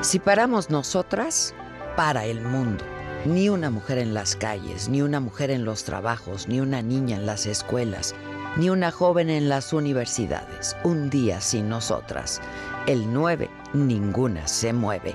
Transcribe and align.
Si 0.00 0.20
paramos 0.20 0.70
nosotras, 0.70 1.56
para 1.96 2.24
el 2.24 2.40
mundo. 2.40 2.84
Ni 3.24 3.48
una 3.48 3.68
mujer 3.68 3.98
en 3.98 4.14
las 4.14 4.36
calles, 4.36 4.88
ni 4.88 5.02
una 5.02 5.18
mujer 5.18 5.50
en 5.50 5.64
los 5.64 5.82
trabajos, 5.82 6.46
ni 6.46 6.60
una 6.60 6.82
niña 6.82 7.16
en 7.16 7.26
las 7.26 7.46
escuelas, 7.46 8.14
ni 8.56 8.70
una 8.70 8.92
joven 8.92 9.28
en 9.28 9.48
las 9.48 9.72
universidades. 9.72 10.76
Un 10.84 11.10
día 11.10 11.40
sin 11.40 11.68
nosotras. 11.68 12.40
El 12.86 13.12
9, 13.12 13.50
ninguna 13.72 14.46
se 14.46 14.72
mueve. 14.72 15.14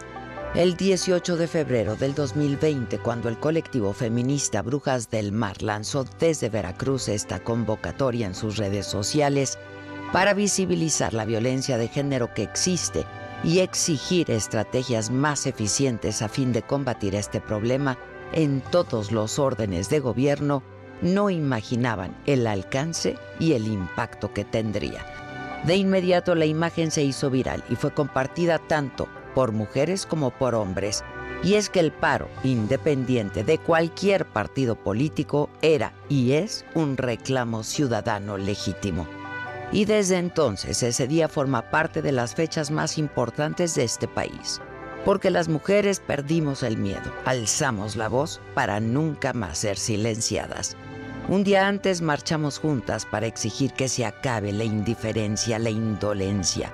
El 0.54 0.76
18 0.76 1.38
de 1.38 1.48
febrero 1.48 1.96
del 1.96 2.14
2020, 2.14 3.00
cuando 3.00 3.30
el 3.30 3.40
colectivo 3.40 3.94
feminista 3.94 4.62
Brujas 4.62 5.10
del 5.10 5.32
Mar 5.32 5.62
lanzó 5.62 6.04
desde 6.20 6.50
Veracruz 6.50 7.08
esta 7.08 7.40
convocatoria 7.40 8.28
en 8.28 8.36
sus 8.36 8.58
redes 8.58 8.86
sociales 8.86 9.58
para 10.12 10.34
visibilizar 10.34 11.14
la 11.14 11.24
violencia 11.24 11.78
de 11.78 11.88
género 11.88 12.34
que 12.34 12.44
existe 12.44 13.06
y 13.44 13.60
exigir 13.60 14.32
estrategias 14.32 15.12
más 15.12 15.46
eficientes 15.46 16.22
a 16.22 16.30
fin 16.30 16.54
de 16.54 16.62
combatir 16.62 17.16
este 17.16 17.42
problema 17.42 17.98
en 18.32 18.62
todos 18.62 19.12
los 19.12 19.38
órdenes 19.38 19.90
de 19.90 20.00
gobierno, 20.00 20.64
no 21.02 21.30
imaginaban 21.30 22.16
el 22.26 22.48
alcance 22.48 23.18
y 23.40 23.54
el 23.54 23.68
impacto 23.68 24.34
que 24.34 24.46
tendría. 24.46 25.06
De 25.66 25.76
inmediato 25.76 26.36
la 26.36 26.46
imagen 26.46 26.92
se 26.92 27.04
hizo 27.04 27.30
viral 27.30 27.64
y 27.70 27.76
fue 27.76 27.94
compartida 27.94 28.60
tanto 28.60 29.08
por 29.36 29.52
mujeres 29.52 30.06
como 30.06 30.32
por 30.32 30.56
hombres. 30.56 31.04
Y 31.44 31.56
es 31.56 31.70
que 31.70 31.82
el 31.82 31.92
paro, 31.92 32.30
independiente 32.44 33.44
de 33.44 33.58
cualquier 33.58 34.26
partido 34.26 34.76
político, 34.76 35.50
era 35.62 35.94
y 36.08 36.34
es 36.34 36.66
un 36.74 36.96
reclamo 36.96 37.64
ciudadano 37.64 38.38
legítimo 38.38 39.06
y 39.74 39.86
desde 39.86 40.18
entonces 40.18 40.84
ese 40.84 41.08
día 41.08 41.28
forma 41.28 41.72
parte 41.72 42.04
de 42.04 42.12
las 42.12 42.36
fechas 42.36 42.70
más 42.70 43.00
importantes 43.00 43.74
de 43.74 43.84
este 43.84 44.08
país, 44.08 44.62
porque 45.04 45.32
las 45.32 45.50
mujeres 45.50 46.00
perdimos 46.00 46.62
el 46.62 46.78
miedo, 46.78 47.12
alzamos 47.26 47.96
la 47.96 48.08
voz 48.08 48.40
para 48.54 48.80
nunca 48.80 49.34
más 49.34 49.58
ser 49.58 49.78
silenciadas. 49.78 50.78
Un 51.28 51.44
día 51.44 51.68
antes 51.68 52.02
marchamos 52.02 52.60
juntas 52.60 53.06
para 53.06 53.26
exigir 53.26 53.74
que 53.74 53.88
se 53.90 54.06
acabe 54.06 54.52
la 54.52 54.64
indiferencia, 54.64 55.58
la 55.58 55.72
indolencia. 55.72 56.72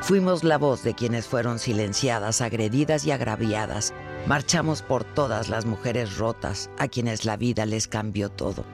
Fuimos 0.00 0.42
la 0.42 0.58
voz 0.58 0.82
de 0.82 0.94
quienes 0.94 1.26
fueron 1.26 1.58
silenciadas, 1.58 2.40
agredidas 2.40 3.04
y 3.04 3.12
agraviadas. 3.12 3.92
Marchamos 4.26 4.82
por 4.82 5.04
todas 5.04 5.50
las 5.50 5.66
mujeres 5.66 6.16
rotas, 6.16 6.70
a 6.78 6.88
quienes 6.88 7.26
la 7.26 7.36
vida 7.36 7.66
les 7.66 7.86
cambió 7.86 8.30
todo 8.30 8.64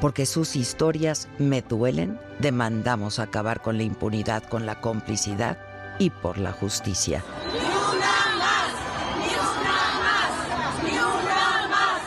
porque 0.00 0.26
sus 0.26 0.56
historias 0.56 1.28
me 1.38 1.62
duelen, 1.62 2.18
demandamos 2.38 3.18
acabar 3.18 3.62
con 3.62 3.76
la 3.76 3.82
impunidad, 3.82 4.42
con 4.44 4.66
la 4.66 4.80
complicidad 4.80 5.58
y 5.98 6.10
por 6.10 6.38
la 6.38 6.52
justicia. 6.52 7.24
¡Ni 7.52 7.58
una 7.58 8.36
más! 8.38 8.72
¡Ni 9.18 9.32
una 9.34 9.76
más! 10.02 10.82
¡Ni 10.82 10.90
una 10.98 11.68
más! 11.68 12.00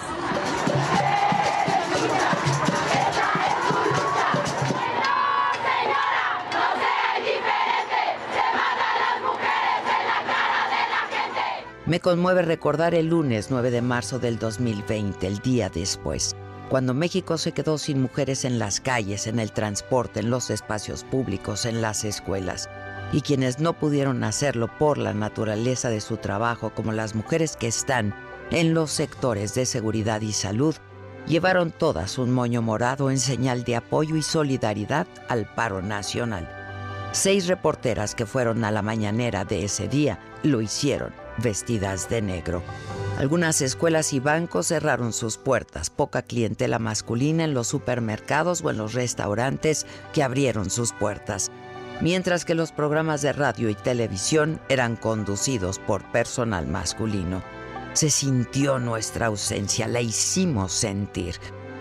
Me 11.85 11.99
conmueve 11.99 12.43
recordar 12.43 12.93
el 12.93 13.07
lunes 13.07 13.47
9 13.49 13.71
de 13.71 13.81
marzo 13.81 14.19
del 14.19 14.37
2020, 14.37 15.25
el 15.25 15.39
día 15.39 15.69
después 15.69 16.35
cuando 16.69 16.93
México 16.93 17.37
se 17.39 17.51
quedó 17.51 17.79
sin 17.79 18.01
mujeres 18.01 18.45
en 18.45 18.59
las 18.59 18.79
calles, 18.79 19.25
en 19.25 19.39
el 19.39 19.51
transporte, 19.51 20.19
en 20.19 20.29
los 20.29 20.51
espacios 20.51 21.03
públicos, 21.03 21.65
en 21.65 21.81
las 21.81 22.03
escuelas, 22.05 22.69
y 23.11 23.21
quienes 23.21 23.59
no 23.59 23.73
pudieron 23.73 24.23
hacerlo 24.23 24.69
por 24.77 24.99
la 24.99 25.15
naturaleza 25.15 25.89
de 25.89 25.99
su 25.99 26.17
trabajo, 26.17 26.71
como 26.75 26.91
las 26.91 27.15
mujeres 27.15 27.57
que 27.57 27.67
están 27.67 28.13
en 28.51 28.75
los 28.75 28.91
sectores 28.91 29.55
de 29.55 29.65
seguridad 29.65 30.21
y 30.21 30.31
salud, 30.31 30.75
llevaron 31.27 31.71
todas 31.71 32.19
un 32.19 32.31
moño 32.31 32.61
morado 32.61 33.09
en 33.09 33.19
señal 33.19 33.63
de 33.63 33.75
apoyo 33.75 34.15
y 34.15 34.21
solidaridad 34.21 35.07
al 35.27 35.51
paro 35.55 35.81
nacional. 35.81 36.47
Seis 37.11 37.47
reporteras 37.47 38.13
que 38.13 38.27
fueron 38.27 38.63
a 38.63 38.71
la 38.71 38.83
mañanera 38.83 39.43
de 39.43 39.65
ese 39.65 39.87
día 39.87 40.19
lo 40.43 40.61
hicieron 40.61 41.28
vestidas 41.41 42.09
de 42.09 42.21
negro. 42.21 42.63
Algunas 43.17 43.61
escuelas 43.61 44.13
y 44.13 44.21
bancos 44.21 44.67
cerraron 44.67 45.11
sus 45.11 45.37
puertas, 45.37 45.89
poca 45.89 46.21
clientela 46.21 46.79
masculina 46.79 47.43
en 47.43 47.53
los 47.53 47.67
supermercados 47.67 48.61
o 48.63 48.69
en 48.69 48.77
los 48.77 48.93
restaurantes 48.93 49.85
que 50.13 50.23
abrieron 50.23 50.69
sus 50.69 50.93
puertas, 50.93 51.51
mientras 51.99 52.45
que 52.45 52.55
los 52.55 52.71
programas 52.71 53.21
de 53.21 53.33
radio 53.33 53.69
y 53.69 53.75
televisión 53.75 54.61
eran 54.69 54.95
conducidos 54.95 55.79
por 55.79 56.09
personal 56.11 56.67
masculino. 56.67 57.43
Se 57.91 58.09
sintió 58.09 58.79
nuestra 58.79 59.25
ausencia, 59.25 59.89
la 59.89 59.99
hicimos 59.99 60.71
sentir. 60.71 61.35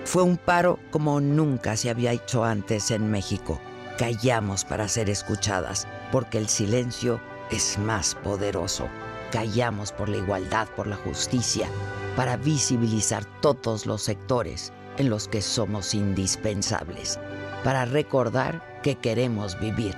Fue 0.05 0.25
un 0.25 0.39
paro 0.39 0.81
como 0.91 1.21
nunca 1.21 1.77
se 1.77 1.91
había 1.91 2.13
hecho 2.13 2.45
antes 2.45 2.91
en 2.91 3.13
México. 3.13 3.61
Callamos 3.97 4.65
para 4.65 4.89
ser 4.89 5.09
escuchadas, 5.09 5.87
porque 6.11 6.39
el 6.39 6.49
silencio 6.49 7.21
es 7.51 7.79
más 7.79 8.17
poderoso 8.17 8.89
callamos 9.31 9.93
por 9.93 10.09
la 10.09 10.19
igualdad, 10.19 10.69
por 10.77 10.87
la 10.87 10.97
justicia, 10.97 11.69
para 12.17 12.37
visibilizar 12.37 13.25
todos 13.41 13.87
los 13.87 14.03
sectores 14.03 14.73
en 14.97 15.11
los 15.11 15.29
que 15.29 15.43
somos 15.43 15.95
indispensables, 15.95 17.19
para 17.65 17.85
recordar 17.85 18.81
que 18.83 18.97
queremos 18.97 19.59
vivir, 19.61 19.95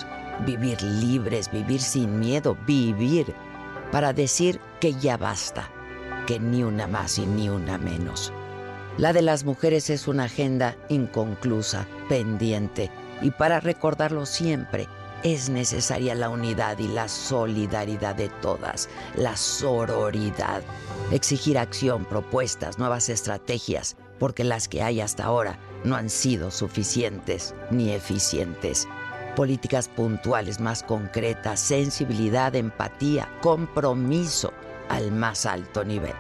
vivir 0.46 0.82
libres, 0.82 1.50
vivir 1.50 1.80
sin 1.80 2.18
miedo, 2.18 2.56
vivir, 2.66 3.34
para 3.90 4.12
decir 4.12 4.60
que 4.80 4.94
ya 4.94 5.16
basta, 5.16 5.68
que 6.26 6.38
ni 6.38 6.62
una 6.62 6.86
más 6.86 7.18
y 7.18 7.26
ni 7.26 7.48
una 7.48 7.78
menos. 7.78 8.32
La 8.98 9.12
de 9.12 9.22
las 9.22 9.44
mujeres 9.44 9.88
es 9.88 10.08
una 10.08 10.24
agenda 10.24 10.76
inconclusa, 10.88 11.86
pendiente, 12.08 12.90
y 13.22 13.30
para 13.30 13.60
recordarlo 13.60 14.26
siempre, 14.26 14.88
es 15.22 15.50
necesaria 15.50 16.14
la 16.14 16.30
unidad 16.30 16.78
y 16.78 16.88
la 16.88 17.08
solidaridad 17.08 18.14
de 18.14 18.28
todas, 18.28 18.88
la 19.16 19.36
sororidad. 19.36 20.62
Exigir 21.10 21.58
acción, 21.58 22.04
propuestas, 22.04 22.78
nuevas 22.78 23.08
estrategias, 23.08 23.96
porque 24.18 24.44
las 24.44 24.68
que 24.68 24.82
hay 24.82 25.00
hasta 25.00 25.24
ahora 25.24 25.58
no 25.84 25.96
han 25.96 26.08
sido 26.08 26.50
suficientes 26.50 27.54
ni 27.70 27.90
eficientes. 27.90 28.88
Políticas 29.36 29.88
puntuales 29.88 30.60
más 30.60 30.82
concretas, 30.82 31.60
sensibilidad, 31.60 32.54
empatía, 32.56 33.28
compromiso 33.42 34.52
al 34.88 35.12
más 35.12 35.46
alto 35.46 35.84
nivel. 35.84 36.14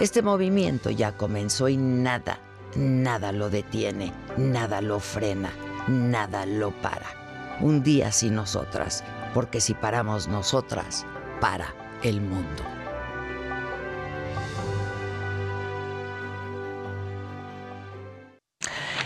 Este 0.00 0.22
movimiento 0.22 0.90
ya 0.90 1.12
comenzó 1.12 1.68
y 1.68 1.76
nada, 1.76 2.38
nada 2.76 3.32
lo 3.32 3.50
detiene, 3.50 4.12
nada 4.36 4.80
lo 4.80 5.00
frena, 5.00 5.50
nada 5.88 6.46
lo 6.46 6.70
para 6.70 7.17
un 7.60 7.82
día 7.82 8.12
sin 8.12 8.34
nosotras, 8.34 9.04
porque 9.34 9.60
si 9.60 9.74
paramos 9.74 10.28
nosotras, 10.28 11.06
para 11.40 11.74
el 12.02 12.20
mundo. 12.20 12.62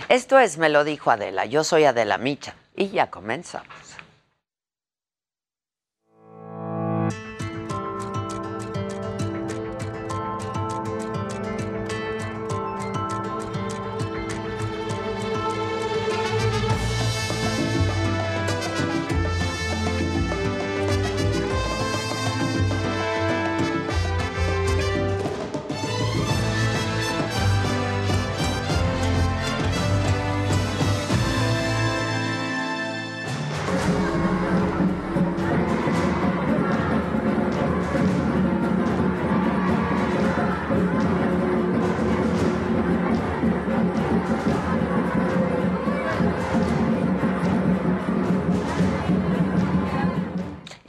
Esto 0.08 0.38
es 0.38 0.58
Me 0.58 0.68
lo 0.68 0.84
dijo 0.84 1.10
Adela, 1.10 1.46
yo 1.46 1.64
soy 1.64 1.84
Adela 1.84 2.18
Micha 2.18 2.54
y 2.76 2.88
ya 2.90 3.10
comenzamos. 3.10 3.91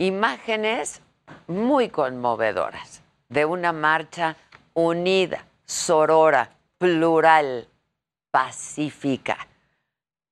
Imágenes 0.05 1.01
muy 1.47 1.87
conmovedoras 1.87 3.01
de 3.29 3.45
una 3.45 3.71
marcha 3.71 4.35
unida, 4.73 5.45
sorora, 5.65 6.57
plural, 6.77 7.69
pacífica, 8.29 9.37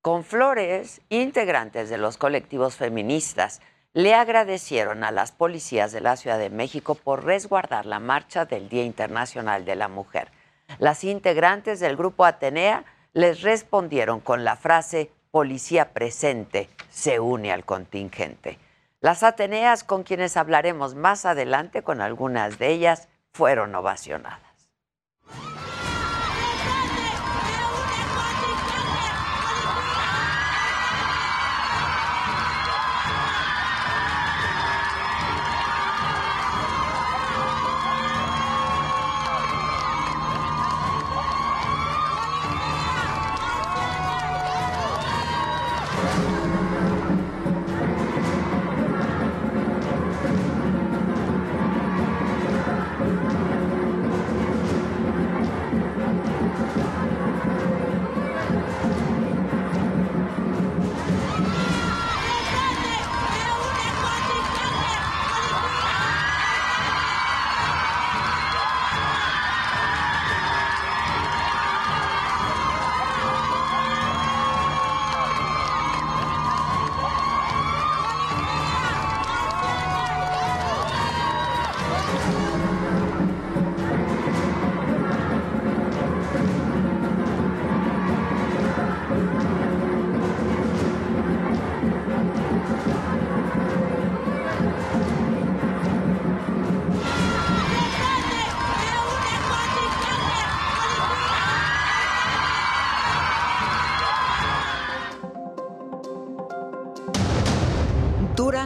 con 0.02 0.26
flores 0.26 1.02
integrantes 1.08 1.90
de 1.90 1.98
los 1.98 2.18
colectivos 2.18 2.76
feministas 2.76 3.62
le 3.94 4.14
agradecieron 4.14 5.06
a 5.06 5.12
las 5.12 5.32
policías 5.32 5.94
de 5.94 6.02
la 6.02 6.18
Ciudad 6.18 6.38
de 6.40 6.50
México 6.50 6.96
por 6.96 7.24
resguardar 7.24 7.86
la 7.86 8.00
marcha 8.00 8.44
del 8.46 8.68
Día 8.68 8.84
Internacional 8.84 9.64
de 9.64 9.76
la 9.78 9.88
Mujer. 9.88 10.32
Las 10.80 11.06
integrantes 11.06 11.80
del 11.80 11.96
grupo 11.96 12.26
Atenea 12.26 12.84
les 13.14 13.42
respondieron 13.42 14.20
con 14.20 14.44
la 14.44 14.58
frase 14.58 15.12
Policía 15.32 15.94
presente 15.94 16.68
se 16.90 17.22
une 17.22 17.54
al 17.54 17.64
contingente. 17.64 18.58
Las 19.02 19.24
Ateneas, 19.24 19.84
con 19.84 20.04
quienes 20.04 20.38
hablaremos 20.38 20.94
más 20.94 21.26
adelante, 21.26 21.82
con 21.82 22.02
algunas 22.02 22.60
de 22.60 22.70
ellas, 22.70 23.10
fueron 23.34 23.74
ovacionadas. 23.74 24.70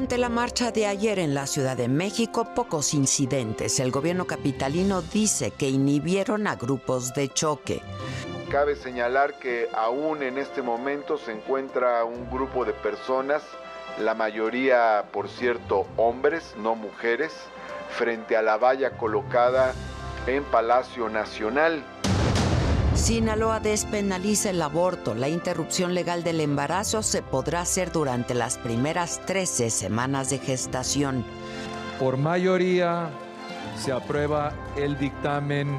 Durante 0.05 0.21
la 0.21 0.29
marcha 0.29 0.71
de 0.71 0.85
ayer 0.85 1.17
en 1.17 1.33
la 1.33 1.47
Ciudad 1.47 1.75
de 1.75 1.87
México, 1.87 2.53
pocos 2.53 2.93
incidentes. 2.93 3.79
El 3.79 3.89
gobierno 3.89 4.27
capitalino 4.27 5.01
dice 5.01 5.49
que 5.49 5.67
inhibieron 5.67 6.45
a 6.45 6.55
grupos 6.55 7.15
de 7.15 7.27
choque. 7.29 7.81
Cabe 8.51 8.75
señalar 8.75 9.39
que 9.39 9.67
aún 9.73 10.21
en 10.21 10.37
este 10.37 10.61
momento 10.61 11.17
se 11.17 11.31
encuentra 11.31 12.05
un 12.05 12.29
grupo 12.29 12.65
de 12.65 12.73
personas, 12.73 13.41
la 13.97 14.13
mayoría, 14.13 15.05
por 15.11 15.27
cierto, 15.27 15.87
hombres, 15.97 16.53
no 16.55 16.75
mujeres, 16.75 17.33
frente 17.89 18.37
a 18.37 18.43
la 18.43 18.57
valla 18.57 18.91
colocada 18.97 19.73
en 20.27 20.43
Palacio 20.43 21.09
Nacional. 21.09 21.83
Sinaloa 22.95 23.59
despenaliza 23.59 24.49
el 24.49 24.61
aborto. 24.61 25.13
La 25.13 25.27
interrupción 25.27 25.93
legal 25.93 26.23
del 26.23 26.39
embarazo 26.39 27.03
se 27.03 27.21
podrá 27.21 27.61
hacer 27.61 27.91
durante 27.91 28.33
las 28.33 28.57
primeras 28.57 29.19
13 29.25 29.69
semanas 29.69 30.29
de 30.29 30.39
gestación. 30.39 31.23
Por 31.99 32.17
mayoría 32.17 33.09
se 33.77 33.91
aprueba 33.91 34.53
el 34.77 34.97
dictamen 34.97 35.77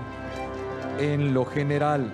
en 0.99 1.33
lo 1.33 1.47
general. 1.47 2.13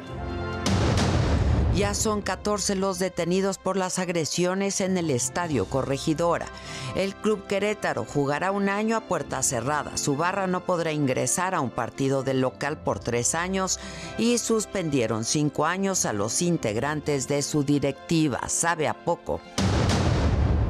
Ya 1.75 1.95
son 1.95 2.21
14 2.21 2.75
los 2.75 2.99
detenidos 2.99 3.57
por 3.57 3.79
las 3.79 3.99
agresiones 3.99 4.83
en 4.83 4.99
el 4.99 5.09
Estadio 5.11 5.65
Corregidora. 5.65 6.47
El 6.95 7.15
Club 7.15 7.47
Querétaro 7.47 8.05
jugará 8.05 8.53
un 8.53 8.69
año 8.69 8.95
a 8.95 9.01
puerta 9.01 9.43
cerrada. 9.43 9.97
Su 9.97 10.15
barra 10.15 10.47
no 10.47 10.67
podrá 10.67 10.93
ingresar 10.93 11.55
a 11.55 11.63
un 11.63 11.71
partido 11.71 12.23
del 12.23 12.43
local 12.43 12.77
por 12.77 12.99
tres 12.99 13.35
años 13.35 13.81
y 14.19 14.37
suspendieron 14.37 15.25
cinco 15.25 15.65
años 15.65 16.05
a 16.05 16.13
los 16.13 16.43
integrantes 16.43 17.27
de 17.27 17.41
su 17.41 17.65
directiva. 17.65 18.51
Sabe 18.51 18.87
a 18.87 18.93
poco. 18.93 19.41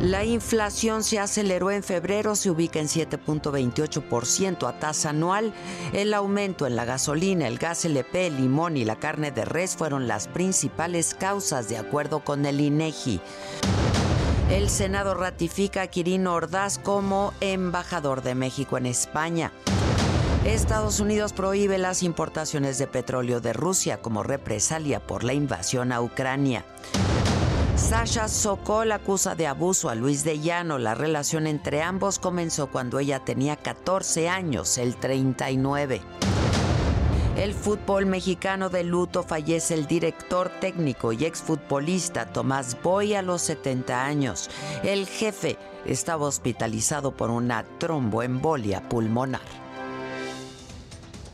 La 0.02 0.24
inflación 0.24 1.04
se 1.04 1.20
aceleró 1.20 1.70
en 1.70 1.84
febrero, 1.84 2.34
se 2.34 2.50
ubica 2.50 2.80
en 2.80 2.88
7.28% 2.88 4.68
a 4.68 4.80
tasa 4.80 5.10
anual. 5.10 5.54
El 5.92 6.12
aumento 6.12 6.66
en 6.66 6.74
la 6.74 6.84
gasolina, 6.84 7.46
el 7.46 7.56
gas 7.56 7.84
LP, 7.84 8.26
el 8.26 8.36
limón 8.36 8.76
y 8.76 8.84
la 8.84 8.96
carne 8.96 9.30
de 9.30 9.44
res 9.44 9.76
fueron 9.76 10.08
las 10.08 10.26
principales 10.26 11.14
causas, 11.14 11.68
de 11.68 11.78
acuerdo 11.78 12.24
con 12.24 12.44
el 12.46 12.60
INEGI. 12.60 13.20
El 14.50 14.70
Senado 14.70 15.14
ratifica 15.14 15.82
a 15.82 15.86
Quirino 15.86 16.34
Ordaz 16.34 16.80
como 16.80 17.32
embajador 17.40 18.22
de 18.22 18.34
México 18.34 18.76
en 18.76 18.86
España. 18.86 19.52
Estados 20.44 20.98
Unidos 20.98 21.32
prohíbe 21.32 21.78
las 21.78 22.02
importaciones 22.02 22.76
de 22.76 22.88
petróleo 22.88 23.40
de 23.40 23.52
Rusia 23.52 24.02
como 24.02 24.24
represalia 24.24 24.98
por 24.98 25.22
la 25.22 25.32
invasión 25.32 25.92
a 25.92 26.00
Ucrania. 26.00 26.64
Sasha 27.82 28.28
Sokol 28.28 28.92
acusa 28.92 29.34
de 29.34 29.48
abuso 29.48 29.90
a 29.90 29.96
Luis 29.96 30.22
de 30.22 30.38
Llano. 30.38 30.78
La 30.78 30.94
relación 30.94 31.48
entre 31.48 31.82
ambos 31.82 32.20
comenzó 32.20 32.68
cuando 32.68 33.00
ella 33.00 33.18
tenía 33.18 33.56
14 33.56 34.28
años, 34.28 34.78
el 34.78 34.94
39. 34.96 36.00
El 37.36 37.52
fútbol 37.52 38.06
mexicano 38.06 38.70
de 38.70 38.84
luto 38.84 39.24
fallece 39.24 39.74
el 39.74 39.86
director 39.86 40.48
técnico 40.60 41.12
y 41.12 41.24
exfutbolista 41.24 42.32
Tomás 42.32 42.80
Boy 42.82 43.14
a 43.14 43.22
los 43.22 43.42
70 43.42 44.04
años. 44.04 44.48
El 44.84 45.06
jefe 45.06 45.58
estaba 45.84 46.26
hospitalizado 46.26 47.10
por 47.10 47.30
una 47.30 47.64
tromboembolia 47.78 48.88
pulmonar. 48.88 49.61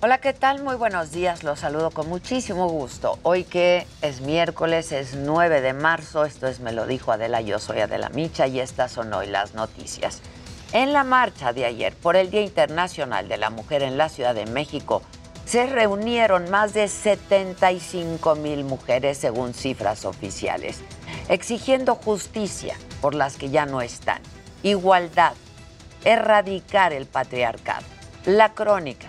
Hola, 0.01 0.19
¿qué 0.19 0.33
tal? 0.33 0.63
Muy 0.63 0.77
buenos 0.77 1.11
días, 1.11 1.43
los 1.43 1.59
saludo 1.59 1.91
con 1.91 2.09
muchísimo 2.09 2.69
gusto. 2.69 3.19
Hoy 3.25 3.43
que 3.43 3.85
es 4.01 4.21
miércoles, 4.21 4.93
es 4.93 5.17
9 5.17 5.61
de 5.61 5.73
marzo, 5.73 6.25
esto 6.25 6.47
es 6.47 6.61
Me 6.61 6.71
lo 6.71 6.87
dijo 6.87 7.11
Adela, 7.11 7.41
yo 7.41 7.59
soy 7.59 7.81
Adela 7.81 8.09
Micha 8.11 8.47
y 8.47 8.61
estas 8.61 8.93
son 8.93 9.13
hoy 9.13 9.27
las 9.27 9.55
noticias. 9.55 10.23
En 10.73 10.93
la 10.93 11.03
marcha 11.03 11.53
de 11.53 11.65
ayer 11.65 11.97
por 11.97 12.15
el 12.15 12.31
Día 12.31 12.43
Internacional 12.43 13.27
de 13.27 13.39
la 13.39 13.51
Mujer 13.51 13.83
en 13.83 13.99
la 13.99 14.09
Ciudad 14.09 14.37
de 14.37 14.47
México, 14.47 15.03
se 15.45 15.67
reunieron 15.67 16.49
más 16.49 16.75
de 16.75 16.87
75 16.87 18.37
mil 18.37 18.63
mujeres 18.63 19.19
según 19.19 19.53
cifras 19.53 20.05
oficiales, 20.05 20.79
exigiendo 21.29 21.97
justicia 21.97 22.77
por 23.01 23.17
las 23.17 23.37
que 23.37 23.51
ya 23.51 23.67
no 23.67 23.81
están, 23.81 24.23
igualdad, 24.63 25.33
erradicar 26.05 26.93
el 26.93 27.07
patriarcado. 27.07 27.85
La 28.25 28.55
crónica 28.55 29.09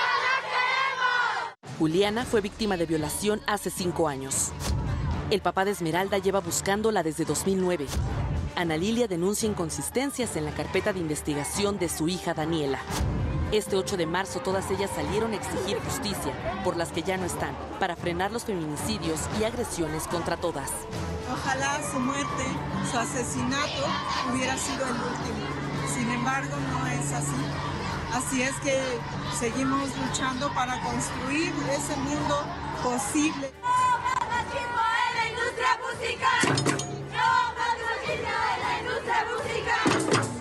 Juliana 1.81 2.25
fue 2.25 2.41
víctima 2.41 2.77
de 2.77 2.85
violación 2.85 3.41
hace 3.47 3.71
cinco 3.71 4.07
años. 4.07 4.51
El 5.31 5.41
papá 5.41 5.65
de 5.65 5.71
Esmeralda 5.71 6.19
lleva 6.19 6.39
buscándola 6.39 7.01
desde 7.01 7.25
2009. 7.25 7.87
Ana 8.55 8.77
Lilia 8.77 9.07
denuncia 9.07 9.49
inconsistencias 9.49 10.35
en 10.35 10.45
la 10.45 10.51
carpeta 10.51 10.93
de 10.93 10.99
investigación 10.99 11.79
de 11.79 11.89
su 11.89 12.07
hija 12.07 12.35
Daniela. 12.35 12.77
Este 13.51 13.77
8 13.77 13.97
de 13.97 14.05
marzo 14.05 14.41
todas 14.41 14.69
ellas 14.69 14.91
salieron 14.93 15.33
a 15.33 15.37
exigir 15.37 15.79
justicia 15.79 16.61
por 16.63 16.77
las 16.77 16.91
que 16.91 17.01
ya 17.01 17.17
no 17.17 17.25
están, 17.25 17.57
para 17.79 17.95
frenar 17.95 18.31
los 18.31 18.45
feminicidios 18.45 19.19
y 19.39 19.45
agresiones 19.45 20.03
contra 20.03 20.37
todas. 20.37 20.69
Ojalá 21.33 21.81
su 21.91 21.99
muerte, 21.99 22.43
su 22.91 22.97
asesinato 22.99 23.87
hubiera 24.31 24.55
sido 24.55 24.85
el 24.85 24.91
último. 24.91 25.47
Sin 25.95 26.11
embargo, 26.11 26.55
no 26.73 26.85
es 26.85 27.11
así. 27.11 27.70
Así 28.13 28.41
es 28.41 28.53
que 28.57 28.77
seguimos 29.39 29.89
luchando 29.97 30.53
para 30.53 30.81
construir 30.81 31.53
ese 31.71 31.95
mundo 31.95 32.43
posible. 32.83 33.53
¡No 33.61 33.69
más 33.99 34.19
machismo 34.29 34.81
en 35.07 35.15
la 35.17 35.27
industria 35.29 35.79
musical! 35.87 36.43
¡No 37.09 37.29
más 37.57 37.75
machismo 37.87 38.35
en 38.53 38.59
la 38.67 38.73
industria 38.79 39.19
musical! 39.31 40.31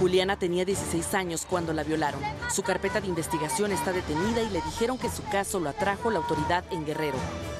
Juliana 0.00 0.38
tenía 0.38 0.64
16 0.64 1.14
años 1.14 1.46
cuando 1.48 1.72
la 1.74 1.82
violaron. 1.82 2.20
Su 2.50 2.62
carpeta 2.62 3.00
de 3.00 3.08
investigación 3.08 3.72
está 3.72 3.92
detenida 3.92 4.40
y 4.40 4.48
le 4.48 4.62
dijeron 4.62 4.96
que 4.96 5.10
su 5.10 5.22
caso 5.24 5.60
lo 5.60 5.68
atrajo 5.68 6.10
la 6.10 6.18
autoridad 6.18 6.64
en 6.70 6.86
Guerrero. 6.86 7.18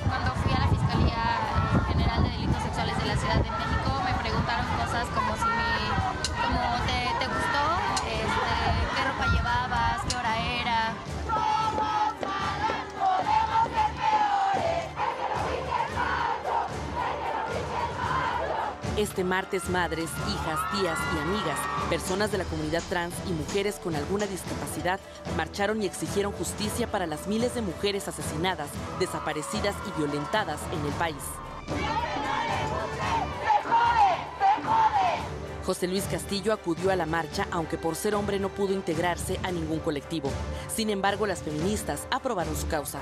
Cuando 0.09 0.33
fui 0.37 0.53
a 0.53 0.61
la 0.61 0.69
Fiscalía 0.69 1.85
General 1.89 2.23
de 2.23 2.31
Delitos 2.31 2.63
Sexuales 2.63 2.99
de 2.99 3.07
la 3.07 3.17
Ciudad 3.17 3.35
de 3.37 3.51
México 3.51 3.68
Este 18.99 19.23
martes 19.23 19.71
madres, 19.71 20.11
hijas, 20.29 20.59
tías 20.73 20.99
y 21.15 21.19
amigas, 21.21 21.57
personas 21.89 22.33
de 22.33 22.39
la 22.39 22.45
comunidad 22.45 22.83
trans 22.89 23.15
y 23.29 23.33
mujeres 23.33 23.77
con 23.77 23.95
alguna 23.95 24.27
discapacidad 24.27 24.99
marcharon 25.37 25.81
y 25.81 25.87
exigieron 25.87 26.33
justicia 26.33 26.91
para 26.91 27.07
las 27.07 27.29
miles 27.29 27.55
de 27.55 27.63
mujeres 27.63 28.09
asesinadas, 28.09 28.69
desaparecidas 28.99 29.77
y 29.87 29.97
violentadas 29.97 30.59
en 30.73 30.85
el 30.85 30.93
país. 30.95 31.23
José 35.65 35.87
Luis 35.87 36.03
Castillo 36.11 36.53
acudió 36.53 36.91
a 36.91 36.97
la 36.97 37.07
marcha, 37.07 37.47
aunque 37.53 37.79
por 37.79 37.95
ser 37.95 38.17
hombre 38.17 38.41
no 38.41 38.49
pudo 38.49 38.73
integrarse 38.73 39.39
a 39.45 39.53
ningún 39.53 39.79
colectivo. 39.79 40.29
Sin 40.67 40.91
embargo, 40.91 41.25
las 41.25 41.45
feministas 41.45 42.09
aprobaron 42.11 42.57
su 42.57 42.67
causa. 42.67 42.99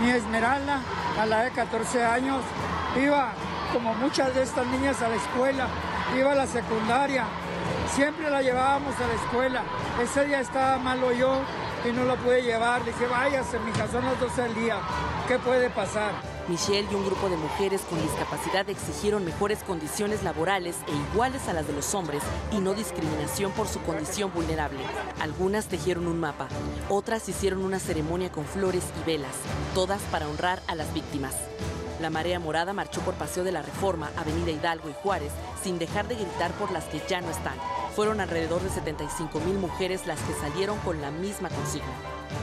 Mi 0.00 0.10
Esmeralda, 0.10 0.80
a 1.18 1.26
la 1.26 1.42
de 1.42 1.50
14 1.50 2.04
años, 2.04 2.42
iba 2.96 3.32
como 3.72 3.94
muchas 3.94 4.34
de 4.34 4.42
estas 4.42 4.66
niñas 4.68 5.02
a 5.02 5.08
la 5.08 5.16
escuela, 5.16 5.66
iba 6.16 6.32
a 6.32 6.34
la 6.36 6.46
secundaria, 6.46 7.24
siempre 7.94 8.30
la 8.30 8.40
llevábamos 8.40 8.94
a 8.96 9.06
la 9.06 9.14
escuela. 9.14 9.62
Ese 10.00 10.24
día 10.26 10.40
estaba 10.40 10.78
malo 10.78 11.12
yo 11.12 11.40
y 11.84 11.92
no 11.92 12.04
la 12.04 12.14
pude 12.14 12.42
llevar. 12.42 12.82
Le 12.82 12.92
dije, 12.92 13.06
váyase, 13.06 13.58
mija, 13.58 13.88
son 13.88 14.04
las 14.04 14.20
12 14.20 14.42
del 14.42 14.54
día, 14.54 14.76
¿qué 15.26 15.38
puede 15.38 15.68
pasar? 15.70 16.37
Michelle 16.48 16.88
y 16.90 16.94
un 16.94 17.04
grupo 17.04 17.28
de 17.28 17.36
mujeres 17.36 17.82
con 17.82 18.00
discapacidad 18.00 18.68
exigieron 18.70 19.24
mejores 19.24 19.62
condiciones 19.62 20.22
laborales 20.22 20.76
e 20.88 21.12
iguales 21.12 21.46
a 21.48 21.52
las 21.52 21.66
de 21.66 21.74
los 21.74 21.94
hombres 21.94 22.22
y 22.52 22.58
no 22.58 22.74
discriminación 22.74 23.52
por 23.52 23.68
su 23.68 23.80
condición 23.80 24.32
vulnerable. 24.32 24.80
Algunas 25.20 25.66
tejieron 25.66 26.06
un 26.06 26.18
mapa, 26.18 26.48
otras 26.88 27.28
hicieron 27.28 27.62
una 27.62 27.78
ceremonia 27.78 28.32
con 28.32 28.46
flores 28.46 28.84
y 29.00 29.06
velas, 29.06 29.34
todas 29.74 30.00
para 30.10 30.28
honrar 30.28 30.62
a 30.66 30.74
las 30.74 30.92
víctimas. 30.94 31.34
La 32.00 32.10
Marea 32.10 32.38
Morada 32.38 32.72
marchó 32.72 33.00
por 33.00 33.14
Paseo 33.14 33.42
de 33.42 33.50
la 33.50 33.62
Reforma, 33.62 34.10
Avenida 34.16 34.52
Hidalgo 34.52 34.88
y 34.88 34.94
Juárez, 35.02 35.32
sin 35.62 35.78
dejar 35.78 36.06
de 36.06 36.14
gritar 36.14 36.52
por 36.52 36.70
las 36.70 36.84
que 36.84 37.02
ya 37.08 37.20
no 37.20 37.30
están. 37.30 37.54
Fueron 37.96 38.20
alrededor 38.20 38.62
de 38.62 38.70
75 38.70 39.40
mil 39.40 39.58
mujeres 39.58 40.06
las 40.06 40.20
que 40.20 40.34
salieron 40.34 40.78
con 40.80 41.00
la 41.00 41.10
misma 41.10 41.48
consigna. 41.48 41.88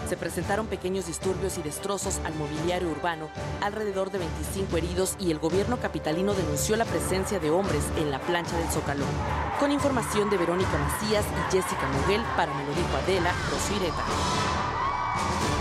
Se 0.09 0.17
presentaron 0.17 0.67
pequeños 0.67 1.07
disturbios 1.07 1.57
y 1.57 1.61
destrozos 1.61 2.19
al 2.25 2.35
mobiliario 2.35 2.89
urbano, 2.89 3.29
alrededor 3.61 4.11
de 4.11 4.19
25 4.19 4.77
heridos 4.77 5.15
y 5.19 5.31
el 5.31 5.39
gobierno 5.39 5.79
capitalino 5.79 6.33
denunció 6.33 6.75
la 6.75 6.85
presencia 6.85 7.39
de 7.39 7.51
hombres 7.51 7.83
en 7.97 8.11
la 8.11 8.19
plancha 8.19 8.57
del 8.57 8.69
Zócalo. 8.69 9.05
Con 9.59 9.71
información 9.71 10.29
de 10.29 10.37
Verónica 10.37 10.77
Macías 10.77 11.25
y 11.25 11.55
Jessica 11.55 11.87
Muguel 11.87 12.21
para 12.35 12.53
Me 12.53 12.65
lo 12.65 12.73
dijo 12.73 12.97
Adela, 12.97 13.31
Rosireta. 13.49 15.54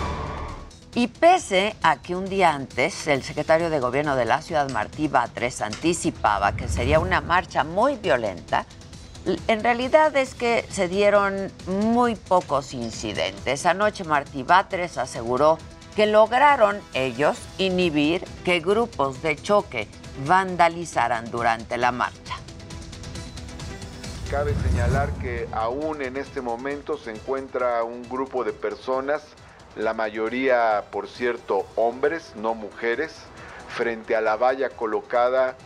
Y 0.96 1.08
pese 1.08 1.74
a 1.82 1.96
que 1.96 2.14
un 2.14 2.26
día 2.26 2.54
antes 2.54 3.08
el 3.08 3.24
secretario 3.24 3.68
de 3.68 3.80
Gobierno 3.80 4.14
de 4.14 4.26
la 4.26 4.42
ciudad, 4.42 4.70
Martí 4.70 5.08
Batres, 5.08 5.60
anticipaba 5.60 6.54
que 6.54 6.68
sería 6.68 7.00
una 7.00 7.20
marcha 7.20 7.64
muy 7.64 7.96
violenta, 7.96 8.64
en 9.48 9.64
realidad 9.64 10.16
es 10.16 10.34
que 10.34 10.64
se 10.70 10.86
dieron 10.86 11.50
muy 11.66 12.14
pocos 12.14 12.74
incidentes. 12.74 13.66
Anoche 13.66 14.04
Martí 14.04 14.44
Batres 14.44 14.96
aseguró 14.96 15.58
que 15.96 16.06
lograron 16.06 16.80
ellos 16.92 17.38
inhibir 17.58 18.24
que 18.44 18.60
grupos 18.60 19.20
de 19.20 19.34
choque 19.34 19.88
vandalizaran 20.26 21.28
durante 21.28 21.76
la 21.76 21.90
marcha. 21.90 22.36
Cabe 24.30 24.54
señalar 24.68 25.10
que 25.14 25.48
aún 25.52 26.02
en 26.02 26.16
este 26.16 26.40
momento 26.40 26.96
se 26.98 27.10
encuentra 27.10 27.82
un 27.82 28.08
grupo 28.08 28.44
de 28.44 28.52
personas, 28.52 29.22
la 29.76 29.94
mayoría, 29.94 30.84
por 30.90 31.08
cierto, 31.08 31.66
hombres, 31.76 32.32
no 32.36 32.54
mujeres, 32.54 33.14
frente 33.68 34.14
a 34.14 34.20
la 34.20 34.36
valla 34.36 34.70
colocada 34.70 35.56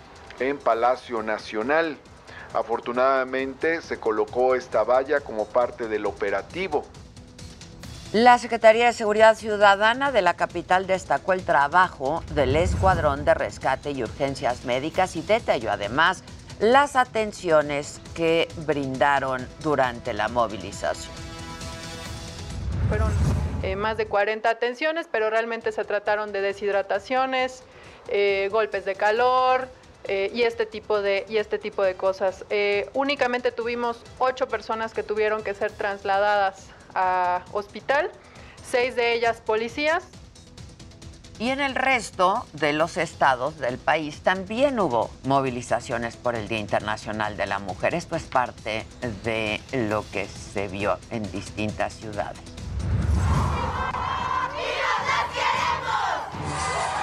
en 0.41 0.59
Palacio 0.59 1.23
Nacional. 1.23 1.97
Afortunadamente 2.55 3.83
se 3.83 4.01
colocó 4.01 4.55
esta 4.55 4.83
valla 4.83 5.21
como 5.21 5.47
parte 5.47 5.89
del 5.89 6.07
operativo. 6.07 6.85
La 8.13 8.39
Secretaría 8.39 8.87
de 8.87 8.95
Seguridad 8.95 9.37
Ciudadana 9.37 10.11
de 10.13 10.23
la 10.23 10.33
capital 10.33 10.87
destacó 10.87 11.35
el 11.35 11.45
trabajo 11.45 12.23
del 12.33 12.57
Escuadrón 12.57 13.27
de 13.27 13.35
Rescate 13.35 13.91
y 13.91 14.03
Urgencias 14.03 14.65
Médicas 14.65 15.15
y 15.17 15.21
detalló 15.21 15.71
además 15.71 16.25
las 16.59 16.97
atenciones 16.97 18.01
que 18.15 18.49
brindaron 18.67 19.47
durante 19.63 20.15
la 20.15 20.29
movilización. 20.29 21.13
Fueron 22.89 23.13
eh, 23.63 23.75
más 23.75 23.97
de 23.97 24.07
40 24.07 24.49
atenciones, 24.49 25.09
pero 25.11 25.31
realmente 25.31 25.73
se 25.73 25.85
trataron 25.85 26.33
de 26.33 26.41
deshidrataciones, 26.41 27.65
eh, 28.09 28.49
golpes 28.53 28.85
de 28.85 28.95
calor 28.95 29.69
eh, 30.05 30.31
y, 30.33 30.43
este 30.43 30.65
tipo 30.65 31.03
de, 31.03 31.27
y 31.29 31.39
este 31.39 31.59
tipo 31.59 31.83
de 31.83 31.95
cosas. 31.95 32.45
Únicamente 32.95 33.51
tuvimos 33.51 34.03
ocho 34.19 34.47
personas 34.47 34.95
que 34.95 35.03
tuvieron 35.03 35.43
que 35.43 35.55
ser 35.55 35.73
trasladadas 35.73 36.69
a 36.95 37.45
hospital, 37.53 38.11
seis 38.65 38.95
de 38.95 39.15
ellas 39.15 39.41
policías. 39.41 40.05
Y 41.41 41.51
en 41.51 41.61
el 41.61 41.75
resto 41.75 42.45
de 42.53 42.73
los 42.73 42.97
estados 42.97 43.59
del 43.59 43.79
país 43.79 44.23
también 44.23 44.79
hubo 44.81 45.11
movilizaciones 45.25 46.17
por 46.17 46.35
el 46.35 46.49
Día 46.49 46.59
Internacional 46.59 47.37
de 47.37 47.47
la 47.47 47.61
Mujer. 47.61 47.95
Esto 47.95 48.17
es 48.17 48.25
parte 48.25 48.85
de 49.25 49.61
lo 49.73 50.05
que 50.11 50.27
se 50.27 50.67
vio 50.67 50.99
en 51.11 51.31
distintas 51.31 51.95
ciudades. 51.95 52.58
Y 56.39 56.98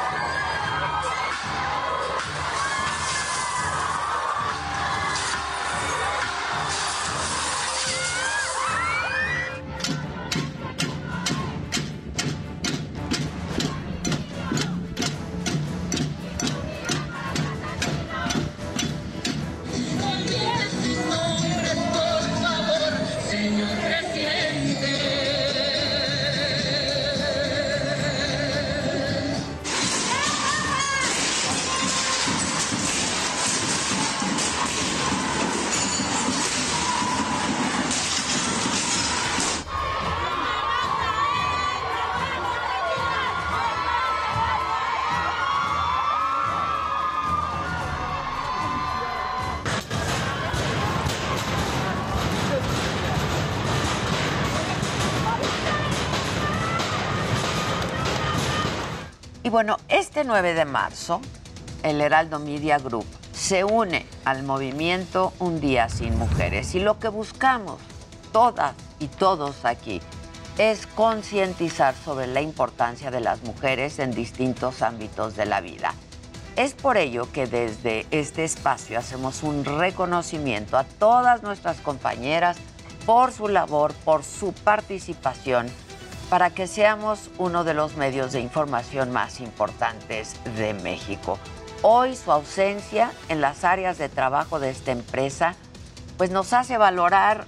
bueno, 59.56 59.78
este 59.88 60.26
9 60.26 60.54
de 60.54 60.66
marzo, 60.66 61.22
el 61.82 62.02
Heraldo 62.02 62.40
Media 62.40 62.78
Group 62.78 63.06
se 63.32 63.64
une 63.64 64.06
al 64.26 64.44
movimiento 64.44 65.32
Un 65.40 65.62
Día 65.62 65.88
Sin 65.88 66.18
Mujeres. 66.18 66.76
Y 66.76 66.82
lo 66.82 67.00
que 67.00 67.08
buscamos, 67.08 67.80
todas 68.34 68.74
y 69.00 69.08
todos 69.08 69.64
aquí, 69.64 70.02
es 70.58 70.86
concientizar 70.88 71.96
sobre 71.96 72.28
la 72.28 72.42
importancia 72.42 73.12
de 73.12 73.22
las 73.22 73.44
mujeres 73.44 74.00
en 74.00 74.12
distintos 74.12 74.82
ámbitos 74.82 75.38
de 75.38 75.46
la 75.46 75.62
vida. 75.62 75.94
Es 76.58 76.74
por 76.74 76.98
ello 76.98 77.32
que 77.32 77.48
desde 77.48 78.06
este 78.12 78.44
espacio 78.44 79.00
hacemos 79.00 79.42
un 79.42 79.64
reconocimiento 79.64 80.78
a 80.78 80.84
todas 80.84 81.44
nuestras 81.44 81.78
compañeras 81.78 82.58
por 83.06 83.32
su 83.32 83.48
labor, 83.48 83.94
por 84.04 84.26
su 84.26 84.52
participación, 84.52 85.72
para 86.30 86.50
que 86.50 86.68
seamos 86.68 87.30
uno 87.38 87.64
de 87.64 87.74
los 87.74 87.98
medios 87.98 88.32
de 88.32 88.40
información 88.40 89.12
más 89.12 89.40
importantes 89.40 90.36
de 90.58 90.74
México. 90.74 91.38
Hoy 91.82 92.16
su 92.16 92.32
ausencia 92.32 93.12
en 93.30 93.42
las 93.42 93.64
áreas 93.64 93.98
de 93.98 94.10
trabajo 94.10 94.60
de 94.60 94.72
esta 94.72 94.92
empresa 94.92 95.56
pues 96.18 96.32
nos 96.32 96.54
hace 96.54 96.78
valorar 96.78 97.46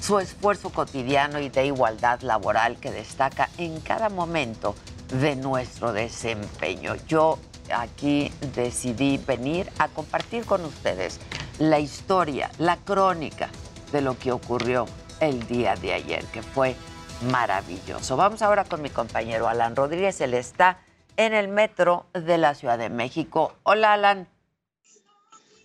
su 0.00 0.18
esfuerzo 0.18 0.70
cotidiano 0.70 1.38
y 1.38 1.48
de 1.48 1.66
igualdad 1.66 2.20
laboral 2.20 2.76
que 2.76 2.90
destaca 2.90 3.48
en 3.56 3.80
cada 3.80 4.10
momento 4.10 4.74
de 5.20 5.36
nuestro 5.36 5.92
desempeño. 5.92 6.96
Yo 7.08 7.38
aquí 7.74 8.30
decidí 8.54 9.16
venir 9.16 9.72
a 9.78 9.88
compartir 9.88 10.44
con 10.44 10.64
ustedes 10.64 11.20
la 11.58 11.78
historia, 11.78 12.50
la 12.58 12.76
crónica 12.76 13.48
de 13.92 14.02
lo 14.02 14.18
que 14.18 14.32
ocurrió 14.32 14.86
el 15.20 15.46
día 15.46 15.74
de 15.76 15.94
ayer, 15.94 16.24
que 16.26 16.42
fue 16.42 16.76
maravilloso. 17.22 18.16
Vamos 18.16 18.42
ahora 18.42 18.64
con 18.64 18.82
mi 18.82 18.90
compañero 18.90 19.48
Alan 19.48 19.76
Rodríguez, 19.76 20.20
él 20.20 20.34
está 20.34 20.78
en 21.16 21.34
el 21.34 21.48
metro 21.48 22.06
de 22.12 22.38
la 22.38 22.54
Ciudad 22.54 22.78
de 22.78 22.90
México. 22.90 23.54
Hola 23.62 23.92
Alan. 23.94 24.28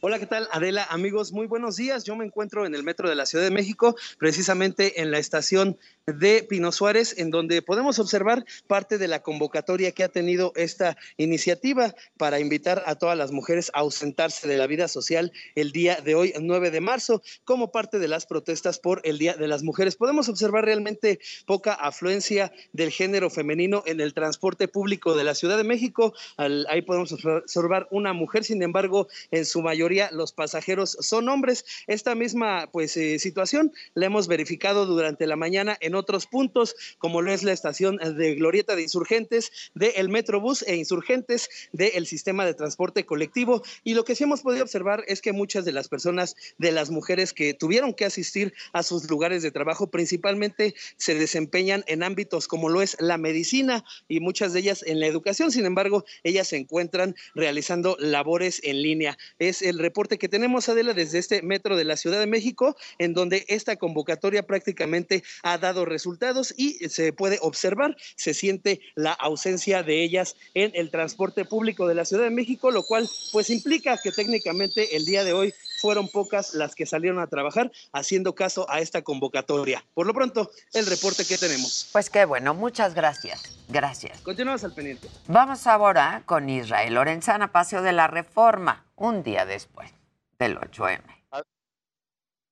Hola, 0.01 0.18
¿qué 0.18 0.27
tal? 0.27 0.48
Adela, 0.53 0.88
amigos, 0.91 1.34
muy 1.34 1.46
buenos 1.46 1.75
días. 1.75 2.06
Yo 2.06 2.15
me 2.15 2.24
encuentro 2.24 2.65
en 2.65 2.74
el 2.74 2.84
metro 2.84 3.10
de 3.10 3.15
la 3.15 3.25
Ciudad 3.25 3.44
de 3.44 3.51
México, 3.51 3.98
precisamente 4.18 5.01
en 5.01 5.12
la 5.12 5.18
estación 5.18 5.77
de 6.13 6.44
Pino 6.44 6.72
Suárez, 6.72 7.16
en 7.18 7.32
donde 7.32 7.62
podemos 7.62 8.00
observar 8.00 8.46
parte 8.68 8.98
de 8.98 9.08
la 9.08 9.22
convocatoria 9.22 9.92
que 9.92 10.04
ha 10.04 10.10
tenido 10.10 10.54
esta 10.56 10.98
iniciativa 11.18 11.96
para 12.18 12.39
invitar 12.39 12.84
a 12.86 12.96
todas 12.96 13.18
las 13.18 13.32
mujeres 13.32 13.72
a 13.74 13.80
ausentarse 13.80 14.48
de 14.48 14.58
la 14.58 14.68
vida 14.68 14.88
social 14.88 15.32
el 15.56 15.72
día 15.72 15.96
de 16.01 16.16
hoy, 16.16 16.34
9 16.39 16.72
de 16.72 16.82
marzo, 16.82 17.22
como 17.44 17.72
parte 17.72 18.00
de 18.00 18.08
las 18.08 18.25
protestas 18.25 18.80
por 18.80 19.01
el 19.04 19.18
Día 19.18 19.34
de 19.36 19.48
las 19.48 19.63
Mujeres. 19.63 19.96
Podemos 19.96 20.30
observar 20.30 20.66
realmente 20.66 21.20
poca 21.46 21.74
afluencia 21.74 22.51
del 22.74 22.92
género 22.92 23.30
femenino 23.30 23.84
en 23.86 24.00
el 24.00 24.13
transporte 24.13 24.68
público 24.68 25.16
de 25.16 25.24
la 25.24 25.36
Ciudad 25.36 25.58
de 25.58 25.63
México. 25.63 26.13
ahí 26.38 26.82
podemos 26.82 27.12
observar 27.12 27.88
una 27.92 28.13
mujer, 28.13 28.44
sin 28.44 28.62
embargo, 28.62 29.08
en 29.32 29.46
su 29.46 29.62
mayoría 29.62 30.10
los 30.12 30.34
pasajeros 30.34 30.98
son 31.00 31.30
hombres. 31.30 31.66
Esta 31.88 32.16
misma 32.16 32.70
pues 32.72 32.96
eh, 32.98 33.20
situación 33.20 33.72
la 33.94 34.06
hemos 34.06 34.28
verificado 34.28 34.86
durante 34.86 35.28
la 35.28 35.36
mañana 35.36 35.78
en 35.82 35.96
otros 36.00 36.25
puntos, 36.25 36.75
como 36.98 37.22
lo 37.22 37.32
es 37.32 37.44
la 37.44 37.51
estación 37.51 37.98
de 37.98 38.36
Glorieta 38.36 38.75
de 38.75 38.84
Insurgentes, 38.84 39.51
del 39.75 40.10
Metrobús 40.10 40.63
e 40.63 40.75
Insurgentes, 40.75 41.50
del 41.72 42.06
sistema 42.08 42.46
de 42.46 42.53
transporte 42.53 43.06
colectivo. 43.06 43.62
Y 43.84 43.94
lo 43.94 44.03
que 44.03 44.15
sí 44.15 44.24
hemos 44.24 44.41
podido 44.41 44.63
observar 44.63 45.03
es 45.08 45.22
que 45.22 45.34
muchas 45.34 45.65
de 45.65 45.72
las 45.72 45.88
personas, 45.88 46.36
de 46.58 46.72
las 46.72 46.89
mujeres 46.89 47.34
que 47.34 47.53
tuvieron 47.53 47.94
que 47.94 48.06
asistir 48.06 48.53
a 48.74 48.84
sus 48.84 49.10
lugares 49.10 49.44
de 49.44 49.51
trabajo, 49.51 49.88
principalmente 49.91 50.75
se 50.98 51.15
desempeñan 51.15 51.84
en 51.88 52.03
ámbitos 52.03 52.48
como 52.48 52.70
lo 52.70 52.82
es 52.82 52.98
la 53.00 53.18
medicina 53.18 53.84
y 54.08 54.20
muchas 54.20 54.53
de 54.53 54.60
ellas 54.62 54.84
en 54.86 55.00
la 55.00 55.08
educación. 55.08 55.51
Sin 55.51 55.65
embargo, 55.65 56.06
ellas 56.24 56.48
se 56.48 56.58
encuentran 56.58 57.15
realizando 57.36 57.96
labores 58.00 58.62
en 58.63 58.82
línea. 58.82 59.18
Es 59.38 59.62
el 59.62 59.79
reporte 59.79 60.18
que 60.18 60.29
tenemos, 60.29 60.70
Adela, 60.70 60.94
desde 60.94 61.20
este 61.20 61.41
metro 61.41 61.75
de 61.75 61.84
la 61.84 61.98
Ciudad 61.98 62.20
de 62.20 62.27
México, 62.27 62.75
en 62.98 63.13
donde 63.13 63.46
esta 63.48 63.75
convocatoria 63.75 64.46
prácticamente 64.46 65.24
ha 65.44 65.58
dado 65.58 65.86
resultados 65.89 66.53
y 66.58 66.89
se 66.89 67.13
puede 67.13 67.39
observar, 67.41 67.96
se 68.15 68.34
siente 68.34 68.81
la 68.96 69.13
ausencia 69.13 69.84
de 69.84 70.03
ellas 70.03 70.36
en 70.53 70.72
el 70.75 70.89
transporte 70.91 71.46
público 71.46 71.88
de 71.88 71.96
la 71.96 72.05
Ciudad 72.05 72.24
de 72.24 72.29
México, 72.29 72.72
lo 72.72 72.84
cual 72.84 73.10
pues 73.31 73.50
implica 73.50 74.00
que 74.01 74.12
técnicamente 74.12 74.96
el 74.96 75.05
día 75.05 75.24
de 75.24 75.34
hoy 75.34 75.53
fueron 75.81 76.10
pocas 76.10 76.53
las 76.53 76.75
que 76.75 76.86
salieron 76.86 77.19
a 77.19 77.27
trabajar 77.27 77.72
haciendo 77.93 78.36
caso 78.36 78.69
a 78.69 78.81
esta 78.81 79.01
convocatoria. 79.01 79.84
Por 79.93 80.08
lo 80.08 80.13
pronto, 80.13 80.51
el 80.74 80.86
reporte 80.86 81.25
que 81.25 81.38
tenemos. 81.38 81.89
Pues 81.91 82.10
qué 82.10 82.25
bueno, 82.25 82.53
muchas 82.53 82.93
gracias. 82.93 83.43
Gracias. 83.69 84.19
Continuamos 84.22 84.63
al 84.63 84.74
pendiente. 84.74 85.08
Vamos 85.27 85.67
ahora 85.67 86.24
con 86.25 86.50
Israel 86.50 86.93
Lorenzana, 86.93 87.52
Paseo 87.52 87.82
de 87.82 87.93
la 87.93 88.08
Reforma, 88.08 88.86
un 88.95 89.23
día 89.23 89.45
después 89.45 89.91
del 90.38 90.58
8M. 90.58 91.18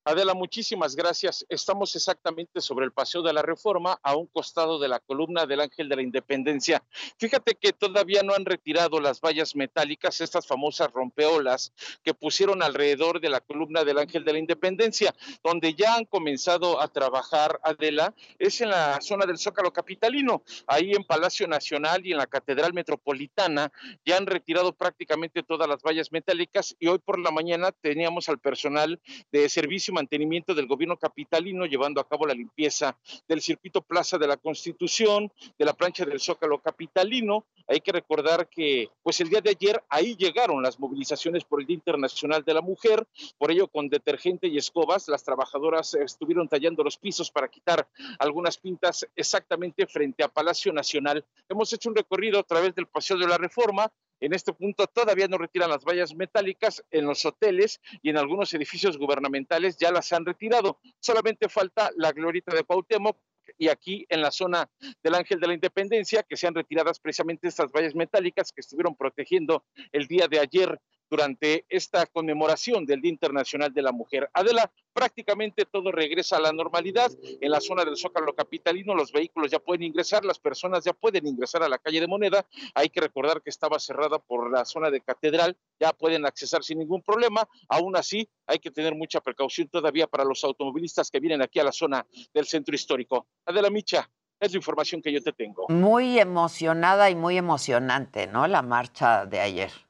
Adela, 0.07 0.33
muchísimas 0.33 0.95
gracias. 0.95 1.45
Estamos 1.49 1.93
exactamente 1.97 2.61
sobre 2.61 2.85
el 2.85 2.93
Paseo 2.93 3.21
de 3.21 3.33
la 3.33 3.41
Reforma, 3.41 3.99
a 4.01 4.15
un 4.15 4.25
costado 4.27 4.79
de 4.79 4.87
la 4.87 5.01
columna 5.01 5.45
del 5.45 5.59
Ángel 5.59 5.89
de 5.89 5.97
la 5.97 6.01
Independencia. 6.01 6.81
Fíjate 7.17 7.55
que 7.55 7.73
todavía 7.73 8.23
no 8.23 8.33
han 8.33 8.45
retirado 8.45 9.01
las 9.01 9.19
vallas 9.19 9.53
metálicas, 9.53 10.21
estas 10.21 10.47
famosas 10.47 10.93
rompeolas 10.93 11.73
que 12.05 12.13
pusieron 12.13 12.63
alrededor 12.63 13.19
de 13.19 13.27
la 13.27 13.41
columna 13.41 13.83
del 13.83 13.97
Ángel 13.97 14.23
de 14.23 14.31
la 14.31 14.39
Independencia, 14.39 15.13
donde 15.43 15.73
ya 15.73 15.95
han 15.95 16.05
comenzado 16.05 16.79
a 16.81 16.87
trabajar, 16.87 17.59
Adela, 17.61 18.15
es 18.39 18.61
en 18.61 18.69
la 18.69 19.01
zona 19.01 19.25
del 19.25 19.37
Zócalo 19.37 19.73
Capitalino, 19.73 20.41
ahí 20.67 20.93
en 20.93 21.03
Palacio 21.03 21.49
Nacional 21.49 22.05
y 22.05 22.13
en 22.13 22.19
la 22.19 22.27
Catedral 22.27 22.71
Metropolitana, 22.71 23.73
ya 24.05 24.15
han 24.15 24.25
retirado 24.25 24.71
prácticamente 24.71 25.43
todas 25.43 25.67
las 25.67 25.81
vallas 25.81 26.13
metálicas 26.13 26.77
y 26.79 26.87
hoy 26.87 26.99
por 26.99 27.19
la 27.19 27.31
mañana 27.31 27.73
teníamos 27.73 28.29
al 28.29 28.39
personal 28.39 29.01
de 29.33 29.49
servicio 29.49 29.96
mantenimiento 29.97 30.53
del 30.53 30.67
gobierno 30.67 30.95
capitalino, 30.95 31.65
llevando 31.65 31.99
a 31.99 32.07
cabo 32.07 32.27
la 32.27 32.35
limpieza 32.35 32.95
del 33.27 33.41
circuito 33.41 33.81
Plaza 33.81 34.19
de 34.19 34.27
la 34.27 34.37
Constitución, 34.37 35.31
de 35.57 35.65
la 35.65 35.73
plancha 35.73 36.05
del 36.05 36.19
Zócalo 36.19 36.59
capitalino. 36.59 37.45
Hay 37.67 37.81
que 37.81 37.91
recordar 37.91 38.47
que, 38.47 38.89
pues 39.01 39.19
el 39.21 39.29
día 39.29 39.41
de 39.41 39.49
ayer 39.49 39.83
ahí 39.89 40.15
llegaron 40.15 40.61
las 40.61 40.79
movilizaciones 40.79 41.43
por 41.43 41.59
el 41.59 41.65
Día 41.67 41.75
Internacional 41.75 42.43
de 42.43 42.53
la 42.53 42.61
Mujer, 42.61 43.07
por 43.39 43.51
ello 43.51 43.67
con 43.67 43.89
detergente 43.89 44.47
y 44.47 44.57
escobas, 44.57 45.07
las 45.07 45.23
trabajadoras 45.23 45.95
estuvieron 45.95 46.47
tallando 46.47 46.83
los 46.83 46.97
pisos 46.97 47.31
para 47.31 47.47
quitar 47.47 47.87
algunas 48.19 48.57
pintas 48.57 49.07
exactamente 49.15 49.87
frente 49.87 50.23
a 50.23 50.27
Palacio 50.27 50.71
Nacional. 50.71 51.25
Hemos 51.49 51.73
hecho 51.73 51.89
un 51.89 51.95
recorrido 51.95 52.39
a 52.39 52.43
través 52.43 52.75
del 52.75 52.85
Paseo 52.85 53.17
de 53.17 53.27
la 53.27 53.37
Reforma, 53.37 53.91
en 54.19 54.33
este 54.33 54.53
punto 54.53 54.87
todavía 54.87 55.27
no 55.27 55.37
retiran 55.37 55.69
las 55.69 55.83
vallas 55.83 56.15
metálicas 56.15 56.83
en 56.91 57.05
los 57.05 57.25
hoteles 57.25 57.79
y 58.01 58.09
en 58.09 58.17
algunos 58.17 58.53
edificios 58.53 58.97
gubernamentales 58.97 59.77
ya 59.77 59.91
las 59.91 60.11
han 60.13 60.25
retirado. 60.25 60.79
Solamente 60.99 61.49
falta 61.49 61.91
la 61.95 62.11
glorita 62.11 62.55
de 62.55 62.63
Cuauhtémoc 62.63 63.17
y 63.57 63.69
aquí 63.69 64.05
en 64.09 64.21
la 64.21 64.31
zona 64.31 64.69
del 65.03 65.15
Ángel 65.15 65.39
de 65.39 65.47
la 65.47 65.53
Independencia, 65.53 66.23
que 66.23 66.37
sean 66.37 66.53
retiradas 66.53 66.99
precisamente 66.99 67.47
estas 67.47 67.71
vallas 67.71 67.95
metálicas 67.95 68.51
que 68.51 68.61
estuvieron 68.61 68.95
protegiendo 68.95 69.65
el 69.91 70.07
día 70.07 70.27
de 70.27 70.39
ayer 70.39 70.79
durante 71.09 71.65
esta 71.69 72.05
conmemoración 72.05 72.85
del 72.85 73.01
Día 73.01 73.11
Internacional 73.11 73.73
de 73.73 73.81
la 73.81 73.91
Mujer. 73.91 74.29
Adela, 74.33 74.71
prácticamente 74.93 75.65
todo 75.65 75.91
regresa 75.91 76.37
a 76.37 76.41
la 76.41 76.51
normalidad. 76.51 77.11
En 77.39 77.51
la 77.51 77.61
zona 77.61 77.85
del 77.85 77.97
Zócalo 77.97 78.33
Capitalino 78.33 78.95
los 78.95 79.11
vehículos 79.11 79.51
ya 79.51 79.59
pueden 79.59 79.83
ingresar, 79.83 80.25
las 80.25 80.39
personas 80.39 80.83
ya 80.83 80.93
pueden 80.93 81.27
ingresar 81.27 81.63
a 81.63 81.69
la 81.69 81.77
calle 81.77 82.01
de 82.01 82.07
Moneda. 82.07 82.45
Hay 82.73 82.89
que 82.89 83.01
recordar 83.01 83.41
que 83.41 83.49
estaba 83.49 83.79
cerrada 83.79 84.19
por 84.19 84.51
la 84.51 84.65
zona 84.65 84.89
de 84.89 85.01
Catedral, 85.01 85.55
ya 85.79 85.93
pueden 85.93 86.25
accesar 86.25 86.63
sin 86.63 86.79
ningún 86.79 87.01
problema. 87.01 87.47
Aún 87.69 87.95
así, 87.95 88.27
hay 88.45 88.59
que 88.59 88.71
tener 88.71 88.95
mucha 88.95 89.21
precaución 89.21 89.67
todavía 89.67 90.07
para 90.07 90.23
los 90.23 90.43
automovilistas 90.43 91.11
que 91.11 91.19
vienen 91.19 91.41
aquí 91.41 91.59
a 91.59 91.63
la 91.63 91.71
zona 91.71 92.05
del 92.33 92.45
centro 92.45 92.73
histórico. 92.73 93.27
Adela 93.45 93.69
Micha, 93.69 94.09
es 94.39 94.51
la 94.51 94.57
información 94.57 95.01
que 95.01 95.11
yo 95.11 95.21
te 95.21 95.33
tengo. 95.33 95.65
Muy 95.69 96.19
emocionada 96.19 97.09
y 97.09 97.15
muy 97.15 97.37
emocionante, 97.37 98.27
¿no? 98.27 98.47
La 98.47 98.61
marcha 98.61 99.25
de 99.25 99.39
ayer. 99.39 99.86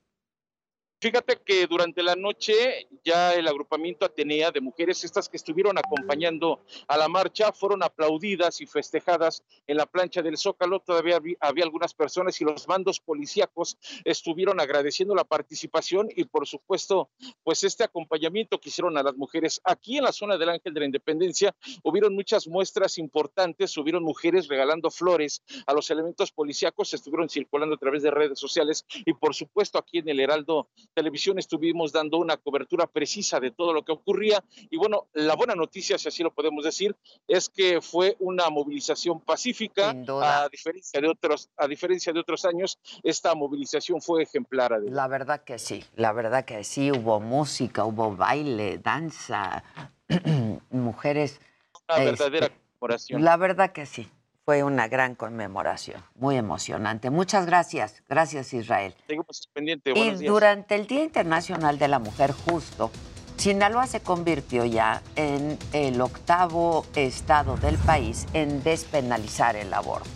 Fíjate 0.99 1.39
que 1.45 1.67
durante 1.67 2.01
la 2.01 2.15
noche 2.15 2.88
ya 3.03 3.36
el 3.36 3.47
agrupamiento 3.47 4.03
Atenea 4.03 4.49
de 4.49 4.62
mujeres, 4.62 5.03
estas 5.03 5.29
que 5.29 5.38
estuvieron 5.38 5.77
acompañando 5.77 6.65
a 6.88 6.97
la 6.97 7.07
marcha, 7.07 7.53
fueron 7.53 7.83
aplaudidas 7.83 8.62
y 8.62 8.65
festejadas 8.65 9.43
en 9.67 9.77
la 9.77 9.86
plancha 9.86 10.23
del 10.23 10.39
Zócalo. 10.39 10.79
Todavía 10.79 11.21
había 11.39 11.63
algunas 11.63 11.93
personas 11.93 12.41
y 12.41 12.45
los 12.45 12.67
mandos 12.67 12.99
policíacos 12.99 13.77
estuvieron 14.05 14.60
agradeciendo 14.60 15.13
la 15.13 15.23
participación 15.23 16.10
y 16.15 16.23
por 16.23 16.47
supuesto, 16.47 17.12
pues 17.43 17.63
este 17.63 17.83
acompañamiento 17.83 18.60
que 18.60 18.69
hicieron 18.69 18.97
a 18.97 19.03
las 19.03 19.15
mujeres. 19.15 19.62
Aquí 19.65 19.99
en 19.99 20.03
la 20.05 20.12
zona 20.12 20.36
del 20.36 20.49
Ángel 20.49 20.73
de 20.73 20.79
la 20.79 20.88
Independencia 20.88 21.55
hubieron 21.83 22.15
muchas 22.15 22.47
muestras 22.47 22.97
importantes, 22.97 23.77
hubieron 23.77 24.01
mujeres 24.01 24.47
regalando 24.47 24.89
flores 24.89 25.43
a 25.67 25.73
los 25.73 25.91
elementos 25.91 26.31
policíacos, 26.31 26.95
estuvieron 26.95 27.29
circulando 27.29 27.75
a 27.75 27.79
través 27.79 28.01
de 28.01 28.10
redes 28.10 28.39
sociales 28.39 28.83
y 29.05 29.13
por 29.13 29.36
supuesto 29.36 29.77
aquí 29.77 29.99
en 29.99 30.10
el 30.10 30.19
Heraldo 30.19 30.67
televisión 30.93 31.39
estuvimos 31.39 31.91
dando 31.91 32.17
una 32.17 32.38
cobertura 32.38 32.88
precisa 32.88 33.39
de 33.39 33.52
todo 33.52 33.73
lo 33.73 33.84
que 33.84 33.91
ocurría. 33.91 34.43
Y 34.69 34.78
bueno, 34.78 35.08
la 35.13 35.36
buena 35.36 35.56
noticia, 35.56 35.97
si 35.97 36.08
así 36.08 36.23
lo 36.23 36.34
podemos 36.34 36.63
decir, 36.63 36.95
es 37.28 37.50
que 37.50 37.82
fue 37.82 38.15
una 38.19 38.50
movilización 38.50 39.19
pacífica. 39.21 39.95
A 40.21 40.50
diferencia 40.50 41.00
de 41.02 41.08
otros, 41.08 41.50
a 41.58 41.67
diferencia 41.67 42.13
de 42.13 42.19
otros 42.19 42.45
años, 42.45 42.80
esta 43.04 43.36
movilización 43.36 44.02
fue 44.02 44.23
ejemplar. 44.23 44.80
La 44.89 45.08
verdad 45.08 45.43
que 45.43 45.60
sí, 45.60 45.84
la 45.95 46.12
verdad 46.13 46.45
que 46.45 46.63
sí, 46.63 46.91
hubo 46.91 47.19
música, 47.19 47.86
hubo 47.86 48.15
baile, 48.15 48.80
danza, 48.80 49.63
mujeres. 50.71 51.39
Una 51.88 52.04
verdadera 52.04 52.47
este, 52.47 53.19
La 53.19 53.38
verdad 53.38 53.71
que 53.71 53.86
sí, 53.86 54.10
fue 54.47 54.63
una 54.63 54.88
gran 54.88 55.13
conmemoración, 55.15 56.01
muy 56.15 56.38
emocionante. 56.38 57.10
Muchas 57.10 57.45
gracias, 57.45 58.01
gracias 58.07 58.53
Israel. 58.53 58.95
Seguimos 59.05 59.49
pendiente, 59.51 59.91
y 59.93 60.25
durante 60.25 60.75
el 60.75 60.88
Día 60.88 61.03
Internacional 61.03 61.77
de 61.77 61.89
la 61.89 61.99
Mujer 61.99 62.31
Justo, 62.31 62.89
Sinaloa 63.36 63.88
se 63.88 63.99
convirtió 63.99 64.63
ya 64.63 65.01
en 65.17 65.60
el 65.73 65.99
octavo 65.99 66.86
estado 66.95 67.57
del 67.57 67.77
país 67.77 68.25
en 68.31 68.63
despenalizar 68.63 69.57
el 69.57 69.73
aborto. 69.73 70.07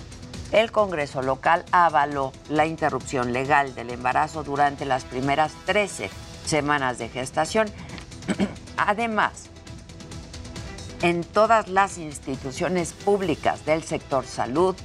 El 0.53 0.71
Congreso 0.71 1.21
local 1.21 1.65
avaló 1.73 2.31
la 2.47 2.65
interrupción 2.65 3.33
legal 3.33 3.75
del 3.75 3.89
embarazo 3.89 4.45
durante 4.45 4.85
las 4.85 5.03
primeras 5.03 5.51
13 5.65 6.09
semanas 6.45 6.97
de 6.99 7.09
gestación. 7.09 7.67
Además, 8.77 9.50
en 11.01 11.23
todas 11.23 11.67
las 11.67 11.97
instituciones 11.97 12.93
públicas 12.93 13.65
del 13.65 13.83
sector 13.83 14.25
salud 14.25 14.75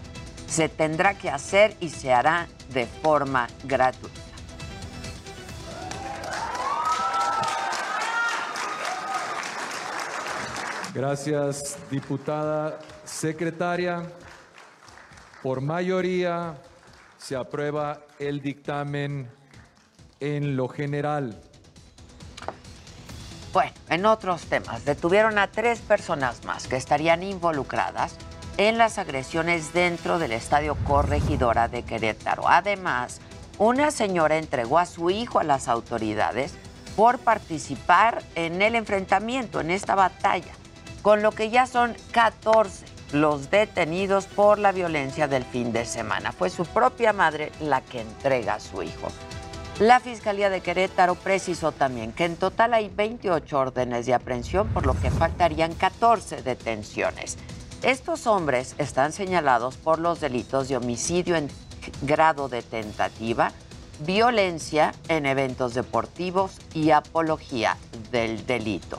se 0.46 0.68
tendrá 0.68 1.14
que 1.14 1.28
hacer 1.28 1.76
y 1.80 1.90
se 1.90 2.12
hará 2.12 2.48
de 2.72 2.86
forma 2.86 3.48
gratuita. 3.64 4.20
Gracias, 10.94 11.76
diputada 11.90 12.78
secretaria. 13.04 14.02
Por 15.42 15.60
mayoría 15.60 16.54
se 17.18 17.36
aprueba 17.36 18.00
el 18.18 18.40
dictamen 18.40 19.28
en 20.20 20.56
lo 20.56 20.68
general. 20.68 21.38
Bueno, 23.52 23.72
en 23.88 24.06
otros 24.06 24.42
temas, 24.42 24.84
detuvieron 24.84 25.38
a 25.38 25.50
tres 25.50 25.80
personas 25.80 26.44
más 26.44 26.66
que 26.66 26.76
estarían 26.76 27.22
involucradas 27.22 28.16
en 28.58 28.78
las 28.78 28.98
agresiones 28.98 29.72
dentro 29.72 30.18
del 30.18 30.32
Estadio 30.32 30.76
Corregidora 30.84 31.68
de 31.68 31.82
Querétaro. 31.82 32.48
Además, 32.48 33.20
una 33.58 33.90
señora 33.90 34.36
entregó 34.36 34.78
a 34.78 34.86
su 34.86 35.10
hijo 35.10 35.38
a 35.38 35.44
las 35.44 35.68
autoridades 35.68 36.54
por 36.96 37.18
participar 37.18 38.22
en 38.34 38.62
el 38.62 38.74
enfrentamiento, 38.74 39.60
en 39.60 39.70
esta 39.70 39.94
batalla, 39.94 40.52
con 41.02 41.22
lo 41.22 41.32
que 41.32 41.50
ya 41.50 41.66
son 41.66 41.96
14 42.12 42.96
los 43.12 43.50
detenidos 43.50 44.26
por 44.26 44.58
la 44.58 44.72
violencia 44.72 45.28
del 45.28 45.44
fin 45.44 45.72
de 45.72 45.84
semana. 45.84 46.32
Fue 46.32 46.50
su 46.50 46.64
propia 46.64 47.12
madre 47.12 47.52
la 47.60 47.80
que 47.80 48.00
entrega 48.00 48.54
a 48.54 48.60
su 48.60 48.82
hijo. 48.82 49.08
La 49.80 50.00
Fiscalía 50.00 50.48
de 50.48 50.62
Querétaro 50.62 51.16
precisó 51.16 51.70
también 51.70 52.12
que 52.12 52.24
en 52.24 52.36
total 52.36 52.72
hay 52.72 52.88
28 52.88 53.58
órdenes 53.58 54.06
de 54.06 54.14
aprehensión, 54.14 54.68
por 54.68 54.86
lo 54.86 54.98
que 54.98 55.10
faltarían 55.10 55.74
14 55.74 56.40
detenciones. 56.40 57.36
Estos 57.82 58.26
hombres 58.26 58.74
están 58.78 59.12
señalados 59.12 59.76
por 59.76 59.98
los 59.98 60.18
delitos 60.18 60.68
de 60.68 60.78
homicidio 60.78 61.36
en 61.36 61.50
grado 62.00 62.48
de 62.48 62.62
tentativa, 62.62 63.52
violencia 64.00 64.94
en 65.08 65.26
eventos 65.26 65.74
deportivos 65.74 66.52
y 66.72 66.90
apología 66.92 67.76
del 68.10 68.46
delito. 68.46 68.98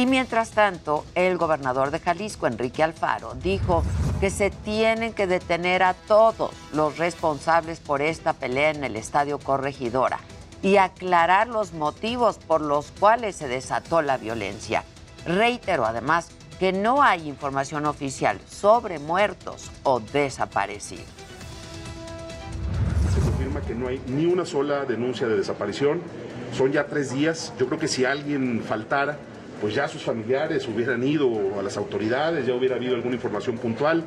Y 0.00 0.06
mientras 0.06 0.52
tanto, 0.52 1.04
el 1.14 1.36
gobernador 1.36 1.90
de 1.90 1.98
Jalisco, 1.98 2.46
Enrique 2.46 2.82
Alfaro, 2.82 3.34
dijo 3.34 3.84
que 4.18 4.30
se 4.30 4.48
tienen 4.48 5.12
que 5.12 5.26
detener 5.26 5.82
a 5.82 5.92
todos 5.92 6.52
los 6.72 6.96
responsables 6.96 7.80
por 7.80 8.00
esta 8.00 8.32
pelea 8.32 8.70
en 8.70 8.82
el 8.82 8.96
Estadio 8.96 9.38
Corregidora 9.38 10.18
y 10.62 10.78
aclarar 10.78 11.48
los 11.48 11.74
motivos 11.74 12.38
por 12.38 12.62
los 12.62 12.92
cuales 12.92 13.36
se 13.36 13.46
desató 13.46 14.00
la 14.00 14.16
violencia. 14.16 14.84
Reitero 15.26 15.84
además 15.84 16.30
que 16.58 16.72
no 16.72 17.02
hay 17.02 17.28
información 17.28 17.84
oficial 17.84 18.40
sobre 18.48 18.98
muertos 19.00 19.70
o 19.82 20.00
desaparecidos. 20.00 21.04
Se 23.12 23.20
confirma 23.20 23.60
que 23.60 23.74
no 23.74 23.88
hay 23.88 24.00
ni 24.06 24.24
una 24.24 24.46
sola 24.46 24.86
denuncia 24.86 25.28
de 25.28 25.36
desaparición. 25.36 26.00
Son 26.56 26.72
ya 26.72 26.86
tres 26.86 27.12
días. 27.12 27.52
Yo 27.58 27.66
creo 27.66 27.78
que 27.78 27.86
si 27.86 28.06
alguien 28.06 28.64
faltara, 28.66 29.18
pues 29.60 29.74
ya 29.74 29.88
sus 29.88 30.02
familiares 30.02 30.66
hubieran 30.68 31.02
ido 31.04 31.58
a 31.58 31.62
las 31.62 31.76
autoridades, 31.76 32.46
ya 32.46 32.54
hubiera 32.54 32.76
habido 32.76 32.94
alguna 32.94 33.14
información 33.14 33.58
puntual. 33.58 34.04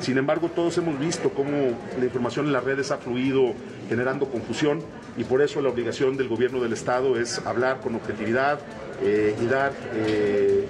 Sin 0.00 0.18
embargo, 0.18 0.50
todos 0.54 0.76
hemos 0.78 0.98
visto 0.98 1.30
cómo 1.30 1.76
la 1.98 2.04
información 2.04 2.46
en 2.46 2.52
las 2.52 2.64
redes 2.64 2.90
ha 2.90 2.98
fluido 2.98 3.54
generando 3.88 4.26
confusión 4.26 4.82
y 5.16 5.24
por 5.24 5.42
eso 5.42 5.62
la 5.62 5.70
obligación 5.70 6.16
del 6.16 6.28
gobierno 6.28 6.60
del 6.60 6.72
Estado 6.72 7.18
es 7.18 7.38
hablar 7.46 7.80
con 7.80 7.94
objetividad 7.94 8.58
eh, 9.02 9.34
y 9.40 9.46
dar 9.46 9.72
eh, 9.94 10.68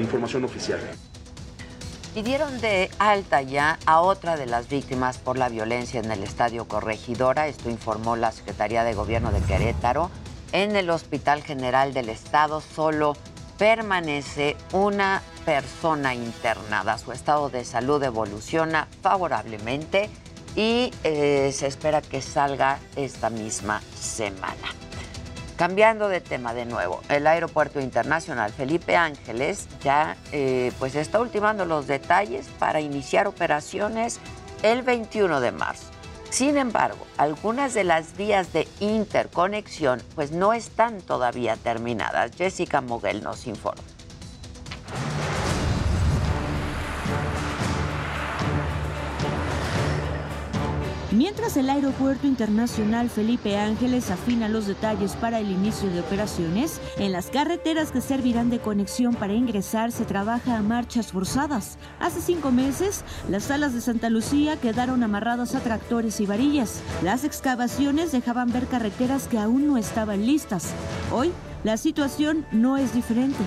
información 0.00 0.44
oficial. 0.44 0.80
Y 2.14 2.22
dieron 2.22 2.60
de 2.60 2.90
alta 2.98 3.40
ya 3.40 3.78
a 3.86 4.00
otra 4.02 4.36
de 4.36 4.44
las 4.44 4.68
víctimas 4.68 5.16
por 5.16 5.38
la 5.38 5.48
violencia 5.48 5.98
en 5.98 6.10
el 6.10 6.22
Estadio 6.22 6.66
Corregidora, 6.68 7.48
esto 7.48 7.70
informó 7.70 8.16
la 8.16 8.32
Secretaría 8.32 8.84
de 8.84 8.92
Gobierno 8.92 9.32
de 9.32 9.40
Querétaro. 9.40 10.10
En 10.52 10.76
el 10.76 10.90
Hospital 10.90 11.42
General 11.42 11.94
del 11.94 12.10
Estado 12.10 12.60
solo 12.60 13.16
permanece 13.58 14.56
una 14.72 15.22
persona 15.44 16.14
internada. 16.14 16.98
Su 16.98 17.12
estado 17.12 17.50
de 17.50 17.64
salud 17.64 18.02
evoluciona 18.02 18.88
favorablemente 19.02 20.10
y 20.54 20.92
eh, 21.04 21.52
se 21.52 21.66
espera 21.66 22.02
que 22.02 22.20
salga 22.22 22.78
esta 22.96 23.30
misma 23.30 23.80
semana. 23.94 24.68
Cambiando 25.56 26.08
de 26.08 26.20
tema 26.20 26.54
de 26.54 26.64
nuevo, 26.64 27.02
el 27.08 27.26
Aeropuerto 27.26 27.78
Internacional 27.78 28.52
Felipe 28.52 28.96
Ángeles 28.96 29.68
ya 29.84 30.16
eh, 30.32 30.72
pues 30.78 30.94
está 30.94 31.20
ultimando 31.20 31.64
los 31.64 31.86
detalles 31.86 32.46
para 32.58 32.80
iniciar 32.80 33.28
operaciones 33.28 34.18
el 34.62 34.82
21 34.82 35.40
de 35.40 35.52
marzo. 35.52 35.91
Sin 36.32 36.56
embargo, 36.56 37.06
algunas 37.18 37.74
de 37.74 37.84
las 37.84 38.16
vías 38.16 38.54
de 38.54 38.66
interconexión 38.80 40.02
pues 40.14 40.32
no 40.32 40.54
están 40.54 41.02
todavía 41.02 41.56
terminadas. 41.56 42.34
Jessica 42.34 42.80
Moguel 42.80 43.22
nos 43.22 43.46
informa. 43.46 43.82
Mientras 51.12 51.58
el 51.58 51.68
Aeropuerto 51.68 52.26
Internacional 52.26 53.10
Felipe 53.10 53.58
Ángeles 53.58 54.10
afina 54.10 54.48
los 54.48 54.66
detalles 54.66 55.12
para 55.12 55.40
el 55.40 55.50
inicio 55.50 55.90
de 55.90 56.00
operaciones, 56.00 56.80
en 56.96 57.12
las 57.12 57.26
carreteras 57.26 57.92
que 57.92 58.00
servirán 58.00 58.48
de 58.48 58.60
conexión 58.60 59.14
para 59.14 59.34
ingresar 59.34 59.92
se 59.92 60.06
trabaja 60.06 60.56
a 60.56 60.62
marchas 60.62 61.12
forzadas. 61.12 61.76
Hace 62.00 62.22
cinco 62.22 62.50
meses, 62.50 63.04
las 63.28 63.44
salas 63.44 63.74
de 63.74 63.82
Santa 63.82 64.08
Lucía 64.08 64.56
quedaron 64.56 65.02
amarradas 65.02 65.54
a 65.54 65.60
tractores 65.60 66.18
y 66.20 66.24
varillas. 66.24 66.80
Las 67.02 67.24
excavaciones 67.24 68.10
dejaban 68.10 68.50
ver 68.50 68.66
carreteras 68.66 69.28
que 69.28 69.38
aún 69.38 69.66
no 69.66 69.76
estaban 69.76 70.24
listas. 70.24 70.70
Hoy, 71.12 71.30
la 71.62 71.76
situación 71.76 72.46
no 72.52 72.78
es 72.78 72.94
diferente. 72.94 73.44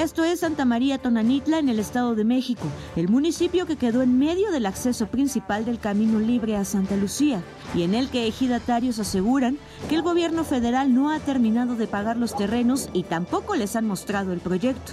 Esto 0.00 0.24
es 0.24 0.40
Santa 0.40 0.64
María 0.64 0.96
Tonanitla 0.96 1.58
en 1.58 1.68
el 1.68 1.78
Estado 1.78 2.14
de 2.14 2.24
México, 2.24 2.62
el 2.96 3.10
municipio 3.10 3.66
que 3.66 3.76
quedó 3.76 4.00
en 4.00 4.18
medio 4.18 4.50
del 4.50 4.64
acceso 4.64 5.08
principal 5.08 5.66
del 5.66 5.78
Camino 5.78 6.18
Libre 6.18 6.56
a 6.56 6.64
Santa 6.64 6.96
Lucía 6.96 7.42
y 7.74 7.82
en 7.82 7.94
el 7.94 8.08
que 8.08 8.26
ejidatarios 8.26 8.98
aseguran 8.98 9.58
que 9.90 9.96
el 9.96 10.00
gobierno 10.00 10.42
federal 10.44 10.94
no 10.94 11.10
ha 11.10 11.20
terminado 11.20 11.76
de 11.76 11.86
pagar 11.86 12.16
los 12.16 12.34
terrenos 12.34 12.88
y 12.94 13.02
tampoco 13.02 13.56
les 13.56 13.76
han 13.76 13.86
mostrado 13.86 14.32
el 14.32 14.40
proyecto. 14.40 14.92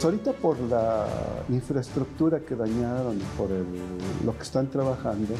Ahorita 0.00 0.32
por 0.32 0.60
la 0.60 1.08
infraestructura 1.48 2.38
que 2.38 2.54
dañaron, 2.54 3.18
por 3.36 3.48
lo 3.50 4.36
que 4.36 4.42
están 4.44 4.68
trabajando, 4.70 5.34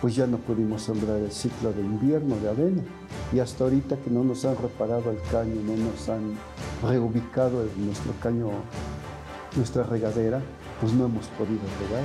pues 0.00 0.16
ya 0.16 0.26
no 0.26 0.38
pudimos 0.38 0.82
sembrar 0.82 1.18
el 1.18 1.30
ciclo 1.30 1.72
de 1.72 1.82
invierno 1.82 2.36
de 2.36 2.48
avena. 2.48 2.82
Y 3.32 3.38
hasta 3.38 3.64
ahorita 3.64 3.96
que 3.96 4.10
no 4.10 4.24
nos 4.24 4.44
han 4.44 4.56
reparado 4.56 5.10
el 5.10 5.18
caño, 5.30 5.60
no 5.64 5.76
nos 5.76 6.08
han 6.08 6.34
reubicado 6.82 7.64
nuestro 7.76 8.12
caño, 8.22 8.50
nuestra 9.56 9.82
regadera, 9.82 10.40
pues 10.80 10.92
no 10.92 11.06
hemos 11.06 11.26
podido 11.28 11.60
regar. 11.80 12.04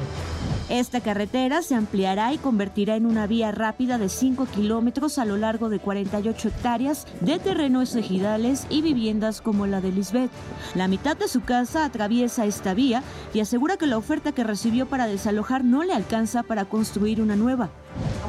Esta 0.70 1.00
carretera 1.00 1.62
se 1.62 1.76
ampliará 1.76 2.34
y 2.34 2.38
convertirá 2.38 2.96
en 2.96 3.06
una 3.06 3.28
vía 3.28 3.52
rápida 3.52 3.98
de 3.98 4.10
5 4.10 4.48
kilómetros 4.48 5.18
a 5.18 5.26
lo 5.26 5.38
largo 5.38 5.70
de 5.70 5.80
48 5.80 6.50
hectáreas 6.50 7.08
de 7.22 7.40
terrenos 7.40 7.96
ejidales 7.96 8.66
y 8.70 8.82
viviendas 8.82 9.42
como 9.42 9.68
la 9.68 9.80
de 9.80 9.92
Lisbeth. 9.92 10.32
La 10.74 10.88
mitad 10.88 11.16
de 11.16 11.28
su 11.28 11.42
casa 11.44 11.86
atraviesa 11.86 12.46
esta 12.46 12.74
vía 12.74 13.04
y 13.34 13.40
asegura 13.40 13.78
que 13.78 13.88
la 13.88 13.98
oferta 13.98 14.32
que 14.34 14.44
recibió 14.44 14.88
para 14.88 15.08
desalojar 15.08 15.64
no 15.64 15.84
le 15.84 15.94
alcanza 15.94 16.44
para 16.44 16.66
construir 16.66 17.22
una 17.22 17.36
nueva. 17.36 17.70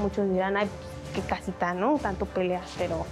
Muchos 0.00 0.30
dirán, 0.30 0.56
ay, 0.56 0.68
qué 1.14 1.22
casita, 1.22 1.74
¿no? 1.74 1.98
Tanto 1.98 2.26
pelea, 2.26 2.62
pero 2.78 3.06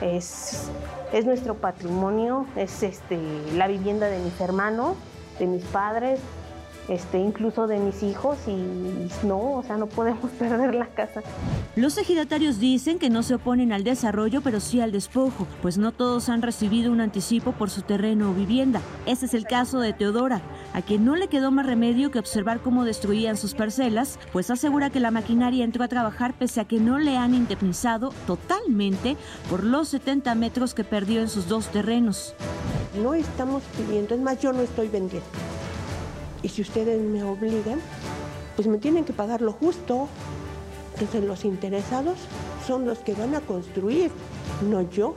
es, 0.00 0.70
es 1.12 1.24
nuestro 1.26 1.54
patrimonio, 1.54 2.46
es 2.56 2.82
este, 2.82 3.18
la 3.54 3.68
vivienda 3.68 4.06
de 4.08 4.18
mis 4.18 4.40
hermanos, 4.40 4.96
de 5.38 5.46
mis 5.46 5.64
padres, 5.64 6.18
este, 6.90 7.20
incluso 7.20 7.68
de 7.68 7.78
mis 7.78 8.02
hijos 8.02 8.36
y 8.48 8.56
no, 9.24 9.52
o 9.52 9.62
sea, 9.62 9.76
no 9.76 9.86
podemos 9.86 10.28
perder 10.38 10.74
la 10.74 10.86
casa. 10.86 11.22
Los 11.76 11.96
ejidatarios 11.96 12.58
dicen 12.58 12.98
que 12.98 13.10
no 13.10 13.22
se 13.22 13.36
oponen 13.36 13.72
al 13.72 13.84
desarrollo, 13.84 14.40
pero 14.40 14.58
sí 14.58 14.80
al 14.80 14.90
despojo, 14.90 15.46
pues 15.62 15.78
no 15.78 15.92
todos 15.92 16.28
han 16.28 16.42
recibido 16.42 16.90
un 16.90 17.00
anticipo 17.00 17.52
por 17.52 17.70
su 17.70 17.82
terreno 17.82 18.30
o 18.30 18.34
vivienda. 18.34 18.80
Ese 19.06 19.26
es 19.26 19.34
el 19.34 19.44
caso 19.44 19.78
de 19.78 19.92
Teodora, 19.92 20.42
a 20.74 20.82
quien 20.82 21.04
no 21.04 21.14
le 21.14 21.28
quedó 21.28 21.52
más 21.52 21.64
remedio 21.64 22.10
que 22.10 22.18
observar 22.18 22.60
cómo 22.60 22.84
destruían 22.84 23.36
sus 23.36 23.54
parcelas, 23.54 24.18
pues 24.32 24.50
asegura 24.50 24.90
que 24.90 24.98
la 24.98 25.12
maquinaria 25.12 25.64
entró 25.64 25.84
a 25.84 25.88
trabajar 25.88 26.34
pese 26.34 26.60
a 26.60 26.64
que 26.64 26.80
no 26.80 26.98
le 26.98 27.16
han 27.16 27.34
indemnizado 27.34 28.12
totalmente 28.26 29.16
por 29.48 29.62
los 29.62 29.90
70 29.90 30.34
metros 30.34 30.74
que 30.74 30.82
perdió 30.82 31.20
en 31.20 31.28
sus 31.28 31.46
dos 31.46 31.68
terrenos. 31.68 32.34
No 33.00 33.14
estamos 33.14 33.62
pidiendo, 33.76 34.16
es 34.16 34.20
más, 34.20 34.40
yo 34.40 34.52
no 34.52 34.62
estoy 34.62 34.88
vendiendo. 34.88 35.28
Y 36.42 36.48
si 36.48 36.62
ustedes 36.62 37.00
me 37.00 37.22
obligan, 37.22 37.78
pues 38.56 38.66
me 38.68 38.78
tienen 38.78 39.04
que 39.04 39.12
pagar 39.12 39.42
lo 39.42 39.52
justo. 39.52 40.08
Entonces 40.94 41.24
los 41.24 41.44
interesados 41.44 42.18
son 42.66 42.84
los 42.84 42.98
que 42.98 43.14
van 43.14 43.34
a 43.34 43.40
construir, 43.40 44.10
no 44.68 44.82
yo. 44.90 45.16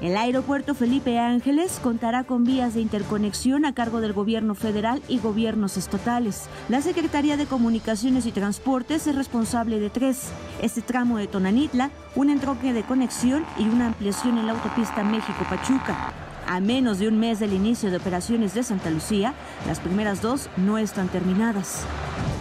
El 0.00 0.16
aeropuerto 0.16 0.74
Felipe 0.74 1.18
Ángeles 1.18 1.80
contará 1.82 2.24
con 2.24 2.44
vías 2.44 2.74
de 2.74 2.82
interconexión 2.82 3.64
a 3.64 3.74
cargo 3.74 4.00
del 4.00 4.12
gobierno 4.12 4.54
federal 4.54 5.02
y 5.08 5.18
gobiernos 5.18 5.78
estatales. 5.78 6.44
La 6.68 6.82
Secretaría 6.82 7.38
de 7.38 7.46
Comunicaciones 7.46 8.26
y 8.26 8.32
Transportes 8.32 9.06
es 9.06 9.16
responsable 9.16 9.80
de 9.80 9.88
tres. 9.88 10.28
Este 10.60 10.82
tramo 10.82 11.16
de 11.16 11.28
Tonanitla, 11.28 11.90
un 12.14 12.28
entroque 12.28 12.74
de 12.74 12.82
conexión 12.82 13.44
y 13.58 13.64
una 13.64 13.86
ampliación 13.86 14.36
en 14.36 14.46
la 14.46 14.52
autopista 14.52 15.02
México-Pachuca. 15.02 16.25
A 16.48 16.60
menos 16.60 17.00
de 17.00 17.08
un 17.08 17.18
mes 17.18 17.40
del 17.40 17.52
inicio 17.52 17.90
de 17.90 17.96
operaciones 17.96 18.54
de 18.54 18.62
Santa 18.62 18.88
Lucía, 18.88 19.34
las 19.66 19.80
primeras 19.80 20.22
dos 20.22 20.48
no 20.56 20.78
están 20.78 21.08
terminadas. 21.08 21.80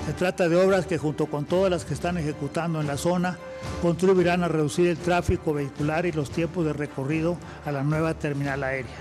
Se 0.05 0.13
trata 0.13 0.47
de 0.47 0.55
obras 0.57 0.85
que 0.85 0.99
junto 0.99 1.25
con 1.25 1.45
todas 1.45 1.71
las 1.71 1.85
que 1.85 1.95
están 1.95 2.19
ejecutando 2.19 2.79
en 2.79 2.85
la 2.85 2.97
zona 2.97 3.39
contribuirán 3.81 4.43
a 4.43 4.47
reducir 4.47 4.87
el 4.87 4.97
tráfico 4.97 5.53
vehicular 5.53 6.05
y 6.05 6.11
los 6.11 6.29
tiempos 6.29 6.65
de 6.65 6.73
recorrido 6.73 7.37
a 7.65 7.71
la 7.71 7.81
nueva 7.81 8.13
terminal 8.13 8.63
aérea. 8.63 8.91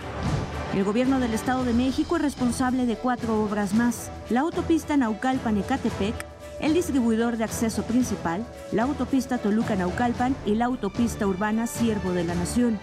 El 0.75 0.85
gobierno 0.85 1.21
del 1.21 1.35
Estado 1.35 1.64
de 1.64 1.75
México 1.75 2.17
es 2.17 2.23
responsable 2.23 2.87
de 2.87 2.97
cuatro 2.97 3.45
obras 3.45 3.75
más. 3.75 4.11
La 4.31 4.40
autopista 4.40 4.97
Naucalpan-Ecatepec, 4.97 6.14
el 6.61 6.73
distribuidor 6.73 7.37
de 7.37 7.45
acceso 7.45 7.83
principal, 7.83 8.47
la 8.73 8.85
autopista 8.85 9.37
Toluca-Naucalpan 9.37 10.35
y 10.47 10.55
la 10.55 10.64
autopista 10.64 11.27
urbana 11.27 11.67
Siervo 11.67 12.12
de 12.12 12.25
la 12.25 12.35
Nación. 12.35 12.81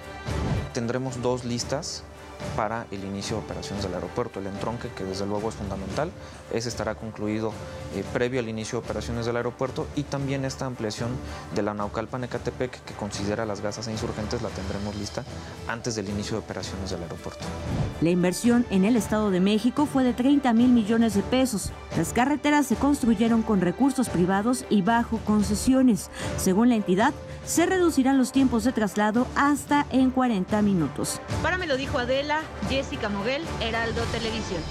Tendremos 0.74 1.22
dos 1.22 1.44
listas 1.44 2.04
para 2.56 2.86
el 2.92 3.04
inicio 3.04 3.38
de 3.38 3.44
operaciones 3.44 3.84
del 3.84 3.94
aeropuerto. 3.94 4.40
El 4.40 4.48
entronque, 4.48 4.90
que 4.90 5.04
desde 5.04 5.26
luego 5.26 5.50
es 5.50 5.56
fundamental, 5.56 6.12
ese 6.54 6.70
estará 6.70 6.96
concluido 6.96 7.54
eh, 7.96 8.04
previo 8.14 8.40
al 8.40 8.50
inicio 8.50 8.80
de 8.80 8.86
operaciones 8.86 9.26
del 9.26 9.38
aeropuerto 9.38 9.88
y 9.96 10.04
también 10.04 10.46
esta 10.46 10.66
ampliación 10.66 11.10
de 11.56 11.62
la 11.62 11.74
Naucalpan 11.74 12.24
Ecatepec, 12.24 12.84
que 12.84 12.94
considera 12.94 13.46
las 13.46 13.62
gasas 13.62 13.88
e 13.88 13.92
insurgentes, 13.92 14.42
la 14.42 14.50
tendremos 14.50 14.96
lista 14.96 15.24
antes 15.68 15.96
del 15.96 16.10
inicio 16.10 16.34
de 16.34 16.44
operaciones 16.44 16.92
del 16.92 17.04
aeropuerto. 17.04 17.46
La 18.02 18.10
inversión 18.10 18.66
en 18.70 18.86
el 18.86 18.96
Estado 18.96 19.32
de 19.32 19.40
México 19.40 19.86
fue 19.86 20.04
de 20.04 20.14
30 20.14 20.54
mil 20.54 20.70
millones 20.70 21.14
de 21.14 21.22
pesos. 21.22 21.72
Las 21.98 22.14
carreteras 22.14 22.66
se 22.66 22.76
construyeron 22.76 23.42
con 23.44 23.62
recursos 23.62 24.10
privados 24.10 24.66
y 24.70 24.82
bajo 24.82 25.18
concesiones. 25.26 26.10
Según 26.38 26.70
la 26.70 26.76
entidad, 26.76 27.14
se 27.46 27.66
reducirán 27.66 28.18
los 28.18 28.32
tiempos 28.32 28.64
de 28.64 28.72
traslado 28.72 29.28
hasta 29.36 29.86
en 29.92 30.12
40 30.12 30.62
minutos. 30.62 31.20
Para 31.42 31.58
me 31.58 31.68
lo 31.68 31.78
dijo 31.78 32.00
Adela, 32.00 32.42
Jessica 32.70 33.10
Moguel, 33.10 33.44
Heraldo 33.62 34.02
Televisión. 34.12 34.62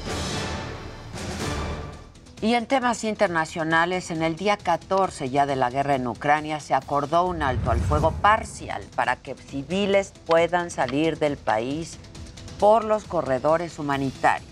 Y 2.42 2.54
en 2.54 2.66
temas 2.66 3.04
internacionales, 3.04 4.10
en 4.10 4.22
el 4.22 4.34
día 4.34 4.56
14 4.56 5.28
ya 5.28 5.44
de 5.44 5.56
la 5.56 5.68
guerra 5.68 5.96
en 5.96 6.06
Ucrania 6.06 6.58
se 6.58 6.72
acordó 6.72 7.26
un 7.26 7.42
alto 7.42 7.70
al 7.70 7.80
fuego 7.80 8.12
parcial 8.12 8.82
para 8.96 9.16
que 9.16 9.34
civiles 9.34 10.14
puedan 10.24 10.70
salir 10.70 11.18
del 11.18 11.36
país 11.36 11.98
por 12.58 12.84
los 12.84 13.04
corredores 13.04 13.78
humanitarios. 13.78 14.48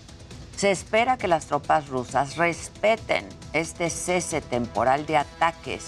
Se 0.55 0.69
espera 0.69 1.17
que 1.17 1.27
las 1.27 1.47
tropas 1.47 1.87
rusas 1.87 2.35
respeten 2.35 3.25
este 3.53 3.89
cese 3.89 4.41
temporal 4.41 5.07
de 5.07 5.17
ataques 5.17 5.85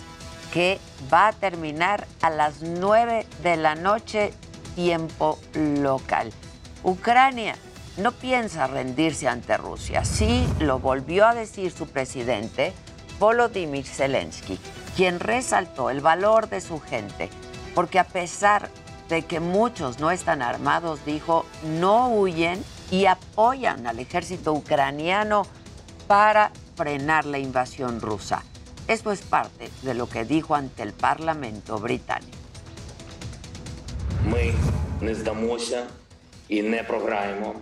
que 0.51 0.79
va 1.13 1.27
a 1.27 1.33
terminar 1.33 2.07
a 2.21 2.31
las 2.31 2.63
9 2.63 3.27
de 3.43 3.57
la 3.57 3.75
noche 3.75 4.33
tiempo 4.75 5.37
local. 5.53 6.31
Ucrania 6.83 7.55
no 7.96 8.12
piensa 8.12 8.66
rendirse 8.66 9.28
ante 9.28 9.56
Rusia. 9.56 10.04
Sí 10.04 10.46
lo 10.60 10.78
volvió 10.78 11.26
a 11.26 11.34
decir 11.34 11.70
su 11.70 11.86
presidente, 11.86 12.72
Volodymyr 13.18 13.86
Zelensky, 13.86 14.58
quien 14.96 15.20
resaltó 15.20 15.90
el 15.90 16.00
valor 16.00 16.48
de 16.48 16.60
su 16.60 16.80
gente, 16.80 17.30
porque 17.74 17.98
a 17.98 18.04
pesar 18.04 18.68
de 19.08 19.22
que 19.22 19.40
muchos 19.40 19.98
no 19.98 20.10
están 20.10 20.42
armados, 20.42 21.04
dijo, 21.06 21.46
no 21.62 22.08
huyen 22.08 22.62
y 22.90 23.06
apoyan 23.06 23.86
al 23.86 23.98
ejército 23.98 24.52
ucraniano 24.52 25.46
para 26.06 26.52
frenar 26.76 27.24
la 27.24 27.38
invasión 27.38 28.00
rusa. 28.00 28.42
Esto 28.88 29.10
es 29.10 29.22
parte 29.22 29.70
de 29.82 29.94
lo 29.94 30.08
que 30.08 30.24
dijo 30.24 30.54
ante 30.54 30.82
el 30.82 30.92
Parlamento 30.92 31.78
británico. 31.78 32.36
Ми 34.26 34.52
не 35.00 35.14
здамося 35.14 35.86
і 36.48 36.62
не 36.62 36.82
програємо. 36.82 37.54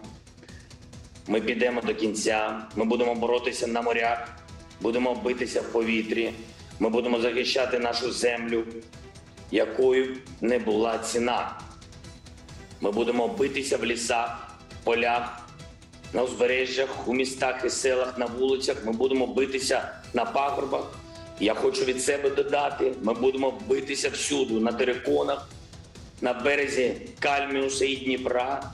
Ми 1.30 1.42
підемо 1.42 1.82
до 1.82 1.96
кінця. 1.96 2.62
Ми 2.76 2.86
будемо 2.86 3.15
боротися 3.15 3.68
на 3.68 3.82
морях, 3.82 4.30
будемо 4.82 5.15
битися 5.15 5.62
в 5.62 5.72
повітрі. 5.72 6.34
Ми 6.80 6.89
будемо 6.89 7.20
захищати 7.20 7.80
нашу 7.80 8.12
землю, 8.12 8.63
якою 9.52 10.18
не 10.42 10.60
була 10.60 10.98
ціна. 10.98 11.60
Ми 12.82 12.92
будемо 12.92 13.28
битися 13.28 13.78
в 13.78 13.86
лісах, 13.86 14.58
полях, 14.84 15.48
на 16.13 16.24
узбережжях, 16.24 17.08
у 17.08 17.13
містах 17.13 17.65
і 17.65 17.70
селах, 17.70 18.18
на 18.18 18.26
вулицях. 18.26 18.86
Ми 18.86 18.92
будемо 18.92 19.28
битися 19.28 19.92
на 20.13 20.26
пагорбах. 20.26 21.00
Я 21.39 21.54
хочу 21.54 21.86
від 21.86 22.02
себе 22.02 22.30
додати: 22.30 22.94
ми 23.02 23.13
будемо 23.13 23.60
битися 23.68 24.10
всюди, 24.10 24.54
на 24.54 24.72
териконах, 24.72 25.50
на 26.22 26.34
березі 26.34 26.96
Кальміуса 27.20 27.86
і 27.86 27.96
Дніпра. 27.96 28.72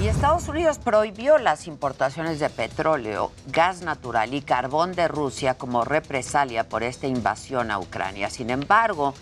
Y 0.00 0.06
Estados 0.06 0.48
Unidos 0.48 0.78
prohibió 0.78 1.38
las 1.38 1.66
importaciones 1.66 2.38
de 2.38 2.48
petróleo, 2.50 3.32
gas 3.48 3.82
natural 3.82 4.32
y 4.32 4.42
carbón 4.42 4.92
de 4.92 5.08
Rusia 5.08 5.54
como 5.54 5.84
represalia 5.84 6.68
por 6.68 6.84
esta 6.84 7.08
invasión 7.08 7.72
a 7.72 7.80
Ucrania. 7.80 8.30
Sin 8.30 8.50
embargo, 8.50 9.12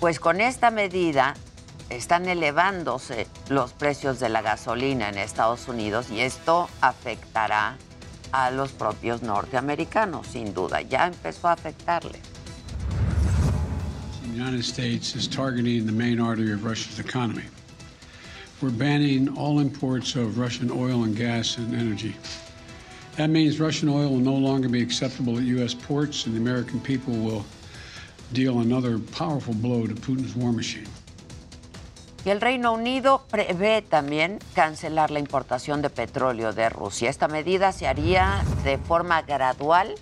pues 0.00 0.18
con 0.18 0.40
esta 0.40 0.72
medida 0.72 1.34
están 1.88 2.28
elevándose 2.28 3.28
los 3.48 3.72
precios 3.72 4.18
de 4.18 4.28
la 4.28 4.42
gasolina 4.42 5.08
en 5.08 5.18
Estados 5.18 5.68
Unidos 5.68 6.10
y 6.10 6.20
esto 6.20 6.68
afectará 6.80 7.76
a 8.32 8.50
los 8.50 8.72
propios 8.72 9.22
norteamericanos, 9.22 10.26
sin 10.26 10.52
duda. 10.52 10.82
Ya 10.82 11.06
empezó 11.06 11.46
a 11.46 11.52
afectarle. 11.52 12.18
The 14.22 14.42
United 14.42 14.64
States 14.64 15.14
is 15.14 15.28
targeting 15.28 15.86
the 15.86 15.92
main 15.92 16.20
artery 16.20 16.52
of 16.52 16.64
Russia's 16.64 16.98
economy. 16.98 17.44
We're 18.60 18.70
banning 18.70 19.28
all 19.36 19.60
imports 19.60 20.16
of 20.16 20.36
Russian 20.36 20.68
oil 20.68 21.04
and 21.04 21.14
gas 21.14 21.58
and 21.58 21.72
energy. 21.74 22.16
That 23.16 23.30
means 23.30 23.60
Russian 23.60 23.88
oil 23.88 24.10
will 24.10 24.18
no 24.18 24.34
longer 24.34 24.68
be 24.68 24.82
acceptable 24.82 25.38
at 25.38 25.44
U.S. 25.44 25.74
ports, 25.74 26.26
and 26.26 26.34
the 26.34 26.40
American 26.40 26.80
people 26.80 27.14
will 27.14 27.44
deal 28.32 28.58
another 28.58 28.98
powerful 28.98 29.54
blow 29.54 29.86
to 29.86 29.94
Putin's 29.94 30.34
war 30.34 30.52
machine. 30.52 30.88
Y 32.24 32.30
el 32.30 32.40
Reino 32.40 32.72
Unido 32.72 33.24
prevé 33.30 33.80
también 33.80 34.40
cancelar 34.54 35.12
la 35.12 35.20
importación 35.20 35.80
de 35.80 35.88
petróleo 35.88 36.52
de 36.52 36.68
Rusia. 36.68 37.10
Esta 37.10 37.28
medida 37.28 37.70
se 37.70 37.86
haría 37.86 38.44
de 38.64 38.76
forma 38.76 39.22
gradual 39.22 39.94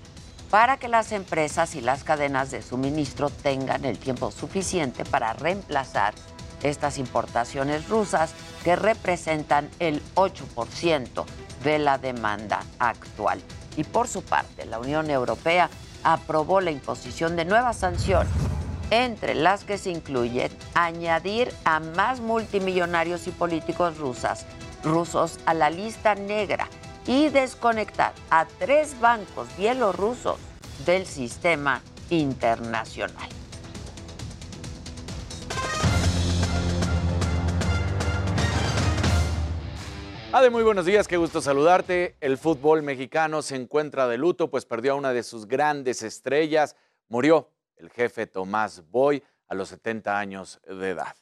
para 0.51 0.79
que 0.79 0.89
las 0.89 1.13
empresas 1.13 1.75
y 1.75 1.83
las 1.83 2.05
cadenas 2.05 2.51
de 2.51 2.63
suministro 2.63 3.29
tengan 3.29 3.85
el 3.85 3.99
tiempo 3.99 4.31
suficiente 4.31 5.05
para 5.05 5.35
reemplazar 5.35 6.15
estas 6.63 6.99
importaciones 6.99 7.89
rusas 7.89 8.33
que 8.65 8.77
representan 8.77 9.69
el 9.79 10.03
8% 10.15 11.25
de 11.63 11.79
la 11.79 11.99
demanda 11.99 12.63
actual. 12.79 13.41
Y 13.77 13.85
por 13.85 14.09
su 14.09 14.23
parte, 14.23 14.67
la 14.67 14.79
Unión 14.79 15.11
Europea 15.11 15.69
aprobó 16.03 16.61
la 16.61 16.71
imposición 16.71 17.37
de 17.37 17.45
nuevas 17.45 17.79
sanciones, 17.79 18.33
entre 18.91 19.35
las 19.35 19.65
que 19.65 19.79
se 19.79 19.91
incluyen 19.91 20.51
añadir 20.75 21.53
a 21.65 21.81
más 21.81 22.21
multimillonarios 22.21 23.27
y 23.27 23.33
políticos 23.33 23.99
rusas, 23.99 24.47
rusos 24.85 25.41
a 25.47 25.55
la 25.55 25.71
lista 25.71 26.15
negra 26.15 26.69
y 27.07 27.29
desconectar 27.29 28.13
a 28.31 28.47
tres 28.59 28.99
bancos 29.01 29.49
bielorrusos 29.57 30.37
del 30.85 31.07
sistema 31.07 31.83
internacional. 32.11 33.29
Ade, 40.37 40.51
muy 40.51 40.63
buenos 40.63 40.85
días, 40.85 41.09
qué 41.09 41.17
gusto 41.17 41.41
saludarte. 41.41 42.15
El 42.21 42.37
fútbol 42.37 42.83
mexicano 42.83 43.41
se 43.41 43.57
encuentra 43.57 44.07
de 44.07 44.19
luto, 44.19 44.51
pues 44.51 44.67
perdió 44.67 44.93
a 44.93 44.97
una 44.97 45.15
de 45.15 45.23
sus 45.23 45.47
grandes 45.47 46.03
estrellas. 46.03 46.77
Murió 47.09 47.49
el 47.79 47.89
jefe 47.89 48.27
Tomás 48.27 48.83
Boy 48.91 49.23
a 49.49 49.55
los 49.55 49.71
70 49.71 50.19
años 50.19 50.61
de 50.69 50.91
edad. 50.91 51.17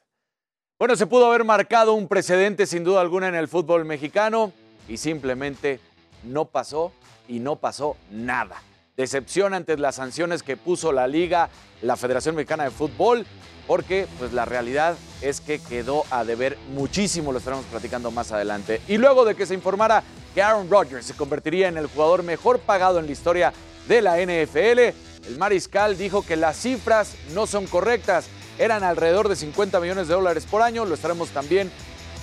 Bueno, 0.81 0.96
se 0.96 1.07
pudo 1.07 1.27
haber 1.27 1.44
marcado 1.44 1.94
un 1.94 2.09
precedente 2.09 2.66
sin 2.66 2.83
duda 2.83 3.00
alguna 3.03 3.29
en 3.29 3.37
el 3.37 3.46
fútbol 3.46 3.85
mexicano 3.85 4.53
y 4.88 4.96
simplemente 4.96 5.79
no 6.24 6.46
pasó 6.46 6.90
y 7.29 7.38
no 7.38 7.55
pasó 7.55 7.96
nada. 8.11 8.61
Decepción 8.96 9.55
ante 9.55 9.79
las 9.79 9.94
sanciones 9.94 10.42
que 10.42 10.57
puso 10.57 10.90
la 10.90 11.07
liga, 11.07 11.50
la 11.83 11.96
Federación 11.96 12.35
Mexicana 12.35 12.64
de 12.64 12.72
Fútbol, 12.72 13.24
porque 13.66 14.07
pues 14.18 14.33
la 14.33 14.44
realidad 14.44 14.96
es 15.20 15.40
que 15.40 15.59
quedó 15.59 16.05
a 16.11 16.24
deber 16.24 16.59
muchísimo, 16.74 17.33
lo 17.33 17.38
estaremos 17.38 17.64
platicando 17.66 18.11
más 18.11 18.33
adelante. 18.33 18.81
Y 18.88 18.98
luego 18.98 19.24
de 19.24 19.35
que 19.35 19.46
se 19.46 19.55
informara 19.55 20.03
que 20.35 20.42
Aaron 20.42 20.68
Rodgers 20.70 21.07
se 21.07 21.14
convertiría 21.14 21.68
en 21.68 21.79
el 21.79 21.87
jugador 21.87 22.22
mejor 22.22 22.59
pagado 22.59 22.98
en 22.98 23.07
la 23.07 23.12
historia 23.12 23.53
de 23.88 24.03
la 24.03 24.18
NFL, 24.18 24.79
el 25.27 25.38
mariscal 25.38 25.96
dijo 25.96 26.24
que 26.24 26.37
las 26.37 26.57
cifras 26.57 27.14
no 27.33 27.46
son 27.46 27.66
correctas, 27.66 28.27
eran 28.59 28.85
alrededor 28.85 29.29
de 29.29 29.37
50 29.37 29.81
millones 29.81 30.09
de 30.09 30.14
dólares 30.14 30.46
por 30.50 30.62
año, 30.62 30.85
lo 30.85 30.94
estaremos 30.94 31.31
también, 31.31 31.70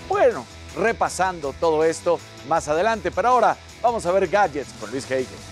bueno, 0.08 0.46
repasando 0.78 1.54
todo 1.60 1.84
esto 1.84 2.20
más 2.48 2.68
adelante, 2.68 3.12
pero 3.12 3.30
ahora 3.30 3.58
vamos 3.82 4.06
a 4.06 4.12
ver 4.12 4.28
gadgets 4.28 4.74
con 4.80 4.92
Luis 4.92 5.10
Heike. 5.10 5.51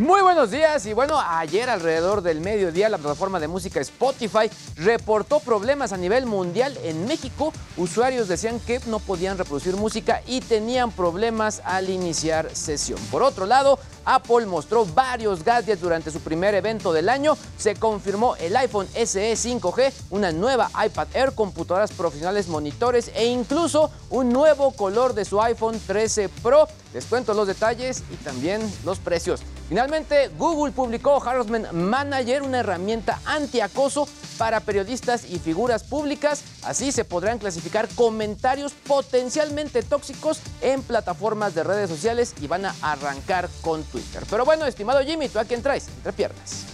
Muy 0.00 0.22
buenos 0.22 0.50
días 0.50 0.86
y 0.86 0.94
bueno, 0.94 1.20
ayer 1.20 1.68
alrededor 1.68 2.22
del 2.22 2.40
mediodía 2.40 2.88
la 2.88 2.96
plataforma 2.96 3.38
de 3.38 3.48
música 3.48 3.80
Spotify 3.80 4.50
reportó 4.76 5.40
problemas 5.40 5.92
a 5.92 5.98
nivel 5.98 6.24
mundial 6.24 6.78
en 6.84 7.06
México. 7.06 7.52
Usuarios 7.76 8.26
decían 8.26 8.60
que 8.60 8.80
no 8.86 8.98
podían 8.98 9.36
reproducir 9.36 9.76
música 9.76 10.22
y 10.26 10.40
tenían 10.40 10.90
problemas 10.90 11.60
al 11.66 11.90
iniciar 11.90 12.48
sesión. 12.56 12.98
Por 13.10 13.22
otro 13.22 13.44
lado, 13.44 13.78
Apple 14.04 14.46
mostró 14.46 14.84
varios 14.86 15.44
gadgets 15.44 15.80
durante 15.80 16.10
su 16.10 16.20
primer 16.20 16.54
evento 16.54 16.92
del 16.92 17.08
año. 17.08 17.36
Se 17.56 17.74
confirmó 17.74 18.36
el 18.36 18.56
iPhone 18.56 18.88
SE 18.94 19.32
5G, 19.32 19.92
una 20.10 20.32
nueva 20.32 20.70
iPad 20.84 21.08
Air, 21.14 21.34
computadoras 21.34 21.92
profesionales, 21.92 22.48
monitores 22.48 23.10
e 23.14 23.26
incluso 23.26 23.90
un 24.10 24.30
nuevo 24.30 24.72
color 24.72 25.14
de 25.14 25.24
su 25.24 25.40
iPhone 25.40 25.80
13 25.86 26.28
Pro. 26.42 26.66
Les 26.92 27.04
cuento 27.04 27.34
los 27.34 27.46
detalles 27.46 28.02
y 28.10 28.16
también 28.16 28.60
los 28.84 28.98
precios. 28.98 29.42
Finalmente, 29.68 30.28
Google 30.36 30.72
publicó 30.72 31.22
Harassment 31.22 31.70
Manager, 31.70 32.42
una 32.42 32.58
herramienta 32.58 33.20
antiacoso 33.24 34.08
para 34.36 34.58
periodistas 34.60 35.24
y 35.30 35.38
figuras 35.38 35.84
públicas. 35.84 36.42
Así 36.64 36.90
se 36.90 37.04
podrán 37.04 37.38
clasificar 37.38 37.88
comentarios 37.94 38.72
potencialmente 38.72 39.82
tóxicos 39.82 40.40
en 40.60 40.82
plataformas 40.82 41.54
de 41.54 41.62
redes 41.62 41.88
sociales 41.88 42.34
y 42.40 42.48
van 42.48 42.64
a 42.64 42.74
arrancar 42.82 43.48
con 43.62 43.84
Twitter. 43.84 43.99
Pero 44.28 44.44
bueno, 44.44 44.66
estimado 44.66 45.00
Jimmy, 45.04 45.28
¿tú 45.28 45.38
a 45.38 45.44
quién 45.44 45.62
traes? 45.62 45.88
Entre 45.88 46.12
piernas. 46.12 46.66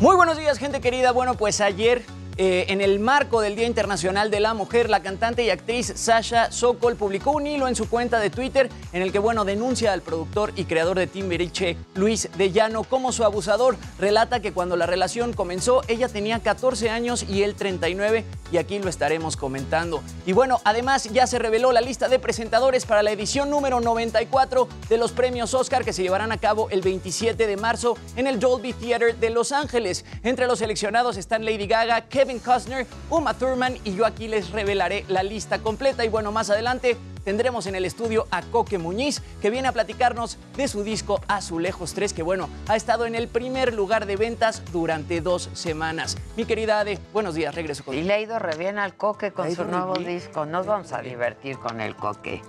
Muy 0.00 0.16
buenos 0.16 0.36
días, 0.36 0.58
gente 0.58 0.80
querida. 0.80 1.12
Bueno, 1.12 1.34
pues 1.34 1.60
ayer 1.60 2.04
eh, 2.36 2.66
en 2.68 2.80
el 2.80 2.98
marco 2.98 3.40
del 3.40 3.54
Día 3.54 3.66
Internacional 3.66 4.28
de 4.28 4.40
la 4.40 4.54
Mujer, 4.54 4.90
la 4.90 5.00
cantante 5.00 5.44
y 5.44 5.50
actriz 5.50 5.92
Sasha 5.94 6.50
Sokol 6.50 6.96
publicó 6.96 7.30
un 7.30 7.46
hilo 7.46 7.68
en 7.68 7.76
su 7.76 7.88
cuenta 7.88 8.18
de 8.18 8.28
Twitter 8.28 8.68
en 8.92 9.02
el 9.02 9.12
que, 9.12 9.20
bueno, 9.20 9.44
denuncia 9.44 9.92
al 9.92 10.02
productor 10.02 10.52
y 10.56 10.64
creador 10.64 10.98
de 10.98 11.06
Timbiriche, 11.06 11.76
Luis 11.94 12.28
de 12.36 12.50
Llano, 12.50 12.82
como 12.82 13.12
su 13.12 13.24
abusador. 13.24 13.76
Relata 14.00 14.40
que 14.40 14.52
cuando 14.52 14.76
la 14.76 14.86
relación 14.86 15.32
comenzó, 15.32 15.82
ella 15.86 16.08
tenía 16.08 16.40
14 16.40 16.90
años 16.90 17.24
y 17.28 17.44
él 17.44 17.54
39, 17.54 18.24
y 18.50 18.56
aquí 18.56 18.80
lo 18.80 18.88
estaremos 18.88 19.36
comentando. 19.36 20.02
Y 20.26 20.32
bueno, 20.32 20.60
además 20.64 21.04
ya 21.12 21.28
se 21.28 21.38
reveló 21.38 21.70
la 21.70 21.80
lista 21.80 22.08
de 22.08 22.18
presentadores 22.18 22.84
para 22.84 23.04
la 23.04 23.12
edición 23.12 23.48
número 23.48 23.80
94 23.80 24.68
de 24.88 24.98
los 24.98 25.12
premios 25.12 25.54
Oscar 25.54 25.84
que 25.84 25.92
se 25.92 26.02
llevarán 26.02 26.32
a 26.32 26.38
cabo 26.38 26.68
el 26.70 26.80
27 26.80 27.46
de 27.46 27.56
marzo 27.56 27.96
en 28.16 28.26
el 28.26 28.40
Dolby 28.40 28.72
Theater 28.72 29.16
de 29.16 29.30
Los 29.30 29.52
Ángeles. 29.52 30.04
Entre 30.24 30.48
los 30.48 30.58
seleccionados 30.58 31.16
están 31.16 31.44
Lady 31.44 31.68
Gaga, 31.68 32.02
Kevin 32.08 32.23
Costner, 32.40 32.86
Uma 33.10 33.34
Thurman 33.34 33.76
y 33.84 33.94
yo 33.94 34.06
aquí 34.06 34.28
les 34.28 34.50
revelaré 34.50 35.04
la 35.08 35.22
lista 35.22 35.58
completa. 35.58 36.04
Y 36.04 36.08
bueno, 36.08 36.32
más 36.32 36.48
adelante 36.50 36.96
tendremos 37.22 37.66
en 37.66 37.74
el 37.74 37.84
estudio 37.84 38.26
a 38.30 38.42
Coque 38.42 38.78
Muñiz, 38.78 39.20
que 39.42 39.50
viene 39.50 39.68
a 39.68 39.72
platicarnos 39.72 40.38
de 40.56 40.66
su 40.68 40.82
disco 40.82 41.20
Azulejos 41.28 41.92
3, 41.94 42.12
que 42.14 42.22
bueno, 42.22 42.48
ha 42.66 42.76
estado 42.76 43.06
en 43.06 43.14
el 43.14 43.28
primer 43.28 43.74
lugar 43.74 44.06
de 44.06 44.16
ventas 44.16 44.62
durante 44.72 45.20
dos 45.20 45.50
semanas. 45.52 46.16
Mi 46.36 46.44
querida 46.46 46.80
Ade, 46.80 46.98
buenos 47.12 47.34
días, 47.34 47.54
regreso 47.54 47.84
contigo. 47.84 48.02
Y 48.02 48.06
le 48.06 48.14
ha 48.14 48.20
ido 48.20 48.38
re 48.38 48.56
bien 48.56 48.78
al 48.78 48.94
Coque 48.96 49.32
con 49.32 49.54
su 49.54 49.64
nuevo 49.64 49.94
bien. 49.94 50.14
disco. 50.18 50.46
Nos 50.46 50.66
vamos 50.66 50.92
a 50.92 51.02
divertir 51.02 51.58
con 51.58 51.80
el 51.80 51.94
Coque 51.94 52.40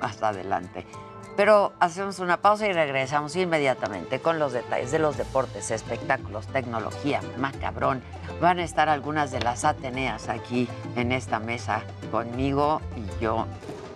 más 0.00 0.22
adelante. 0.22 0.86
Pero 1.36 1.72
hacemos 1.80 2.20
una 2.20 2.36
pausa 2.36 2.66
y 2.68 2.72
regresamos 2.72 3.34
inmediatamente 3.34 4.20
con 4.20 4.38
los 4.38 4.52
detalles 4.52 4.92
de 4.92 5.00
los 5.00 5.16
deportes, 5.16 5.70
espectáculos, 5.70 6.46
tecnología, 6.46 7.20
macabrón. 7.38 8.02
Van 8.40 8.60
a 8.60 8.64
estar 8.64 8.88
algunas 8.88 9.32
de 9.32 9.40
las 9.40 9.64
Ateneas 9.64 10.28
aquí 10.28 10.68
en 10.94 11.10
esta 11.10 11.40
mesa 11.40 11.82
conmigo 12.10 12.80
y 12.96 13.22
yo 13.22 13.46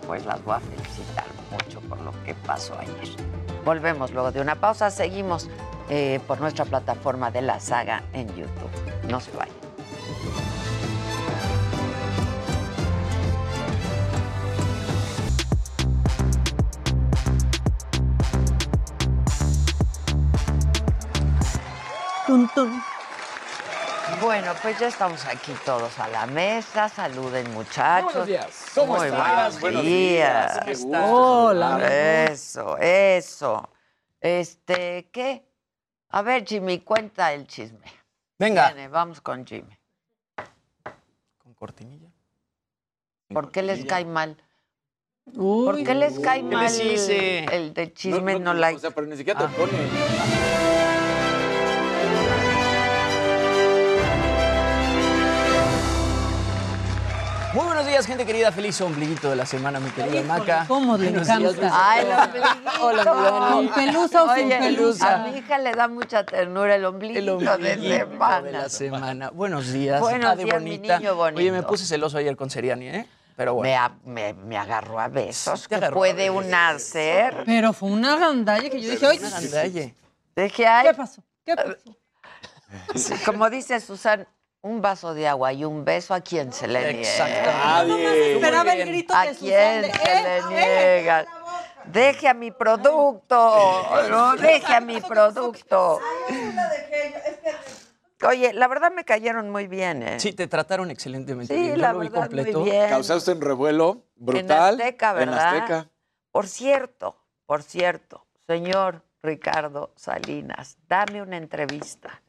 pues 0.05 0.25
las 0.25 0.43
voy 0.43 0.55
a 0.55 0.59
felicitar 0.59 1.25
mucho 1.51 1.79
por 1.81 2.01
lo 2.01 2.11
que 2.23 2.33
pasó 2.33 2.77
ayer. 2.77 3.15
Volvemos 3.63 4.11
luego 4.11 4.31
de 4.31 4.41
una 4.41 4.55
pausa, 4.55 4.89
seguimos 4.89 5.49
eh, 5.89 6.19
por 6.27 6.41
nuestra 6.41 6.65
plataforma 6.65 7.31
de 7.31 7.41
la 7.41 7.59
saga 7.59 8.03
en 8.13 8.27
YouTube. 8.35 8.71
No 9.07 9.19
se 9.19 9.31
vayan. 9.37 9.68
Tun, 22.29 22.47
tun. 22.53 22.79
Bueno, 24.21 24.51
pues 24.61 24.77
ya 24.77 24.85
estamos 24.85 25.25
aquí 25.25 25.51
todos 25.65 25.97
a 25.97 26.07
la 26.09 26.27
mesa. 26.27 26.87
Saluden, 26.87 27.51
muchachos. 27.55 28.13
Buenos 28.13 28.27
días. 28.27 28.65
¿Cómo 28.75 28.97
Muy 28.97 29.07
estás? 29.07 29.59
buenos 29.59 29.61
Buenos 29.61 29.83
días. 29.83 30.63
días. 30.63 30.85
Hola. 31.09 31.79
Eso, 32.29 32.77
eso. 32.77 33.67
Este, 34.21 35.09
¿qué? 35.11 35.43
A 36.09 36.21
ver, 36.21 36.45
Jimmy, 36.45 36.81
cuenta 36.81 37.33
el 37.33 37.47
chisme. 37.47 37.91
Venga. 38.37 38.67
Viene, 38.73 38.89
vamos 38.89 39.21
con 39.21 39.43
Jimmy. 39.43 39.75
Con 41.41 41.55
cortinilla. 41.55 42.11
¿Por 43.29 43.51
qué 43.51 43.63
les 43.63 43.85
cae 43.85 44.05
mal? 44.05 44.37
¿Por 45.35 45.83
qué 45.83 45.95
les 45.95 46.19
cae 46.19 46.47
¿Qué 46.47 46.55
mal 46.55 46.71
hice? 46.79 47.45
el 47.45 47.73
de 47.73 47.91
chisme 47.91 48.39
no, 48.39 48.53
like? 48.53 48.77
O 48.77 48.79
sea, 48.79 48.91
pero 48.91 49.07
ni 49.07 49.17
siquiera 49.17 49.39
te 49.39 49.45
Ah. 49.45 49.57
pone. 49.57 50.68
Días, 57.99 58.07
gente 58.07 58.25
querida. 58.25 58.51
Feliz 58.51 58.79
ombliguito 58.81 59.29
de 59.29 59.35
la 59.35 59.45
semana, 59.45 59.79
mi 59.79 59.89
querida 59.91 60.21
Maca. 60.23 60.65
cómo 60.67 60.97
le 60.97 61.09
encanta. 61.09 61.69
Ay, 61.73 62.05
el 62.05 62.11
ombliguito. 62.13 62.71
Hola, 62.81 63.03
mi. 63.03 63.67
¿Con 63.67 63.75
pelusa 63.75 64.23
o 64.23 64.35
sin 64.35 64.45
Oye, 64.45 64.57
pelusa? 64.59 65.15
A 65.15 65.27
mi 65.27 65.37
hija 65.37 65.57
le 65.57 65.71
da 65.71 65.87
mucha 65.87 66.23
ternura 66.23 66.75
el 66.75 66.85
ombliguito, 66.85 67.19
El 67.19 67.29
ombliguito 67.29 67.57
de 67.61 67.97
semana. 67.99 68.41
de 68.41 68.51
la 68.53 68.69
semana. 68.69 69.29
Buenos 69.31 69.71
días. 69.71 69.99
Buenos 69.99 70.37
días, 70.37 70.61
mi 70.61 70.71
bonita. 70.77 70.99
niño 70.99 71.15
bonito. 71.15 71.39
Oye, 71.39 71.51
me 71.51 71.63
puse 71.63 71.85
celoso 71.85 72.17
ayer 72.17 72.35
con 72.37 72.49
Seriani, 72.49 72.87
¿eh? 72.87 73.05
Pero 73.35 73.53
bueno. 73.55 73.69
Me, 73.69 73.75
a- 73.75 73.95
me, 74.05 74.33
me 74.33 74.57
agarró 74.57 74.99
a 74.99 75.07
besos. 75.09 75.67
¿Qué 75.67 75.77
puede 75.91 76.29
una 76.29 76.69
hacer? 76.69 77.43
Pero 77.45 77.73
fue 77.73 77.89
una 77.89 78.15
gandalla 78.17 78.69
que 78.69 78.81
yo 78.81 78.91
dije, 78.91 79.05
oye, 79.07 79.19
Una 79.19 79.29
gandalle. 79.29 79.95
Dije, 80.35 80.67
ay, 80.67 80.87
¿qué 80.87 80.93
pasó? 80.93 81.23
¿Qué 81.45 81.55
pasó? 81.55 81.75
sí, 82.95 83.13
como 83.25 83.49
dice 83.49 83.79
Susan, 83.79 84.27
un 84.61 84.81
vaso 84.81 85.13
de 85.13 85.27
agua 85.27 85.53
y 85.53 85.63
un 85.63 85.85
beso 85.85 86.13
a 86.13 86.21
quien 86.21 86.51
se 86.51 86.67
le 86.67 86.79
niega. 86.93 86.99
Exactamente. 86.99 88.33
Esperaba 88.35 88.73
el 88.73 88.87
grito 88.87 89.13
¿A 89.15 89.23
de 89.25 89.33
Susan 89.33 89.39
quién 89.47 89.81
de, 89.83 89.93
se 89.93 90.11
"Eh, 90.11 90.23
le 90.23 90.37
eh". 90.37 90.41
niega? 90.97 91.25
Deje 91.85 92.27
a 92.27 92.33
mi 92.33 92.51
producto, 92.51 93.87
no 94.09 94.35
deje 94.35 94.73
a 94.75 94.81
mi 94.81 94.99
producto. 95.01 95.99
Oye, 98.27 98.51
la 98.53 98.67
verdad 98.67 98.91
me 98.91 99.05
cayeron 99.05 99.49
muy 99.49 99.67
bien, 99.67 100.03
¿eh? 100.03 100.19
Sí, 100.19 100.33
te 100.33 100.45
trataron 100.47 100.91
excelentemente 100.91 101.55
Sí, 101.55 101.61
bien. 101.61 101.79
La 101.81 101.93
lo 101.93 101.99
vi 101.99 102.09
verdad, 102.09 102.29
muy 102.29 102.37
completo. 102.43 102.63
bien. 102.65 102.89
Causaste 102.89 103.31
un 103.31 103.41
revuelo 103.41 104.03
brutal. 104.17 104.73
En 104.75 104.81
Azteca, 104.81 105.09
En 105.11 105.15
¿verdad? 105.15 105.47
Azteca. 105.55 105.89
Por 106.31 106.47
cierto, 106.47 107.15
por 107.45 107.63
cierto, 107.63 108.27
señor 108.45 109.03
Ricardo 109.23 109.93
Salinas, 109.95 110.77
dame 110.89 111.21
una 111.21 111.37
entrevista. 111.37 112.21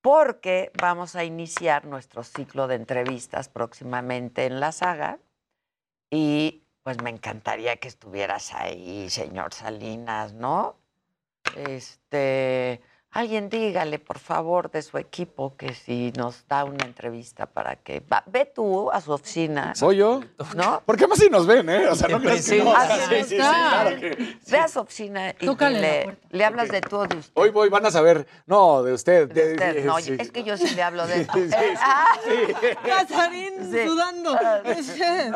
Porque 0.00 0.70
vamos 0.80 1.16
a 1.16 1.24
iniciar 1.24 1.84
nuestro 1.84 2.22
ciclo 2.22 2.68
de 2.68 2.76
entrevistas 2.76 3.48
próximamente 3.48 4.46
en 4.46 4.60
la 4.60 4.72
saga. 4.72 5.18
Y 6.10 6.64
pues 6.82 7.02
me 7.02 7.10
encantaría 7.10 7.76
que 7.76 7.88
estuvieras 7.88 8.54
ahí, 8.54 9.10
señor 9.10 9.52
Salinas, 9.52 10.32
¿no? 10.32 10.76
Este, 11.56 12.80
alguien 13.10 13.48
dígale, 13.48 13.98
por 13.98 14.18
favor, 14.18 14.70
de 14.70 14.82
su 14.82 14.96
equipo 14.98 15.56
que 15.56 15.74
si 15.74 16.12
nos 16.16 16.46
da 16.46 16.64
una 16.64 16.84
entrevista 16.84 17.46
para 17.46 17.76
que 17.76 18.00
va- 18.00 18.22
ve 18.26 18.44
tú 18.44 18.90
a 18.90 19.00
su 19.00 19.12
oficina. 19.12 19.74
¿Soy 19.74 19.96
yo? 19.96 20.20
¿No? 20.54 20.82
Porque 20.86 21.06
más 21.08 21.18
si 21.18 21.28
nos 21.30 21.46
ven, 21.46 21.68
¿eh? 21.68 21.88
O 21.88 21.94
sea, 21.96 22.08
no 22.08 22.20
crees 22.20 22.48
que 22.48 22.62
no. 22.62 22.72
Sí, 22.72 22.92
sí, 23.08 23.24
sí, 23.30 23.36
claro 23.36 23.98
que- 23.98 24.38
Ve 24.50 24.58
a 24.58 24.68
su 24.68 24.80
oficina 24.80 25.30
y 25.40 25.46
le, 25.46 26.18
le 26.30 26.44
hablas 26.44 26.68
de 26.68 26.80
todo 26.80 27.06
de 27.06 27.16
usted. 27.16 27.32
Hoy 27.34 27.50
voy, 27.50 27.68
van 27.70 27.86
a 27.86 27.90
saber. 27.90 28.26
No, 28.46 28.82
de 28.82 28.92
usted. 28.92 29.28
de- 29.32 29.52
usted. 29.52 29.84
No, 29.84 29.98
sí. 30.00 30.16
es 30.18 30.30
que 30.30 30.44
yo 30.44 30.56
sí 30.56 30.74
le 30.74 30.82
hablo 30.82 31.06
de 31.06 31.24
Sí, 31.24 31.30
sí, 31.48 31.54
Ah, 31.80 32.06
Casarín 32.84 33.54
Sí. 33.72 33.86
sudando. 33.86 34.34
No, 34.34 34.62
de 34.62 34.80
usted. 34.80 35.30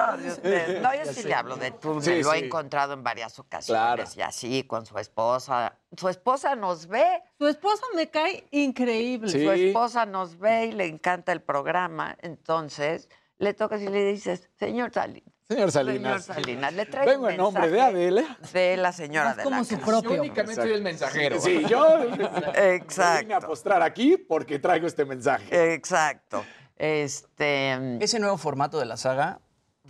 No, 0.83 0.95
yo 0.95 1.13
sí 1.13 1.23
le 1.25 1.35
hablo 1.35 1.57
de 1.57 1.71
tú. 1.73 2.01
Sí, 2.01 2.11
me 2.11 2.23
lo 2.23 2.33
he 2.35 2.39
sí. 2.41 2.45
encontrado 2.47 2.93
en 2.93 3.03
varias 3.03 3.39
ocasiones 3.39 4.17
y 4.17 4.23
así 4.23 4.65
con 4.65 4.87
su 4.87 4.97
esposa. 4.99 5.75
Su 5.97 6.09
esposa 6.09 6.55
nos 6.55 6.87
ve. 6.87 7.23
Su 7.39 7.47
esposa 7.47 7.85
me 7.95 8.11
cae 8.11 8.47
increíble. 8.51 9.31
Su 9.31 9.51
esposa 9.51 10.07
nos 10.07 10.39
ve 10.39 10.67
y 10.67 10.73
le 10.73 10.87
encanta 10.87 11.33
el 11.33 11.43
programa. 11.43 12.17
Entonces, 12.23 13.09
le 13.39 13.55
tocas 13.55 13.83
y 13.83 13.89
le 13.89 14.05
dices, 14.05 14.49
señor 14.59 14.93
Salinas. 14.93 15.33
Señor 15.49 15.71
Salinas. 15.71 16.25
Señor 16.25 16.37
Salinas, 16.45 16.73
le 16.73 16.87
trae 16.87 17.07
Vengo 17.07 17.29
en 17.29 17.37
nombre 17.37 17.69
de 17.69 17.81
Adela. 17.81 18.39
De 18.53 18.77
la 18.77 18.93
señora 18.93 19.35
de 19.35 19.45
la 19.45 19.59
casa. 19.59 19.81
Yo 20.03 20.13
únicamente 20.13 20.55
soy 20.63 20.73
el 20.73 20.83
mensajero. 20.83 21.41
Sí, 21.41 21.63
yo. 21.69 21.85
Exacto. 22.55 23.21
Vine 23.21 23.35
a 23.35 23.41
postrar 23.41 23.83
aquí 23.83 24.17
porque 24.17 24.59
traigo 24.59 24.87
este 24.87 25.05
mensaje. 25.05 25.75
Exacto. 25.75 26.45
Este. 26.77 28.03
Ese 28.03 28.19
nuevo 28.19 28.39
formato 28.39 28.79
de 28.79 28.87
la 28.87 28.97
saga 28.97 29.41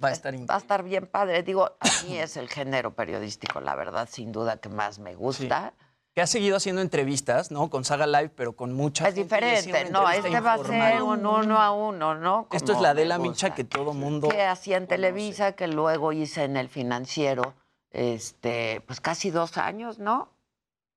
va 0.03 0.09
a 0.09 0.13
estar 0.13 0.35
Va 0.35 0.57
a 0.57 0.59
estar 0.59 0.83
bien 0.83 1.07
padre. 1.07 1.43
Digo, 1.43 1.77
a 1.79 2.05
mí 2.05 2.19
es 2.19 2.37
el 2.37 2.49
género 2.49 2.95
periodístico, 2.95 3.61
la 3.61 3.77
verdad, 3.77 4.09
sin 4.11 4.33
duda 4.33 4.57
que 4.57 4.69
más 4.69 4.99
me 4.99 5.15
gusta. 5.15 5.75
Que 6.15 6.21
ha 6.21 6.27
seguido 6.27 6.57
haciendo 6.57 6.83
entrevistas, 6.83 7.51
¿no? 7.51 7.71
Con 7.71 7.85
Saga 7.85 8.07
Live, 8.07 8.31
pero 8.37 8.55
con 8.55 8.75
mucha 8.75 9.09
Es 9.09 9.15
diferente, 9.15 9.89
no, 9.91 10.09
este 10.11 10.41
va 10.41 10.55
a 10.55 10.59
ser 10.59 11.03
un 11.03 11.25
uno 11.25 11.59
a 11.59 11.73
uno, 11.73 12.15
¿no? 12.15 12.49
Esto 12.53 12.73
es 12.73 12.81
la 12.81 12.93
de 12.93 13.07
la. 13.07 13.19
Micha 13.19 13.55
que 13.55 13.65
todo 13.65 13.95
mundo... 13.95 14.29
que 14.29 14.43
hacía 14.43 14.77
en 14.77 14.87
Televisa, 14.87 15.53
que 15.53 15.69
luego 15.69 16.13
hice 16.13 16.45
en 16.45 16.59
el 16.59 16.69
financiero, 16.69 17.55
este, 17.91 18.83
pues 18.87 19.01
casi 19.01 19.31
dos 19.31 19.57
años, 19.57 19.99
¿no? 19.99 20.29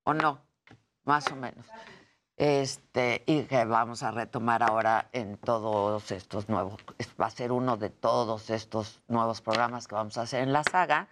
¿O 0.04 0.12
no? 0.12 0.40
Más 1.04 1.26
o 1.32 1.36
menos. 1.36 1.64
Este, 2.36 3.22
y 3.24 3.44
que 3.44 3.64
vamos 3.64 4.02
a 4.02 4.10
retomar 4.10 4.62
ahora 4.62 5.08
en 5.12 5.38
todos 5.38 6.10
estos 6.10 6.50
nuevos, 6.50 6.76
va 7.18 7.26
a 7.26 7.30
ser 7.30 7.50
uno 7.50 7.78
de 7.78 7.88
todos 7.88 8.50
estos 8.50 9.00
nuevos 9.08 9.40
programas 9.40 9.88
que 9.88 9.94
vamos 9.94 10.18
a 10.18 10.22
hacer 10.22 10.42
en 10.42 10.52
la 10.52 10.62
saga. 10.62 11.08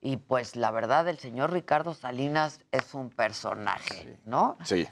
Y 0.00 0.16
pues 0.16 0.54
la 0.54 0.70
verdad, 0.70 1.08
el 1.08 1.18
señor 1.18 1.50
Ricardo 1.52 1.92
Salinas 1.92 2.60
es 2.70 2.94
un 2.94 3.10
personaje, 3.10 4.16
¿no? 4.26 4.56
Sí. 4.64 4.86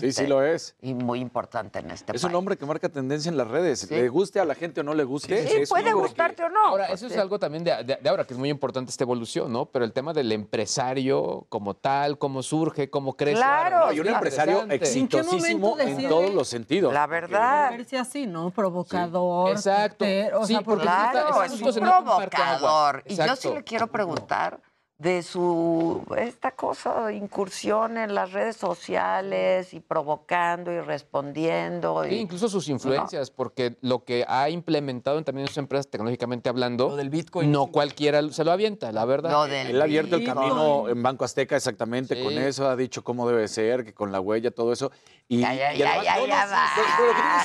Sí, 0.00 0.12
sí 0.12 0.26
lo 0.26 0.42
es. 0.42 0.74
Y 0.80 0.94
muy 0.94 1.20
importante 1.20 1.80
en 1.80 1.90
este 1.90 2.16
Es 2.16 2.22
país. 2.22 2.24
un 2.24 2.34
hombre 2.34 2.56
que 2.56 2.64
marca 2.64 2.88
tendencia 2.88 3.28
en 3.28 3.36
las 3.36 3.46
redes. 3.46 3.90
Le 3.90 4.08
guste 4.08 4.40
a 4.40 4.46
la 4.46 4.54
gente 4.54 4.80
o 4.80 4.84
no 4.84 4.94
le 4.94 5.04
guste. 5.04 5.46
Sí, 5.46 5.56
es 5.58 5.68
puede 5.68 5.92
gustarte 5.92 6.44
o 6.44 6.48
no. 6.48 6.68
Ahora, 6.68 6.86
pues, 6.86 7.02
eso 7.02 7.12
es 7.12 7.20
algo 7.20 7.38
también 7.38 7.62
de, 7.62 7.84
de- 7.84 7.96
de 8.00 8.08
ahora, 8.08 8.24
que 8.24 8.32
es 8.32 8.38
muy 8.38 8.48
importante 8.48 8.90
esta 8.90 9.04
evolución, 9.04 9.52
¿no? 9.52 9.66
Pero 9.66 9.84
el 9.84 9.92
tema 9.92 10.14
del 10.14 10.32
empresario 10.32 11.44
como 11.50 11.74
tal, 11.74 12.16
cómo 12.16 12.42
surge, 12.42 12.88
cómo 12.88 13.16
crece. 13.18 13.36
Claro, 13.36 13.86
No, 13.88 13.92
y 13.92 14.00
un 14.00 14.08
empresario 14.08 14.64
exitosísimo 14.70 15.78
en 15.78 16.08
todos 16.08 16.32
los 16.32 16.48
sentidos. 16.48 16.94
La 16.94 17.06
verdad. 17.06 17.70
Verse 17.72 17.98
así, 17.98 18.26
¿no? 18.26 18.50
Provocador. 18.50 19.50
Exacto. 19.50 20.06
o 20.36 20.46
Sí, 20.46 20.54
sea, 20.54 20.62
porque 20.62 20.84
Claro, 20.84 21.18
está- 21.42 21.44
es 21.44 21.60
un 21.76 21.82
provocador. 21.84 23.02
Y 23.06 23.14
yo 23.14 23.36
sí 23.36 23.50
le 23.52 23.62
quiero 23.62 23.86
preguntar 23.88 24.37
pasar 24.38 24.60
de 24.98 25.22
su 25.22 26.02
esta 26.18 26.50
cosa 26.50 27.06
de 27.06 27.14
incursión 27.14 27.96
en 27.98 28.16
las 28.16 28.32
redes 28.32 28.56
sociales 28.56 29.72
y 29.72 29.78
provocando 29.78 30.72
y 30.72 30.80
respondiendo. 30.80 32.02
Sí, 32.02 32.16
Y, 32.16 32.18
incluso 32.18 32.48
sus 32.48 32.68
influencias, 32.68 33.30
porque 33.30 33.76
lo 33.80 34.02
que 34.02 34.24
ha 34.26 34.50
implementado 34.50 35.22
también 35.22 35.44
en 35.44 35.48
sus 35.48 35.58
empresas 35.58 35.86
tecnológicamente 35.88 36.48
hablando, 36.48 36.96
no 37.44 37.66
cualquiera 37.68 38.28
se 38.32 38.42
lo 38.42 38.50
avienta, 38.50 38.90
la 38.90 39.04
verdad. 39.04 39.48
Él 39.48 39.80
ha 39.80 39.84
abierto 39.84 40.16
el 40.16 40.24
camino 40.24 40.88
en 40.88 41.00
Banco 41.00 41.24
Azteca 41.24 41.54
exactamente 41.56 42.16
Sí. 42.16 42.24
con 42.24 42.32
eso, 42.36 42.68
ha 42.68 42.74
dicho 42.74 43.04
cómo 43.04 43.28
debe 43.28 43.46
ser, 43.46 43.84
que 43.84 43.94
con 43.94 44.10
la 44.10 44.18
huella, 44.20 44.50
todo 44.50 44.72
eso. 44.72 44.90
Y, 45.28 45.40
Ya, 45.42 45.54
ya, 45.54 45.74
y 45.74 45.78
ya, 45.78 45.88
además- 45.90 46.04
ya, 46.04 46.14
no, 46.14 46.20
no, 46.22 46.26
ya 46.26 46.46
va. 46.46 46.66
pero- 46.74 46.88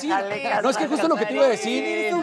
pero 0.02 0.10
Dale, 0.16 0.62
no, 0.64 0.70
es 0.70 0.78
que 0.78 0.88
justo 0.88 1.08
lo 1.08 1.16
que 1.18 1.26
te 1.28 1.34
iba 1.34 1.46
a 1.46 1.50
decir. 1.50 2.14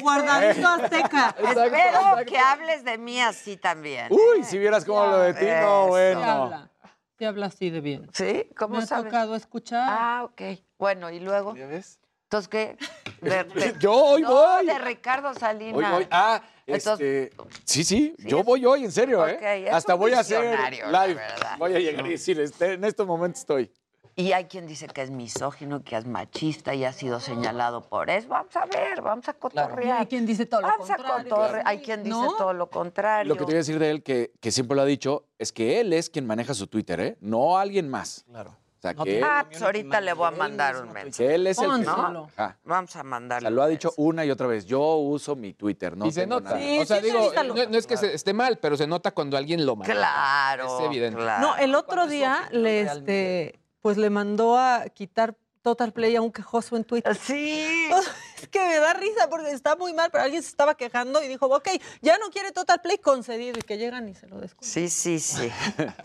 Guardadito 0.00 0.68
azteca. 0.68 1.34
Espero 1.38 2.24
que 2.26 2.38
hables 2.38 2.84
de 2.84 2.96
mí 2.96 3.20
así 3.20 3.56
también. 3.56 4.06
Uy, 4.10 4.44
si 4.44 4.56
vieras 4.70 4.84
cómo 4.84 5.06
lo 5.06 5.18
de 5.18 5.34
ti, 5.34 5.44
no. 5.44 5.84
Sí 5.84 5.88
bueno. 5.90 6.22
habla. 6.24 6.70
Sí 7.18 7.24
habla 7.24 7.46
así 7.46 7.70
de 7.70 7.80
bien. 7.80 8.08
¿Sí? 8.14 8.48
¿Cómo 8.56 8.76
Me 8.76 8.82
ha 8.82 8.86
sabes? 8.86 9.04
tocado 9.06 9.34
escuchar. 9.34 9.86
Ah, 9.90 10.22
ok. 10.24 10.40
Bueno, 10.78 11.10
¿y 11.10 11.20
luego? 11.20 11.54
¿Ya 11.54 11.66
ves? 11.66 11.98
Entonces, 12.24 12.48
¿qué? 12.48 12.76
De- 13.20 13.44
de- 13.44 13.74
Yo 13.80 13.92
hoy 13.92 14.22
no, 14.22 14.30
voy. 14.32 14.66
de 14.66 14.78
Ricardo 14.78 15.34
Salinas. 15.34 15.74
Hoy 15.76 15.84
voy. 15.84 16.06
Ah, 16.10 16.40
Entonces- 16.66 17.30
este, 17.32 17.44
sí, 17.64 17.84
sí, 17.84 18.14
yo 18.18 18.44
voy 18.44 18.64
hoy, 18.64 18.84
en 18.84 18.92
serio, 18.92 19.26
¿eh? 19.26 19.66
es 19.66 19.74
Hasta 19.74 19.94
un 19.94 20.00
voy 20.00 20.12
a 20.12 20.20
hacer 20.20 20.40
live. 20.86 21.20
Voy 21.58 21.74
a 21.74 21.78
llegar 21.80 22.06
y 22.06 22.10
decir, 22.10 22.40
este, 22.40 22.74
en 22.74 22.84
estos 22.84 23.06
momentos 23.06 23.40
estoy. 23.40 23.70
Y 24.16 24.32
hay 24.32 24.44
quien 24.46 24.66
dice 24.66 24.86
que 24.88 25.02
es 25.02 25.10
misógino, 25.10 25.82
que 25.82 25.96
es 25.96 26.04
machista 26.06 26.74
y 26.74 26.84
ha 26.84 26.92
sido 26.92 27.20
señalado 27.20 27.82
por 27.82 28.10
eso. 28.10 28.28
Vamos 28.28 28.54
a 28.56 28.66
ver, 28.66 29.00
vamos 29.00 29.26
a 29.28 29.30
Y 29.30 29.34
cotorrear. 29.34 30.00
hay 30.00 30.06
quien 30.06 30.26
dice 30.26 30.46
todo 30.46 30.60
lo 30.60 30.66
Vamos 30.68 30.90
a 30.90 30.96
contrario. 30.96 31.30
cotorrear. 31.34 31.62
Hay 31.66 31.78
quien 31.80 32.02
dice 32.02 32.16
¿No? 32.16 32.36
todo 32.36 32.52
lo 32.52 32.68
contrario. 32.68 33.28
Lo 33.28 33.34
que 33.34 33.40
te 33.40 33.44
voy 33.46 33.54
a 33.54 33.58
decir 33.58 33.78
de 33.78 33.90
él, 33.90 34.02
que, 34.02 34.32
que 34.40 34.50
siempre 34.50 34.74
lo 34.76 34.82
ha 34.82 34.86
dicho, 34.86 35.24
es 35.38 35.52
que 35.52 35.80
él 35.80 35.92
es 35.92 36.10
quien 36.10 36.26
maneja 36.26 36.52
su 36.54 36.66
Twitter, 36.66 37.00
¿eh? 37.00 37.16
No 37.20 37.56
alguien 37.58 37.88
más. 37.88 38.24
Claro. 38.28 38.50
O 38.50 38.80
sea, 38.82 38.94
No 38.94 39.04
que, 39.04 39.22
Ah, 39.22 39.40
él, 39.42 39.46
pues 39.50 39.62
ahorita 39.62 40.00
le 40.00 40.14
voy 40.14 40.26
a 40.26 40.30
mandar 40.30 40.74
un 40.82 40.90
mensaje. 40.90 41.34
él 41.34 41.46
es 41.46 41.58
el 41.58 41.82
que... 41.84 41.88
Ajá. 41.90 42.56
Vamos 42.64 42.96
a 42.96 43.00
O 43.00 43.04
mandarle. 43.04 43.42
sea, 43.46 43.50
lo 43.50 43.62
ha 43.62 43.66
un 43.66 43.70
dicho 43.72 43.92
una 43.98 44.24
y 44.24 44.30
otra 44.30 44.46
vez. 44.46 44.64
Yo 44.64 44.80
uso 44.96 45.36
mi 45.36 45.52
Twitter, 45.52 45.94
no 45.98 46.06
y 46.06 46.12
se 46.12 46.26
nota. 46.26 46.58
Sí, 46.58 46.78
o 46.80 46.86
sea, 46.86 46.96
sí, 47.00 47.04
digo, 47.04 47.30
no, 47.46 47.54
no 47.66 47.76
es 47.78 47.86
que 47.86 47.98
se- 47.98 48.14
esté 48.14 48.32
mal, 48.32 48.58
pero 48.58 48.78
se 48.78 48.86
nota 48.86 49.10
cuando 49.10 49.36
alguien 49.36 49.66
lo 49.66 49.76
maneja. 49.76 49.98
Claro. 49.98 50.78
Es 50.80 50.86
evidente. 50.86 51.18
claro. 51.20 51.46
No, 51.46 51.56
el 51.58 51.74
otro 51.74 52.06
día 52.06 52.48
le, 52.52 52.80
este, 52.80 53.59
pues 53.80 53.96
le 53.96 54.10
mandó 54.10 54.58
a 54.58 54.84
quitar 54.88 55.36
Total 55.62 55.92
Play 55.92 56.16
a 56.16 56.22
un 56.22 56.32
quejoso 56.32 56.76
en 56.76 56.84
Twitter. 56.84 57.14
Sí. 57.16 57.88
Es 58.40 58.48
que 58.48 58.58
me 58.58 58.76
da 58.76 58.94
risa 58.94 59.28
porque 59.28 59.50
está 59.50 59.76
muy 59.76 59.92
mal, 59.92 60.08
pero 60.10 60.24
alguien 60.24 60.42
se 60.42 60.48
estaba 60.48 60.74
quejando 60.74 61.22
y 61.22 61.28
dijo, 61.28 61.44
ok, 61.44 61.68
ya 62.00 62.16
no 62.16 62.30
quiere 62.30 62.52
Total 62.52 62.80
Play 62.80 62.96
concedido 62.96 63.58
y 63.58 63.62
que 63.62 63.76
llegan 63.76 64.08
y 64.08 64.14
se 64.14 64.28
lo 64.28 64.40
descuentan. 64.40 64.66
Sí, 64.66 64.88
sí, 64.88 65.20
sí. 65.20 65.50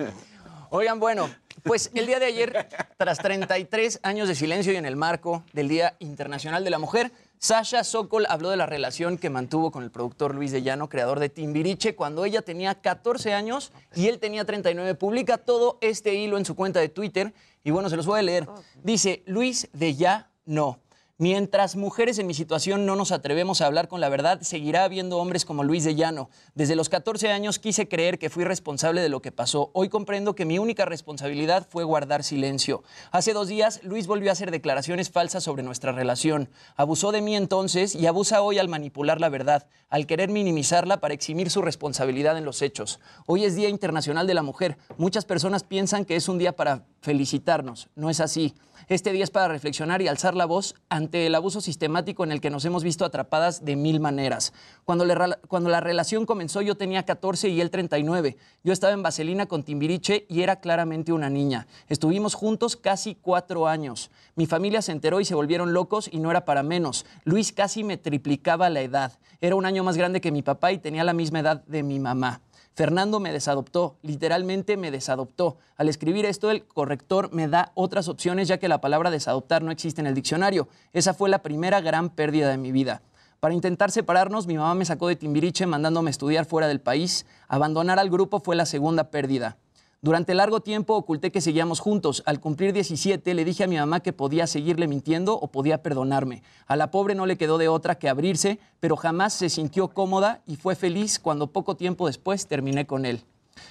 Oigan, 0.69 0.99
bueno, 0.99 1.29
pues 1.63 1.91
el 1.93 2.05
día 2.05 2.19
de 2.19 2.25
ayer, 2.25 2.67
tras 2.97 3.19
33 3.19 4.01
años 4.03 4.27
de 4.27 4.35
silencio 4.35 4.73
y 4.73 4.75
en 4.75 4.85
el 4.85 4.97
marco 4.97 5.45
del 5.53 5.69
Día 5.69 5.95
Internacional 5.99 6.65
de 6.65 6.69
la 6.69 6.77
Mujer, 6.77 7.13
Sasha 7.45 7.83
Sokol 7.83 8.25
habló 8.27 8.49
de 8.49 8.57
la 8.57 8.65
relación 8.65 9.19
que 9.19 9.29
mantuvo 9.29 9.69
con 9.69 9.83
el 9.83 9.91
productor 9.91 10.33
Luis 10.33 10.51
de 10.51 10.63
Llano, 10.63 10.89
creador 10.89 11.19
de 11.19 11.29
Timbiriche, 11.29 11.95
cuando 11.95 12.25
ella 12.25 12.41
tenía 12.41 12.81
14 12.81 13.35
años 13.35 13.71
y 13.93 14.07
él 14.07 14.17
tenía 14.17 14.45
39. 14.45 14.95
Publica 14.95 15.37
todo 15.37 15.77
este 15.81 16.15
hilo 16.15 16.39
en 16.39 16.45
su 16.45 16.55
cuenta 16.55 16.79
de 16.79 16.89
Twitter 16.89 17.35
y 17.63 17.69
bueno, 17.69 17.87
se 17.91 17.97
los 17.97 18.07
voy 18.07 18.21
a 18.21 18.23
leer. 18.23 18.49
Dice, 18.81 19.21
Luis 19.27 19.69
de 19.73 19.93
Ya 19.93 20.31
no. 20.45 20.79
Mientras 21.17 21.77
mujeres 21.77 22.19
en 22.19 22.27
mi 22.27 22.33
situación 22.33 22.85
no 22.85 22.97
nos 22.97 23.13
atrevemos 23.13 23.61
a 23.61 23.67
hablar 23.67 23.87
con 23.87 24.01
la 24.01 24.09
verdad, 24.09 24.41
seguirá 24.41 24.83
habiendo 24.83 25.17
hombres 25.17 25.45
como 25.45 25.63
Luis 25.63 25.85
de 25.85 25.95
Llano. 25.95 26.29
Desde 26.55 26.75
los 26.75 26.89
14 26.89 27.31
años 27.31 27.57
quise 27.57 27.87
creer 27.87 28.19
que 28.19 28.29
fui 28.29 28.43
responsable 28.43 28.99
de 28.99 29.07
lo 29.07 29.21
que 29.21 29.31
pasó. 29.31 29.71
Hoy 29.73 29.87
comprendo 29.87 30.35
que 30.35 30.43
mi 30.43 30.59
única 30.59 30.83
responsabilidad 30.83 31.65
fue 31.69 31.85
guardar 31.85 32.25
silencio. 32.25 32.83
Hace 33.11 33.31
dos 33.31 33.47
días, 33.47 33.79
Luis 33.81 34.07
volvió 34.07 34.29
a 34.29 34.33
hacer 34.33 34.51
declaraciones 34.51 35.09
falsas 35.09 35.41
sobre 35.41 35.63
nuestra 35.63 35.93
relación. 35.93 36.49
Abusó 36.75 37.13
de 37.13 37.21
mí 37.21 37.37
entonces 37.37 37.95
y 37.95 38.07
abusa 38.07 38.41
hoy 38.41 38.59
al 38.59 38.67
manipular 38.67 39.21
la 39.21 39.29
verdad, 39.29 39.69
al 39.87 40.07
querer 40.07 40.27
minimizarla 40.29 40.99
para 40.99 41.13
eximir 41.13 41.49
su 41.49 41.61
responsabilidad 41.61 42.37
en 42.37 42.43
los 42.43 42.61
hechos. 42.61 42.99
Hoy 43.25 43.45
es 43.45 43.55
Día 43.55 43.69
Internacional 43.69 44.27
de 44.27 44.33
la 44.33 44.43
Mujer. 44.43 44.77
Muchas 44.97 45.23
personas 45.23 45.63
piensan 45.63 46.03
que 46.03 46.17
es 46.17 46.27
un 46.27 46.39
día 46.39 46.57
para 46.57 46.83
felicitarnos. 47.05 47.87
No 47.95 48.09
es 48.09 48.19
así. 48.19 48.55
Este 48.87 49.11
día 49.13 49.23
es 49.23 49.31
para 49.31 49.47
reflexionar 49.47 50.01
y 50.01 50.07
alzar 50.07 50.35
la 50.35 50.45
voz 50.45 50.75
ante 50.89 51.27
el 51.27 51.35
abuso 51.35 51.61
sistemático 51.61 52.23
en 52.23 52.31
el 52.31 52.41
que 52.41 52.49
nos 52.49 52.65
hemos 52.65 52.83
visto 52.83 53.05
atrapadas 53.05 53.63
de 53.63 53.75
mil 53.75 53.99
maneras. 53.99 54.53
Cuando, 54.85 55.05
la 55.05 55.79
relación 55.79 56.25
comenzó 56.25 56.61
yo 56.61 56.75
tenía 56.75 57.03
14 57.03 57.49
y 57.49 57.61
él 57.61 57.69
39. 57.69 58.37
Yo 58.63 58.73
estaba 58.73 58.93
en 58.93 59.03
Vaselina 59.03 59.45
con 59.45 59.63
Timbiriche 59.63 60.25
y 60.27 60.41
era 60.41 60.57
claramente 60.57 61.13
una 61.13 61.29
niña. 61.29 61.67
Estuvimos 61.87 62.33
juntos 62.33 62.75
casi 62.75 63.15
cuatro 63.15 63.67
años. 63.67 64.09
Mi 64.35 64.47
familia 64.47 64.81
se 64.81 64.91
enteró 64.91 65.21
y 65.21 65.25
se 65.25 65.35
volvieron 65.35 65.73
locos 65.73 66.09
y 66.11 66.19
no 66.19 66.31
era 66.31 66.43
para 66.43 66.63
menos. 66.63 67.05
Luis 67.23 67.53
casi 67.53 67.83
me 67.83 67.97
triplicaba 67.97 68.69
la 68.69 68.81
edad. 68.81 69.13
Era 69.41 69.55
un 69.55 69.65
año 69.65 69.83
más 69.83 69.95
grande 69.95 70.21
que 70.21 70.31
mi 70.31 70.41
papá 70.41 70.71
y 70.71 70.79
tenía 70.79 71.03
la 71.03 71.13
misma 71.13 71.39
edad 71.39 71.63
de 71.65 71.83
mi 71.83 71.99
mamá. 71.99 72.41
Fernando 72.75 73.21
me 73.21 73.31
desadoptó, 73.31 73.95
literalmente 74.01 74.75
me 74.75 74.91
desadoptó. 74.91 75.55
Al 75.77 75.87
escribir 75.87 76.25
esto, 76.25 76.51
el 76.51 76.65
corrector 76.65 77.31
me 77.31 77.47
da 77.47 77.71
otras 77.73 78.09
opciones 78.09 78.49
ya 78.49 78.57
que 78.57 78.67
la 78.67 78.81
palabra 78.81 79.11
desadoptar 79.11 79.63
no 79.63 79.71
existe 79.71 80.01
en 80.01 80.07
el 80.07 80.13
diccionario. 80.13 80.67
Esa 80.91 81.13
fue 81.13 81.29
la 81.29 81.41
primera 81.41 81.79
gran 81.79 82.09
pérdida 82.09 82.49
de 82.49 82.57
mi 82.57 82.73
vida. 82.73 83.01
Para 83.39 83.53
intentar 83.53 83.91
separarnos, 83.91 84.45
mi 84.45 84.57
mamá 84.57 84.75
me 84.75 84.83
sacó 84.83 85.07
de 85.07 85.15
Timbiriche 85.15 85.65
mandándome 85.65 86.11
estudiar 86.11 86.45
fuera 86.45 86.67
del 86.67 86.81
país. 86.81 87.25
Abandonar 87.47 87.97
al 87.97 88.09
grupo 88.09 88.41
fue 88.41 88.57
la 88.57 88.65
segunda 88.65 89.09
pérdida. 89.09 89.55
Durante 90.01 90.35
largo 90.35 90.59
tiempo 90.59 90.95
oculté 90.95 91.31
que 91.31 91.41
seguíamos 91.41 91.79
juntos. 91.79 92.21
Al 92.25 92.39
cumplir 92.39 92.73
17 92.73 93.33
le 93.33 93.45
dije 93.45 93.63
a 93.63 93.67
mi 93.67 93.77
mamá 93.77 94.01
que 94.01 94.13
podía 94.13 94.45
seguirle 94.45 94.87
mintiendo 94.87 95.33
o 95.33 95.47
podía 95.47 95.81
perdonarme. 95.81 96.43
A 96.67 96.75
la 96.75 96.91
pobre 96.91 97.15
no 97.15 97.25
le 97.25 97.37
quedó 97.37 97.57
de 97.57 97.69
otra 97.69 97.95
que 97.95 98.09
abrirse, 98.09 98.59
pero 98.79 98.97
jamás 98.97 99.33
se 99.33 99.49
sintió 99.49 99.87
cómoda 99.87 100.41
y 100.45 100.57
fue 100.57 100.75
feliz 100.75 101.17
cuando 101.19 101.47
poco 101.47 101.75
tiempo 101.75 102.07
después 102.07 102.47
terminé 102.47 102.85
con 102.85 103.05
él. 103.05 103.23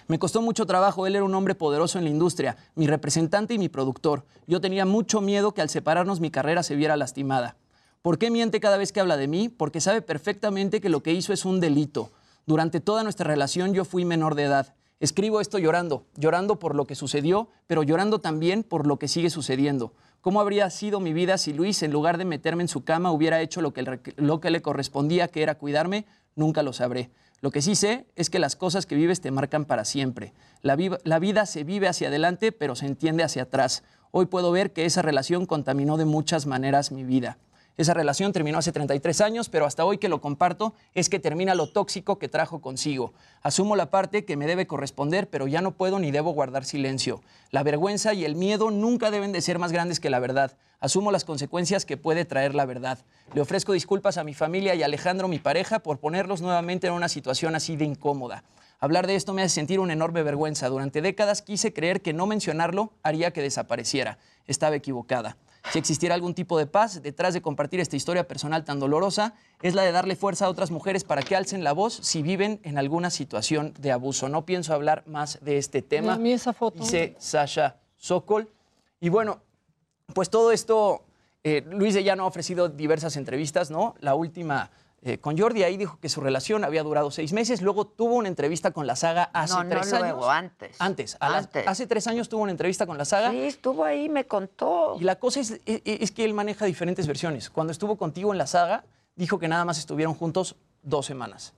Me 0.08 0.18
costó 0.18 0.42
mucho 0.42 0.66
trabajo, 0.66 1.06
él 1.06 1.16
era 1.16 1.24
un 1.24 1.34
hombre 1.34 1.54
poderoso 1.54 1.98
en 1.98 2.04
la 2.04 2.10
industria, 2.10 2.56
mi 2.74 2.86
representante 2.86 3.54
y 3.54 3.58
mi 3.58 3.68
productor. 3.68 4.24
Yo 4.46 4.60
tenía 4.60 4.86
mucho 4.86 5.20
miedo 5.20 5.52
que 5.52 5.62
al 5.62 5.68
separarnos 5.68 6.20
mi 6.20 6.30
carrera 6.30 6.62
se 6.62 6.74
viera 6.74 6.96
lastimada. 6.96 7.56
¿Por 8.02 8.18
qué 8.18 8.30
miente 8.30 8.60
cada 8.60 8.76
vez 8.76 8.92
que 8.92 9.00
habla 9.00 9.16
de 9.16 9.28
mí? 9.28 9.48
Porque 9.48 9.80
sabe 9.80 10.02
perfectamente 10.02 10.80
que 10.80 10.88
lo 10.88 11.02
que 11.02 11.12
hizo 11.12 11.32
es 11.32 11.44
un 11.44 11.60
delito. 11.60 12.10
Durante 12.46 12.80
toda 12.80 13.02
nuestra 13.02 13.26
relación 13.26 13.72
yo 13.72 13.84
fui 13.84 14.04
menor 14.04 14.34
de 14.34 14.44
edad. 14.44 14.74
Escribo 15.04 15.42
esto 15.42 15.58
llorando, 15.58 16.06
llorando 16.16 16.58
por 16.58 16.74
lo 16.74 16.86
que 16.86 16.94
sucedió, 16.94 17.50
pero 17.66 17.82
llorando 17.82 18.20
también 18.20 18.62
por 18.62 18.86
lo 18.86 18.98
que 18.98 19.06
sigue 19.06 19.28
sucediendo. 19.28 19.92
¿Cómo 20.22 20.40
habría 20.40 20.70
sido 20.70 20.98
mi 20.98 21.12
vida 21.12 21.36
si 21.36 21.52
Luis, 21.52 21.82
en 21.82 21.92
lugar 21.92 22.16
de 22.16 22.24
meterme 22.24 22.62
en 22.62 22.68
su 22.68 22.84
cama, 22.84 23.12
hubiera 23.12 23.42
hecho 23.42 23.60
lo 23.60 23.74
que, 23.74 24.00
lo 24.16 24.40
que 24.40 24.50
le 24.50 24.62
correspondía, 24.62 25.28
que 25.28 25.42
era 25.42 25.56
cuidarme? 25.56 26.06
Nunca 26.36 26.62
lo 26.62 26.72
sabré. 26.72 27.10
Lo 27.42 27.50
que 27.50 27.60
sí 27.60 27.74
sé 27.74 28.06
es 28.16 28.30
que 28.30 28.38
las 28.38 28.56
cosas 28.56 28.86
que 28.86 28.94
vives 28.94 29.20
te 29.20 29.30
marcan 29.30 29.66
para 29.66 29.84
siempre. 29.84 30.32
La, 30.62 30.74
la 31.04 31.18
vida 31.18 31.44
se 31.44 31.64
vive 31.64 31.86
hacia 31.86 32.08
adelante, 32.08 32.50
pero 32.50 32.74
se 32.74 32.86
entiende 32.86 33.24
hacia 33.24 33.42
atrás. 33.42 33.82
Hoy 34.10 34.24
puedo 34.24 34.52
ver 34.52 34.72
que 34.72 34.86
esa 34.86 35.02
relación 35.02 35.44
contaminó 35.44 35.98
de 35.98 36.06
muchas 36.06 36.46
maneras 36.46 36.92
mi 36.92 37.04
vida. 37.04 37.36
Esa 37.76 37.92
relación 37.92 38.32
terminó 38.32 38.58
hace 38.58 38.70
33 38.70 39.20
años, 39.20 39.48
pero 39.48 39.66
hasta 39.66 39.84
hoy 39.84 39.98
que 39.98 40.08
lo 40.08 40.20
comparto 40.20 40.74
es 40.94 41.08
que 41.08 41.18
termina 41.18 41.56
lo 41.56 41.66
tóxico 41.66 42.20
que 42.20 42.28
trajo 42.28 42.60
consigo. 42.60 43.12
Asumo 43.42 43.74
la 43.74 43.90
parte 43.90 44.24
que 44.24 44.36
me 44.36 44.46
debe 44.46 44.68
corresponder, 44.68 45.28
pero 45.28 45.48
ya 45.48 45.60
no 45.60 45.72
puedo 45.72 45.98
ni 45.98 46.12
debo 46.12 46.30
guardar 46.30 46.64
silencio. 46.64 47.20
La 47.50 47.64
vergüenza 47.64 48.14
y 48.14 48.24
el 48.24 48.36
miedo 48.36 48.70
nunca 48.70 49.10
deben 49.10 49.32
de 49.32 49.40
ser 49.40 49.58
más 49.58 49.72
grandes 49.72 49.98
que 49.98 50.08
la 50.08 50.20
verdad. 50.20 50.56
Asumo 50.78 51.10
las 51.10 51.24
consecuencias 51.24 51.84
que 51.84 51.96
puede 51.96 52.24
traer 52.24 52.54
la 52.54 52.64
verdad. 52.64 52.98
Le 53.34 53.40
ofrezco 53.40 53.72
disculpas 53.72 54.18
a 54.18 54.24
mi 54.24 54.34
familia 54.34 54.76
y 54.76 54.82
a 54.82 54.86
Alejandro, 54.86 55.26
mi 55.26 55.40
pareja, 55.40 55.80
por 55.80 55.98
ponerlos 55.98 56.42
nuevamente 56.42 56.86
en 56.86 56.92
una 56.92 57.08
situación 57.08 57.56
así 57.56 57.74
de 57.74 57.86
incómoda. 57.86 58.44
Hablar 58.78 59.08
de 59.08 59.16
esto 59.16 59.32
me 59.32 59.42
hace 59.42 59.54
sentir 59.54 59.80
una 59.80 59.94
enorme 59.94 60.22
vergüenza. 60.22 60.68
Durante 60.68 61.02
décadas 61.02 61.42
quise 61.42 61.72
creer 61.72 62.02
que 62.02 62.12
no 62.12 62.26
mencionarlo 62.26 62.92
haría 63.02 63.32
que 63.32 63.42
desapareciera. 63.42 64.18
Estaba 64.46 64.76
equivocada. 64.76 65.36
Si 65.72 65.78
existiera 65.78 66.14
algún 66.14 66.34
tipo 66.34 66.58
de 66.58 66.66
paz 66.66 67.02
detrás 67.02 67.34
de 67.34 67.42
compartir 67.42 67.80
esta 67.80 67.96
historia 67.96 68.28
personal 68.28 68.64
tan 68.64 68.78
dolorosa, 68.78 69.34
es 69.62 69.74
la 69.74 69.82
de 69.82 69.92
darle 69.92 70.14
fuerza 70.14 70.46
a 70.46 70.48
otras 70.48 70.70
mujeres 70.70 71.04
para 71.04 71.22
que 71.22 71.34
alcen 71.36 71.64
la 71.64 71.72
voz 71.72 71.94
si 71.94 72.22
viven 72.22 72.60
en 72.64 72.78
alguna 72.78 73.10
situación 73.10 73.72
de 73.78 73.90
abuso. 73.90 74.28
No 74.28 74.44
pienso 74.44 74.74
hablar 74.74 75.02
más 75.06 75.38
de 75.42 75.58
este 75.58 75.82
tema. 75.82 76.16
mí 76.16 76.32
esa 76.32 76.52
foto. 76.52 76.80
Dice 76.80 77.16
Sasha 77.18 77.76
Sokol. 77.96 78.48
Y 79.00 79.08
bueno, 79.08 79.40
pues 80.12 80.30
todo 80.30 80.52
esto, 80.52 81.04
eh, 81.42 81.64
Luis 81.70 81.94
de 81.94 82.04
Llano 82.04 82.24
ha 82.24 82.26
ofrecido 82.26 82.68
diversas 82.68 83.16
entrevistas, 83.16 83.70
¿no? 83.70 83.94
La 84.00 84.14
última 84.14 84.70
eh, 85.06 85.18
con 85.18 85.36
Jordi. 85.36 85.62
Ahí 85.62 85.76
dijo 85.76 85.98
que 86.00 86.08
su 86.08 86.22
relación 86.22 86.64
había 86.64 86.82
durado 86.82 87.10
seis 87.10 87.34
meses. 87.34 87.60
Luego 87.60 87.86
tuvo 87.86 88.14
una 88.14 88.28
entrevista 88.28 88.70
con 88.70 88.86
la 88.86 88.96
saga 88.96 89.24
hace 89.34 89.54
no, 89.54 89.68
tres 89.68 89.90
no, 89.90 89.98
años. 89.98 90.08
Luego, 90.08 90.30
antes. 90.30 90.76
Antes, 90.78 91.18
Hace 91.20 91.86
tres 91.86 92.06
años 92.06 92.30
tuvo 92.30 92.42
una 92.42 92.52
entrevista 92.52 92.86
con 92.86 92.96
la 92.96 93.04
saga. 93.04 93.30
Sí, 93.30 93.40
estuvo 93.40 93.84
ahí, 93.84 94.08
me 94.08 94.26
contó. 94.26 94.96
Y 94.98 95.04
la 95.04 95.16
cosa 95.16 95.40
es, 95.40 95.60
es, 95.66 95.82
es, 95.84 96.10
que 96.10 96.24
él 96.24 96.32
maneja 96.32 96.64
diferentes 96.64 97.06
versiones. 97.06 97.50
Cuando 97.50 97.70
estuvo 97.70 97.96
contigo 97.96 98.32
en 98.32 98.38
la 98.38 98.46
saga, 98.46 98.84
dijo 99.14 99.38
que 99.38 99.46
nada 99.46 99.66
más 99.66 99.78
estuvieron 99.78 100.14
juntos 100.14 100.56
dos 100.82 101.04
semanas. 101.04 101.52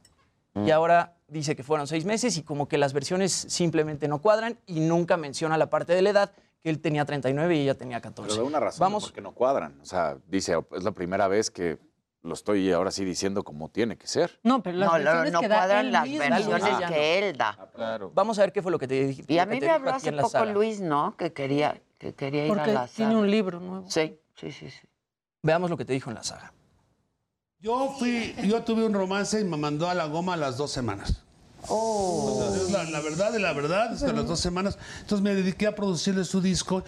Mm. 0.55 0.67
Y 0.67 0.71
ahora 0.73 1.15
dice 1.29 1.55
que 1.55 1.63
fueron 1.63 1.87
seis 1.87 2.05
meses 2.05 2.37
y 2.37 2.43
como 2.43 2.67
que 2.67 2.79
las 2.79 2.93
versiones 2.93 3.33
simplemente 3.33 4.09
no 4.09 4.21
cuadran 4.21 4.59
y 4.67 4.81
nunca 4.81 5.17
menciona 5.17 5.57
la 5.57 5.71
parte 5.71 5.95
de 5.95 6.03
la 6.03 6.11
edad, 6.11 6.33
que 6.63 6.71
él 6.71 6.81
tenía 6.81 7.05
39 7.05 7.57
y 7.57 7.61
ella 7.61 7.75
tenía 7.75 8.01
14. 8.01 8.29
Pero 8.29 8.43
de 8.43 8.49
una 8.49 8.59
razón 8.59 8.81
Vamos. 8.81 9.05
porque 9.05 9.21
no 9.21 9.33
cuadran. 9.33 9.79
O 9.81 9.85
sea, 9.85 10.17
dice, 10.27 10.57
es 10.73 10.83
la 10.83 10.93
primera 10.93 11.29
vez 11.29 11.51
que 11.51 11.79
lo 12.27 12.35
estoy 12.35 12.71
ahora 12.73 12.91
sí 12.91 13.05
diciendo 13.05 13.43
como 13.45 13.69
tiene 13.71 13.97
que 13.97 14.07
ser. 14.07 14.39
No, 14.43 14.63
pero 14.63 14.77
las 14.79 14.89
No, 14.93 14.99
lo- 14.99 15.05
versiones 15.05 15.33
no 15.33 15.41
que 15.41 15.49
da 15.49 15.57
cuadran 15.59 15.87
él 15.87 15.93
las 15.93 16.05
mismo. 16.05 16.19
versiones 16.19 16.89
que 16.91 17.19
él 17.19 17.37
da. 17.37 17.71
Claro. 17.75 18.11
Vamos 18.15 18.39
a 18.39 18.43
ver 18.43 18.53
qué 18.53 18.63
fue 18.63 18.71
lo 18.73 18.79
que 18.79 18.89
te 18.89 19.07
dije. 19.07 19.25
Y 19.29 19.39
a 19.39 19.47
que 19.47 19.55
mí 19.55 19.61
me 19.61 19.69
habló 19.71 19.91
hace 19.91 20.13
poco. 20.13 20.45
Luis, 20.45 20.81
¿no? 20.81 21.17
Que 21.17 21.33
quería, 21.33 21.81
que 21.99 22.15
quería 22.15 22.43
ir 22.47 22.49
Porque 22.49 22.71
a 22.71 22.75
la 22.75 22.87
tiene 22.89 23.13
saga. 23.13 23.21
un 23.23 23.31
libro 23.31 23.61
nuevo. 23.61 23.89
Sí, 23.89 24.19
sí, 24.35 24.51
sí, 24.53 24.71
sí. 24.71 24.87
Veamos 25.43 25.71
lo 25.71 25.77
que 25.77 25.85
te 25.85 25.93
dijo 25.93 26.11
en 26.11 26.17
la 26.17 26.23
saga. 26.25 26.53
Yo 27.59 27.95
fui, 27.99 28.35
yo 28.45 28.63
tuve 28.63 28.85
un 28.85 28.93
romance 28.93 29.41
y 29.41 29.45
me 29.45 29.57
mandó 29.57 29.89
a 29.89 29.95
la 29.95 30.07
goma 30.07 30.35
a 30.35 30.37
las 30.37 30.57
dos 30.57 30.71
semanas. 30.71 31.23
Entonces, 31.63 32.71
la, 32.71 32.85
la 32.85 33.01
verdad 33.01 33.33
de 33.33 33.39
la 33.41 33.53
verdad 33.53 33.93
es 33.93 34.03
que 34.03 34.11
a 34.11 34.13
las 34.13 34.27
dos 34.27 34.39
semanas. 34.41 34.79
Entonces 35.01 35.21
me 35.23 35.35
dediqué 35.35 35.67
a 35.67 35.75
producirle 35.75 36.25
su 36.25 36.41
disco. 36.41 36.85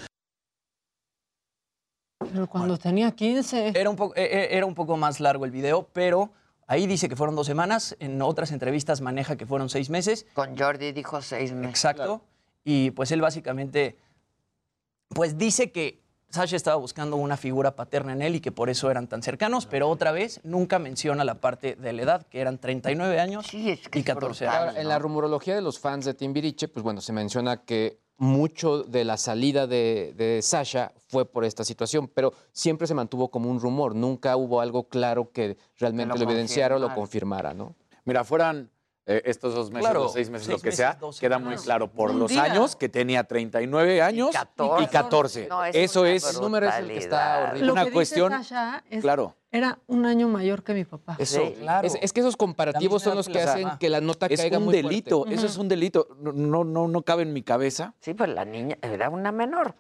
Pero 2.19 2.47
cuando 2.49 2.77
tenía 2.79 3.13
15. 3.13 3.73
Era 3.75 3.91
un, 3.91 3.97
poco, 3.97 4.15
eh, 4.17 4.25
eh, 4.25 4.49
era 4.53 4.67
un 4.67 4.75
poco 4.75 4.97
más 4.97 5.21
largo 5.21 5.45
el 5.45 5.51
video, 5.51 5.89
pero 5.93 6.31
ahí 6.67 6.87
dice 6.87 7.09
que 7.09 7.17
fueron 7.17 7.37
dos 7.37 7.47
semanas. 7.47 7.97
En 8.01 8.21
otras 8.23 8.51
entrevistas 8.53 9.01
maneja 9.01 9.37
que 9.37 9.47
fueron 9.47 9.69
seis 9.69 9.89
meses. 9.89 10.27
Con 10.35 10.57
Jordi 10.57 10.93
dijo 10.93 11.23
seis 11.23 11.53
meses. 11.53 11.71
Exacto. 11.71 12.23
Y 12.65 12.91
pues 12.91 13.13
él 13.13 13.21
básicamente, 13.21 13.97
pues 15.09 15.39
dice 15.39 15.71
que 15.71 16.03
Sasha 16.29 16.57
estaba 16.57 16.77
buscando 16.77 17.17
una 17.17 17.39
figura 17.39 17.75
paterna 17.75 18.13
en 18.13 18.21
él 18.21 18.35
y 18.35 18.41
que 18.41 18.53
por 18.53 18.69
eso 18.69 18.91
eran 18.91 19.07
tan 19.07 19.23
cercanos, 19.23 19.65
pero 19.65 19.89
otra 19.89 20.13
vez 20.13 20.41
nunca 20.45 20.79
menciona 20.79 21.25
la 21.25 21.37
parte 21.37 21.77
de 21.77 21.93
la 21.95 22.03
edad, 22.03 22.27
que 22.27 22.41
eran 22.41 22.59
39 22.59 23.19
años 23.19 23.55
y 23.55 23.79
14 24.03 24.47
años. 24.47 24.59
Ahora, 24.59 24.81
En 24.81 24.89
la 24.89 24.99
rumorología 24.99 25.55
de 25.55 25.63
los 25.63 25.79
fans 25.79 26.05
de 26.05 26.13
Timbiriche, 26.13 26.69
pues 26.69 26.83
bueno, 26.83 27.01
se 27.01 27.15
menciona 27.15 27.63
que 27.63 27.99
mucho 28.19 28.83
de 28.83 29.05
la 29.05 29.17
salida 29.17 29.67
de, 29.67 30.13
de 30.17 30.41
Sasha 30.43 30.93
fue 31.09 31.25
por 31.25 31.45
esta 31.45 31.65
situación, 31.65 32.09
pero 32.13 32.33
siempre 32.53 32.87
se 32.87 32.95
mantuvo 32.95 33.31
como 33.31 33.49
un 33.51 33.61
rumor, 33.61 33.95
nunca 33.95 34.37
hubo 34.37 34.61
algo 34.61 34.89
claro 34.89 35.31
que 35.33 35.57
realmente 35.79 36.13
Que 36.15 36.19
lo, 36.19 36.25
lo 36.27 36.31
evidenciara 36.33 36.77
o 36.77 36.79
lo 36.79 36.93
confirmara. 36.95 37.55
¿no? 37.55 37.75
Mira, 38.05 38.25
fueran 38.25 38.71
eh, 39.07 39.23
estos 39.25 39.55
dos 39.55 39.71
meses, 39.71 39.85
Claro, 39.87 40.03
los 40.03 40.13
seis 40.13 40.29
meses, 40.29 40.47
seis 40.47 40.59
lo 40.59 40.63
que 40.63 40.67
meses, 40.69 40.77
sea, 40.77 40.99
queda 41.21 41.39
muy 41.39 41.57
claro 41.57 41.91
por 41.91 42.13
los 42.13 42.29
día. 42.29 42.43
años 42.43 42.77
que 42.77 42.89
tenía 42.91 43.25
39 43.25 44.03
años 44.03 44.35
y 44.83 44.87
14. 44.87 45.47
No, 45.49 45.65
es 45.65 45.75
Eso 45.77 46.01
una 46.03 46.11
es 46.11 46.35
El 46.35 46.43
número 46.43 46.69
es 46.69 46.75
el 46.75 46.89
que 46.89 46.99
está 46.99 47.45
horrible. 47.51 47.67
Lo 47.67 47.73
una 47.73 47.85
que 47.85 47.91
dice 47.91 47.95
cuestión. 47.95 48.33
Sasha 48.33 48.85
es- 48.91 49.01
claro. 49.01 49.35
Era 49.51 49.79
un 49.87 50.05
año 50.05 50.29
mayor 50.29 50.63
que 50.63 50.75
mi 50.75 50.85
papá. 50.85 51.17
Eso, 51.19 51.43
Es, 51.83 51.97
es 52.03 52.13
que 52.13 52.21
esos 52.21 52.37
comparativos 52.37 53.03
son 53.03 53.15
los 53.17 53.29
que 53.29 53.41
hacen 53.41 53.71
que 53.81 53.89
la 53.89 54.01
nota 54.01 54.27
es 54.27 54.41
caiga 54.41 54.59
un 54.59 54.67
muy 54.67 54.75
delito, 54.75 55.19
fuerte. 55.19 55.35
eso 55.35 55.47
es 55.47 55.57
un 55.57 55.69
delito. 55.69 56.09
No, 56.21 56.33
no, 56.33 56.65
no, 56.65 56.87
no 56.89 57.03
cabe 57.03 57.23
en 57.23 57.33
mi 57.33 57.43
cabeza. 57.43 57.95
Sí, 58.01 58.13
pues 58.15 58.29
la 58.29 58.45
niña 58.45 58.77
era 58.83 59.09
una 59.09 59.33
menor. 59.33 59.75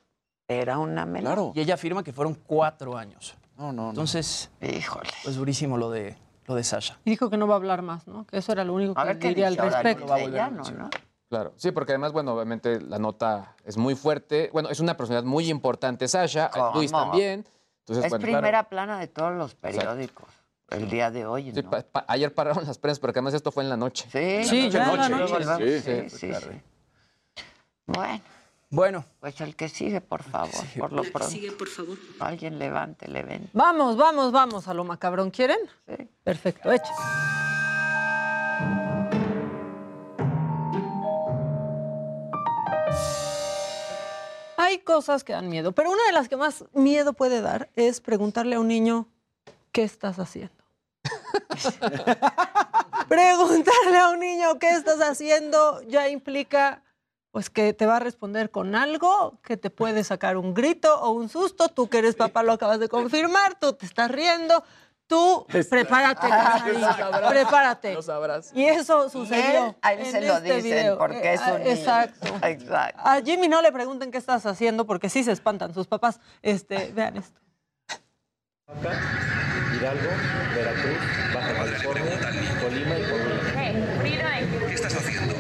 Era 0.48 0.78
una 0.78 1.04
menor. 1.04 1.52
Y 1.54 1.60
ella 1.60 1.74
afirma 1.74 2.02
que 2.02 2.12
fueron 2.14 2.34
cuatro 2.34 2.96
años. 2.96 3.36
No, 3.58 3.72
no, 3.72 3.90
Entonces, 3.90 4.50
híjole. 4.62 5.10
Pues 5.24 5.36
durísimo 5.36 5.76
lo 5.76 5.90
de, 5.90 6.16
lo 6.46 6.54
de 6.54 6.64
Sasha. 6.64 6.98
Y 7.04 7.10
dijo 7.10 7.28
que 7.28 7.36
no 7.36 7.46
va 7.46 7.54
a 7.54 7.56
hablar 7.56 7.82
más, 7.82 8.06
¿no? 8.06 8.24
Que 8.26 8.38
eso 8.38 8.52
era 8.52 8.64
lo 8.64 8.72
único 8.72 8.98
A 8.98 9.02
que 9.02 9.08
ver 9.08 9.18
qué 9.18 9.28
diría 9.28 9.48
al 9.48 9.52
dice 9.54 9.62
ahora 9.64 9.82
respecto. 9.82 10.14
Luis 10.14 10.26
de 10.26 10.30
Llano, 10.32 10.62
¿no? 10.78 10.90
Claro, 11.28 11.52
sí, 11.56 11.72
porque 11.72 11.92
además, 11.92 12.12
bueno, 12.12 12.32
obviamente 12.32 12.80
la 12.80 12.98
nota 12.98 13.54
es 13.64 13.76
muy 13.76 13.94
fuerte. 13.94 14.48
Bueno, 14.50 14.70
es 14.70 14.80
una 14.80 14.96
personalidad 14.96 15.28
muy 15.28 15.50
importante, 15.50 16.08
Sasha. 16.08 16.50
Luis 16.74 16.90
también. 16.90 17.44
Entonces, 17.88 18.04
es 18.04 18.10
bueno, 18.10 18.22
primera 18.22 18.50
claro. 18.50 18.68
plana 18.68 18.98
de 18.98 19.06
todos 19.08 19.32
los 19.34 19.54
periódicos. 19.54 20.28
El 20.70 20.90
día 20.90 21.10
de 21.10 21.24
hoy, 21.24 21.50
Sí, 21.54 21.62
¿no? 21.62 21.70
pa- 21.70 21.82
pa- 21.82 22.04
ayer 22.08 22.34
pararon 22.34 22.66
las 22.66 22.76
prensas, 22.76 23.00
porque 23.00 23.20
además 23.20 23.32
esto 23.32 23.50
fue 23.50 23.62
en 23.62 23.70
la 23.70 23.76
noche. 23.78 24.04
Sí, 24.12 24.44
Sí, 24.44 24.68
ya 24.70 24.92
en 24.92 24.96
la 24.98 25.08
noche. 25.08 25.44
noche. 25.44 25.80
Sí, 25.80 26.10
sí, 26.10 26.32
sí. 26.34 26.60
Bueno. 27.86 28.20
Bueno. 28.70 29.04
Pues 29.20 29.40
el 29.40 29.56
que 29.56 29.70
sigue, 29.70 30.02
por 30.02 30.22
favor, 30.22 30.50
por 30.78 30.92
lo 30.92 31.02
pronto. 31.04 31.30
sigue, 31.30 31.52
por 31.52 31.68
favor. 31.68 31.96
Alguien 32.20 32.58
levante 32.58 33.06
el 33.06 33.16
evento. 33.16 33.48
Vamos, 33.54 33.96
vamos, 33.96 34.30
vamos 34.30 34.68
a 34.68 34.74
lo 34.74 34.84
macabrón. 34.84 35.30
¿Quieren? 35.30 35.58
Sí. 35.86 36.06
Perfecto, 36.22 36.70
hecho. 36.70 36.92
Hay 44.68 44.80
cosas 44.80 45.24
que 45.24 45.32
dan 45.32 45.48
miedo, 45.48 45.72
pero 45.72 45.90
una 45.90 46.04
de 46.04 46.12
las 46.12 46.28
que 46.28 46.36
más 46.36 46.62
miedo 46.74 47.14
puede 47.14 47.40
dar 47.40 47.70
es 47.74 48.02
preguntarle 48.02 48.56
a 48.56 48.60
un 48.60 48.68
niño, 48.68 49.08
¿qué 49.72 49.82
estás 49.82 50.18
haciendo? 50.18 50.62
preguntarle 53.08 53.96
a 53.96 54.10
un 54.10 54.20
niño, 54.20 54.58
¿qué 54.58 54.72
estás 54.72 55.00
haciendo? 55.00 55.80
Ya 55.88 56.10
implica 56.10 56.82
pues 57.30 57.48
que 57.48 57.72
te 57.72 57.86
va 57.86 57.96
a 57.96 58.00
responder 58.00 58.50
con 58.50 58.74
algo, 58.74 59.38
que 59.42 59.56
te 59.56 59.70
puede 59.70 60.04
sacar 60.04 60.36
un 60.36 60.52
grito 60.52 61.00
o 61.00 61.12
un 61.12 61.30
susto. 61.30 61.68
Tú 61.68 61.88
que 61.88 62.00
eres 62.00 62.14
papá 62.14 62.42
lo 62.42 62.52
acabas 62.52 62.78
de 62.78 62.90
confirmar, 62.90 63.58
tú 63.58 63.72
te 63.72 63.86
estás 63.86 64.10
riendo. 64.10 64.62
Tú 65.08 65.46
prepárate, 65.70 66.28
Lo 66.28 66.80
sabrás, 66.80 67.30
prepárate. 67.30 67.94
lo 67.94 68.02
sabrás. 68.02 68.50
Y 68.54 68.66
eso 68.66 69.08
sucedió. 69.08 69.74
a 69.80 69.94
él 69.94 70.00
en 70.00 70.12
se 70.12 70.20
lo 70.20 70.36
este 70.36 70.54
dicen 70.56 70.62
video. 70.62 70.98
porque 70.98 71.32
es 71.32 71.40
Eh, 71.40 71.44
un 71.52 71.58
niño. 71.60 71.70
Exacto. 71.70 72.38
Exacto. 72.46 73.00
A 73.02 73.20
Jimmy 73.22 73.48
no 73.48 73.62
le 73.62 73.72
pregunten 73.72 74.10
qué 74.10 74.18
estás 74.18 74.44
haciendo 74.44 74.84
porque 74.86 75.08
sí 75.08 75.24
se 75.24 75.32
espantan 75.32 75.72
sus 75.72 75.86
papás. 75.86 76.20
Este, 76.42 76.92
vean 76.94 77.16
esto. 77.16 77.40
Acá. 78.66 79.00
Hidalgo, 79.80 80.10
Veracruz, 80.54 80.98
Baja 81.34 81.54
California, 81.54 82.20
Colima 82.60 82.98
y 82.98 83.02
Coahuila. 83.08 84.66
¿Qué 84.68 84.74
estás 84.74 84.94
haciendo? 84.94 85.34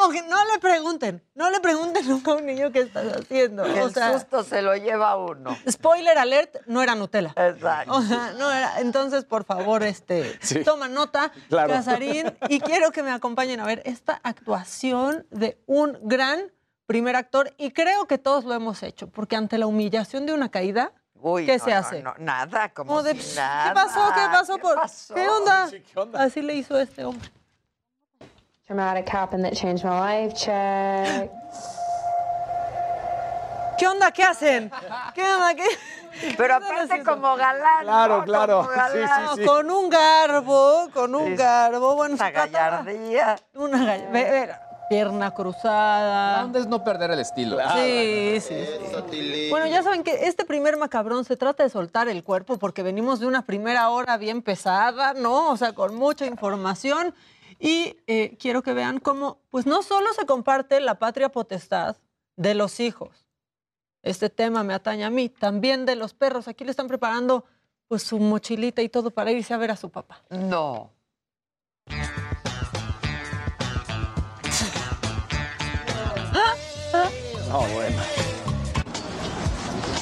¿Cómo 0.00 0.12
que 0.12 0.22
no 0.22 0.42
le 0.46 0.58
pregunten? 0.58 1.22
No 1.34 1.50
le 1.50 1.60
pregunten 1.60 2.06
nunca 2.08 2.30
a 2.30 2.34
un 2.36 2.46
niño 2.46 2.72
qué 2.72 2.80
estás 2.80 3.14
haciendo. 3.16 3.64
El 3.66 3.92
susto 3.94 4.42
se 4.44 4.62
lo 4.62 4.74
lleva 4.74 5.16
uno. 5.16 5.54
Spoiler 5.70 6.16
alert, 6.16 6.56
no 6.66 6.82
era 6.82 6.94
Nutella. 6.94 7.34
Exacto. 7.36 7.92
O 7.92 8.00
sea, 8.02 8.32
no 8.38 8.50
era. 8.50 8.80
Entonces, 8.80 9.26
por 9.26 9.44
favor, 9.44 9.82
este, 9.82 10.38
Sí. 10.40 10.64
toma 10.64 10.88
nota, 10.88 11.30
Claro. 11.50 11.72
Casarín, 11.74 12.34
y 12.48 12.60
quiero 12.60 12.92
que 12.92 13.02
me 13.02 13.10
acompañen 13.10 13.60
a 13.60 13.66
ver 13.66 13.82
esta 13.84 14.18
actuación 14.22 15.26
de 15.30 15.60
un 15.66 15.98
gran 16.02 16.50
primer 16.86 17.14
actor, 17.14 17.52
y 17.58 17.70
creo 17.72 18.06
que 18.06 18.16
todos 18.18 18.44
lo 18.44 18.54
hemos 18.54 18.82
hecho, 18.82 19.08
porque 19.10 19.36
ante 19.36 19.58
la 19.58 19.66
humillación 19.66 20.24
de 20.26 20.32
una 20.32 20.50
caída, 20.50 20.92
Uy, 21.14 21.44
¿qué 21.46 21.58
no, 21.58 21.64
se 21.64 21.72
hace? 21.74 22.02
no, 22.02 22.14
nada, 22.18 22.70
como, 22.70 22.88
Como 22.88 23.02
de, 23.02 23.12
si 23.12 23.18
"Pss, 23.20 23.36
nada. 23.36 23.68
¿Qué 23.68 23.74
pasó? 23.74 24.00
¿Qué 24.14 24.20
pasó? 24.32 24.56
¿Qué 24.56 24.62
por, 24.62 24.74
pasó? 24.76 25.14
¿Qué 25.14 25.28
onda? 25.28 25.68
Sí, 25.68 25.80
¿qué 25.82 26.00
onda? 26.00 26.22
Así 26.22 26.42
le 26.42 26.54
hizo 26.54 26.76
este 26.80 27.04
hombre. 27.04 27.30
Dramatic 28.70 29.08
happened 29.12 29.42
that 29.44 29.54
changed 29.54 29.82
my 29.84 29.98
life. 29.98 30.32
Check. 30.32 31.28
¿Qué 33.76 33.88
onda? 33.88 34.12
¿Qué 34.12 34.22
hacen? 34.22 34.70
¿Qué 35.12 35.22
onda? 35.24 35.54
¿Qué? 35.56 35.64
Pero 36.36 36.54
aparte 36.54 37.02
como 37.02 37.34
galán. 37.34 37.82
Claro, 37.82 38.18
¿no? 38.18 38.24
claro. 38.24 38.56
Como 38.62 38.68
galán. 38.70 39.44
Con 39.44 39.70
un 39.72 39.90
garbo, 39.90 40.88
con 40.94 41.16
un 41.16 41.30
Sí. 41.30 41.34
garbo. 41.36 41.96
Bueno, 41.96 42.14
Una 42.14 42.30
gallardía. 42.30 43.36
Una 43.56 43.78
gall- 43.78 44.12
ve- 44.12 44.30
ve, 44.30 44.50
pierna 44.88 45.32
cruzada. 45.32 46.36
La 46.36 46.44
onda 46.44 46.60
es 46.60 46.68
no 46.68 46.84
perder 46.84 47.10
el 47.10 47.18
estilo. 47.18 47.58
Sí, 47.74 48.38
sí, 48.40 48.54
sí. 49.10 49.48
Bueno, 49.50 49.66
ya 49.66 49.82
saben 49.82 50.04
que 50.04 50.28
este 50.28 50.44
primer 50.44 50.76
macabrón 50.76 51.24
se 51.24 51.36
trata 51.36 51.64
de 51.64 51.70
soltar 51.70 52.08
el 52.08 52.22
cuerpo 52.22 52.56
porque 52.56 52.84
venimos 52.84 53.18
de 53.18 53.26
una 53.26 53.42
primera 53.42 53.88
hora 53.90 54.16
bien 54.16 54.42
pesada, 54.42 55.12
¿no? 55.14 55.50
O 55.50 55.56
sea, 55.56 55.72
con 55.72 55.96
mucha 55.96 56.24
información. 56.24 57.12
Y 57.60 57.98
eh, 58.06 58.38
quiero 58.40 58.62
que 58.62 58.72
vean 58.72 58.98
cómo, 59.00 59.38
pues 59.50 59.66
no 59.66 59.82
solo 59.82 60.12
se 60.14 60.24
comparte 60.24 60.80
la 60.80 60.98
patria 60.98 61.28
potestad 61.28 61.98
de 62.36 62.54
los 62.54 62.80
hijos. 62.80 63.28
Este 64.02 64.30
tema 64.30 64.64
me 64.64 64.72
atañe 64.72 65.04
a 65.04 65.10
mí, 65.10 65.28
también 65.28 65.84
de 65.84 65.94
los 65.94 66.14
perros. 66.14 66.48
Aquí 66.48 66.64
le 66.64 66.70
están 66.70 66.88
preparando 66.88 67.44
pues 67.86 68.02
su 68.02 68.18
mochilita 68.18 68.80
y 68.80 68.88
todo 68.88 69.10
para 69.10 69.30
irse 69.30 69.52
a 69.52 69.58
ver 69.58 69.70
a 69.72 69.76
su 69.76 69.90
papá. 69.90 70.22
No. 70.30 70.90
No, 77.48 77.60
bueno. 77.74 78.02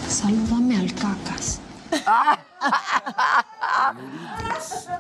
Salúdame 0.07 0.77
al 0.77 0.95
cacas. 0.95 1.61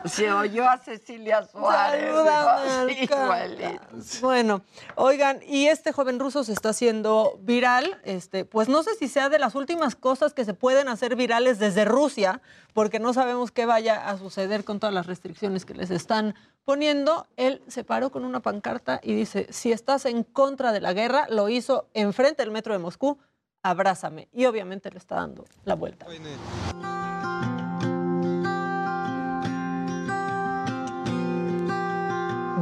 Se 0.04 0.32
oyó 0.32 0.68
a 0.68 0.78
Cecilia 0.78 1.46
Suárez. 1.46 2.04
Salúdame 2.04 2.70
al 2.70 4.00
Sí. 4.02 4.20
Bueno, 4.20 4.62
oigan, 4.94 5.40
y 5.46 5.66
este 5.66 5.92
joven 5.92 6.18
ruso 6.18 6.44
se 6.44 6.52
está 6.52 6.70
haciendo 6.70 7.38
viral, 7.42 8.00
este, 8.04 8.44
pues 8.44 8.68
no 8.68 8.82
sé 8.82 8.94
si 8.94 9.08
sea 9.08 9.28
de 9.28 9.38
las 9.38 9.54
últimas 9.54 9.94
cosas 9.96 10.34
que 10.34 10.44
se 10.44 10.54
pueden 10.54 10.88
hacer 10.88 11.16
virales 11.16 11.58
desde 11.58 11.84
Rusia, 11.84 12.40
porque 12.72 13.00
no 13.00 13.12
sabemos 13.12 13.50
qué 13.50 13.66
vaya 13.66 14.08
a 14.08 14.16
suceder 14.18 14.64
con 14.64 14.78
todas 14.78 14.94
las 14.94 15.06
restricciones 15.06 15.64
que 15.64 15.74
les 15.74 15.90
están 15.90 16.34
poniendo. 16.64 17.26
Él 17.36 17.62
se 17.66 17.84
paró 17.84 18.10
con 18.10 18.24
una 18.24 18.40
pancarta 18.40 19.00
y 19.02 19.14
dice, 19.14 19.46
si 19.50 19.72
estás 19.72 20.04
en 20.04 20.22
contra 20.22 20.72
de 20.72 20.80
la 20.80 20.92
guerra, 20.92 21.26
lo 21.28 21.48
hizo 21.48 21.88
enfrente 21.94 22.42
del 22.42 22.50
metro 22.50 22.72
de 22.72 22.78
Moscú, 22.78 23.18
abrázame. 23.62 24.28
Y 24.32 24.46
obviamente 24.46 24.90
le 24.90 24.98
está 24.98 25.16
dando 25.16 25.44
la 25.64 25.74
vuelta. 25.74 26.06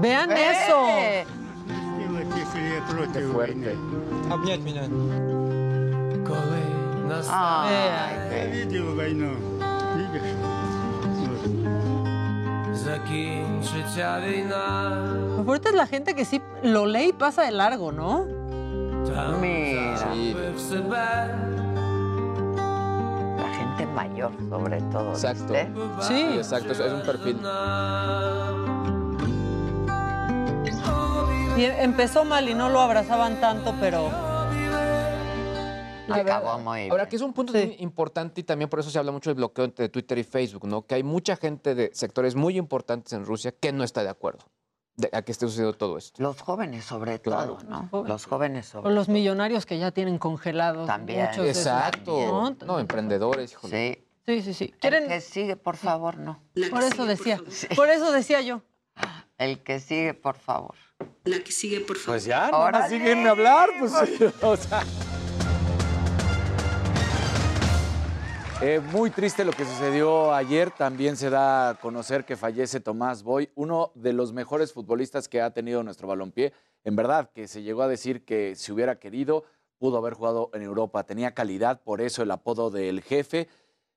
Vean 0.01 0.31
eso. 0.33 0.87
Qué 3.13 3.21
fuerte. 3.33 3.77
Lo 15.37 15.45
fuerte 15.45 15.69
es 15.71 15.75
la 15.75 15.87
gente 15.87 16.15
que 16.15 16.25
sí 16.25 16.41
lo 16.63 16.87
lee 16.87 17.09
y 17.09 17.13
pasa 17.13 17.43
de 17.43 17.51
largo, 17.53 17.93
¿no? 17.93 18.27
Mira. 19.41 20.13
La 23.39 23.49
gente 23.55 23.87
mayor, 23.87 24.33
sobre 24.49 24.81
todo. 24.83 25.11
Exacto. 25.11 25.55
sí. 26.01 26.27
Exacto, 26.37 26.73
es 26.73 26.93
un 26.93 27.03
perfil. 27.03 27.39
Y 31.57 31.65
em- 31.65 31.75
empezó 31.81 32.25
mal 32.25 32.49
y 32.49 32.55
no 32.55 32.69
lo 32.69 32.81
abrazaban 32.81 33.41
tanto, 33.41 33.75
pero. 33.81 34.11
Muy 36.09 36.89
Ahora, 36.89 37.09
que 37.09 37.17
es 37.17 37.23
un 37.23 37.33
punto 37.33 37.53
muy 37.53 37.77
importante 37.81 38.41
y 38.41 38.45
también 38.45 38.71
por 38.71 38.79
eso 38.79 38.91
se 38.91 38.99
habla 38.99 39.11
mucho 39.11 39.31
del 39.31 39.37
bloqueo 39.37 39.65
entre 39.65 39.89
Twitter 39.89 40.19
y 40.19 40.23
Facebook, 40.25 40.65
¿no? 40.67 40.87
Que 40.87 40.95
hay 40.95 41.03
mucha 41.03 41.37
gente 41.37 41.75
de 41.75 41.91
sectores 41.95 42.37
muy 42.37 42.57
importantes 42.57 43.13
en 43.13 43.25
Rusia 43.25 43.53
que 43.53 43.73
no 43.73 43.83
está 43.83 44.05
de 44.05 44.11
acuerdo 44.11 44.45
de, 44.97 45.11
a 45.13 45.23
que 45.23 45.33
esté 45.33 45.47
sucediendo 45.47 45.77
todo 45.77 45.99
esto. 45.99 46.23
Los 46.23 46.41
jóvenes, 46.41 46.85
sobre 46.85 47.21
Claro. 47.21 47.57
todo, 47.57 47.89
¿no? 47.91 48.05
Los 48.05 48.25
jóvenes, 48.25 48.67
sobre 48.67 48.89
O 48.89 48.93
los 48.93 49.09
millonarios 49.09 49.67
que 49.67 49.79
ya 49.79 49.91
tienen 49.91 50.19
congelados. 50.19 50.87
También. 50.87 51.23
muchos 51.27 51.45
de 51.45 51.51
esos, 51.51 51.67
Exacto. 51.67 52.17
¿no? 52.17 52.57
No, 52.67 52.79
emprendedores, 52.79 53.53
híjole. 53.53 53.95
Sí. 53.95 54.03
Sí, 54.27 54.43
sí, 54.43 54.55
sí. 54.55 54.75
¿Quieren? 54.81 55.05
El 55.05 55.09
que 55.09 55.21
sigue, 55.21 55.57
por 55.57 55.77
favor, 55.77 56.19
no. 56.19 56.41
Por 56.71 56.83
eso 56.83 57.05
decía. 57.05 57.41
Por 57.77 57.89
eso 57.89 58.11
decía 58.13 58.41
yo. 58.43 58.63
El 59.39 59.63
que 59.63 59.81
sigue, 59.81 60.15
por 60.15 60.37
favor. 60.37 60.75
La 61.27 61.41
que 61.41 61.51
sigue, 61.51 61.81
por 61.81 61.97
favor. 61.97 62.15
Pues 62.15 62.25
ya, 62.25 62.51
más 62.51 62.89
síguenme 62.89 63.29
hablar. 63.29 63.69
Pues, 63.81 63.93
o 64.43 64.57
sea. 64.57 64.85
Eh, 68.63 68.81
muy 68.93 69.11
triste 69.11 69.45
lo 69.45 69.53
que 69.53 69.65
sucedió 69.65 70.33
ayer. 70.33 70.71
También 70.71 71.17
se 71.17 71.29
da 71.29 71.71
a 71.71 71.75
conocer 71.75 72.25
que 72.25 72.37
fallece 72.37 72.79
Tomás 72.79 73.25
Boy, 73.25 73.51
uno 73.57 73.91
de 73.97 74.13
los 74.13 74.33
mejores 74.33 74.73
futbolistas 74.73 75.29
que 75.29 75.41
ha 75.41 75.51
tenido 75.51 75.83
nuestro 75.83 76.07
balompié. 76.07 76.53
En 76.85 76.95
verdad, 76.95 77.31
que 77.35 77.49
se 77.49 77.63
llegó 77.63 77.83
a 77.83 77.89
decir 77.89 78.25
que 78.25 78.55
si 78.55 78.71
hubiera 78.71 79.01
querido, 79.01 79.45
pudo 79.79 79.99
haber 79.99 80.15
jugado 80.15 80.51
en 80.55 80.63
Europa. 80.63 81.03
Tenía 81.05 81.35
calidad, 81.35 81.83
por 81.83 82.01
eso 82.01 82.23
el 82.23 82.31
apodo 82.31 82.71
del 82.71 83.03
jefe. 83.03 83.49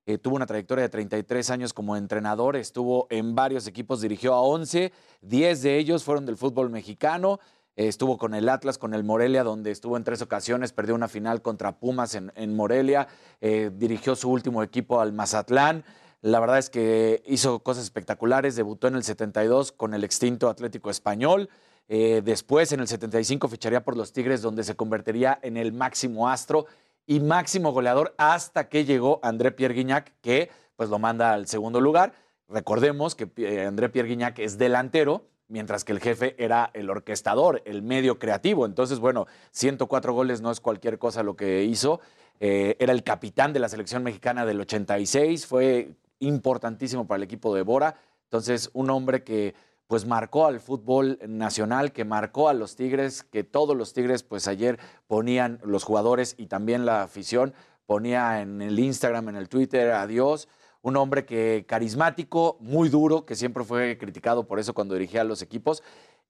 Eh, 0.09 0.17
tuvo 0.17 0.37
una 0.37 0.47
trayectoria 0.47 0.81
de 0.81 0.89
33 0.89 1.51
años 1.51 1.71
como 1.71 1.95
entrenador, 1.95 2.55
estuvo 2.55 3.05
en 3.11 3.35
varios 3.35 3.67
equipos, 3.67 4.01
dirigió 4.01 4.33
a 4.33 4.41
11, 4.41 4.91
10 5.21 5.61
de 5.61 5.77
ellos 5.77 6.03
fueron 6.03 6.25
del 6.25 6.35
fútbol 6.35 6.71
mexicano. 6.71 7.39
Eh, 7.75 7.87
estuvo 7.87 8.17
con 8.17 8.33
el 8.33 8.49
Atlas, 8.49 8.79
con 8.79 8.95
el 8.95 9.03
Morelia, 9.03 9.43
donde 9.43 9.69
estuvo 9.69 9.97
en 9.97 10.03
tres 10.03 10.23
ocasiones, 10.23 10.73
perdió 10.73 10.95
una 10.95 11.09
final 11.09 11.43
contra 11.43 11.77
Pumas 11.77 12.15
en, 12.15 12.31
en 12.35 12.55
Morelia, 12.55 13.07
eh, 13.39 13.69
dirigió 13.71 14.15
su 14.15 14.31
último 14.31 14.63
equipo 14.63 14.99
al 14.99 15.13
Mazatlán. 15.13 15.85
La 16.23 16.39
verdad 16.39 16.57
es 16.57 16.71
que 16.71 17.21
hizo 17.27 17.59
cosas 17.59 17.83
espectaculares, 17.83 18.55
debutó 18.55 18.87
en 18.87 18.95
el 18.95 19.03
72 19.03 19.71
con 19.71 19.93
el 19.93 20.03
extinto 20.03 20.49
Atlético 20.49 20.89
Español. 20.89 21.49
Después, 21.87 22.71
en 22.71 22.81
el 22.81 22.87
75, 22.87 23.47
ficharía 23.47 23.83
por 23.83 23.97
los 23.97 24.13
Tigres, 24.13 24.43
donde 24.43 24.63
se 24.63 24.75
convertiría 24.75 25.39
en 25.41 25.57
el 25.57 25.73
máximo 25.73 26.29
astro 26.29 26.67
y 27.09 27.19
máximo 27.21 27.71
goleador 27.71 28.13
hasta 28.19 28.69
que 28.69 28.85
llegó 28.85 29.19
André 29.23 29.51
Pierre 29.51 29.73
Guignac, 29.73 30.13
que 30.21 30.51
pues 30.75 30.91
lo 30.91 30.99
manda 30.99 31.33
al 31.33 31.47
segundo 31.47 31.81
lugar. 31.81 32.13
Recordemos 32.47 33.15
que 33.15 33.27
eh, 33.37 33.65
André 33.65 33.89
Pierre 33.89 34.09
Guignac 34.09 34.37
es 34.37 34.59
delantero, 34.59 35.25
mientras 35.47 35.83
que 35.83 35.91
el 35.91 36.01
jefe 36.01 36.35
era 36.37 36.69
el 36.75 36.87
orquestador, 36.87 37.63
el 37.65 37.81
medio 37.81 38.19
creativo. 38.19 38.67
Entonces, 38.67 38.99
bueno, 38.99 39.25
104 39.49 40.13
goles 40.13 40.41
no 40.41 40.51
es 40.51 40.59
cualquier 40.59 40.99
cosa 40.99 41.23
lo 41.23 41.35
que 41.35 41.63
hizo. 41.63 41.99
Eh, 42.39 42.75
era 42.77 42.93
el 42.93 43.01
capitán 43.01 43.53
de 43.53 43.59
la 43.59 43.69
selección 43.69 44.03
mexicana 44.03 44.45
del 44.45 44.61
86, 44.61 45.47
fue 45.47 45.89
importantísimo 46.19 47.07
para 47.07 47.17
el 47.17 47.23
equipo 47.23 47.55
de 47.55 47.63
Bora. 47.63 47.95
Entonces, 48.25 48.69
un 48.73 48.91
hombre 48.91 49.23
que 49.23 49.55
pues 49.89 50.05
marcó 50.05 50.45
al 50.45 50.59
fútbol 50.59 51.17
nacional, 51.27 51.91
que 51.91 52.05
marcó 52.05 52.47
a 52.47 52.53
los 52.53 52.75
Tigres, 52.75 53.23
que 53.23 53.43
todos 53.43 53.75
los 53.75 53.91
Tigres 53.91 54.21
pues 54.21 54.47
ayer 54.47 54.77
ponían 55.07 55.59
los 55.63 55.83
jugadores 55.83 56.35
y 56.37 56.45
también 56.45 56.85
la 56.85 57.01
afición 57.01 57.55
ponía 57.87 58.39
en 58.41 58.61
el 58.61 58.77
Instagram, 58.77 59.29
en 59.29 59.35
el 59.35 59.49
Twitter, 59.49 59.89
adiós. 59.93 60.47
Un 60.83 60.95
hombre 60.95 61.25
que 61.25 61.65
carismático, 61.67 62.57
muy 62.59 62.89
duro, 62.89 63.25
que 63.25 63.35
siempre 63.35 63.63
fue 63.63 63.97
criticado 63.97 64.45
por 64.45 64.59
eso 64.59 64.75
cuando 64.75 64.93
dirigía 64.93 65.21
a 65.21 65.23
los 65.23 65.41
equipos 65.41 65.81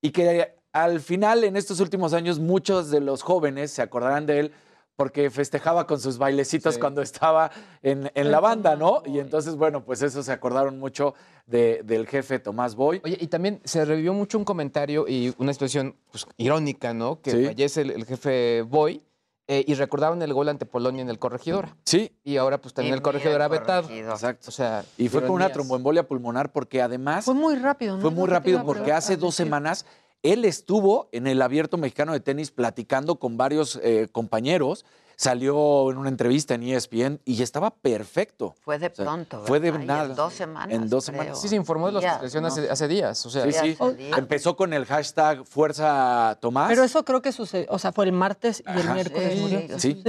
y 0.02 0.12
que 0.12 0.56
al 0.72 1.02
final 1.02 1.44
en 1.44 1.58
estos 1.58 1.82
últimos 1.82 2.14
años 2.14 2.40
muchos 2.40 2.90
de 2.90 3.02
los 3.02 3.24
jóvenes 3.24 3.72
se 3.72 3.82
acordarán 3.82 4.26
de 4.26 4.40
él 4.40 4.52
porque 5.00 5.30
festejaba 5.30 5.88
con 5.88 5.98
sus 5.98 6.18
bailecitos 6.18 6.78
cuando 6.78 7.02
estaba 7.02 7.50
en, 7.82 8.12
en 8.16 8.32
la 8.32 8.42
banda, 8.42 8.76
¿no? 8.76 9.02
Y 9.06 9.20
entonces, 9.20 9.56
bueno, 9.56 9.86
pues 9.86 10.02
eso 10.02 10.22
se 10.24 10.34
acordaron 10.34 10.78
mucho 10.78 11.14
de- 11.46 11.84
del 11.86 12.06
jefe 12.06 12.38
Tomás 12.40 12.76
Boy. 12.76 13.00
Oye, 13.06 13.18
y 13.18 13.28
también 13.28 13.62
se 13.64 13.86
revivió 13.86 14.14
mucho 14.14 14.38
un 14.38 14.44
comentario 14.44 15.06
y 15.08 15.34
una 15.38 15.54
situación 15.54 15.96
pues, 16.12 16.26
irónica, 16.36 16.94
¿no? 16.94 17.22
Que 17.22 17.32
Sí. 17.32 17.46
fallece 17.46 17.82
el, 17.84 17.92
el 17.92 18.04
jefe 18.06 18.62
Boy 18.64 19.02
eh, 19.48 19.64
y 19.66 19.74
recordaban 19.76 20.22
el 20.22 20.34
gol 20.34 20.50
ante 20.50 20.66
Polonia 20.66 21.02
en 21.02 21.10
el 21.10 21.18
Corregidora. 21.18 21.78
Sí. 21.86 22.12
Y 22.26 22.36
ahora 22.36 22.60
pues 22.60 22.74
también 22.74 22.94
Y 22.94 22.98
el 22.98 23.02
Corregidora 23.02 23.48
vetado. 23.48 23.90
Exacto. 23.90 24.50
O 24.50 24.52
sea, 24.52 24.84
Y 24.98 25.08
fue 25.08 25.22
con 25.22 25.32
una 25.32 25.50
tromboembolia 25.50 26.06
pulmonar 26.06 26.52
porque 26.52 26.82
además 26.82 27.24
Fue 27.24 27.36
muy 27.36 27.56
rápido, 27.56 27.96
¿no? 27.96 28.02
fue 28.02 28.12
muy 28.12 28.28
rápido 28.28 28.66
porque 28.66 28.92
hace 28.92 29.16
dos 29.16 29.34
decir. 29.34 29.46
semanas 29.46 29.86
él 30.24 30.46
estuvo 30.46 31.10
en 31.12 31.28
el 31.28 31.42
Abierto 31.42 31.78
Mexicano 31.78 32.14
de 32.14 32.20
Tenis 32.20 32.52
platicando 32.52 33.18
con 33.20 33.38
varios 33.38 33.80
eh, 33.84 34.08
compañeros, 34.12 34.86
salió 35.16 35.92
en 35.92 35.98
una 35.98 36.08
entrevista 36.10 36.54
en 36.56 36.64
ESPN 36.64 37.20
y 37.26 37.42
estaba 37.44 37.72
perfecto. 37.72 38.56
Fue 38.62 38.80
de 38.80 38.88
O 38.88 38.96
sea, 38.96 39.06
pronto. 39.06 39.44
Fue 39.46 39.60
de 39.60 39.72
nada. 39.72 40.06
En 40.06 40.16
dos 40.16 40.34
semanas. 40.34 40.74
En 40.74 40.90
dos 40.90 41.06
creo. 41.06 41.18
semanas. 41.20 41.42
Sí, 41.42 41.50
se 41.50 41.56
informó 41.58 41.88
de 41.92 42.02
la 42.02 42.12
suspensión 42.14 42.44
no 42.44 42.48
hace, 42.48 42.88
días. 42.88 43.26
O 43.26 43.30
sea, 43.30 43.44
Sí, 43.52 43.76
sí. 43.76 44.10
Empezó 44.18 44.56
con 44.56 44.72
el 44.74 44.86
hashtag 44.86 45.44
Fuerza 45.46 46.38
Tomás. 46.40 46.70
Pero 46.70 46.84
eso 46.84 47.04
creo 47.04 47.22
que 47.22 47.32
sucedió, 47.34 47.68
o 47.70 47.80
sea, 47.80 47.92
fue 47.92 48.06
el 48.06 48.14
martes 48.14 48.64
y 48.66 48.72
el 48.72 48.80
Ajá. 48.80 48.94
miércoles 48.94 49.40
murió. 49.42 49.80
Sí. 49.80 50.02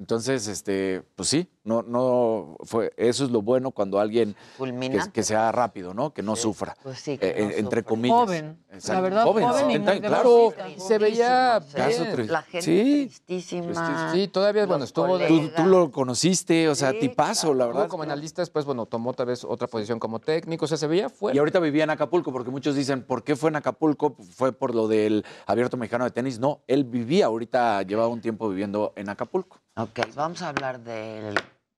Entonces, 0.00 0.48
este, 0.48 1.02
pues 1.14 1.28
sí, 1.28 1.46
no, 1.62 1.82
no 1.82 2.56
fue, 2.64 2.90
eso 2.96 3.22
es 3.22 3.30
lo 3.30 3.42
bueno 3.42 3.70
cuando 3.70 4.00
alguien 4.00 4.34
que, 4.58 4.98
que 5.12 5.22
sea 5.22 5.52
rápido, 5.52 5.92
¿no? 5.92 6.14
Que 6.14 6.22
no 6.22 6.36
sufra. 6.36 6.74
Pues 6.82 7.00
sí, 7.00 7.18
que 7.18 7.28
Eh, 7.28 7.34
no 7.38 7.50
entre 7.50 7.80
sufra. 7.80 7.82
comillas. 7.82 8.16
Joven. 8.18 8.58
Exacto. 8.72 8.92
La 8.94 9.00
verdad, 9.02 9.24
joven 9.24 9.44
y 9.44 9.72
70, 9.74 9.92
muy 9.92 10.00
claro. 10.00 10.54
se 10.78 10.98
veía 10.98 11.58
bien. 11.76 12.26
La 12.32 12.40
gente 12.42 12.62
sí. 12.62 13.10
tristísima. 13.26 14.10
Sí, 14.12 14.26
todavía, 14.28 14.64
bueno, 14.64 14.84
estuvo 14.84 15.18
de- 15.18 15.28
Tú, 15.28 15.50
tú 15.54 15.64
lo 15.66 15.90
conociste, 15.90 16.68
o 16.70 16.74
sea, 16.74 16.98
tipazo, 16.98 17.52
la 17.52 17.64
Estuvo 17.64 17.76
verdad. 17.80 17.90
como 17.90 18.02
analista, 18.04 18.40
después, 18.40 18.64
bueno, 18.64 18.86
tomó 18.86 19.12
tal 19.12 19.26
vez 19.26 19.44
otra 19.44 19.68
posición 19.68 19.98
como 19.98 20.18
técnico, 20.18 20.64
o 20.64 20.68
sea, 20.68 20.78
se 20.78 20.86
veía 20.86 21.10
fuerte. 21.10 21.36
Y 21.36 21.38
ahorita 21.40 21.60
vivía 21.60 21.84
en 21.84 21.90
Acapulco, 21.90 22.32
porque 22.32 22.50
muchos 22.50 22.74
dicen, 22.74 23.02
¿por 23.02 23.22
qué 23.22 23.36
fue 23.36 23.50
en 23.50 23.56
Acapulco? 23.56 24.16
¿Fue 24.34 24.52
por 24.52 24.74
lo 24.74 24.88
del 24.88 25.26
Abierto 25.46 25.76
Mexicano 25.76 26.04
de 26.04 26.10
Tenis? 26.10 26.38
No, 26.38 26.60
él 26.68 26.84
vivía, 26.84 27.26
ahorita 27.26 27.82
llevaba 27.82 28.08
un 28.08 28.22
tiempo 28.22 28.48
viviendo 28.48 28.94
en 28.96 29.10
Acapulco. 29.10 29.58
Ok, 29.80 30.00
vamos 30.14 30.42
a 30.42 30.48
hablar 30.48 30.80
de 30.80 31.34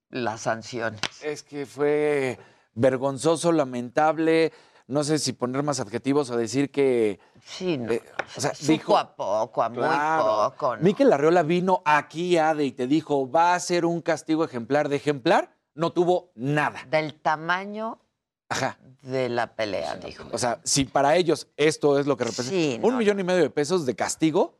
las 0.09 0.41
sanciones. 0.41 0.99
Es 1.21 1.43
que 1.43 1.65
fue 1.65 2.37
vergonzoso, 2.73 3.51
lamentable, 3.51 4.51
no 4.87 5.03
sé 5.03 5.19
si 5.19 5.31
poner 5.33 5.63
más 5.63 5.79
adjetivos 5.79 6.29
o 6.29 6.37
decir 6.37 6.69
que... 6.71 7.19
Sí, 7.45 7.77
no. 7.77 7.91
eh, 7.91 8.01
o 8.35 8.41
sea, 8.41 8.53
Supo 8.53 8.71
dijo, 8.71 8.97
a 8.97 9.15
poco, 9.15 9.63
a 9.63 9.69
muy 9.69 9.83
poco. 10.53 10.75
¿no? 10.75 10.83
Miquel 10.83 11.13
Arreola 11.13 11.43
vino 11.43 11.81
aquí, 11.85 12.37
Ade, 12.37 12.65
y 12.65 12.71
te 12.71 12.87
dijo, 12.87 13.29
va 13.29 13.55
a 13.55 13.59
ser 13.59 13.85
un 13.85 14.01
castigo 14.01 14.43
ejemplar. 14.43 14.89
De 14.89 14.97
ejemplar, 14.97 15.55
no 15.73 15.91
tuvo 15.93 16.31
nada. 16.35 16.81
Del 16.89 17.15
tamaño 17.21 18.01
Ajá. 18.49 18.77
de 19.01 19.29
la 19.29 19.55
pelea, 19.55 19.95
dijo. 19.95 20.25
O 20.31 20.37
sea, 20.37 20.59
si 20.63 20.85
para 20.85 21.15
ellos 21.15 21.47
esto 21.57 21.99
es 21.99 22.05
lo 22.05 22.17
que 22.17 22.25
representa 22.25 22.51
Sí, 22.51 22.79
un 22.81 22.97
millón 22.97 23.19
y 23.19 23.23
medio 23.23 23.41
de 23.41 23.49
pesos 23.49 23.85
de 23.85 23.95
castigo, 23.95 24.59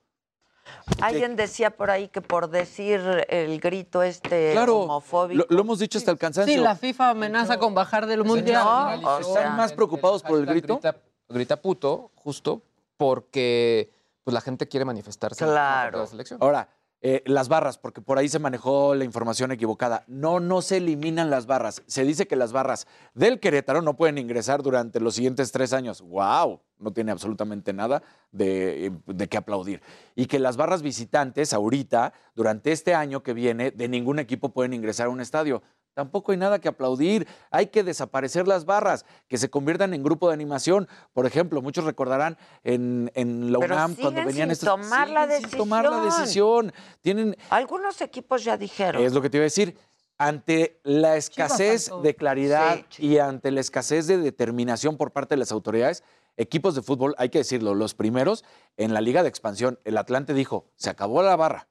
Alguien 1.01 1.35
decía 1.35 1.71
por 1.71 1.89
ahí 1.89 2.07
que 2.07 2.21
por 2.21 2.49
decir 2.49 3.25
el 3.29 3.59
grito 3.59 4.03
este 4.03 4.51
claro, 4.53 4.79
homofóbico. 4.79 5.45
lo, 5.49 5.55
lo 5.55 5.61
hemos 5.61 5.79
dicho 5.79 5.97
hasta 5.97 6.11
el 6.11 6.17
cansancio. 6.17 6.53
Sí, 6.53 6.59
la 6.59 6.75
FIFA 6.75 7.11
amenaza 7.11 7.57
con 7.57 7.73
bajar 7.73 8.05
del 8.07 8.23
mundial. 8.23 8.63
No, 9.01 9.09
o 9.09 9.19
¿Están 9.19 9.33
sea, 9.33 9.49
más 9.51 9.73
preocupados 9.73 10.23
por 10.23 10.39
el 10.39 10.45
grito? 10.45 10.75
Grita, 10.75 10.95
grita 11.29 11.61
puto, 11.61 12.11
justo 12.15 12.61
porque 12.97 13.91
pues, 14.23 14.33
la 14.33 14.41
gente 14.41 14.67
quiere 14.67 14.85
manifestarse. 14.85 15.43
Claro. 15.43 15.97
De 15.99 16.03
la 16.03 16.09
selección. 16.09 16.39
Ahora, 16.41 16.69
eh, 17.05 17.21
las 17.25 17.49
barras, 17.49 17.77
porque 17.77 17.99
por 17.99 18.17
ahí 18.17 18.29
se 18.29 18.39
manejó 18.39 18.95
la 18.95 19.03
información 19.03 19.51
equivocada. 19.51 20.05
No, 20.07 20.39
no 20.39 20.61
se 20.61 20.77
eliminan 20.77 21.29
las 21.29 21.47
barras. 21.47 21.83
Se 21.85 22.05
dice 22.05 22.27
que 22.27 22.37
las 22.37 22.53
barras 22.53 22.87
del 23.13 23.41
Querétaro 23.41 23.81
no 23.81 23.97
pueden 23.97 24.17
ingresar 24.17 24.63
durante 24.63 25.01
los 25.01 25.15
siguientes 25.15 25.51
tres 25.51 25.73
años. 25.73 26.01
¡Wow! 26.01 26.61
No 26.79 26.93
tiene 26.93 27.11
absolutamente 27.11 27.73
nada 27.73 28.03
de, 28.31 28.93
de 29.05 29.27
qué 29.27 29.35
aplaudir. 29.35 29.81
Y 30.15 30.27
que 30.27 30.39
las 30.39 30.55
barras 30.55 30.81
visitantes 30.81 31.51
ahorita, 31.51 32.13
durante 32.35 32.71
este 32.71 32.95
año 32.95 33.21
que 33.21 33.33
viene, 33.33 33.71
de 33.71 33.89
ningún 33.89 34.19
equipo 34.19 34.53
pueden 34.53 34.71
ingresar 34.71 35.07
a 35.07 35.09
un 35.09 35.19
estadio. 35.19 35.61
Tampoco 35.93 36.31
hay 36.31 36.37
nada 36.37 36.59
que 36.59 36.67
aplaudir. 36.67 37.27
Hay 37.51 37.67
que 37.67 37.83
desaparecer 37.83 38.47
las 38.47 38.65
barras, 38.65 39.05
que 39.27 39.37
se 39.37 39.49
conviertan 39.49 39.93
en 39.93 40.03
grupo 40.03 40.27
de 40.27 40.33
animación. 40.33 40.87
Por 41.13 41.25
ejemplo, 41.25 41.61
muchos 41.61 41.85
recordarán 41.85 42.37
en, 42.63 43.11
en 43.15 43.51
la 43.51 43.59
Pero 43.59 43.75
UNAM 43.75 43.95
cuando 43.95 44.21
venían 44.25 44.47
sin 44.47 44.51
estos. 44.51 44.69
tomar 44.69 45.09
la 45.09 45.29
sin 45.39 45.49
tomar 45.51 45.83
la 45.85 45.99
decisión. 46.01 46.67
decisión. 46.67 46.73
Tienen, 47.01 47.37
Algunos 47.49 48.01
equipos 48.01 48.43
ya 48.43 48.57
dijeron. 48.57 49.01
es 49.03 49.13
lo 49.13 49.21
que 49.21 49.29
te 49.29 49.37
iba 49.37 49.43
a 49.43 49.45
decir. 49.45 49.77
Ante 50.17 50.79
la 50.83 51.17
escasez 51.17 51.89
de 52.03 52.15
claridad 52.15 52.79
y 52.97 53.17
ante 53.17 53.51
la 53.51 53.59
escasez 53.61 54.07
de 54.07 54.17
determinación 54.19 54.95
por 54.95 55.11
parte 55.11 55.33
de 55.35 55.39
las 55.39 55.51
autoridades, 55.51 56.03
equipos 56.37 56.75
de 56.75 56.81
fútbol, 56.83 57.15
hay 57.17 57.29
que 57.29 57.39
decirlo, 57.39 57.73
los 57.75 57.93
primeros 57.95 58.45
en 58.77 58.93
la 58.93 59.01
Liga 59.01 59.23
de 59.23 59.29
Expansión, 59.29 59.79
el 59.83 59.97
Atlante 59.97 60.33
dijo, 60.33 60.65
se 60.75 60.89
acabó 60.91 61.23
la 61.23 61.35
barra. 61.35 61.67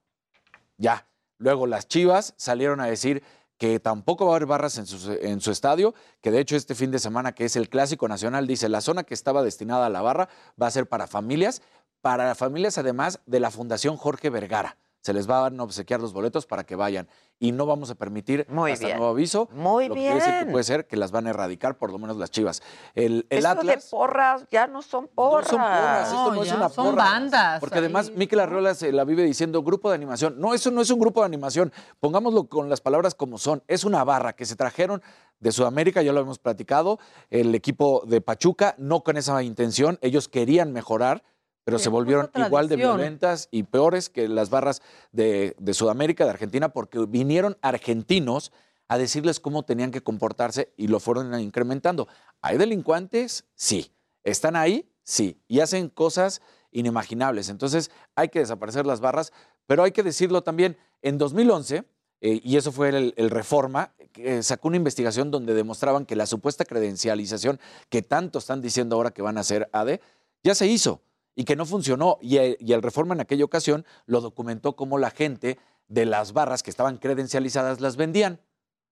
Ya. 0.77 1.07
Luego 1.39 1.67
las 1.67 1.89
Chivas 1.89 2.35
salieron 2.37 2.81
a 2.81 2.87
decir 2.87 3.23
que 3.63 3.79
tampoco 3.79 4.27
va 4.27 4.33
a 4.33 4.37
haber 4.39 4.47
barras 4.49 4.77
en 4.77 4.87
su, 4.87 5.13
en 5.13 5.41
su 5.41 5.53
estadio, 5.53 5.95
que 6.21 6.33
de 6.33 6.41
hecho 6.41 6.57
este 6.57 6.75
fin 6.75 6.91
de 6.91 6.99
semana, 6.99 7.31
que 7.31 7.45
es 7.45 7.55
el 7.55 7.69
Clásico 7.69 8.09
Nacional, 8.09 8.49
dice, 8.49 8.69
la 8.69 8.81
zona 8.81 9.05
que 9.05 9.15
estaba 9.15 9.45
destinada 9.45 9.87
a 9.87 9.89
la 9.89 10.03
barra 10.03 10.29
va 10.61 10.67
a 10.67 10.71
ser 10.73 10.89
para 10.89 11.07
familias, 11.07 11.63
para 12.01 12.35
familias 12.35 12.77
además 12.77 13.21
de 13.25 13.39
la 13.39 13.53
Fundación 13.53 13.97
Jorge 13.97 14.31
Vergara. 14.31 14.79
Se 15.03 15.13
les 15.13 15.27
van 15.27 15.61
a 15.61 15.63
obsequiar 15.65 16.01
los 16.01 16.13
boletos 16.13 16.47
para 16.47 16.65
que 16.65 16.75
vayan. 16.77 17.09
Y 17.39 17.51
no 17.53 17.67
vamos 17.67 17.91
a 17.91 17.97
permitir, 17.97 18.47
Muy 18.49 18.71
hasta 18.71 18.87
bien. 18.87 18.99
nuevo 18.99 19.13
aviso, 19.13 19.49
Muy 19.53 19.89
lo 19.89 19.95
que 19.95 20.01
quiere 20.01 20.15
decir 20.15 20.31
que 20.33 20.39
bien. 20.43 20.53
puede 20.53 20.65
ser 20.65 20.87
que 20.87 20.97
las 20.97 21.11
van 21.11 21.27
a 21.27 21.31
erradicar, 21.31 21.77
por 21.77 21.91
lo 21.91 21.99
menos 21.99 22.17
las 22.17 22.31
Chivas. 22.31 22.63
El, 22.95 23.27
el 23.29 23.39
Eso 23.41 23.49
Atlas... 23.49 23.67
de 23.85 23.91
porras 23.91 24.47
ya 24.51 24.69
no 24.69 24.81
son 24.81 25.09
porras. 25.09 25.51
No 25.53 25.59
son 25.59 25.67
porras, 25.67 26.07
esto 26.09 26.35
no 26.35 26.43
es 26.45 26.53
una 26.53 26.69
son 26.69 26.85
porra. 26.95 27.05
bandas 27.05 27.59
Porque 27.61 27.79
además 27.81 28.13
Miquel 28.15 28.39
Arreola 28.41 28.75
se 28.75 28.93
la 28.93 29.05
vive 29.05 29.25
diciendo 29.25 29.63
grupo 29.63 29.89
de 29.91 29.97
animación. 29.97 30.39
No, 30.39 30.55
eso 30.55 30.71
no 30.71 30.81
es 30.81 30.91
un 30.91 31.01
grupo 31.01 31.21
de 31.21 31.27
animación. 31.27 31.73
Pongámoslo 31.99 32.45
con 32.49 32.69
las 32.69 32.81
palabras 32.81 33.17
como 33.17 33.39
son. 33.39 33.65
Es 33.67 33.83
una 33.85 34.05
barra 34.05 34.35
que 34.35 34.47
se 34.47 34.55
trajeron 34.55 35.03
de 35.41 35.51
Sudamérica, 35.51 36.03
ya 36.03 36.13
lo 36.13 36.21
hemos 36.21 36.39
platicado. 36.39 37.01
El 37.29 37.53
equipo 37.57 38.05
de 38.07 38.21
Pachuca, 38.21 38.77
no 38.79 39.03
con 39.03 39.17
esa 39.17 39.43
intención. 39.43 39.99
Ellos 40.01 40.29
querían 40.29 40.73
mejorar, 40.73 41.25
pero 41.65 41.79
Sí, 41.79 41.85
se 41.85 41.91
volvieron 41.91 42.31
igual 42.35 42.69
de 42.69 42.77
violentas 42.77 43.49
y 43.51 43.63
peores 43.65 44.09
que 44.09 44.29
las 44.29 44.51
barras 44.51 44.83
de, 45.13 45.55
de 45.59 45.75
Sudamérica, 45.75 46.25
de 46.25 46.31
Argentina, 46.31 46.71
porque 46.71 46.99
vinieron 47.07 47.57
argentinos 47.63 48.53
a 48.89 48.99
decirles 48.99 49.41
cómo 49.41 49.65
tenían 49.65 49.91
que 49.91 50.03
comportarse 50.03 50.73
y 50.77 50.89
lo 50.89 51.01
fueron 51.01 51.39
incrementando. 51.41 52.09
¿Hay 52.43 52.59
delincuentes? 52.59 53.45
Sí. 53.55 53.93
¿Están 54.25 54.57
ahí? 54.57 54.91
Sí. 55.03 55.41
Y 55.49 55.61
hacen 55.61 55.89
cosas 55.89 56.43
inimaginables. 56.73 57.49
Entonces 57.49 57.91
hay 58.17 58.29
que 58.29 58.41
desaparecer 58.41 58.87
las 58.87 59.01
barras, 59.01 59.33
pero 59.67 59.83
hay 59.83 59.93
que 59.93 60.03
decirlo 60.03 60.43
también, 60.43 60.77
en 61.01 61.19
2011, 61.19 61.85
eh, 62.21 62.41
y 62.45 62.57
eso 62.57 62.71
fue 62.71 62.91
el, 62.91 63.15
el 63.17 63.31
Reforma, 63.31 63.95
que 64.13 64.43
sacó 64.43 64.69
una 64.69 64.77
investigación 64.77 65.31
donde 65.31 65.55
demostraban 65.55 66.07
que 66.07 66.15
la 66.15 66.27
supuesta 66.27 66.65
credencialización 66.65 67.59
que 67.89 68.03
tanto 68.03 68.39
están 68.39 68.61
diciendo 68.61 68.97
ahora 68.97 69.13
que 69.13 69.23
van 69.23 69.39
a 69.39 69.41
hacer 69.41 69.69
ADE, 69.73 70.01
ya 70.43 70.55
se 70.55 70.67
hizo 70.67 71.01
y 71.35 71.45
que 71.45 71.57
no 71.57 71.65
funcionó. 71.67 72.19
Y 72.21 72.37
el, 72.39 72.57
y 72.61 72.73
el 72.73 72.83
Reforma 72.83 73.15
en 73.15 73.21
aquella 73.21 73.45
ocasión 73.45 73.85
lo 74.07 74.21
documentó 74.21 74.77
como 74.77 74.99
la 74.99 75.11
gente 75.11 75.59
de 75.89 76.07
las 76.07 76.33
barras 76.33 76.63
que 76.63 76.71
estaban 76.71 76.97
credencializadas 76.99 77.81
las 77.81 77.97
vendían 77.97 78.41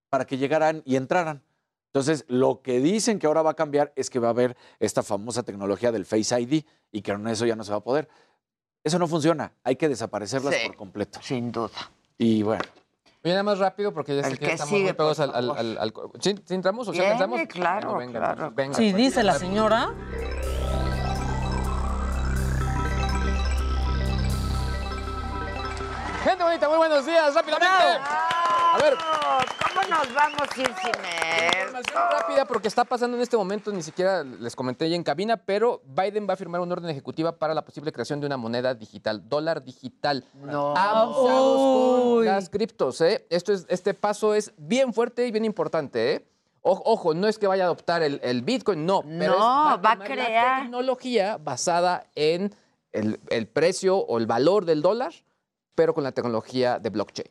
para 0.09 0.25
que 0.27 0.39
llegaran 0.39 0.83
y 0.85 0.97
entraran. 0.97 1.43
Entonces, 1.87 2.25
lo 2.29 2.63
que 2.63 2.79
dicen 2.81 3.19
que 3.19 3.27
ahora 3.27 3.43
va 3.43 3.51
a 3.51 3.55
cambiar 3.55 3.93
es 3.97 4.11
que 4.11 4.19
va 4.21 4.29
a 4.29 4.31
haber 4.31 4.57
esta 4.79 5.03
famosa 5.03 5.43
tecnología 5.43 5.91
del 5.91 6.07
Face 6.07 6.39
ID 6.41 6.65
y 6.93 7.03
que 7.03 7.13
con 7.13 7.27
eso 7.29 7.47
ya 7.47 7.57
no 7.57 7.65
se 7.65 7.73
va 7.73 7.79
a 7.79 7.83
poder. 7.85 8.09
Eso 8.85 8.99
no 8.99 9.07
funciona, 9.09 9.53
hay 9.65 9.77
que 9.77 9.89
desaparecerlas 9.89 10.55
Sí, 10.55 10.67
por 10.69 10.77
completo. 10.77 11.19
Sin 11.23 11.51
duda. 11.53 11.71
Y 12.17 12.43
bueno, 12.43 12.63
nada 13.25 13.43
más 13.43 13.59
rápido 13.59 13.93
porque 13.93 14.17
ya 14.17 14.23
sé 14.25 14.31
que, 14.39 14.47
que 14.47 14.53
estamos 14.53 14.69
sigue, 14.71 14.85
muy 14.85 14.93
pegados 14.93 15.21
al, 15.21 15.35
al, 15.35 15.47
favor. 15.47 15.59
al- 15.59 15.79
al- 15.79 15.93
¿Sí, 16.21 16.35
sí 16.45 16.55
entramos? 16.55 16.87
O 16.89 16.95
sea, 16.95 17.13
¿entramos? 17.13 17.41
claro, 17.49 17.97
venga, 17.97 18.19
claro. 18.21 18.53
venga, 18.55 18.75
Sí, 18.75 18.93
dice 18.93 19.23
la 19.23 19.35
señora. 19.39 19.93
Gente 26.25 26.45
bonita, 26.45 26.69
muy 26.69 26.77
buenos 26.79 27.07
días, 27.07 27.35
rápidamente. 27.35 27.75
A 27.75 28.79
ver, 28.81 28.95
¿Cómo 28.95 29.89
nos 29.89 30.15
vamos 30.15 30.41
a 30.43 30.61
ir 30.61 30.67
sin 30.83 30.89
información 30.91 32.03
rápida 32.13 32.45
porque 32.45 32.69
está 32.69 32.85
pasando 32.85 33.17
en 33.17 33.23
este 33.23 33.37
momento, 33.37 33.73
ni 33.73 33.83
siquiera 33.83 34.23
les 34.23 34.55
comenté 34.55 34.89
ya 34.91 34.97
en 34.97 35.03
cabina, 35.03 35.39
pero 35.39 35.81
Biden 35.87 36.29
va 36.29 36.35
a 36.35 36.37
firmar 36.37 36.61
una 36.61 36.75
orden 36.75 36.91
ejecutiva 36.91 37.33
para 37.33 37.55
la 37.55 37.63
posible 37.65 37.91
creación 37.91 38.21
de 38.21 38.27
una 38.27 38.37
moneda 38.37 38.75
digital, 38.75 39.29
dólar 39.29 39.65
digital. 39.65 40.25
No. 40.35 40.75
Abusados 40.77 41.57
con 42.17 42.25
las 42.27 42.49
criptos, 42.51 43.01
¿eh? 43.01 43.27
Esto 43.31 43.53
es, 43.53 43.65
este 43.69 43.95
paso 43.95 44.35
es 44.35 44.53
bien 44.59 44.93
fuerte 44.93 45.27
y 45.27 45.31
bien 45.33 45.45
importante, 45.47 46.15
¿eh? 46.15 46.27
O- 46.63 46.83
Ojo, 46.85 47.15
no 47.15 47.27
es 47.29 47.39
que 47.39 47.47
vaya 47.47 47.65
a 47.65 47.67
adoptar 47.67 48.03
el, 48.03 48.21
el 48.23 48.43
Bitcoin, 48.43 48.85
no. 48.85 49.03
Pero 49.03 49.39
No, 49.39 49.75
es, 49.77 49.81
va 49.85 49.93
a 49.93 49.99
crear. 49.99 50.59
La 50.59 50.63
tecnología 50.65 51.39
basada 51.43 52.05
en 52.15 52.55
el, 52.93 53.19
el 53.31 53.47
precio 53.47 53.97
o 53.97 54.19
el 54.19 54.27
valor 54.27 54.67
del 54.67 54.83
dólar, 54.83 55.13
pero 55.81 55.95
con 55.95 56.05
la 56.05 56.13
tecnología 56.13 56.79
de 56.79 56.91
blockchain. 56.91 57.27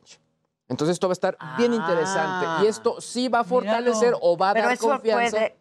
Entonces 0.68 0.94
esto 0.94 1.06
va 1.06 1.12
a 1.12 1.18
estar 1.20 1.38
bien 1.56 1.72
interesante. 1.72 2.64
Y 2.64 2.66
esto 2.66 3.00
sí 3.00 3.28
va 3.28 3.40
a 3.40 3.44
fortalecer 3.44 4.12
o 4.20 4.36
va 4.36 4.50
a 4.50 4.54
Pero 4.54 4.66
dar 4.66 4.74
eso 4.74 4.88
confianza. 4.88 5.30
puede. 5.36 5.56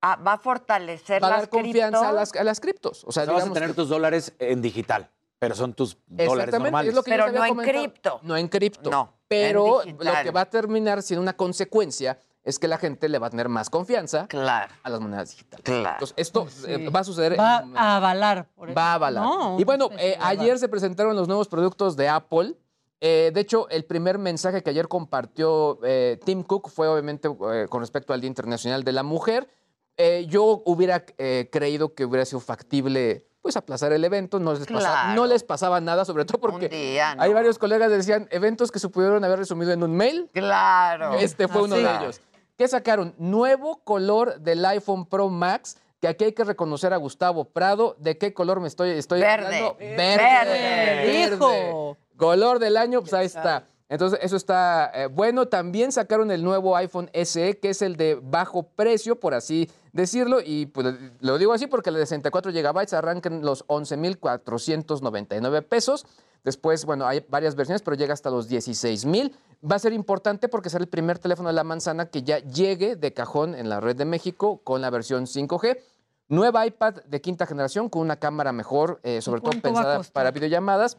ah, 0.00 0.16
va 0.16 0.32
a 0.32 0.38
fortalecer 0.38 1.22
Va 1.22 1.26
a 1.26 1.30
las 1.32 1.40
dar 1.40 1.48
confianza 1.50 2.08
a 2.08 2.12
las, 2.12 2.34
a 2.34 2.42
las 2.42 2.58
criptos. 2.60 3.04
O 3.06 3.12
sea, 3.12 3.24
o 3.24 3.26
sea, 3.26 3.34
vas 3.34 3.46
a 3.46 3.52
tener 3.52 3.68
que- 3.70 3.74
tus 3.74 3.90
dólares 3.90 4.32
en 4.38 4.62
digital. 4.62 5.10
Pero 5.38 5.54
son 5.54 5.74
tus 5.74 5.98
dólares 6.06 6.58
normales. 6.58 6.88
es 6.88 6.94
lo 6.94 7.02
que 7.02 7.10
yo 7.10 7.16
Pero 7.26 7.30
no 7.32 7.44
en 7.44 7.56
cripto. 7.56 8.20
No 8.22 8.36
en 8.38 8.48
cripto. 8.48 8.90
No, 8.90 9.12
Pero 9.28 9.82
en 9.82 9.90
lo 9.98 10.02
digital. 10.04 10.24
que 10.24 10.30
va 10.30 10.40
a 10.40 10.46
terminar 10.48 11.02
siendo 11.02 11.20
una 11.22 11.36
consecuencia 11.36 12.18
es 12.42 12.58
que 12.58 12.68
la 12.68 12.78
gente 12.78 13.08
le 13.08 13.18
va 13.18 13.26
a 13.26 13.30
tener 13.30 13.48
más 13.48 13.68
confianza 13.70 14.26
a 14.32 14.88
las 14.90 15.00
monedas 15.00 15.30
digitales. 15.30 15.64
Entonces, 15.66 16.14
esto 16.16 16.46
eh, 16.66 16.88
va 16.88 17.00
a 17.00 17.04
suceder. 17.04 17.38
Va 17.38 17.60
en- 17.62 17.76
a 17.76 17.96
avalar. 17.96 18.46
por. 18.54 18.76
Va 18.76 18.92
a 18.92 18.94
avalar. 18.94 19.22
No, 19.24 19.60
y 19.60 19.64
bueno, 19.64 19.86
especie 19.90 20.12
eh, 20.12 20.18
ayer 20.20 20.58
se 20.58 20.68
presentaron 20.68 21.14
los 21.16 21.28
nuevos 21.28 21.48
productos 21.48 21.96
de 21.96 22.08
Apple. 22.08 22.54
Eh, 23.02 23.30
de 23.32 23.40
hecho, 23.40 23.68
el 23.70 23.84
primer 23.84 24.18
mensaje 24.18 24.62
que 24.62 24.70
ayer 24.70 24.86
compartió 24.88 25.78
eh, 25.82 26.18
Tim 26.24 26.42
Cook 26.42 26.68
fue 26.70 26.86
obviamente 26.88 27.28
eh, 27.52 27.66
con 27.68 27.80
respecto 27.80 28.12
al 28.12 28.20
Día 28.20 28.28
Internacional 28.28 28.84
de 28.84 28.92
la 28.92 29.02
Mujer. 29.02 29.48
Eh, 29.96 30.26
yo 30.28 30.62
hubiera 30.64 31.04
eh, 31.18 31.48
creído 31.52 31.94
que 31.94 32.04
hubiera 32.06 32.24
sido 32.24 32.40
factible 32.40 33.26
pues 33.42 33.56
aplazar 33.56 33.90
el 33.94 34.04
evento, 34.04 34.38
no 34.38 34.52
les, 34.52 34.66
pasaba, 34.66 34.80
Claro. 35.04 35.14
no 35.20 35.26
les 35.26 35.42
pasaba 35.44 35.80
nada, 35.80 36.04
sobre 36.04 36.26
todo 36.26 36.38
porque 36.40 36.68
día, 36.68 37.14
¿no? 37.14 37.22
hay 37.22 37.32
varios 37.32 37.58
colegas 37.58 37.88
que 37.88 37.96
decían 37.96 38.28
eventos 38.30 38.70
que 38.70 38.78
se 38.78 38.90
pudieron 38.90 39.24
haber 39.24 39.38
resumido 39.38 39.72
en 39.72 39.82
un 39.82 39.96
mail. 39.96 40.28
Claro. 40.34 41.14
Este 41.14 41.48
fue 41.48 41.62
uno 41.62 41.76
de 41.76 41.82
ellos. 41.82 42.20
¿Qué 42.60 42.68
sacaron? 42.68 43.14
Nuevo 43.16 43.80
color 43.84 44.38
del 44.38 44.62
iPhone 44.66 45.06
Pro 45.06 45.30
Max, 45.30 45.78
que 45.98 46.08
aquí 46.08 46.24
hay 46.24 46.32
que 46.32 46.44
reconocer 46.44 46.92
a 46.92 46.98
Gustavo 46.98 47.46
Prado. 47.46 47.96
¿De 47.98 48.18
qué 48.18 48.34
color 48.34 48.60
me 48.60 48.68
estoy, 48.68 48.90
estoy 48.90 49.22
Verde. 49.22 49.46
hablando? 49.46 49.76
Verde. 49.78 50.18
Verde. 50.18 51.34
Hijo. 51.36 51.96
Color 52.18 52.58
del 52.58 52.76
año, 52.76 53.00
pues 53.00 53.14
ahí 53.14 53.24
está. 53.24 53.64
Entonces, 53.88 54.20
eso 54.22 54.36
está 54.36 54.92
eh, 54.94 55.06
bueno. 55.06 55.48
También 55.48 55.90
sacaron 55.90 56.30
el 56.30 56.44
nuevo 56.44 56.76
iPhone 56.76 57.10
SE, 57.24 57.58
que 57.58 57.70
es 57.70 57.80
el 57.80 57.96
de 57.96 58.20
bajo 58.22 58.64
precio, 58.64 59.18
por 59.18 59.32
así 59.32 59.70
decirlo. 59.94 60.40
Y 60.44 60.66
pues, 60.66 60.94
lo 61.20 61.38
digo 61.38 61.54
así 61.54 61.66
porque 61.66 61.88
el 61.88 61.96
de 61.96 62.04
64 62.04 62.52
GB 62.52 62.94
arrancan 62.94 63.40
los 63.40 63.64
11,499 63.68 65.62
pesos. 65.62 66.04
Después, 66.44 66.84
bueno, 66.84 67.06
hay 67.06 67.24
varias 67.28 67.54
versiones, 67.54 67.82
pero 67.82 67.96
llega 67.96 68.14
hasta 68.14 68.30
los 68.30 68.48
16,000. 68.48 69.34
Va 69.70 69.76
a 69.76 69.78
ser 69.78 69.92
importante 69.92 70.48
porque 70.48 70.70
será 70.70 70.82
el 70.82 70.88
primer 70.88 71.18
teléfono 71.18 71.48
de 71.48 71.54
la 71.54 71.64
manzana 71.64 72.06
que 72.06 72.22
ya 72.22 72.38
llegue 72.38 72.96
de 72.96 73.12
cajón 73.12 73.54
en 73.54 73.68
la 73.68 73.80
red 73.80 73.96
de 73.96 74.04
México 74.04 74.60
con 74.64 74.80
la 74.80 74.90
versión 74.90 75.26
5G. 75.26 75.78
Nueva 76.28 76.66
iPad 76.66 77.02
de 77.04 77.20
quinta 77.20 77.46
generación 77.46 77.88
con 77.88 78.02
una 78.02 78.16
cámara 78.16 78.52
mejor, 78.52 79.00
eh, 79.02 79.20
sobre 79.20 79.40
todo 79.40 79.60
pensada 79.60 80.00
para 80.12 80.30
videollamadas. 80.30 80.96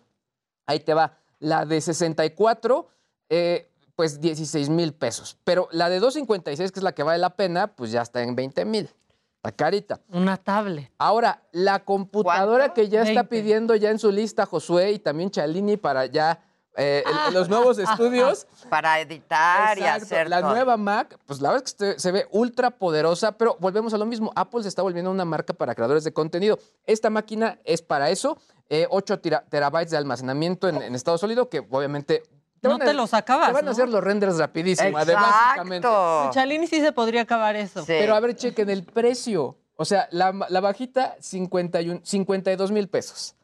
Ahí 0.65 0.79
te 0.81 0.93
va. 0.93 1.17
La 1.39 1.65
de 1.65 1.81
64, 1.81 2.87
eh, 3.29 3.71
pues 3.95 4.19
16 4.19 4.69
mil 4.69 4.93
pesos. 4.93 5.37
Pero 5.43 5.67
la 5.71 5.89
de 5.89 5.99
256, 5.99 6.71
que 6.71 6.79
es 6.79 6.83
la 6.83 6.93
que 6.93 7.03
vale 7.03 7.17
la 7.17 7.35
pena, 7.35 7.67
pues 7.67 7.91
ya 7.91 8.01
está 8.01 8.21
en 8.21 8.35
20 8.35 8.65
mil. 8.65 8.89
La 9.43 9.51
carita. 9.51 9.99
Una 10.09 10.37
tablet. 10.37 10.91
Ahora, 10.99 11.41
la 11.51 11.83
computadora 11.83 12.73
que 12.73 12.89
ya 12.89 13.01
está 13.01 13.23
20. 13.23 13.27
pidiendo 13.29 13.75
ya 13.75 13.89
en 13.89 13.97
su 13.97 14.11
lista 14.11 14.45
Josué 14.45 14.91
y 14.91 14.99
también 14.99 15.31
Chalini 15.31 15.77
para 15.77 16.05
ya 16.05 16.43
eh, 16.77 17.03
el- 17.27 17.33
los 17.33 17.49
nuevos 17.49 17.79
estudios. 17.79 18.45
Para 18.69 18.99
editar 18.99 19.77
y 19.79 19.83
hacer 19.83 20.29
La 20.29 20.41
todo. 20.41 20.51
nueva 20.51 20.77
Mac, 20.77 21.17
pues 21.25 21.41
la 21.41 21.49
verdad 21.51 21.65
es 21.65 21.73
que 21.73 21.99
se- 21.99 22.11
ve 22.11 22.27
ultra 22.31 22.69
poderosa, 22.69 23.31
pero 23.33 23.57
volvemos 23.59 23.93
a 23.95 23.97
lo 23.97 24.05
mismo. 24.05 24.31
Apple 24.35 24.61
se 24.61 24.69
está 24.69 24.83
volviendo 24.83 25.09
una 25.09 25.25
marca 25.25 25.53
para 25.53 25.73
creadores 25.73 26.03
de 26.03 26.13
contenido. 26.13 26.59
Esta 26.85 27.09
máquina 27.09 27.59
es 27.65 27.81
para 27.81 28.09
eso. 28.11 28.37
eh, 28.69 28.87
8 28.89 29.19
tera- 29.19 29.43
terabytes 29.49 29.91
de 29.91 29.97
almacenamiento 29.97 30.69
en, 30.69 30.81
en 30.81 30.95
estado 30.95 31.17
sólido, 31.17 31.49
que 31.49 31.59
obviamente. 31.59 32.23
No 32.69 32.75
a- 32.75 32.79
te 32.79 32.93
los 32.93 33.13
acabas, 33.13 33.47
Te 33.47 33.53
van 33.53 33.63
a 33.63 33.65
¿no? 33.65 33.71
hacer 33.71 33.89
los 33.89 34.03
renders 34.03 34.37
rapidísimo. 34.37 34.97
Además, 34.97 35.31
básicamente. 35.31 35.87
Chalini 36.31 36.67
sí 36.67 36.79
se 36.81 36.91
podría 36.91 37.21
acabar 37.21 37.55
eso. 37.55 37.83
Pero 37.87 38.15
a 38.15 38.19
ver, 38.19 38.35
chequen 38.35 38.69
el 38.69 38.83
precio. 38.83 39.57
O 39.77 39.85
sea, 39.85 40.07
la, 40.11 40.31
la 40.49 40.59
bajita, 40.59 41.15
51, 41.19 42.01
52 42.03 42.71
mil 42.71 42.87
pesos. 42.87 43.35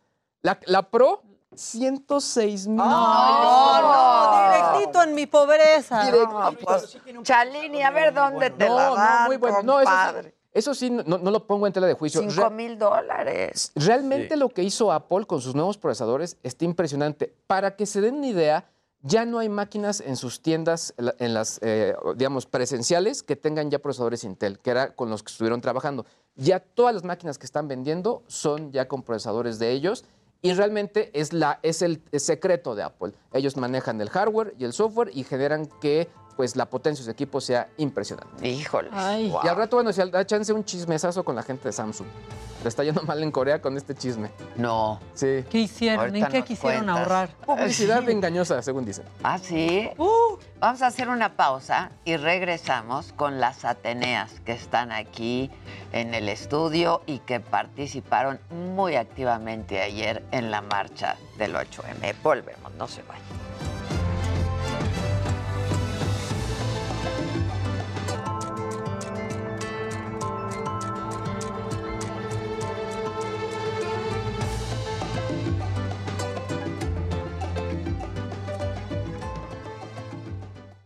La, 0.43 0.59
la 0.65 0.83
Pro, 0.83 1.23
106 1.55 2.67
mil. 2.67 2.77
No, 2.77 3.81
no, 3.81 4.73
directito 4.75 5.01
en 5.03 5.15
mi 5.15 5.25
pobreza. 5.25 6.11
No, 6.11 6.51
pues, 6.63 6.97
Chalini, 7.23 7.81
a 7.81 7.91
ver 7.91 8.13
dónde 8.13 8.49
te 8.51 8.69
la 8.69 8.89
No, 8.89 8.95
dan, 8.95 9.19
no, 9.21 9.25
muy 9.27 9.37
bueno. 9.37 9.63
No, 9.63 9.79
eso 9.81 9.89
sí, 9.89 9.95
compadre. 9.97 10.35
eso 10.53 10.73
sí, 10.75 10.89
no, 10.91 11.17
no 11.17 11.31
lo 11.31 11.45
pongo 11.47 11.65
en 11.67 11.73
tela 11.73 11.87
de 11.87 11.93
juicio. 11.95 12.21
Cinco 12.21 12.49
Re- 12.49 12.55
mil 12.55 12.77
dólares. 12.77 13.71
Realmente 13.75 14.35
lo 14.37 14.49
que 14.49 14.63
hizo 14.63 14.91
Apple 14.91 15.25
con 15.25 15.41
sus 15.41 15.55
nuevos 15.55 15.77
procesadores 15.77 16.37
está 16.43 16.65
impresionante. 16.65 17.33
Para 17.47 17.75
que 17.75 17.85
se 17.85 18.01
den 18.01 18.15
una 18.15 18.27
idea, 18.27 18.65
ya 19.01 19.25
no 19.25 19.39
hay 19.39 19.49
máquinas 19.49 20.01
en 20.01 20.15
sus 20.15 20.41
tiendas, 20.41 20.93
en 20.97 21.05
la- 21.05 21.15
en 21.19 21.33
las, 21.33 21.59
eh, 21.61 21.95
digamos, 22.15 22.45
presenciales 22.45 23.23
que 23.23 23.35
tengan 23.35 23.69
ya 23.69 23.79
procesadores 23.79 24.23
Intel, 24.23 24.59
que 24.59 24.71
era 24.71 24.95
con 24.95 25.09
los 25.09 25.23
que 25.23 25.31
estuvieron 25.31 25.61
trabajando. 25.61 26.05
Ya 26.35 26.59
todas 26.59 26.93
las 26.93 27.03
máquinas 27.03 27.37
que 27.37 27.45
están 27.45 27.67
vendiendo 27.67 28.23
son 28.27 28.71
ya 28.71 28.87
con 28.87 29.03
procesadores 29.03 29.59
de 29.59 29.71
ellos. 29.71 30.05
Y 30.41 30.53
realmente 30.53 31.09
es, 31.19 31.33
la, 31.33 31.59
es 31.63 31.81
el 31.81 32.03
secreto 32.13 32.75
de 32.75 32.83
Apple. 32.83 33.13
Ellos 33.33 33.57
manejan 33.57 33.99
el 34.01 34.09
hardware 34.09 34.53
y 34.59 34.65
el 34.65 34.73
software 34.73 35.09
y 35.13 35.23
generan 35.23 35.65
que 35.81 36.07
pues, 36.37 36.55
la 36.55 36.67
potencia 36.67 37.01
de 37.01 37.05
su 37.05 37.11
equipo 37.11 37.41
sea 37.41 37.67
impresionante. 37.77 38.47
Híjole. 38.47 38.89
Y 38.93 39.47
al 39.47 39.57
rato, 39.57 39.75
bueno, 39.77 39.91
si 39.91 40.01
da 40.09 40.25
chance 40.25 40.53
un 40.53 40.63
chismesazo 40.63 41.25
con 41.25 41.35
la 41.35 41.43
gente 41.43 41.67
de 41.67 41.73
Samsung. 41.73 42.07
Le 42.63 42.69
está 42.69 42.83
yendo 42.83 43.03
mal 43.03 43.21
en 43.21 43.31
Corea 43.31 43.61
con 43.61 43.75
este 43.75 43.93
chisme. 43.93 44.31
No. 44.55 44.99
Sí. 45.13 45.43
¿Qué 45.49 45.59
hicieron? 45.59 46.05
Ahorita 46.05 46.25
¿En 46.27 46.31
qué 46.31 46.43
quisieron 46.43 46.85
cuentas. 46.85 46.97
ahorrar? 46.97 47.29
Publicidad 47.45 48.09
engañosa, 48.09 48.61
según 48.61 48.85
dicen. 48.85 49.05
¿Ah, 49.23 49.37
sí? 49.37 49.89
Vamos 50.59 50.81
a 50.81 50.87
hacer 50.87 51.09
una 51.09 51.35
pausa 51.35 51.91
y 52.03 52.17
regresamos 52.17 53.13
con 53.13 53.39
las 53.39 53.63
Ateneas 53.65 54.39
que 54.45 54.53
están 54.53 54.91
aquí 54.91 55.51
en 55.91 56.13
el 56.15 56.29
estudio 56.29 57.01
y 57.05 57.19
que 57.19 57.39
participaron 57.39 58.39
muy 58.49 58.95
activamente 58.95 59.81
ayer 59.81 60.23
en 60.31 60.49
la 60.49 60.61
marcha 60.61 61.15
del 61.37 61.55
8M. 61.55 62.15
Volvemos, 62.23 62.73
no 62.73 62.87
se 62.87 63.03
vayan. 63.03 64.06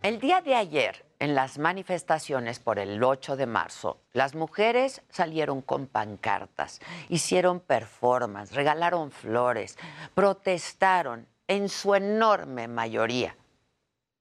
El 0.02 0.20
día 0.20 0.41
de 0.41 0.56
ayer, 0.56 1.06
en 1.20 1.36
las 1.36 1.60
manifestaciones 1.60 2.58
por 2.58 2.80
el 2.80 3.04
8 3.04 3.36
de 3.36 3.45
marzo, 3.45 4.02
las 4.14 4.34
mujeres 4.34 5.04
salieron 5.10 5.62
con 5.62 5.86
pancartas, 5.86 6.80
hicieron 7.08 7.60
performance, 7.60 8.52
regalaron 8.54 9.12
flores, 9.12 9.78
protestaron 10.16 11.28
en 11.47 11.70
su 11.70 11.93
enorme 11.93 12.68
mayoría 12.68 13.38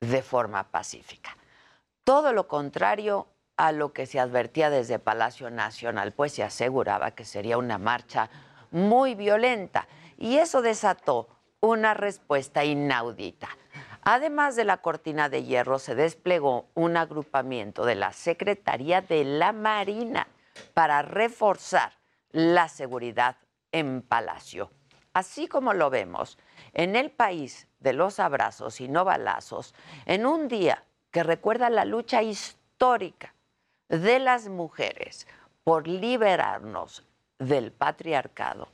de 0.01 0.21
forma 0.21 0.71
pacífica. 0.71 1.35
Todo 2.05 2.35
lo 2.35 2.47
contrario 2.47 3.29
a 3.57 3.73
lo 3.73 3.95
que 3.95 4.05
se 4.05 4.21
advertía 4.21 4.69
desde 4.69 4.99
Palacio 4.99 5.51
Nacional, 5.51 6.13
pues 6.13 6.35
se 6.35 6.43
aseguraba 6.43 7.13
que 7.13 7.25
sería 7.25 7.57
una 7.57 7.79
marcha 7.79 8.29
muy 8.71 9.15
violenta 9.15 9.89
y 10.19 10.37
eso 10.37 10.61
desató 10.61 11.29
una 11.61 11.95
respuesta 11.95 12.65
inaudita. 12.67 13.49
Además 14.13 14.57
de 14.57 14.65
la 14.65 14.79
cortina 14.79 15.29
de 15.29 15.45
hierro, 15.45 15.79
se 15.79 15.95
desplegó 15.95 16.69
un 16.75 16.97
agrupamiento 16.97 17.85
de 17.85 17.95
la 17.95 18.13
Secretaría 18.13 19.03
de 19.03 19.23
la 19.23 19.53
Marina 19.53 20.27
para 20.75 21.03
reforzar 21.03 21.93
la 22.33 22.67
seguridad 22.69 23.37
en 23.71 24.03
Palacio. 24.03 24.73
Así 25.13 25.47
como 25.47 25.75
lo 25.75 25.91
vemos, 25.91 26.39
en 26.73 26.97
el 26.97 27.13
país 27.13 27.69
de 27.79 27.93
los 27.93 28.19
abrazos 28.19 28.81
y 28.81 28.89
no 28.89 29.05
balazos, 29.05 29.77
en 30.07 30.27
un 30.27 30.49
día 30.49 30.83
que 31.13 31.23
recuerda 31.23 31.71
la 31.71 31.85
lucha 31.85 32.21
histórica 32.21 33.33
de 33.89 34.19
las 34.19 34.49
mujeres 34.49 35.29
por 35.63 35.87
liberarnos 35.87 37.07
del 37.39 37.71
patriarcado, 37.71 38.73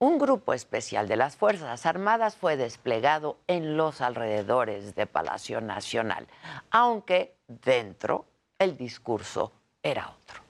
un 0.00 0.18
grupo 0.18 0.54
especial 0.54 1.08
de 1.08 1.16
las 1.16 1.36
Fuerzas 1.36 1.84
Armadas 1.84 2.36
fue 2.36 2.56
desplegado 2.56 3.38
en 3.46 3.76
los 3.76 4.00
alrededores 4.00 4.94
de 4.94 5.06
Palacio 5.06 5.60
Nacional, 5.60 6.26
aunque 6.70 7.34
dentro 7.48 8.24
el 8.58 8.76
discurso 8.76 9.52
era 9.82 10.08
otro. 10.08 10.42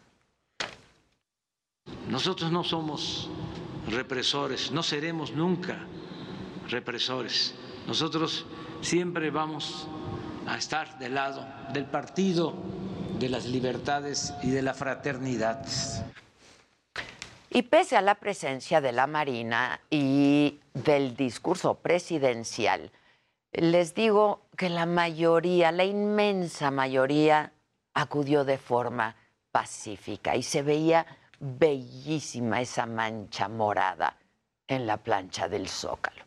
Nosotros 2.09 2.53
no 2.53 2.63
somos 2.63 3.31
represores, 3.89 4.71
no 4.71 4.83
seremos 4.83 5.33
nunca 5.33 5.79
represores. 6.69 7.55
Nosotros 7.87 8.45
siempre 8.83 9.31
vamos 9.31 9.89
a 10.47 10.59
estar 10.59 10.99
del 10.99 11.15
lado 11.15 11.47
del 11.73 11.87
partido 11.87 12.55
de 13.19 13.29
las 13.31 13.47
libertades 13.47 14.35
y 14.43 14.51
de 14.51 14.63
la 14.63 14.75
fraternidad. 14.75 15.67
Y 17.51 17.63
pese 17.63 17.97
a 17.97 18.03
la 18.03 18.17
presencia 18.17 18.81
de 18.81 18.93
la 18.93 19.07
Marina 19.07 19.81
y 19.91 20.61
del 20.75 21.17
discurso 21.17 21.75
presidencial, 21.77 22.91
les 23.53 23.95
digo 23.95 24.43
que 24.57 24.69
la 24.69 24.85
mayoría, 24.85 25.73
la 25.73 25.85
inmensa 25.85 26.71
mayoría, 26.71 27.53
acudió 27.95 28.45
de 28.45 28.59
forma 28.59 29.17
pacífica 29.51 30.37
y 30.37 30.43
se 30.43 30.63
veía 30.63 31.07
bellísima 31.41 32.61
esa 32.61 32.85
mancha 32.85 33.49
morada 33.49 34.17
en 34.67 34.87
la 34.87 34.99
plancha 34.99 35.49
del 35.49 35.69
Zócalo. 35.69 36.25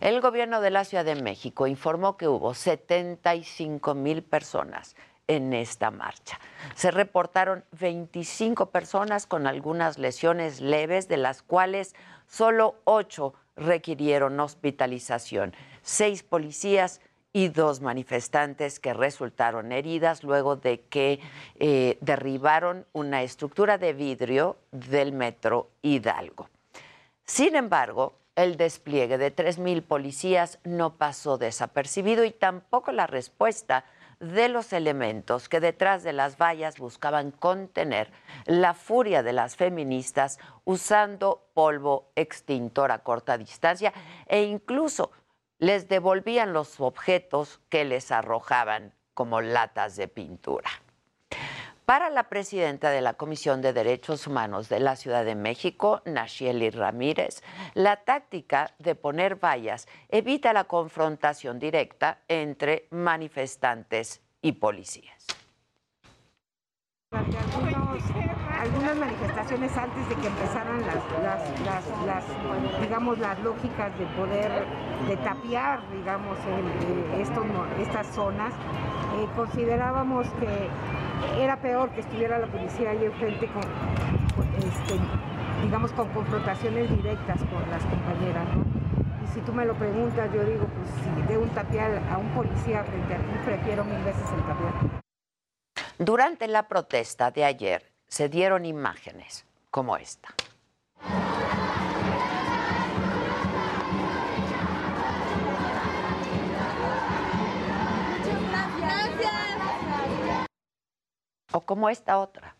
El 0.00 0.20
gobierno 0.20 0.60
de 0.60 0.70
la 0.70 0.84
Ciudad 0.84 1.04
de 1.04 1.14
México 1.14 1.66
informó 1.66 2.16
que 2.16 2.28
hubo 2.28 2.52
75 2.52 3.94
mil 3.94 4.22
personas 4.22 4.96
en 5.28 5.52
esta 5.52 5.90
marcha. 5.90 6.38
Se 6.74 6.90
reportaron 6.90 7.64
25 7.78 8.70
personas 8.70 9.26
con 9.26 9.46
algunas 9.46 9.98
lesiones 9.98 10.60
leves, 10.60 11.08
de 11.08 11.16
las 11.16 11.42
cuales 11.42 11.94
solo 12.26 12.76
8 12.84 13.34
requirieron 13.56 14.38
hospitalización. 14.40 15.54
Seis 15.82 16.22
policías 16.22 17.00
y 17.32 17.48
dos 17.48 17.80
manifestantes 17.80 18.78
que 18.78 18.94
resultaron 18.94 19.72
heridas 19.72 20.22
luego 20.22 20.56
de 20.56 20.82
que 20.82 21.20
eh, 21.56 21.98
derribaron 22.00 22.86
una 22.92 23.22
estructura 23.22 23.76
de 23.76 23.92
vidrio 23.92 24.56
del 24.70 25.12
metro 25.12 25.70
Hidalgo. 25.82 26.48
Sin 27.24 27.56
embargo, 27.56 28.14
el 28.36 28.56
despliegue 28.56 29.18
de 29.18 29.34
3.000 29.34 29.82
policías 29.82 30.58
no 30.64 30.94
pasó 30.96 31.38
desapercibido 31.38 32.24
y 32.24 32.30
tampoco 32.30 32.92
la 32.92 33.06
respuesta 33.06 33.84
de 34.20 34.48
los 34.48 34.72
elementos 34.72 35.48
que 35.48 35.60
detrás 35.60 36.02
de 36.02 36.12
las 36.12 36.38
vallas 36.38 36.78
buscaban 36.78 37.30
contener 37.30 38.10
la 38.46 38.74
furia 38.74 39.22
de 39.22 39.32
las 39.32 39.56
feministas 39.56 40.38
usando 40.64 41.48
polvo 41.54 42.10
extintor 42.14 42.92
a 42.92 42.98
corta 42.98 43.38
distancia 43.38 43.92
e 44.26 44.42
incluso 44.42 45.10
les 45.58 45.88
devolvían 45.88 46.52
los 46.52 46.80
objetos 46.80 47.60
que 47.68 47.84
les 47.84 48.10
arrojaban 48.10 48.92
como 49.14 49.40
latas 49.40 49.96
de 49.96 50.08
pintura. 50.08 50.70
Para 51.84 52.08
la 52.08 52.30
presidenta 52.30 52.90
de 52.90 53.02
la 53.02 53.12
Comisión 53.12 53.60
de 53.60 53.74
Derechos 53.74 54.26
Humanos 54.26 54.70
de 54.70 54.80
la 54.80 54.96
Ciudad 54.96 55.22
de 55.22 55.34
México, 55.34 56.00
Nashieli 56.06 56.70
Ramírez, 56.70 57.42
la 57.74 57.96
táctica 57.96 58.74
de 58.78 58.94
poner 58.94 59.36
vallas 59.36 59.86
evita 60.08 60.54
la 60.54 60.64
confrontación 60.64 61.58
directa 61.58 62.20
entre 62.26 62.88
manifestantes 62.90 64.22
y 64.40 64.52
policías. 64.52 65.26
Algunas 68.64 68.96
manifestaciones 68.96 69.76
antes 69.76 70.08
de 70.08 70.14
que 70.14 70.26
empezaran 70.26 70.80
las, 70.86 72.80
digamos, 72.80 73.18
las 73.18 73.38
lógicas 73.40 73.98
de 73.98 74.06
poder, 74.06 74.50
de 75.06 75.16
tapiar, 75.18 75.80
digamos, 75.90 76.38
estas 77.78 78.06
zonas, 78.06 78.54
eh, 78.54 79.28
considerábamos 79.36 80.26
que 80.40 81.42
era 81.42 81.60
peor 81.60 81.90
que 81.90 82.00
estuviera 82.00 82.38
la 82.38 82.46
policía 82.46 82.90
ahí 82.90 83.04
enfrente 83.04 83.48
con, 83.48 83.62
este, 84.58 84.94
digamos, 85.62 85.92
con 85.92 86.08
confrontaciones 86.08 86.88
directas 86.90 87.40
con 87.40 87.70
las 87.70 87.84
compañeras, 87.84 88.46
Y 89.22 89.26
si 89.26 89.40
tú 89.40 89.52
me 89.52 89.64
lo 89.64 89.74
preguntas, 89.74 90.30
yo 90.32 90.44
digo, 90.44 90.66
pues 90.66 90.88
si 91.02 91.22
de 91.32 91.38
un 91.38 91.48
tapial 91.50 92.00
a 92.10 92.18
un 92.18 92.30
policía 92.30 92.82
frente 92.84 93.14
a 93.14 93.18
ti, 93.18 93.32
prefiero 93.44 93.84
mil 93.84 94.02
veces 94.04 94.24
el 94.32 94.42
tapial. 94.42 95.00
Durante 95.98 96.48
la 96.48 96.66
protesta 96.68 97.30
de 97.30 97.44
ayer 97.44 97.93
se 98.08 98.28
dieron 98.28 98.64
imágenes 98.64 99.44
como 99.70 99.96
esta. 99.96 100.34
o 111.54 111.60
como 111.60 111.88
esta 111.88 112.18
otra. 112.18 112.56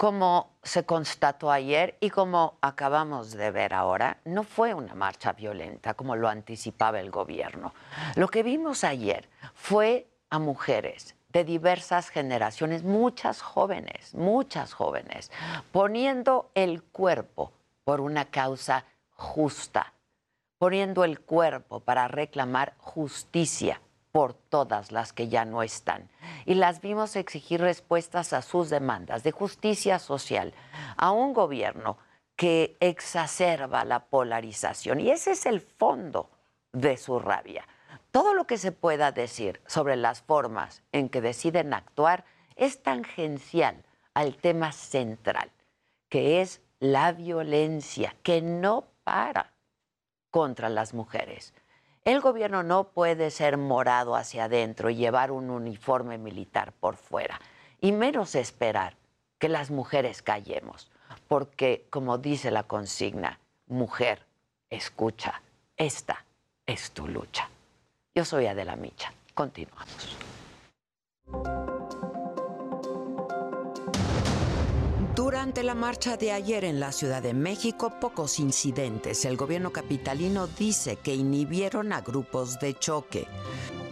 Como 0.00 0.56
se 0.62 0.86
constató 0.86 1.50
ayer 1.50 1.98
y 2.00 2.08
como 2.08 2.56
acabamos 2.62 3.32
de 3.32 3.50
ver 3.50 3.74
ahora, 3.74 4.16
no 4.24 4.44
fue 4.44 4.72
una 4.72 4.94
marcha 4.94 5.34
violenta 5.34 5.92
como 5.92 6.16
lo 6.16 6.30
anticipaba 6.30 7.00
el 7.00 7.10
gobierno. 7.10 7.74
Lo 8.14 8.28
que 8.28 8.42
vimos 8.42 8.82
ayer 8.82 9.28
fue 9.52 10.08
a 10.30 10.38
mujeres 10.38 11.16
de 11.28 11.44
diversas 11.44 12.08
generaciones, 12.08 12.82
muchas 12.82 13.42
jóvenes, 13.42 14.14
muchas 14.14 14.72
jóvenes, 14.72 15.30
poniendo 15.70 16.50
el 16.54 16.82
cuerpo 16.82 17.52
por 17.84 18.00
una 18.00 18.24
causa 18.24 18.86
justa, 19.10 19.92
poniendo 20.56 21.04
el 21.04 21.20
cuerpo 21.20 21.80
para 21.80 22.08
reclamar 22.08 22.72
justicia 22.78 23.82
por 24.12 24.34
todas 24.34 24.92
las 24.92 25.12
que 25.12 25.28
ya 25.28 25.44
no 25.44 25.62
están. 25.62 26.10
Y 26.46 26.54
las 26.54 26.80
vimos 26.80 27.16
exigir 27.16 27.60
respuestas 27.60 28.32
a 28.32 28.42
sus 28.42 28.70
demandas 28.70 29.22
de 29.22 29.32
justicia 29.32 29.98
social 29.98 30.52
a 30.96 31.12
un 31.12 31.32
gobierno 31.32 31.98
que 32.36 32.76
exacerba 32.80 33.84
la 33.84 34.06
polarización. 34.06 35.00
Y 35.00 35.10
ese 35.10 35.32
es 35.32 35.46
el 35.46 35.60
fondo 35.60 36.30
de 36.72 36.96
su 36.96 37.18
rabia. 37.18 37.66
Todo 38.10 38.34
lo 38.34 38.46
que 38.46 38.58
se 38.58 38.72
pueda 38.72 39.12
decir 39.12 39.60
sobre 39.66 39.96
las 39.96 40.22
formas 40.22 40.82
en 40.92 41.08
que 41.08 41.20
deciden 41.20 41.74
actuar 41.74 42.24
es 42.56 42.82
tangencial 42.82 43.84
al 44.14 44.36
tema 44.36 44.72
central, 44.72 45.50
que 46.08 46.40
es 46.40 46.60
la 46.80 47.12
violencia 47.12 48.16
que 48.22 48.42
no 48.42 48.86
para 49.04 49.52
contra 50.30 50.68
las 50.68 50.94
mujeres. 50.94 51.52
El 52.04 52.20
gobierno 52.20 52.62
no 52.62 52.84
puede 52.88 53.30
ser 53.30 53.58
morado 53.58 54.16
hacia 54.16 54.44
adentro 54.44 54.88
y 54.90 54.96
llevar 54.96 55.30
un 55.30 55.50
uniforme 55.50 56.16
militar 56.16 56.72
por 56.72 56.96
fuera, 56.96 57.40
y 57.80 57.92
menos 57.92 58.34
esperar 58.34 58.96
que 59.38 59.48
las 59.48 59.70
mujeres 59.70 60.22
callemos, 60.22 60.90
porque, 61.28 61.86
como 61.90 62.18
dice 62.18 62.50
la 62.50 62.62
consigna, 62.62 63.38
mujer, 63.66 64.26
escucha, 64.70 65.42
esta 65.76 66.24
es 66.66 66.90
tu 66.92 67.06
lucha. 67.06 67.48
Yo 68.14 68.24
soy 68.24 68.46
Adela 68.46 68.76
Micha. 68.76 69.12
Continuamos. 69.34 70.16
Durante 75.40 75.62
la 75.62 75.74
marcha 75.74 76.18
de 76.18 76.32
ayer 76.32 76.66
en 76.66 76.80
la 76.80 76.92
Ciudad 76.92 77.22
de 77.22 77.32
México, 77.32 77.94
pocos 77.98 78.38
incidentes. 78.38 79.24
El 79.24 79.38
gobierno 79.38 79.72
capitalino 79.72 80.46
dice 80.46 80.96
que 80.96 81.14
inhibieron 81.14 81.94
a 81.94 82.02
grupos 82.02 82.60
de 82.60 82.74
choque. 82.74 83.26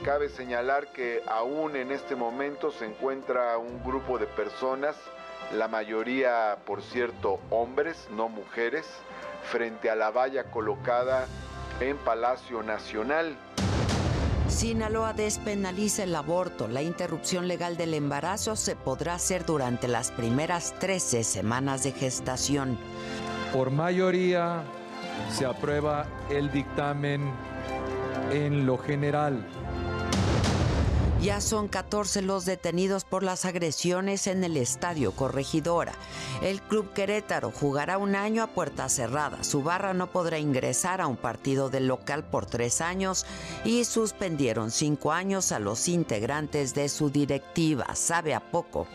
Cabe 0.04 0.28
señalar 0.28 0.92
que 0.92 1.22
aún 1.26 1.74
en 1.74 1.90
este 1.90 2.16
momento 2.16 2.70
se 2.70 2.84
encuentra 2.84 3.56
un 3.56 3.82
grupo 3.82 4.18
de 4.18 4.26
personas, 4.26 4.94
la 5.56 5.68
mayoría, 5.68 6.58
por 6.66 6.82
cierto, 6.82 7.40
hombres, 7.48 7.96
no 8.10 8.28
mujeres, 8.28 8.84
frente 9.50 9.88
a 9.88 9.96
la 9.96 10.10
valla 10.10 10.50
colocada 10.50 11.26
en 11.80 11.96
Palacio 11.96 12.62
Nacional. 12.62 13.34
Sinaloa 14.48 15.12
despenaliza 15.12 16.04
el 16.04 16.16
aborto. 16.16 16.68
La 16.68 16.82
interrupción 16.82 17.48
legal 17.48 17.76
del 17.76 17.92
embarazo 17.92 18.56
se 18.56 18.76
podrá 18.76 19.14
hacer 19.14 19.44
durante 19.44 19.88
las 19.88 20.10
primeras 20.10 20.74
13 20.80 21.22
semanas 21.22 21.84
de 21.84 21.92
gestación. 21.92 22.78
Por 23.52 23.70
mayoría 23.70 24.62
se 25.30 25.44
aprueba 25.44 26.06
el 26.30 26.50
dictamen 26.50 27.30
en 28.32 28.64
lo 28.66 28.78
general. 28.78 29.46
Ya 31.20 31.40
son 31.40 31.66
14 31.66 32.22
los 32.22 32.44
detenidos 32.44 33.04
por 33.04 33.24
las 33.24 33.44
agresiones 33.44 34.28
en 34.28 34.44
el 34.44 34.56
Estadio 34.56 35.10
Corregidora. 35.10 35.92
El 36.42 36.62
Club 36.62 36.92
Querétaro 36.92 37.50
jugará 37.50 37.98
un 37.98 38.14
año 38.14 38.44
a 38.44 38.46
puerta 38.46 38.88
cerrada. 38.88 39.42
Su 39.42 39.64
barra 39.64 39.94
no 39.94 40.12
podrá 40.12 40.38
ingresar 40.38 41.00
a 41.00 41.08
un 41.08 41.16
partido 41.16 41.70
del 41.70 41.88
local 41.88 42.22
por 42.22 42.46
tres 42.46 42.80
años 42.80 43.26
y 43.64 43.84
suspendieron 43.84 44.70
cinco 44.70 45.10
años 45.10 45.50
a 45.50 45.58
los 45.58 45.88
integrantes 45.88 46.72
de 46.74 46.88
su 46.88 47.10
directiva. 47.10 47.96
Sabe 47.96 48.32
a 48.34 48.40
poco. 48.40 48.86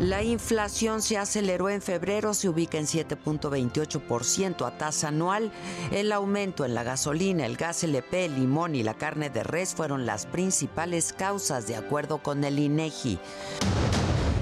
La 0.00 0.22
inflación 0.22 1.02
se 1.02 1.18
aceleró 1.18 1.68
en 1.68 1.82
febrero, 1.82 2.32
se 2.32 2.48
ubica 2.48 2.78
en 2.78 2.86
7.28% 2.86 4.66
a 4.66 4.78
tasa 4.78 5.08
anual. 5.08 5.52
El 5.92 6.10
aumento 6.12 6.64
en 6.64 6.74
la 6.74 6.82
gasolina, 6.82 7.44
el 7.44 7.58
gas 7.58 7.84
LP, 7.84 8.24
el 8.24 8.34
limón 8.34 8.74
y 8.74 8.82
la 8.82 8.94
carne 8.94 9.28
de 9.28 9.42
res 9.42 9.74
fueron 9.74 10.06
las 10.06 10.24
principales 10.24 11.12
causas, 11.12 11.66
de 11.66 11.76
acuerdo 11.76 12.22
con 12.22 12.44
el 12.44 12.58
INEGI. 12.58 13.18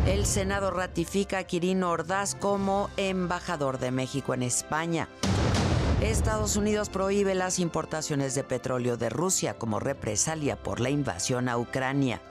El 0.07 0.27
Senado 0.27 0.71
ratifica 0.71 1.39
a 1.39 1.45
Quirino 1.45 1.91
Ordaz 1.91 2.37
como 2.37 2.89
embajador 2.97 3.81
de 3.81 3.91
México 3.91 4.35
en 4.35 4.45
España. 4.45 5.09
Estados 6.01 6.55
Unidos 6.55 6.89
prohíbe 6.89 7.35
las 7.35 7.59
importaciones 7.59 8.37
de 8.37 8.45
petróleo 8.45 8.97
de 8.97 9.09
Rusia 9.09 9.59
como 9.59 9.81
represalia 9.81 10.55
por 10.55 10.79
la 10.79 10.91
invasión 10.91 11.49
a 11.49 11.59
Ucrania. 11.59 12.23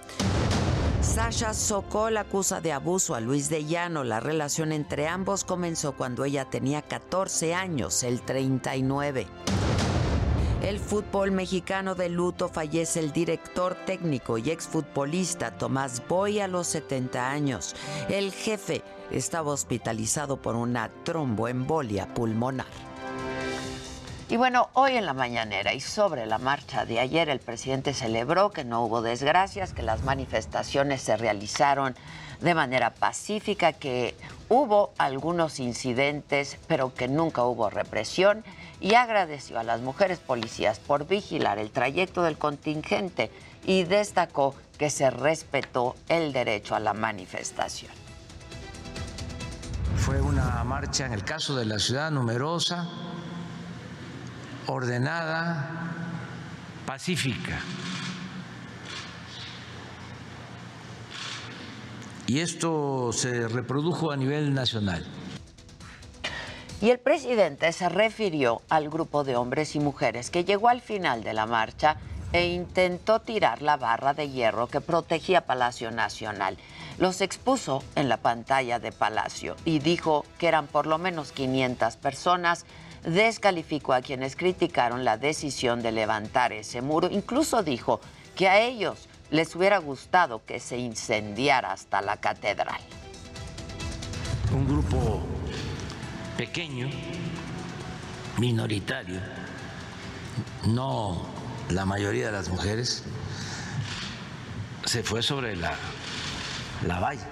Sasha 1.07 1.53
Sokol 1.53 2.17
acusa 2.17 2.59
de 2.61 2.73
abuso 2.73 3.15
a 3.15 3.21
Luis 3.21 3.49
de 3.49 3.65
Llano. 3.65 4.03
La 4.03 4.19
relación 4.19 4.71
entre 4.71 5.07
ambos 5.07 5.45
comenzó 5.45 5.93
cuando 5.93 6.25
ella 6.25 6.45
tenía 6.45 6.81
14 6.81 7.55
años, 7.55 8.03
el 8.03 8.21
39. 8.21 9.25
El 10.61 10.79
fútbol 10.79 11.31
mexicano 11.31 11.95
de 11.95 12.09
luto 12.09 12.49
fallece 12.49 12.99
el 12.99 13.13
director 13.13 13.75
técnico 13.85 14.37
y 14.37 14.51
exfutbolista 14.51 15.57
Tomás 15.57 16.03
Boy 16.07 16.39
a 16.41 16.47
los 16.47 16.67
70 16.67 17.31
años. 17.31 17.75
El 18.09 18.31
jefe 18.31 18.83
estaba 19.09 19.51
hospitalizado 19.51 20.37
por 20.37 20.55
una 20.55 20.91
tromboembolia 21.03 22.13
pulmonar. 22.13 22.86
Y 24.29 24.35
bueno, 24.35 24.69
hoy 24.73 24.97
en 24.97 25.05
la 25.05 25.13
mañanera 25.13 25.73
y 25.73 25.79
sobre 25.79 26.25
la 26.25 26.37
marcha 26.37 26.85
de 26.85 26.99
ayer, 26.99 27.29
el 27.29 27.39
presidente 27.39 27.93
celebró 27.93 28.51
que 28.51 28.65
no 28.65 28.83
hubo 28.83 29.01
desgracias, 29.01 29.71
que 29.71 29.83
las 29.83 30.03
manifestaciones 30.03 31.01
se 31.01 31.15
realizaron 31.15 31.95
de 32.41 32.53
manera 32.53 32.93
pacífica, 32.93 33.71
que 33.71 34.15
hubo 34.49 34.91
algunos 34.97 35.61
incidentes, 35.61 36.57
pero 36.67 36.93
que 36.93 37.07
nunca 37.07 37.43
hubo 37.43 37.69
represión, 37.69 38.43
y 38.81 38.95
agradeció 38.95 39.59
a 39.59 39.63
las 39.63 39.79
mujeres 39.79 40.19
policías 40.19 40.79
por 40.79 41.07
vigilar 41.07 41.57
el 41.57 41.71
trayecto 41.71 42.21
del 42.21 42.37
contingente 42.37 43.31
y 43.65 43.85
destacó 43.85 44.55
que 44.77 44.89
se 44.89 45.09
respetó 45.09 45.95
el 46.09 46.33
derecho 46.33 46.75
a 46.75 46.81
la 46.81 46.93
manifestación. 46.93 47.93
Fue 49.95 50.21
una 50.21 50.63
marcha, 50.65 51.05
en 51.05 51.13
el 51.13 51.23
caso 51.23 51.55
de 51.55 51.65
la 51.65 51.79
ciudad, 51.79 52.11
numerosa, 52.11 52.87
ordenada, 54.67 55.69
pacífica. 56.85 57.59
Y 62.27 62.39
esto 62.39 63.11
se 63.13 63.47
reprodujo 63.47 64.11
a 64.11 64.17
nivel 64.17 64.53
nacional. 64.53 65.05
Y 66.81 66.91
el 66.91 66.99
presidente 66.99 67.71
se 67.71 67.89
refirió 67.89 68.61
al 68.69 68.89
grupo 68.89 69.23
de 69.23 69.35
hombres 69.35 69.75
y 69.75 69.79
mujeres 69.79 70.29
que 70.29 70.43
llegó 70.43 70.69
al 70.69 70.81
final 70.81 71.23
de 71.23 71.33
la 71.33 71.45
marcha 71.45 71.97
e 72.33 72.47
intentó 72.47 73.21
tirar 73.21 73.61
la 73.61 73.77
barra 73.77 74.13
de 74.13 74.29
hierro 74.29 74.67
que 74.67 74.81
protegía 74.81 75.45
Palacio 75.45 75.91
Nacional. 75.91 76.57
Los 76.99 77.21
expuso 77.21 77.83
en 77.95 78.09
la 78.09 78.17
pantalla 78.17 78.79
de 78.79 78.91
Palacio 78.91 79.55
y 79.65 79.79
dijo 79.79 80.25
que 80.37 80.47
eran 80.47 80.67
por 80.67 80.85
lo 80.85 80.97
menos 80.97 81.31
500 81.31 81.95
personas 81.95 82.65
descalificó 83.07 83.93
a 83.93 84.01
quienes 84.01 84.35
criticaron 84.35 85.05
la 85.05 85.17
decisión 85.17 85.81
de 85.81 85.91
levantar 85.91 86.51
ese 86.51 86.81
muro. 86.81 87.09
Incluso 87.09 87.63
dijo 87.63 88.01
que 88.35 88.49
a 88.49 88.59
ellos 88.59 89.07
les 89.31 89.55
hubiera 89.55 89.77
gustado 89.79 90.43
que 90.45 90.59
se 90.59 90.77
incendiara 90.77 91.71
hasta 91.71 92.01
la 92.01 92.17
catedral. 92.17 92.79
Un 94.53 94.67
grupo 94.67 95.21
pequeño, 96.37 96.89
minoritario, 98.37 99.19
no 100.65 101.25
la 101.69 101.85
mayoría 101.85 102.27
de 102.27 102.31
las 102.33 102.49
mujeres, 102.49 103.03
se 104.85 105.03
fue 105.03 105.21
sobre 105.21 105.55
la, 105.55 105.75
la 106.85 106.99
valla 106.99 107.27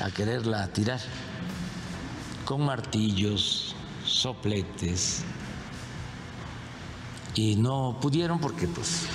a 0.00 0.10
quererla 0.10 0.68
tirar 0.68 1.00
con 2.44 2.64
martillos, 2.64 3.75
sopletes 4.06 5.24
y 7.34 7.56
no 7.56 7.98
pudieron 8.00 8.40
porque 8.40 8.66
pues 8.66 9.08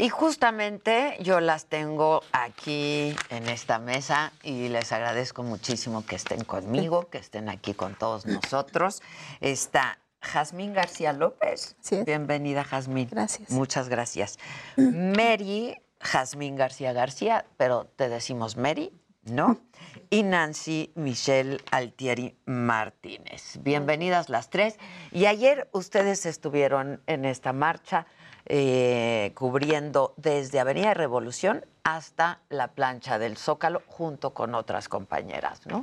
Y 0.00 0.08
justamente 0.08 1.18
yo 1.20 1.40
las 1.40 1.66
tengo 1.66 2.22
aquí 2.32 3.14
en 3.28 3.50
esta 3.50 3.78
mesa 3.78 4.32
y 4.42 4.68
les 4.68 4.92
agradezco 4.92 5.42
muchísimo 5.42 6.06
que 6.06 6.16
estén 6.16 6.42
conmigo, 6.42 7.10
que 7.10 7.18
estén 7.18 7.50
aquí 7.50 7.74
con 7.74 7.94
todos 7.94 8.24
nosotros. 8.24 9.02
Está 9.42 9.98
Jazmín 10.22 10.72
García 10.72 11.12
López. 11.12 11.76
Bienvenida, 12.06 12.64
Jazmín. 12.64 13.08
Gracias. 13.10 13.50
Muchas 13.50 13.90
gracias. 13.90 14.38
Mary 14.76 15.76
Jazmín 16.00 16.56
García 16.56 16.92
García, 16.92 17.44
pero 17.56 17.86
te 17.96 18.08
decimos 18.08 18.56
Mary, 18.56 18.92
¿no? 19.24 19.58
Y 20.10 20.24
Nancy 20.24 20.92
Michelle 20.96 21.58
Altieri 21.70 22.36
Martínez. 22.44 23.58
Bienvenidas 23.60 24.28
las 24.28 24.50
tres. 24.50 24.76
Y 25.12 25.26
ayer 25.26 25.68
ustedes 25.72 26.26
estuvieron 26.26 27.00
en 27.06 27.24
esta 27.24 27.52
marcha 27.52 28.06
eh, 28.46 29.32
cubriendo 29.34 30.14
desde 30.16 30.58
Avenida 30.58 30.94
Revolución 30.94 31.64
hasta 31.84 32.40
la 32.48 32.68
plancha 32.72 33.18
del 33.18 33.36
Zócalo 33.36 33.82
junto 33.86 34.34
con 34.34 34.54
otras 34.54 34.88
compañeras, 34.88 35.64
¿no? 35.66 35.80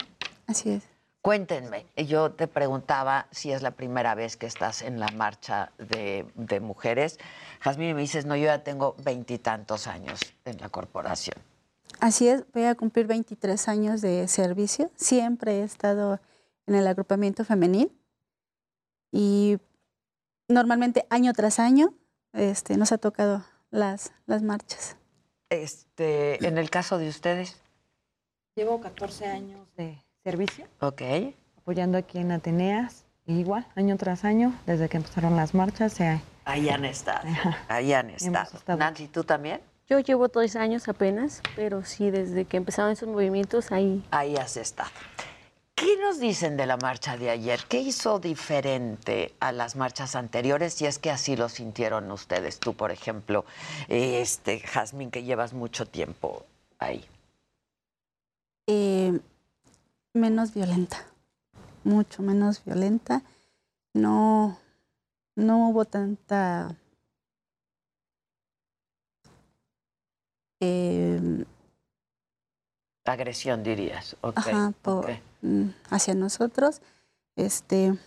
Así 0.47 0.71
es. 0.71 0.96
Cuéntenme, 1.27 1.85
yo 1.97 2.31
te 2.31 2.47
preguntaba 2.47 3.27
si 3.31 3.51
es 3.51 3.61
la 3.61 3.71
primera 3.71 4.15
vez 4.15 4.37
que 4.37 4.45
estás 4.45 4.81
en 4.81 4.97
la 4.97 5.09
marcha 5.09 5.73
de, 5.77 6.25
de 6.35 6.61
mujeres. 6.61 7.19
Jazmín 7.59 7.93
me 7.97 8.01
dices, 8.01 8.25
no, 8.25 8.37
yo 8.37 8.45
ya 8.45 8.63
tengo 8.63 8.95
veintitantos 9.03 9.87
años 9.87 10.21
en 10.45 10.57
la 10.59 10.69
corporación. 10.69 11.35
Así 11.99 12.29
es, 12.29 12.45
voy 12.53 12.63
a 12.63 12.75
cumplir 12.75 13.07
23 13.07 13.67
años 13.67 13.99
de 13.99 14.25
servicio. 14.29 14.89
Siempre 14.95 15.59
he 15.59 15.63
estado 15.63 16.21
en 16.65 16.75
el 16.75 16.87
agrupamiento 16.87 17.43
femenil 17.43 17.91
y 19.11 19.57
normalmente 20.47 21.07
año 21.09 21.33
tras 21.33 21.59
año 21.59 21.93
este, 22.31 22.77
nos 22.77 22.93
ha 22.93 22.99
tocado 22.99 23.43
las, 23.69 24.13
las 24.27 24.43
marchas. 24.43 24.95
Este, 25.49 26.47
en 26.47 26.57
el 26.57 26.69
caso 26.69 26.97
de 26.97 27.09
ustedes. 27.09 27.61
Llevo 28.55 28.79
14 28.79 29.25
años 29.25 29.67
de 29.75 30.06
servicio. 30.27 30.67
Ok. 30.81 31.01
Apoyando 31.59 31.97
aquí 31.97 32.17
en 32.17 32.33
Ateneas. 32.33 33.05
Igual, 33.27 33.65
año 33.75 33.95
tras 33.95 34.25
año, 34.25 34.53
desde 34.65 34.89
que 34.89 34.97
empezaron 34.97 35.37
las 35.37 35.53
marchas. 35.53 35.93
Se... 35.93 36.21
Ahí 36.43 36.67
han 36.67 36.83
estado. 36.83 37.25
Ahí 37.69 37.93
han 37.93 38.09
estado. 38.09 38.51
Nancy, 38.77 39.07
¿tú 39.07 39.23
también? 39.23 39.61
Yo 39.89 39.99
llevo 39.99 40.27
tres 40.27 40.57
años 40.57 40.89
apenas, 40.89 41.41
pero 41.55 41.85
sí, 41.85 42.11
desde 42.11 42.43
que 42.43 42.57
empezaron 42.57 42.91
esos 42.91 43.07
movimientos, 43.07 43.71
ahí... 43.71 44.03
Ahí 44.11 44.35
has 44.35 44.57
estado. 44.57 44.89
¿Qué 45.75 45.95
nos 46.01 46.19
dicen 46.19 46.57
de 46.57 46.65
la 46.65 46.75
marcha 46.75 47.15
de 47.15 47.29
ayer? 47.29 47.61
¿Qué 47.69 47.79
hizo 47.79 48.19
diferente 48.19 49.33
a 49.39 49.53
las 49.53 49.77
marchas 49.77 50.15
anteriores? 50.15 50.73
Si 50.73 50.85
es 50.85 50.99
que 50.99 51.09
así 51.09 51.37
lo 51.37 51.47
sintieron 51.47 52.11
ustedes, 52.11 52.59
tú, 52.59 52.73
por 52.73 52.91
ejemplo, 52.91 53.45
este, 53.87 54.59
Jazmín, 54.59 55.09
que 55.09 55.23
llevas 55.23 55.53
mucho 55.53 55.85
tiempo 55.85 56.45
ahí. 56.79 57.05
Eh, 58.67 59.19
menos 60.17 60.53
violenta, 60.53 60.97
mucho 61.83 62.21
menos 62.21 62.63
violenta. 62.63 63.23
No, 63.93 64.59
no 65.35 65.69
hubo 65.69 65.85
tanta 65.85 66.75
eh, 70.59 71.45
agresión, 73.05 73.63
dirías. 73.63 74.15
Ajá, 74.35 74.73
mm, 75.41 75.69
hacia 75.89 76.13
nosotros. 76.13 76.81
Este, 77.35 77.97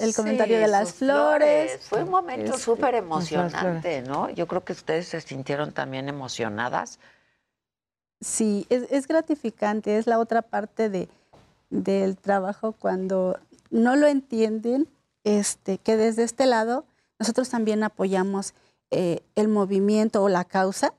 el 0.00 0.14
comentario 0.14 0.58
de 0.58 0.68
las 0.68 0.94
flores. 0.94 1.80
Fue 1.88 2.02
un 2.02 2.10
momento 2.10 2.58
súper 2.58 2.94
emocionante, 2.94 4.02
¿no? 4.02 4.30
Yo 4.30 4.46
creo 4.46 4.64
que 4.64 4.72
ustedes 4.72 5.08
se 5.08 5.20
sintieron 5.20 5.72
también 5.72 6.08
emocionadas. 6.08 6.98
Sí, 8.26 8.66
es, 8.70 9.06
gratificante, 9.06 9.98
es 9.98 10.08
la 10.08 10.18
otra 10.18 10.42
parte 10.42 10.90
de, 10.90 11.08
del 11.70 12.16
trabajo 12.16 12.72
cuando 12.72 13.38
no 13.70 13.94
lo 13.94 14.08
entienden, 14.08 14.88
este, 15.22 15.78
que 15.78 15.96
desde 15.96 16.24
este 16.24 16.44
lado 16.46 16.84
nosotros 17.20 17.48
también 17.48 17.84
apoyamos 17.84 18.52
eh, 18.90 19.20
el 19.36 19.46
movimiento 19.46 20.24
o 20.24 20.28
la 20.28 20.44
causa, 20.44 20.92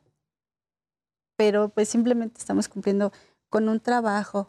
pero 1.36 1.68
pues 1.68 1.90
simplemente 1.90 2.40
estamos 2.40 2.70
cumpliendo 2.70 3.12
con 3.50 3.68
un 3.68 3.82
trabajo, 3.82 4.48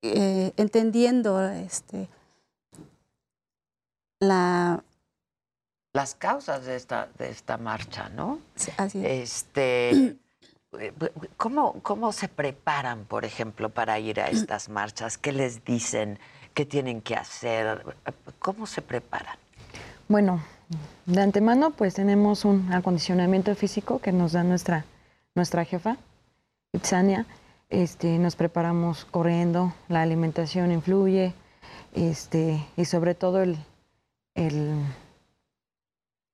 eh, 0.00 0.52
entendiendo 0.56 1.46
este, 1.46 2.08
la... 4.18 4.82
Las 5.92 6.14
causas 6.14 6.64
de 6.64 6.74
esta, 6.74 7.10
de 7.18 7.28
esta 7.28 7.58
marcha, 7.58 8.08
¿no? 8.08 8.40
Sí, 8.54 8.72
así 8.78 9.04
es. 9.04 9.44
Este, 9.44 10.16
¿cómo, 11.36 11.80
¿Cómo 11.82 12.12
se 12.12 12.28
preparan, 12.28 13.04
por 13.04 13.24
ejemplo, 13.24 13.70
para 13.70 13.98
ir 13.98 14.20
a 14.20 14.28
estas 14.28 14.68
marchas? 14.68 15.18
¿Qué 15.18 15.32
les 15.32 15.64
dicen? 15.64 16.18
¿Qué 16.54 16.66
tienen 16.66 17.00
que 17.00 17.14
hacer? 17.14 17.84
¿Cómo 18.38 18.66
se 18.66 18.82
preparan? 18.82 19.36
Bueno, 20.08 20.42
de 21.06 21.20
antemano 21.20 21.70
pues 21.70 21.94
tenemos 21.94 22.44
un 22.44 22.72
acondicionamiento 22.72 23.54
físico 23.54 24.00
que 24.00 24.12
nos 24.12 24.32
da 24.32 24.42
nuestra, 24.42 24.84
nuestra 25.34 25.64
jefa 25.64 25.96
Ipsania, 26.72 27.26
este, 27.70 28.18
nos 28.18 28.36
preparamos 28.36 29.06
corriendo, 29.06 29.72
la 29.88 30.02
alimentación 30.02 30.70
influye, 30.70 31.32
este, 31.94 32.62
y 32.76 32.84
sobre 32.84 33.14
todo 33.14 33.42
el, 33.42 33.56
el 34.34 34.84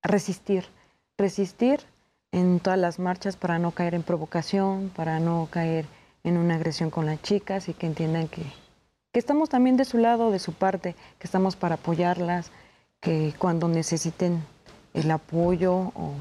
resistir, 0.03 0.65
resistir 1.17 1.79
en 2.35 2.59
todas 2.59 2.77
las 2.77 2.99
marchas 2.99 3.37
para 3.37 3.59
no 3.59 3.71
caer 3.71 3.95
en 3.95 4.03
provocación, 4.03 4.91
para 4.93 5.19
no 5.21 5.47
caer 5.49 5.85
en 6.25 6.37
una 6.37 6.55
agresión 6.55 6.89
con 6.89 7.05
las 7.05 7.21
chicas 7.21 7.69
y 7.69 7.73
que 7.73 7.87
entiendan 7.87 8.27
que, 8.27 8.41
que 9.13 9.19
estamos 9.19 9.47
también 9.47 9.77
de 9.77 9.85
su 9.85 9.97
lado, 9.97 10.31
de 10.31 10.39
su 10.39 10.51
parte, 10.53 10.95
que 11.17 11.27
estamos 11.27 11.55
para 11.55 11.75
apoyarlas, 11.75 12.51
que 12.99 13.33
cuando 13.37 13.69
necesiten 13.69 14.43
el 14.93 15.09
apoyo 15.11 15.73
o, 15.95 16.13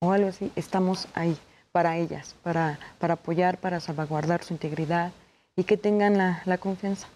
o 0.00 0.12
algo 0.12 0.28
así, 0.28 0.52
estamos 0.54 1.08
ahí 1.14 1.36
para 1.72 1.96
ellas, 1.96 2.36
para, 2.44 2.78
para 3.00 3.14
apoyar, 3.14 3.58
para 3.58 3.80
salvaguardar 3.80 4.44
su 4.44 4.54
integridad 4.54 5.10
y 5.56 5.64
que 5.64 5.76
tengan 5.76 6.16
la, 6.18 6.42
la 6.44 6.58
confianza. 6.58 7.08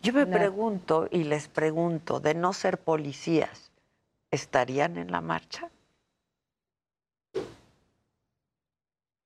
Yo 0.00 0.14
me 0.14 0.24
La- 0.24 0.38
pregunto 0.38 1.06
y 1.10 1.24
les 1.24 1.48
pregunto, 1.48 2.18
de 2.18 2.32
no 2.34 2.54
ser 2.54 2.78
policías, 2.78 3.70
¿estarían 4.30 4.96
en 4.96 5.12
la 5.12 5.20
marcha? 5.20 5.68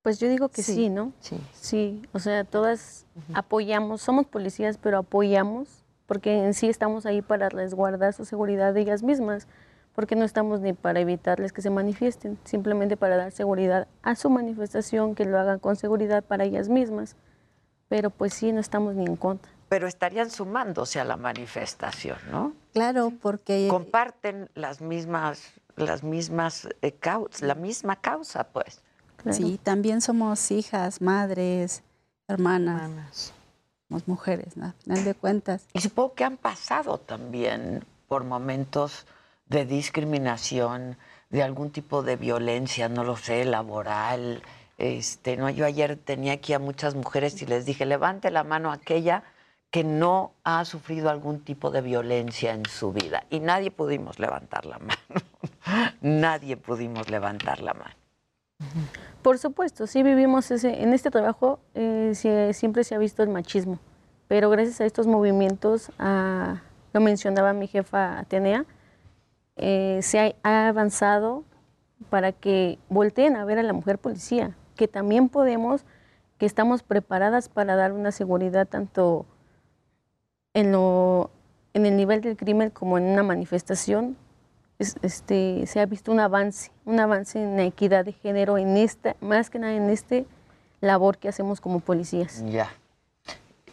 Pues 0.07 0.21
yo 0.21 0.29
digo 0.29 0.49
que 0.51 0.63
sí, 0.63 0.75
Sí, 0.75 0.89
¿no? 0.89 1.13
Sí. 1.19 1.37
Sí, 1.53 2.03
o 2.13 2.21
sea, 2.21 2.45
todas 2.45 3.07
apoyamos, 3.35 4.03
somos 4.03 4.25
policías, 4.25 4.79
pero 4.79 4.99
apoyamos, 4.99 5.83
porque 6.07 6.45
en 6.45 6.55
sí 6.55 6.69
estamos 6.69 7.07
ahí 7.07 7.23
para 7.23 7.49
resguardar 7.49 8.13
su 8.13 8.25
seguridad 8.25 8.73
de 8.73 8.83
ellas 8.83 9.03
mismas, 9.03 9.49
porque 9.97 10.15
no 10.15 10.25
estamos 10.25 10.61
ni 10.61 10.75
para 10.75 11.01
evitarles 11.01 11.53
que 11.53 11.61
se 11.61 11.71
manifiesten, 11.71 12.39
simplemente 12.45 12.97
para 12.97 13.17
dar 13.17 13.33
seguridad 13.33 13.89
a 14.05 14.15
su 14.15 14.31
manifestación, 14.31 15.17
que 15.17 15.25
lo 15.25 15.41
hagan 15.41 15.59
con 15.59 15.75
seguridad 15.75 16.23
para 16.23 16.45
ellas 16.45 16.69
mismas. 16.69 17.17
Pero 17.89 18.11
pues 18.11 18.33
sí, 18.33 18.53
no 18.53 18.61
estamos 18.61 18.95
ni 18.95 19.07
en 19.07 19.17
contra. 19.17 19.51
Pero 19.69 19.89
estarían 19.89 20.31
sumándose 20.31 21.01
a 21.01 21.05
la 21.05 21.17
manifestación, 21.17 22.19
¿no? 22.31 22.53
Claro, 22.73 23.13
porque 23.21 23.67
Comparten 23.69 24.51
las 24.55 24.81
mismas, 24.81 25.43
las 25.75 26.05
mismas 26.05 26.69
eh, 26.83 26.93
caus- 26.95 27.41
la 27.43 27.57
misma 27.57 27.97
causa, 27.97 28.45
pues. 28.53 28.83
Sí, 29.31 29.59
también 29.63 30.01
somos 30.01 30.51
hijas, 30.51 31.01
madres, 31.01 31.83
hermanas, 32.29 33.33
somos 33.89 34.09
mujeres, 34.09 34.57
¿no? 34.57 34.67
Al 34.67 34.75
final 34.75 35.05
de 35.05 35.15
cuentas. 35.15 35.67
Y 35.73 35.81
supongo 35.81 36.15
que 36.15 36.25
han 36.25 36.37
pasado 36.37 36.99
también 36.99 37.85
por 38.09 38.25
momentos 38.25 39.07
de 39.47 39.65
discriminación, 39.65 40.97
de 41.31 41.43
algún 41.43 41.71
tipo 41.71 42.03
de 42.03 42.17
violencia, 42.17 42.89
no 42.89 43.05
lo 43.05 43.17
sé, 43.17 43.45
laboral. 43.45 44.43
Este, 44.79 45.37
no, 45.37 45.51
yo 45.51 45.65
ayer 45.65 45.97
tenía 45.97 46.35
aquí 46.35 46.53
a 46.53 46.59
muchas 46.59 46.95
mujeres 46.95 47.41
y 47.43 47.47
les 47.47 47.67
dije, 47.67 47.87
levante 47.87 48.31
la 48.31 48.45
mano 48.45 48.73
aquella 48.73 49.25
que 49.71 49.85
no 49.85 50.33
ha 50.45 50.65
sufrido 50.65 51.11
algún 51.11 51.41
tipo 51.41 51.71
de 51.71 51.81
violencia 51.81 52.53
en 52.53 52.67
su 52.67 52.93
vida. 52.93 53.25
Y 53.31 53.41
nadie 53.41 53.71
pudimos 53.71 54.19
levantar 54.19 54.65
la 54.65 54.79
mano. 54.79 55.01
nadie 56.01 56.57
pudimos 56.57 57.11
levantar 57.11 57.61
la 57.61 57.75
mano. 57.75 57.95
Por 59.27 59.39
supuesto, 59.39 59.89
sí 59.89 60.05
vivimos 60.05 60.53
ese, 60.53 60.85
en 60.85 60.93
este 60.93 61.11
trabajo 61.11 61.59
eh, 61.75 62.13
siempre 62.55 62.85
se 62.85 62.95
ha 62.95 62.99
visto 62.99 63.25
el 63.25 63.29
machismo, 63.29 63.81
pero 64.29 64.51
gracias 64.51 64.81
a 64.81 64.85
estos 64.85 65.09
movimientos, 65.09 65.91
lo 65.99 67.01
mencionaba 67.01 67.53
mi 67.53 67.67
jefa 67.67 68.21
Atenea, 68.21 68.65
eh, 69.57 69.99
se 70.01 70.21
ha, 70.21 70.33
ha 70.45 70.69
avanzado 70.69 71.43
para 72.09 72.31
que 72.31 72.79
volteen 72.89 73.35
a 73.35 73.45
ver 73.45 73.59
a 73.59 73.65
la 73.65 73.73
mujer 73.73 73.99
policía, 73.99 74.57
que 74.77 74.87
también 74.87 75.29
podemos, 75.29 75.85
que 76.39 76.47
estamos 76.47 76.85
preparadas 76.85 77.49
para 77.49 77.75
dar 77.75 77.91
una 77.91 78.13
seguridad 78.13 78.69
tanto 78.69 79.27
en, 80.55 80.71
lo, 80.71 81.33
en 81.75 81.85
el 81.85 81.97
nivel 81.97 82.21
del 82.21 82.37
crimen 82.37 82.71
como 82.71 82.97
en 82.97 83.03
una 83.03 83.25
manifestación, 83.25 84.17
es- 84.79 84.97
este, 85.03 85.67
se 85.67 85.81
ha 85.81 85.87
visto 85.87 86.13
un 86.13 86.21
avance, 86.21 86.71
un 86.85 87.01
avance 87.01 87.43
en 87.43 87.57
la 87.57 87.65
equidad 87.65 88.05
de 88.05 88.13
género, 88.13 88.59
en 88.59 88.77
esta, 88.77 89.17
más 89.21 89.51
que 89.51 89.59
nada 89.59 89.75
en 89.75 89.91
este 89.91 90.27
labor 90.81 91.19
que 91.19 91.29
hacemos 91.29 91.61
como 91.61 91.81
policías. 91.81 92.43
Ya. 92.47 92.73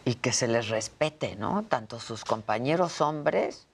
Y 0.04 0.14
que 0.16 0.32
se 0.32 0.48
les 0.48 0.68
respete, 0.68 1.36
¿no? 1.36 1.62
Tanto 1.64 1.98
sus 2.00 2.24
compañeros 2.24 3.00
hombres, 3.00 3.66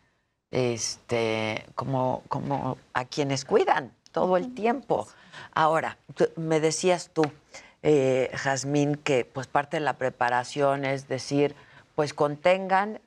este, 0.51 1.65
como, 1.74 2.23
como 2.28 2.77
a 2.93 3.05
quienes 3.05 3.44
cuidan 3.44 3.93
todo 4.12 4.36
el 4.36 4.55
tiempo. 4.55 5.07
Ahora, 5.55 5.97
me 6.36 6.61
decías 6.61 7.11
tú, 7.12 7.23
eh, 7.82 8.31
Jazmín, 8.35 8.97
que 8.97 9.24
pues 9.24 9.47
parte 9.47 9.77
de 9.78 9.81
la 9.81 9.94
preparación 9.94 10.85
es 10.85 11.09
decir, 11.09 11.55
pues 11.94 12.12
contengan, 12.15 13.01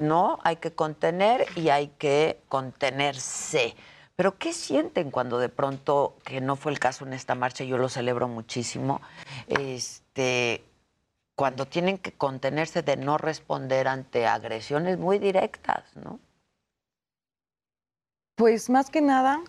¿no? 0.00 0.38
Hay 0.42 0.56
que 0.56 0.72
contener 0.72 1.46
y 1.56 1.68
hay 1.68 1.88
que 1.98 2.40
contenerse. 2.48 3.74
Pero 4.16 4.36
¿qué 4.38 4.52
sienten 4.52 5.10
cuando 5.10 5.38
de 5.38 5.48
pronto, 5.48 6.16
que 6.24 6.40
no 6.40 6.56
fue 6.56 6.72
el 6.72 6.78
caso 6.78 7.06
en 7.06 7.12
esta 7.12 7.34
marcha, 7.34 7.64
yo 7.64 7.78
lo 7.78 7.88
celebro 7.88 8.28
muchísimo, 8.28 9.00
este, 9.48 10.64
cuando 11.34 11.66
tienen 11.66 11.98
que 11.98 12.12
contenerse 12.12 12.82
de 12.82 12.96
no 12.96 13.18
responder 13.18 13.88
ante 13.88 14.26
agresiones 14.26 14.98
muy 14.98 15.18
directas, 15.18 15.84
¿no? 15.96 16.20
Pues 18.34 18.70
más 18.70 18.90
que 18.90 19.00
nada 19.00 19.40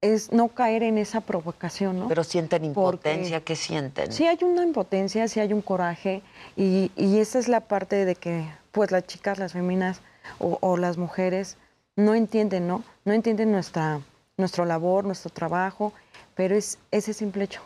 es 0.00 0.32
no 0.32 0.48
caer 0.48 0.82
en 0.82 0.98
esa 0.98 1.22
provocación, 1.22 1.98
¿no? 1.98 2.08
Pero 2.08 2.24
sienten 2.24 2.64
impotencia, 2.64 3.42
¿qué 3.42 3.56
sienten? 3.56 4.12
Sí 4.12 4.26
hay 4.26 4.38
una 4.42 4.62
impotencia, 4.62 5.28
sí 5.28 5.40
hay 5.40 5.52
un 5.52 5.62
coraje 5.62 6.22
y, 6.56 6.90
y 6.96 7.18
esa 7.18 7.38
es 7.38 7.48
la 7.48 7.60
parte 7.60 8.04
de 8.04 8.14
que 8.14 8.46
pues 8.74 8.90
las 8.90 9.06
chicas, 9.06 9.38
las 9.38 9.52
féminas 9.52 10.00
o, 10.38 10.58
o 10.60 10.76
las 10.76 10.98
mujeres 10.98 11.56
no 11.96 12.14
entienden, 12.14 12.66
¿no? 12.66 12.82
No 13.04 13.12
entienden 13.12 13.52
nuestra, 13.52 14.00
nuestro 14.36 14.64
labor, 14.64 15.04
nuestro 15.04 15.30
trabajo, 15.30 15.92
pero 16.34 16.56
es 16.56 16.78
ese 16.90 17.14
simple 17.14 17.44
hecho, 17.44 17.62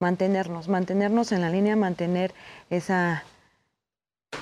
mantenernos, 0.00 0.68
mantenernos 0.68 1.30
en 1.30 1.40
la 1.40 1.50
línea, 1.50 1.76
mantener 1.76 2.34
esa, 2.68 3.22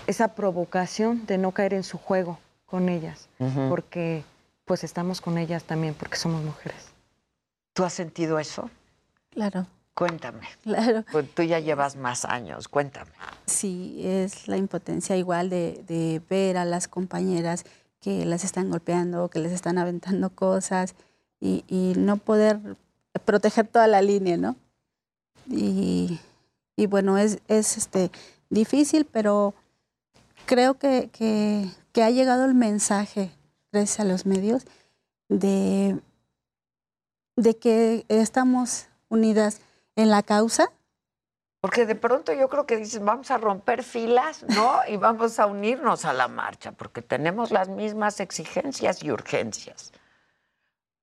esa 0.06 0.35
provocación 0.35 1.26
de 1.26 1.36
no 1.36 1.52
caer 1.52 1.74
en 1.74 1.85
su 1.85 1.98
juego 1.98 2.39
con 2.64 2.89
ellas, 2.89 3.28
porque 3.68 4.24
pues 4.64 4.85
estamos 4.85 5.20
con 5.20 5.36
ellas 5.39 5.64
también, 5.64 5.94
porque 5.94 6.16
somos 6.16 6.43
mujeres. 6.43 6.89
¿Tú 7.74 7.85
has 7.85 7.93
sentido 7.93 8.39
eso? 8.39 8.70
Claro, 9.30 9.66
Cuéntame. 9.98 10.46
claro. 10.62 11.04
Pues 11.10 11.28
tú 11.34 11.42
ya 11.42 11.58
llevas 11.58 11.96
más 11.96 12.24
años, 12.24 12.68
cuéntame. 12.68 13.10
Sí, 13.46 14.00
es 14.04 14.46
la 14.46 14.56
impotencia 14.56 15.16
igual 15.16 15.50
de, 15.50 15.82
de 15.88 16.22
ver 16.30 16.56
a 16.56 16.64
las 16.64 16.86
compañeras 16.86 17.64
que 18.00 18.24
las 18.24 18.44
están 18.44 18.70
golpeando, 18.70 19.28
que 19.28 19.40
les 19.40 19.50
están 19.50 19.76
aventando 19.76 20.30
cosas 20.30 20.94
y, 21.40 21.64
y 21.66 21.94
no 21.96 22.16
poder 22.16 22.60
proteger 23.24 23.66
toda 23.66 23.88
la 23.88 24.00
línea, 24.00 24.36
¿no? 24.36 24.54
Y, 25.48 26.20
y 26.76 26.86
bueno, 26.86 27.18
es, 27.18 27.40
es 27.48 27.76
este, 27.76 28.12
difícil, 28.50 29.04
pero 29.04 29.52
creo 30.46 30.74
que, 30.74 31.10
que, 31.12 31.68
que 31.90 32.04
ha 32.04 32.10
llegado 32.10 32.44
el 32.44 32.54
mensaje, 32.54 33.32
gracias 33.72 33.98
a 33.98 34.04
los 34.04 34.26
medios, 34.26 34.64
de, 35.28 35.98
de 37.34 37.56
que 37.56 38.04
estamos 38.08 38.86
unidas 39.08 39.60
en 39.98 40.10
la 40.10 40.22
causa. 40.22 40.70
Porque 41.60 41.86
de 41.86 41.96
pronto 41.96 42.32
yo 42.32 42.48
creo 42.48 42.66
que 42.66 42.76
dices, 42.76 43.02
vamos 43.02 43.32
a 43.32 43.36
romper 43.36 43.82
filas, 43.82 44.44
¿no? 44.44 44.78
Y 44.88 44.96
vamos 44.96 45.40
a 45.40 45.46
unirnos 45.46 46.04
a 46.04 46.12
la 46.12 46.28
marcha, 46.28 46.70
porque 46.70 47.02
tenemos 47.02 47.50
las 47.50 47.68
mismas 47.68 48.20
exigencias 48.20 49.02
y 49.02 49.10
urgencias. 49.10 49.92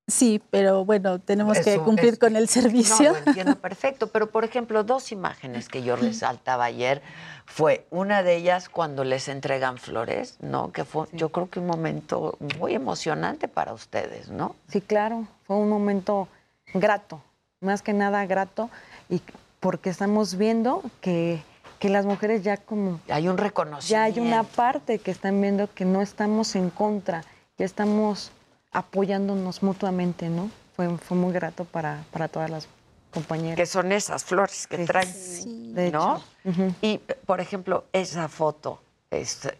Sí, 0.08 0.42
pero 0.52 0.86
bueno, 0.86 1.20
tenemos 1.20 1.58
que 1.60 1.74
Eso 1.74 1.84
cumplir 1.84 2.14
es- 2.14 2.20
con 2.20 2.36
el 2.38 2.48
servicio. 2.48 3.12
No, 3.12 3.20
lo 3.20 3.26
entiendo 3.26 3.56
perfecto, 3.60 4.08
pero 4.08 4.28
por 4.30 4.46
ejemplo, 4.46 4.84
dos 4.86 5.12
imágenes 5.12 5.68
que 5.68 5.84
yo 5.84 5.98
resaltaba 5.98 6.64
ayer 6.66 7.02
fue 7.46 7.86
una 7.90 8.24
de 8.24 8.38
ellas 8.38 8.70
cuando 8.70 9.04
les 9.04 9.28
entregan 9.28 9.78
flores, 9.78 10.38
¿no? 10.40 10.72
Que 10.72 10.86
fue, 10.86 11.08
yo 11.12 11.30
creo 11.30 11.50
que 11.50 11.60
un 11.60 11.68
momento 11.68 12.38
muy 12.60 12.76
emocionante 12.76 13.50
para 13.50 13.74
ustedes, 13.74 14.30
¿no? 14.30 14.56
Sí, 14.70 14.80
claro, 14.80 15.28
fue 15.48 15.58
un 15.58 15.68
momento 15.70 16.30
grato, 16.74 17.22
más 17.66 17.82
que 17.82 17.92
nada 17.94 18.26
grato, 18.26 18.70
y 19.10 19.22
porque 19.60 19.90
estamos 19.90 20.38
viendo 20.38 20.82
que, 21.02 21.42
que 21.80 21.90
las 21.90 22.06
mujeres 22.06 22.44
ya 22.44 22.58
como... 22.58 23.00
Hay 23.10 23.28
un 23.28 23.36
Ya 23.36 23.44
reconocimiento. 23.44 24.22
hay 24.22 24.26
una 24.28 24.44
parte 24.44 25.00
que 25.00 25.12
están 25.12 25.42
viendo 25.42 25.68
que 25.74 25.84
no 25.84 26.02
estamos 26.02 26.56
en 26.56 26.70
contra, 26.70 27.24
ya 27.58 27.66
estamos 27.66 28.32
apoyándonos 28.72 29.64
mutuamente, 29.64 30.30
¿no? 30.30 30.50
Fue, 30.76 30.90
fue 30.98 31.18
muy 31.18 31.34
grato 31.34 31.66
para, 31.66 32.04
para 32.12 32.28
todas 32.28 32.50
las 32.50 32.68
compañeras. 33.12 33.56
Que 33.56 33.66
son 33.66 33.92
esas 33.92 34.24
flores 34.26 34.68
que 34.68 34.86
traen, 34.86 35.74
de 35.74 35.92
¿no? 35.92 36.18
hecho. 36.18 36.24
Ujú. 36.62 36.74
Y, 36.82 36.98
por 37.26 37.40
ejemplo, 37.40 37.86
esa 37.94 38.28
foto 38.28 38.82
es 39.10 39.46
m- 39.46 39.54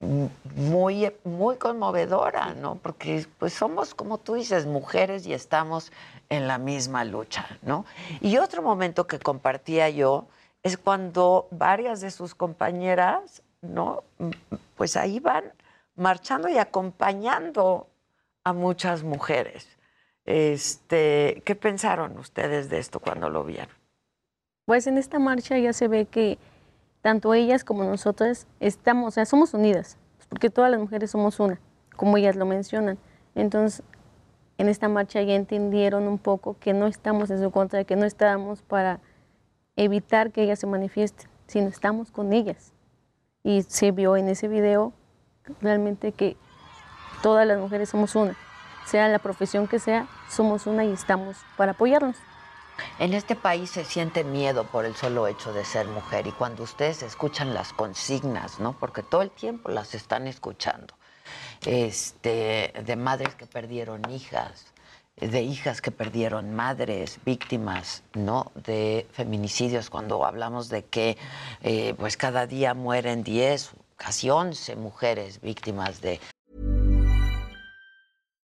muy, 0.00 1.12
muy 1.24 1.56
conmovedora, 1.56 2.54
¿no? 2.54 2.76
Porque 2.76 3.26
pues 3.38 3.52
somos, 3.52 3.94
como 3.94 4.18
tú 4.18 4.34
dices, 4.34 4.66
mujeres 4.66 5.26
y 5.26 5.34
estamos 5.34 5.92
en 6.30 6.48
la 6.48 6.58
misma 6.58 7.04
lucha, 7.04 7.46
¿no? 7.62 7.84
Y 8.20 8.38
otro 8.38 8.62
momento 8.62 9.06
que 9.06 9.18
compartía 9.18 9.90
yo 9.90 10.26
es 10.62 10.78
cuando 10.78 11.48
varias 11.50 12.00
de 12.00 12.10
sus 12.10 12.34
compañeras, 12.34 13.42
¿no? 13.60 14.02
Pues 14.76 14.96
ahí 14.96 15.20
van 15.20 15.52
marchando 15.96 16.48
y 16.48 16.56
acompañando 16.56 17.86
a 18.42 18.52
muchas 18.54 19.02
mujeres. 19.02 19.68
Este, 20.24 21.42
¿Qué 21.44 21.54
pensaron 21.54 22.18
ustedes 22.18 22.70
de 22.70 22.78
esto 22.78 23.00
cuando 23.00 23.28
lo 23.28 23.44
vieron? 23.44 23.74
Pues 24.64 24.86
en 24.86 24.96
esta 24.96 25.18
marcha 25.18 25.58
ya 25.58 25.72
se 25.72 25.88
ve 25.88 26.06
que 26.06 26.38
tanto 27.02 27.34
ellas 27.34 27.64
como 27.64 27.84
nosotras 27.84 28.46
estamos, 28.60 29.08
o 29.08 29.10
sea, 29.12 29.24
somos 29.24 29.54
unidas, 29.54 29.96
porque 30.28 30.50
todas 30.50 30.70
las 30.70 30.80
mujeres 30.80 31.10
somos 31.10 31.40
una, 31.40 31.60
como 31.96 32.16
ellas 32.16 32.36
lo 32.36 32.46
mencionan. 32.46 32.98
Entonces, 33.34 33.82
en 34.58 34.68
esta 34.68 34.88
marcha 34.88 35.22
ya 35.22 35.34
entendieron 35.34 36.06
un 36.06 36.18
poco 36.18 36.56
que 36.60 36.72
no 36.72 36.86
estamos 36.86 37.30
en 37.30 37.40
su 37.42 37.50
contra, 37.50 37.84
que 37.84 37.96
no 37.96 38.04
estamos 38.04 38.62
para 38.62 39.00
evitar 39.76 40.30
que 40.32 40.42
ellas 40.42 40.58
se 40.58 40.66
manifiesten, 40.66 41.30
sino 41.46 41.68
estamos 41.68 42.10
con 42.10 42.32
ellas. 42.32 42.72
Y 43.42 43.62
se 43.62 43.90
vio 43.90 44.16
en 44.16 44.28
ese 44.28 44.48
video 44.48 44.92
realmente 45.62 46.12
que 46.12 46.36
todas 47.22 47.46
las 47.46 47.58
mujeres 47.58 47.88
somos 47.88 48.14
una, 48.14 48.36
sea 48.84 49.08
la 49.08 49.18
profesión 49.18 49.66
que 49.66 49.78
sea, 49.78 50.06
somos 50.28 50.66
una 50.66 50.84
y 50.84 50.92
estamos 50.92 51.36
para 51.56 51.72
apoyarnos. 51.72 52.16
En 52.98 53.14
este 53.14 53.36
país 53.36 53.70
se 53.70 53.84
siente 53.84 54.24
miedo 54.24 54.64
por 54.64 54.84
el 54.84 54.94
solo 54.94 55.26
hecho 55.26 55.52
de 55.52 55.64
ser 55.64 55.86
mujer 55.86 56.26
y 56.26 56.32
cuando 56.32 56.62
ustedes 56.62 57.02
escuchan 57.02 57.54
las 57.54 57.72
consignas, 57.72 58.60
¿no? 58.60 58.78
Porque 58.78 59.02
todo 59.02 59.22
el 59.22 59.30
tiempo 59.30 59.70
las 59.70 59.94
están 59.94 60.26
escuchando. 60.26 60.94
Este, 61.64 62.72
de 62.84 62.96
madres 62.96 63.34
que 63.34 63.46
perdieron 63.46 64.10
hijas, 64.10 64.72
de 65.16 65.42
hijas 65.42 65.82
que 65.82 65.90
perdieron 65.90 66.54
madres, 66.54 67.18
víctimas, 67.24 68.02
¿no? 68.14 68.50
De 68.54 69.06
feminicidios, 69.12 69.90
cuando 69.90 70.24
hablamos 70.24 70.68
de 70.68 70.84
que 70.84 71.18
eh, 71.62 71.94
pues 71.98 72.16
cada 72.16 72.46
día 72.46 72.74
mueren 72.74 73.22
10, 73.22 73.72
casi 73.96 74.30
11 74.30 74.76
mujeres 74.76 75.40
víctimas 75.40 76.00
de 76.00 76.20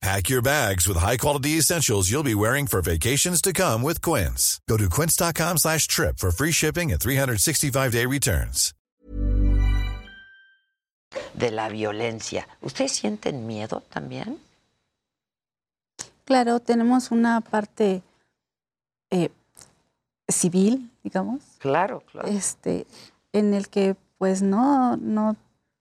Pack 0.00 0.28
your 0.28 0.42
bags 0.42 0.86
with 0.86 0.96
high-quality 0.96 1.58
essentials 1.58 2.08
you'll 2.08 2.22
be 2.22 2.34
wearing 2.34 2.66
for 2.68 2.80
vacations 2.80 3.40
to 3.42 3.52
come 3.52 3.82
with 3.82 4.00
Quince. 4.00 4.60
Go 4.68 4.76
to 4.76 4.88
quince.com 4.88 5.58
slash 5.58 5.88
trip 5.88 6.18
for 6.18 6.30
free 6.30 6.52
shipping 6.52 6.92
and 6.92 7.00
365-day 7.00 8.06
returns. 8.06 8.74
de 11.34 11.50
la 11.50 11.68
violencia. 11.68 12.46
¿Ustedes 12.60 12.92
sienten 12.92 13.46
miedo 13.46 13.82
también? 13.88 14.38
Claro, 16.24 16.60
tenemos 16.60 17.10
una 17.10 17.40
parte 17.40 18.02
eh, 19.10 19.30
civil, 20.28 20.90
digamos. 21.02 21.42
Claro, 21.58 22.02
claro. 22.12 22.28
Este, 22.28 22.86
en 23.32 23.54
el 23.54 23.68
que 23.68 23.96
pues 24.18 24.42
no, 24.42 24.96
no 24.96 25.36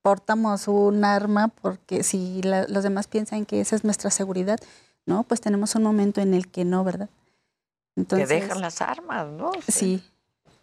portamos 0.08 0.70
un 0.70 1.04
arma 1.04 1.50
porque 1.50 2.02
si 2.02 2.42
la- 2.42 2.66
los 2.70 2.82
demás 2.84 3.08
piensan 3.08 3.46
que 3.46 3.60
esa 3.60 3.76
es 3.76 3.84
nuestra 3.84 4.10
seguridad, 4.10 4.58
no, 5.06 5.24
pues 5.24 5.42
tenemos 5.42 5.76
un 5.76 5.84
momento 5.84 6.22
en 6.22 6.34
el 6.34 6.48
que 6.48 6.64
no, 6.64 6.86
¿verdad? 6.86 7.10
que 8.08 8.26
dejan 8.26 8.62
las 8.62 8.82
armas, 8.82 9.28
¿no? 9.28 9.52
Sí. 9.68 10.02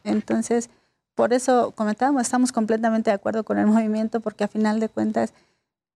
Entonces, 0.03 0.71
por 1.15 1.35
eso 1.35 1.73
comentábamos, 1.73 2.23
estamos 2.23 2.53
completamente 2.53 3.11
de 3.11 3.17
acuerdo 3.17 3.45
con 3.45 3.59
el 3.59 3.67
movimiento, 3.77 4.21
porque 4.21 4.45
a 4.45 4.49
final 4.49 4.81
de 4.81 4.89
cuentas 4.89 5.35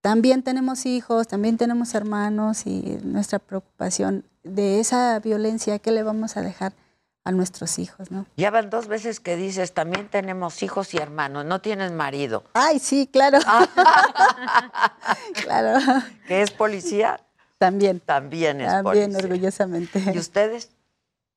también 0.03 0.43
tenemos 0.43 0.85
hijos, 0.85 1.27
también 1.27 1.57
tenemos 1.57 1.95
hermanos 1.95 2.67
y 2.67 2.99
nuestra 3.03 3.39
preocupación 3.39 4.25
de 4.45 4.79
esa 4.79 5.19
violencia, 5.21 5.79
¿qué 5.79 5.91
le 5.91 6.03
vamos 6.03 6.37
a 6.37 6.43
dejar 6.43 6.75
a 7.25 7.33
nuestros 7.33 7.79
hijos, 7.79 8.11
no? 8.11 8.27
Ya 8.37 8.51
van 8.51 8.71
dos 8.71 8.89
veces 8.89 9.21
que 9.21 9.37
dices, 9.37 9.73
también 9.75 10.09
tenemos 10.09 10.63
hijos 10.63 10.95
y 10.95 10.99
hermanos, 10.99 11.45
no 11.45 11.61
tienes 11.61 11.93
marido. 11.93 12.45
Ay, 12.55 12.79
sí, 12.79 13.09
claro. 13.13 13.39
claro. 15.45 15.79
¿Que 16.27 16.43
es 16.43 16.51
policía? 16.51 17.21
También. 17.59 18.01
También 18.01 18.61
es 18.61 18.69
También, 18.71 19.13
policía. 19.13 19.29
orgullosamente. 19.31 20.03
¿Y 20.15 20.19
ustedes? 20.19 20.71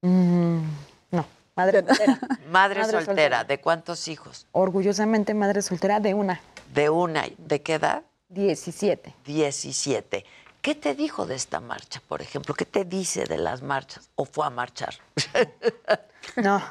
no, 0.02 1.26
madre 1.56 1.84
soltera. 1.86 2.20
Madre, 2.52 2.52
Madre 2.52 2.84
soltera, 2.84 3.06
soltera. 3.06 3.44
¿de 3.44 3.60
cuántos 3.60 4.08
hijos? 4.08 4.48
Orgullosamente 4.52 5.34
madre 5.34 5.62
soltera 5.62 6.00
de 6.00 6.14
una. 6.14 6.42
De 6.74 6.90
una. 6.90 7.26
¿De 7.38 7.62
qué 7.62 7.76
edad? 7.76 8.04
17. 8.30 9.14
17. 9.26 10.26
¿Qué 10.62 10.76
te 10.76 10.94
dijo 10.94 11.26
de 11.26 11.36
esta 11.36 11.60
marcha, 11.60 12.02
por 12.08 12.22
ejemplo? 12.22 12.54
¿Qué 12.54 12.66
te 12.66 12.86
dice 12.86 13.26
de 13.26 13.38
las 13.38 13.64
marchas? 13.64 14.10
¿O 14.16 14.26
fue 14.26 14.46
a 14.46 14.50
marchar? 14.50 14.96
No, 16.36 16.62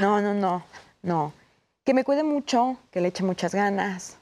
no, 0.00 0.22
no, 0.22 0.32
no, 0.32 0.64
no. 1.02 1.32
Que 1.84 1.92
me 1.92 2.04
cuide 2.04 2.24
mucho, 2.24 2.78
que 2.90 3.02
le 3.02 3.08
eche 3.08 3.22
muchas 3.22 3.54
ganas, 3.54 4.16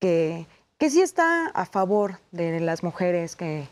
que, 0.00 0.46
que 0.78 0.90
sí 0.90 1.00
está 1.00 1.46
a 1.46 1.64
favor 1.64 2.18
de 2.32 2.58
las 2.58 2.82
mujeres, 2.82 3.36
que 3.36 3.68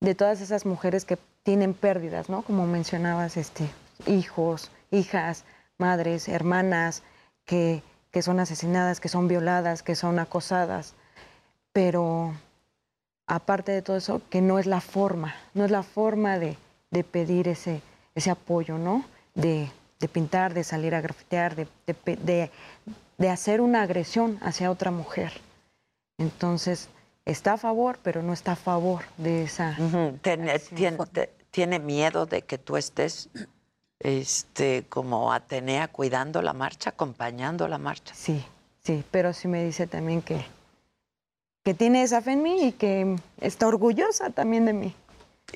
de 0.00 0.14
todas 0.14 0.42
esas 0.42 0.66
mujeres 0.66 1.06
que 1.06 1.18
tienen 1.42 1.72
pérdidas, 1.72 2.28
¿no? 2.28 2.42
Como 2.42 2.66
mencionabas, 2.66 3.38
este, 3.38 3.68
hijos, 4.06 4.70
hijas, 4.90 5.44
madres, 5.78 6.28
hermanas, 6.28 7.02
que, 7.46 7.82
que 8.10 8.20
son 8.20 8.38
asesinadas, 8.38 9.00
que 9.00 9.08
son 9.08 9.28
violadas, 9.28 9.82
que 9.82 9.96
son 9.96 10.18
acosadas. 10.18 10.94
Pero 11.72 12.34
aparte 13.26 13.72
de 13.72 13.82
todo 13.82 13.96
eso, 13.96 14.20
que 14.30 14.40
no 14.40 14.58
es 14.58 14.66
la 14.66 14.80
forma, 14.80 15.34
no 15.54 15.64
es 15.64 15.70
la 15.70 15.82
forma 15.82 16.38
de, 16.38 16.56
de 16.90 17.04
pedir 17.04 17.48
ese, 17.48 17.80
ese 18.14 18.30
apoyo, 18.30 18.78
¿no? 18.78 19.04
De, 19.34 19.70
de 20.00 20.08
pintar, 20.08 20.54
de 20.54 20.64
salir 20.64 20.94
a 20.94 21.00
grafitear, 21.00 21.54
de, 21.56 22.50
de 23.18 23.30
hacer 23.30 23.60
una 23.60 23.82
agresión 23.82 24.38
hacia 24.42 24.70
otra 24.70 24.90
mujer. 24.90 25.32
Entonces, 26.18 26.88
está 27.24 27.54
a 27.54 27.58
favor, 27.58 27.98
pero 28.02 28.22
no 28.22 28.32
está 28.32 28.52
a 28.52 28.56
favor 28.56 29.02
de 29.16 29.44
esa... 29.44 29.76
¿Tiene, 30.22 30.58
tiene, 30.58 30.98
te- 31.12 31.32
tiene 31.50 31.78
miedo 31.78 32.26
de 32.26 32.42
que 32.42 32.58
tú 32.58 32.76
estés 32.76 33.28
este, 34.00 34.84
como 34.88 35.32
Atenea 35.32 35.88
cuidando 35.88 36.42
la 36.42 36.52
marcha, 36.52 36.90
acompañando 36.90 37.66
la 37.68 37.78
marcha? 37.78 38.14
Sí, 38.14 38.44
sí, 38.82 39.04
pero 39.10 39.32
sí 39.32 39.48
me 39.48 39.64
dice 39.64 39.86
también 39.86 40.20
que, 40.22 40.44
que 41.64 41.74
tiene 41.74 42.02
esa 42.02 42.20
fe 42.20 42.32
en 42.32 42.42
mí 42.42 42.68
y 42.68 42.72
que 42.72 43.16
está 43.40 43.66
orgullosa 43.66 44.30
también 44.30 44.66
de 44.66 44.74
mí. 44.74 44.94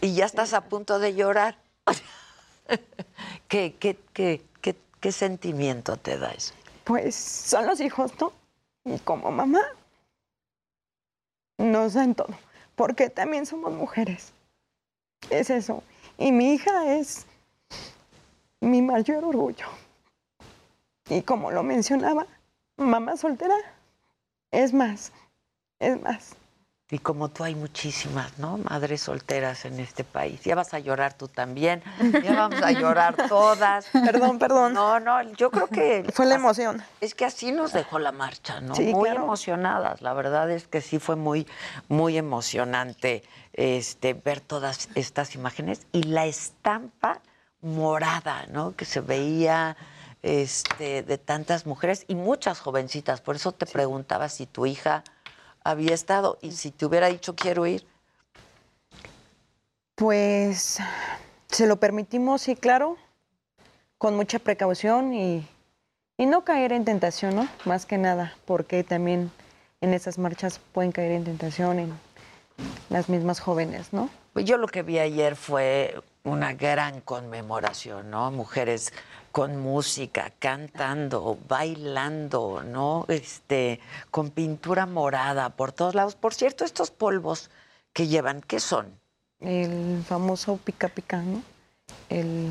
Y 0.00 0.14
ya 0.14 0.24
estás 0.24 0.54
a 0.54 0.62
punto 0.62 0.98
de 0.98 1.14
llorar. 1.14 1.56
¿Qué, 3.48 3.76
qué, 3.78 3.98
qué, 4.12 4.42
qué, 4.60 4.74
qué 5.00 5.12
sentimiento 5.12 5.96
te 5.96 6.18
da 6.18 6.30
eso? 6.32 6.54
Pues 6.84 7.14
son 7.14 7.66
los 7.66 7.80
hijos, 7.80 8.12
¿no? 8.20 8.32
Y 8.84 8.98
como 9.00 9.30
mamá 9.30 9.62
nos 11.58 11.94
dan 11.94 12.14
todo, 12.14 12.34
porque 12.74 13.10
también 13.10 13.44
somos 13.44 13.72
mujeres. 13.72 14.32
Es 15.28 15.50
eso. 15.50 15.82
Y 16.16 16.32
mi 16.32 16.54
hija 16.54 16.94
es 16.96 17.26
mi 18.60 18.80
mayor 18.80 19.24
orgullo. 19.24 19.66
Y 21.10 21.22
como 21.22 21.50
lo 21.50 21.62
mencionaba, 21.62 22.26
mamá 22.76 23.16
soltera 23.16 23.56
es 24.50 24.72
más, 24.72 25.12
es 25.80 26.00
más. 26.00 26.36
Y 26.90 27.00
como 27.00 27.28
tú 27.28 27.44
hay 27.44 27.54
muchísimas, 27.54 28.38
¿no? 28.38 28.56
Madres 28.56 29.02
solteras 29.02 29.66
en 29.66 29.78
este 29.78 30.04
país. 30.04 30.40
Ya 30.40 30.54
vas 30.54 30.72
a 30.72 30.78
llorar 30.78 31.12
tú 31.12 31.28
también. 31.28 31.82
Ya 32.24 32.32
vamos 32.32 32.62
a 32.62 32.72
llorar 32.72 33.14
todas. 33.28 33.88
Perdón, 33.92 34.38
perdón. 34.38 34.72
No, 34.72 34.98
no, 34.98 35.20
yo 35.34 35.50
creo 35.50 35.66
que... 35.66 36.10
Fue 36.14 36.24
la 36.24 36.36
emoción. 36.36 36.82
Es 37.02 37.14
que 37.14 37.26
así 37.26 37.52
nos 37.52 37.74
dejó 37.74 37.98
la 37.98 38.10
marcha, 38.10 38.62
¿no? 38.62 38.74
Sí, 38.74 38.94
muy 38.94 39.10
claro. 39.10 39.24
emocionadas. 39.24 40.00
La 40.00 40.14
verdad 40.14 40.50
es 40.50 40.66
que 40.66 40.80
sí 40.80 40.98
fue 40.98 41.16
muy, 41.16 41.46
muy 41.88 42.16
emocionante 42.16 43.22
este, 43.52 44.14
ver 44.14 44.40
todas 44.40 44.88
estas 44.94 45.34
imágenes 45.34 45.86
y 45.92 46.04
la 46.04 46.24
estampa 46.24 47.20
morada, 47.60 48.46
¿no? 48.50 48.74
Que 48.74 48.86
se 48.86 49.02
veía 49.02 49.76
este, 50.22 51.02
de 51.02 51.18
tantas 51.18 51.66
mujeres 51.66 52.06
y 52.08 52.14
muchas 52.14 52.60
jovencitas. 52.60 53.20
Por 53.20 53.36
eso 53.36 53.52
te 53.52 53.66
preguntaba 53.66 54.30
si 54.30 54.46
tu 54.46 54.64
hija 54.64 55.04
había 55.68 55.92
estado 55.92 56.38
y 56.40 56.52
si 56.52 56.70
te 56.70 56.86
hubiera 56.86 57.08
dicho 57.08 57.34
quiero 57.34 57.66
ir. 57.66 57.86
Pues 59.94 60.78
se 61.48 61.66
lo 61.66 61.76
permitimos, 61.76 62.42
sí, 62.42 62.56
claro, 62.56 62.96
con 63.98 64.16
mucha 64.16 64.38
precaución 64.38 65.12
y, 65.12 65.46
y 66.16 66.26
no 66.26 66.44
caer 66.44 66.72
en 66.72 66.84
tentación, 66.84 67.36
¿no? 67.36 67.48
Más 67.64 67.84
que 67.84 67.98
nada, 67.98 68.34
porque 68.46 68.82
también 68.82 69.30
en 69.80 69.92
esas 69.92 70.18
marchas 70.18 70.60
pueden 70.72 70.92
caer 70.92 71.12
en 71.12 71.24
tentación 71.24 71.78
en 71.80 71.92
las 72.88 73.08
mismas 73.08 73.40
jóvenes, 73.40 73.92
¿no? 73.92 74.08
Pues 74.32 74.46
yo 74.46 74.56
lo 74.56 74.68
que 74.68 74.82
vi 74.82 74.98
ayer 74.98 75.36
fue 75.36 76.00
una 76.24 76.54
gran 76.54 77.00
conmemoración, 77.02 78.10
¿no? 78.10 78.30
Mujeres 78.30 78.92
con 79.32 79.56
música, 79.58 80.32
cantando, 80.38 81.38
bailando, 81.48 82.62
¿no? 82.64 83.04
Este, 83.08 83.80
con 84.10 84.30
pintura 84.30 84.86
morada 84.86 85.50
por 85.50 85.72
todos 85.72 85.94
lados. 85.94 86.14
Por 86.14 86.34
cierto, 86.34 86.64
estos 86.64 86.90
polvos 86.90 87.50
que 87.92 88.06
llevan, 88.06 88.40
¿qué 88.40 88.60
son? 88.60 88.86
El 89.40 90.02
famoso 90.06 90.56
pica 90.56 90.88
pica, 90.88 91.22
¿no? 91.22 91.42
El, 92.08 92.50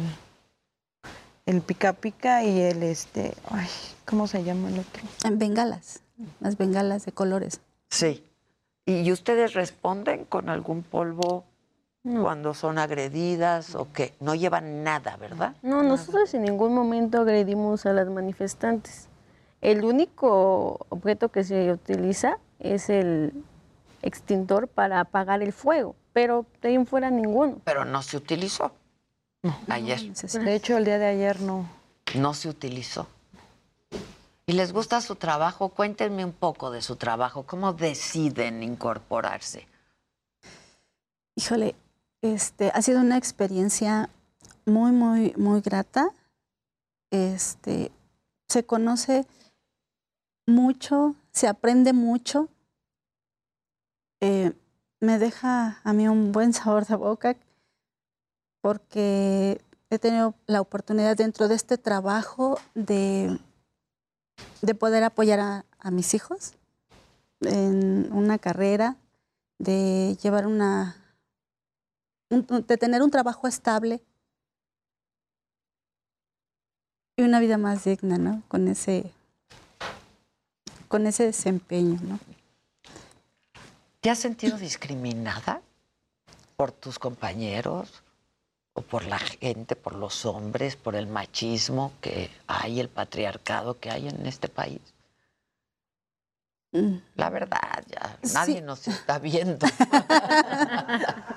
el 1.46 1.62
pica 1.62 1.94
pica 1.94 2.44
y 2.44 2.62
el 2.62 2.84
este, 2.84 3.34
ay, 3.50 3.68
¿cómo 4.06 4.28
se 4.28 4.44
llama 4.44 4.70
el 4.70 4.80
otro? 4.80 5.04
En 5.24 5.40
bengalas, 5.40 6.02
las 6.40 6.58
bengalas 6.58 7.06
de 7.06 7.12
colores. 7.12 7.62
Sí. 7.90 8.24
¿Y 8.86 9.12
ustedes 9.12 9.54
responden 9.54 10.24
con 10.24 10.50
algún 10.50 10.82
polvo 10.82 11.44
cuando 12.22 12.54
son 12.54 12.78
agredidas 12.78 13.76
o 13.76 13.92
qué? 13.92 14.14
No 14.20 14.36
llevan 14.36 14.84
nada, 14.84 15.18
¿verdad? 15.18 15.56
No, 15.62 15.84
nosotros 15.84 16.34
en 16.34 16.44
ningún 16.44 16.74
momento 16.74 17.22
agredimos 17.22 17.86
a 17.86 17.94
las 17.94 18.08
manifestantes. 18.08 19.08
El 19.62 19.84
único 19.84 20.86
objeto 20.90 21.30
que 21.30 21.44
se 21.44 21.72
utiliza 21.72 22.38
es 22.60 22.90
el 22.90 23.34
extintor 24.02 24.68
para 24.68 25.00
apagar 25.00 25.42
el 25.42 25.52
fuego, 25.54 25.96
pero 26.14 26.46
de 26.62 26.70
ahí 26.70 26.86
fuera 26.86 27.10
ninguno. 27.10 27.58
Pero 27.64 27.86
no 27.86 28.02
se 28.02 28.18
utilizó. 28.18 28.72
Ayer. 29.68 30.00
De 30.14 30.56
hecho, 30.56 30.78
el 30.78 30.86
día 30.86 30.98
de 30.98 31.08
ayer 31.08 31.42
no. 31.42 31.70
No 32.16 32.34
se 32.34 32.50
utilizó. 32.50 33.08
¿Y 34.46 34.54
les 34.54 34.72
gusta 34.72 35.02
su 35.02 35.16
trabajo? 35.16 35.70
Cuéntenme 35.70 36.24
un 36.24 36.32
poco 36.32 36.72
de 36.72 36.82
su 36.82 36.96
trabajo. 36.96 37.44
¿Cómo 37.44 37.74
deciden 37.74 38.64
incorporarse? 38.64 39.68
Híjole, 41.36 41.76
este, 42.22 42.72
ha 42.74 42.82
sido 42.82 43.02
una 43.02 43.18
experiencia 43.18 44.10
muy, 44.66 44.92
muy, 44.92 45.34
muy 45.38 45.62
grata. 45.62 46.10
Este, 47.12 47.92
se 48.48 48.66
conoce 48.66 49.26
mucho, 50.46 51.16
se 51.32 51.48
aprende 51.48 51.94
mucho. 51.94 52.50
Eh, 54.22 54.54
me 55.00 55.20
deja 55.20 55.80
a 55.84 55.94
mí 55.94 56.08
un 56.08 56.32
buen 56.32 56.54
sabor 56.54 56.86
de 56.86 56.96
boca 56.96 57.36
porque 58.62 59.62
he 59.90 60.00
tenido 60.00 60.34
la 60.48 60.60
oportunidad 60.60 61.16
dentro 61.16 61.48
de 61.48 61.56
este 61.56 61.78
trabajo 61.78 62.60
de, 62.74 63.40
de 64.62 64.76
poder 64.76 65.04
apoyar 65.04 65.40
a, 65.40 65.66
a 65.80 65.92
mis 65.92 66.14
hijos 66.14 66.54
en 67.42 68.12
una 68.12 68.40
carrera, 68.40 68.98
de 69.60 70.18
llevar 70.22 70.48
una, 70.48 71.07
un- 72.30 72.46
de 72.68 72.78
tener 72.78 73.02
un 73.02 73.12
trabajo 73.12 73.48
estable 73.48 74.02
y 77.16 77.24
una 77.24 77.40
vida 77.40 77.58
más 77.58 77.84
digna, 77.84 78.18
¿no? 78.18 78.44
Con 78.48 78.68
ese, 78.68 79.12
con 80.88 81.08
ese 81.08 81.24
desempeño, 81.26 82.00
¿no? 82.04 82.20
¿Te 84.02 84.10
has 84.10 84.20
sentido 84.20 84.58
discriminada 84.58 85.62
por 86.56 86.72
tus 86.72 87.00
compañeros 87.00 88.04
o 88.74 88.82
por 88.82 89.06
la 89.06 89.18
gente, 89.20 89.76
por 89.76 89.96
los 89.96 90.26
hombres, 90.26 90.76
por 90.76 90.96
el 90.96 91.08
machismo 91.08 91.92
que 92.02 92.30
hay, 92.46 92.80
el 92.80 92.90
patriarcado 92.90 93.80
que 93.80 93.90
hay 93.90 94.08
en 94.08 94.26
este 94.28 94.48
país? 94.48 94.80
Mm. 96.74 96.98
La 97.16 97.30
verdad, 97.32 97.84
ya 97.88 98.20
nadie 98.34 98.62
nos 98.62 98.88
está 98.88 99.18
viendo. 99.18 99.66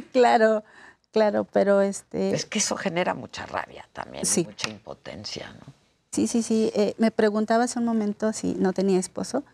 Claro, 0.12 0.64
claro, 1.12 1.44
pero 1.44 1.80
este... 1.80 2.34
Es 2.34 2.46
que 2.46 2.58
eso 2.58 2.76
genera 2.76 3.14
mucha 3.14 3.46
rabia 3.46 3.88
también, 3.92 4.22
y 4.22 4.26
Sí. 4.26 4.44
mucha 4.44 4.68
impotencia, 4.70 5.50
¿no? 5.52 5.72
Sí, 6.12 6.26
sí, 6.26 6.42
sí. 6.42 6.70
eh, 6.74 6.94
me 6.98 7.10
preguntaba 7.10 7.64
hace 7.64 7.78
un 7.78 7.84
momento 7.86 8.32
si 8.32 8.54
no 8.54 8.72
tenía 8.72 8.98
esposo. 8.98 9.44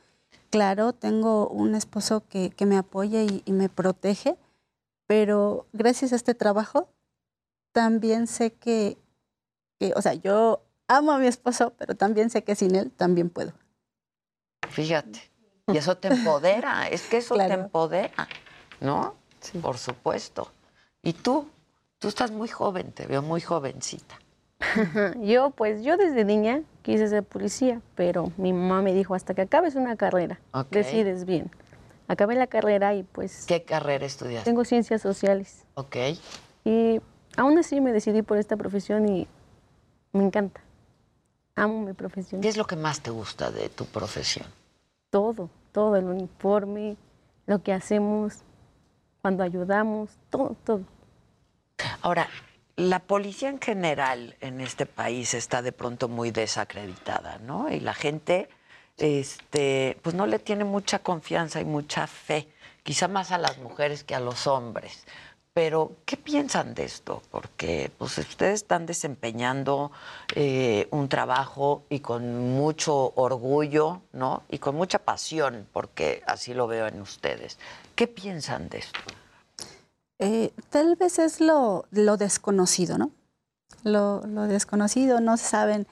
Claro, 0.50 0.92
tengo 0.92 1.48
un 1.48 1.74
esposo 1.74 2.24
que, 2.28 2.50
que 2.50 2.66
me 2.66 2.76
apoya 2.76 3.22
y, 3.22 3.42
y 3.44 3.52
me 3.52 3.68
protege, 3.68 4.36
pero 5.06 5.66
gracias 5.72 6.12
a 6.12 6.16
este 6.16 6.34
trabajo 6.34 6.88
también 7.72 8.26
sé 8.26 8.52
que, 8.52 8.96
que, 9.78 9.92
o 9.94 10.02
sea, 10.02 10.14
yo 10.14 10.62
amo 10.88 11.12
a 11.12 11.18
mi 11.18 11.26
esposo, 11.26 11.74
pero 11.78 11.94
también 11.94 12.30
sé 12.30 12.42
que 12.42 12.54
sin 12.56 12.74
él 12.74 12.90
también 12.90 13.30
puedo. 13.30 13.52
Fíjate. 14.68 15.20
Y 15.68 15.76
eso 15.76 15.96
te 15.98 16.08
empodera, 16.08 16.88
es 16.88 17.02
que 17.02 17.18
eso 17.18 17.36
te 17.36 17.52
empodera, 17.52 18.26
¿no? 18.80 19.14
Por 19.62 19.78
supuesto. 19.78 20.50
Y 21.02 21.12
tú, 21.12 21.48
tú 21.98 22.08
estás 22.08 22.30
muy 22.30 22.48
joven, 22.48 22.92
te 22.92 23.06
veo 23.06 23.22
muy 23.22 23.40
jovencita. 23.40 24.18
yo, 25.20 25.50
pues, 25.50 25.82
yo 25.82 25.96
desde 25.96 26.24
niña 26.24 26.62
quise 26.82 27.08
ser 27.08 27.22
policía, 27.22 27.80
pero 27.94 28.32
mi 28.36 28.52
mamá 28.52 28.82
me 28.82 28.92
dijo, 28.92 29.14
hasta 29.14 29.34
que 29.34 29.42
acabes 29.42 29.74
una 29.74 29.96
carrera, 29.96 30.40
decides 30.70 31.24
bien. 31.24 31.50
Acabé 32.08 32.36
la 32.36 32.46
carrera 32.46 32.94
y 32.94 33.02
pues 33.02 33.44
¿Qué 33.46 33.62
carrera 33.64 34.06
estudiaste? 34.06 34.48
tengo 34.48 34.64
ciencias 34.64 35.02
sociales. 35.02 35.64
Ok. 35.74 35.96
Y 36.64 37.00
aún 37.36 37.58
así 37.58 37.82
me 37.82 37.92
decidí 37.92 38.22
por 38.22 38.38
esta 38.38 38.56
profesión 38.56 39.06
y 39.08 39.28
me 40.12 40.24
encanta. 40.24 40.62
Amo 41.54 41.82
mi 41.82 41.92
profesión. 41.92 42.40
¿Qué 42.40 42.48
es 42.48 42.56
lo 42.56 42.66
que 42.66 42.76
más 42.76 43.02
te 43.02 43.10
gusta 43.10 43.50
de 43.50 43.68
tu 43.68 43.84
profesión? 43.84 44.46
Todo, 45.10 45.50
todo, 45.72 45.96
el 45.96 46.06
uniforme, 46.06 46.96
lo 47.46 47.62
que 47.62 47.74
hacemos, 47.74 48.38
cuando 49.28 49.44
ayudamos, 49.44 50.08
todo, 50.30 50.56
todo. 50.64 50.80
Ahora, 52.00 52.30
la 52.76 52.98
policía 52.98 53.50
en 53.50 53.60
general 53.60 54.34
en 54.40 54.62
este 54.62 54.86
país 54.86 55.34
está 55.34 55.60
de 55.60 55.70
pronto 55.70 56.08
muy 56.08 56.30
desacreditada, 56.30 57.36
¿no? 57.36 57.70
Y 57.70 57.80
la 57.80 57.92
gente, 57.92 58.48
este, 58.96 59.98
pues 60.00 60.14
no 60.14 60.26
le 60.26 60.38
tiene 60.38 60.64
mucha 60.64 61.00
confianza 61.00 61.60
y 61.60 61.66
mucha 61.66 62.06
fe, 62.06 62.48
quizá 62.82 63.06
más 63.06 63.30
a 63.30 63.36
las 63.36 63.58
mujeres 63.58 64.02
que 64.02 64.14
a 64.14 64.20
los 64.20 64.46
hombres. 64.46 65.04
Pero, 65.58 65.96
¿qué 66.04 66.16
piensan 66.16 66.72
de 66.72 66.84
esto? 66.84 67.20
Porque 67.32 67.90
pues, 67.98 68.16
ustedes 68.16 68.62
están 68.62 68.86
desempeñando 68.86 69.90
eh, 70.36 70.86
un 70.92 71.08
trabajo 71.08 71.82
y 71.88 71.98
con 71.98 72.54
mucho 72.54 73.12
orgullo, 73.16 74.02
¿no? 74.12 74.44
Y 74.48 74.58
con 74.58 74.76
mucha 74.76 75.00
pasión, 75.00 75.66
porque 75.72 76.22
así 76.28 76.54
lo 76.54 76.68
veo 76.68 76.86
en 76.86 77.00
ustedes. 77.00 77.58
¿Qué 77.96 78.06
piensan 78.06 78.68
de 78.68 78.78
esto? 78.78 79.00
Eh, 80.20 80.52
tal 80.70 80.94
vez 80.94 81.18
es 81.18 81.40
lo, 81.40 81.86
lo 81.90 82.16
desconocido, 82.16 82.96
¿no? 82.96 83.10
Lo, 83.82 84.22
lo 84.28 84.42
desconocido, 84.42 85.20
no 85.20 85.36
saben 85.36 85.88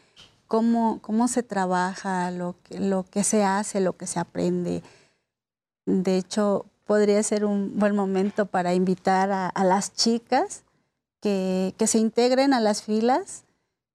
cómo, 0.47 1.01
cómo 1.03 1.27
se 1.27 1.43
trabaja, 1.43 2.31
lo 2.31 2.55
que, 2.63 2.79
lo 2.79 3.03
que 3.03 3.25
se 3.25 3.43
hace, 3.43 3.81
lo 3.81 3.95
que 3.95 4.07
se 4.07 4.21
aprende. 4.21 4.85
De 5.87 6.19
hecho, 6.19 6.67
podría 6.87 7.23
ser 7.23 7.45
un 7.45 7.79
buen 7.79 7.95
momento 7.95 8.47
para 8.47 8.73
invitar 8.73 9.31
a, 9.33 9.49
a 9.49 9.65
las 9.65 9.93
chicas 9.93 10.63
que, 11.21 11.75
que 11.77 11.87
se 11.87 11.99
integren 11.99 12.55
a 12.55 12.61
las 12.61 12.83
filas, 12.83 13.45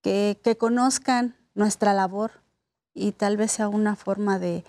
que, 0.02 0.38
que 0.44 0.58
conozcan 0.58 1.36
nuestra 1.56 1.94
labor 1.94 2.32
y 2.94 3.14
tal 3.14 3.38
vez 3.38 3.54
sea 3.54 3.70
una 3.70 3.96
forma 3.96 4.40
de, 4.40 4.64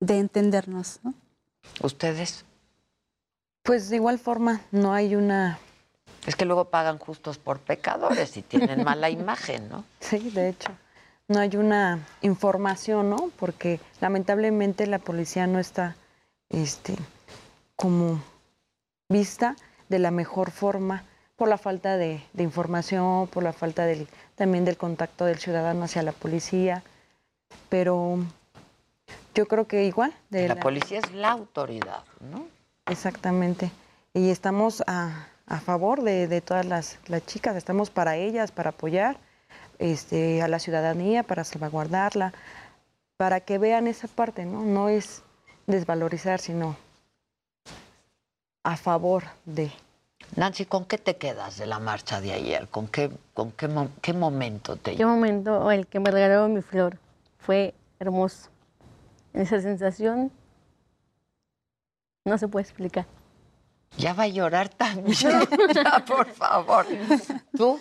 de 0.00 0.18
entendernos, 0.18 1.00
¿no? 1.02 1.14
¿Ustedes? 1.82 2.44
Pues 3.62 3.88
de 3.88 3.96
igual 3.96 4.18
forma, 4.18 4.60
no 4.70 4.92
hay 4.92 5.14
una... 5.14 5.58
Es 6.26 6.36
que 6.36 6.44
luego 6.44 6.66
pagan 6.66 6.98
justos 6.98 7.38
por 7.38 7.60
pecadores 7.60 8.36
y 8.36 8.42
tienen 8.42 8.84
mala 8.84 9.08
imagen, 9.08 9.68
¿no? 9.68 9.84
Sí, 10.00 10.30
de 10.30 10.50
hecho. 10.50 10.70
No 11.28 11.38
hay 11.38 11.56
una 11.56 12.06
información, 12.22 13.08
¿no? 13.10 13.30
Porque 13.38 13.80
lamentablemente 14.00 14.86
la 14.86 14.98
policía 14.98 15.46
no 15.46 15.58
está 15.58 15.96
este, 16.50 16.96
como 17.80 18.22
vista 19.08 19.56
de 19.88 19.98
la 19.98 20.10
mejor 20.10 20.50
forma 20.50 21.04
por 21.36 21.48
la 21.48 21.56
falta 21.56 21.96
de, 21.96 22.22
de 22.34 22.42
información, 22.42 23.26
por 23.28 23.42
la 23.42 23.54
falta 23.54 23.86
del, 23.86 24.06
también 24.34 24.66
del 24.66 24.76
contacto 24.76 25.24
del 25.24 25.38
ciudadano 25.38 25.84
hacia 25.84 26.02
la 26.02 26.12
policía. 26.12 26.82
Pero 27.70 28.18
yo 29.34 29.48
creo 29.48 29.66
que 29.66 29.84
igual. 29.84 30.12
De 30.28 30.46
La 30.46 30.56
policía 30.56 30.98
es 30.98 31.10
la 31.12 31.30
autoridad, 31.30 32.04
¿no? 32.20 32.46
Exactamente. 32.86 33.72
Y 34.12 34.28
estamos 34.28 34.82
a, 34.86 35.28
a 35.46 35.60
favor 35.60 36.02
de, 36.02 36.28
de 36.28 36.42
todas 36.42 36.66
las, 36.66 36.98
las 37.06 37.24
chicas, 37.24 37.56
estamos 37.56 37.88
para 37.88 38.16
ellas, 38.16 38.52
para 38.52 38.70
apoyar 38.70 39.16
este, 39.78 40.42
a 40.42 40.48
la 40.48 40.58
ciudadanía, 40.58 41.22
para 41.22 41.44
salvaguardarla, 41.44 42.34
para 43.16 43.40
que 43.40 43.56
vean 43.56 43.86
esa 43.86 44.08
parte, 44.08 44.44
¿no? 44.44 44.62
No 44.62 44.90
es 44.90 45.22
desvalorizar, 45.66 46.38
sino 46.38 46.76
a 48.62 48.76
favor 48.76 49.24
de. 49.44 49.72
Nancy, 50.36 50.66
¿con 50.66 50.84
qué 50.84 50.98
te 50.98 51.16
quedas 51.16 51.58
de 51.58 51.66
la 51.66 51.78
marcha 51.78 52.20
de 52.20 52.32
ayer? 52.32 52.68
¿Con 52.68 52.86
qué, 52.88 53.10
con 53.34 53.52
qué, 53.52 53.68
qué 54.00 54.12
momento 54.12 54.76
te 54.76 54.94
Qué 54.94 55.04
momento 55.04 55.70
el 55.70 55.86
que 55.86 55.98
me 55.98 56.10
regaló 56.10 56.48
mi 56.48 56.62
flor. 56.62 56.98
Fue 57.38 57.74
hermoso. 57.98 58.48
Esa 59.32 59.60
sensación 59.60 60.30
no 62.24 62.38
se 62.38 62.48
puede 62.48 62.64
explicar. 62.64 63.06
Ya 63.96 64.12
va 64.12 64.24
a 64.24 64.28
llorar 64.28 64.68
también. 64.68 65.16
ya, 65.74 66.04
por 66.06 66.28
favor. 66.28 66.86
¿Tú? 67.56 67.80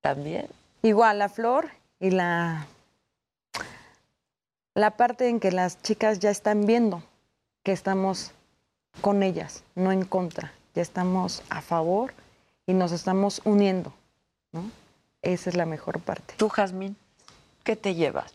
¿También? 0.00 0.46
Igual, 0.82 1.18
la 1.18 1.28
flor 1.28 1.68
y 1.98 2.10
la, 2.10 2.66
la 4.74 4.92
parte 4.92 5.28
en 5.28 5.40
que 5.40 5.50
las 5.50 5.82
chicas 5.82 6.18
ya 6.20 6.30
están 6.30 6.64
viendo 6.64 7.02
que 7.62 7.72
estamos 7.72 8.32
con 9.00 9.22
ellas, 9.22 9.62
no 9.74 9.92
en 9.92 10.04
contra. 10.04 10.52
Ya 10.74 10.82
estamos 10.82 11.42
a 11.48 11.60
favor 11.62 12.12
y 12.66 12.74
nos 12.74 12.92
estamos 12.92 13.40
uniendo. 13.44 13.92
¿no? 14.52 14.70
Esa 15.22 15.50
es 15.50 15.56
la 15.56 15.66
mejor 15.66 16.00
parte. 16.00 16.34
¿Tú, 16.36 16.48
Jazmín? 16.48 16.96
¿Qué 17.64 17.76
te 17.76 17.94
llevas? 17.94 18.32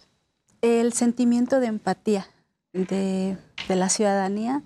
El 0.62 0.94
sentimiento 0.94 1.60
de 1.60 1.68
empatía 1.68 2.28
de, 2.74 3.38
de 3.68 3.76
la 3.76 3.90
ciudadanía 3.90 4.62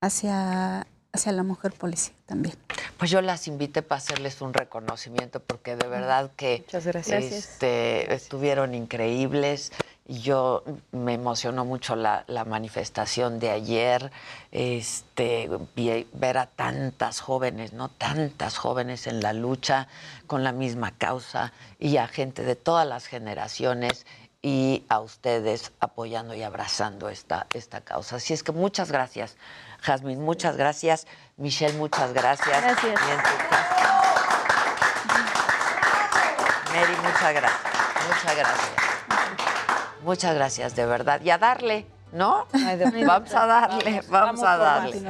hacia, 0.00 0.86
hacia 1.12 1.32
la 1.32 1.42
mujer 1.42 1.72
policía 1.72 2.14
también. 2.26 2.56
Pues 2.98 3.10
yo 3.10 3.20
las 3.20 3.48
invité 3.48 3.82
para 3.82 3.98
hacerles 3.98 4.40
un 4.40 4.52
reconocimiento 4.54 5.40
porque 5.40 5.76
de 5.76 5.86
verdad 5.88 6.30
que 6.36 6.62
Muchas 6.66 6.86
gracias. 6.86 7.24
este, 7.24 8.14
estuvieron 8.14 8.74
increíbles. 8.74 9.72
Yo 10.06 10.62
me 10.92 11.14
emocionó 11.14 11.64
mucho 11.64 11.96
la, 11.96 12.24
la 12.26 12.44
manifestación 12.44 13.38
de 13.38 13.50
ayer, 13.50 14.12
este, 14.52 15.48
vi- 15.74 16.06
ver 16.12 16.36
a 16.36 16.46
tantas 16.46 17.20
jóvenes, 17.20 17.72
¿no? 17.72 17.88
Tantas 17.88 18.58
jóvenes 18.58 19.06
en 19.06 19.20
la 19.22 19.32
lucha 19.32 19.88
con 20.26 20.44
la 20.44 20.52
misma 20.52 20.92
causa 20.92 21.52
y 21.78 21.96
a 21.96 22.06
gente 22.06 22.42
de 22.42 22.54
todas 22.54 22.86
las 22.86 23.06
generaciones 23.06 24.04
y 24.42 24.84
a 24.90 25.00
ustedes 25.00 25.72
apoyando 25.80 26.34
y 26.34 26.42
abrazando 26.42 27.08
esta, 27.08 27.46
esta 27.54 27.80
causa. 27.80 28.16
Así 28.16 28.34
es 28.34 28.42
que 28.42 28.52
muchas 28.52 28.92
gracias, 28.92 29.38
Jazmín, 29.80 30.20
muchas 30.22 30.58
gracias. 30.58 31.06
Michelle, 31.38 31.78
muchas 31.78 32.12
gracias. 32.12 32.60
Gracias. 32.60 33.00
Mary, 36.74 36.96
muchas 37.02 37.32
gracias. 37.32 37.60
Muchas 38.06 38.36
gracias. 38.36 38.83
Muchas 40.04 40.34
gracias, 40.34 40.76
de 40.76 40.84
verdad. 40.84 41.22
Y 41.22 41.30
a 41.30 41.38
darle, 41.38 41.86
¿no? 42.12 42.46
Vamos 43.06 43.34
a 43.34 43.46
darle, 43.46 44.02
vamos, 44.10 44.42
a 44.42 44.56
darle. 44.58 45.02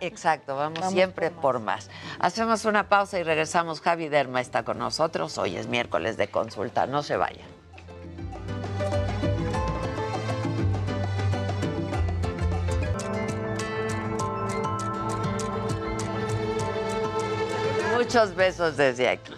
Exacto, 0.00 0.54
vamos, 0.54 0.78
Vamos 0.78 0.94
siempre 0.94 1.32
por 1.32 1.58
más. 1.58 1.90
Hacemos 2.20 2.64
una 2.64 2.88
pausa 2.88 3.18
y 3.18 3.24
regresamos. 3.24 3.80
Javi 3.80 4.08
Derma 4.08 4.40
está 4.40 4.62
con 4.62 4.78
nosotros. 4.78 5.36
Hoy 5.38 5.56
es 5.56 5.66
miércoles 5.66 6.16
de 6.16 6.28
consulta. 6.28 6.86
No 6.86 7.02
se 7.02 7.16
vayan. 7.16 7.46
Muchos 17.96 18.36
besos 18.36 18.76
desde 18.76 19.08
aquí. 19.08 19.32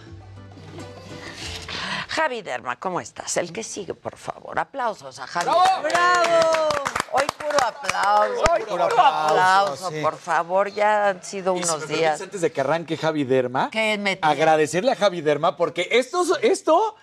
Javi 2.19 2.43
Derma, 2.43 2.75
¿cómo 2.81 3.01
estás? 3.01 3.37
El 3.37 3.53
que 3.53 3.63
sigue, 3.63 3.95
por 3.95 4.17
favor. 4.17 4.59
Aplausos 4.59 5.21
a 5.21 5.27
Javi. 5.29 5.47
¡Bravo! 5.47 6.69
Hoy 7.13 7.25
puro 7.39 7.59
aplauso. 7.65 8.43
Hoy 8.53 8.63
puro, 8.65 8.89
puro 8.89 9.01
aplauso, 9.01 9.29
aplauso, 9.31 9.91
sí. 9.91 10.01
por 10.03 10.17
favor. 10.17 10.69
Ya 10.73 11.11
han 11.11 11.23
sido 11.23 11.55
Y 11.55 11.59
si 11.63 11.65
me 11.65 11.71
unos 11.71 11.81
permites, 11.83 11.99
días. 12.01 12.21
Antes 12.21 12.41
de 12.41 12.51
que 12.51 12.61
arranque 12.61 12.97
Javi 12.97 13.23
Derma, 13.23 13.71
¿Qué 13.71 13.97
me 13.99 14.19
agradecerle 14.21 14.91
a 14.91 14.97
Javi 14.97 15.21
Derma 15.21 15.57
porque 15.57 15.87
esto, 15.93 16.25
esto 16.43 16.97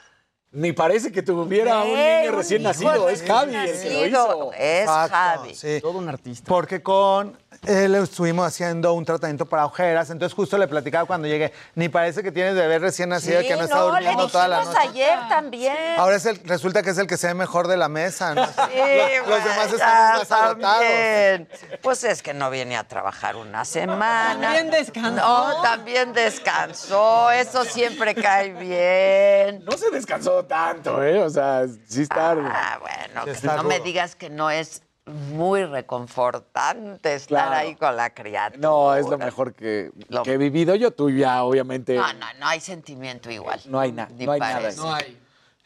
ni 0.52 0.74
parece 0.74 1.14
que 1.14 1.22
tuviera 1.22 1.84
un 1.84 1.94
niño 1.96 2.32
recién 2.34 2.64
nacido. 2.64 3.08
Es 3.08 3.24
Javi 3.24 3.56
el 3.56 3.66
que 3.66 3.72
lo 3.72 4.02
nacido. 4.02 4.06
hizo. 4.08 4.52
Es 4.54 4.82
Exacto, 4.82 5.16
Javi. 5.16 5.56
sí. 5.56 5.80
Todo 5.82 5.98
un 5.98 6.10
artista. 6.10 6.46
Porque 6.50 6.84
con 6.84 7.40
él 7.68 7.96
estuvimos 7.96 8.46
haciendo 8.48 8.94
un 8.94 9.06
tratamiento 9.06 9.46
para 9.46 9.66
ojeras, 9.66 10.10
entonces 10.10 10.36
justo 10.36 10.58
le 10.58 10.68
platicaba 10.68 11.06
cuando 11.06 11.28
llegué, 11.28 11.52
ni 11.76 11.90
parece 11.90 12.24
que 12.24 12.32
tienes 12.32 12.56
bebé 12.56 12.80
recién 12.80 13.10
nacido 13.10 13.42
que 13.42 13.56
no, 13.56 13.64
está 13.64 13.76
no, 13.78 13.86
le 13.88 13.92
durmiendo 13.92 14.28
toda 14.28 14.48
la 14.48 14.64
noche. 14.64 14.78
ayer 14.80 15.20
también. 15.30 15.76
Ahora 15.98 16.16
es 16.16 16.26
el, 16.26 16.38
resulta 16.44 16.84
que 16.84 16.92
es 16.92 16.98
el 16.98 17.08
que 17.08 17.18
se 17.18 17.28
ve 17.28 17.34
mejor 17.34 17.68
de 17.68 17.78
la 17.78 17.90
mesa. 17.90 18.36
¿no? 18.36 18.46
Sí, 18.46 18.52
los, 18.56 19.28
los 19.28 19.44
demás 19.44 19.74
están 19.74 20.18
más 20.18 20.32
agotados. 20.32 20.58
también. 20.60 21.50
Pues 21.82 22.04
es 22.04 22.22
que 22.22 22.34
no 22.34 22.50
viene 22.50 22.78
a 22.78 22.88
trabajar 22.88 23.36
una 23.36 23.66
semana. 23.66 24.42
También 24.42 24.72
descansó. 24.72 25.16
No, 25.16 25.62
también 25.62 26.14
descansó. 26.14 27.32
Eso 27.32 27.64
siempre 27.66 28.16
cae 28.16 28.54
bien. 28.54 29.64
No 29.66 29.78
se 29.78 29.90
descansó 29.92 30.46
tanto, 30.46 31.04
¿eh? 31.04 31.20
O 31.20 31.30
sea, 31.30 31.66
sí 31.88 32.04
está. 32.04 32.32
Ah, 32.32 32.80
bueno, 32.80 33.36
Sí, 33.36 33.42
que 33.42 33.48
no 33.48 33.64
me 33.64 33.80
digas 33.80 34.16
que 34.16 34.30
no 34.30 34.50
es 34.50 34.82
muy 35.06 35.64
reconfortante 35.66 37.14
estar 37.14 37.48
Claro. 37.48 37.56
ahí 37.56 37.76
con 37.76 37.96
la 37.96 38.10
criatura. 38.14 38.60
No, 38.60 38.96
es 38.96 39.08
lo 39.08 39.18
mejor 39.18 39.54
que, 39.54 39.92
Lo- 40.10 40.24
que 40.24 40.34
he 40.34 40.38
vivido 40.38 40.74
yo. 40.76 40.92
Tú 40.92 41.10
ya, 41.12 41.44
obviamente. 41.44 41.96
No, 41.96 42.12
no, 42.14 42.26
no 42.40 42.48
hay 42.48 42.60
sentimiento 42.60 43.30
igual. 43.30 43.60
No 43.68 43.80
hay 43.80 43.92
nada. 43.92 44.10
Ni 44.16 44.26
No 44.26 44.32
hay 44.32 44.40
nada. 44.40 44.54
parece. 44.62 44.82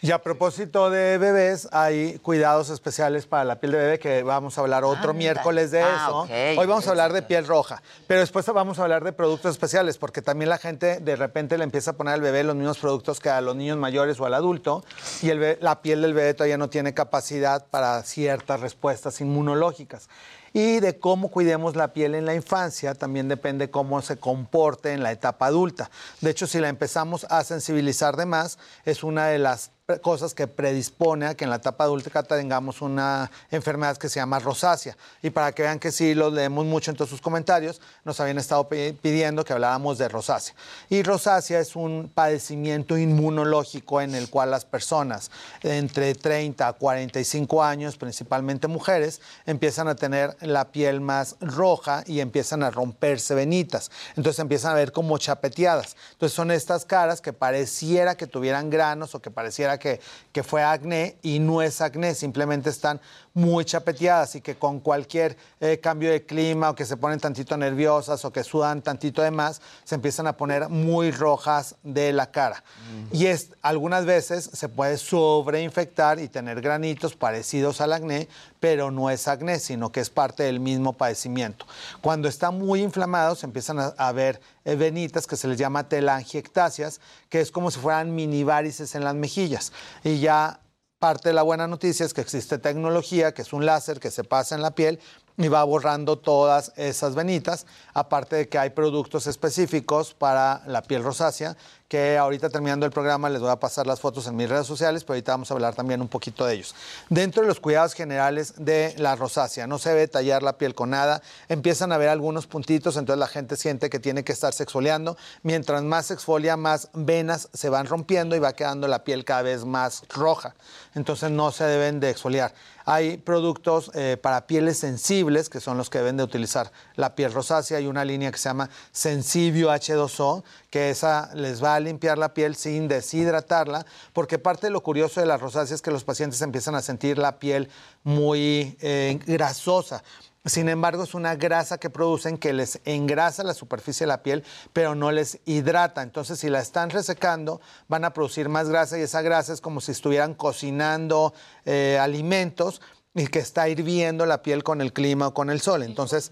Y 0.02 0.12
a 0.12 0.24
propósito 0.24 0.90
de 0.90 1.18
bebés, 1.18 1.68
hay 1.74 2.20
cuidados 2.20 2.70
especiales 2.70 3.28
para 3.28 3.44
la 3.44 3.60
piel 3.60 3.74
de 3.74 3.80
bebé 3.80 4.00
que 4.00 4.24
vamos 4.24 4.58
a 4.58 4.62
hablar 4.62 4.86
otro 4.86 5.10
Anda. 5.10 5.14
miércoles 5.14 5.72
de 5.72 5.82
Ah, 5.82 6.06
eso. 6.08 6.60
Hoy 6.62 6.66
vamos 6.68 6.88
a 6.88 6.92
hablar 6.92 7.12
de 7.12 7.22
piel 7.22 7.46
roja, 7.46 7.84
pero 8.08 8.22
después 8.22 8.46
vamos 8.46 8.80
a 8.80 8.84
hablar 8.84 9.04
de 9.04 9.12
productos 9.12 9.52
especiales 9.52 9.98
porque 9.98 10.22
también 10.22 10.48
la 10.48 10.58
gente 10.58 11.02
de 11.02 11.16
repente 11.18 11.58
le 11.58 11.66
empieza 11.66 11.92
a 11.92 11.94
poner 11.96 12.14
al 12.14 12.22
bebé 12.22 12.46
los 12.46 12.56
mismos 12.56 12.78
productos 12.78 13.20
que 13.20 13.30
a 13.30 13.42
los 13.42 13.58
niños 13.58 13.76
mayores 13.78 14.18
o 14.22 14.26
al 14.26 14.36
adulto 14.36 14.86
y 15.22 15.32
el 15.32 15.40
bebé- 15.40 15.58
la 15.60 15.82
piel 15.82 16.02
del 16.02 16.14
bebé 16.14 16.34
todavía 16.34 16.58
no 16.58 16.70
tiene 16.70 16.94
capacidad 16.94 17.66
para 17.66 18.02
ciertas 18.04 18.62
respuestas 18.62 19.20
inmunológicas. 19.20 20.08
Y 20.54 20.80
de 20.80 20.98
cómo 20.98 21.30
cuidemos 21.30 21.76
la 21.76 21.92
piel 21.92 22.16
en 22.16 22.26
la 22.26 22.36
infancia 22.36 22.96
también 22.96 23.28
depende 23.28 23.70
cómo 23.70 24.02
se 24.02 24.18
comporte 24.18 24.94
en 24.94 25.04
la 25.04 25.12
etapa 25.12 25.48
adulta. 25.48 25.92
De 26.22 26.30
hecho, 26.32 26.48
si 26.48 26.60
la 26.60 26.70
empezamos 26.70 27.26
a 27.30 27.44
sensibilizar 27.44 28.16
de 28.16 28.26
más, 28.26 28.58
es 28.86 29.04
una 29.04 29.28
de 29.28 29.40
las 29.40 29.72
cosas 29.98 30.36
que 30.36 30.46
predispone 30.48 31.26
a 31.26 31.34
que 31.36 31.46
en 31.46 31.50
la 31.50 31.56
etapa 31.56 31.86
adulta 31.86 32.22
tengamos 32.24 32.82
una 32.82 33.32
enfermedad 33.50 33.98
que 33.98 34.08
se 34.10 34.20
llama 34.20 34.38
rosácea. 34.38 34.96
Y 35.24 35.32
para 35.32 35.52
que 35.52 35.64
vean 35.64 35.80
que 35.80 35.92
sí 35.92 36.14
los 36.14 36.32
leemos 36.32 36.66
mucho 36.66 36.92
en 36.92 36.98
todos 36.98 37.10
sus 37.10 37.22
comentarios, 37.22 37.82
nos 38.06 38.20
habían 38.20 38.38
estado 38.38 38.70
pi- 38.70 38.94
pidiendo 38.94 39.44
que 39.44 39.54
habláramos 39.54 39.98
de 39.98 40.08
rosácea. 40.08 40.54
Y 40.90 41.02
rosácea 41.02 41.60
es 41.60 41.76
un 41.76 42.12
padecimiento 42.14 42.98
inmunológico 42.98 44.02
en 44.02 44.14
el 44.14 44.30
cual 44.30 44.52
las 44.52 44.66
personas 44.66 45.32
entre 45.64 46.14
30 46.14 46.68
a 46.68 46.74
45 46.74 47.64
años, 47.64 47.98
principalmente 47.98 48.68
mujeres, 48.68 49.22
empiezan 49.48 49.88
a 49.88 49.96
tener 49.96 50.36
la 50.42 50.72
piel 50.72 51.02
más 51.02 51.36
roja 51.40 52.04
y 52.06 52.20
empiezan 52.20 52.62
a 52.62 52.70
romperse 52.70 53.34
venitas. 53.34 53.90
Entonces 54.16 54.40
empiezan 54.40 54.74
a 54.74 54.76
ver 54.76 54.92
como 54.92 55.18
chapeteadas. 55.18 55.96
Entonces 56.12 56.36
son 56.36 56.52
estas 56.52 56.86
caras 56.86 57.22
que 57.22 57.34
pareciera 57.34 58.16
que 58.16 58.28
tuvieran 58.28 58.70
granos 58.70 59.16
o 59.16 59.22
que 59.22 59.32
pareciera 59.32 59.79
que, 59.80 60.00
fue 60.44 60.64
acné 60.64 61.18
y 61.22 61.40
no 61.40 61.62
es 61.62 61.82
acné, 61.82 62.16
simplemente 62.16 62.70
están 62.70 63.02
muy 63.34 63.66
chapeteadas 63.66 64.36
y 64.36 64.42
que 64.42 64.56
con 64.56 64.80
cualquier 64.80 65.38
eh, 65.60 65.80
cambio 65.80 66.12
de 66.12 66.26
clima 66.26 66.70
o 66.72 66.76
que 66.76 66.86
se 66.86 66.98
ponen 66.98 67.20
tantito 67.20 67.56
nerviosas 67.58 68.24
o 68.26 68.32
que 68.32 68.44
sudan 68.44 68.82
tantito 68.82 69.22
de 69.22 69.32
más, 69.32 69.62
se 69.84 69.96
empiezan 69.96 70.28
a 70.28 70.38
poner 70.38 70.70
muy 70.70 71.12
rojas 71.12 71.76
de 71.84 72.12
la 72.14 72.32
cara. 72.32 72.64
Y 73.12 73.28
es, 73.28 73.52
algunas 73.62 74.06
veces 74.06 74.50
se 74.54 74.70
puede 74.70 74.98
sobreinfectar 74.98 76.20
y 76.20 76.28
tener 76.28 76.62
granitos 76.62 77.16
parecidos 77.16 77.82
al 77.82 77.94
acné, 77.94 78.28
pero 78.60 78.92
no 78.92 79.10
es 79.10 79.28
acné, 79.28 79.60
sino 79.60 79.92
que 79.92 80.00
es 80.00 80.10
parte 80.10 80.44
del 80.44 80.60
mismo 80.60 80.94
padecimiento. 80.94 81.66
Cuando 82.02 82.28
está 82.28 82.52
muy 82.52 82.82
inflamado, 82.82 83.36
se 83.36 83.46
empiezan 83.46 83.80
a, 83.80 83.88
a 83.98 84.12
ver 84.12 84.42
eh, 84.66 84.76
venitas 84.76 85.26
que 85.26 85.36
se 85.36 85.48
les 85.48 85.58
llama 85.58 85.88
telangiectasias, 85.88 87.00
que 87.30 87.40
es 87.40 87.52
como 87.52 87.72
si 87.72 87.80
fueran 87.80 88.14
mini 88.14 88.44
varices 88.44 88.96
en 88.96 89.04
las 89.04 89.16
mejillas. 89.16 89.72
Y 90.04 90.20
ya 90.20 90.60
parte 91.00 91.30
de 91.30 91.34
la 91.34 91.44
buena 91.44 91.66
noticia 91.66 92.06
es 92.06 92.14
que 92.14 92.20
existe 92.20 92.58
tecnología, 92.58 93.34
que 93.34 93.42
es 93.42 93.54
un 93.54 93.66
láser 93.66 94.02
que 94.02 94.12
se 94.12 94.26
pasa 94.26 94.56
en 94.56 94.62
la 94.62 94.72
piel 94.72 95.00
y 95.38 95.48
va 95.48 95.64
borrando 95.64 96.18
todas 96.18 96.74
esas 96.76 97.16
venitas, 97.16 97.66
aparte 97.94 98.36
de 98.36 98.50
que 98.50 98.58
hay 98.58 98.72
productos 98.72 99.26
específicos 99.26 100.14
para 100.14 100.62
la 100.68 100.82
piel 100.82 101.02
rosácea, 101.02 101.56
que 101.90 102.20
ahorita 102.20 102.50
terminando 102.50 102.86
el 102.86 102.92
programa 102.92 103.30
les 103.30 103.42
voy 103.42 103.50
a 103.50 103.60
pasar 103.60 103.88
las 103.88 104.00
fotos 104.00 104.28
en 104.28 104.36
mis 104.36 104.48
redes 104.48 104.68
sociales, 104.68 105.04
pero 105.04 105.16
ahorita 105.16 105.32
vamos 105.32 105.50
a 105.50 105.56
hablar 105.56 105.74
también 105.74 106.02
un 106.02 106.08
poquito 106.08 106.46
de 106.46 106.54
ellos. 106.54 106.76
Dentro 107.10 107.42
de 107.42 107.48
los 107.48 107.60
cuidados 107.60 107.96
generales 107.96 108.54
de 108.58 108.94
la 108.98 109.16
rosácea, 109.16 109.66
no 109.66 109.80
se 109.80 109.90
debe 109.90 110.08
tallar 110.08 110.44
la 110.44 110.60
piel 110.60 110.76
con 110.76 110.92
nada, 110.92 111.24
empiezan 111.50 111.92
a 111.92 111.98
ver 111.98 112.10
algunos 112.10 112.46
puntitos, 112.46 112.96
entonces 112.96 113.20
la 113.20 113.28
gente 113.28 113.58
siente 113.58 113.90
que 113.90 114.00
tiene 114.00 114.24
que 114.24 114.32
estarse 114.32 114.62
exfoliando, 114.62 115.18
mientras 115.42 115.82
más 115.82 116.06
se 116.06 116.14
exfolia, 116.14 116.58
más 116.58 116.90
venas 116.94 117.50
se 117.54 117.70
van 117.70 117.88
rompiendo 117.88 118.36
y 118.36 118.40
va 118.40 118.54
quedando 118.54 118.88
la 118.88 119.04
piel 119.04 119.26
cada 119.26 119.42
vez 119.42 119.66
más 119.66 120.04
roja, 120.10 120.54
entonces 120.94 121.32
no 121.32 121.52
se 121.52 121.64
deben 121.64 122.00
de 122.00 122.12
exfoliar. 122.12 122.54
Hay 122.92 123.18
productos 123.18 123.92
eh, 123.94 124.18
para 124.20 124.48
pieles 124.48 124.80
sensibles, 124.80 125.48
que 125.48 125.60
son 125.60 125.78
los 125.78 125.92
que 125.92 126.00
deben 126.00 126.18
de 126.18 126.24
utilizar 126.24 126.72
la 126.96 127.14
piel 127.14 127.32
rosácea. 127.32 127.78
Hay 127.78 127.86
una 127.86 128.04
línea 128.04 128.32
que 128.32 128.40
se 128.40 128.50
llama 128.50 128.68
Sensibio 128.92 129.70
H2O, 129.70 130.44
que 130.70 130.90
esa 130.90 131.34
les 131.34 131.64
va 131.64 131.76
a 131.76 131.80
limpiar 131.80 132.18
la 132.18 132.34
piel 132.34 132.56
sin 132.56 132.88
deshidratarla, 132.88 133.86
porque 134.14 134.40
parte 134.40 134.68
de 134.68 134.72
lo 134.72 134.82
curioso 134.82 135.20
de 135.20 135.26
la 135.26 135.38
rosácea 135.38 135.76
es 135.76 135.82
que 135.82 135.92
los 135.92 136.04
pacientes 136.04 136.42
empiezan 136.42 136.76
a 136.76 136.82
sentir 136.82 137.18
la 137.18 137.40
piel 137.40 137.70
muy 138.04 138.78
eh, 138.82 139.20
grasosa. 139.26 140.04
Sin 140.46 140.70
embargo, 140.70 141.04
es 141.04 141.14
una 141.14 141.36
grasa 141.36 141.78
que 141.78 141.90
producen 141.90 142.38
que 142.38 142.54
les 142.54 142.80
engrasa 142.86 143.44
la 143.44 143.54
superficie 143.54 144.06
de 144.06 144.08
la 144.08 144.24
piel, 144.24 144.44
pero 144.72 144.96
no 144.96 145.12
les 145.12 145.40
hidrata. 145.46 146.02
Entonces, 146.02 146.40
si 146.40 146.50
la 146.50 146.60
están 146.60 146.90
resecando, 146.92 147.60
van 147.90 148.06
a 148.06 148.14
producir 148.14 148.48
más 148.48 148.70
grasa 148.70 148.98
y 148.98 149.02
esa 149.02 149.22
grasa 149.22 149.52
es 149.52 149.60
como 149.60 149.82
si 149.82 149.92
estuvieran 149.92 150.34
cocinando 150.34 151.34
eh, 151.66 152.00
alimentos 152.02 152.82
y 153.14 153.28
que 153.28 153.40
está 153.40 153.68
hirviendo 153.68 154.26
la 154.26 154.42
piel 154.42 154.64
con 154.64 154.80
el 154.80 154.94
clima 154.94 155.28
o 155.28 155.34
con 155.34 155.50
el 155.50 155.60
sol. 155.60 155.84
Entonces, 155.84 156.32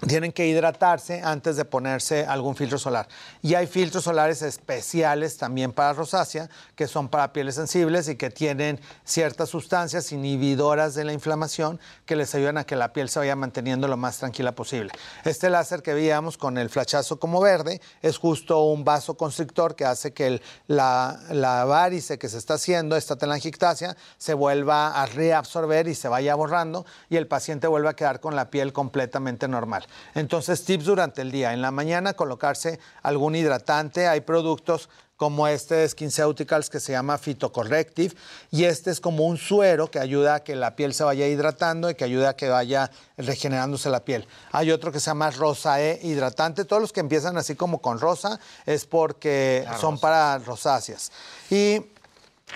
tienen 0.00 0.32
que 0.32 0.46
hidratarse 0.46 1.22
antes 1.22 1.56
de 1.56 1.64
ponerse 1.64 2.26
algún 2.26 2.56
filtro 2.56 2.78
solar. 2.78 3.08
Y 3.42 3.54
hay 3.54 3.66
filtros 3.66 4.04
solares 4.04 4.42
especiales 4.42 5.36
también 5.38 5.72
para 5.72 5.92
rosácea, 5.92 6.50
que 6.74 6.88
son 6.88 7.08
para 7.08 7.32
pieles 7.32 7.54
sensibles 7.54 8.08
y 8.08 8.16
que 8.16 8.30
tienen 8.30 8.80
ciertas 9.04 9.48
sustancias 9.50 10.10
inhibidoras 10.12 10.94
de 10.94 11.04
la 11.04 11.12
inflamación 11.12 11.80
que 12.06 12.16
les 12.16 12.34
ayudan 12.34 12.58
a 12.58 12.64
que 12.64 12.76
la 12.76 12.92
piel 12.92 13.08
se 13.08 13.20
vaya 13.20 13.36
manteniendo 13.36 13.88
lo 13.88 13.96
más 13.96 14.18
tranquila 14.18 14.52
posible. 14.52 14.90
Este 15.24 15.48
láser 15.48 15.82
que 15.82 15.94
veíamos 15.94 16.36
con 16.36 16.58
el 16.58 16.70
flachazo 16.70 17.18
como 17.18 17.40
verde 17.40 17.80
es 18.02 18.18
justo 18.18 18.64
un 18.64 18.84
vasoconstrictor 18.84 19.76
que 19.76 19.84
hace 19.84 20.12
que 20.12 20.42
la, 20.66 21.20
la 21.30 21.64
varice 21.64 22.18
que 22.18 22.28
se 22.28 22.38
está 22.38 22.54
haciendo, 22.54 22.96
esta 22.96 23.16
telangiectasia, 23.16 23.96
se 24.18 24.34
vuelva 24.34 25.00
a 25.00 25.06
reabsorber 25.06 25.88
y 25.88 25.94
se 25.94 26.08
vaya 26.08 26.34
borrando 26.34 26.84
y 27.08 27.16
el 27.16 27.26
paciente 27.28 27.68
vuelva 27.68 27.90
a 27.90 27.96
quedar 27.96 28.20
con 28.20 28.34
la 28.34 28.50
piel 28.50 28.72
completamente 28.72 29.48
normal. 29.48 29.83
Entonces, 30.14 30.64
tips 30.64 30.84
durante 30.84 31.22
el 31.22 31.30
día. 31.30 31.52
En 31.52 31.62
la 31.62 31.70
mañana 31.70 32.14
colocarse 32.14 32.78
algún 33.02 33.34
hidratante. 33.36 34.08
Hay 34.08 34.20
productos 34.20 34.88
como 35.16 35.46
este 35.46 35.76
de 35.76 35.88
SkinCeuticals 35.88 36.70
que 36.70 36.80
se 36.80 36.92
llama 36.92 37.18
Phytocorrective 37.18 38.14
y 38.50 38.64
este 38.64 38.90
es 38.90 39.00
como 39.00 39.26
un 39.26 39.38
suero 39.38 39.90
que 39.90 40.00
ayuda 40.00 40.36
a 40.36 40.40
que 40.40 40.56
la 40.56 40.74
piel 40.74 40.92
se 40.92 41.04
vaya 41.04 41.26
hidratando 41.28 41.88
y 41.88 41.94
que 41.94 42.04
ayuda 42.04 42.30
a 42.30 42.36
que 42.36 42.48
vaya 42.48 42.90
regenerándose 43.16 43.90
la 43.90 44.04
piel. 44.04 44.26
Hay 44.50 44.72
otro 44.72 44.90
que 44.90 44.98
se 44.98 45.06
llama 45.06 45.30
Rosae 45.30 46.00
hidratante. 46.02 46.64
Todos 46.64 46.82
los 46.82 46.92
que 46.92 47.00
empiezan 47.00 47.36
así 47.36 47.54
como 47.54 47.80
con 47.80 48.00
rosa 48.00 48.40
es 48.66 48.86
porque 48.86 49.64
son 49.80 49.98
para 49.98 50.38
rosáceas. 50.38 51.12
Y 51.48 51.93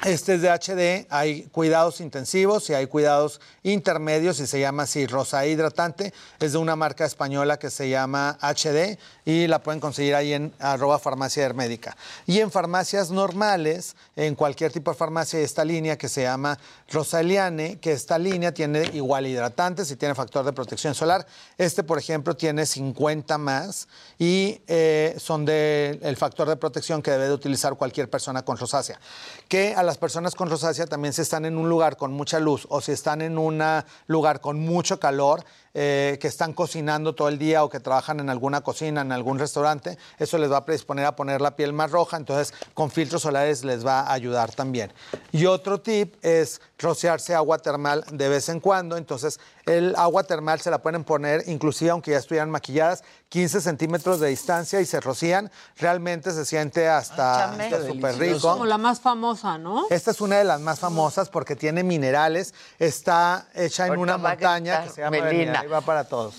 este 0.05 0.35
es 0.35 0.43
de 0.43 0.51
HD, 0.51 1.09
hay 1.11 1.43
cuidados 1.51 2.01
intensivos 2.01 2.71
y 2.71 2.75
hay 2.75 2.87
cuidados 2.87 3.41
intermedios 3.65 4.39
y 4.39 4.47
se 4.47 4.61
llama 4.61 4.85
así 4.85 5.07
Rosa 5.07 5.45
Hidratante. 5.45 6.15
Es 6.39 6.53
de 6.53 6.59
una 6.59 6.77
marca 6.77 7.05
española 7.05 7.59
que 7.59 7.69
se 7.69 7.89
llama 7.89 8.39
HD 8.41 8.97
y 9.25 9.49
la 9.49 9.61
pueden 9.61 9.81
conseguir 9.81 10.15
ahí 10.15 10.35
en 10.35 10.53
arroba 10.61 11.01
farmacia 11.01 11.45
hermédica. 11.45 11.97
Y 12.27 12.39
en 12.39 12.53
farmacias 12.53 13.11
normales, 13.11 13.97
en 14.15 14.37
cualquier 14.37 14.71
tipo 14.71 14.93
de 14.93 14.97
farmacia, 14.97 15.41
hay 15.41 15.45
esta 15.45 15.65
línea 15.65 15.99
que 15.99 16.09
se 16.09 16.23
llama 16.23 16.59
Rosaliane, 16.91 17.81
que 17.81 17.91
esta 17.91 18.19
línea 18.19 18.53
tiene 18.53 18.89
igual 18.95 19.27
hidratantes 19.27 19.91
y 19.91 19.97
tiene 19.97 20.15
factor 20.15 20.45
de 20.45 20.53
protección 20.53 20.95
solar. 20.95 21.27
Este, 21.57 21.83
por 21.83 21.99
ejemplo, 21.99 22.37
tiene 22.37 22.67
50 22.67 23.37
más 23.37 23.89
y 24.17 24.61
eh, 24.69 25.17
son 25.19 25.45
del 25.45 25.99
el 26.03 26.17
factor 26.17 26.49
de 26.49 26.57
protección 26.57 27.03
que 27.03 27.11
debe 27.11 27.27
de 27.27 27.35
utilizar 27.35 27.75
cualquier 27.75 28.09
persona 28.09 28.45
con 28.45 28.57
rosácea. 28.57 29.01
Que 29.49 29.75
a 29.79 29.85
las 29.85 29.97
personas 29.97 30.35
con 30.35 30.51
rosácea 30.51 30.87
también 30.87 31.15
si 31.15 31.23
están 31.23 31.45
en 31.45 31.57
un 31.57 31.69
lugar 31.69 31.97
con 31.97 32.13
mucha 32.13 32.41
luz 32.41 32.67
o 32.69 32.81
si 32.81 32.91
están 32.91 33.23
en 33.23 33.39
un 33.39 33.63
lugar 34.09 34.41
con 34.41 34.59
mucho 34.59 34.99
calor, 34.99 35.45
eh, 35.81 36.19
que 36.21 36.27
están 36.27 36.55
cocinando 36.55 37.15
todo 37.15 37.29
el 37.29 37.39
día 37.39 37.63
o 37.63 37.69
que 37.69 37.79
trabajan 37.79 38.19
en 38.19 38.31
alguna 38.31 38.63
cocina, 38.63 39.03
en 39.03 39.13
algún 39.13 39.39
restaurante, 39.39 39.97
eso 40.19 40.37
les 40.37 40.51
va 40.51 40.57
a 40.57 40.65
predisponer 40.65 41.07
a 41.07 41.15
poner 41.15 41.41
la 41.41 41.55
piel 41.55 41.73
más 41.73 41.93
roja, 41.93 42.17
entonces 42.17 42.53
con 42.75 42.91
filtros 42.91 43.23
solares 43.23 43.63
les 43.63 43.87
va 43.87 44.01
a 44.01 44.13
ayudar 44.13 44.53
también. 44.53 44.93
Y 45.31 45.47
otro 45.47 45.81
tip 45.81 46.17
es 46.21 46.61
rociarse 46.81 47.33
agua 47.33 47.59
termal 47.59 48.05
de 48.11 48.29
vez 48.29 48.49
en 48.49 48.59
cuando, 48.59 48.97
entonces 48.97 49.39
el 49.67 49.95
agua 49.95 50.25
termal 50.25 50.61
se 50.61 50.71
la 50.73 50.79
pueden 50.79 51.05
poner, 51.05 51.45
inclusive 51.47 51.93
aunque 51.93 52.11
ya 52.11 52.19
estuvieran 52.19 52.51
maquilladas, 52.51 53.05
15 53.29 53.61
centímetros 53.61 54.19
de 54.19 54.29
distancia 54.31 54.81
y 54.81 54.87
se 54.87 55.01
rocían, 55.01 55.51
realmente 55.77 56.33
se 56.33 56.45
siente 56.45 56.89
hasta 56.89 57.53
súper 57.87 58.15
Es 58.15 58.19
rico. 58.19 58.41
como 58.41 58.65
la 58.65 58.79
más 58.79 58.99
famosa, 59.01 59.59
¿no? 59.59 59.87
Esta 59.91 60.11
es 60.11 60.21
una 60.21 60.39
de 60.39 60.45
las 60.45 60.61
más 60.61 60.81
famosas 60.81 61.29
porque 61.29 61.55
tiene 61.55 61.85
minerales, 61.85 62.55
está 62.79 63.47
hecha 63.55 63.85
en 63.85 63.91
Ahorita 63.91 64.03
una 64.03 64.19
montaña 64.19 64.85
que 64.85 64.91
se 64.91 65.03
llama 65.03 65.21
Melina. 65.21 65.68
Va 65.71 65.81
para 65.83 66.05
todos. 66.05 66.35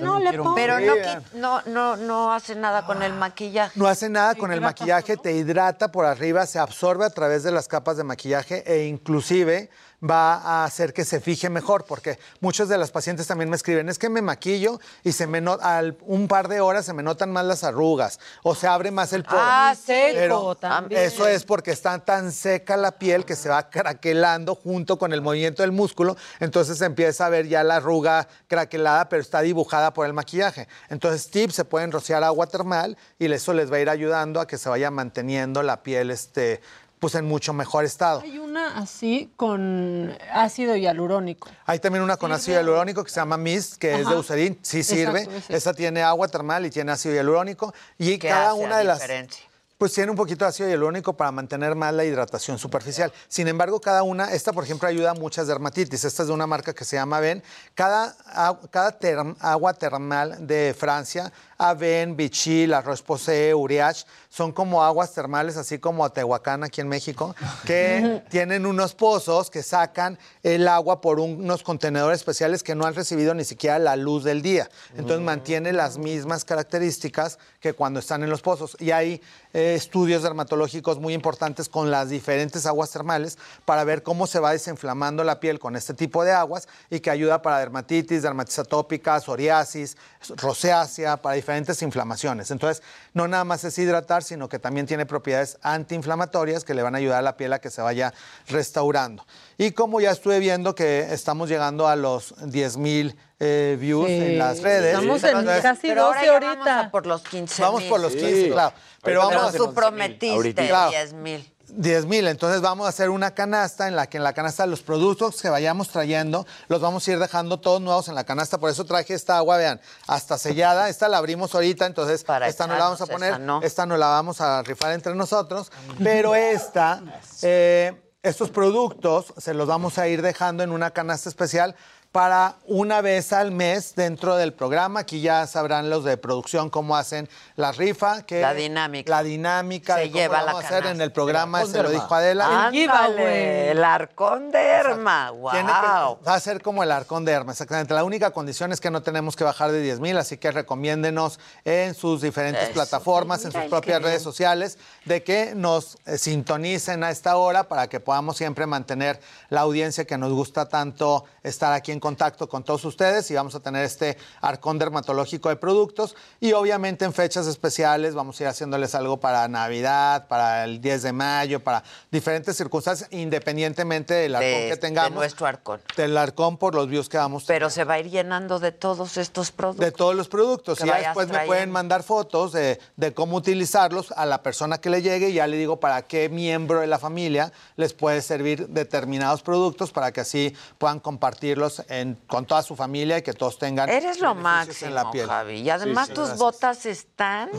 no 0.00 0.18
le 0.18 0.32
pongo. 0.36 0.54
Pero 0.54 0.80
no, 0.80 0.94
qui- 0.96 1.22
no, 1.34 1.62
no, 1.66 1.96
no 1.96 2.32
hace 2.32 2.54
nada 2.54 2.84
con 2.84 3.02
el 3.02 3.12
maquillaje. 3.14 3.78
No 3.78 3.86
hace 3.86 4.08
nada 4.08 4.34
con 4.34 4.52
el 4.52 4.60
maquillaje, 4.60 5.16
te 5.16 5.32
hidrata 5.32 5.92
por 5.92 6.04
arriba, 6.04 6.46
se 6.46 6.58
absorbe 6.58 7.04
a 7.04 7.10
través 7.10 7.42
de 7.42 7.52
las 7.52 7.68
capas 7.68 7.96
de 7.96 8.04
maquillaje 8.04 8.64
e 8.66 8.86
inclusive 8.86 9.70
va 10.02 10.34
a 10.34 10.64
hacer 10.64 10.92
que 10.92 11.04
se 11.04 11.20
fije 11.20 11.50
mejor, 11.50 11.84
porque 11.84 12.18
muchos 12.40 12.68
de 12.68 12.78
las 12.78 12.90
pacientes 12.90 13.26
también 13.26 13.50
me 13.50 13.56
escriben, 13.56 13.88
es 13.88 13.98
que 13.98 14.08
me 14.08 14.22
maquillo 14.22 14.80
y 15.04 15.12
se 15.12 15.26
me 15.26 15.42
al 15.60 15.96
un 16.06 16.28
par 16.28 16.48
de 16.48 16.60
horas 16.60 16.86
se 16.86 16.92
me 16.92 17.02
notan 17.02 17.32
más 17.32 17.44
las 17.44 17.64
arrugas 17.64 18.20
o 18.42 18.54
se 18.54 18.66
abre 18.66 18.90
más 18.90 19.12
el 19.12 19.24
poro. 19.24 19.40
Ah, 19.40 19.74
seco 19.74 20.14
Pero 20.14 20.54
también. 20.54 21.02
Eso 21.02 21.26
es 21.26 21.44
porque 21.44 21.72
está 21.72 21.98
tan 21.98 22.32
seca 22.32 22.76
la 22.76 22.92
piel 22.92 23.24
que 23.24 23.36
se 23.36 23.48
va 23.48 23.68
craquelando 23.70 24.54
junto 24.54 24.98
con 24.98 25.12
el 25.12 25.20
movimiento 25.20 25.62
del 25.62 25.72
músculo, 25.72 26.16
entonces 26.40 26.78
se 26.78 26.84
empieza 26.84 27.26
a 27.26 27.28
ver 27.28 27.48
ya 27.48 27.64
la 27.64 27.76
arruga 27.76 28.28
craquelada, 28.46 29.08
pero 29.08 29.22
está 29.22 29.40
dibujada 29.40 29.92
por 29.92 30.06
el 30.06 30.12
maquillaje. 30.12 30.68
Entonces, 30.88 31.30
tips, 31.30 31.54
se 31.54 31.64
pueden 31.64 31.92
rociar 31.92 32.22
agua 32.24 32.46
termal 32.46 32.96
y 33.18 33.32
eso 33.32 33.52
les 33.52 33.72
va 33.72 33.76
a 33.76 33.80
ir 33.80 33.88
ayudando 33.88 34.40
a 34.40 34.46
que 34.46 34.58
se 34.58 34.68
vaya 34.68 34.90
manteniendo 34.90 35.62
la 35.62 35.82
piel 35.82 36.10
este, 36.10 36.60
pues 37.02 37.16
en 37.16 37.24
mucho 37.24 37.52
mejor 37.52 37.84
estado. 37.84 38.20
Hay 38.20 38.38
una 38.38 38.78
así 38.78 39.28
con 39.34 40.16
ácido 40.32 40.76
hialurónico. 40.76 41.50
Hay 41.66 41.80
también 41.80 42.04
una 42.04 42.16
con 42.16 42.30
ácido 42.30 42.58
hialurónico 42.58 43.02
que 43.02 43.10
se 43.10 43.16
llama 43.16 43.36
Mist, 43.36 43.74
que 43.74 44.00
es 44.00 44.06
de. 44.08 44.14
Eucerin, 44.14 44.56
sí 44.62 44.84
sirve. 44.84 45.22
Exacto. 45.22 45.52
Esa 45.56 45.74
tiene 45.74 46.00
agua 46.04 46.28
termal 46.28 46.64
y 46.64 46.70
tiene 46.70 46.92
ácido 46.92 47.12
hialurónico. 47.16 47.74
Y 47.98 48.18
¿Qué 48.18 48.28
cada 48.28 48.52
hace 48.52 48.60
una 48.60 48.78
de 48.78 48.84
las... 48.84 49.00
diferencia? 49.00 49.44
Pues 49.78 49.92
tiene 49.94 50.12
un 50.12 50.16
poquito 50.16 50.44
de 50.44 50.50
ácido 50.50 50.68
hialurónico 50.68 51.14
para 51.16 51.32
mantener 51.32 51.74
más 51.74 51.92
la 51.92 52.04
hidratación 52.04 52.56
superficial. 52.56 53.12
Sin 53.26 53.48
embargo, 53.48 53.80
cada 53.80 54.04
una, 54.04 54.32
esta 54.32 54.52
por 54.52 54.62
ejemplo 54.62 54.86
ayuda 54.86 55.10
a 55.10 55.14
muchas 55.14 55.48
dermatitis. 55.48 56.04
Esta 56.04 56.22
es 56.22 56.28
de 56.28 56.32
una 56.34 56.46
marca 56.46 56.72
que 56.72 56.84
se 56.84 56.94
llama 56.94 57.16
Aven. 57.16 57.42
Cada, 57.74 58.16
agu- 58.32 58.70
cada 58.70 58.96
term- 59.00 59.34
agua 59.40 59.74
termal 59.74 60.46
de 60.46 60.72
Francia, 60.78 61.32
Aven, 61.72 62.16
Vichy, 62.16 62.66
La 62.66 62.80
Roche-Posay, 62.80 63.54
Uriach, 63.54 64.04
son 64.28 64.50
como 64.50 64.82
aguas 64.82 65.12
termales, 65.12 65.56
así 65.56 65.78
como 65.78 66.10
Tehuacán 66.10 66.64
aquí 66.64 66.80
en 66.80 66.88
México, 66.88 67.36
que 67.64 68.22
tienen 68.30 68.66
unos 68.66 68.94
pozos 68.94 69.48
que 69.50 69.62
sacan 69.62 70.18
el 70.42 70.66
agua 70.66 71.00
por 71.00 71.20
un- 71.20 71.40
unos 71.44 71.62
contenedores 71.62 72.18
especiales 72.18 72.62
que 72.62 72.74
no 72.74 72.84
han 72.86 72.94
recibido 72.94 73.32
ni 73.34 73.44
siquiera 73.44 73.78
la 73.78 73.94
luz 73.94 74.24
del 74.24 74.42
día. 74.42 74.68
Entonces 74.96 75.20
mantiene 75.20 75.72
las 75.72 75.98
mismas 75.98 76.44
características 76.44 77.38
que 77.60 77.74
cuando 77.74 78.00
están 78.00 78.22
en 78.24 78.30
los 78.30 78.42
pozos. 78.42 78.76
Y 78.80 78.90
hay 78.90 79.20
eh, 79.52 79.74
estudios 79.76 80.22
dermatológicos 80.22 80.98
muy 80.98 81.14
importantes 81.14 81.68
con 81.68 81.90
las 81.90 82.08
diferentes 82.08 82.66
aguas 82.66 82.90
termales 82.90 83.38
para 83.64 83.84
ver 83.84 84.02
cómo 84.02 84.26
se 84.26 84.40
va 84.40 84.50
desinflamando 84.52 85.22
la 85.24 85.38
piel 85.40 85.58
con 85.58 85.76
este 85.76 85.94
tipo 85.94 86.24
de 86.24 86.32
aguas 86.32 86.66
y 86.90 87.00
que 87.00 87.10
ayuda 87.10 87.42
para 87.42 87.58
dermatitis, 87.58 88.22
dermatitis 88.22 88.58
atópica, 88.60 89.20
psoriasis, 89.20 89.96
rosácea, 90.36 91.16
para 91.18 91.34
diferentes 91.36 91.51
inflamaciones. 91.82 92.50
Entonces, 92.50 92.82
no 93.14 93.28
nada 93.28 93.44
más 93.44 93.64
es 93.64 93.78
hidratar, 93.78 94.22
sino 94.22 94.48
que 94.48 94.58
también 94.58 94.86
tiene 94.86 95.06
propiedades 95.06 95.58
antiinflamatorias 95.62 96.64
que 96.64 96.74
le 96.74 96.82
van 96.82 96.94
a 96.94 96.98
ayudar 96.98 97.18
a 97.18 97.22
la 97.22 97.36
piel 97.36 97.52
a 97.52 97.60
que 97.60 97.70
se 97.70 97.82
vaya 97.82 98.12
restaurando. 98.48 99.26
Y 99.58 99.72
como 99.72 100.00
ya 100.00 100.10
estuve 100.10 100.38
viendo 100.38 100.74
que 100.74 101.12
estamos 101.12 101.48
llegando 101.48 101.88
a 101.88 101.96
los 101.96 102.34
10 102.50 102.76
mil 102.76 103.16
eh, 103.44 103.76
views 103.80 104.06
Sí. 104.06 104.12
en 104.14 104.38
las 104.38 104.60
redes. 104.62 104.94
Estamos 104.94 105.22
en 105.24 105.30
entonces- 105.38 105.62
casi 105.62 105.88
Pero 105.88 106.02
ahora 106.04 106.20
12 106.20 106.26
ya 106.26 106.32
ahorita. 106.32 106.64
vamos 106.64 106.86
a 106.86 106.90
por 106.92 107.06
los 107.06 107.22
15 107.22 107.62
Vamos 107.62 107.82
por 107.84 108.00
los 108.00 108.12
15, 108.12 108.50
claro. 108.50 108.72
Pero 109.02 109.02
Pero 109.02 109.18
vamos 109.38 109.54
a 109.54 109.58
tú 109.58 109.74
prometiste 109.74 110.68
Claro. 110.68 110.90
10 110.90 111.12
mil. 111.12 111.51
10 111.74 112.04
mil, 112.04 112.28
entonces 112.28 112.60
vamos 112.60 112.84
a 112.84 112.90
hacer 112.90 113.08
una 113.08 113.30
canasta 113.32 113.88
en 113.88 113.96
la 113.96 114.06
que 114.06 114.18
en 114.18 114.24
la 114.24 114.34
canasta 114.34 114.66
los 114.66 114.82
productos 114.82 115.40
que 115.40 115.48
vayamos 115.48 115.88
trayendo 115.88 116.46
los 116.68 116.82
vamos 116.82 117.08
a 117.08 117.12
ir 117.12 117.18
dejando 117.18 117.60
todos 117.60 117.80
nuevos 117.80 118.08
en 118.08 118.14
la 118.14 118.24
canasta. 118.24 118.58
Por 118.58 118.68
eso 118.68 118.84
traje 118.84 119.14
esta 119.14 119.38
agua, 119.38 119.56
vean, 119.56 119.80
hasta 120.06 120.36
sellada. 120.36 120.90
Esta 120.90 121.08
la 121.08 121.16
abrimos 121.16 121.54
ahorita, 121.54 121.86
entonces 121.86 122.24
esta 122.46 122.66
no 122.66 122.74
la 122.74 122.84
vamos 122.84 123.00
a 123.00 123.06
poner, 123.06 123.30
esa 123.30 123.38
no. 123.38 123.62
esta 123.62 123.86
no 123.86 123.96
la 123.96 124.08
vamos 124.08 124.42
a 124.42 124.62
rifar 124.62 124.92
entre 124.92 125.14
nosotros. 125.14 125.72
Pero 126.02 126.34
esta, 126.34 127.02
eh, 127.40 127.94
estos 128.22 128.50
productos 128.50 129.32
se 129.38 129.54
los 129.54 129.66
vamos 129.66 129.96
a 129.96 130.08
ir 130.08 130.20
dejando 130.20 130.62
en 130.62 130.72
una 130.72 130.90
canasta 130.90 131.30
especial 131.30 131.74
para 132.12 132.56
una 132.66 133.00
vez 133.00 133.32
al 133.32 133.52
mes 133.52 133.94
dentro 133.94 134.36
del 134.36 134.52
programa. 134.52 135.00
Aquí 135.00 135.22
ya 135.22 135.46
sabrán 135.46 135.88
los 135.88 136.04
de 136.04 136.18
producción 136.18 136.68
cómo 136.68 136.94
hacen 136.96 137.26
la 137.56 137.72
rifa. 137.72 138.22
Que 138.22 138.42
La 138.42 138.52
dinámica. 138.52 139.10
La 139.10 139.22
dinámica 139.22 139.94
Se 139.94 140.00
de 140.02 140.06
cómo 140.10 140.20
lleva 140.20 140.38
la 140.40 140.44
vamos 140.44 140.64
a 140.64 140.66
hacer 140.66 140.86
en 140.86 141.00
el 141.00 141.10
programa, 141.10 141.62
El 141.62 141.68
se 141.68 141.82
lo 141.82 141.88
dijo. 141.90 142.14
Adela. 142.14 142.66
Ándale, 142.66 143.70
el 143.70 143.82
arcón 143.82 144.50
de 144.50 144.58
Herma, 144.60 145.30
wow. 145.30 145.50
Tiene 145.52 145.68
que- 145.72 146.28
va 146.28 146.34
a 146.34 146.40
ser 146.40 146.60
como 146.60 146.82
el 146.82 146.92
arcón 146.92 147.24
de 147.24 147.32
Herma, 147.32 147.52
exactamente. 147.52 147.94
La 147.94 148.04
única 148.04 148.30
condición 148.30 148.72
es 148.72 148.80
que 148.80 148.90
no 148.90 149.02
tenemos 149.02 149.34
que 149.34 149.44
bajar 149.44 149.72
de 149.72 149.80
10 149.80 149.98
mil, 150.00 150.18
así 150.18 150.36
que 150.36 150.50
recomiéndenos 150.50 151.40
en 151.64 151.94
sus 151.94 152.20
diferentes 152.20 152.64
Eso. 152.64 152.72
plataformas, 152.74 153.44
en 153.46 153.52
sus 153.52 153.62
propias 153.64 154.02
redes 154.02 154.18
bien. 154.18 154.24
sociales, 154.24 154.78
de 155.06 155.22
que 155.22 155.54
nos 155.54 155.96
eh, 156.04 156.18
sintonicen 156.18 157.04
a 157.04 157.10
esta 157.10 157.36
hora 157.36 157.64
para 157.64 157.88
que 157.88 158.00
podamos 158.00 158.36
siempre 158.36 158.66
mantener 158.66 159.18
la 159.48 159.62
audiencia 159.62 160.04
que 160.04 160.18
nos 160.18 160.30
gusta 160.32 160.68
tanto 160.68 161.24
estar 161.42 161.72
aquí 161.72 161.90
en 161.92 162.00
contacto 162.06 162.48
con 162.48 162.64
todos 162.64 162.84
ustedes 162.84 163.30
y 163.30 163.34
vamos 163.34 163.54
a 163.54 163.60
tener 163.60 163.84
este 163.84 164.18
arcón 164.40 164.76
dermatológico 164.76 165.48
de 165.48 165.56
productos. 165.56 166.16
Y 166.40 166.52
obviamente 166.52 167.04
en 167.04 167.12
fechas 167.12 167.46
especiales 167.46 168.14
vamos 168.14 168.38
a 168.40 168.42
ir 168.42 168.48
haciéndoles 168.48 168.94
algo 168.96 169.20
para 169.20 169.46
Navidad, 169.46 170.26
para 170.26 170.64
el 170.64 170.80
10 170.80 171.02
de 171.04 171.12
mayo, 171.12 171.60
para 171.60 171.84
diferentes 172.10 172.56
circunstancias, 172.56 173.08
independientemente 173.12 174.14
del 174.14 174.34
arcón 174.34 174.50
De- 174.50 174.68
que 174.70 174.76
tengamos. 174.76 175.10
de 175.12 175.16
nuestro 175.16 175.46
arcón. 175.46 175.80
Del 175.96 176.16
arcón 176.16 176.56
por 176.58 176.74
los 176.74 176.88
views 176.88 177.08
que 177.08 177.18
vamos 177.18 177.44
Pero 177.46 177.70
se 177.70 177.84
va 177.84 177.94
a 177.94 177.98
ir 178.00 178.10
llenando 178.10 178.58
de 178.58 178.72
todos 178.72 179.16
estos 179.16 179.52
productos. 179.52 179.84
de 179.86 179.92
todos 179.92 180.16
los 180.16 180.28
productos. 180.28 180.80
Y 180.82 180.86
ya 180.86 180.98
después 180.98 181.28
me 181.28 181.46
pueden 181.46 181.70
mandar 181.70 182.02
fotos 182.02 182.50
de, 182.52 182.80
de 182.96 183.14
cómo 183.14 183.36
utilizarlos 183.36 184.10
a 184.16 184.26
la 184.26 184.42
persona 184.42 184.78
que 184.78 184.90
le 184.90 185.02
llegue 185.02 185.28
y 185.30 185.34
ya 185.34 185.46
le 185.46 185.56
digo 185.56 185.78
para 185.78 186.02
qué 186.02 186.28
miembro 186.28 186.80
de 186.80 186.88
la 186.88 186.98
familia 186.98 187.52
les 187.76 187.92
puede 187.92 188.20
servir 188.22 188.66
determinados 188.68 189.42
productos 189.42 189.92
para 189.92 190.10
que 190.10 190.20
así 190.22 190.52
puedan 190.78 190.98
compartirlos 190.98 191.82
en- 191.92 192.14
con 192.26 192.46
toda 192.46 192.62
su 192.62 192.74
familia 192.74 193.18
y 193.18 193.22
que 193.22 193.32
todos 193.34 193.58
tengan 193.58 193.88
Eres 193.88 194.18
lo 194.20 194.34
máximo, 194.34 194.88
en 194.88 194.94
la 194.94 195.10
piel. 195.10 195.26
Javi. 195.28 195.54
Y 195.60 195.68
además 195.70 196.06
Sí, 196.06 196.12
sí, 196.12 196.14
tus 196.14 196.24
gracias. 196.28 196.38
botas 196.38 196.86
están... 196.86 197.50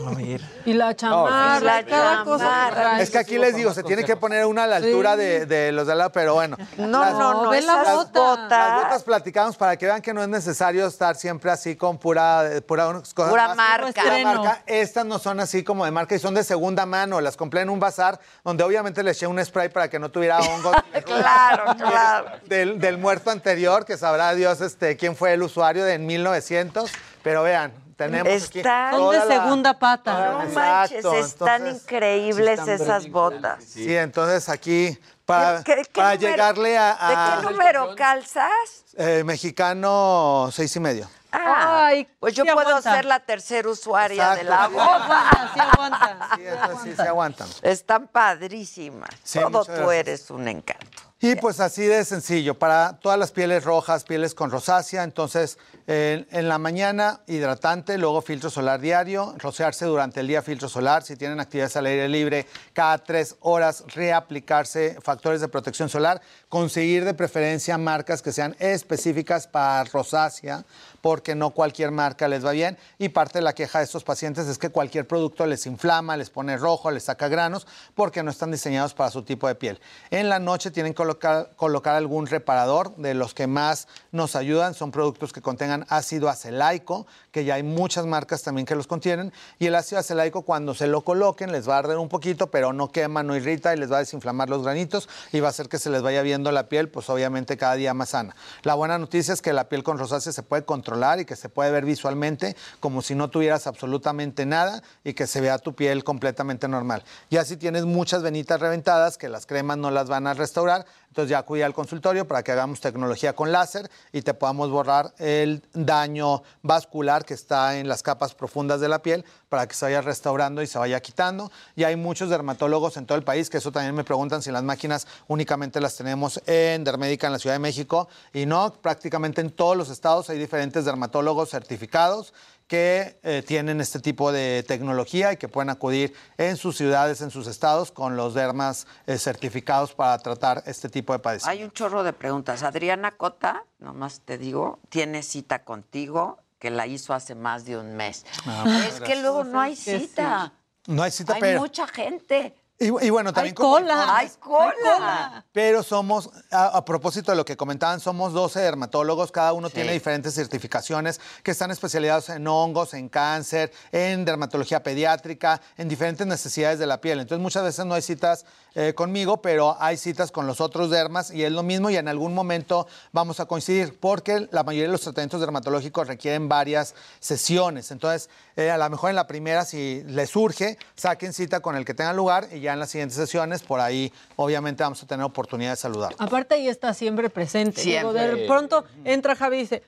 Y 0.64 0.72
la 0.72 0.94
chamarra, 0.96 1.60
la 1.60 1.86
cada 1.86 2.24
cosa. 2.24 2.44
chamarra. 2.44 3.00
Es 3.00 3.10
que 3.10 3.18
aquí 3.18 3.38
les 3.38 3.54
digo, 3.54 3.72
se 3.72 3.82
tiene 3.84 4.04
que 4.04 4.16
poner 4.16 4.44
una 4.46 4.64
a 4.64 4.66
la 4.66 4.76
altura 4.76 5.16
de, 5.16 5.46
de 5.46 5.70
los 5.72 5.86
de 5.86 5.92
al 5.92 5.98
lado, 5.98 6.12
pero 6.12 6.34
bueno. 6.34 6.56
No, 6.76 7.00
Las- 7.00 7.12
no, 7.12 7.44
no, 7.44 7.52
la 7.52 7.58
esas 7.58 7.94
bota. 7.94 8.20
botas. 8.20 8.50
Las 8.50 8.82
botas 8.82 9.02
platicamos 9.04 9.56
para 9.56 9.76
que 9.76 9.86
vean 9.86 10.02
que 10.02 10.12
no 10.12 10.22
es 10.22 10.28
necesario 10.28 10.86
estar 10.86 11.14
siempre 11.16 11.50
así 11.50 11.76
con 11.76 11.98
pura, 11.98 12.42
pura 12.66 12.86
cosas 13.14 13.30
Pura 13.30 13.48
más- 13.48 13.56
marca. 13.56 14.02
pura 14.02 14.18
marca. 14.22 14.62
Estas 14.66 15.06
no 15.06 15.18
son 15.18 15.38
así 15.40 15.62
como 15.62 15.84
de 15.84 15.90
marca 15.92 16.14
y 16.14 16.18
son 16.18 16.34
de 16.34 16.42
segunda 16.42 16.84
mano. 16.86 17.20
Las 17.20 17.36
compré 17.36 17.60
en 17.60 17.70
un 17.70 17.78
bazar 17.78 18.18
donde 18.42 18.64
obviamente 18.64 19.02
le 19.02 19.12
eché 19.12 19.26
un 19.28 19.42
spray 19.44 19.68
para 19.68 19.88
que 19.88 19.98
no 19.98 20.10
tuviera 20.10 20.38
hongos. 20.40 20.74
Claro, 21.04 21.74
claro. 21.76 22.26
Del, 22.46 22.78
del 22.80 22.98
muerto 22.98 23.30
anterior, 23.30 23.84
que 23.84 23.96
sabrá 23.98 24.23
Dios 24.32 24.60
este, 24.60 24.96
quién 24.96 25.14
fue 25.16 25.32
el 25.34 25.42
usuario 25.42 25.84
de 25.84 25.94
en 25.94 26.06
1900. 26.06 26.90
Pero 27.22 27.42
vean, 27.42 27.72
tenemos 27.96 28.44
aquí 28.48 28.58
Están- 28.60 28.94
Son 28.94 29.10
de 29.12 29.18
la- 29.18 29.26
segunda 29.26 29.78
pata. 29.78 30.12
No 30.32 30.42
Exacto, 30.42 31.10
manches, 31.10 31.26
están 31.30 31.62
entonces- 31.62 31.82
increíbles 31.82 32.60
Sí, 32.64 32.70
están 32.70 32.86
esas 32.86 33.10
botas. 33.10 33.64
Sí, 33.64 33.96
entonces 33.96 34.48
aquí 34.48 34.98
para, 35.24 35.62
¿Qué- 35.62 35.76
qué 35.76 35.90
para 36.00 36.14
número- 36.14 36.30
llegarle 36.32 36.76
a, 36.78 36.96
a- 37.00 37.36
¿De 37.40 37.46
qué 37.46 37.50
número 37.52 37.94
calzas? 37.96 38.50
eh, 38.96 39.22
mexicano 39.24 40.50
seis 40.52 40.74
y 40.76 40.80
medio. 40.80 41.08
Ah, 41.36 41.86
Ay, 41.86 42.06
pues 42.20 42.32
yo 42.34 42.44
sí 42.44 42.50
puedo 42.52 42.68
aguanta. 42.68 42.94
ser 42.94 43.04
la 43.06 43.18
tercera 43.18 43.68
usuaria 43.68 44.34
de 44.34 44.42
Exacto. 44.42 44.50
la 44.50 44.66
Sí 44.68 44.72
boda. 44.74 45.30
aguanta, 45.30 45.50
sí 45.54 45.60
aguanta. 45.60 46.28
Sí, 46.36 46.90
sí 46.90 46.94
se 46.96 47.02
aguantan. 47.02 47.48
Están 47.62 48.06
padrísimas. 48.06 49.10
Sí, 49.24 49.40
Todo 49.40 49.64
tú 49.64 49.72
gracias. 49.72 49.92
eres 49.94 50.30
un 50.30 50.46
encanto. 50.46 51.02
Y 51.24 51.36
pues 51.36 51.58
así 51.58 51.86
de 51.86 52.04
sencillo, 52.04 52.58
para 52.58 52.98
todas 53.00 53.18
las 53.18 53.32
pieles 53.32 53.64
rojas, 53.64 54.04
pieles 54.04 54.34
con 54.34 54.50
rosácea, 54.50 55.02
entonces 55.04 55.56
en, 55.86 56.26
en 56.30 56.50
la 56.50 56.58
mañana 56.58 57.22
hidratante, 57.26 57.96
luego 57.96 58.20
filtro 58.20 58.50
solar 58.50 58.78
diario, 58.78 59.34
rociarse 59.38 59.86
durante 59.86 60.20
el 60.20 60.26
día 60.26 60.42
filtro 60.42 60.68
solar, 60.68 61.02
si 61.02 61.16
tienen 61.16 61.40
actividades 61.40 61.78
al 61.78 61.86
aire 61.86 62.10
libre, 62.10 62.46
cada 62.74 62.98
tres 62.98 63.36
horas 63.40 63.84
reaplicarse 63.94 64.98
factores 65.00 65.40
de 65.40 65.48
protección 65.48 65.88
solar, 65.88 66.20
conseguir 66.50 67.06
de 67.06 67.14
preferencia 67.14 67.78
marcas 67.78 68.20
que 68.20 68.30
sean 68.30 68.54
específicas 68.58 69.46
para 69.46 69.82
rosácea, 69.84 70.66
porque 71.04 71.34
no 71.34 71.50
cualquier 71.50 71.90
marca 71.90 72.28
les 72.28 72.46
va 72.46 72.52
bien 72.52 72.78
y 72.98 73.10
parte 73.10 73.36
de 73.36 73.42
la 73.42 73.52
queja 73.52 73.80
de 73.80 73.84
estos 73.84 74.04
pacientes 74.04 74.46
es 74.46 74.56
que 74.56 74.70
cualquier 74.70 75.06
producto 75.06 75.44
les 75.44 75.66
inflama, 75.66 76.16
les 76.16 76.30
pone 76.30 76.56
rojo, 76.56 76.90
les 76.90 77.02
saca 77.02 77.28
granos, 77.28 77.66
porque 77.94 78.22
no 78.22 78.30
están 78.30 78.50
diseñados 78.50 78.94
para 78.94 79.10
su 79.10 79.22
tipo 79.22 79.46
de 79.46 79.54
piel. 79.54 79.78
En 80.10 80.30
la 80.30 80.38
noche 80.38 80.70
tienen 80.70 80.94
que 80.94 80.96
colocar, 80.96 81.50
colocar 81.56 81.94
algún 81.94 82.26
reparador, 82.26 82.96
de 82.96 83.12
los 83.12 83.34
que 83.34 83.46
más 83.46 83.86
nos 84.12 84.34
ayudan 84.34 84.72
son 84.72 84.92
productos 84.92 85.34
que 85.34 85.42
contengan 85.42 85.84
ácido 85.90 86.30
acelaico, 86.30 87.06
que 87.32 87.44
ya 87.44 87.56
hay 87.56 87.62
muchas 87.62 88.06
marcas 88.06 88.42
también 88.42 88.64
que 88.64 88.74
los 88.74 88.86
contienen, 88.86 89.30
y 89.58 89.66
el 89.66 89.74
ácido 89.74 89.98
acelaico 89.98 90.40
cuando 90.40 90.72
se 90.72 90.86
lo 90.86 91.02
coloquen 91.02 91.52
les 91.52 91.68
va 91.68 91.74
a 91.74 91.80
arder 91.80 91.98
un 91.98 92.08
poquito, 92.08 92.46
pero 92.46 92.72
no 92.72 92.90
quema, 92.90 93.22
no 93.22 93.36
irrita 93.36 93.74
y 93.74 93.76
les 93.76 93.92
va 93.92 93.96
a 93.96 94.00
desinflamar 94.00 94.48
los 94.48 94.62
granitos 94.62 95.10
y 95.32 95.40
va 95.40 95.48
a 95.48 95.50
hacer 95.50 95.68
que 95.68 95.78
se 95.78 95.90
les 95.90 96.00
vaya 96.00 96.22
viendo 96.22 96.50
la 96.50 96.70
piel, 96.70 96.88
pues 96.88 97.10
obviamente 97.10 97.58
cada 97.58 97.74
día 97.74 97.92
más 97.92 98.08
sana. 98.08 98.34
La 98.62 98.72
buena 98.72 98.96
noticia 98.96 99.34
es 99.34 99.42
que 99.42 99.52
la 99.52 99.68
piel 99.68 99.82
con 99.82 99.98
rosácea 99.98 100.32
se 100.32 100.42
puede 100.42 100.64
controlar 100.64 100.93
y 100.94 101.24
que 101.24 101.36
se 101.36 101.48
puede 101.48 101.70
ver 101.70 101.84
visualmente 101.84 102.56
como 102.80 103.02
si 103.02 103.14
no 103.14 103.28
tuvieras 103.28 103.66
absolutamente 103.66 104.46
nada 104.46 104.82
y 105.02 105.14
que 105.14 105.26
se 105.26 105.40
vea 105.40 105.58
tu 105.58 105.74
piel 105.74 106.04
completamente 106.04 106.68
normal. 106.68 107.02
Ya 107.30 107.44
si 107.44 107.56
tienes 107.56 107.84
muchas 107.84 108.22
venitas 108.22 108.60
reventadas, 108.60 109.18
que 109.18 109.28
las 109.28 109.46
cremas 109.46 109.76
no 109.76 109.90
las 109.90 110.08
van 110.08 110.26
a 110.26 110.34
restaurar, 110.34 110.86
entonces 111.14 111.30
ya 111.30 111.38
acude 111.38 111.62
al 111.62 111.72
consultorio 111.72 112.26
para 112.26 112.42
que 112.42 112.50
hagamos 112.50 112.80
tecnología 112.80 113.36
con 113.36 113.52
láser 113.52 113.88
y 114.12 114.22
te 114.22 114.34
podamos 114.34 114.68
borrar 114.68 115.14
el 115.18 115.62
daño 115.72 116.42
vascular 116.62 117.24
que 117.24 117.34
está 117.34 117.78
en 117.78 117.86
las 117.86 118.02
capas 118.02 118.34
profundas 118.34 118.80
de 118.80 118.88
la 118.88 119.00
piel 119.00 119.24
para 119.48 119.68
que 119.68 119.76
se 119.76 119.84
vaya 119.84 120.00
restaurando 120.00 120.60
y 120.60 120.66
se 120.66 120.76
vaya 120.76 120.98
quitando. 120.98 121.52
Y 121.76 121.84
hay 121.84 121.94
muchos 121.94 122.30
dermatólogos 122.30 122.96
en 122.96 123.06
todo 123.06 123.16
el 123.16 123.22
país 123.22 123.48
que 123.48 123.58
eso 123.58 123.70
también 123.70 123.94
me 123.94 124.02
preguntan 124.02 124.42
si 124.42 124.50
las 124.50 124.64
máquinas 124.64 125.06
únicamente 125.28 125.80
las 125.80 125.96
tenemos 125.96 126.42
en 126.46 126.82
Dermédica 126.82 127.28
en 127.28 127.34
la 127.34 127.38
Ciudad 127.38 127.54
de 127.54 127.60
México 127.60 128.08
y 128.32 128.44
no, 128.44 128.72
prácticamente 128.72 129.40
en 129.40 129.52
todos 129.52 129.76
los 129.76 129.90
estados 129.90 130.30
hay 130.30 130.38
diferentes 130.40 130.84
dermatólogos 130.84 131.50
certificados 131.50 132.34
que 132.66 133.18
eh, 133.22 133.42
tienen 133.46 133.80
este 133.80 134.00
tipo 134.00 134.32
de 134.32 134.64
tecnología 134.66 135.32
y 135.32 135.36
que 135.36 135.48
pueden 135.48 135.70
acudir 135.70 136.14
en 136.38 136.56
sus 136.56 136.76
ciudades, 136.76 137.20
en 137.20 137.30
sus 137.30 137.46
estados, 137.46 137.92
con 137.92 138.16
los 138.16 138.34
dermas 138.34 138.86
eh, 139.06 139.18
certificados 139.18 139.92
para 139.94 140.18
tratar 140.18 140.62
este 140.66 140.88
tipo 140.88 141.12
de 141.12 141.18
padecimientos. 141.18 141.58
Hay 141.60 141.64
un 141.64 141.72
chorro 141.72 142.02
de 142.02 142.12
preguntas. 142.12 142.62
Adriana 142.62 143.12
Cota, 143.12 143.64
nomás 143.78 144.20
te 144.20 144.38
digo, 144.38 144.78
tiene 144.88 145.22
cita 145.22 145.64
contigo 145.64 146.38
que 146.58 146.70
la 146.70 146.86
hizo 146.86 147.12
hace 147.12 147.34
más 147.34 147.66
de 147.66 147.76
un 147.76 147.94
mes. 147.94 148.24
Ah, 148.46 148.86
es 148.88 149.00
que 149.00 149.16
luego 149.16 149.44
no 149.44 149.60
hay 149.60 149.76
Pues 149.76 150.02
cita. 150.02 150.52
No 150.86 151.02
hay 151.02 151.10
cita, 151.10 151.34
Hay 151.34 151.40
pero... 151.40 151.60
mucha 151.60 151.86
gente. 151.86 152.54
Y, 152.84 153.06
y 153.06 153.10
bueno, 153.10 153.32
también 153.32 153.54
Hay 153.56 153.62
cola. 153.64 154.16
Hay 154.16 154.28
cola. 154.40 155.44
Pero 155.52 155.82
somos, 155.82 156.30
a, 156.50 156.66
a 156.76 156.84
propósito 156.84 157.30
de 157.32 157.36
lo 157.36 157.44
que 157.44 157.56
comentaban, 157.56 158.00
somos 158.00 158.32
12 158.32 158.60
dermatólogos, 158.60 159.32
cada 159.32 159.52
uno 159.52 159.68
Sí. 159.68 159.74
tiene 159.76 159.92
diferentes 159.92 160.34
certificaciones 160.34 161.20
que 161.42 161.50
están 161.52 161.70
especializados 161.70 162.28
en 162.28 162.46
hongos, 162.46 162.94
en 162.94 163.08
cáncer, 163.08 163.72
en 163.92 164.24
dermatología 164.24 164.82
pediátrica, 164.82 165.60
en 165.76 165.88
diferentes 165.88 166.26
necesidades 166.26 166.78
de 166.78 166.86
la 166.86 167.00
piel. 167.00 167.20
Entonces 167.20 167.42
muchas 167.42 167.62
veces 167.64 167.84
no 167.86 167.94
hay 167.94 168.02
citas 168.02 168.44
eh, 168.74 168.92
conmigo, 168.94 169.40
pero 169.40 169.76
hay 169.78 169.96
citas 169.96 170.32
con 170.32 170.46
los 170.46 170.60
otros 170.60 170.90
dermas 170.90 171.30
y 171.30 171.44
es 171.44 171.52
lo 171.52 171.62
mismo 171.62 171.90
y 171.90 171.96
en 171.96 172.08
algún 172.08 172.34
momento 172.34 172.86
vamos 173.12 173.38
a 173.40 173.46
coincidir 173.46 173.96
porque 173.98 174.48
la 174.50 174.64
mayoría 174.64 174.88
de 174.88 174.92
los 174.92 175.02
tratamientos 175.02 175.40
dermatológicos 175.40 176.08
requieren 176.08 176.48
varias 176.48 176.94
sesiones. 177.20 177.90
Entonces, 177.90 178.28
eh, 178.56 178.70
a 178.70 178.78
lo 178.78 178.90
mejor 178.90 179.10
en 179.10 179.16
la 179.16 179.26
primera, 179.26 179.64
si 179.64 180.02
les 180.06 180.30
surge, 180.30 180.76
saquen 180.96 181.32
cita 181.32 181.60
con 181.60 181.76
el 181.76 181.84
que 181.84 181.94
tenga 181.94 182.12
lugar 182.12 182.48
y 182.52 182.60
ya 182.60 182.72
en 182.72 182.80
las 182.80 182.90
siguientes 182.90 183.16
sesiones, 183.16 183.62
por 183.62 183.80
ahí 183.80 184.12
obviamente 184.36 184.82
vamos 184.82 185.02
a 185.02 185.06
tener 185.06 185.24
oportunidad 185.24 185.70
de 185.70 185.76
saludar. 185.76 186.14
Aparte, 186.18 186.56
ahí 186.56 186.68
está 186.68 186.94
siempre 186.94 187.30
presente. 187.30 187.82
Digo, 187.82 188.12
de 188.12 188.46
pronto 188.46 188.84
entra 189.04 189.36
Javi 189.36 189.56
y 189.56 189.60
dice, 189.60 189.82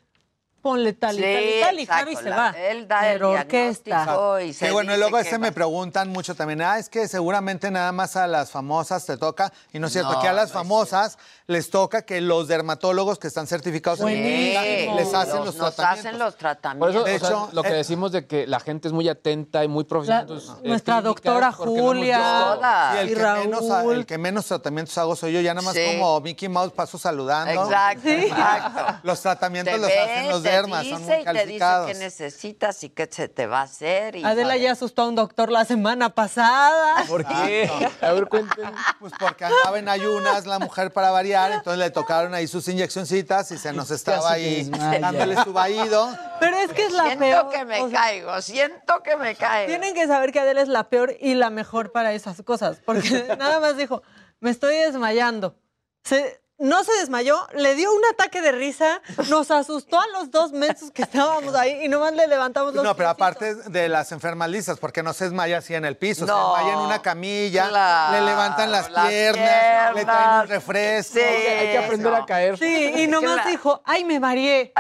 ponle 0.67 0.95
tal 0.95 1.17
y 1.17 1.61
tal 1.61 1.79
y 1.79 1.87
tal, 1.87 2.09
y 2.09 2.17
se 2.17 2.23
la- 2.29 2.37
va. 2.37 2.51
Él 2.51 2.89
da 2.89 3.01
Pero 3.03 3.33
el 3.35 3.39
orquesta. 3.41 4.41
y 4.45 4.53
se 4.53 4.67
Que 4.67 4.73
bueno, 4.73 4.93
y 4.95 4.99
luego 4.99 5.17
ese 5.19 5.39
me 5.39 5.53
preguntan 5.53 6.09
mucho 6.09 6.35
también, 6.35 6.61
ah, 6.63 6.79
es 6.81 6.89
que 6.89 7.07
seguramente 7.07 7.71
nada 7.71 7.93
más 7.93 8.17
a 8.17 8.27
las 8.27 8.51
famosas 8.51 9.07
te 9.07 9.17
toca, 9.17 9.53
y 9.73 9.79
no 9.79 9.87
es 9.87 9.93
cierto, 9.93 10.15
No, 10.15 10.21
que 10.21 10.27
a 10.29 10.33
las 10.33 10.49
no 10.49 10.55
famosas 10.55 11.19
les 11.47 11.71
toca 11.71 12.03
que 12.03 12.21
los 12.21 12.49
dermatólogos 12.49 13.21
que 13.21 13.29
están 13.29 13.47
certificados 13.47 14.01
en 14.01 14.07
Buenísimo. 14.07 14.61
clínica 14.63 14.95
les 14.97 15.15
hacen 15.15 15.45
los, 15.45 15.55
nos 15.55 15.77
tratamientos. 15.77 16.07
hacen 16.07 16.19
los 16.19 16.33
Por 16.35 16.39
tratamientos. 16.41 16.95
eso, 16.97 17.05
De 17.05 17.15
o 17.15 17.19
sea, 17.21 17.29
hecho, 17.29 17.49
lo 17.53 17.63
que 17.63 17.69
eh, 17.69 17.75
decimos 17.75 18.11
de 18.11 18.27
que 18.27 18.47
la 18.49 18.59
gente 18.59 18.89
es 18.89 18.93
muy 18.93 19.09
atenta 19.09 19.63
y 19.63 19.69
muy 19.69 19.85
profesional. 19.85 20.27
La- 20.27 20.35
entonces, 20.35 20.51
eh, 20.65 20.69
nuestra 20.69 20.95
clínicas, 21.01 21.23
doctora 21.23 21.53
Julia. 21.53 22.59
Y 22.95 22.99
el 22.99 23.11
Y 23.11 23.15
que, 23.15 23.23
menos, 23.25 23.69
Raúl. 23.69 23.95
el 23.95 24.07
que 24.07 24.19
menos 24.19 24.47
tratamientos 24.47 24.99
hago 24.99 25.15
soy 25.15 25.33
yo, 25.33 25.41
ya 25.41 25.55
nada 25.55 25.65
más 25.65 25.75
Sí. 25.75 25.85
como 25.87 26.21
Mickey 26.21 26.49
Mouse 26.49 26.73
paso 26.73 26.99
saludando. 26.99 27.63
Exacto, 27.65 28.09
exacto. 28.09 28.99
Los 29.05 29.21
tratamientos 29.21 29.75
Te 29.75 29.81
los 29.81 29.91
hacen 29.91 30.29
los 30.29 30.43
te 30.62 30.77
dice 30.78 30.91
son 30.91 31.03
muy 31.03 31.15
y 31.15 31.24
te 31.24 31.47
dice 31.47 31.66
qué 31.87 31.95
necesitas 31.95 32.85
y 32.85 32.91
qué 32.91 33.09
se 33.11 33.28
te 33.28 33.47
va 33.47 33.61
a 33.61 33.62
hacer. 33.62 34.16
Y 34.16 34.24
Adela 34.24 34.57
ya 34.57 34.73
asustó 34.73 35.03
a 35.03 35.09
un 35.09 35.15
doctor 35.15 35.51
la 35.51 35.65
semana 35.65 36.11
pasada. 36.11 37.05
¿Por 37.09 37.24
qué? 37.24 37.70
A 38.01 38.12
ver, 38.12 38.27
cuenten. 38.27 38.70
Pues 38.99 39.12
porque 39.19 39.45
andaba 39.45 39.78
en 39.78 39.89
ayunas 39.89 40.47
la 40.47 40.59
mujer 40.59 40.93
para 40.93 41.11
variar, 41.11 41.53
entonces 41.53 41.78
le 41.78 41.91
tocaron 41.91 42.35
ahí 42.35 42.47
sus 42.47 42.66
inyeccioncitas 42.69 43.51
y 43.51 43.59
se 43.59 43.73
nos 43.73 43.91
estaba 43.91 44.33
ahí 44.33 44.70
dándole 45.01 45.43
su 45.43 45.53
vaído. 45.53 46.16
Pero 46.41 46.57
es 46.57 46.73
que 46.73 46.87
es 46.87 46.93
la 46.93 47.05
siento 47.05 47.24
peor. 47.24 47.51
que 47.51 47.65
me 47.65 47.81
o 47.81 47.91
sea, 47.91 48.01
caigo, 48.01 48.43
siento 48.43 49.03
que 49.03 49.16
me 49.16 49.35
caigo. 49.35 49.69
Tienen 49.69 49.95
que 49.95 50.07
saber 50.07 50.33
que 50.33 50.41
Adela 50.41 50.61
es 50.61 50.69
la 50.69 50.89
peor 50.89 51.16
y 51.20 51.35
la 51.35 51.51
mejor 51.51 51.93
para 51.93 52.12
esas 52.12 52.43
cosas. 52.43 52.78
Porque 52.85 53.27
nada 53.39 53.61
más 53.61 53.77
dijo, 53.77 54.03
me 54.41 54.51
estoy 54.51 54.77
desmayando. 54.77 55.57
Se 56.05 56.41
no 56.59 56.85
se 56.85 56.93
desmayó, 56.95 57.47
le 57.55 57.74
dio 57.74 57.93
un 57.93 58.03
ataque 58.12 58.41
de 58.41 58.53
risa, 58.53 59.01
nos 59.28 59.51
asustó 59.51 60.01
a 60.01 60.07
los 60.09 60.31
dos 60.31 60.53
meses 60.53 60.91
que 60.91 61.03
estábamos 61.03 61.55
ahí 61.55 61.81
y 61.85 61.89
nomás 61.89 62.12
le 62.15 62.27
levantamos 62.27 62.74
los 62.74 62.83
No, 62.83 62.97
pero 62.97 63.11
aparte 63.11 63.55
de 63.55 63.89
las 63.89 64.11
enfermas 64.12 64.49
lisas, 64.49 64.78
porque 64.78 65.03
no 65.03 65.12
se 65.12 65.24
desmaya 65.24 65.59
así 65.59 65.74
en 65.74 65.85
el 65.85 65.97
piso, 65.97 66.27
se 66.27 66.33
desmaya 66.33 66.73
en 66.73 66.78
una 66.78 67.03
camilla, 67.03 67.69
Claro, 67.69 68.12
le 68.12 68.20
levantan 68.24 68.70
las, 68.73 68.91
las 68.91 69.09
piernas, 69.09 69.95
le 69.95 70.05
traen 70.05 70.41
un 70.43 70.49
refresco. 70.49 71.15
Sí, 71.15 71.20
Hay 71.20 71.66
que 71.73 71.78
aprender 71.78 72.15
a 72.15 72.24
caer. 72.27 72.59
Sí, 72.59 72.93
y 72.97 73.07
nomás 73.07 73.35
Claro. 73.35 73.51
dijo, 73.51 73.83
ay, 73.85 74.05
me 74.05 74.19
mareé. 74.20 74.73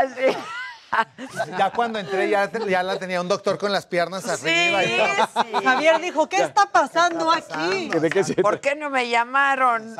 Ya 1.58 1.70
cuando 1.72 1.98
entré 1.98 2.28
ya, 2.28 2.50
ya 2.68 2.82
la 2.82 2.98
tenía 2.98 3.20
un 3.20 3.28
doctor 3.28 3.58
con 3.58 3.72
las 3.72 3.86
piernas 3.86 4.26
arriba. 4.28 4.84
y 4.84 4.96
todo. 4.96 5.62
Javier 5.62 6.00
dijo, 6.00 6.28
¿qué 6.28 6.42
está 6.42 6.66
pasando 6.70 7.30
aquí? 7.30 7.88
¿De 7.88 8.10
qué 8.10 8.24
se 8.24 8.34
¿Por 8.34 8.60
qué 8.60 8.74
no 8.74 8.90
me 8.90 9.08
llamaron? 9.08 9.94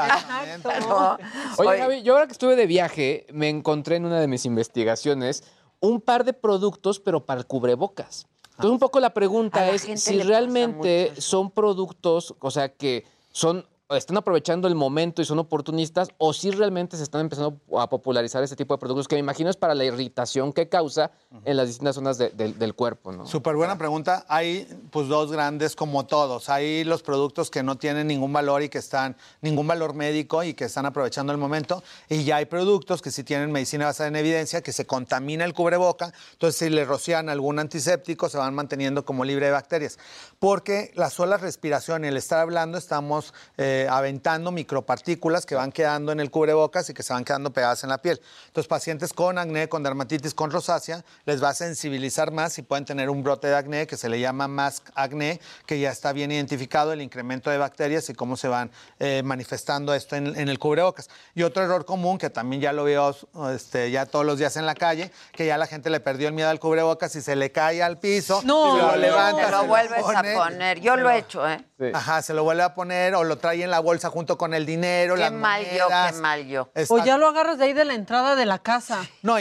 No. 0.89 1.18
Oye, 1.59 1.78
Javi, 1.78 2.02
yo 2.02 2.14
ahora 2.14 2.27
que 2.27 2.32
estuve 2.32 2.56
de 2.56 2.66
viaje, 2.66 3.27
me 3.32 3.48
encontré 3.48 3.97
en 3.97 4.06
una 4.06 4.20
de 4.20 4.27
mis 4.27 4.44
investigaciones 4.44 5.44
un 5.81 6.01
par 6.01 6.24
de 6.24 6.32
productos, 6.32 7.01
pero 7.01 7.24
para 7.24 7.40
el 7.40 7.47
cubrebocas. 7.47 8.27
Entonces, 8.51 8.70
un 8.70 8.78
poco 8.78 9.01
la 9.01 9.12
pregunta 9.12 9.68
es 9.70 9.82
si 9.82 10.23
realmente 10.23 11.12
son 11.18 11.51
productos, 11.51 12.35
o 12.40 12.51
sea, 12.51 12.70
que 12.70 13.05
son 13.31 13.66
están 13.91 14.17
aprovechando 14.17 14.67
el 14.67 14.75
momento 14.75 15.23
y 15.23 15.25
son 15.25 15.39
oportunistas 15.39 16.09
o 16.19 16.33
si 16.33 16.51
realmente 16.51 16.97
se 16.97 17.05
están 17.05 17.21
empezando 17.21 17.61
a 17.79 17.89
popularizar 17.89 18.43
este 18.43 18.57
tipo 18.57 18.75
de 18.75 18.79
productos 18.79 19.07
que 19.07 19.15
me 19.15 19.21
imagino 19.21 19.49
es 19.49 19.57
para 19.57 19.77
la 19.77 19.85
irritación 19.85 20.53
que 20.53 20.69
causa 20.69 21.13
en 21.45 21.57
las 21.57 21.69
distintas 21.69 21.95
zonas 21.95 22.19
de- 22.19 22.31
del- 22.31 22.59
del 22.59 22.75
cuerpo, 22.75 23.13
¿no? 23.13 23.27
Súper 23.29 23.55
buena 23.55 23.79
pregunta. 23.79 24.25
Hay 24.29 24.67
pues 24.91 25.07
dos 25.07 25.31
grandes 25.31 25.77
como 25.77 26.05
todos. 26.05 26.49
Hay 26.49 26.83
los 26.83 27.05
productos 27.05 27.49
que 27.49 27.63
no 27.63 27.77
tienen 27.77 28.09
ningún 28.09 28.33
valor 28.33 28.63
y 28.63 28.69
que 28.69 28.79
están, 28.79 29.17
ningún 29.41 29.69
valor 29.69 29.95
médico 29.95 30.43
y 30.43 30.55
que 30.55 30.65
están 30.65 30.85
aprovechando 30.87 31.33
el 31.33 31.39
momento. 31.39 31.85
Y 32.09 32.25
ya 32.25 32.37
hay 32.37 32.47
productos 32.47 33.03
que 33.03 33.13
sí 33.13 33.23
tienen 33.23 33.53
medicina 33.53 33.85
basada 33.87 34.09
en 34.09 34.17
evidencia, 34.17 34.63
que 34.63 34.73
se 34.73 34.85
contamina 34.85 35.45
el 35.45 35.55
cubreboca. 35.55 36.13
Entonces, 36.33 36.59
si 36.59 36.71
le 36.71 36.85
rocian 36.85 37.29
algún 37.29 37.61
antiséptico, 37.61 38.29
se 38.29 38.39
van 38.39 38.53
manteniendo 38.53 39.05
como 39.05 39.25
libre 39.25 39.47
de 39.47 39.53
bacterias. 39.53 39.97
Porque 40.41 40.91
la 40.97 41.09
sola 41.09 41.37
respiración 41.37 42.05
y 42.05 42.09
el 42.09 42.17
estar 42.17 42.41
hablando, 42.41 42.79
estamos 42.79 43.33
eh, 43.59 43.75
aventando 43.90 44.51
micropartículas 44.51 45.44
que 45.47 45.55
van 45.55 45.70
quedando 45.73 46.12
en 46.12 46.20
el 46.20 46.31
cubrebocas 46.31 46.89
y 46.90 46.94
que 46.94 47.03
se 47.03 47.12
van 47.12 47.24
quedando 47.24 47.53
pegadas 47.53 47.82
en 47.85 47.90
la 47.90 47.98
piel. 47.98 48.20
Entonces, 48.47 48.69
pacientes 48.69 49.12
con 49.12 49.39
acné, 49.39 49.69
con 49.69 49.82
dermatitis, 49.82 50.32
con 50.35 50.51
rosácea, 50.51 51.05
les 51.24 51.43
va 51.43 51.51
a 51.51 51.55
sensibilizar 51.55 52.31
más 52.31 52.59
y 52.59 52.62
pueden 52.62 52.85
tener 52.85 53.11
un 53.11 53.23
brote 53.23 53.48
de 53.48 53.57
acné 53.57 53.86
que 53.86 53.97
se 53.97 54.09
le 54.09 54.19
llama 54.20 54.48
mask 54.48 54.89
acné, 54.94 55.40
que 55.66 55.78
ya 55.78 55.90
está 55.90 56.12
bien 56.12 56.32
identificado 56.32 56.93
el 56.93 57.03
incremento 57.03 57.51
de 57.51 57.59
bacterias 57.59 58.09
y 58.09 58.15
cómo 58.15 58.36
se 58.36 58.48
van 58.48 58.70
eh, 58.98 59.23
manifestando 59.24 59.93
esto 59.94 60.16
en, 60.16 60.28
en 60.36 60.48
el 60.48 60.59
cubrebocas. 60.59 61.09
Y 61.35 61.43
otro 61.43 61.62
error 61.65 61.85
común 61.85 62.19
que 62.19 62.31
también 62.31 62.62
ya 62.62 62.73
lo 62.73 62.85
veo 62.85 63.15
este, 63.55 63.90
ya 63.90 64.07
todos 64.07 64.24
los 64.24 64.39
días 64.39 64.57
en 64.57 64.66
la 64.66 64.74
calle, 64.74 65.11
que 65.32 65.47
ya 65.47 65.59
la 65.59 65.66
gente 65.66 65.90
le 65.90 66.01
perdió 66.01 66.28
el 66.28 66.35
miedo 66.35 66.48
al 66.48 66.61
cubrebocas 66.61 67.15
y 67.16 67.20
se 67.23 67.36
le 67.36 67.51
cae 67.53 67.82
al 67.82 67.98
piso, 67.98 68.40
No, 68.44 68.77
se 68.77 68.82
lo 68.82 68.89
no, 68.93 68.97
levanta, 68.97 69.44
se 69.47 69.51
lo 69.51 69.65
vuelves 69.66 70.03
pone. 70.03 70.32
a 70.32 70.35
poner. 70.36 70.81
Yo 70.81 70.97
lo 70.97 71.11
he 71.11 71.19
hecho, 71.19 71.48
¿eh? 71.48 71.65
Ajá, 71.93 72.23
se 72.23 72.32
lo 72.32 72.43
vuelve 72.44 72.62
a 72.62 72.74
poner 72.74 73.15
o 73.15 73.24
lo 73.24 73.36
trae 73.39 73.65
en 73.66 73.70
la 73.70 73.80
bolsa 73.80 74.09
junto 74.10 74.38
con 74.38 74.55
el 74.55 74.64
dinero, 74.64 75.14
Qué 75.14 75.20
las 75.20 75.32
mal 75.32 75.62
yo, 75.64 75.84
monedas. 75.84 76.12
qué 76.14 76.20
mal 76.20 76.47
yo. 76.47 76.68
O 76.88 77.05
ya 77.05 77.18
lo 77.18 77.28
agarras 77.28 77.59
de 77.59 77.64
ahí 77.64 77.72
de 77.74 77.84
la 77.84 77.94
entrada 77.94 78.34
de 78.34 78.47
la 78.47 78.59
casa. 78.59 79.06
No, 79.22 79.38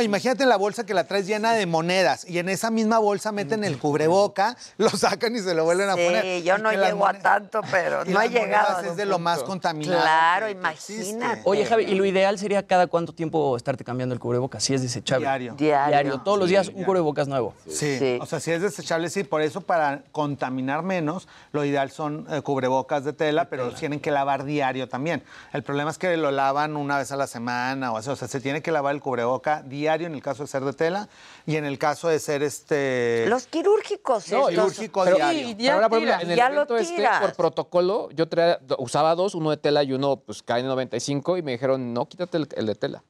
imagínate 0.00 0.46
la 0.46 0.56
bolsa 0.56 0.86
que 0.86 0.94
la 0.94 1.04
traes 1.06 1.26
llena 1.26 1.52
de 1.52 1.66
monedas 1.66 2.28
y 2.28 2.38
en 2.38 2.48
esa 2.48 2.70
misma 2.70 2.98
bolsa 2.98 3.32
meten 3.32 3.64
el 3.64 3.78
cubreboca, 3.78 4.56
lo 4.78 4.88
sacan 4.90 5.36
y 5.36 5.40
se 5.40 5.54
lo 5.54 5.64
vuelven 5.64 5.88
a 5.90 5.92
poner. 5.92 6.22
Sí, 6.22 6.42
yo 6.42 6.58
no 6.58 6.72
llego 6.72 7.06
a 7.06 7.14
tanto, 7.14 7.60
pero 7.70 8.02
y 8.06 8.10
no 8.10 8.20
he 8.20 8.24
las 8.24 8.32
llegado. 8.32 8.80
es 8.80 8.96
de 8.96 9.04
lo 9.06 9.18
más 9.18 9.42
contaminado. 9.42 10.00
Claro, 10.00 10.48
imagínate. 10.48 11.42
Oye, 11.44 11.66
Javi, 11.66 11.84
y 11.84 11.94
lo 11.94 12.04
ideal 12.04 12.38
sería 12.38 12.66
cada 12.66 12.86
cuánto 12.86 13.12
tiempo 13.12 13.56
estarte 13.56 13.84
cambiando 13.84 14.14
el 14.14 14.20
cubrebocas, 14.20 14.62
si 14.62 14.74
es 14.74 14.82
desechable. 14.82 15.26
Diario. 15.26 15.54
Diario. 15.56 16.20
Todos 16.20 16.38
los 16.38 16.48
días 16.48 16.68
un 16.68 16.74
diario. 16.74 16.86
cubrebocas 16.86 17.28
nuevo. 17.28 17.54
Sí. 17.68 17.98
Sí. 17.98 18.18
o 18.20 18.26
sea, 18.26 18.40
si 18.40 18.52
es 18.52 18.62
desechable, 18.62 19.10
sí. 19.10 19.24
Por 19.24 19.42
eso, 19.42 19.60
para 19.60 20.02
contaminar 20.12 20.82
menos, 20.82 21.28
lo 21.52 21.64
ideal 21.64 21.90
son 21.90 22.26
eh, 22.30 22.42
cubrebocas 22.42 23.04
de 23.04 23.12
tela, 23.16 23.48
pero 23.48 23.72
tienen 23.72 24.00
que 24.00 24.10
lavar 24.10 24.44
diario 24.44 24.88
también. 24.88 25.22
El 25.52 25.62
problema 25.62 25.90
es 25.90 25.98
que 25.98 26.16
lo 26.16 26.30
lavan 26.30 26.76
una 26.76 26.98
vez 26.98 27.10
a 27.12 27.16
la 27.16 27.26
semana 27.26 27.92
o 27.92 27.96
así. 27.96 28.10
O 28.10 28.16
sea, 28.16 28.28
se 28.28 28.40
tiene 28.40 28.62
que 28.62 28.70
lavar 28.72 28.94
el 28.94 29.00
cubreboca 29.00 29.62
diario 29.62 30.06
en 30.06 30.14
el 30.14 30.22
caso 30.22 30.42
de 30.42 30.46
ser 30.48 30.64
de 30.64 30.72
tela 30.72 31.08
y 31.46 31.56
en 31.56 31.64
el 31.64 31.78
caso 31.78 32.08
de 32.08 32.18
ser 32.18 32.42
este... 32.42 33.24
Los 33.28 33.46
quirúrgicos, 33.46 34.30
No, 34.30 34.46
quirúrgico 34.48 35.04
Pero- 35.04 35.16
diario. 35.16 35.40
Sí, 35.48 35.54
Pero 35.54 35.64
ya 35.64 35.74
ahora, 35.74 35.88
por 35.88 35.98
ejemplo, 35.98 36.14
tira. 36.18 36.24
en 36.24 36.30
el 36.30 36.36
Ya 36.36 36.48
lo 36.48 36.54
evento 36.62 36.76
este, 36.76 37.04
por 37.20 37.34
protocolo, 37.34 38.08
yo 38.12 38.28
traía- 38.28 38.58
usaba 38.78 39.14
dos, 39.14 39.34
uno 39.34 39.50
de 39.50 39.56
tela 39.56 39.82
y 39.82 39.92
uno 39.92 40.16
pues 40.16 40.44
KN95 40.44 41.38
y 41.38 41.42
me 41.42 41.52
dijeron, 41.52 41.92
no, 41.94 42.06
quítate 42.06 42.36
el, 42.38 42.48
el 42.56 42.66
de 42.66 42.74
tela. 42.74 43.02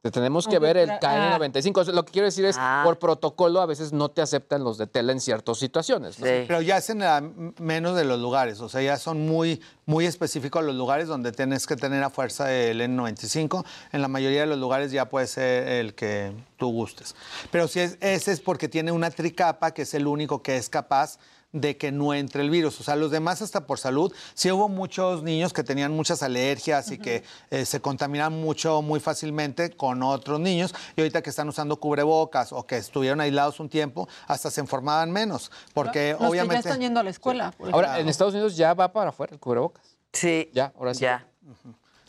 Te 0.00 0.12
tenemos 0.12 0.46
que 0.46 0.60
ver 0.60 0.76
el 0.76 0.90
ah. 0.90 1.00
KN95. 1.00 1.78
O 1.80 1.84
sea, 1.84 1.92
lo 1.92 2.04
que 2.04 2.12
quiero 2.12 2.26
decir 2.26 2.44
es, 2.44 2.54
Ah. 2.56 2.82
por 2.84 3.00
protocolo 3.00 3.60
a 3.60 3.66
veces 3.66 3.92
no 3.92 4.08
te 4.10 4.22
aceptan 4.22 4.62
los 4.62 4.78
de 4.78 4.86
tela 4.86 5.10
en 5.10 5.20
ciertas 5.20 5.58
situaciones. 5.58 6.20
¿no? 6.20 6.26
Sí. 6.26 6.44
Pero 6.46 6.62
ya 6.62 6.76
es 6.76 6.88
en 6.90 7.00
la- 7.00 7.20
menos 7.58 7.96
de 7.96 8.04
los 8.04 8.20
lugares, 8.20 8.60
o 8.60 8.68
sea, 8.68 8.80
ya 8.80 8.96
son 8.96 9.26
muy, 9.26 9.60
muy 9.86 10.06
específicos 10.06 10.64
los 10.64 10.76
lugares 10.76 11.08
donde 11.08 11.32
tienes 11.32 11.66
que 11.66 11.74
tener 11.74 12.04
a 12.04 12.10
fuerza 12.10 12.52
el 12.54 12.80
N95. 12.80 13.64
En 13.90 14.00
la 14.00 14.06
mayoría 14.06 14.42
de 14.42 14.46
los 14.46 14.58
lugares 14.58 14.92
ya 14.92 15.08
puede 15.08 15.26
ser 15.26 15.66
el 15.66 15.94
que 15.94 16.32
tú 16.58 16.70
gustes. 16.70 17.16
Pero 17.50 17.66
si 17.66 17.80
es, 17.80 17.98
ese 18.00 18.30
es 18.30 18.40
porque 18.40 18.68
tiene 18.68 18.92
una 18.92 19.10
tricapa 19.10 19.72
que 19.72 19.82
es 19.82 19.94
el 19.94 20.06
único 20.06 20.42
que 20.44 20.56
es 20.58 20.68
capaz 20.68 21.18
de 21.52 21.76
que 21.76 21.90
no 21.92 22.12
entre 22.14 22.42
el 22.42 22.50
virus. 22.50 22.78
O 22.80 22.84
sea, 22.84 22.94
los 22.96 23.10
demás 23.10 23.40
hasta 23.42 23.66
por 23.66 23.78
salud. 23.78 24.12
Sí 24.34 24.50
hubo 24.50 24.68
muchos 24.68 25.22
niños 25.22 25.52
que 25.52 25.64
tenían 25.64 25.92
muchas 25.92 26.22
alergias 26.22 26.90
y 26.90 26.98
que 26.98 27.22
eh, 27.50 27.64
se 27.64 27.80
contaminan 27.80 28.32
mucho 28.34 28.82
muy 28.82 29.00
fácilmente 29.00 29.70
con 29.70 30.02
otros 30.02 30.40
niños 30.40 30.74
y 30.96 31.00
ahorita 31.00 31.22
que 31.22 31.30
están 31.30 31.48
usando 31.48 31.78
cubrebocas 31.80 32.52
o 32.52 32.66
que 32.66 32.76
estuvieron 32.76 33.20
aislados 33.20 33.60
un 33.60 33.68
tiempo, 33.68 34.08
hasta 34.26 34.50
se 34.50 34.60
enfermaban 34.60 35.10
menos. 35.10 35.50
Porque 35.72 36.10
Los 36.12 36.18
que 36.18 36.22
ya 36.24 36.28
obviamente... 36.28 36.68
están 36.68 36.80
yendo 36.80 37.00
a 37.00 37.02
la 37.02 37.10
escuela. 37.10 37.54
Ahora, 37.72 37.98
en 37.98 38.08
Estados 38.08 38.34
Unidos 38.34 38.56
ya 38.56 38.74
va 38.74 38.92
para 38.92 39.10
afuera 39.10 39.32
el 39.32 39.40
cubrebocas. 39.40 39.96
Sí, 40.12 40.50
Ya, 40.52 40.72
ahora 40.76 40.94
sí. 40.94 41.00
ya. 41.02 41.26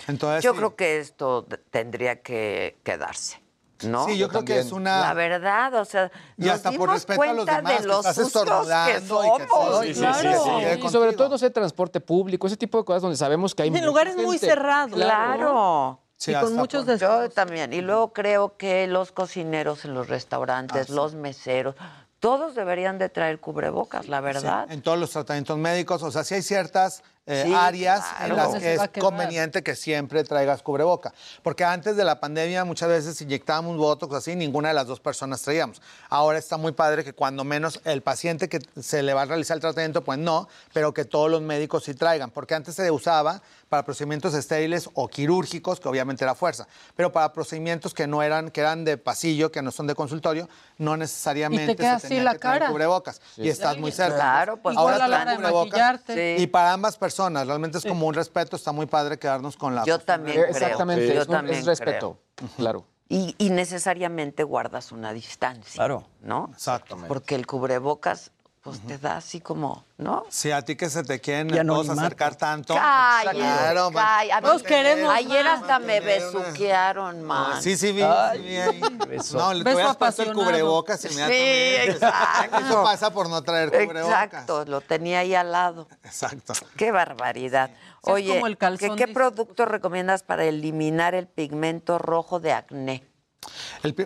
Entonces, 0.08 0.44
Yo 0.44 0.52
sí. 0.52 0.58
creo 0.58 0.76
que 0.76 1.00
esto 1.00 1.46
tendría 1.72 2.22
que 2.22 2.78
quedarse, 2.84 3.42
¿no? 3.84 4.06
Sí, 4.06 4.18
yo 4.18 4.28
creo 4.30 4.44
que 4.46 4.60
es 4.60 4.72
una... 4.72 5.02
La 5.02 5.14
verdad, 5.14 5.74
o 5.76 5.86
sea, 5.86 6.12
Y 6.38 6.46
nos 6.46 6.56
hasta 6.56 6.70
por 6.70 6.80
dimos 6.80 6.94
respeto 6.94 7.22
a 7.22 7.34
los 7.34 7.46
demás, 7.46 7.64
de 7.74 7.78
que 7.80 7.88
los 7.88 8.06
que 8.06 8.14
que 8.24 8.30
somos. 8.30 9.48
todo, 9.48 9.84
y 9.84 9.88
Sí, 9.88 9.94
sí, 9.94 10.00
claro. 10.02 10.20
sí, 10.20 10.28
sí, 10.28 10.66
sí, 10.82 10.86
Y 10.86 10.90
sobre 10.90 11.14
todo, 11.14 11.30
no 11.30 11.38
sé, 11.38 11.50
transporte 11.50 12.00
público, 12.02 12.48
ese 12.48 12.58
tipo 12.58 12.78
de 12.80 12.86
cosas 12.86 13.02
donde 13.02 13.18
sabemos 13.18 13.56
que 13.56 13.64
hay 13.64 13.70
En 13.70 13.86
lugares 13.86 14.16
muy 14.16 14.38
gente. 14.38 14.48
cerrados. 14.48 14.94
Claro. 14.94 16.00
Sí, 16.18 16.32
y 16.32 16.36
con 16.36 16.54
muchos 16.56 16.84
por- 16.86 16.98
Yo 16.98 17.30
también. 17.30 17.72
Y 17.72 17.82
luego 17.82 18.12
creo 18.12 18.58
que 18.58 18.88
los 18.88 19.12
cocineros 19.14 19.86
en 19.86 19.94
los 19.94 20.08
Ah, 20.08 20.10
restaurantes, 20.10 20.90
los 20.90 21.16
meseros, 21.16 21.76
todos 22.20 22.56
deberían 22.56 22.98
de 22.98 23.08
traer 23.08 23.40
cubrebocas, 23.40 24.10
la 24.10 24.20
verdad. 24.20 24.66
Sí, 24.68 24.74
en 24.74 24.82
todos 24.82 25.00
los 25.00 25.12
tratamientos 25.12 25.58
médicos, 25.58 26.04
o 26.04 26.12
sea, 26.12 26.26
sí 26.26 26.36
hay 26.36 26.42
ciertas 26.42 27.04
eh, 27.30 27.44
Sí, 27.46 27.54
áreas 27.54 28.04
claro. 28.18 28.26
en 28.26 28.38
las 28.38 28.62
que 28.62 28.74
es 28.74 28.90
conveniente 29.00 29.64
que 29.64 29.76
siempre 29.76 30.24
traigas 30.24 30.62
cubreboca. 30.62 31.14
Porque 31.44 31.64
antes 31.64 31.96
de 31.96 32.04
la 32.04 32.20
pandemia 32.20 32.66
muchas 32.66 32.90
veces 32.90 33.22
inyectábamos 33.22 33.78
botox 33.78 34.16
así, 34.16 34.36
ninguna 34.36 34.70
de 34.70 34.74
las 34.74 34.88
dos 34.88 35.00
personas 35.00 35.42
traíamos. 35.42 35.82
Ahora 36.10 36.38
está 36.40 36.58
muy 36.58 36.72
padre 36.72 37.04
que 37.04 37.14
cuando 37.14 37.44
menos 37.44 37.80
el 37.86 38.02
paciente 38.02 38.50
que 38.50 38.60
se 38.82 39.04
le 39.04 39.14
va 39.14 39.22
a 39.22 39.26
realizar 39.26 39.56
el 39.56 39.62
tratamiento, 39.62 40.04
pues 40.04 40.20
no, 40.20 40.48
pero 40.74 40.94
que 40.94 41.06
todos 41.06 41.30
los 41.30 41.42
médicos 41.42 41.84
sí 41.84 41.94
traigan. 41.94 42.32
Porque 42.32 42.56
antes 42.56 42.76
se 42.76 42.90
usaba 42.92 43.42
para 43.70 43.84
procedimientos 43.84 44.34
estériles 44.34 44.90
o 44.96 45.08
quirúrgicos, 45.08 45.80
que 45.80 45.88
obviamente 45.88 46.24
era 46.24 46.34
fuerza. 46.34 46.68
Pero 46.96 47.12
para 47.12 47.32
procedimientos 47.32 47.94
que 47.94 48.08
no 48.08 48.24
eran, 48.24 48.50
que 48.50 48.62
eran 48.62 48.84
de 48.84 48.98
pasillo, 48.98 49.52
que 49.52 49.62
no 49.62 49.72
son 49.72 49.86
de 49.86 49.94
consultorio, 49.94 50.50
no 50.80 50.98
necesariamente 50.98 51.76
queda 51.76 52.00
se 52.00 52.08
así 52.08 52.20
la 52.20 52.34
que 52.34 52.40
cara. 52.40 52.70
cubrebocas. 52.70 53.22
Y 53.38 53.50
estás 53.50 53.78
muy 53.78 53.92
cerca. 53.92 54.16
Claro, 54.16 54.58
pues, 54.58 54.76
Ahora 54.76 55.08
la 55.08 55.26
de 55.26 55.38
maquillarte. 55.38 56.38
Sí. 56.38 56.44
Y 56.44 56.48
para 56.48 56.74
ambas 56.74 56.98
personas, 56.98 57.19
realmente 57.28 57.78
es 57.80 57.86
como 57.86 58.08
un 58.08 58.14
respeto, 58.14 58.56
está 58.56 58.72
muy 58.72 58.86
padre 58.86 59.20
quedarnos 59.20 59.58
con 59.58 59.76
la... 59.76 59.84
Yo 59.84 60.00
también 60.00 60.38
creo. 60.38 60.50
Exactamente, 60.50 61.14
Yo 61.14 61.22
es, 61.22 61.28
un- 61.28 61.34
también 61.34 61.58
es 61.60 61.66
respeto, 61.66 62.18
claro. 62.56 62.86
Y, 63.10 63.36
y 63.40 63.50
necesariamente 63.50 64.44
guardas 64.44 64.92
una 64.92 65.12
distancia. 65.14 65.74
Claro. 65.80 66.06
¿No? 66.22 66.50
Exactamente. 66.54 67.08
Porque 67.08 67.36
el 67.36 67.48
cubrebocas, 67.48 68.32
pues 68.70 68.88
te 68.88 68.98
da 68.98 69.18
así 69.18 69.40
como, 69.42 69.84
¿no? 69.98 70.26
Si 70.30 70.52
a 70.52 70.62
ti 70.62 70.76
que 70.76 70.90
se 70.90 71.04
te 71.04 71.20
quieren 71.20 71.48
Y 71.48 71.52
todos 71.52 71.62
anonimato. 71.90 72.00
acercar 72.02 72.36
tanto. 72.36 72.74
Cállate, 72.76 73.38
Claro, 73.38 73.92
cállate. 73.94 74.34
A 74.34 74.42
Todos 74.42 74.64
queremos 74.64 75.14
Ayer 75.14 75.44
más. 75.46 75.62
hasta 75.62 75.80
me 75.80 76.00
besuquearon, 76.00 77.24
man. 77.24 77.62
Sí, 77.62 77.78
sí, 77.78 77.92
vi. 77.92 78.02
Sí 78.02 78.40
vi 78.42 78.56
ahí. 78.58 78.82
beso. 79.08 79.38
No, 79.38 79.54
le 79.54 79.62
hubieras 79.62 79.98
puesto 79.98 80.24
el 80.24 80.34
cubrebocas 80.34 81.02
Sí, 81.02 81.08
inmediatamente. 81.08 81.92
exacto. 81.92 82.58
Eso 82.60 82.84
pasa 82.84 83.12
por 83.12 83.30
no 83.30 83.42
traer 83.44 83.70
cubrebocas. 83.72 84.24
Exacto, 84.26 84.66
lo 84.66 84.82
tenía 84.82 85.20
ahí 85.20 85.36
al 85.36 85.52
lado. 85.52 85.88
Exacto. 86.04 86.54
Qué 86.78 86.92
barbaridad. 86.92 87.70
es 87.70 87.78
Oye, 88.02 88.34
como 88.34 88.48
el 88.48 88.58
¿qué, 88.58 88.90
qué 88.96 89.08
producto 89.08 89.66
recomiendas 89.66 90.24
para 90.24 90.46
eliminar 90.46 91.16
el 91.16 91.28
pigmento 91.28 91.98
rojo 91.98 92.40
de 92.40 92.54
acné? 92.54 93.04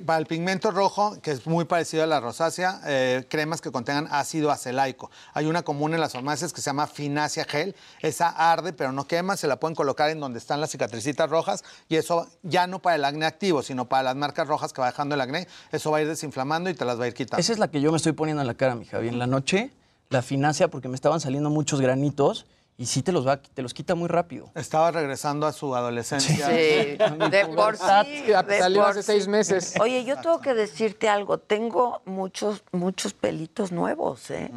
Para 0.06 0.20
el 0.20 0.28
pigmento 0.28 0.70
rojo, 0.72 1.20
que 1.22 1.32
es 1.32 1.48
muy 1.48 1.66
parecido 1.66 2.04
a 2.04 2.08
la 2.08 2.20
rosácea, 2.20 2.82
eh, 2.86 3.26
cremas 3.28 3.62
que 3.62 3.72
contengan 3.72 4.08
ácido 4.12 4.52
acelaico. 4.52 5.10
Hay 5.34 5.48
una 5.48 5.64
común 5.64 5.94
en 5.94 6.00
las 6.00 6.14
farmacias 6.14 6.54
que 6.54 6.62
se 6.62 6.70
llama 6.70 6.86
Finacia 6.86 7.44
Gel. 7.46 7.76
Esa 8.02 8.30
arde, 8.30 8.74
pero 8.74 8.92
no 8.92 9.08
quema. 9.08 9.36
Se 9.36 9.48
la 9.48 9.60
pueden 9.60 9.76
colocar 9.76 10.12
en 10.12 10.20
donde 10.20 10.38
están 10.38 10.62
las 10.62 10.70
cicatricitas 10.70 11.30
rojas. 11.30 11.64
Y 11.90 11.96
eso 11.96 12.28
ya 12.44 12.68
no 12.68 12.80
para 12.80 12.98
el 12.98 13.06
acné 13.06 13.26
activo, 13.26 13.64
sino 13.64 13.86
para 13.86 14.04
las 14.04 14.16
marcas 14.16 14.48
rojas 14.48 14.74
que 14.74 14.82
va 14.82 14.88
dejando 14.88 15.16
el 15.16 15.22
acné. 15.22 15.48
Eso 15.72 15.90
va 15.90 15.98
a 15.98 16.02
ir 16.02 16.08
desinflamando 16.08 16.70
y 16.70 16.76
te 16.76 16.86
las 16.86 17.00
va 17.00 17.06
a 17.06 17.08
ir 17.08 17.14
quitando. 17.14 17.42
Esa 17.42 17.54
es 17.54 17.60
la 17.60 17.70
que 17.70 17.82
yo 17.82 17.92
me 17.92 17.98
estoy 17.98 18.12
poniendo 18.12 18.42
en 18.42 18.48
la 18.48 18.54
cara, 18.54 18.76
mi 18.76 18.86
Javi. 18.86 19.08
En 19.08 19.18
la 19.18 19.28
noche, 19.28 19.72
la 20.10 20.22
financia, 20.22 20.68
porque 20.68 20.88
me 20.88 20.96
estaban 20.96 21.20
saliendo 21.20 21.50
muchos 21.50 21.82
granitos 21.82 22.46
y 22.78 22.86
sí 22.88 23.02
te 23.04 23.12
los, 23.12 23.26
va, 23.28 23.38
te 23.42 23.62
los 23.62 23.74
quita 23.74 23.96
muy 23.96 24.08
rápido. 24.08 24.50
Estaba 24.56 24.92
regresando 24.92 25.46
a 25.46 25.52
su 25.54 25.76
adolescencia. 25.76 26.48
Sí, 26.48 26.54
de 27.32 27.46
por 27.56 27.78
sí. 27.78 28.22
de 28.48 28.60
Salió 28.60 28.86
hace 28.86 29.04
seis 29.04 29.28
meses. 29.28 29.76
Oye, 29.80 30.04
yo 30.06 30.20
tengo 30.20 30.40
que 30.42 30.54
decirte 30.54 31.08
algo. 31.10 31.38
Tengo 31.38 32.02
muchos, 32.06 32.64
muchos 32.72 33.14
pelitos 33.14 33.72
nuevos, 33.72 34.30
¿eh? 34.32 34.52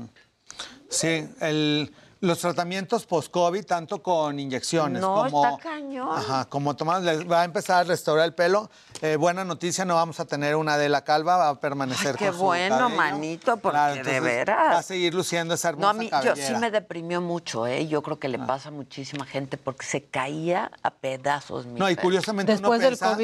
Sí, 0.88 1.28
el- 1.40 1.92
los 2.20 2.38
tratamientos 2.38 3.04
post-COVID, 3.04 3.64
tanto 3.66 4.02
con 4.02 4.38
inyecciones 4.40 5.02
No, 5.02 5.24
como... 5.24 5.44
está 5.46 5.62
cañón. 5.62 6.08
Ajá, 6.16 6.46
como 6.46 6.74
tomar, 6.74 7.02
les 7.02 7.30
va 7.30 7.42
a 7.42 7.44
empezar 7.44 7.80
a 7.80 7.84
restaurar 7.84 8.24
el 8.24 8.32
pelo. 8.34 8.70
Eh, 9.02 9.16
buena 9.16 9.44
noticia, 9.44 9.84
no 9.84 9.96
vamos 9.96 10.18
a 10.18 10.24
tener 10.24 10.56
una 10.56 10.78
de 10.78 10.88
la 10.88 11.04
calva, 11.04 11.36
va 11.36 11.48
a 11.50 11.60
permanecer 11.60 12.12
Ay, 12.12 12.16
qué 12.18 12.28
con 12.30 12.38
bueno, 12.38 12.76
cabello. 12.78 12.96
manito, 12.96 13.56
porque 13.58 13.74
Claro, 13.76 14.02
de 14.04 14.20
veras. 14.20 14.72
Va 14.74 14.78
a 14.78 14.82
seguir 14.82 15.12
luciendo 15.14 15.52
esa 15.54 15.72
No, 15.72 15.90
hermosa 15.90 16.16
a 16.18 16.22
mí, 16.22 16.26
yo 16.28 16.36
sí 16.36 16.54
me 16.54 16.70
deprimió 16.70 17.20
mucho, 17.20 17.66
¿eh? 17.66 17.86
Yo 17.86 18.02
creo 18.02 18.18
que 18.18 18.28
le 18.28 18.38
pasa 18.38 18.70
a 18.70 18.72
muchísima 18.72 19.26
gente 19.26 19.58
porque 19.58 19.84
se 19.84 20.04
caía 20.04 20.70
a 20.82 20.90
pedazos. 20.90 21.66
mi 21.66 21.78
No, 21.78 21.90
y 21.90 21.96
curiosamente 21.96 22.54
uno 22.54 22.70
piensa 22.78 23.16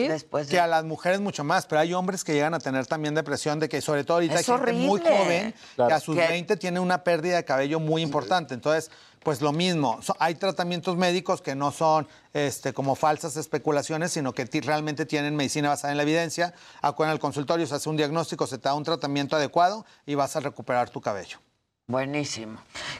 que 0.50 0.60
a 0.60 0.66
las 0.66 0.84
mujeres 0.84 1.20
mucho 1.20 1.44
más, 1.44 1.64
pero 1.66 1.80
hay 1.80 1.94
hombres 1.94 2.24
que 2.24 2.34
llegan 2.34 2.52
a 2.52 2.58
tener 2.58 2.86
también 2.86 3.14
depresión 3.14 3.58
de 3.58 3.68
que 3.70 3.80
sobre 3.80 4.04
todo 4.04 4.18
ahorita 4.18 4.34
Es 4.34 4.48
hay 4.48 4.56
gente 4.58 4.72
muy 4.74 5.00
joven 5.00 5.54
que 5.76 5.82
a 5.82 5.98
sus 6.00 6.14
Que- 6.14 6.28
20 6.28 6.56
tiene 6.58 6.78
una 6.78 7.02
pérdida 7.02 7.36
de 7.36 7.44
cabello 7.46 7.80
muy 7.80 8.02
importante. 8.02 8.52
Entonces, 8.52 8.90
pues 9.22 9.40
lo 9.40 9.52
mismo, 9.52 10.00
So- 10.02 10.16
hay 10.18 10.34
tratamientos 10.34 10.96
médicos 10.96 11.40
que 11.42 11.54
no 11.54 11.70
son 11.70 12.08
este, 12.32 12.72
como 12.72 12.94
falsas 12.94 13.36
especulaciones, 13.36 14.12
sino 14.12 14.32
que 14.32 14.44
realmente 14.62 15.06
tienen 15.06 15.36
medicina 15.36 15.68
basada 15.68 15.92
en 15.92 15.96
la 15.96 16.02
evidencia. 16.02 16.54
Acudan 16.80 17.10
al 17.12 17.18
consultorio, 17.20 17.66
se 17.66 17.74
hace 17.74 17.88
un 17.88 17.96
diagnóstico, 17.96 18.46
se 18.46 18.58
te 18.58 18.68
da 18.68 18.74
un 18.74 18.84
tratamiento 18.84 19.36
adecuado 19.36 19.84
y 20.06 20.14
vas 20.14 20.34
a 20.36 20.40
recuperar 20.40 20.90
tu 20.90 21.00
cabello. 21.00 21.38
Buenísimo. 21.86 22.58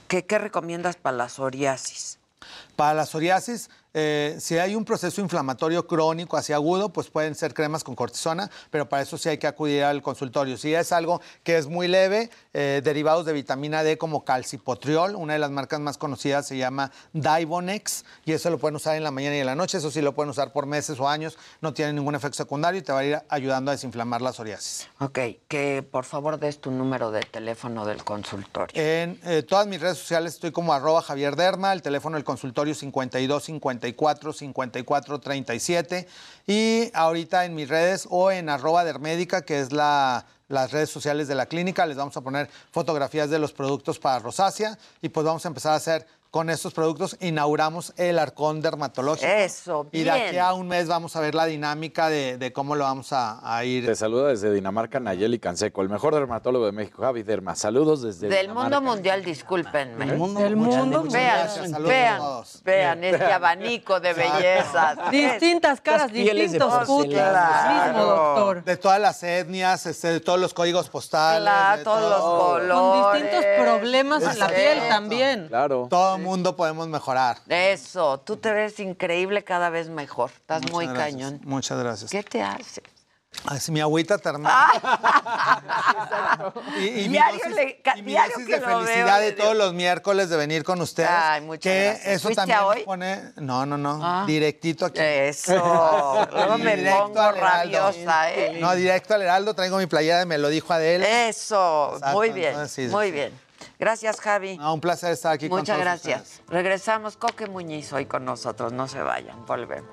¿Qué, 0.09 0.25
qué 0.27 0.39
recomiendas 0.39 0.97
para 0.97 1.17
la 1.17 1.29
psoriasis? 1.29 2.19
Para 2.75 2.95
la 2.95 3.07
psoriasis, 3.07 3.71
eh, 3.95 4.37
si 4.41 4.59
hay 4.59 4.75
un 4.75 4.85
proceso 4.85 5.21
inflamatorio 5.21 5.87
crónico 5.87 6.37
así 6.37 6.53
agudo, 6.53 6.89
pues 6.93 7.09
pueden 7.09 7.37
ser 7.37 7.55
cremas 7.55 7.85
con 7.85 7.95
cortisona, 7.95 8.51
pero 8.71 8.89
para 8.89 9.03
eso 9.03 9.17
sí 9.17 9.29
hay 9.29 9.39
que 9.39 9.47
acudir 9.47 9.85
al 9.85 10.03
consultorio. 10.03 10.57
Si 10.57 10.75
es 10.75 10.91
algo 10.91 11.21
que 11.45 11.57
es 11.57 11.69
muy 11.69 11.87
leve, 11.87 12.31
eh, 12.55 12.83
derivados 12.85 13.25
de 13.25 13.33
vitamina 13.33 13.83
D 13.83 13.99
como 13.99 14.25
calcipotriol, 14.25 15.17
una 15.17 15.33
de 15.33 15.39
las 15.39 15.51
marcas 15.51 15.81
más 15.81 15.99
conocidas 15.99 16.47
se 16.47 16.57
llama 16.57 16.91
Divonex, 17.13 18.05
y 18.25 18.33
eso 18.33 18.51
lo 18.51 18.59
pueden 18.59 18.77
usar 18.77 18.97
en 18.97 19.05
la 19.05 19.11
mañana 19.11 19.37
y 19.37 19.41
en 19.41 19.47
la 19.47 19.55
noche, 19.55 19.79
eso 19.79 19.91
sí 19.91 20.03
lo 20.03 20.15
pueden 20.15 20.31
usar 20.31 20.53
por 20.53 20.67
meses 20.67 21.01
o 21.01 21.09
años, 21.09 21.39
no 21.61 21.73
tiene 21.73 21.93
ningún 21.93 22.15
efecto 22.15 22.37
secundario 22.37 22.81
y 22.81 22.83
te 22.83 22.93
va 22.93 22.99
a 22.99 23.05
ir 23.05 23.19
ayudando 23.29 23.71
a 23.71 23.75
desinflamar 23.75 24.21
la 24.21 24.33
psoriasis. 24.33 24.89
Ok, 24.99 25.19
que 25.49 25.83
por 25.89 26.05
favor 26.05 26.39
des 26.39 26.61
tu 26.61 26.71
número 26.71 27.11
de 27.11 27.21
teléfono 27.23 27.87
del 27.87 28.05
consultorio. 28.05 28.73
En 28.75 29.19
eh, 29.25 29.43
todas 29.43 29.67
mis 29.67 29.81
redes 29.81 29.99
sociales 29.99 30.35
estoy 30.35 30.53
como 30.53 30.73
arroba 30.73 31.03
Javier 31.03 31.37
Derma, 31.37 31.73
el 31.73 31.83
teléfono 31.83 32.17
del 32.17 32.25
consultorio 32.25 32.75
52 32.75 33.45
54 33.45 34.33
54 34.33 35.21
37 35.21 36.07
y 36.47 36.91
ahorita 36.95 37.45
en 37.45 37.55
mis 37.55 37.69
redes 37.69 38.07
o 38.11 38.31
en 38.31 38.49
arroba 38.49 38.85
Dermédica, 38.85 39.43
que 39.43 39.61
es 39.61 39.73
la, 39.73 40.27
las 40.49 40.71
redes 40.71 40.91
sociales 40.91 41.29
de 41.29 41.35
la 41.35 41.47
clínica, 41.47 41.87
les 41.87 41.97
vamos 41.97 42.17
a 42.17 42.21
poner 42.21 42.49
fotografías 42.71 43.31
de 43.31 43.39
los 43.39 43.53
productos 43.53 43.99
para 43.99 44.19
rosácea 44.19 44.79
y 45.01 45.09
pues 45.09 45.25
vamos 45.25 45.45
a 45.45 45.49
empezar 45.49 45.73
a 45.73 45.77
hacer 45.77 46.07
con 46.33 46.49
estos 46.49 46.73
productos, 46.73 47.19
inauguramos 47.21 47.93
el 47.99 48.19
arcón 48.19 48.63
dermatológico. 48.63 49.31
Eso, 49.31 49.87
Y 49.93 50.03
de 50.05 50.11
aquí 50.11 50.31
bien. 50.31 50.43
a 50.43 50.55
un 50.55 50.67
mes 50.67 50.89
vamos 50.89 51.15
a 51.15 51.21
ver 51.21 51.35
la 51.35 51.45
dinámica 51.45 52.09
de, 52.09 52.39
de 52.39 52.55
cómo 52.55 52.75
lo 52.75 52.85
vamos 52.85 53.13
a, 53.13 53.39
a 53.43 53.63
ir. 53.67 53.85
Te 53.85 53.95
saluda 53.95 54.29
desde 54.29 54.51
Dinamarca 54.51 54.99
Nayeli 54.99 55.39
Canseco, 55.39 55.83
el 55.83 55.91
mejor 55.91 56.15
dermatólogo 56.15 56.65
de 56.65 56.73
México, 56.73 57.03
Javi 57.03 57.23
Derma. 57.23 57.55
Saludos 57.55 58.01
desde 58.01 58.29
Del 58.29 58.47
Dinamarca. 58.47 58.81
mundo 58.81 58.91
mundial, 58.95 59.23
discúlpenme. 59.23 60.07
Del 60.07 60.17
mundo 60.17 60.41
Del 60.41 60.57
mundial. 60.57 60.81
mundo 60.87 61.03
Vean, 61.03 61.39
gracias. 61.39 61.71
Saludos 61.71 61.91
a 61.91 61.93
vean, 61.95 62.19
todos. 62.19 62.63
vean 62.65 63.05
este 63.05 63.25
abanico 63.33 64.01
de 64.01 64.15
bellezas. 64.15 65.11
Distintas 65.11 65.81
caras, 65.83 66.11
distintos 66.11 66.87
cutis. 66.87 67.09
Mismo 67.19 68.05
doctor. 68.07 68.65
De 68.65 68.77
todas 68.79 68.99
las 68.99 69.23
etnias, 69.23 69.85
este, 69.85 70.09
de 70.09 70.21
todos 70.21 70.41
los 70.41 70.55
códigos 70.55 70.89
postales. 70.89 71.43
Claro, 71.43 71.77
de 71.77 71.85
todos 71.85 72.11
los 72.11 72.21
colores. 72.23 72.73
Con 73.05 73.13
distintos 73.23 73.45
problemas 73.67 74.23
en 74.23 74.39
la 74.39 74.49
piel 74.49 74.79
también. 74.89 75.49
Claro. 75.49 75.89
Todo 75.91 76.22
mundo 76.23 76.57
podemos 76.57 76.89
mejorar. 76.89 77.39
Eso, 77.49 78.21
tú 78.21 78.37
te 78.37 78.53
ves 78.53 78.79
increíble 78.81 79.45
cada 79.45 79.71
vez 79.71 79.89
mejor. 79.89 80.31
Estás 80.31 80.61
Muchas 80.63 80.73
muy 80.75 80.87
gracias, 80.87 81.11
cañón. 81.13 81.41
Muchas 81.45 81.79
gracias. 81.79 82.11
¿Qué 82.11 82.23
te 82.23 82.43
haces? 82.43 82.83
Así 83.47 83.73
mi 83.73 83.81
agüita 83.81 84.19
termal. 84.19 84.53
y, 86.79 86.85
y 86.87 87.09
mi 87.09 87.09
Diario 87.15 87.41
dosis, 87.43 87.57
le- 87.57 87.83
y 87.97 88.03
mi 88.03 88.13
diario 88.13 88.33
dosis 88.35 88.47
que 88.47 88.61
de 88.61 88.61
felicidad 88.61 89.19
veo, 89.21 89.27
de 89.31 89.33
todos 89.33 89.57
los 89.57 89.73
miércoles 89.73 90.29
de 90.29 90.37
venir 90.37 90.63
con 90.65 90.81
ustedes. 90.83 91.09
Ay, 91.11 91.41
muchas 91.41 91.63
que 91.63 91.85
gracias. 91.85 92.07
eso 92.07 92.23
¿Fuiste 92.25 92.37
también 92.43 92.59
hoy? 92.61 92.83
pone. 92.85 93.23
No, 93.37 93.65
no, 93.65 93.79
no. 93.79 93.99
Ah. 94.03 94.25
Directito 94.27 94.85
aquí. 94.85 95.01
Eso. 95.01 95.55
Luego 96.33 96.59
me 96.59 96.77
pongo 96.93 97.33
rabiosa, 97.33 98.33
¿eh? 98.33 98.59
No, 98.61 98.75
directo 98.75 99.15
al 99.15 99.23
Heraldo. 99.23 99.55
Traigo 99.55 99.79
mi 99.79 99.87
playera 99.87 100.19
de 100.19 100.27
Me 100.27 100.37
lo 100.37 100.49
dijo 100.49 100.71
Adele. 100.73 101.29
Eso, 101.31 101.93
Exacto, 101.95 102.17
muy 102.17 102.31
bien, 102.31 102.49
entonces, 102.51 102.73
sí, 102.91 102.95
muy 102.95 103.11
bien. 103.11 103.33
Gracias, 103.83 104.21
Javi. 104.21 104.59
No, 104.59 104.75
un 104.75 104.81
placer 104.81 105.11
estar 105.11 105.33
aquí 105.33 105.49
con 105.49 105.59
Muchas 105.59 105.75
todos 105.75 105.85
gracias. 105.85 106.21
ustedes. 106.21 106.43
Regresamos. 106.49 107.17
Coque 107.17 107.47
Muñiz 107.49 107.93
hoy 107.93 108.07
con 108.07 108.25
nosotros. 108.25 108.73
No 108.73 108.87
se 108.87 109.03
vayan. 109.03 109.45
Volvemos. 109.45 109.91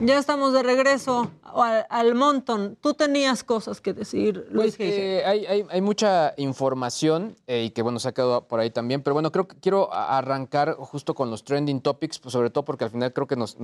Ya 0.00 0.18
estamos 0.18 0.54
de 0.54 0.62
regreso 0.62 1.30
al, 1.42 1.86
al 1.90 2.14
montón. 2.14 2.76
Tú 2.80 2.94
tenías 2.94 3.44
cosas 3.44 3.82
que 3.82 3.92
decir, 3.92 4.46
Luis 4.50 4.76
Pues, 4.76 4.88
eh, 4.90 5.22
hay, 5.26 5.44
hay- 5.44 5.66
hay 5.68 5.80
mucha 5.82 6.32
información 6.38 7.36
eh, 7.46 7.64
y 7.64 7.70
que 7.70 7.82
bueno, 7.82 7.98
se 7.98 8.08
ha 8.08 8.12
quedado 8.12 8.48
por 8.48 8.60
ahí 8.60 8.70
también, 8.70 9.02
pero 9.02 9.12
bueno, 9.12 9.30
creo 9.30 9.46
que 9.46 9.56
quiero 9.60 9.92
arrancar 9.92 10.74
justo 10.76 11.14
con 11.14 11.30
los 11.30 11.44
trending 11.44 11.82
topics, 11.82 12.18
pues, 12.18 12.32
sobre 12.32 12.48
todo 12.48 12.64
porque 12.64 12.84
al 12.84 12.90
final 12.90 13.12
creo 13.12 13.26
que 13.26 13.36
nos, 13.36 13.58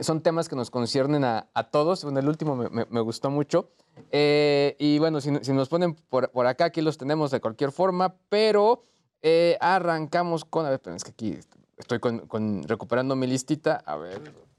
son 0.00 0.22
temas 0.22 0.48
que 0.48 0.56
nos 0.56 0.70
conciernen 0.70 1.24
a, 1.24 1.48
a 1.52 1.64
todos. 1.64 2.04
Bueno, 2.04 2.20
el 2.20 2.28
último 2.28 2.56
me, 2.56 2.70
me- 2.70 2.86
me 2.88 3.00
gustó 3.02 3.28
mucho. 3.30 3.68
Eh, 4.12 4.76
y 4.78 4.98
bueno, 4.98 5.20
si, 5.20 5.30
si 5.42 5.52
nos 5.52 5.68
ponen 5.68 5.94
por, 5.94 6.30
por 6.30 6.46
acá, 6.46 6.66
aquí 6.66 6.80
los 6.80 6.96
tenemos 6.96 7.30
de 7.30 7.40
cualquier 7.40 7.70
forma, 7.70 8.14
pero 8.30 8.84
eh, 9.20 9.58
arrancamos 9.60 10.46
con, 10.46 10.64
a 10.64 10.70
ver, 10.70 10.80
es 10.96 11.04
que 11.04 11.10
aquí 11.10 11.38
estoy 11.76 11.98
con- 11.98 12.20
con- 12.20 12.62
recuperando 12.66 13.14
mi 13.14 13.26
listita, 13.26 13.82
a 13.84 13.96
ver. 13.96 14.49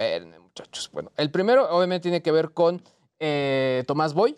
Espérenme, 0.00 0.38
muchachos. 0.38 0.88
Bueno, 0.94 1.12
el 1.18 1.30
primero 1.30 1.68
obviamente 1.76 2.04
tiene 2.04 2.22
que 2.22 2.32
ver 2.32 2.52
con 2.52 2.82
eh, 3.18 3.84
Tomás 3.86 4.14
Boy, 4.14 4.34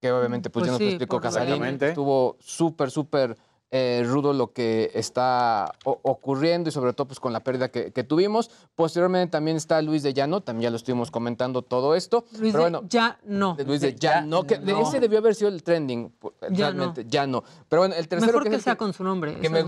que 0.00 0.10
obviamente 0.10 0.48
pues, 0.48 0.62
Pues 0.62 0.66
ya 0.66 0.72
nos 0.72 0.78
sí, 0.78 0.84
lo 0.84 0.90
explicó 0.92 1.20
Casarín. 1.20 1.62
Estuvo 1.82 2.38
súper, 2.40 2.90
súper 2.90 3.36
eh, 3.70 4.02
rudo 4.06 4.32
lo 4.32 4.54
que 4.54 4.90
está 4.94 5.70
ocurriendo 5.84 6.70
y 6.70 6.72
sobre 6.72 6.94
todo 6.94 7.06
pues 7.08 7.20
con 7.20 7.34
la 7.34 7.40
pérdida 7.40 7.68
que, 7.70 7.92
que 7.92 8.02
tuvimos. 8.02 8.50
Posteriormente 8.74 9.32
también 9.32 9.58
está 9.58 9.82
Luis 9.82 10.02
de 10.02 10.14
Llano, 10.14 10.40
también 10.40 10.62
ya 10.62 10.70
lo 10.70 10.76
estuvimos 10.76 11.10
comentando 11.10 11.60
todo 11.60 11.94
esto. 11.94 12.24
Luis 12.38 12.54
pero 12.54 12.64
de- 12.64 12.70
bueno, 12.70 12.88
ya 12.88 13.18
no. 13.24 13.56
de 13.56 13.64
Luis 13.64 13.82
de 13.82 13.94
ya, 13.94 14.22
no, 14.22 14.44
que 14.44 14.58
no. 14.58 14.80
ese 14.88 15.00
debió 15.00 15.18
haber 15.18 15.34
sido 15.34 15.50
el 15.50 15.62
trending, 15.62 16.10
realmente, 16.48 17.04
ya 17.06 17.26
no. 17.26 17.44
Pero 17.68 17.82
bueno, 17.82 17.94
el 17.94 18.08
tercero 18.08 18.32
Mejor 18.32 18.44
que, 18.44 18.56
que, 18.56 18.60
sea 18.62 18.76
con 18.76 18.94
su 18.94 19.04
nombre. 19.04 19.38
que 19.38 19.50
me 19.50 19.62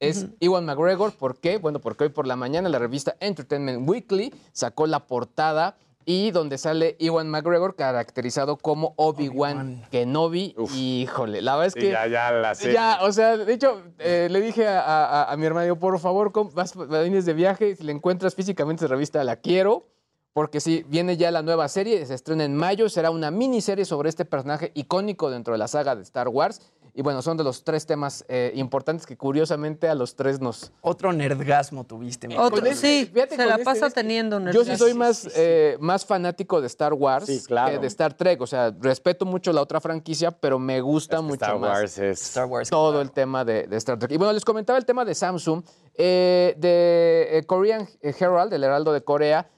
es 0.00 0.18
es 0.24 0.26
Iwan 0.40 0.64
McGregor. 0.64 1.12
¿Por 1.12 1.38
qué? 1.38 1.58
Bueno, 1.58 1.80
porque 1.80 2.04
hoy 2.04 2.10
por 2.10 2.26
la 2.26 2.36
mañana 2.36 2.68
la 2.68 2.78
revista 2.78 3.16
Entertainment 3.20 3.88
Weekly 3.88 4.34
sacó 4.52 4.86
la 4.86 5.06
portada 5.06 5.76
y 6.06 6.32
donde 6.32 6.58
sale 6.58 6.96
Iwan 6.98 7.30
McGregor 7.30 7.76
caracterizado 7.76 8.58
como 8.58 8.92
Obi-Wan 8.96 9.86
Kenobi. 9.90 10.54
Híjole, 10.74 11.40
la 11.40 11.52
verdad 11.56 11.66
es 11.68 11.72
Sí, 11.72 11.80
que... 11.80 11.90
ya, 11.92 12.06
ya 12.06 12.30
la 12.30 12.54
sé. 12.54 12.72
Ya, 12.74 12.98
o 13.02 13.10
sea, 13.12 13.38
de 13.38 13.50
hecho, 13.52 13.80
eh, 13.98 14.28
le 14.30 14.40
dije 14.42 14.68
a, 14.68 14.80
a- 14.82 15.32
a 15.32 15.36
mi 15.38 15.46
hermano, 15.46 15.78
por 15.78 15.98
favor, 15.98 16.30
vas, 16.52 16.74
vienes 16.76 17.24
de 17.24 17.32
viaje, 17.32 17.74
si 17.76 17.84
le 17.84 17.92
encuentras 17.92 18.34
físicamente 18.34 18.84
esa 18.84 18.92
revista, 18.94 19.24
la 19.24 19.36
quiero. 19.36 19.86
Porque 20.34 20.60
sí, 20.60 20.84
viene 20.88 21.16
ya 21.16 21.30
la 21.30 21.42
nueva 21.42 21.68
serie, 21.68 22.04
se 22.06 22.12
estrena 22.12 22.44
en 22.44 22.56
mayo, 22.56 22.88
será 22.88 23.12
una 23.12 23.30
miniserie 23.30 23.84
sobre 23.84 24.08
este 24.08 24.24
personaje 24.24 24.72
icónico 24.74 25.30
dentro 25.30 25.52
de 25.54 25.58
la 25.58 25.68
saga 25.68 25.94
de 25.94 26.02
Star 26.02 26.26
Wars. 26.28 26.60
Y 26.96 27.02
bueno, 27.02 27.22
son 27.22 27.36
de 27.36 27.42
los 27.42 27.64
tres 27.64 27.86
temas 27.86 28.24
eh, 28.28 28.52
importantes 28.54 29.04
que 29.04 29.16
curiosamente 29.16 29.88
a 29.88 29.96
los 29.96 30.14
tres 30.14 30.40
nos... 30.40 30.72
Otro 30.80 31.12
nerdgasmo 31.12 31.82
tuviste. 31.82 32.28
mi 32.28 32.36
Otro, 32.36 32.64
sí, 32.72 33.10
fíjate, 33.12 33.34
se 33.34 33.44
la 33.44 33.54
este, 33.54 33.64
pasa 33.64 33.88
este, 33.88 34.00
teniendo 34.00 34.36
un 34.36 34.52
Yo 34.52 34.64
sí 34.64 34.76
soy 34.76 34.94
más, 34.94 35.28
eh, 35.34 35.76
más 35.80 36.06
fanático 36.06 36.60
de 36.60 36.68
Star 36.68 36.92
Wars 36.92 37.26
Sí, 37.26 37.42
claro. 37.44 37.72
que 37.72 37.78
de 37.80 37.88
Star 37.88 38.14
Trek. 38.14 38.40
O 38.40 38.46
sea, 38.46 38.72
respeto 38.80 39.26
mucho 39.26 39.52
la 39.52 39.60
otra 39.62 39.80
franquicia, 39.80 40.30
pero 40.30 40.60
me 40.60 40.80
gusta 40.80 41.20
mucho 41.20 41.34
Star 41.34 41.58
más 41.58 41.80
Wars 41.80 41.98
es... 41.98 42.22
Star 42.22 42.46
Wars. 42.46 42.70
todo 42.70 43.00
el 43.00 43.10
tema 43.10 43.44
de, 43.44 43.66
de 43.66 43.76
Star 43.76 43.98
Trek. 43.98 44.12
Y 44.12 44.16
bueno, 44.16 44.32
les 44.32 44.44
comentaba 44.44 44.78
el 44.78 44.84
tema 44.84 45.04
de 45.04 45.16
Samsung, 45.16 45.64
eh, 45.94 46.54
de 46.58 47.38
eh, 47.38 47.42
Korean 47.44 47.88
Herald, 48.02 48.52
el 48.52 48.62
Heraldo 48.62 48.92
de 48.92 49.02
Corea. 49.02 49.50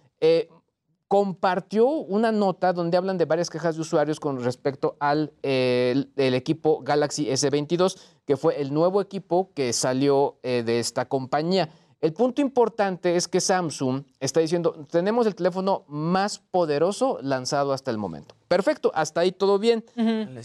Compartió 1.09 1.87
una 1.87 2.33
nota 2.33 2.73
donde 2.73 2.97
hablan 2.97 3.19
de 3.19 3.25
varias 3.25 3.51
quejas 3.51 3.77
de 3.77 3.83
usuarios 3.83 4.19
con 4.19 4.43
respecto 4.43 4.97
al 4.99 5.33
eh, 5.43 5.93
el, 5.95 6.13
el 6.17 6.35
equipo 6.35 6.83
Galaxy 6.83 7.27
S22, 7.27 7.99
que 8.25 8.37
fue 8.37 8.61
el 8.61 8.75
nuevo 8.75 9.01
equipo 9.01 9.53
que 9.55 9.73
salió 9.73 10.39
eh, 10.43 10.63
de 10.67 10.81
esta 10.81 11.07
compañía. 11.07 11.71
El 12.01 12.13
punto 12.13 12.43
importante 12.43 13.17
es 13.17 13.27
que 13.27 13.41
Samsung 13.41 14.05
está 14.21 14.41
diciendo, 14.41 14.87
tenemos 14.91 15.27
el 15.27 15.35
teléfono 15.35 15.85
más 15.89 16.39
poderoso 16.39 17.19
lanzado 17.23 17.73
hasta 17.73 17.91
el 17.91 17.99
momento. 17.99 18.35
Perfecto, 18.49 18.93
hasta 18.95 19.21
ahí 19.21 19.33
todo 19.33 19.59
bien. 19.59 19.85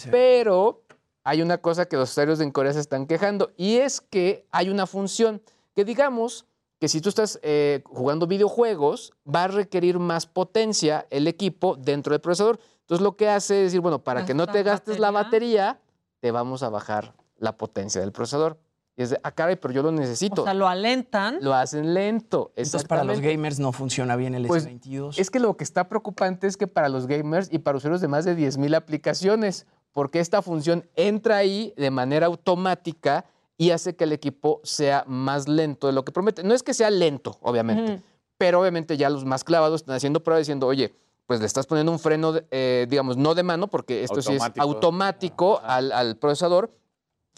Pero 0.10 0.84
hay 1.24 1.42
una 1.42 1.58
cosa 1.58 1.86
que 1.88 1.98
los 1.98 2.12
usuarios 2.12 2.40
en 2.40 2.52
Corea 2.52 2.74
se 2.74 2.80
están 2.80 3.06
quejando 3.06 3.52
y 3.58 3.78
es 3.78 4.00
que 4.00 4.48
hay 4.52 4.70
una 4.70 4.88
función 4.88 5.42
que 5.76 5.86
digamos 5.86 6.46
que 6.82 6.88
si 6.88 7.00
tú 7.00 7.10
estás 7.10 7.40
eh, 7.44 7.84
jugando 7.86 8.26
videojuegos, 8.26 9.14
va 9.24 9.44
a 9.44 9.48
requerir 9.48 10.00
más 10.00 10.26
potencia 10.26 11.06
el 11.12 11.28
equipo 11.28 11.76
dentro 11.76 12.16
del 12.16 12.22
procesador. 12.22 12.60
Entonces 12.80 13.04
lo 13.04 13.16
que 13.16 13.30
hace 13.30 13.60
es 13.60 13.64
decir, 13.66 13.82
bueno, 13.82 14.04
para 14.04 14.26
que 14.26 14.34
no 14.34 14.48
te 14.48 14.58
¿Esta 14.58 14.72
gastes 14.72 14.98
la 14.98 15.12
batería, 15.12 15.80
te 16.22 16.32
vamos 16.32 16.64
a 16.64 16.70
bajar 16.70 17.14
la 17.38 17.56
potencia 17.56 18.02
del 18.02 18.12
procesador. 18.12 18.58
Y 18.98 19.04
es 19.04 19.12
de, 19.12 19.20
ah, 19.22 19.30
caray, 19.30 19.58
pero 19.58 19.76
yo 19.76 19.84
lo 19.84 19.92
necesito. 19.92 20.42
O 20.42 20.46
sea, 20.46 20.56
lo 20.56 20.68
alentan. 20.68 21.38
lo 21.40 21.54
hacen 21.54 21.94
lento. 21.94 22.52
Entonces, 22.56 22.86
para 22.86 23.04
los 23.04 23.20
gamers 23.20 23.60
no 23.60 23.72
funciona 23.74 24.16
bien 24.16 24.34
el 24.34 24.48
Pues, 24.48 24.68
S22. 24.68 25.20
Es 25.20 25.30
que 25.30 25.40
lo 25.40 25.56
que 25.58 25.64
está 25.64 25.88
preocupante 25.88 26.48
es 26.48 26.58
que 26.58 26.66
para 26.66 26.90
los 26.90 27.06
gamers 27.06 27.48
y 27.54 27.60
para 27.60 27.78
usuarios 27.78 28.02
de 28.02 28.08
más 28.08 28.26
de 28.26 28.36
10.000 28.36 28.76
aplicaciones, 28.76 29.68
porque 29.92 30.20
esta 30.20 30.42
función 30.42 30.90
entra 30.96 31.38
ahí 31.38 31.76
de 31.78 31.92
manera 31.92 32.26
automática 32.26 33.26
y 33.62 33.70
hace 33.70 33.96
que 33.96 34.06
el 34.06 34.12
equipo 34.12 34.60
sea 34.64 35.04
más 35.06 35.48
lento 35.48 35.86
de 35.86 35.94
lo 35.94 36.04
que 36.04 36.12
promete. 36.12 36.42
No 36.44 36.56
es 36.56 36.64
que 36.64 36.74
sea 36.74 36.90
lento, 36.90 37.38
obviamente, 37.42 38.02
pero 38.40 38.60
obviamente 38.60 38.98
ya 38.98 39.08
los 39.12 39.24
más 39.24 39.44
clavados 39.44 39.82
están 39.82 39.96
haciendo 39.96 40.24
pruebas 40.24 40.42
diciendo, 40.42 40.66
oye, 40.66 40.96
pues 41.28 41.40
le 41.42 41.46
estás 41.46 41.68
poniendo 41.68 41.92
un 41.92 42.00
freno, 42.00 42.34
eh, 42.50 42.88
digamos, 42.90 43.18
no 43.18 43.36
de 43.36 43.44
mano, 43.44 43.68
porque 43.68 44.04
esto 44.04 44.16
sí 44.24 44.34
es 44.34 44.42
Automático. 44.74 45.62
al, 45.64 45.92
al 45.92 46.18
procesador 46.18 46.72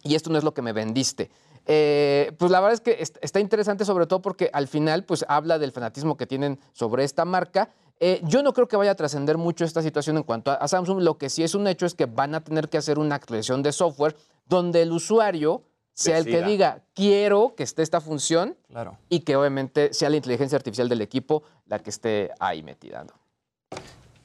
y 0.01 0.15
esto 0.15 0.29
no 0.29 0.37
es 0.37 0.45
lo 0.45 0.53
que 0.53 0.61
me 0.61 0.71
vendiste. 0.71 1.29
Eh, 1.65 2.31
pues 2.39 2.51
la 2.51 2.61
verdad 2.61 2.73
es 2.75 2.81
que 2.81 3.01
est- 3.01 3.17
está 3.21 3.41
interesante 3.41 3.83
sobre 3.83 4.05
todo 4.07 4.21
porque 4.21 4.49
al 4.53 4.67
final 4.69 5.03
pues 5.03 5.25
habla 5.27 5.59
del 5.59 5.73
fanatismo 5.73 6.15
que 6.15 6.25
tienen 6.25 6.57
sobre 6.71 7.03
esta 7.03 7.25
marca. 7.25 7.69
Eh, 7.99 8.21
yo 8.23 8.43
no 8.43 8.53
creo 8.53 8.69
que 8.69 8.77
vaya 8.77 8.91
a 8.91 8.95
trascender 8.95 9.37
mucho 9.37 9.65
esta 9.65 9.81
situación 9.81 10.15
en 10.17 10.23
cuanto 10.23 10.51
a, 10.51 10.55
a 10.55 10.67
Samsung. 10.69 11.01
Lo 11.01 11.17
que 11.17 11.29
sí 11.29 11.43
es 11.43 11.53
un 11.53 11.67
hecho 11.67 11.85
es 11.85 11.95
que 11.95 12.05
van 12.05 12.33
a 12.33 12.41
tener 12.45 12.69
que 12.69 12.77
hacer 12.77 12.97
una 12.97 13.15
actualización 13.15 13.61
de 13.61 13.73
software 13.73 14.15
donde 14.47 14.81
el 14.81 14.91
usuario 14.93 15.63
sea 15.93 16.17
el 16.17 16.25
que 16.25 16.41
diga, 16.43 16.81
quiero 16.93 17.53
que 17.55 17.63
esté 17.63 17.81
esta 17.83 18.01
función 18.01 18.57
Claro. 18.69 18.97
y 19.09 19.19
que 19.21 19.35
obviamente 19.35 19.93
sea 19.93 20.09
la 20.09 20.15
inteligencia 20.17 20.55
artificial 20.57 20.89
del 20.89 21.01
equipo 21.01 21.43
la 21.67 21.79
que 21.79 21.89
esté 21.89 22.31
ahí 22.39 22.63
metida. 22.63 23.03
¿no? 23.03 23.13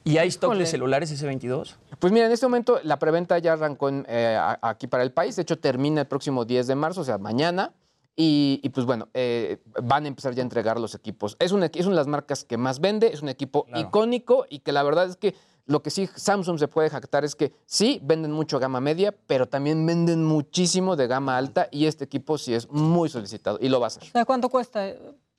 ¿Y 0.03 0.17
hay 0.17 0.29
stock 0.29 0.49
Híjole. 0.51 0.59
de 0.61 0.65
celulares 0.65 1.11
S22? 1.23 1.75
Pues 1.99 2.11
mira, 2.13 2.25
en 2.25 2.31
este 2.31 2.45
momento 2.47 2.79
la 2.83 2.97
preventa 2.97 3.37
ya 3.37 3.53
arrancó 3.53 3.89
en, 3.89 4.05
eh, 4.09 4.39
aquí 4.61 4.87
para 4.87 5.03
el 5.03 5.11
país. 5.11 5.35
De 5.35 5.43
hecho, 5.43 5.59
termina 5.59 6.01
el 6.01 6.07
próximo 6.07 6.45
10 6.45 6.67
de 6.67 6.75
marzo, 6.75 7.01
o 7.01 7.03
sea, 7.03 7.17
mañana. 7.17 7.73
Y, 8.15 8.59
y, 8.63 8.69
pues 8.69 8.85
bueno, 8.85 9.07
eh, 9.13 9.59
van 9.81 10.03
a 10.03 10.07
empezar 10.09 10.33
ya 10.33 10.41
a 10.41 10.43
entregar 10.43 10.77
los 10.79 10.93
equipos. 10.93 11.37
Es 11.39 11.51
una, 11.53 11.67
es 11.67 11.85
una 11.85 11.91
de 11.91 12.01
las 12.01 12.07
marcas 12.07 12.43
que 12.43 12.57
más 12.57 12.79
vende, 12.81 13.07
es 13.13 13.21
un 13.21 13.29
equipo 13.29 13.63
Claro. 13.65 13.79
icónico 13.87 14.45
y 14.49 14.59
que 14.59 14.71
la 14.73 14.83
verdad 14.83 15.05
es 15.07 15.15
que 15.15 15.35
lo 15.69 15.83
que 15.83 15.91
sí 15.91 16.09
Samsung 16.13 16.57
se 16.57 16.67
puede 16.67 16.89
jactar 16.89 17.23
es 17.23 17.35
que 17.35 17.53
sí 17.67 17.99
venden 18.03 18.31
mucho 18.31 18.59
gama 18.59 18.81
media, 18.81 19.13
pero 19.27 19.47
también 19.47 19.85
venden 19.85 20.25
muchísimo 20.25 20.95
de 20.95 21.05
gama 21.05 21.37
alta 21.37 21.67
y 21.71 21.85
este 21.85 22.05
equipo 22.05 22.39
sí 22.39 22.55
es 22.55 22.67
muy 22.71 23.07
solicitado 23.07 23.59
y 23.61 23.69
lo 23.69 23.79
va 23.79 23.85
a 23.85 23.89
hacer. 23.89 24.01
O 24.03 24.07
sea, 24.07 24.25
¿cuánto 24.25 24.49
cuesta? 24.49 24.83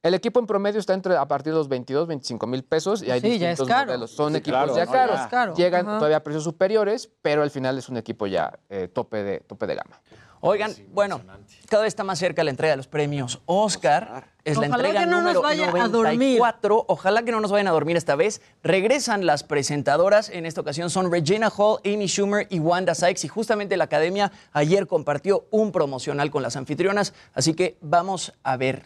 El 0.02 0.14
equipo 0.14 0.38
en 0.38 0.46
promedio 0.46 0.78
está 0.78 0.94
entre 0.94 1.16
a 1.16 1.26
partir 1.26 1.52
de 1.52 1.58
los 1.58 1.68
22, 1.68 2.06
25 2.06 2.46
mil 2.46 2.62
pesos 2.62 3.02
y 3.02 3.10
hay 3.10 3.20
Sí, 3.20 3.38
ya 3.40 3.50
es 3.50 3.58
distintos 3.58 3.68
caro. 3.68 3.86
modelos. 3.88 4.12
Son 4.12 4.32
Sí, 4.32 4.38
equipos 4.38 4.58
claro, 4.72 4.76
ya 4.76 4.84
¿no? 4.86 4.90
caros. 4.92 5.56
Ya. 5.58 5.64
Llegan 5.64 5.86
Ajá. 5.88 5.98
todavía 5.98 6.16
a 6.18 6.22
precios 6.22 6.44
superiores, 6.44 7.10
pero 7.22 7.42
al 7.42 7.50
final 7.50 7.76
es 7.76 7.88
un 7.88 7.96
equipo 7.96 8.26
ya 8.28 8.56
eh, 8.68 8.86
tope, 8.88 9.22
de, 9.24 9.40
tope 9.40 9.66
de 9.66 9.74
gama. 9.74 10.00
Oigan, 10.42 10.72
bueno, 10.92 11.20
cada 11.68 11.82
vez 11.82 11.88
está 11.88 12.02
más 12.02 12.18
cerca 12.18 12.42
la 12.42 12.50
entrega 12.50 12.72
de 12.72 12.78
los 12.78 12.86
premios 12.86 13.42
Oscar. 13.44 14.24
Es 14.42 14.56
la 14.56 14.68
Ojalá 14.68 14.76
entrega 14.88 15.00
que 15.00 15.06
no 15.06 15.16
nos 15.16 15.22
número 15.34 15.42
vaya 15.42 15.64
a 15.68 15.88
dormir. 15.88 16.38
94. 16.40 16.84
Ojalá 16.88 17.22
que 17.22 17.30
no 17.30 17.40
nos 17.40 17.50
vayan 17.52 17.68
a 17.68 17.72
dormir 17.72 17.96
esta 17.98 18.16
vez. 18.16 18.40
Regresan 18.62 19.26
las 19.26 19.42
presentadoras. 19.44 20.30
En 20.30 20.46
esta 20.46 20.62
ocasión 20.62 20.88
son 20.88 21.12
Regina 21.12 21.50
Hall, 21.54 21.80
Amy 21.84 22.06
Schumer 22.08 22.46
y 22.48 22.58
Wanda 22.58 22.94
Sykes. 22.94 23.24
Y 23.24 23.28
justamente 23.28 23.76
la 23.76 23.84
academia 23.84 24.32
ayer 24.52 24.86
compartió 24.86 25.46
un 25.50 25.72
promocional 25.72 26.30
con 26.30 26.42
las 26.42 26.56
anfitrionas. 26.56 27.12
Así 27.34 27.52
que 27.52 27.76
vamos 27.82 28.32
a 28.42 28.56
ver 28.56 28.84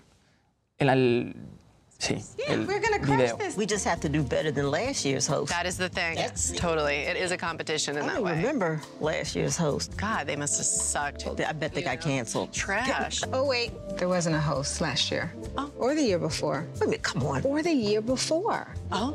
el, 0.78 0.88
el- 0.88 1.36
sí, 2.04 2.22
el 2.48 2.66
video. 2.66 3.36
This. 3.36 3.56
We 3.56 3.66
just 3.66 3.84
have 3.84 4.00
to 4.00 4.08
do 4.08 4.22
better 4.22 4.50
than 4.50 4.70
last 4.70 5.04
year's 5.04 5.26
host. 5.26 5.50
That 5.50 5.66
is 5.66 5.76
the 5.76 5.88
thing. 5.88 6.18
totally. 6.56 6.96
It 6.96 7.16
is 7.16 7.32
a 7.32 7.36
competition 7.36 7.96
in 7.96 8.02
I 8.04 8.06
that 8.06 8.14
don't 8.16 8.28
remember 8.28 8.80
last 9.00 9.34
year's 9.36 9.56
host. 9.56 9.96
God, 9.96 10.26
they 10.26 10.36
must 10.36 10.56
have 10.58 10.66
sucked. 10.66 11.26
I 11.40 11.52
bet 11.52 11.74
they 11.74 11.82
got 11.82 12.00
canceled. 12.00 12.52
Trash. 12.52 13.22
Oh, 13.32 13.44
wait. 13.46 13.72
There 13.96 14.08
wasn't 14.08 14.36
a 14.36 14.40
host 14.40 14.80
last 14.80 15.10
year. 15.10 15.32
Oh. 15.56 15.70
Or 15.78 15.94
the 15.94 16.02
year 16.02 16.18
before. 16.18 16.66
Wait 16.74 16.82
a 16.82 16.84
minute, 16.84 17.02
come 17.02 17.22
on. 17.24 17.42
Or 17.42 17.62
the 17.62 17.72
year 17.72 18.00
before. 18.00 18.68
Oh, 18.92 19.12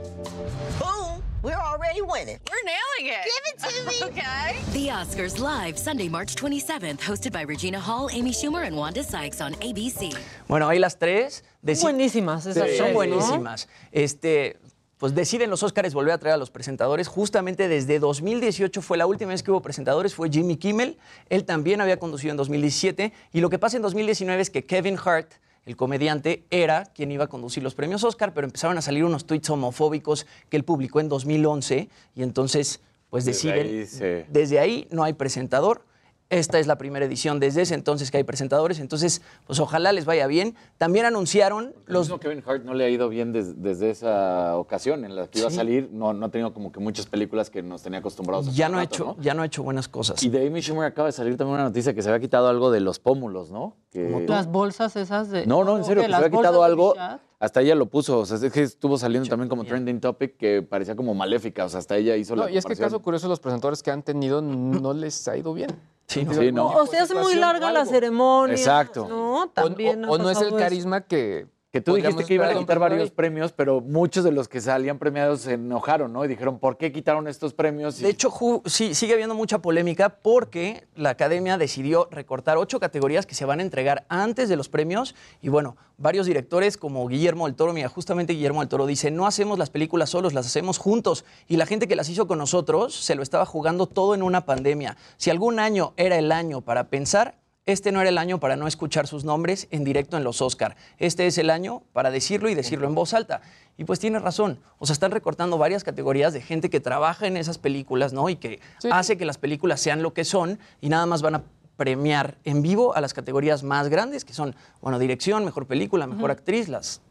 Boom! 0.79 1.23
We're 1.41 1.53
already 1.53 2.01
winning. 2.01 2.37
we're 2.49 2.65
nailing 2.65 3.13
it. 3.13 3.23
Give 3.23 3.45
it 3.47 3.59
to 3.63 3.85
me. 3.89 4.03
okay. 4.19 4.57
The 4.73 4.89
Oscars 4.89 5.39
live 5.39 5.77
Sunday, 5.79 6.09
March 6.09 6.35
27th, 6.35 6.99
hosted 6.99 7.31
by 7.31 7.43
Regina 7.43 7.79
Hall, 7.79 8.09
Amy 8.11 8.31
Schumer, 8.31 8.65
and 8.67 8.75
Wanda 8.75 9.03
Sykes 9.03 9.39
on 9.39 9.53
ABC. 9.61 10.13
Bueno, 10.49 10.67
ahí 10.67 10.79
las 10.79 10.97
tres. 10.99 11.43
deci- 11.63 11.81
Buenísimas 11.83 12.45
esas 12.45 12.55
Sí, 12.55 12.59
tres, 12.61 12.77
Son 12.77 12.87
¿no? 12.89 12.93
buenísimas. 12.93 13.69
Este, 13.93 14.57
pues 14.97 15.15
deciden 15.15 15.49
los 15.49 15.63
Óscares 15.63 15.93
volver 15.93 16.11
a 16.13 16.17
traer 16.17 16.33
a 16.33 16.37
los 16.37 16.51
presentadores. 16.51 17.07
Justamente 17.07 17.69
desde 17.69 17.99
2018 17.99 18.81
fue 18.81 18.97
la 18.97 19.05
última 19.05 19.31
vez 19.31 19.41
que 19.41 19.51
hubo 19.51 19.61
presentadores, 19.61 20.13
fue 20.13 20.29
Jimmy 20.29 20.57
Kimmel. 20.57 20.97
Él 21.29 21.45
también 21.45 21.79
había 21.79 21.97
conducido 21.97 22.31
en 22.31 22.37
2017. 22.37 23.13
Y 23.31 23.39
lo 23.39 23.49
que 23.49 23.57
pasa 23.59 23.77
en 23.77 23.83
2019 23.83 24.41
es 24.41 24.49
que 24.49 24.65
Kevin 24.65 24.97
Hart, 25.01 25.31
el 25.65 25.75
comediante, 25.75 26.43
era 26.49 26.85
quien 26.85 27.11
iba 27.11 27.25
a 27.25 27.27
conducir 27.27 27.61
los 27.63 27.75
premios 27.75 28.03
Oscar, 28.03 28.33
pero 28.33 28.45
empezaron 28.47 28.77
a 28.77 28.81
salir 28.81 29.03
unos 29.03 29.25
tweets 29.25 29.49
homofóbicos 29.49 30.25
que 30.49 30.57
él 30.57 30.63
publicó 30.63 30.99
en 30.99 31.09
2011. 31.09 31.89
Y 32.15 32.23
entonces, 32.23 32.81
pues 33.09 33.25
Desde 33.25 33.49
deciden. 33.51 33.67
ahí 33.79 33.85
se- 33.85 34.25
Desde 34.29 34.59
ahí 34.59 34.87
no 34.91 35.03
hay 35.03 35.13
presentador. 35.13 35.85
Esta 36.29 36.59
es 36.59 36.67
la 36.67 36.77
primera 36.77 37.05
edición 37.05 37.39
desde 37.39 37.63
ese 37.63 37.73
entonces 37.73 38.11
que 38.11 38.17
hay 38.17 38.23
presentadores. 38.23 38.79
Entonces, 38.79 39.23
pues 39.47 39.59
ojalá 39.59 39.91
les 39.93 40.05
vaya 40.05 40.27
bien. 40.27 40.55
También 40.77 41.05
anunciaron 41.05 41.73
Los... 41.87 42.07
los. 42.07 42.19
Kevin 42.19 42.43
Hart 42.45 42.63
no 42.63 42.75
le 42.75 42.85
ha 42.85 42.89
ido 42.89 43.09
bien 43.09 43.33
des- 43.33 43.59
desde 43.63 43.89
esa 43.89 44.55
ocasión 44.57 45.05
en 45.05 45.15
la 45.15 45.27
que 45.27 45.39
iba 45.39 45.47
a 45.47 45.51
salir. 45.51 45.89
No, 45.91 46.13
no 46.13 46.27
ha 46.27 46.29
tenido 46.29 46.53
como 46.53 46.71
que 46.71 46.79
muchas 46.79 47.07
películas 47.07 47.49
que 47.49 47.63
nos 47.63 47.81
tenía 47.81 47.97
acostumbrados. 47.99 48.47
hace 48.47 48.55
Ya 48.57 48.69
no, 48.69 48.77
ha 48.77 48.83
hecho, 48.83 49.17
ya 49.19 49.33
no 49.33 49.41
ha 49.41 49.45
hecho 49.47 49.63
buenas 49.63 49.87
cosas. 49.87 50.21
Y 50.21 50.29
de 50.29 50.45
Amy 50.45 50.61
Schumer 50.61 50.85
acaba 50.85 51.07
de 51.07 51.13
salir 51.13 51.35
también 51.35 51.55
una 51.55 51.63
noticia 51.63 51.95
que 51.95 52.03
se 52.03 52.09
había 52.09 52.19
quitado 52.19 52.47
algo 52.47 52.69
de 52.69 52.81
los 52.81 52.99
pómulos, 52.99 53.49
¿no? 53.49 53.77
Que... 53.89 54.23
Las 54.27 54.45
bolsas 54.45 54.95
esas 54.97 55.31
de. 55.31 55.47
No, 55.47 55.63
no, 55.63 55.77
en 55.77 55.83
serio, 55.83 56.03
que 56.03 56.09
se 56.09 56.15
había 56.15 56.29
quitado 56.29 56.63
algo. 56.63 56.93
Hasta 57.39 57.61
ella 57.61 57.73
lo 57.73 57.85
puso, 57.85 58.19
o 58.19 58.25
sea, 58.25 58.35
es 58.37 58.51
que 58.51 58.61
estuvo 58.63 58.97
saliendo 58.97 59.29
también 59.29 59.47
como 59.47 59.63
trending 59.63 60.01
topic 60.01 60.35
que 60.35 60.61
parecía 60.61 60.95
como 60.97 61.15
maléfica, 61.15 61.63
o 61.63 61.69
sea, 61.69 61.79
hasta 61.79 61.95
ella 61.95 62.17
hizo 62.17 62.35
No, 62.35 62.43
la 62.43 62.51
y 62.51 62.57
es 62.57 62.65
que 62.65 62.75
caso 62.75 63.01
curioso, 63.01 63.29
los 63.29 63.39
presentadores 63.39 63.81
que 63.81 63.91
han 63.91 64.03
tenido 64.03 64.41
no 64.41 64.93
les 64.93 65.25
ha 65.29 65.37
ido 65.37 65.53
bien. 65.53 65.69
Sí, 66.09 66.25
no. 66.25 66.33
Sí, 66.33 66.51
no. 66.51 66.67
O 66.67 66.85
se 66.87 66.97
hace 66.97 67.13
muy 67.15 67.35
larga 67.35 67.71
la 67.71 67.85
ceremonia. 67.85 68.55
Exacto. 68.55 69.07
No, 69.07 69.43
O, 69.43 69.47
también. 69.47 70.03
o- 70.05 70.11
o 70.13 70.17
no 70.17 70.29
es 70.29 70.41
el 70.41 70.55
carisma 70.55 71.01
que. 71.01 71.47
Que 71.71 71.81
tú 71.81 71.93
dijiste 71.93 72.25
que 72.25 72.33
iban 72.33 72.49
a 72.49 72.59
quitar 72.59 72.79
varios 72.79 73.11
premios, 73.11 73.51
pero 73.51 73.79
muchos 73.79 74.23
de 74.23 74.31
los 74.31 74.47
que 74.47 74.59
salían 74.59 74.97
premiados 74.97 75.41
se 75.41 75.53
enojaron, 75.53 76.11
¿no? 76.11 76.25
Y 76.25 76.27
dijeron, 76.27 76.57
¿por 76.57 76.77
qué 76.77 76.91
quitaron 76.91 77.27
estos 77.27 77.53
premios? 77.53 77.99
Y- 77.99 78.03
De 78.03 78.09
hecho, 78.09 78.31
sí, 78.65 78.95
sigue 78.95 79.13
habiendo 79.13 79.35
mucha 79.35 79.59
polémica 79.59 80.09
porque 80.09 80.87
la 80.95 81.11
academia 81.11 81.59
decidió 81.59 82.07
recortar 82.09 82.57
ocho 82.57 82.79
categorías 82.79 83.27
que 83.27 83.35
se 83.35 83.45
van 83.45 83.59
a 83.59 83.61
entregar 83.61 84.05
antes 84.09 84.49
de 84.49 84.55
los 84.55 84.67
premios. 84.67 85.13
Y 85.43 85.49
bueno, 85.49 85.77
varios 85.99 86.25
directores 86.25 86.75
como 86.75 87.07
Guillermo 87.07 87.45
del 87.45 87.55
Toro, 87.55 87.71
mira, 87.71 87.87
justamente 87.87 88.33
Guillermo 88.33 88.61
del 88.61 88.69
Toro 88.69 88.87
dice, 88.87 89.11
no 89.11 89.27
hacemos 89.27 89.59
las 89.59 89.69
películas 89.69 90.09
solos, 90.09 90.33
las 90.33 90.47
hacemos 90.47 90.79
juntos. 90.79 91.23
Y 91.47 91.57
la 91.57 91.67
gente 91.67 91.87
que 91.87 91.95
las 91.95 92.09
hizo 92.09 92.25
con 92.25 92.39
nosotros 92.39 92.95
se 92.95 93.13
lo 93.13 93.21
estaba 93.21 93.45
jugando 93.45 93.85
todo 93.85 94.15
en 94.15 94.23
una 94.23 94.43
pandemia. 94.43 94.97
Si 95.17 95.29
algún 95.29 95.59
año 95.59 95.93
era 95.97 96.17
el 96.17 96.31
año 96.31 96.61
para 96.61 96.85
pensar, 96.85 97.35
este 97.65 97.91
no 97.91 98.01
era 98.01 98.09
el 98.09 98.17
año 98.17 98.39
para 98.39 98.55
no 98.55 98.67
escuchar 98.67 99.05
sus 99.07 99.25
nombres 99.25 99.67
en 99.71 99.83
directo 99.83 100.17
en 100.17 100.23
los 100.23 100.41
Oscar. 100.41 100.75
Este 100.97 101.27
es 101.27 101.37
el 101.37 101.49
año 101.49 101.83
para 101.93 102.09
decirlo 102.09 102.49
y 102.49 102.55
decirlo 102.55 102.87
en 102.87 102.95
voz 102.95 103.13
alta. 103.13 103.41
Y 103.77 103.83
pues 103.83 103.99
tiene 103.99 104.19
razón. 104.19 104.59
O 104.79 104.85
sea, 104.85 104.93
están 104.93 105.11
recortando 105.11 105.57
varias 105.57 105.83
categorías 105.83 106.33
de 106.33 106.41
gente 106.41 106.69
que 106.69 106.79
trabaja 106.79 107.27
en 107.27 107.37
esas 107.37 107.57
películas, 107.57 108.11
¿no? 108.11 108.27
Y 108.29 108.37
que 108.37 108.59
hace 108.91 109.17
que 109.17 109.25
las 109.25 109.37
películas 109.37 109.79
sean 109.79 110.01
lo 110.01 110.13
que 110.13 110.25
son 110.25 110.59
y 110.81 110.89
nada 110.89 111.05
más 111.05 111.21
van 111.21 111.35
a 111.35 111.43
premiar 111.77 112.37
en 112.43 112.61
vivo 112.61 112.93
a 112.93 113.01
las 113.01 113.13
categorías 113.13 113.63
más 113.63 113.87
grandes, 113.87 114.25
que 114.25 114.33
son, 114.33 114.53
bueno, 114.81 114.99
dirección, 114.99 115.45
mejor 115.45 115.65
película, 115.65 116.07
mejor 116.07 116.29
actriz, 116.29 116.67
las, 116.67 117.01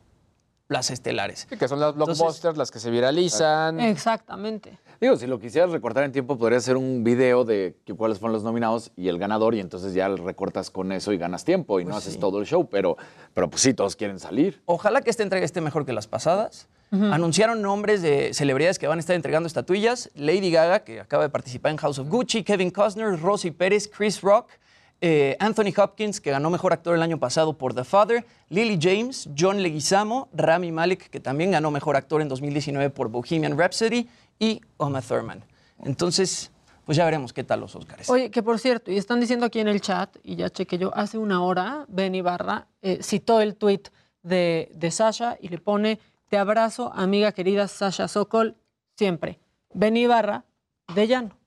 las 0.68 0.90
estelares. 0.90 1.46
Sí, 1.48 1.56
que 1.56 1.66
son 1.66 1.80
las 1.80 1.94
blockbusters, 1.94 2.56
las 2.56 2.70
que 2.70 2.78
se 2.78 2.90
viralizan. 2.90 3.80
Exactamente. 3.80 4.78
Digo, 5.00 5.16
si 5.16 5.26
lo 5.26 5.38
quisieras 5.38 5.70
recortar 5.70 6.04
en 6.04 6.12
tiempo, 6.12 6.36
podría 6.36 6.60
ser 6.60 6.76
un 6.76 7.04
video 7.04 7.44
de 7.44 7.76
que 7.84 7.94
cuáles 7.94 8.18
fueron 8.18 8.34
los 8.34 8.42
nominados 8.42 8.90
y 8.96 9.08
el 9.08 9.18
ganador, 9.18 9.54
y 9.54 9.60
entonces 9.60 9.94
ya 9.94 10.08
recortas 10.08 10.70
con 10.70 10.92
eso 10.92 11.12
y 11.12 11.18
ganas 11.18 11.44
tiempo 11.44 11.80
y 11.80 11.84
no 11.84 11.96
haces 11.96 12.18
todo 12.18 12.40
el 12.40 12.46
show, 12.46 12.68
pero, 12.68 12.96
pero 13.32 13.48
pues 13.48 13.62
sí, 13.62 13.74
todos 13.74 13.96
quieren 13.96 14.18
salir. 14.18 14.60
Ojalá 14.66 15.00
que 15.00 15.10
esta 15.10 15.22
entrega 15.22 15.44
esté 15.44 15.60
mejor 15.60 15.86
que 15.86 15.92
las 15.92 16.06
pasadas. 16.06 16.68
Anunciaron 16.90 17.60
nombres 17.60 18.00
de 18.00 18.32
celebridades 18.32 18.78
que 18.78 18.86
van 18.86 18.98
a 18.98 19.00
estar 19.00 19.14
entregando 19.14 19.46
estatuillas. 19.46 20.10
Lady 20.14 20.50
Gaga, 20.50 20.80
que 20.80 21.00
acaba 21.00 21.22
de 21.22 21.28
participar 21.28 21.70
en 21.72 21.76
House 21.76 21.98
of 21.98 22.08
Gucci, 22.08 22.42
Kevin 22.42 22.70
Costner, 22.70 23.20
Rosie 23.20 23.52
Pérez, 23.52 23.88
Chris 23.88 24.22
Rock, 24.22 24.48
eh, 25.00 25.36
Anthony 25.38 25.72
Hopkins, 25.76 26.20
que 26.20 26.30
ganó 26.30 26.50
Mejor 26.50 26.72
Actor 26.72 26.96
el 26.96 27.02
año 27.02 27.18
pasado 27.18 27.56
por 27.56 27.74
The 27.74 27.84
Father, 27.84 28.26
Lily 28.48 28.78
James, 28.80 29.28
John 29.38 29.62
Leguizamo, 29.62 30.28
Rami 30.32 30.72
Malek, 30.72 31.08
que 31.10 31.20
también 31.20 31.52
ganó 31.52 31.70
Mejor 31.70 31.96
Actor 31.96 32.20
en 32.20 32.28
2019 32.28 32.90
por 32.90 33.08
Bohemian 33.08 33.56
Rhapsody, 33.56 34.08
y 34.40 34.60
Uma 34.76 35.02
Thurman. 35.02 35.44
Entonces, 35.84 36.50
pues 36.84 36.96
ya 36.96 37.04
veremos 37.04 37.32
qué 37.32 37.44
tal 37.44 37.60
los 37.60 37.74
Oscars. 37.76 38.08
Oye, 38.10 38.30
que 38.30 38.42
por 38.42 38.58
cierto, 38.58 38.90
y 38.90 38.96
están 38.96 39.20
diciendo 39.20 39.46
aquí 39.46 39.60
en 39.60 39.68
el 39.68 39.80
chat, 39.80 40.16
y 40.22 40.36
ya 40.36 40.50
chequé 40.50 40.78
yo, 40.78 40.94
hace 40.96 41.18
una 41.18 41.42
hora, 41.42 41.84
Ben 41.88 42.14
Ibarra 42.14 42.66
eh, 42.82 42.98
citó 43.02 43.40
el 43.40 43.56
tuit 43.56 43.88
de, 44.22 44.70
de 44.74 44.90
Sasha 44.90 45.36
y 45.40 45.48
le 45.48 45.58
pone, 45.58 46.00
te 46.28 46.38
abrazo, 46.38 46.92
amiga 46.94 47.32
querida 47.32 47.68
Sasha 47.68 48.08
Sokol, 48.08 48.56
siempre. 48.96 49.38
Ben 49.72 49.96
Ibarra, 49.96 50.44
de 50.94 51.06
Llano, 51.06 51.38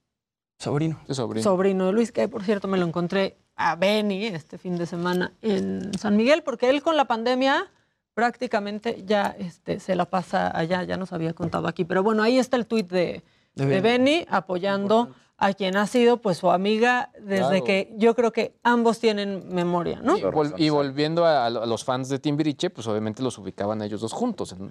Sobrino. 0.62 1.00
De 1.08 1.16
sobrino. 1.16 1.44
sobrino 1.44 1.86
de 1.88 1.92
Luis, 1.92 2.12
que 2.12 2.28
por 2.28 2.44
cierto 2.44 2.68
me 2.68 2.78
lo 2.78 2.86
encontré 2.86 3.36
a 3.56 3.76
Benny 3.76 4.26
este 4.28 4.58
fin 4.58 4.78
de 4.78 4.86
semana 4.86 5.34
en 5.42 5.92
San 5.98 6.16
Miguel, 6.18 6.42
porque 6.44 6.70
él 6.70 6.82
con 6.82 6.98
la 6.98 7.06
pandemia 7.06 7.70
prácticamente 8.14 9.04
ya 9.06 9.36
este, 9.40 9.80
se 9.80 9.96
la 9.96 10.06
pasa 10.06 10.56
allá, 10.56 10.84
ya 10.84 10.98
nos 10.98 11.14
había 11.14 11.34
contado 11.34 11.68
aquí. 11.68 11.86
Pero 11.86 12.04
bueno, 12.04 12.24
ahí 12.24 12.38
está 12.40 12.58
el 12.58 12.66
tuit 12.68 12.90
de, 12.90 13.24
De 13.56 13.66
de 13.66 13.82
Benny. 13.82 13.82
Benny 13.82 14.26
apoyando 14.30 15.14
a 15.38 15.54
quien 15.54 15.76
ha 15.76 15.88
sido 15.88 16.18
pues 16.18 16.38
su 16.38 16.52
amiga 16.52 17.10
desde 17.20 17.48
Claro. 17.48 17.64
que 17.64 17.94
yo 17.98 18.14
creo 18.16 18.32
que 18.32 18.54
ambos 18.64 19.00
tienen 19.00 19.44
memoria, 19.50 20.00
¿no? 20.04 20.18
Y, 20.18 20.22
vol- 20.22 20.54
y 20.58 20.70
volviendo 20.70 21.26
a, 21.26 21.48
a 21.48 21.50
los 21.50 21.84
fans 21.84 22.10
de 22.10 22.20
Timbiriche, 22.20 22.70
pues 22.70 22.86
obviamente 22.88 23.24
los 23.24 23.38
ubicaban 23.40 23.82
ellos 23.82 24.02
dos 24.02 24.14
juntos. 24.14 24.52
en- 24.52 24.70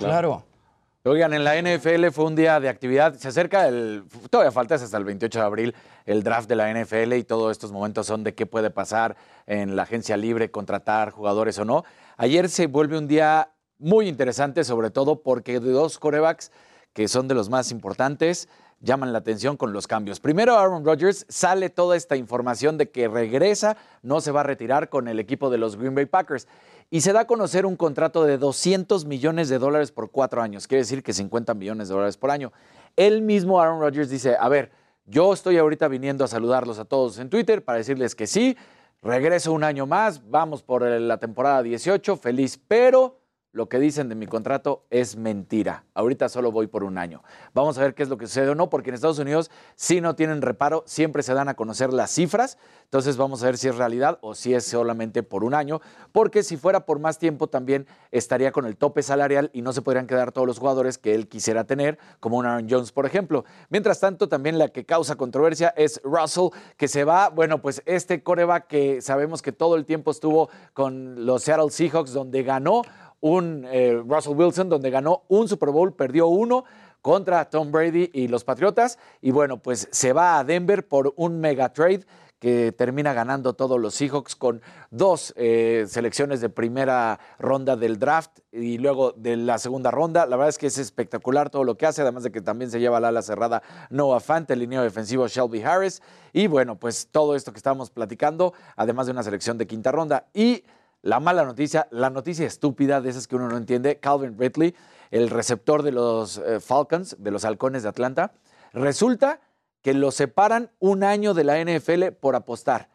Oigan, 1.02 1.32
en 1.32 1.44
la 1.44 1.56
NFL 1.56 2.10
fue 2.12 2.27
un 2.27 2.36
día 2.36 2.60
de 2.60 2.68
actividad. 2.68 3.14
Se 3.14 3.28
acerca 3.28 3.66
el. 3.66 4.05
Todavía 4.28 4.52
falta 4.52 4.74
es 4.74 4.82
hasta 4.82 4.98
el 4.98 5.05
28 5.05 5.39
de 5.39 5.44
abril 5.47 5.74
el 6.05 6.22
draft 6.22 6.47
de 6.47 6.56
la 6.56 6.70
NFL 6.70 7.14
y 7.14 7.24
todos 7.24 7.52
estos 7.52 7.72
momentos 7.72 8.06
son 8.06 8.22
de 8.22 8.35
qué 8.35 8.44
puede 8.44 8.68
pasar 8.68 9.16
en 9.47 9.77
la 9.77 9.85
agencia 9.85 10.18
libre, 10.18 10.51
contratar 10.51 11.10
jugadores 11.10 11.59
o 11.59 11.64
no. 11.64 11.85
Ayer 12.18 12.51
se 12.51 12.66
vuelve 12.66 12.98
un 12.98 13.09
día 13.09 13.51
muy 13.78 14.09
interesante, 14.09 14.62
sobre 14.62 14.90
todo 14.90 15.22
porque 15.22 15.59
dos 15.59 15.98
corebacks 15.98 16.52
que 16.93 17.09
son 17.09 17.28
de 17.28 17.35
los 17.35 17.48
más 17.48 17.70
importantes 17.70 18.51
llaman 18.81 19.12
la 19.12 19.19
atención 19.19 19.57
con 19.57 19.73
los 19.73 19.86
cambios. 19.86 20.20
Primero, 20.20 20.59
Aaron 20.59 20.85
Rodgers 20.85 21.27
sale 21.28 21.70
toda 21.70 21.97
esta 21.97 22.16
información 22.16 22.78
de 22.78 22.90
que 22.90 23.09
regresa, 23.09 23.77
no 24.02 24.20
se 24.20 24.32
va 24.32 24.40
a 24.40 24.44
retirar 24.44 24.89
con 24.89 25.07
el 25.07 25.20
equipo 25.20 25.51
de 25.51 25.59
los 25.59 25.77
Green 25.77 25.94
Bay 25.94 26.07
Packers. 26.07 26.48
Y 26.90 27.02
se 27.02 27.12
da 27.12 27.20
a 27.20 27.27
conocer 27.27 27.66
un 27.66 27.77
contrato 27.77 28.24
de 28.24 28.39
200 28.39 29.05
millones 29.05 29.48
de 29.48 29.59
dólares 29.59 29.93
por 29.93 30.11
cuatro 30.11 30.43
años, 30.43 30.66
quiere 30.66 30.82
decir 30.82 31.02
que 31.02 31.12
50 31.12 31.55
millones 31.55 31.89
de 31.89 31.94
dólares 31.94 32.16
por 32.16 32.31
año. 32.31 32.52
Él 32.97 33.23
mismo, 33.23 33.61
Aaron 33.61 33.81
Rodgers, 33.81 34.11
dice, 34.11 34.36
a 34.39 34.48
ver, 34.48 34.73
yo 35.07 35.32
estoy 35.32 35.59
ahorita 35.59 35.86
viniendo 35.89 36.24
a 36.24 36.28
saludarlos 36.28 36.78
a 36.78 36.85
todos 36.85 37.19
en 37.19 37.31
Twitter 37.31 37.65
para 37.65 37.78
decirles 37.78 38.15
que 38.15 38.27
sí, 38.27 38.57
regreso 39.02 39.52
un 39.52 39.62
año 39.62 39.86
más, 39.86 40.28
vamos 40.31 40.62
por 40.62 40.82
la 40.82 41.19
temporada 41.19 41.62
18, 41.62 42.16
feliz, 42.16 42.59
pero 42.66 43.20
lo 43.52 43.68
que 43.68 43.78
dicen 43.78 44.09
de 44.09 44.14
mi 44.14 44.27
contrato 44.27 44.85
es 44.90 45.16
mentira. 45.16 45.85
Ahorita 45.94 46.28
solo 46.28 46.52
voy 46.52 46.68
por 46.68 46.85
un 46.85 46.98
año. 46.98 47.22
Vamos 47.52 47.78
a 47.78 47.82
ver 47.82 47.94
qué 47.94 48.02
es 48.02 48.09
lo 48.09 48.16
que 48.16 48.27
sucede 48.27 48.51
o 48.51 48.55
no, 48.55 48.70
porque 48.70 48.90
en 48.90 48.94
Estados 48.94 49.18
Unidos 49.18 49.51
si 49.74 50.01
no 50.01 50.14
tienen 50.14 50.43
reparo, 50.43 50.85
siempre 50.86 51.22
se 51.22 51.35
dan 51.35 51.48
a 51.48 51.55
conocer 51.55 51.93
las 51.93 52.10
cifras. 52.10 52.59
Entonces 52.85 53.16
vamos 53.16 53.43
a 53.43 53.47
ver 53.47 53.59
si 53.59 53.68
es 53.68 53.77
realidad 53.77 54.18
o 54.20 54.35
si 54.35 54.55
es 54.55 54.64
solamente 54.64 55.22
por 55.22 55.44
un 55.44 55.55
año, 55.55 55.81
porque 56.12 56.43
si 56.43 56.56
fuera 56.56 56.86
por 56.86 56.98
más 56.98 57.18
tiempo 57.18 57.48
también 57.48 57.86
estaría 58.10 58.52
con 58.52 58.66
el 58.66 58.77
tope 58.77 59.02
salarial 59.02 59.51
y 59.52 59.62
no 59.62 59.72
se 59.72 59.82
podrían 59.82 60.06
quedar 60.06 60.32
todos 60.32 60.47
los 60.47 60.59
jugadores 60.59 60.98
que 60.98 61.14
él 61.14 61.28
quisiera 61.28 61.64
tener, 61.64 61.98
como 62.18 62.36
un 62.36 62.47
Aaron 62.47 62.68
Jones, 62.68 62.93
por 62.93 63.06
ejemplo. 63.06 63.44
Mientras 63.68 64.01
tanto, 64.01 64.28
también 64.28 64.59
la 64.59 64.68
que 64.68 64.85
causa 64.85 65.16
controversia 65.16 65.72
es 65.77 66.01
Russell, 66.02 66.48
que 66.77 66.89
se 66.89 67.05
va, 67.05 67.28
bueno, 67.28 67.62
pues 67.62 67.82
este 67.86 68.22
coreback 68.22 68.66
que 68.66 69.02
sabemos 69.02 69.43
que 69.43 69.52
todo 69.52 69.77
el 69.77 69.85
tiempo 69.85 70.10
estuvo 70.10 70.51
con 70.72 71.27
los 71.27 71.43
Seattle 71.43 71.70
Seahawks, 71.70 72.12
donde 72.12 72.43
ganó 72.43 72.82
un 73.21 73.67
eh, 73.71 74.03
Russell 74.07 74.35
Wilson, 74.35 74.69
donde 74.69 74.91
ganó 74.91 75.23
un 75.29 75.49
Super 75.49 75.71
Bowl, 75.71 75.95
perdió 75.95 76.27
uno 76.29 76.65
contra 77.03 77.49
Tom 77.49 77.71
Brady 77.73 78.11
y 78.13 78.29
los 78.29 78.45
Patriotas. 78.45 78.99
Y 79.21 79.31
bueno, 79.31 79.59
pues 79.59 79.89
se 79.91 80.13
va 80.13 80.39
a 80.39 80.45
Denver 80.45 80.87
por 80.87 81.13
un 81.17 81.41
mega 81.41 81.73
trade 81.73 82.05
que 82.41 82.73
termina 82.73 83.13
ganando 83.13 83.53
todos 83.53 83.79
los 83.79 83.95
Seahawks 83.95 84.35
con 84.35 84.63
dos 84.91 85.35
eh, 85.37 85.85
selecciones 85.87 86.41
de 86.41 86.49
primera 86.49 87.21
ronda 87.39 87.77
del 87.77 87.99
draft 87.99 88.39
y 88.51 88.79
luego 88.79 89.13
de 89.13 89.37
la 89.37 89.59
segunda 89.59 89.91
ronda. 89.91 90.25
La 90.25 90.37
verdad 90.37 90.49
es 90.49 90.57
que 90.57 90.67
es 90.67 90.79
espectacular 90.79 91.51
todo 91.51 91.65
lo 91.65 91.77
que 91.77 91.85
hace, 91.85 92.01
además 92.01 92.23
de 92.23 92.33
que 92.33 92.41
también 92.41 92.71
se 92.71 92.81
lleva 92.81 92.99
la 92.99 93.09
ala 93.09 93.21
cerrada 93.21 93.63
Noah 93.91 94.21
Fant, 94.21 94.51
el 94.51 94.61
lineo 94.61 94.83
defensivo 94.83 95.29
Shelby 95.29 95.63
Harris. 95.63 96.01
Y 96.33 96.47
bueno, 96.47 96.77
pues 96.77 97.09
todo 97.13 97.37
esto 97.37 97.53
que 97.53 97.59
estábamos 97.59 97.91
platicando, 97.91 98.55
además 98.75 99.05
de 99.05 99.13
una 99.13 99.23
selección 99.23 99.59
de 99.59 99.67
quinta 99.67 99.93
ronda. 99.93 100.27
Y 100.33 100.65
la 101.02 101.20
mala 101.20 101.44
noticia, 101.44 101.89
la 101.90 102.10
noticia 102.10 102.47
estúpida 102.47 103.01
de 103.01 103.10
esas 103.10 103.27
que 103.27 103.36
uno 103.36 103.48
no 103.48 103.56
entiende, 103.56 103.98
Calvin 103.98 104.39
Ridley, 104.39 104.74
el 105.10 105.31
receptor 105.31 105.82
de 105.82 105.93
los 105.93 106.39
eh, 106.39 106.60
Falcons, 106.60 107.16
de 107.18 107.31
los 107.31 107.44
halcones 107.44 107.82
de 107.82 107.89
Atlanta, 107.89 108.32
resulta 108.72 109.40
que 109.82 109.94
lo 109.94 110.10
separan 110.10 110.70
un 110.78 111.05
año 111.05 111.35
de 111.35 111.44
la 111.44 111.62
NFL 111.64 112.09
por 112.20 112.36
apostar. 112.36 112.90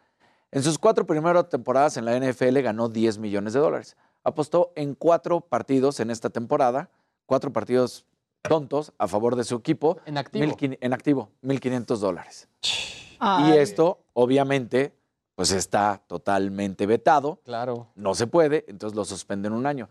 En 0.52 0.62
sus 0.62 0.78
cuatro 0.78 1.06
primeras 1.06 1.48
temporadas 1.48 1.96
en 1.96 2.04
la 2.04 2.18
NFL 2.18 2.60
ganó 2.60 2.88
10 2.88 3.18
millones 3.18 3.52
de 3.52 3.60
dólares. 3.60 3.96
Apostó 4.22 4.72
en 4.76 4.94
cuatro 4.94 5.40
partidos 5.40 6.00
en 6.00 6.10
esta 6.10 6.30
temporada, 6.30 6.90
cuatro 7.26 7.52
partidos 7.52 8.06
tontos 8.42 8.92
a 8.98 9.08
favor 9.08 9.34
de 9.36 9.44
su 9.44 9.56
equipo. 9.56 9.98
En 10.06 10.18
activo. 10.18 10.44
1,500 10.44 10.78
en 10.80 10.92
activo, 10.92 11.30
1.500 11.42 11.96
dólares. 11.98 12.48
Y 12.60 13.52
esto, 13.52 14.04
obviamente, 14.12 14.94
pues 15.36 15.52
está 15.52 16.02
totalmente 16.08 16.86
vetado. 16.86 17.40
Claro. 17.44 17.92
No 17.94 18.14
se 18.14 18.26
puede, 18.26 18.64
entonces 18.66 18.96
lo 18.96 19.04
suspenden 19.04 19.52
un 19.52 19.66
año. 19.66 19.88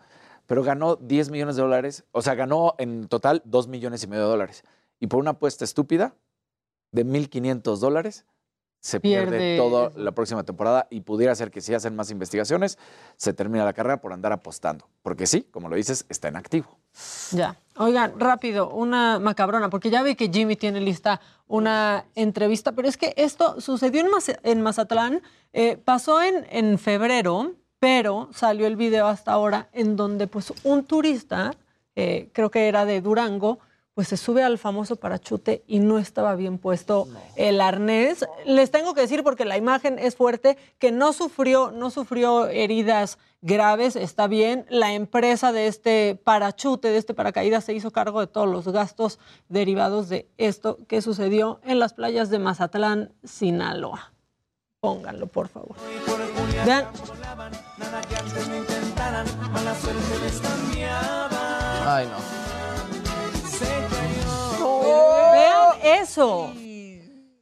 Pero 0.47 0.63
ganó 0.63 0.95
10 0.97 1.29
millones 1.29 1.55
de 1.55 1.61
dólares, 1.61 2.03
o 2.11 2.21
sea, 2.21 2.35
ganó 2.35 2.75
en 2.77 3.07
total 3.07 3.41
2 3.45 3.67
millones 3.67 4.03
y 4.03 4.07
medio 4.07 4.23
de 4.23 4.29
dólares. 4.29 4.63
Y 4.99 5.07
por 5.07 5.19
una 5.19 5.31
apuesta 5.31 5.63
estúpida 5.63 6.15
de 6.91 7.05
1.500 7.05 7.77
dólares, 7.77 8.25
se 8.79 8.99
pierde, 8.99 9.37
Pierde 9.37 9.57
toda 9.57 9.91
la 9.95 10.11
próxima 10.11 10.43
temporada 10.43 10.87
y 10.91 11.01
pudiera 11.01 11.33
ser 11.33 11.49
que 11.49 11.61
si 11.61 11.73
hacen 11.73 11.95
más 11.95 12.11
investigaciones, 12.11 12.77
se 13.17 13.33
termina 13.33 13.65
la 13.65 13.73
carrera 13.73 14.01
por 14.01 14.13
andar 14.13 14.31
apostando. 14.31 14.87
Porque 15.01 15.25
sí, 15.25 15.47
como 15.51 15.69
lo 15.69 15.75
dices, 15.75 16.05
está 16.09 16.27
en 16.27 16.35
activo. 16.35 16.77
Ya. 17.31 17.55
Oigan, 17.77 18.17
rápido, 18.19 18.69
una 18.69 19.19
macabrona, 19.19 19.69
porque 19.69 19.89
ya 19.89 20.01
vi 20.01 20.15
que 20.15 20.29
Jimmy 20.29 20.55
tiene 20.55 20.79
lista 20.79 21.19
una 21.47 22.05
entrevista, 22.15 22.71
pero 22.71 22.87
es 22.87 22.95
que 22.95 23.13
esto 23.17 23.59
sucedió 23.59 23.99
en, 24.01 24.09
Maza- 24.09 24.39
en 24.43 24.61
Mazatlán, 24.61 25.21
eh, 25.51 25.75
pasó 25.83 26.21
en, 26.21 26.45
en 26.49 26.79
febrero, 26.79 27.51
pero 27.79 28.29
salió 28.33 28.65
el 28.67 28.77
video 28.77 29.07
hasta 29.07 29.33
ahora 29.33 29.67
en 29.73 29.97
donde 29.97 30.27
pues 30.27 30.53
un 30.63 30.85
turista, 30.85 31.51
eh, 31.97 32.29
creo 32.33 32.49
que 32.49 32.67
era 32.69 32.85
de 32.85 33.01
Durango, 33.01 33.59
pues 33.95 34.09
se 34.09 34.17
sube 34.17 34.43
al 34.43 34.57
famoso 34.57 34.97
parachute 34.97 35.63
y 35.67 35.79
no 35.79 35.97
estaba 35.97 36.35
bien 36.35 36.57
puesto 36.57 37.07
el 37.37 37.61
arnés. 37.61 38.25
Les 38.45 38.69
tengo 38.69 38.93
que 38.93 38.99
decir, 38.99 39.23
porque 39.23 39.45
la 39.45 39.55
imagen 39.55 39.97
es 39.97 40.17
fuerte, 40.17 40.57
que 40.79 40.91
no 40.91 41.13
sufrió, 41.13 41.71
no 41.71 41.89
sufrió 41.89 42.47
heridas 42.47 43.17
graves, 43.41 43.95
está 43.95 44.27
bien. 44.27 44.65
La 44.69 44.93
empresa 44.93 45.53
de 45.53 45.67
este 45.67 46.19
parachute, 46.21 46.89
de 46.89 46.97
este 46.97 47.13
paracaídas, 47.13 47.63
se 47.63 47.73
hizo 47.73 47.91
cargo 47.91 48.19
de 48.19 48.27
todos 48.27 48.49
los 48.49 48.67
gastos 48.67 49.17
derivados 49.47 50.09
de 50.09 50.27
esto 50.37 50.77
que 50.89 51.01
sucedió 51.01 51.61
en 51.63 51.79
las 51.79 51.93
playas 51.93 52.29
de 52.29 52.39
Mazatlán, 52.39 53.13
Sinaloa. 53.23 54.11
Pónganlo, 54.81 55.27
por 55.27 55.47
favor. 55.47 55.77
Vean, 56.65 56.85
Ay, 61.87 62.07
no. 62.07 62.44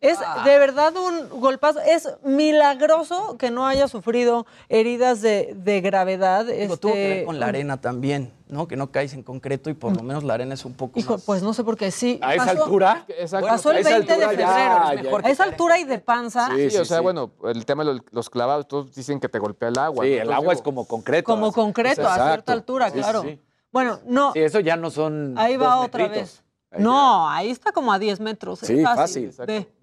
Es 0.02 0.20
de 0.44 0.60
verdad 0.60 0.94
un 0.98 1.40
golpazo. 1.40 1.80
Es 1.80 2.10
milagroso 2.24 3.38
que 3.38 3.52
no 3.52 3.66
haya 3.66 3.88
sufrido 3.88 4.46
heridas 4.68 5.22
de, 5.22 5.54
de 5.56 5.80
gravedad. 5.80 6.46
Digo, 6.46 6.76
tuvo 6.76 6.92
que 6.92 6.98
ver 7.00 7.12
este, 7.14 7.26
con 7.26 7.40
la 7.40 7.46
arena 7.48 7.80
también. 7.80 8.34
¿no? 8.50 8.68
Que 8.68 8.76
no 8.76 8.92
caes 8.92 9.14
en 9.14 9.24
concreto 9.24 9.70
y 9.70 9.74
por 9.74 9.96
lo 9.96 10.04
menos 10.04 10.24
la 10.24 10.34
arena 10.36 10.54
es 10.54 10.64
un 10.66 10.74
poco 10.74 11.00
Hijo, 11.00 11.14
más... 11.14 11.24
pues 11.24 11.42
no 11.42 11.54
sé 11.54 11.64
por 11.64 11.76
qué 11.78 11.90
sí. 11.90 12.20
¿A 12.22 12.36
esa 12.36 12.46
pasó- 12.48 12.64
altura? 12.66 13.06
Exacto. 13.08 13.48
Pasó 13.48 13.72
el 13.72 13.78
A 13.78 13.80
esa 13.80 13.90
20 13.92 14.06
de 14.18 14.24
altura 14.26 14.30
febrero. 14.30 14.84
ya, 14.84 14.94
es 14.94 15.04
ya. 15.24 15.28
A 15.28 15.32
esa 15.32 15.44
altura 15.46 15.80
y 15.80 15.84
de 15.86 15.98
panza, 16.00 16.50
Sí, 16.54 16.70
Sí, 16.70 16.78
o 16.78 16.86
sea, 16.86 16.98
sí. 16.98 17.04
bueno, 17.04 17.32
el 17.46 17.66
tema 17.66 17.84
de 17.86 18.00
los, 18.12 18.30
clavados, 18.30 18.68
todos 18.68 18.94
dicen 18.94 19.20
que 19.20 19.28
te 19.30 19.40
golpea 19.40 19.70
el 19.70 19.80
agua. 19.80 20.04
Sí, 20.06 20.12
¿no? 20.12 20.16
el 20.16 20.22
Entonces, 20.22 20.36
agua 20.44 20.54
es 20.54 20.62
como 20.62 20.86
concreto. 20.86 21.26
como 21.26 21.52
concreto, 21.52 22.08
a 22.08 22.14
cierta 22.28 22.52
altura, 22.54 22.92
claro. 22.92 23.22
sí. 23.24 23.40
Bueno, 23.72 24.00
no, 24.06 24.34
Sí, 24.34 24.40
eso 24.42 24.60
ya 24.60 24.76
no 24.76 24.92
son. 24.92 25.34
ahí 25.38 25.58
va 25.58 25.76
dos 25.78 25.86
otra 25.88 26.04
metritos. 26.04 26.30
vez. 26.34 26.43
No, 26.80 27.30
ahí 27.30 27.50
está 27.52 27.72
como 27.72 27.92
a 27.94 28.00
10 28.00 28.20
metros. 28.20 28.62
es 28.64 28.68
Sí, 28.68 28.82
fácil. 28.84 29.32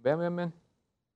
Vean, 0.03 0.19
vean, 0.19 0.37
vean. 0.37 0.55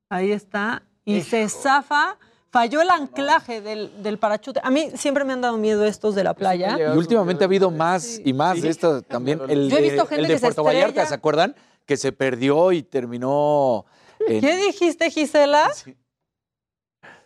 ahí 0.09 0.33
está. 0.33 0.83
Y 1.05 1.21
se 1.23 1.49
zafa. 1.49 2.17
Falló 2.51 2.81
el 2.81 2.89
anclaje 2.91 3.61
del, 3.61 4.03
del 4.05 4.17
parachute. 4.19 4.61
A 4.63 4.71
mí 4.71 4.93
siempre 4.95 5.25
me 5.25 5.33
han 5.33 5.41
dado 5.41 5.57
miedo 5.59 5.85
estos 5.85 6.15
de 6.15 6.23
la 6.23 6.35
playa. 6.35 6.79
Y 6.79 6.97
últimamente 6.97 7.43
ha 7.43 7.47
habido 7.47 7.71
más 7.73 8.21
y 8.25 8.33
más 8.33 8.63
de 8.63 8.69
esto 8.69 9.03
también. 9.03 9.41
El 9.49 9.69
Yo 9.69 9.77
he 9.79 9.83
de, 9.83 9.89
visto 9.91 10.07
gente 10.07 10.23
el 10.23 10.29
de 10.29 10.35
que 10.35 10.39
se 10.39 10.47
Puerto 10.47 10.63
Vallarta, 10.63 10.87
estrella. 10.89 11.09
¿se 11.09 11.15
acuerdan? 11.15 11.57
Que 11.85 11.97
se 11.97 12.13
perdió 12.13 12.71
y 12.71 12.85
terminó. 12.85 13.85
en- 14.29 14.41
¿Qué 14.41 14.57
dijiste, 14.57 15.11
Gisela? 15.11 15.69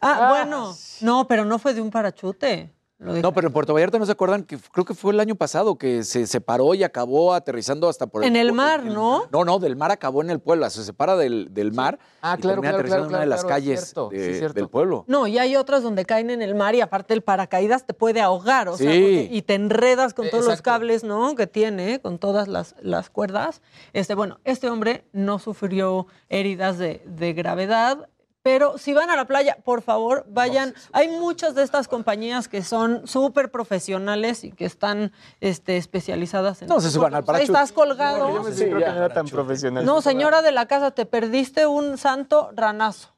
Ah, 0.01 0.29
bueno. 0.31 0.75
No, 1.03 1.27
pero 1.29 1.45
no 1.45 1.59
fue 1.59 1.75
de 1.75 1.81
un 1.83 1.91
parachute. 1.91 2.73
No, 2.99 3.33
pero 3.33 3.47
en 3.47 3.53
Puerto 3.53 3.73
Vallarta 3.75 3.97
no 4.01 4.07
se 4.07 4.11
acuerdan 4.13 4.43
que 4.43 4.59
creo 4.73 4.85
que 4.85 4.93
fue 4.93 5.13
el 5.13 5.21
año 5.21 5.37
pasado 5.37 5.79
que 5.79 6.03
se 6.03 6.27
separó 6.27 6.75
y 6.75 6.83
acabó 6.83 7.33
aterrizando 7.33 7.89
hasta 7.89 8.09
por 8.09 8.25
En 8.25 8.35
el 8.35 8.53
mar, 8.53 8.85
¿no? 8.85 9.23
No, 9.31 9.45
no, 9.45 9.61
del 9.61 9.77
mar 9.77 9.93
acabó 9.93 10.21
en 10.21 10.31
el 10.31 10.41
pueblo, 10.41 10.69
se 10.69 10.83
separa 10.83 11.17
del, 11.17 11.55
del 11.55 11.73
mar 11.73 12.01
Ah, 12.23 12.35
y 12.37 12.41
claro, 12.43 12.57
termina 12.57 12.71
claro, 12.71 12.77
aterrizando 12.79 13.09
claro, 13.09 13.11
en 13.11 13.15
una 13.15 13.21
de 13.21 13.27
las 13.27 13.41
claro, 13.45 13.55
calles 13.55 13.81
cierto, 13.85 14.09
de- 14.09 14.33
sí, 14.33 14.39
cierto. 14.39 14.55
del 14.55 14.69
pueblo. 14.69 15.05
No, 15.07 15.29
y 15.29 15.39
hay 15.39 15.55
otras 15.55 15.85
donde 15.85 16.05
caen 16.05 16.31
en 16.31 16.43
el 16.43 16.57
mar 16.57 16.75
y 16.75 16.81
aparte 16.81 17.15
el 17.15 17.23
paracaídas 17.23 17.87
te 17.87 17.95
puede 17.95 18.21
ahogar, 18.21 18.69
o 18.69 18.77
sea, 18.77 18.91
Sí. 18.91 18.99
porque- 19.01 19.29
y 19.31 19.43
te 19.43 19.55
enredas 19.55 20.13
con 20.13 20.27
Eh, 20.27 20.31
todos 20.31 20.47
los 20.47 20.61
cables, 20.61 21.05
¿no? 21.05 21.37
Que 21.37 21.47
tiene, 21.47 22.01
con 22.01 22.19
todas 22.19 22.49
las, 22.49 22.75
las 22.83 23.11
cuerdas. 23.11 23.63
Este, 23.93 24.17
bueno, 24.17 24.41
este 24.43 24.69
hombre 24.71 25.05
no 25.13 25.39
sufrió 25.39 26.09
heridas 26.29 26.79
de, 26.79 27.01
de 27.07 27.33
gravedad. 27.33 28.09
Pero 28.49 28.79
si 28.79 28.95
van 28.95 29.11
a 29.11 29.17
la 29.17 29.27
playa, 29.27 29.59
por 29.63 29.83
favor, 29.83 30.25
vayan. 30.27 30.73
Hay 30.93 31.09
muchas 31.09 31.55
de 31.55 31.63
estas 31.63 31.87
compañías 31.87 32.49
que 32.49 32.63
son 32.63 33.07
súper 33.07 33.51
profesionales 33.51 34.43
y 34.43 34.53
que 34.53 34.65
están 34.65 35.13
este, 35.43 35.77
especializadas 35.77 36.63
en... 36.63 36.69
No 36.69 36.81
se 36.81 36.91
suban 36.91 37.13
al 37.15 37.21
Ahí 37.21 37.27
parachute. 37.27 37.53
estás 37.53 37.73
colgado. 37.73 38.33
Yo 38.33 38.43
me 38.43 38.53
sí, 38.53 38.65
creo 38.65 38.79
que 38.79 38.87
no 38.87 38.97
era 38.97 39.11
tan 39.11 39.29
profesional. 39.29 39.85
No, 39.85 40.01
señora 40.01 40.41
de 40.41 40.53
la 40.53 40.65
casa, 40.65 40.93
te 40.93 41.05
perdiste 41.05 41.67
un 41.67 41.99
santo 41.99 42.49
ranazo. 42.55 43.11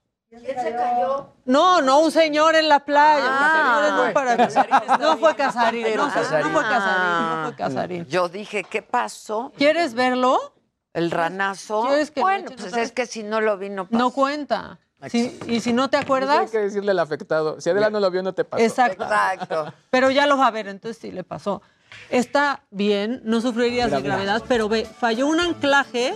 No, 1.45 1.81
no 1.81 2.01
un 2.01 2.11
señor 2.11 2.57
en 2.57 2.69
la 2.69 2.81
playa, 2.81 3.25
un 3.25 3.51
señor 3.57 3.85
en 3.85 4.99
un. 4.99 5.01
No 5.01 5.17
fue 5.17 5.37
Casarín, 5.37 5.85
no, 5.97 6.11
fue- 6.11 6.23
no 6.23 6.51
fue 6.51 6.63
Casarín, 6.65 7.33
no 7.33 7.43
fue 7.45 7.55
Casarín. 7.57 8.07
Yo 8.07 8.29
dije, 8.29 8.65
¿qué 8.65 8.83
pasó? 8.83 9.53
¿Quieres 9.57 9.95
verlo? 9.95 10.55
El 10.93 11.13
ranazo. 11.13 11.85
¿Quieres 11.87 12.11
que 12.11 12.21
bueno, 12.21 12.51
pues 12.57 12.77
es 12.77 12.91
que 12.91 13.07
si 13.07 13.23
no 13.23 13.41
lo 13.41 13.57
vi, 13.59 13.69
no 13.69 13.85
pasó. 13.87 13.97
No 13.97 14.11
cuenta. 14.11 14.81
Sí, 15.09 15.39
y 15.47 15.61
si 15.61 15.73
no 15.73 15.89
te 15.89 15.97
Hay 15.97 16.03
acuerdas, 16.03 16.51
que 16.51 16.59
decirle 16.59 16.91
al 16.91 16.99
afectado. 16.99 17.61
Si 17.61 17.71
Adela 17.71 17.89
no 17.91 18.01
lo 18.01 18.11
vio, 18.11 18.23
no 18.23 18.35
te 18.35 18.45
pasó. 18.45 18.63
exacto. 18.63 19.05
Exacto. 19.05 19.73
Pero 19.91 20.11
ya 20.11 20.27
lo 20.27 20.37
va 20.37 20.49
a 20.49 20.51
ver, 20.51 20.69
entonces 20.69 21.01
sí 21.01 21.11
le 21.11 21.25
pasó. 21.25 21.63
Está 22.11 22.63
bien, 22.71 23.21
no 23.25 23.41
sufrió 23.41 23.65
heridas 23.65 23.91
de 23.91 24.03
gravedad, 24.03 24.43
pero 24.47 24.69
ve, 24.69 24.85
falló 24.85 25.27
un 25.27 25.41
anclaje 25.41 26.15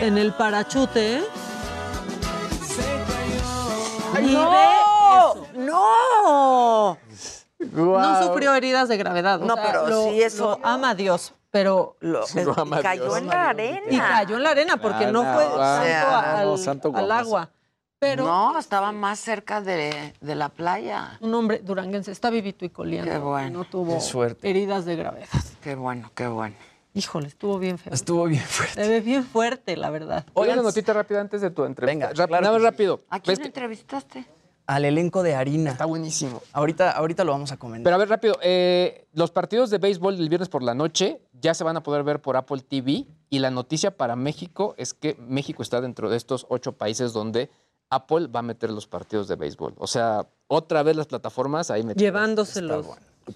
en 0.00 0.16
el 0.18 0.32
parachute. 0.34 1.22
Y 4.22 4.32
¡No! 4.32 4.50
ve 4.50 4.56
eso. 4.56 5.46
¡No! 5.54 6.98
No 7.72 8.22
sufrió 8.26 8.54
heridas 8.54 8.88
de 8.88 8.96
gravedad. 8.96 9.42
o 9.42 9.44
No, 9.46 9.54
sea, 9.54 9.64
pero 9.66 9.86
lo- 9.88 10.04
sí 10.04 10.22
eso- 10.22 10.58
lo 10.62 10.66
ama 10.66 10.90
a 10.90 10.94
Dios, 10.94 11.34
pero 11.60 11.96
Lo, 12.00 12.24
ama 12.56 12.82
cayó 12.82 13.04
Dios. 13.04 13.18
en 13.18 13.26
la 13.28 13.48
arena. 13.50 13.80
y 13.90 13.98
cayó 13.98 14.36
en 14.36 14.42
la 14.42 14.50
arena 14.50 14.76
porque 14.76 15.06
no 15.06 15.22
fue 15.24 15.44
santo 15.44 15.82
sea, 15.84 16.38
al, 16.40 16.46
no, 16.46 16.56
santo 16.58 16.88
al 16.88 16.92
guamazo. 17.06 17.20
agua. 17.20 17.50
Pero 17.98 18.24
No, 18.26 18.58
estaba 18.58 18.92
más 18.92 19.18
cerca 19.18 19.62
de, 19.62 20.12
de 20.20 20.34
la 20.34 20.50
playa. 20.50 21.16
un 21.20 21.32
hombre 21.34 21.60
duranguense 21.64 22.12
está 22.12 22.28
vivito 22.28 22.64
y 22.66 22.68
coleando. 22.68 23.10
Qué 23.10 23.18
bueno. 23.18 23.58
No 23.60 23.64
tuvo 23.64 24.00
suerte. 24.00 24.48
heridas 24.50 24.84
de 24.84 24.96
gravedad. 24.96 25.28
Qué 25.62 25.74
bueno, 25.76 26.10
qué 26.14 26.26
bueno. 26.26 26.54
Híjole, 26.92 27.26
estuvo 27.28 27.58
bien 27.58 27.78
feo. 27.78 27.92
Estuvo 27.94 28.24
bien 28.26 28.42
fuerte. 28.42 28.82
Se 28.84 28.88
ve 28.88 29.00
bien 29.00 29.24
fuerte, 29.24 29.76
la 29.76 29.88
verdad. 29.90 30.24
Oye, 30.34 30.52
una 30.52 30.62
notita 30.62 30.92
rápida 30.92 31.20
antes 31.22 31.40
de 31.40 31.50
tu 31.50 31.64
entrevista. 31.64 32.08
Venga, 32.08 32.08
Rap- 32.14 32.28
claro 32.28 32.42
nada 32.44 32.56
que 32.58 32.62
más 32.62 32.68
sí. 32.68 32.74
rápido. 32.76 33.00
¿A 33.08 33.20
quién 33.20 33.32
¿Ves 33.32 33.38
que- 33.40 33.46
entrevistaste? 33.46 34.24
Al 34.66 34.84
elenco 34.84 35.22
de 35.22 35.34
harina. 35.36 35.70
Está 35.70 35.84
buenísimo. 35.84 36.42
Ahorita, 36.52 36.90
ahorita 36.90 37.22
lo 37.22 37.30
vamos 37.32 37.52
a 37.52 37.56
comentar. 37.56 37.84
Pero 37.84 37.94
a 37.94 37.98
ver, 38.00 38.08
rápido. 38.08 38.36
eh, 38.42 39.06
los 39.14 39.30
partidos 39.30 39.70
de 39.70 39.78
béisbol 39.78 40.16
del 40.16 40.28
viernes 40.28 40.48
por 40.48 40.62
la 40.62 40.74
noche 40.74 41.20
ya 41.40 41.54
se 41.54 41.64
van 41.64 41.76
a 41.76 41.82
poder 41.82 42.02
ver 42.02 42.20
por 42.20 42.36
Apple 42.36 42.60
TV. 42.60 43.06
Y 43.28 43.38
la 43.40 43.50
noticia 43.50 43.96
para 43.96 44.16
México 44.16 44.74
es 44.78 44.94
que 44.94 45.16
México 45.18 45.62
está 45.62 45.80
dentro 45.80 46.08
de 46.10 46.16
estos 46.16 46.46
ocho 46.48 46.72
países 46.72 47.12
donde 47.12 47.50
Apple 47.90 48.28
va 48.28 48.40
a 48.40 48.42
meter 48.42 48.70
los 48.70 48.86
partidos 48.86 49.28
de 49.28 49.36
béisbol. 49.36 49.74
O 49.78 49.86
sea, 49.86 50.26
otra 50.48 50.82
vez 50.82 50.96
las 50.96 51.06
plataformas 51.06 51.70
ahí 51.70 51.82
metidas. 51.82 52.02
Llevándoselos. 52.02 52.86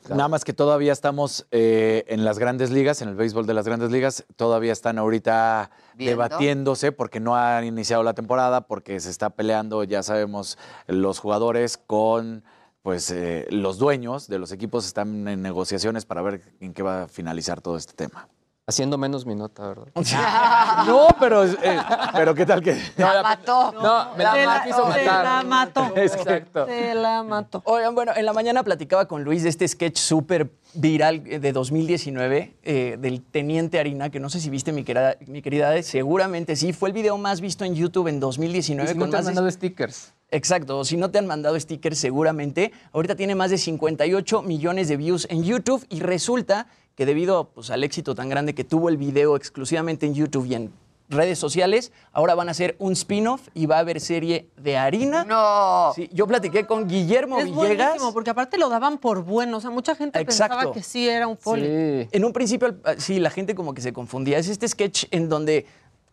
Nada 0.08 0.28
más 0.28 0.44
que 0.44 0.52
todavía 0.52 0.92
estamos 0.92 1.46
eh, 1.50 2.04
en 2.06 2.24
las 2.24 2.38
grandes 2.38 2.70
ligas, 2.70 3.02
en 3.02 3.08
el 3.08 3.16
béisbol 3.16 3.46
de 3.46 3.54
las 3.54 3.66
grandes 3.66 3.90
ligas, 3.90 4.24
todavía 4.36 4.72
están 4.72 4.98
ahorita 4.98 5.72
Viendo. 5.94 6.10
debatiéndose 6.10 6.92
porque 6.92 7.18
no 7.18 7.34
han 7.34 7.64
iniciado 7.64 8.04
la 8.04 8.14
temporada, 8.14 8.60
porque 8.68 9.00
se 9.00 9.10
está 9.10 9.30
peleando, 9.30 9.82
ya 9.82 10.04
sabemos, 10.04 10.58
los 10.86 11.18
jugadores 11.18 11.76
con 11.76 12.44
pues 12.82 13.10
eh, 13.10 13.46
los 13.50 13.78
dueños 13.78 14.26
de 14.28 14.38
los 14.38 14.52
equipos 14.52 14.86
están 14.86 15.28
en 15.28 15.42
negociaciones 15.42 16.06
para 16.06 16.22
ver 16.22 16.40
en 16.60 16.72
qué 16.72 16.82
va 16.82 17.02
a 17.04 17.08
finalizar 17.08 17.60
todo 17.60 17.76
este 17.76 17.92
tema. 17.92 18.28
Haciendo 18.66 18.98
menos 18.98 19.26
mi 19.26 19.34
nota, 19.34 19.66
¿verdad? 19.66 19.86
No, 20.86 21.08
pero, 21.18 21.44
eh, 21.44 21.78
pero 22.14 22.34
¿qué 22.34 22.46
tal 22.46 22.62
que...? 22.62 22.80
La 22.96 23.20
mató. 23.22 23.72
No, 23.72 24.14
me 24.16 24.22
la, 24.22 24.36
la, 24.36 24.62
quiso 24.64 24.92
se 24.92 25.04
la 25.04 25.42
mató. 25.44 25.92
Exacto. 25.96 26.66
Se 26.66 26.94
la 26.94 27.22
mató. 27.24 27.62
Oigan, 27.64 27.94
bueno, 27.94 28.12
en 28.14 28.24
la 28.24 28.32
mañana 28.32 28.62
platicaba 28.62 29.06
con 29.06 29.24
Luis 29.24 29.42
de 29.42 29.48
este 29.48 29.66
sketch 29.66 29.98
súper 29.98 30.50
viral 30.74 31.22
eh, 31.26 31.40
de 31.40 31.52
2019 31.52 32.54
eh, 32.62 32.96
del 33.00 33.22
Teniente 33.22 33.80
Harina, 33.80 34.08
que 34.10 34.20
no 34.20 34.30
sé 34.30 34.38
si 34.40 34.50
viste, 34.50 34.72
mi 34.72 34.84
querida, 34.84 35.16
mi 35.26 35.42
querida, 35.42 35.82
seguramente 35.82 36.54
sí. 36.54 36.72
Fue 36.72 36.88
el 36.90 36.92
video 36.92 37.18
más 37.18 37.40
visto 37.40 37.64
en 37.64 37.74
YouTube 37.74 38.06
en 38.06 38.16
Y 38.16 38.20
2019. 38.20 38.88
si 38.92 38.94
no 38.94 39.00
con 39.02 39.10
te 39.10 39.16
han 39.16 39.18
más 39.20 39.26
de- 39.26 39.30
mandado 39.34 39.50
stickers. 39.50 40.12
Exacto, 40.30 40.84
si 40.84 40.96
no 40.96 41.10
te 41.10 41.18
han 41.18 41.26
mandado 41.26 41.58
stickers 41.58 41.98
seguramente. 41.98 42.72
Ahorita 42.92 43.16
tiene 43.16 43.34
más 43.34 43.50
de 43.50 43.58
58 43.58 44.42
millones 44.42 44.88
de 44.88 44.96
views 44.96 45.26
en 45.30 45.42
YouTube 45.42 45.84
y 45.88 46.00
resulta 46.00 46.66
que 46.94 47.06
debido 47.06 47.50
pues, 47.54 47.70
al 47.70 47.82
éxito 47.82 48.14
tan 48.14 48.28
grande 48.28 48.54
que 48.54 48.64
tuvo 48.64 48.88
el 48.88 48.96
video 48.96 49.36
exclusivamente 49.36 50.06
en 50.06 50.14
YouTube 50.14 50.46
y 50.46 50.54
en 50.54 50.72
redes 51.08 51.38
sociales, 51.38 51.92
ahora 52.12 52.34
van 52.36 52.48
a 52.48 52.52
hacer 52.52 52.76
un 52.78 52.92
spin-off 52.92 53.48
y 53.52 53.66
va 53.66 53.76
a 53.76 53.78
haber 53.80 54.00
serie 54.00 54.48
de 54.56 54.76
harina. 54.76 55.24
No. 55.24 55.92
Sí, 55.94 56.08
yo 56.12 56.26
platiqué 56.26 56.66
con 56.66 56.86
Guillermo 56.86 57.38
Es 57.38 57.46
Villegas. 57.46 57.86
buenísimo, 57.88 58.12
porque 58.14 58.30
aparte 58.30 58.58
lo 58.58 58.68
daban 58.68 58.98
por 58.98 59.24
bueno. 59.24 59.56
O 59.56 59.60
sea, 59.60 59.70
mucha 59.70 59.96
gente 59.96 60.20
Exacto. 60.20 60.54
pensaba 60.56 60.72
que 60.72 60.82
sí 60.84 61.08
era 61.08 61.26
un 61.26 61.36
poli. 61.36 61.66
Sí. 61.66 62.08
En 62.12 62.24
un 62.24 62.32
principio, 62.32 62.76
sí, 62.98 63.18
la 63.18 63.30
gente 63.30 63.56
como 63.56 63.74
que 63.74 63.82
se 63.82 63.92
confundía. 63.92 64.38
Es 64.38 64.48
este 64.48 64.68
sketch 64.68 65.06
en 65.10 65.28
donde 65.28 65.66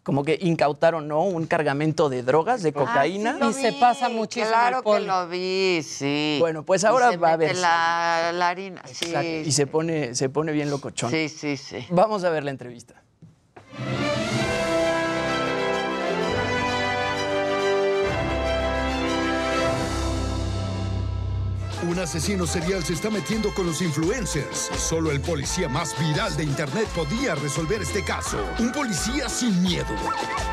como 0.07 0.23
que 0.23 0.39
incautaron, 0.41 1.09
¿no? 1.09 1.23
Un 1.23 1.47
cargamento 1.47 2.07
de 2.07 2.23
drogas, 2.23 2.63
de 2.63 2.71
cocaína. 2.71 3.31
Ah, 3.31 3.33
sí 3.33 3.39
lo 3.41 3.49
Y 3.49 3.53
se 3.53 3.73
pasa 3.73 4.07
muchísimo 4.07 4.47
Claro 4.47 4.81
que 4.81 5.01
lo 5.01 5.27
vi, 5.27 5.81
sí. 5.83 6.37
Bueno, 6.39 6.63
pues 6.63 6.83
Y 6.83 6.85
ahora 6.85 7.09
se 7.09 7.17
va 7.17 7.31
a 7.31 7.33
haber 7.33 7.57
la, 7.57 8.31
la 8.33 8.47
harina. 8.47 8.81
Sí, 8.85 9.07
Exacto, 9.07 9.27
y 9.27 9.51
se 9.51 9.67
pone, 9.67 10.15
se 10.15 10.29
pone 10.29 10.53
bien 10.53 10.69
locochón. 10.69 11.11
sí, 11.11 11.27
sí, 11.27 11.57
sí. 11.57 11.85
Vamos 11.89 12.23
a 12.23 12.29
ver 12.29 12.45
la 12.45 12.51
entrevista. 12.51 13.03
Un 21.87 21.99
asesino 21.99 22.45
serial 22.45 22.83
se 22.83 22.91
está 22.91 23.09
metiendo 23.09 23.53
con 23.53 23.65
los 23.65 23.81
influencers. 23.81 24.69
Solo 24.77 25.09
el 25.09 25.21
policía 25.21 25.69
más 25.69 25.97
viral 25.97 26.35
de 26.35 26.43
internet 26.43 26.85
podía 26.93 27.33
resolver 27.35 27.81
este 27.81 28.03
caso. 28.03 28.37
Un 28.59 28.73
policía 28.73 29.29
sin 29.29 29.61
miedo, 29.63 29.85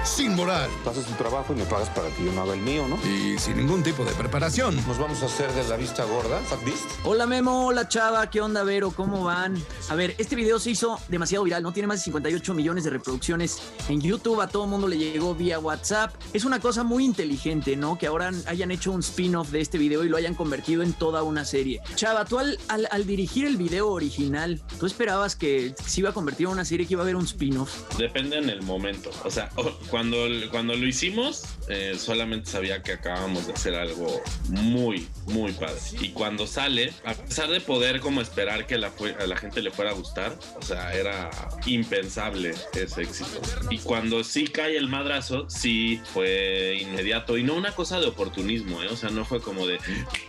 sin 0.05 0.37
moral 0.37 0.71
haces 0.89 1.07
tu 1.07 1.15
trabajo 1.15 1.53
y 1.53 1.57
me 1.57 1.65
pagas 1.65 1.89
para 1.91 2.09
que 2.11 2.25
yo 2.25 2.31
no 2.31 2.43
haga 2.43 2.55
el 2.55 2.61
mío, 2.61 2.87
¿no? 2.87 2.97
y 3.05 3.37
sin 3.39 3.57
ningún 3.57 3.83
tipo 3.83 4.05
de 4.05 4.13
preparación. 4.13 4.77
Nos 4.87 4.97
vamos 4.97 5.25
a 5.25 5.27
hacer 5.27 5.51
de 5.53 5.69
la 5.69 5.77
vista 5.77 6.05
gorda, 6.05 6.39
Fat 6.43 6.65
Beast. 6.65 6.85
Hola 7.03 7.27
Memo, 7.27 7.67
hola 7.67 7.89
Chava, 7.89 8.31
¿qué 8.31 8.41
onda 8.41 8.63
Vero? 8.63 8.93
¿Cómo 8.93 9.25
van? 9.25 9.57
A 9.89 9.97
ver, 9.97 10.15
este 10.19 10.37
video 10.37 10.61
se 10.61 10.71
hizo 10.71 11.01
demasiado 11.09 11.43
viral, 11.43 11.65
¿no? 11.65 11.73
Tiene 11.73 11.89
más 11.89 11.99
de 11.99 12.05
58 12.05 12.55
millones 12.55 12.85
de 12.85 12.91
reproducciones 12.91 13.61
en 13.89 14.01
YouTube, 14.01 14.41
a 14.41 14.47
todo 14.47 14.65
el 14.65 14.71
mundo 14.71 14.87
le 14.87 14.99
llegó 14.99 15.35
vía 15.35 15.59
WhatsApp. 15.59 16.15
Es 16.33 16.45
una 16.45 16.61
cosa 16.61 16.85
muy 16.85 17.05
inteligente, 17.05 17.75
¿no? 17.75 17.99
Que 17.99 18.07
ahora 18.07 18.31
hayan 18.47 18.71
hecho 18.71 18.93
un 18.93 19.01
spin-off 19.01 19.51
de 19.51 19.63
este 19.63 19.79
video 19.79 20.05
y 20.05 20.09
lo 20.09 20.17
hayan 20.17 20.35
convertido 20.35 20.85
en 20.85 20.93
toda 20.93 21.24
una 21.25 21.45
serie. 21.45 21.81
Chava, 21.95 22.25
tú 22.25 22.39
al, 22.39 22.59
al- 22.69 22.89
al 22.91 23.07
dirigir 23.07 23.47
el 23.47 23.57
video 23.57 23.89
original, 23.91 24.61
¿tú 24.79 24.87
esperabas 24.87 25.37
que 25.37 25.75
se 25.87 26.01
iba 26.01 26.11
a 26.11 26.13
convertir 26.13 26.47
en 26.47 26.53
una 26.53 26.65
serie 26.65 26.87
que 26.87 26.95
iba 26.95 27.03
a 27.03 27.05
haber 27.05 27.17
un 27.17 27.25
spin-off? 27.25 27.97
Depende 27.99 28.39
en 28.39 28.49
el 28.51 28.63
momento. 28.63 29.11
O 29.25 29.31
sea, 29.31 29.51
cuando, 29.91 30.19
cuando 30.51 30.75
lo 30.75 30.87
hicimos, 30.87 31.43
eh, 31.69 31.97
solamente 31.99 32.51
sabía 32.51 32.83
que 32.83 32.93
acabábamos 32.93 33.47
de 33.47 33.53
hacer 33.55 33.75
algo 33.75 34.23
muy, 34.49 35.07
muy 35.27 35.53
padre. 35.53 35.79
Y 36.01 36.11
cuando 36.11 36.47
sale, 36.47 36.93
a 37.05 37.15
pesar 37.15 37.51
de 37.51 37.61
poder 37.61 38.01
como 38.01 38.21
esperar 38.21 38.67
que 38.67 38.79
la 38.79 38.93
a 39.21 39.27
la 39.27 39.37
gente 39.37 39.61
le 39.63 39.71
fuera 39.71 39.91
a 39.91 39.95
gustar, 39.95 40.39
o 40.57 40.63
sea, 40.63 40.95
era 40.95 41.31
impensable 41.67 42.55
ese 42.75 43.03
éxito. 43.03 43.41
Y 43.71 43.79
cuando 43.79 44.23
sí 44.25 44.47
cae 44.47 44.77
el 44.77 44.89
madrazo, 44.89 45.49
sí 45.49 46.01
fue 46.13 46.79
inmediato. 46.81 47.37
Y 47.39 47.43
no 47.43 47.55
una 47.55 47.73
cosa 47.73 48.01
de 48.01 48.07
oportunismo, 48.07 48.83
¿eh? 48.83 48.89
O 48.91 48.97
sea, 48.97 49.11
no 49.11 49.25
fue 49.25 49.41
como 49.41 49.67
de 49.67 49.79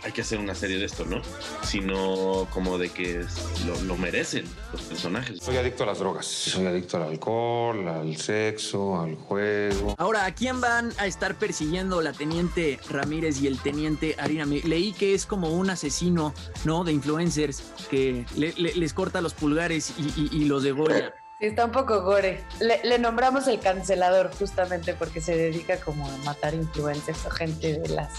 hay 0.02 0.12
que 0.12 0.20
hacer 0.22 0.38
una 0.38 0.54
serie 0.54 0.75
de 0.78 0.84
esto, 0.86 1.04
¿no? 1.04 1.20
Sino 1.62 2.46
como 2.52 2.78
de 2.78 2.90
que 2.90 3.24
lo, 3.66 3.80
lo 3.82 3.96
merecen 3.96 4.44
los 4.72 4.82
personajes. 4.82 5.38
Soy 5.42 5.56
adicto 5.56 5.82
a 5.82 5.86
las 5.86 5.98
drogas. 5.98 6.26
Soy 6.26 6.66
adicto 6.66 6.96
al 6.96 7.04
alcohol, 7.04 7.88
al 7.88 8.16
sexo, 8.16 9.00
al 9.00 9.16
juego. 9.16 9.94
Ahora, 9.98 10.24
¿a 10.24 10.34
quién 10.34 10.60
van 10.60 10.92
a 10.98 11.06
estar 11.06 11.34
persiguiendo 11.36 12.00
la 12.02 12.12
teniente 12.12 12.78
Ramírez 12.90 13.40
y 13.40 13.46
el 13.46 13.58
teniente 13.58 14.14
Harina? 14.18 14.46
Me- 14.46 14.60
leí 14.62 14.92
que 14.92 15.14
es 15.14 15.26
como 15.26 15.50
un 15.50 15.70
asesino, 15.70 16.32
¿no? 16.64 16.84
De 16.84 16.92
influencers 16.92 17.62
que 17.90 18.24
le- 18.36 18.54
le- 18.56 18.74
les 18.74 18.92
corta 18.94 19.20
los 19.20 19.34
pulgares 19.34 19.92
y, 19.98 20.02
y- 20.20 20.28
y 20.32 20.44
los 20.46 20.62
degolla. 20.62 21.12
Sí, 21.38 21.44
está 21.46 21.66
un 21.66 21.72
poco 21.72 22.00
gore. 22.02 22.42
Le, 22.60 22.80
le 22.82 22.98
nombramos 22.98 23.46
el 23.46 23.60
cancelador 23.60 24.30
justamente 24.38 24.94
porque 24.94 25.20
se 25.20 25.36
dedica 25.36 25.78
como 25.80 26.08
a 26.08 26.16
matar 26.24 26.54
influencers 26.54 27.26
o 27.26 27.30
gente 27.30 27.78
de 27.78 27.88
las 27.90 28.10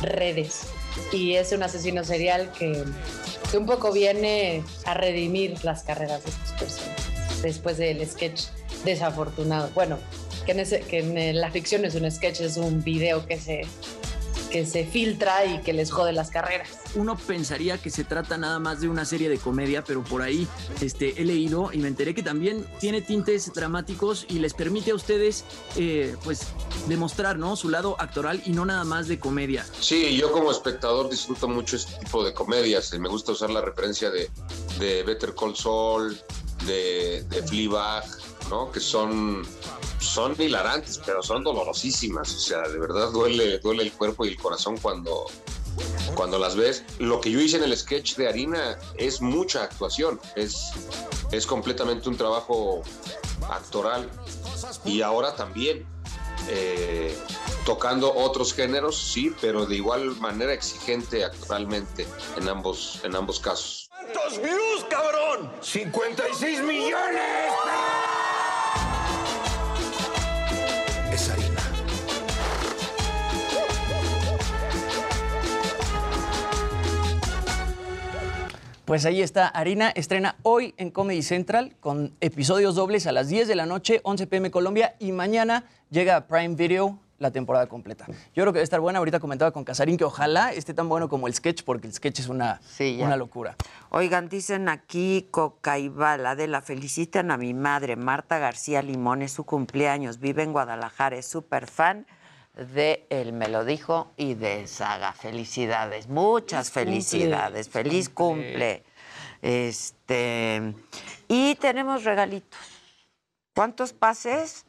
redes. 0.00 0.62
Y 1.12 1.34
es 1.34 1.52
un 1.52 1.62
asesino 1.62 2.04
serial 2.04 2.50
que, 2.58 2.84
que 3.50 3.58
un 3.58 3.66
poco 3.66 3.92
viene 3.92 4.62
a 4.84 4.94
redimir 4.94 5.62
las 5.64 5.82
carreras 5.82 6.22
de 6.24 6.30
estas 6.30 6.52
personas 6.52 7.42
después 7.42 7.76
del 7.78 8.06
sketch 8.08 8.44
desafortunado. 8.84 9.70
Bueno, 9.74 9.98
que 10.46 10.52
en, 10.52 10.60
ese- 10.60 10.80
que 10.80 10.98
en 10.98 11.40
la 11.40 11.50
ficción 11.50 11.84
es 11.84 11.94
un 11.94 12.10
sketch, 12.10 12.40
es 12.40 12.56
un 12.56 12.82
video 12.82 13.26
que 13.26 13.38
se, 13.38 13.62
que 14.52 14.66
se 14.66 14.84
filtra 14.84 15.46
y 15.46 15.62
que 15.62 15.72
les 15.72 15.90
jode 15.90 16.12
las 16.12 16.30
carreras. 16.30 16.68
Uno 16.94 17.16
pensaría 17.16 17.78
que 17.78 17.88
se 17.88 18.04
trata 18.04 18.36
nada 18.36 18.58
más 18.58 18.82
de 18.82 18.88
una 18.88 19.06
serie 19.06 19.30
de 19.30 19.38
comedia, 19.38 19.82
pero 19.82 20.04
por 20.04 20.20
ahí 20.20 20.46
este, 20.82 21.20
he 21.20 21.24
leído 21.24 21.72
y 21.72 21.78
me 21.78 21.88
enteré 21.88 22.14
que 22.14 22.22
también 22.22 22.66
tiene 22.78 23.00
tintes 23.00 23.52
dramáticos 23.54 24.26
y 24.28 24.40
les 24.40 24.52
permite 24.52 24.90
a 24.90 24.94
ustedes 24.94 25.44
eh, 25.76 26.14
pues 26.22 26.48
demostrar 26.86 27.38
¿no? 27.38 27.56
su 27.56 27.70
lado 27.70 27.96
actoral 27.98 28.42
y 28.44 28.50
no 28.50 28.66
nada 28.66 28.84
más 28.84 29.08
de 29.08 29.18
comedia. 29.18 29.64
Sí, 29.80 30.14
yo 30.16 30.30
como 30.30 30.50
espectador 30.50 31.08
disfruto 31.08 31.48
mucho 31.48 31.76
este 31.76 31.98
tipo 32.04 32.22
de 32.22 32.34
comedias. 32.34 32.92
Me 32.98 33.08
gusta 33.08 33.32
usar 33.32 33.48
la 33.48 33.62
referencia 33.62 34.10
de, 34.10 34.28
de 34.78 35.02
Better 35.02 35.34
Call 35.34 35.56
Saul, 35.56 36.20
de, 36.66 37.24
de 37.30 37.42
Fleabag, 37.42 38.04
Que 38.72 38.80
son, 38.80 39.42
son 39.98 40.34
hilarantes, 40.38 41.00
pero 41.04 41.22
son 41.22 41.42
dolorosísimas. 41.42 42.34
O 42.34 42.38
sea, 42.38 42.62
de 42.62 42.78
verdad 42.78 43.10
duele, 43.10 43.58
duele 43.58 43.84
el 43.84 43.92
cuerpo 43.92 44.24
y 44.24 44.28
el 44.28 44.36
corazón 44.36 44.76
cuando, 44.78 45.26
cuando 46.14 46.38
las 46.38 46.56
ves. 46.56 46.84
Lo 46.98 47.20
que 47.20 47.30
yo 47.30 47.40
hice 47.40 47.56
en 47.56 47.64
el 47.64 47.76
sketch 47.76 48.16
de 48.16 48.28
Harina 48.28 48.78
es 48.96 49.20
mucha 49.20 49.64
actuación. 49.64 50.20
Es, 50.36 50.70
es 51.30 51.46
completamente 51.46 52.08
un 52.08 52.16
trabajo 52.16 52.82
actoral. 53.48 54.10
Y 54.84 55.02
ahora 55.02 55.34
también 55.34 55.86
eh, 56.48 57.16
tocando 57.64 58.12
otros 58.14 58.52
géneros, 58.52 58.98
sí, 58.98 59.34
pero 59.40 59.66
de 59.66 59.76
igual 59.76 60.16
manera 60.16 60.52
exigente 60.52 61.24
actualmente 61.24 62.06
en 62.36 62.48
ambos, 62.48 63.00
en 63.04 63.14
ambos 63.14 63.40
casos. 63.40 63.81
¿Cuántos 64.02 64.42
views, 64.42 64.84
cabrón? 64.90 65.50
¡56 65.60 66.62
millones! 66.64 67.52
Es 71.12 71.30
harina. 71.30 71.60
Pues 78.84 79.04
ahí 79.06 79.22
está, 79.22 79.46
Harina 79.46 79.90
estrena 79.90 80.36
hoy 80.42 80.74
en 80.78 80.90
Comedy 80.90 81.22
Central 81.22 81.76
con 81.78 82.16
episodios 82.20 82.74
dobles 82.74 83.06
a 83.06 83.12
las 83.12 83.28
10 83.28 83.46
de 83.46 83.54
la 83.54 83.66
noche, 83.66 84.00
11 84.02 84.26
pm 84.26 84.50
Colombia 84.50 84.96
y 84.98 85.12
mañana 85.12 85.64
llega 85.90 86.16
a 86.16 86.26
Prime 86.26 86.56
Video 86.56 86.98
la 87.22 87.30
temporada 87.30 87.66
completa. 87.66 88.06
Yo 88.06 88.42
creo 88.42 88.46
que 88.46 88.58
debe 88.58 88.64
estar 88.64 88.80
buena. 88.80 88.98
Ahorita 88.98 89.20
comentaba 89.20 89.50
con 89.52 89.64
Casarín 89.64 89.96
que 89.96 90.04
ojalá 90.04 90.52
esté 90.52 90.74
tan 90.74 90.88
bueno 90.88 91.08
como 91.08 91.28
el 91.28 91.34
sketch 91.34 91.62
porque 91.64 91.86
el 91.86 91.94
sketch 91.94 92.20
es 92.20 92.28
una, 92.28 92.60
ya. 92.78 93.06
una 93.06 93.16
locura. 93.16 93.56
Oigan, 93.90 94.28
dicen 94.28 94.68
aquí 94.68 95.28
Cocaibala 95.30 96.34
de 96.34 96.48
la 96.48 96.60
felicitan 96.60 97.30
a 97.30 97.36
mi 97.36 97.54
madre, 97.54 97.96
Marta 97.96 98.38
García 98.38 98.82
Limón, 98.82 99.22
es 99.22 99.32
su 99.32 99.44
cumpleaños, 99.44 100.18
vive 100.18 100.42
en 100.42 100.52
Guadalajara, 100.52 101.16
es 101.16 101.26
súper 101.26 101.66
fan 101.66 102.06
de 102.54 103.06
El 103.08 103.32
Me 103.32 103.48
lo 103.48 103.64
dijo 103.64 104.12
y 104.16 104.34
de 104.34 104.66
Saga. 104.66 105.12
Felicidades, 105.12 106.08
muchas 106.08 106.70
Feliz 106.70 107.04
cumple. 107.06 107.18
felicidades, 107.20 107.68
feliz 107.68 108.08
cumple. 108.08 108.84
Este, 109.40 110.74
y 111.28 111.54
tenemos 111.56 112.04
regalitos. 112.04 112.60
¿Cuántos 113.54 113.92
pases? 113.92 114.64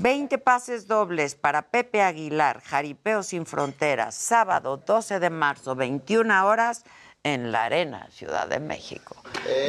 20 0.00 0.36
pases 0.38 0.86
dobles 0.86 1.34
para 1.34 1.62
Pepe 1.62 2.02
Aguilar, 2.02 2.60
Jaripeo 2.60 3.22
sin 3.22 3.46
Fronteras, 3.46 4.14
sábado 4.14 4.76
12 4.76 5.18
de 5.20 5.30
marzo, 5.30 5.74
21 5.74 6.46
horas, 6.46 6.84
en 7.22 7.50
la 7.50 7.64
Arena, 7.64 8.06
Ciudad 8.10 8.46
de 8.46 8.60
México. 8.60 9.16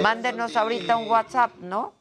Mándenos 0.03 0.55
ahorita 0.55 0.97
un 0.97 1.09
WhatsApp, 1.09 1.55
¿no? 1.59 1.93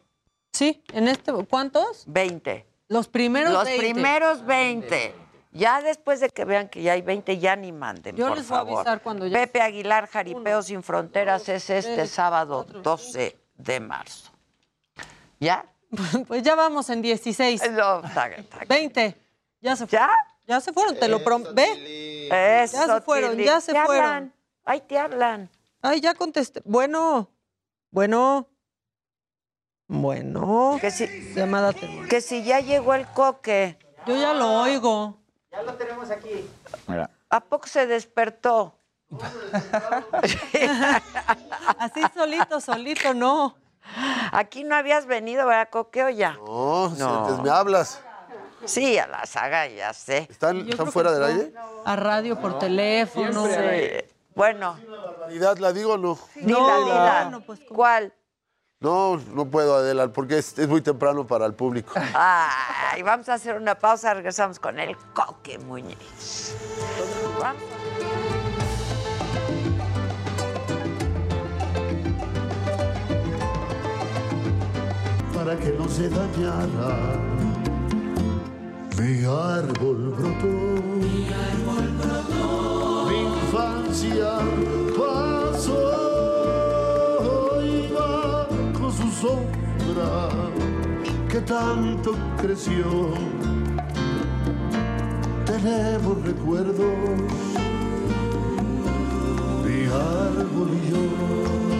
Sí, 0.53 0.83
en 0.93 1.09
este, 1.09 1.33
¿cuántos? 1.49 2.05
20. 2.09 2.67
Los 2.89 3.09
primeros 3.09 3.53
Los 3.53 3.65
20. 3.65 3.93
primeros 3.95 4.45
20. 4.45 5.15
Ya 5.53 5.81
después 5.81 6.21
de 6.21 6.29
que 6.29 6.45
vean 6.45 6.69
que 6.69 6.83
ya 6.83 6.93
hay 6.93 7.03
20, 7.03 7.39
ya 7.39 7.57
ni 7.57 7.73
manden, 7.73 8.17
Yo 8.17 8.29
por 8.29 8.37
les 8.37 8.49
voy 8.49 8.59
a 8.59 8.61
avisar 8.61 9.01
cuando 9.03 9.27
ya- 9.27 9.39
Pepe 9.39 9.63
Aguilar, 9.63 10.09
Jaripeo 10.09 10.63
sin 10.63 10.83
Fronteras, 10.83 11.49
es 11.49 11.71
este 11.71 11.95
tres, 11.95 12.11
sábado 12.11 12.65
12 12.65 13.39
de 13.57 13.81
marzo. 13.81 14.33
¿Ya? 15.41 15.65
Pues 16.27 16.43
ya 16.43 16.55
vamos 16.55 16.89
en 16.91 17.03
16. 17.03 17.71
No, 17.73 18.05
está 18.05 18.29
bien, 18.29 18.41
está 18.41 18.59
bien. 18.59 18.69
20. 18.69 19.17
Ya 19.61 19.77
se 19.77 19.87
fueron. 19.87 20.09
¿Ya? 20.47 20.61
se 20.61 20.73
fueron, 20.73 20.97
te 20.99 21.09
lo 21.09 21.25
prometo. 21.25 21.55
¿Ve? 21.55 22.29
ya 22.31 22.67
se 22.69 23.01
fueron, 23.01 23.33
Tili. 23.33 23.45
ya 23.45 23.61
se 23.61 23.73
Te 23.73 23.85
fueron. 23.85 24.05
hablan. 24.05 24.35
Ay, 24.65 24.81
te 24.83 24.99
hablan. 24.99 25.51
Ay, 25.83 26.01
ya 26.01 26.15
contesté. 26.15 26.61
Bueno, 26.65 27.29
bueno. 27.91 28.49
Bueno. 29.89 30.79
Que 30.81 30.91
si, 30.91 31.07
Llamada 31.35 31.73
que 32.09 32.21
si 32.21 32.43
ya 32.43 32.61
llegó 32.61 32.95
el 32.95 33.07
coque. 33.07 33.79
Yo 34.07 34.17
ya 34.17 34.33
lo 34.35 34.61
oigo. 34.63 35.19
Ya 35.51 35.63
lo 35.63 35.75
tenemos 35.75 36.11
aquí. 36.11 36.49
¿A 37.29 37.41
poco 37.41 37.67
se 37.67 37.87
despertó? 37.87 38.79
Así 41.79 42.01
solito, 42.15 42.61
solito, 42.61 43.15
no. 43.15 43.57
Aquí 44.33 44.65
no 44.65 44.75
habías 44.77 45.07
venido, 45.07 45.47
¿verdad, 45.47 45.69
Coque, 45.71 46.05
o 46.05 46.09
ya? 46.11 46.33
No, 46.33 46.87
antes 46.87 47.43
me 47.43 47.51
hablas. 47.51 48.01
Sí, 48.65 48.99
a 48.99 49.07
la 49.07 49.25
saga, 49.27 49.69
ya 49.69 49.93
sé. 49.93 50.27
¿Están, 50.31 50.57
Yo 50.65 50.71
¿están 50.71 50.87
creo 50.87 50.93
fuera 50.93 51.13
del 51.13 51.21
no. 51.21 51.27
aire? 51.27 51.55
A 51.85 51.97
radio 51.97 52.41
por 52.41 52.59
teléfono. 52.59 53.47
Sí. 53.47 53.53
Bueno, 54.35 54.77
¿Realidad 55.21 55.57
la 55.59 55.73
digo 55.73 55.95
o 55.95 55.99
no? 55.99 56.19
dila. 56.35 57.23
bueno, 57.23 57.41
pues, 57.47 57.61
¿Cuál? 57.69 58.13
No, 58.81 59.17
no 59.33 59.47
puedo, 59.47 59.77
Adela, 59.77 60.09
porque 60.09 60.39
es, 60.39 60.59
es 60.59 60.69
muy 60.69 60.83
temprano 60.83 61.27
para 61.27 61.47
el 61.47 61.55
público. 61.55 61.95
Ay, 62.15 63.03
vamos 63.03 63.29
a 63.31 63.35
hacer 63.35 63.57
una 63.57 63.75
pausa, 63.77 64.13
regresamos 64.13 64.59
con 64.61 64.79
el 64.79 64.95
Coque 65.15 65.59
Muñiz. 65.59 66.55
Vamos. 67.41 67.63
Para 75.47 75.59
que 75.61 75.71
no 75.79 75.89
se 75.89 76.09
dañara. 76.09 77.21
Mi 78.99 79.25
árbol 79.25 80.13
brotó, 80.19 80.57
mi 83.09 83.19
infancia 83.23 84.31
pasó, 84.99 85.79
iba 87.63 88.49
con 88.73 88.91
su 88.93 89.09
sombra 89.23 90.13
que 91.29 91.41
tanto 91.43 92.11
creció. 92.39 93.15
Tenemos 95.45 96.23
recuerdos, 96.25 96.97
mi 99.65 99.85
árbol 99.85 100.71
y 100.75 100.91
yo. 100.91 101.76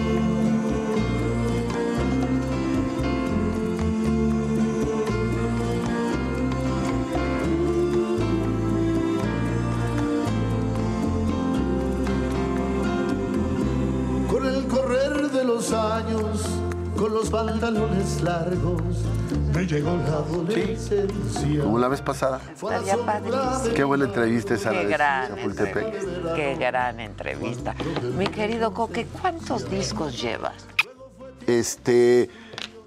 Los 17.31 17.45
pantalones 17.45 18.21
largos 18.21 18.81
me 19.53 19.65
llegó 19.65 19.97
la 19.97 20.17
adolescencia. 20.17 21.63
Como 21.63 21.77
la 21.79 21.87
vez 21.87 22.01
pasada. 22.01 22.39
Estaría 22.53 22.97
padrísimo. 22.97 23.75
Qué 23.75 23.83
buena 23.83 24.05
entrevista 24.05 24.53
esa 24.53 24.71
Qué 24.71 24.85
gran 24.85 25.35
Chapultepec. 25.35 25.77
entrevista. 25.77 26.33
Qué 26.35 26.55
gran 26.55 26.99
entrevista. 26.99 27.75
Mi 28.17 28.27
querido 28.27 28.73
Coque, 28.73 29.07
¿cuántos 29.07 29.69
discos 29.69 30.21
llevas? 30.21 30.67
Este, 31.47 32.29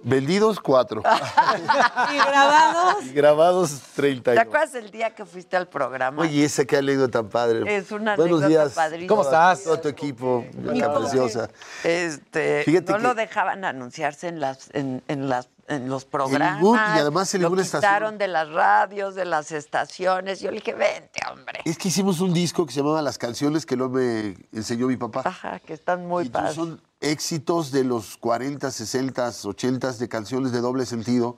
vendidos 0.02 0.60
cuatro. 0.60 1.02
¿Y 2.12 2.16
grabados? 2.16 3.04
y 3.04 3.12
grabados 3.12 3.70
¿Te 3.94 4.02
31. 4.02 4.40
acuerdas 4.40 4.74
el 4.74 4.90
día 4.90 5.14
que 5.14 5.24
fuiste 5.24 5.56
al 5.56 5.68
programa? 5.68 6.22
Oye, 6.22 6.44
esa 6.44 6.64
qué 6.64 6.78
anécdota 6.78 7.20
tan 7.20 7.28
padre. 7.28 7.76
Es 7.76 7.90
una 7.92 8.16
Buenos 8.16 8.42
anécdota 8.42 8.68
días. 8.88 9.08
¿Cómo 9.08 9.22
estás? 9.22 9.64
Todo 9.64 9.80
tu 9.80 9.88
equipo, 9.88 10.44
la 10.62 10.92
preciosa. 10.94 11.48
Este, 11.84 12.62
Fíjate 12.64 12.92
no 12.92 12.98
que- 12.98 13.04
lo 13.04 13.14
dejaban 13.14 13.64
anunciarse 13.64 14.28
en 14.28 14.40
las, 14.40 14.68
en, 14.72 15.02
en 15.08 15.28
las, 15.28 15.48
en 15.70 15.88
los 15.88 16.04
programas. 16.04 16.56
ningún- 16.60 16.76
y 16.76 16.98
además 16.98 17.32
en 17.34 17.42
lo 17.42 17.48
quitaron 17.50 17.64
estación. 17.64 18.18
de 18.18 18.28
las 18.28 18.48
radios, 18.50 19.14
de 19.14 19.24
las 19.24 19.52
estaciones. 19.52 20.40
Yo 20.40 20.50
le 20.50 20.56
dije, 20.56 20.74
vente, 20.74 21.20
hombre. 21.30 21.60
Es 21.64 21.78
que 21.78 21.88
hicimos 21.88 22.20
un 22.20 22.32
disco 22.34 22.66
que 22.66 22.72
se 22.72 22.80
llamaba 22.80 23.00
Las 23.02 23.18
canciones 23.18 23.64
que 23.66 23.76
luego 23.76 23.94
me 23.94 24.36
enseñó 24.52 24.86
mi 24.88 24.96
papá. 24.96 25.22
Ajá, 25.24 25.60
que 25.60 25.72
están 25.72 26.06
muy 26.06 26.28
padres. 26.28 26.54
Son 26.54 26.80
éxitos 27.00 27.70
de 27.70 27.84
los 27.84 28.16
40, 28.16 28.70
60, 28.70 29.30
80 29.44 29.92
de 29.92 30.08
canciones 30.08 30.52
de 30.52 30.60
doble 30.60 30.84
sentido 30.86 31.36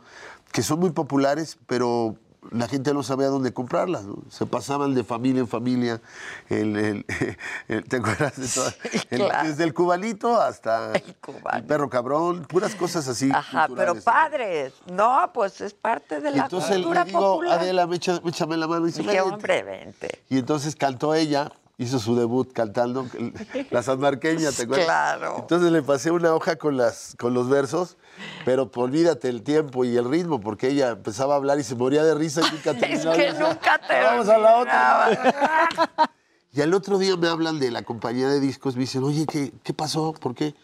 que 0.50 0.62
son 0.62 0.80
muy 0.80 0.90
populares, 0.90 1.56
pero 1.66 2.16
la 2.50 2.66
gente 2.68 2.92
no 2.92 3.02
sabía 3.02 3.28
dónde 3.28 3.52
comprarlas. 3.52 4.04
¿no? 4.04 4.18
Se 4.30 4.46
pasaban 4.46 4.94
de 4.94 5.04
familia 5.04 5.40
en 5.40 5.48
familia. 5.48 6.00
El, 6.48 6.76
el- 6.76 7.06
el- 7.68 7.84
¿Te 7.84 7.96
acuerdas 7.96 8.36
de 8.36 8.48
todas? 8.48 8.76
Claro. 9.08 9.48
Desde 9.48 9.64
el 9.64 9.72
cubanito 9.74 10.40
hasta 10.40 10.92
el, 10.92 11.64
perro 11.64 11.88
cabrón, 11.88 12.44
puras 12.44 12.74
cosas 12.74 13.06
así. 13.08 13.30
Ajá, 13.32 13.68
pero 13.74 13.94
padres. 13.94 14.72
No, 14.90 15.30
pues 15.32 15.60
es 15.60 15.72
parte 15.74 16.20
de 16.20 16.30
Y 16.30 16.34
la 16.34 16.44
entonces 16.44 16.76
cultura 16.76 17.04
le 17.04 17.06
digo, 17.10 17.20
popular. 17.20 17.58
Adela, 17.60 17.88
échame 17.92 18.56
la 18.56 18.66
mano. 18.66 18.84
Y 18.84 18.90
dice, 18.90 19.02
Dije, 19.02 19.20
hombre, 19.20 19.62
vente. 19.62 20.22
Y 20.28 20.38
entonces 20.38 20.74
cantó 20.76 21.14
ella, 21.14 21.52
hizo 21.78 21.98
su 21.98 22.14
debut 22.16 22.52
cantando 22.52 23.06
la 23.70 23.82
sanmarqueña, 23.82 24.52
¿te 24.52 24.64
acuerdas? 24.64 24.84
Claro. 24.86 25.36
Entonces 25.38 25.72
le 25.72 25.82
pasé 25.82 26.10
una 26.10 26.34
hoja 26.34 26.56
con, 26.56 26.76
las, 26.76 27.16
con 27.18 27.34
los 27.34 27.48
versos, 27.48 27.96
pero 28.44 28.70
pues, 28.70 28.84
olvídate 28.84 29.28
el 29.28 29.42
tiempo 29.42 29.84
y 29.84 29.96
el 29.96 30.08
ritmo, 30.08 30.40
porque 30.40 30.68
ella 30.68 30.90
empezaba 30.90 31.34
a 31.34 31.36
hablar 31.38 31.58
y 31.58 31.64
se 31.64 31.74
moría 31.74 32.04
de 32.04 32.14
risa 32.14 32.40
y 32.40 32.44
nunca 32.54 32.70
Es 32.72 32.78
terminaba. 32.80 33.16
que 33.16 33.22
Y 33.22 33.26
decía, 33.26 33.48
nunca 33.48 33.80
te 33.88 34.02
Vamos 34.02 34.28
a 34.28 34.38
la 34.38 34.56
otra. 34.58 36.12
Y 36.54 36.60
al 36.60 36.74
otro 36.74 36.98
día 36.98 37.16
me 37.16 37.28
hablan 37.28 37.58
de 37.58 37.70
la 37.70 37.80
compañía 37.82 38.28
de 38.28 38.38
discos, 38.38 38.74
me 38.76 38.80
dicen, 38.82 39.02
oye, 39.04 39.24
¿qué, 39.24 39.54
qué 39.62 39.72
pasó? 39.72 40.12
¿Por 40.12 40.34
qué? 40.34 40.54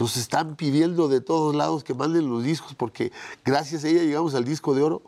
Los 0.00 0.16
están 0.16 0.56
pidiendo 0.56 1.06
de 1.06 1.20
todos 1.20 1.54
lados 1.54 1.84
que 1.84 1.94
manden 1.94 2.28
los 2.28 2.42
discos, 2.42 2.74
porque 2.74 3.12
gracias 3.44 3.84
a 3.84 3.88
ella 3.88 4.02
llegamos 4.02 4.34
al 4.34 4.44
disco 4.44 4.74
de 4.74 4.82
oro. 4.82 5.02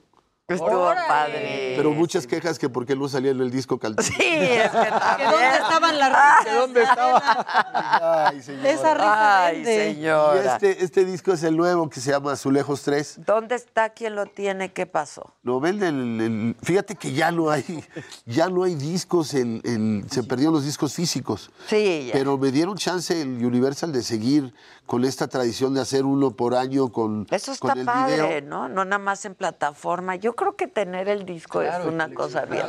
Estuvo 0.50 0.86
padre. 1.06 1.74
Pero 1.76 1.90
muchas 1.92 2.26
quejas 2.26 2.58
que 2.58 2.70
por 2.70 2.86
qué 2.86 2.96
no 2.96 3.06
salía 3.06 3.32
en 3.32 3.40
el 3.42 3.50
disco 3.50 3.78
cantando. 3.78 4.02
Sí, 4.10 4.14
es 4.18 4.70
que 4.70 4.78
¿Que 4.82 4.88
también. 4.90 5.30
dónde 5.30 5.56
estaban 5.58 5.98
las 5.98 6.08
risas? 6.08 6.44
¿De 6.46 6.58
dónde 6.58 6.82
estaba? 6.84 8.26
Ay, 8.28 8.42
señora. 8.42 8.70
Esa 8.70 8.94
risa 8.94 9.44
Ay, 9.44 9.62
vende. 9.62 9.90
Y 10.00 10.46
este, 10.48 10.84
este 10.84 11.04
disco 11.04 11.34
es 11.34 11.42
el 11.42 11.54
nuevo 11.54 11.90
que 11.90 12.00
se 12.00 12.12
llama 12.12 12.32
Azulejos 12.32 12.80
3. 12.80 13.26
¿Dónde 13.26 13.56
está 13.56 13.90
quien 13.90 14.14
lo 14.14 14.24
tiene? 14.24 14.72
¿Qué 14.72 14.86
pasó? 14.86 15.34
Lo 15.42 15.60
venden, 15.60 16.00
el- 16.18 16.20
el- 16.22 16.56
fíjate 16.62 16.94
que 16.94 17.12
ya 17.12 17.30
no 17.30 17.50
hay, 17.50 17.84
ya 18.24 18.48
no 18.48 18.62
hay 18.62 18.74
discos, 18.74 19.34
en, 19.34 19.60
en- 19.64 20.06
se 20.10 20.22
perdieron 20.22 20.54
los 20.54 20.64
discos 20.64 20.94
físicos. 20.94 21.50
Sí, 21.66 22.06
ya. 22.06 22.12
Pero 22.14 22.38
me 22.38 22.50
dieron 22.52 22.78
chance 22.78 23.20
el 23.20 23.44
Universal 23.44 23.92
de 23.92 24.02
seguir 24.02 24.54
con 24.88 25.04
esta 25.04 25.28
tradición 25.28 25.74
de 25.74 25.82
hacer 25.82 26.06
uno 26.06 26.30
por 26.30 26.54
año 26.54 26.90
con, 26.90 27.26
Eso 27.30 27.52
está 27.52 27.68
con 27.68 27.78
el 27.78 27.84
padre, 27.84 28.16
video. 28.16 28.40
¿no? 28.40 28.70
No 28.70 28.86
nada 28.86 28.98
más 28.98 29.22
en 29.26 29.34
plataforma. 29.34 30.16
Yo 30.16 30.34
creo 30.34 30.56
que 30.56 30.66
tener 30.66 31.10
el 31.10 31.26
disco 31.26 31.60
es 31.60 31.84
una 31.84 32.12
cosa 32.12 32.46
bien. 32.46 32.64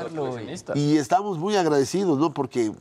Y 0.75 0.97
estamos 0.97 1.37
muy 1.39 1.55
agradecidos, 1.55 2.19
¿no? 2.19 2.33
Porque 2.33 2.73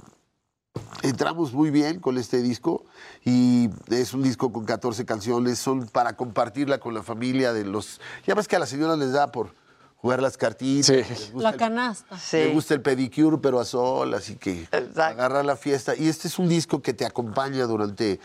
entramos 1.02 1.52
muy 1.52 1.70
bien 1.70 2.00
con 2.00 2.18
este 2.18 2.42
disco 2.42 2.84
y 3.24 3.70
es 3.88 4.12
un 4.12 4.24
disco 4.24 4.52
con 4.52 4.64
14 4.64 5.06
canciones, 5.06 5.60
son 5.60 5.86
para 5.86 6.16
compartirla 6.16 6.78
con 6.78 6.92
la 6.92 7.04
familia 7.04 7.52
de 7.52 7.64
los... 7.64 8.00
Ya 8.26 8.34
ves 8.34 8.48
que 8.48 8.56
a 8.56 8.58
las 8.58 8.70
señoras 8.70 8.98
les 8.98 9.12
da 9.12 9.30
por 9.30 9.54
jugar 9.98 10.20
las 10.20 10.36
cartitas, 10.36 11.30
gusta 11.32 11.52
La 11.52 11.56
canasta. 11.56 12.18
Me 12.32 12.48
gusta 12.48 12.74
el 12.74 12.82
pedicure, 12.82 13.38
pero 13.38 13.60
a 13.60 13.64
sol, 13.64 14.14
así 14.14 14.34
que 14.34 14.66
agarrar 14.96 15.44
la 15.44 15.54
fiesta. 15.54 15.94
Y 15.94 16.08
este 16.08 16.26
es 16.26 16.40
un 16.40 16.48
disco 16.48 16.82
que 16.82 16.92
te 16.92 17.06
acompaña 17.06 17.66
durante 17.66 18.18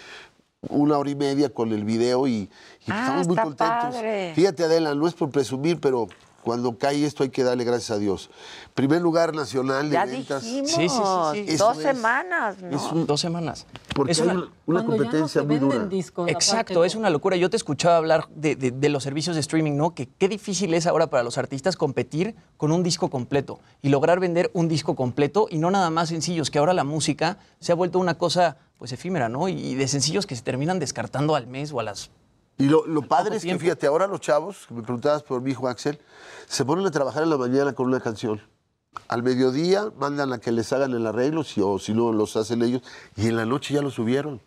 una 0.69 0.97
hora 0.97 1.09
y 1.09 1.15
media 1.15 1.49
con 1.49 1.71
el 1.71 1.83
video 1.83 2.27
y, 2.27 2.31
y 2.33 2.49
Ah, 2.87 2.99
estamos 3.01 3.27
muy 3.27 3.35
contentos. 3.37 3.95
padre. 3.95 4.33
Fíjate, 4.35 4.63
Adela, 4.63 4.95
no 4.95 5.07
es 5.07 5.13
por 5.13 5.29
presumir, 5.29 5.79
pero 5.79 6.07
cuando 6.43 6.77
cae 6.77 7.05
esto 7.05 7.23
hay 7.23 7.29
que 7.29 7.41
darle 7.41 7.63
gracias 7.63 7.91
a 7.91 7.97
Dios. 7.97 8.29
Primer 8.73 9.01
lugar 9.01 9.33
nacional 9.33 9.87
de 9.89 9.93
Ya 9.93 10.05
ventas. 10.05 10.43
dijimos. 10.43 10.71
Sí, 10.71 10.89
sí, 10.89 11.47
sí, 11.51 11.55
Dos 11.55 11.77
es. 11.77 11.83
semanas, 11.83 12.57
¿no? 12.61 12.75
Es 12.75 12.83
un- 12.91 13.05
Dos 13.05 13.21
semanas. 13.21 13.65
Porque 13.95 14.11
Es 14.11 14.19
una- 14.19 14.49
competencia 14.65 15.41
muy 15.43 15.57
dura. 15.57 15.87
Exacto, 16.27 16.83
es 16.83 16.95
una 16.95 17.09
locura. 17.09 17.37
Yo 17.37 17.49
te 17.49 17.55
escuchaba 17.55 17.95
hablar 17.95 18.27
de, 18.35 18.57
de- 18.57 18.71
de 18.71 18.89
los 18.89 19.03
servicios 19.03 19.35
de 19.37 19.39
streaming, 19.39 19.77
¿no? 19.77 19.95
Que 19.95 20.07
qué 20.07 20.27
difícil 20.27 20.73
es 20.73 20.85
ahora 20.85 21.07
para 21.07 21.23
los 21.23 21.37
artistas 21.37 21.77
competir 21.77 22.35
con 22.57 22.73
un 22.73 22.83
disco 22.83 23.09
completo 23.09 23.59
y 23.81 23.87
lograr 23.87 24.19
vender 24.19 24.51
un 24.53 24.67
disco 24.67 24.95
completo 24.97 25.47
y 25.49 25.59
no 25.59 25.71
nada 25.71 25.89
más 25.91 26.09
sencillos, 26.09 26.51
que 26.51 26.59
ahora 26.59 26.73
la 26.73 26.83
música 26.83 27.37
se 27.61 27.71
ha 27.71 27.75
vuelto 27.75 27.99
una 27.99 28.15
cosa 28.17 28.57
pues 28.83 28.91
efímera, 28.91 29.29
¿no? 29.29 29.47
Y 29.47 29.75
de 29.75 29.87
sencillos 29.87 30.27
que 30.27 30.35
se 30.35 30.41
terminan 30.41 30.77
descartando 30.77 31.35
al 31.35 31.47
mes 31.47 31.71
o 31.71 31.79
a 31.79 31.83
las... 31.83 32.09
Y 32.57 32.65
lo, 32.65 32.85
lo 32.85 33.01
padre 33.03 33.37
es 33.37 33.43
que, 33.43 33.47
tiempo. 33.47 33.61
fíjate, 33.61 33.87
ahora 33.87 34.07
los 34.07 34.19
chavos, 34.19 34.65
que 34.67 34.73
me 34.73 34.81
preguntabas 34.83 35.23
por 35.23 35.41
mi 35.41 35.51
hijo 35.51 35.69
Axel, 35.69 36.01
se 36.49 36.65
ponen 36.65 36.85
a 36.85 36.91
trabajar 36.91 37.23
en 37.23 37.29
la 37.29 37.37
mañana 37.37 37.71
con 37.71 37.85
una 37.87 38.01
canción. 38.01 38.41
Al 39.07 39.23
mediodía 39.23 39.93
mandan 39.97 40.33
a 40.33 40.39
que 40.39 40.51
les 40.51 40.73
hagan 40.73 40.91
el 40.91 41.07
arreglo, 41.07 41.45
si, 41.45 41.61
o 41.61 41.79
si 41.79 41.93
no, 41.93 42.11
los 42.11 42.35
hacen 42.35 42.61
ellos, 42.61 42.81
y 43.15 43.29
en 43.29 43.37
la 43.37 43.45
noche 43.45 43.73
ya 43.73 43.81
lo 43.81 43.89
subieron. 43.89 44.41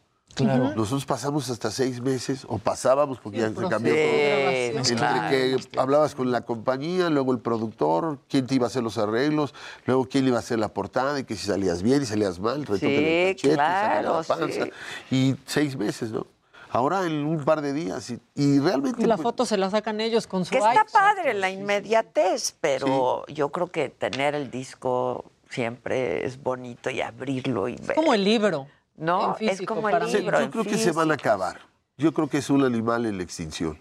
Claro. 0.44 0.74
Nosotros 0.76 1.04
pasamos 1.06 1.48
hasta 1.50 1.70
seis 1.70 2.00
meses, 2.00 2.44
o 2.48 2.58
pasábamos, 2.58 3.18
porque 3.18 3.38
ya 3.38 3.48
se 3.48 3.54
cambió 3.54 3.92
todo. 3.94 4.02
Entre 4.02 4.96
Claro. 4.96 5.30
que 5.30 5.56
hablabas 5.78 6.14
con 6.14 6.30
la 6.30 6.42
compañía, 6.42 7.08
luego 7.10 7.32
el 7.32 7.38
productor, 7.38 8.18
quién 8.28 8.46
te 8.46 8.54
iba 8.56 8.66
a 8.66 8.68
hacer 8.68 8.82
los 8.82 8.98
arreglos, 8.98 9.54
luego 9.86 10.06
quién 10.06 10.24
le 10.24 10.28
iba 10.28 10.36
a 10.38 10.40
hacer 10.40 10.58
la 10.58 10.68
portada, 10.68 11.18
y 11.18 11.24
que 11.24 11.36
si 11.36 11.46
salías 11.46 11.82
bien 11.82 12.02
y 12.02 12.06
salías 12.06 12.38
mal, 12.38 12.66
retoque 12.66 13.34
Sí, 13.38 13.42
cachete, 13.42 13.54
claro, 13.54 14.16
la 14.18 14.22
panza. 14.22 14.64
sí. 14.64 15.14
Y 15.16 15.36
seis 15.46 15.76
meses, 15.76 16.10
¿no? 16.12 16.26
Ahora 16.70 17.06
en 17.06 17.24
un 17.24 17.42
par 17.44 17.62
de 17.62 17.72
días. 17.72 18.10
Y, 18.10 18.18
y 18.34 18.58
realmente. 18.58 19.00
Y 19.02 19.06
la 19.06 19.16
pues, 19.16 19.22
foto 19.22 19.46
se 19.46 19.56
la 19.56 19.70
sacan 19.70 20.00
ellos 20.00 20.26
con 20.26 20.44
su 20.44 20.50
Que 20.50 20.58
está 20.58 20.84
padre 20.92 21.32
la 21.32 21.48
inmediatez, 21.48 22.54
pero 22.60 23.24
yo 23.28 23.48
creo 23.50 23.68
que 23.68 23.88
tener 23.88 24.34
el 24.34 24.50
disco 24.50 25.24
siempre 25.48 26.26
es 26.26 26.42
bonito 26.42 26.90
y 26.90 27.00
abrirlo 27.00 27.68
y 27.68 27.76
ver. 27.76 27.94
Como 27.96 28.12
el 28.12 28.24
libro. 28.24 28.66
No, 28.96 29.36
en 29.38 29.48
es 29.48 29.62
como 29.62 29.88
el 29.88 30.12
libro. 30.12 30.38
Yo 30.38 30.44
en 30.44 30.50
creo 30.50 30.64
que 30.64 30.78
se 30.78 30.92
van 30.92 31.10
a 31.10 31.14
acabar. 31.14 31.60
Yo 31.98 32.12
creo 32.12 32.28
que 32.28 32.38
es 32.38 32.50
un 32.50 32.64
animal 32.64 33.06
en 33.06 33.16
la 33.16 33.22
extinción. 33.22 33.78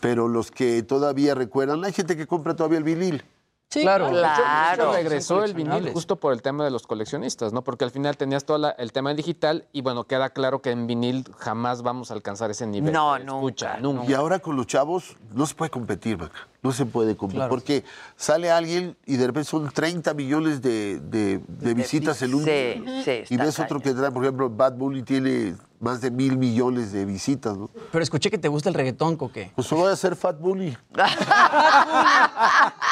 Pero 0.00 0.28
los 0.28 0.50
que 0.50 0.82
todavía 0.82 1.34
recuerdan, 1.34 1.84
hay 1.84 1.92
gente 1.92 2.16
que 2.16 2.26
compra 2.26 2.54
todavía 2.56 2.78
el 2.78 2.84
vinil. 2.84 3.24
Claro, 3.70 4.06
de 4.06 4.12
hecho, 4.12 4.20
claro. 4.20 4.92
regresó 4.92 5.44
el 5.44 5.54
vinil 5.54 5.90
justo 5.92 6.16
por 6.16 6.32
el 6.32 6.42
tema 6.42 6.64
de 6.64 6.70
los 6.70 6.86
coleccionistas, 6.86 7.52
¿no? 7.52 7.62
Porque 7.62 7.84
al 7.84 7.90
final 7.90 8.16
tenías 8.16 8.44
todo 8.44 8.58
la- 8.58 8.70
el 8.70 8.92
tema 8.92 9.12
digital 9.14 9.66
y 9.72 9.82
bueno, 9.82 10.04
queda 10.04 10.30
claro 10.30 10.60
que 10.62 10.70
en 10.70 10.86
vinil 10.86 11.24
jamás 11.38 11.82
vamos 11.82 12.10
a 12.10 12.14
alcanzar 12.14 12.50
ese 12.50 12.66
nivel. 12.66 12.92
No, 12.92 13.14
de 13.14 13.20
escucha, 13.24 13.78
nunca, 13.80 14.00
nunca. 14.00 14.10
Y 14.10 14.14
ahora 14.14 14.38
con 14.38 14.56
los 14.56 14.66
chavos 14.66 15.16
no 15.34 15.46
se 15.46 15.54
puede 15.54 15.70
competir, 15.70 16.18
Maca. 16.18 16.46
No 16.62 16.72
se 16.72 16.84
puede 16.86 17.16
competir. 17.16 17.38
Claro. 17.38 17.50
Porque 17.50 17.84
sale 18.16 18.50
alguien 18.50 18.96
y 19.06 19.16
de 19.16 19.26
repente 19.28 19.48
son 19.48 19.70
30 19.70 20.14
millones 20.14 20.60
de, 20.62 20.98
de- 21.00 21.40
de 21.46 21.74
visitas 21.74 22.20
en 22.22 22.34
un 22.34 22.44
Sí, 22.44 22.82
sí, 23.04 23.34
Y 23.34 23.36
ves 23.36 23.58
otro 23.60 23.80
que 23.80 23.92
trae, 23.94 24.10
por 24.10 24.24
ejemplo, 24.24 24.50
Bad 24.50 24.72
Bunny 24.74 25.02
tiene 25.02 25.54
más 25.78 26.00
de 26.00 26.10
mil 26.10 26.36
millones 26.38 26.90
de 26.90 27.04
visitas, 27.04 27.56
¿no? 27.56 27.70
Pero 27.92 28.02
escuché 28.02 28.30
que 28.30 28.38
te 28.38 28.48
gusta 28.48 28.68
el 28.68 28.74
reggaetón, 28.74 29.16
Coque. 29.16 29.52
Pues 29.54 29.70
voy 29.70 29.88
a 29.88 29.92
hacer 29.92 30.16
Fat 30.16 30.38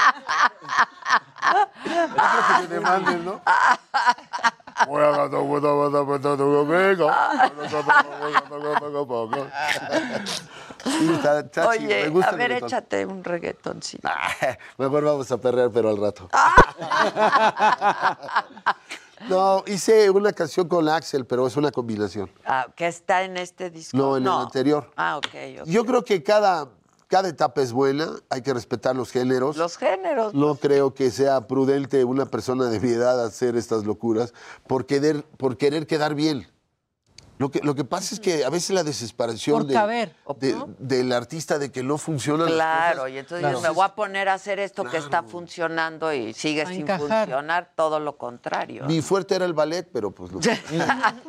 Bunny. 2.14 2.60
que 2.62 2.66
te 2.68 2.74
demanden, 2.74 3.24
¿no? 3.24 3.40
Sí, 10.84 11.10
está- 11.14 11.40
está 11.40 11.72
chido, 11.72 11.88
me 11.88 11.94
Oye, 12.02 12.08
gusta 12.08 12.30
a 12.30 12.34
ver, 12.36 12.52
échate 12.52 13.06
un 13.06 13.24
reggaetoncito. 13.24 14.08
Mejor 14.78 15.04
vamos 15.04 15.30
a 15.32 15.38
perrear, 15.38 15.70
pero 15.70 15.88
al 15.90 16.00
rato. 16.00 16.28
No, 19.28 19.62
hice 19.66 20.10
una 20.10 20.32
canción 20.32 20.68
con 20.68 20.86
Axel, 20.86 21.24
pero 21.24 21.46
es 21.46 21.56
una 21.56 21.70
combinación. 21.70 22.30
Ah, 22.44 22.66
que 22.76 22.86
está 22.88 23.22
en 23.22 23.38
este 23.38 23.70
disco. 23.70 23.96
No, 23.96 24.18
en 24.18 24.24
el 24.24 24.28
anterior. 24.28 24.90
Ah, 24.96 25.16
ok. 25.16 25.26
ok. 25.62 25.66
Yo 25.66 25.86
creo 25.86 26.04
que 26.04 26.22
cada, 26.22 26.68
cada 27.08 27.28
etapa 27.28 27.62
es 27.62 27.72
buena, 27.72 28.08
hay 28.30 28.42
que 28.42 28.54
respetar 28.54 28.96
los 28.96 29.10
géneros. 29.10 29.56
Los 29.56 29.76
géneros. 29.76 30.34
No 30.34 30.54
creo 30.56 30.94
que 30.94 31.10
sea 31.10 31.46
prudente 31.46 32.04
una 32.04 32.26
persona 32.26 32.66
de 32.66 32.80
mi 32.80 32.90
edad 32.90 33.24
hacer 33.24 33.56
estas 33.56 33.84
locuras 33.84 34.32
por 34.66 34.86
querer, 34.86 35.24
por 35.36 35.56
querer 35.56 35.86
quedar 35.86 36.14
bien. 36.14 36.46
Lo 37.36 37.50
que, 37.50 37.60
lo 37.62 37.74
que 37.74 37.84
pasa 37.84 38.14
es 38.14 38.20
que 38.20 38.44
a 38.44 38.48
veces 38.50 38.70
la 38.70 38.84
desesperación 38.84 39.66
de- 39.66 39.74
caber, 39.74 40.14
de- 40.38 40.56
del 40.78 41.12
artista 41.12 41.58
de 41.58 41.72
que 41.72 41.82
no 41.82 41.98
funcionan 41.98 42.46
las 42.46 42.54
Claro, 42.54 42.96
cosas. 42.98 43.10
y 43.12 43.18
entonces 43.18 43.60
me 43.60 43.68
voy 43.70 43.84
a 43.84 43.94
poner 43.96 44.28
a 44.28 44.34
hacer 44.34 44.60
esto 44.60 44.84
que 44.84 44.98
está 44.98 45.22
funcionando 45.24 46.12
y 46.12 46.32
sigue 46.32 46.62
A 46.62 46.66
sin 46.66 46.82
encajar. 46.82 47.26
funcionar, 47.26 47.70
todo 47.74 47.98
lo 47.98 48.16
contrario. 48.16 48.84
Mi 48.86 49.02
fuerte 49.02 49.34
era 49.34 49.46
el 49.46 49.52
ballet, 49.52 49.88
pero 49.92 50.12
pues 50.12 50.30
no. 50.30 50.38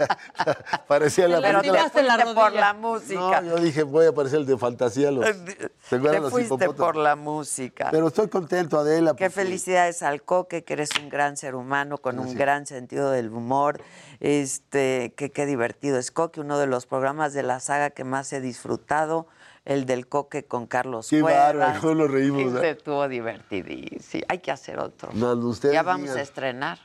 Parecía 0.88 1.28
la 1.28 1.40
Pero 1.40 1.60
te 1.62 1.68
película- 1.70 1.90
fuiste 1.90 2.34
por 2.34 2.52
la 2.52 2.74
música. 2.74 3.40
No, 3.40 3.50
yo 3.50 3.56
dije, 3.62 3.82
voy 3.82 4.06
a 4.06 4.12
parecer 4.12 4.40
el 4.40 4.46
de 4.46 4.56
fantasía. 4.58 5.10
Los, 5.10 5.24
¿se 5.26 5.96
acuerdan 5.96 6.12
Te 6.12 6.20
los 6.20 6.30
fuiste 6.32 6.68
por 6.70 6.96
la 6.96 7.16
música. 7.16 7.88
Pero 7.90 8.08
estoy 8.08 8.28
contento, 8.28 8.78
Adela. 8.78 9.12
Qué 9.14 9.26
porque- 9.26 9.30
felicidades 9.30 10.02
al 10.02 10.22
Coque, 10.22 10.64
que 10.64 10.72
eres 10.72 10.90
un 11.00 11.08
gran 11.08 11.36
ser 11.36 11.54
humano 11.54 11.98
con 11.98 12.18
un 12.18 12.34
gran 12.34 12.66
sentido 12.66 13.10
del 13.10 13.30
humor. 13.30 13.80
Este, 14.20 15.14
que 15.20 15.30
qué 15.30 15.44
divertido 15.44 15.98
es 15.98 16.10
Coque, 16.10 16.40
uno 16.40 16.56
de 16.58 16.66
los 16.66 16.86
programas 16.86 17.34
de 17.34 17.42
la 17.42 17.60
saga 17.60 17.90
que 17.90 18.04
más 18.04 18.32
he 18.32 18.40
disfrutado, 18.40 19.26
el 19.66 19.84
del 19.84 20.08
Coque 20.08 20.46
con 20.46 20.66
Carlos 20.66 21.08
Qué 21.10 21.20
bárbaro, 21.20 21.78
cómo 21.82 21.94
nos 21.96 22.10
reímos, 22.10 22.54
Ese 22.54 22.66
¿eh? 22.68 22.70
estuvo 22.70 23.06
divertidísimo. 23.06 24.24
Hay 24.30 24.38
que 24.38 24.50
hacer 24.50 24.78
otro. 24.78 25.10
No, 25.12 25.34
ya 25.72 25.82
vamos 25.82 26.04
digan. 26.04 26.16
a 26.16 26.22
estrenar 26.22 26.78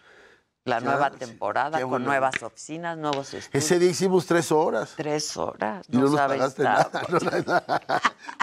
la 0.66 0.80
Ya, 0.80 0.86
nueva 0.86 1.12
temporada 1.12 1.80
con 1.80 1.90
bueno. 1.92 2.08
nuevas 2.08 2.44
oficinas, 2.44 2.98
nuevos 2.98 3.34
estudios. 3.34 3.64
Ese 3.64 3.80
día 3.80 3.92
hicimos 3.92 4.26
tres 4.26 4.52
horas. 4.52 4.96
Tres 4.98 5.38
horas. 5.38 5.86
Y 5.90 5.96
no, 5.96 6.02
No, 6.04 6.08
nos 6.10 6.16
sabes 6.18 6.38
pagaste 6.40 6.64
nada. 6.64 6.90
no, 7.08 7.20
no. 7.20 7.62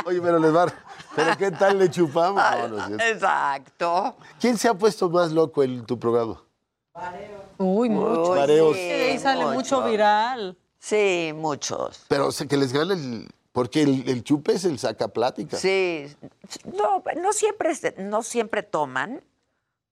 Oye, 0.06 0.22
pero 0.22 0.38
les 0.38 0.54
va. 0.56 0.72
¿Pero 1.14 1.36
qué 1.36 1.50
tal 1.50 1.78
le 1.78 1.90
chupamos? 1.90 2.42
No, 2.70 2.88
no. 2.88 2.94
Exacto. 3.04 4.16
¿Quién 4.40 4.56
se 4.56 4.68
ha 4.68 4.74
puesto 4.74 5.10
más 5.10 5.32
loco 5.32 5.62
en 5.62 5.84
tu 5.84 5.98
programa? 5.98 6.40
Uy, 7.58 7.88
mucho. 7.88 8.34
Mareos. 8.34 8.76
Sí, 8.76 8.82
ahí 8.90 9.18
sale 9.18 9.46
mucho 9.46 9.82
viral. 9.84 10.56
Sí, 10.78 11.32
muchos. 11.34 12.04
Pero 12.08 12.28
o 12.28 12.32
sea, 12.32 12.46
que 12.46 12.56
les 12.56 12.72
gane 12.72 12.94
el. 12.94 13.28
Porque 13.52 13.82
el, 13.82 14.08
el 14.08 14.24
chupe 14.24 14.52
es 14.54 14.64
el 14.64 14.78
saca 14.78 15.08
plática. 15.08 15.58
Sí, 15.58 16.06
no, 16.64 17.02
no 17.20 17.32
siempre, 17.34 17.74
no 17.98 18.22
siempre 18.22 18.62
toman, 18.62 19.22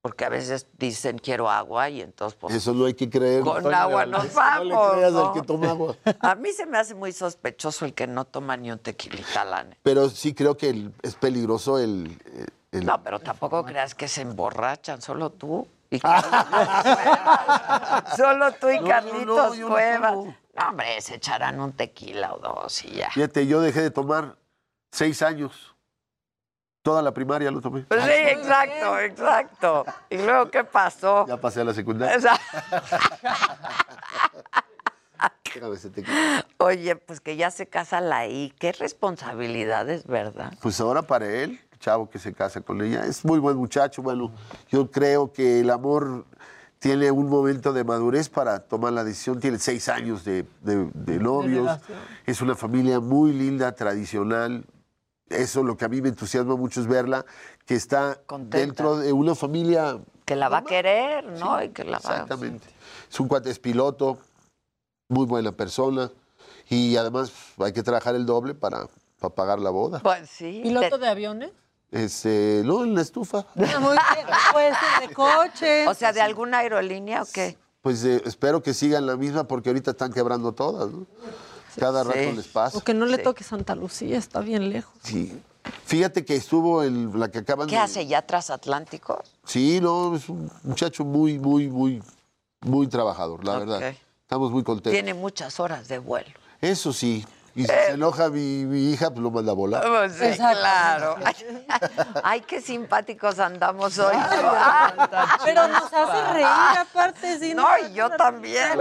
porque 0.01 0.25
a 0.25 0.31
veces 0.31 0.67
dicen 0.79 1.19
quiero 1.19 1.51
agua 1.51 1.91
y 1.91 2.01
entonces 2.01 2.39
pues, 2.41 2.55
Eso 2.55 2.73
no 2.73 2.87
hay 2.87 2.95
que 2.95 3.11
creer. 3.11 3.43
con 3.43 3.63
Toño 3.63 3.77
agua 3.77 4.07
nos 4.07 4.33
vamos. 4.33 4.67
No 4.69 4.87
le 4.89 4.97
creas 4.97 5.13
¿no? 5.13 5.27
al 5.29 5.33
que 5.35 5.43
toma 5.43 5.71
agua. 5.71 5.95
A 6.21 6.35
mí 6.37 6.53
se 6.53 6.65
me 6.65 6.79
hace 6.79 6.95
muy 6.95 7.13
sospechoso 7.13 7.85
el 7.85 7.93
que 7.93 8.07
no 8.07 8.25
toma 8.25 8.57
ni 8.57 8.71
un 8.73 8.79
tequilita. 8.79 9.67
Pero 9.83 10.09
sí 10.09 10.33
creo 10.33 10.57
que 10.57 10.71
el- 10.71 10.95
es 11.03 11.15
peligroso 11.17 11.79
el. 11.79 12.19
el- 12.73 12.87
No, 12.87 13.03
pero 13.03 13.21
tampoco 13.21 13.63
creas 13.63 13.95
que 13.95 14.09
se 14.09 14.23
emborrachan, 14.23 15.03
solo 15.03 15.29
tú 15.31 15.69
y. 15.91 15.99
Solo 18.17 18.53
tú 18.53 18.71
y 18.71 18.81
No, 18.81 18.87
Carlitos 18.87 19.59
no, 19.59 19.69
no 19.69 19.69
Cuevas. 19.69 20.17
hombre, 20.69 21.01
se 21.01 21.17
echarán 21.17 21.61
un 21.61 21.73
tequila 21.73 22.35
o 22.35 22.39
dos 22.39 22.85
y 22.85 22.97
ya. 22.97 23.11
Fíjate, 23.11 23.47
yo 23.47 23.61
dejé 23.61 23.83
de 23.83 23.91
tomar 23.91 24.37
seis 24.93 25.23
años. 25.23 25.75
Toda 26.83 27.03
la 27.03 27.13
primaria 27.13 27.51
lo 27.51 27.61
tomé. 27.61 27.83
Pues 27.83 28.03
sí, 28.05 28.11
exacto, 28.11 28.99
exacto. 29.01 29.85
¿Y 30.09 30.17
luego 30.17 30.51
qué 30.51 30.65
pasó? 30.65 31.27
Ya 31.27 31.37
pasé 31.37 31.61
a 31.61 31.65
la 31.65 31.75
secundaria. 31.75 32.19
Oye, 36.59 36.97
pues 36.97 37.21
que 37.21 37.37
ya 37.37 37.51
se 37.51 37.67
casa 37.67 38.01
la 38.01 38.27
I, 38.27 38.55
qué 38.59 38.73
responsabilidades, 38.73 40.07
¿verdad? 40.07 40.53
Pues 40.63 40.81
ahora 40.81 41.03
para 41.03 41.27
él, 41.27 41.61
chavo 41.81 42.09
que 42.09 42.19
se 42.19 42.33
casa 42.33 42.61
con 42.61 42.81
ella, 42.83 43.05
es 43.07 43.25
muy 43.25 43.39
buen 43.41 43.57
muchacho. 43.57 44.03
Bueno, 44.03 44.31
yo 44.69 44.91
creo 44.91 45.33
que 45.33 45.61
el 45.61 45.71
amor 45.71 46.27
tiene 46.79 47.11
un 47.11 47.29
momento 47.29 47.73
de 47.73 47.83
madurez 47.85 48.29
para 48.29 48.61
tomar 48.61 48.93
la 48.93 49.03
decisión. 49.03 49.41
Tiene 49.41 49.59
seis 49.59 49.89
años 49.89 50.25
de, 50.25 50.45
de- 50.63 50.91
de 50.95 51.19
novios. 51.19 51.81
es 52.27 52.41
una 52.41 52.55
familia 52.55 53.01
muy 53.01 53.33
linda, 53.33 53.73
tradicional. 53.73 54.65
Eso 55.29 55.63
lo 55.63 55.77
que 55.77 55.85
a 55.85 55.89
mí 55.89 56.01
me 56.03 56.09
entusiasma 56.11 56.57
mucho 56.57 56.81
es 56.81 56.87
verla, 56.87 57.25
que 57.65 57.75
está 57.75 58.21
Contenta. 58.27 58.59
dentro 58.59 58.97
de 58.99 59.13
una 59.13 59.35
familia 59.35 59.99
Que 60.25 60.37
la 60.37 60.49
va 60.49 60.59
a 60.59 60.65
querer, 60.65 61.25
¿no? 61.39 61.63
y 61.63 61.69
que 61.71 61.85
la 61.85 61.93
va 61.99 62.11
Exactamente. 62.11 62.67
Es 63.11 63.21
un 63.21 63.29
cuate, 63.29 63.49
es 63.51 63.59
piloto, 63.59 64.19
muy 65.09 65.27
buena 65.27 65.53
persona 65.53 66.11
y 66.69 66.97
además 66.97 67.33
hay 67.59 67.73
que 67.73 67.83
trabajar 67.83 68.15
el 68.17 68.27
doble 68.27 68.55
para, 68.55 68.89
para 69.21 69.35
pagar 69.35 69.61
la 69.61 69.71
boda. 69.71 70.01
Pues 70.01 70.29
sí. 70.29 70.61
¿Piloto 70.65 70.99
de 70.99 71.09
aviones? 71.09 71.51
Este, 71.91 72.63
no, 72.65 72.85
en 72.85 72.95
la 72.95 73.03
estufa. 73.03 73.47
Ah, 73.57 73.79
muy 73.81 73.97
bien. 74.15 74.27
Puede 74.53 74.71
ser 74.71 75.09
de 75.09 75.15
coche. 75.15 75.89
O 75.89 75.95
sea, 75.95 76.13
¿de 76.13 76.21
alguna 76.21 76.59
aerolínea 76.59 77.23
o 77.23 77.27
qué? 77.33 77.59
Pues 77.83 78.05
eh, 78.05 78.23
espero 78.25 78.63
que 78.63 78.75
sigan 78.75 79.07
la 79.07 79.17
misma 79.17 79.45
porque 79.45 79.71
ahorita 79.71 79.93
están 79.93 80.13
quebrando 80.13 80.53
todas, 80.53 80.91
¿no? 80.91 81.07
Cada 81.79 82.05
rato 82.05 82.33
les 82.33 82.49
pasa. 82.49 82.77
O 82.77 82.81
que 82.81 82.95
no 82.95 83.07
le 83.07 83.19
toque 83.19 83.45
Santa 83.45 83.75
Lucía, 83.75 84.19
está 84.19 84.41
bien 84.41 84.71
lejos. 84.71 84.93
Sí. 85.03 85.41
Fíjate 85.85 86.25
que 86.25 86.37
estuvo 86.37 86.83
en 86.83 87.19
la 87.19 87.31
que 87.31 87.39
acaban 87.39 87.69
¿Qué 87.69 87.77
de... 87.77 87.83
hace 87.83 88.07
ya 88.07 88.23
transatlánticos? 88.23 89.19
Sí, 89.45 89.79
no, 89.81 90.15
es 90.17 90.29
un 90.29 90.51
muchacho 90.63 91.05
muy, 91.05 91.39
muy, 91.39 91.69
muy, 91.69 92.03
muy 92.61 92.87
trabajador, 92.89 93.45
la 93.45 93.59
verdad. 93.59 93.95
Estamos 94.23 94.51
muy 94.51 94.63
contentos. 94.63 94.93
Tiene 94.93 95.15
muchas 95.15 95.61
horas 95.61 95.89
de 95.89 95.99
vuelo. 95.99 96.31
Eso 96.61 96.93
sí. 96.93 97.25
Y 97.55 97.63
si 97.63 97.67
se 97.67 97.91
enoja 97.91 98.29
mi, 98.31 98.65
mi 98.65 98.93
hija, 98.93 99.11
pues 99.11 99.21
lo 99.21 99.31
manda 99.31 99.53
a 99.53 99.55
volar. 99.55 99.83
Pues 99.87 100.13
sí, 100.15 100.37
claro. 100.39 101.17
Ay, 101.25 101.35
ay, 102.23 102.41
qué 102.43 102.61
simpáticos 102.61 103.39
andamos 103.41 103.99
hoy. 103.99 104.15
Pero 105.45 105.67
nos 105.69 105.93
hace 105.93 106.33
reír 106.33 106.47
aparte. 106.79 107.39
Sí, 107.39 107.55
No, 107.55 107.67
y 107.89 107.93
yo 107.93 108.09
también. 108.11 108.79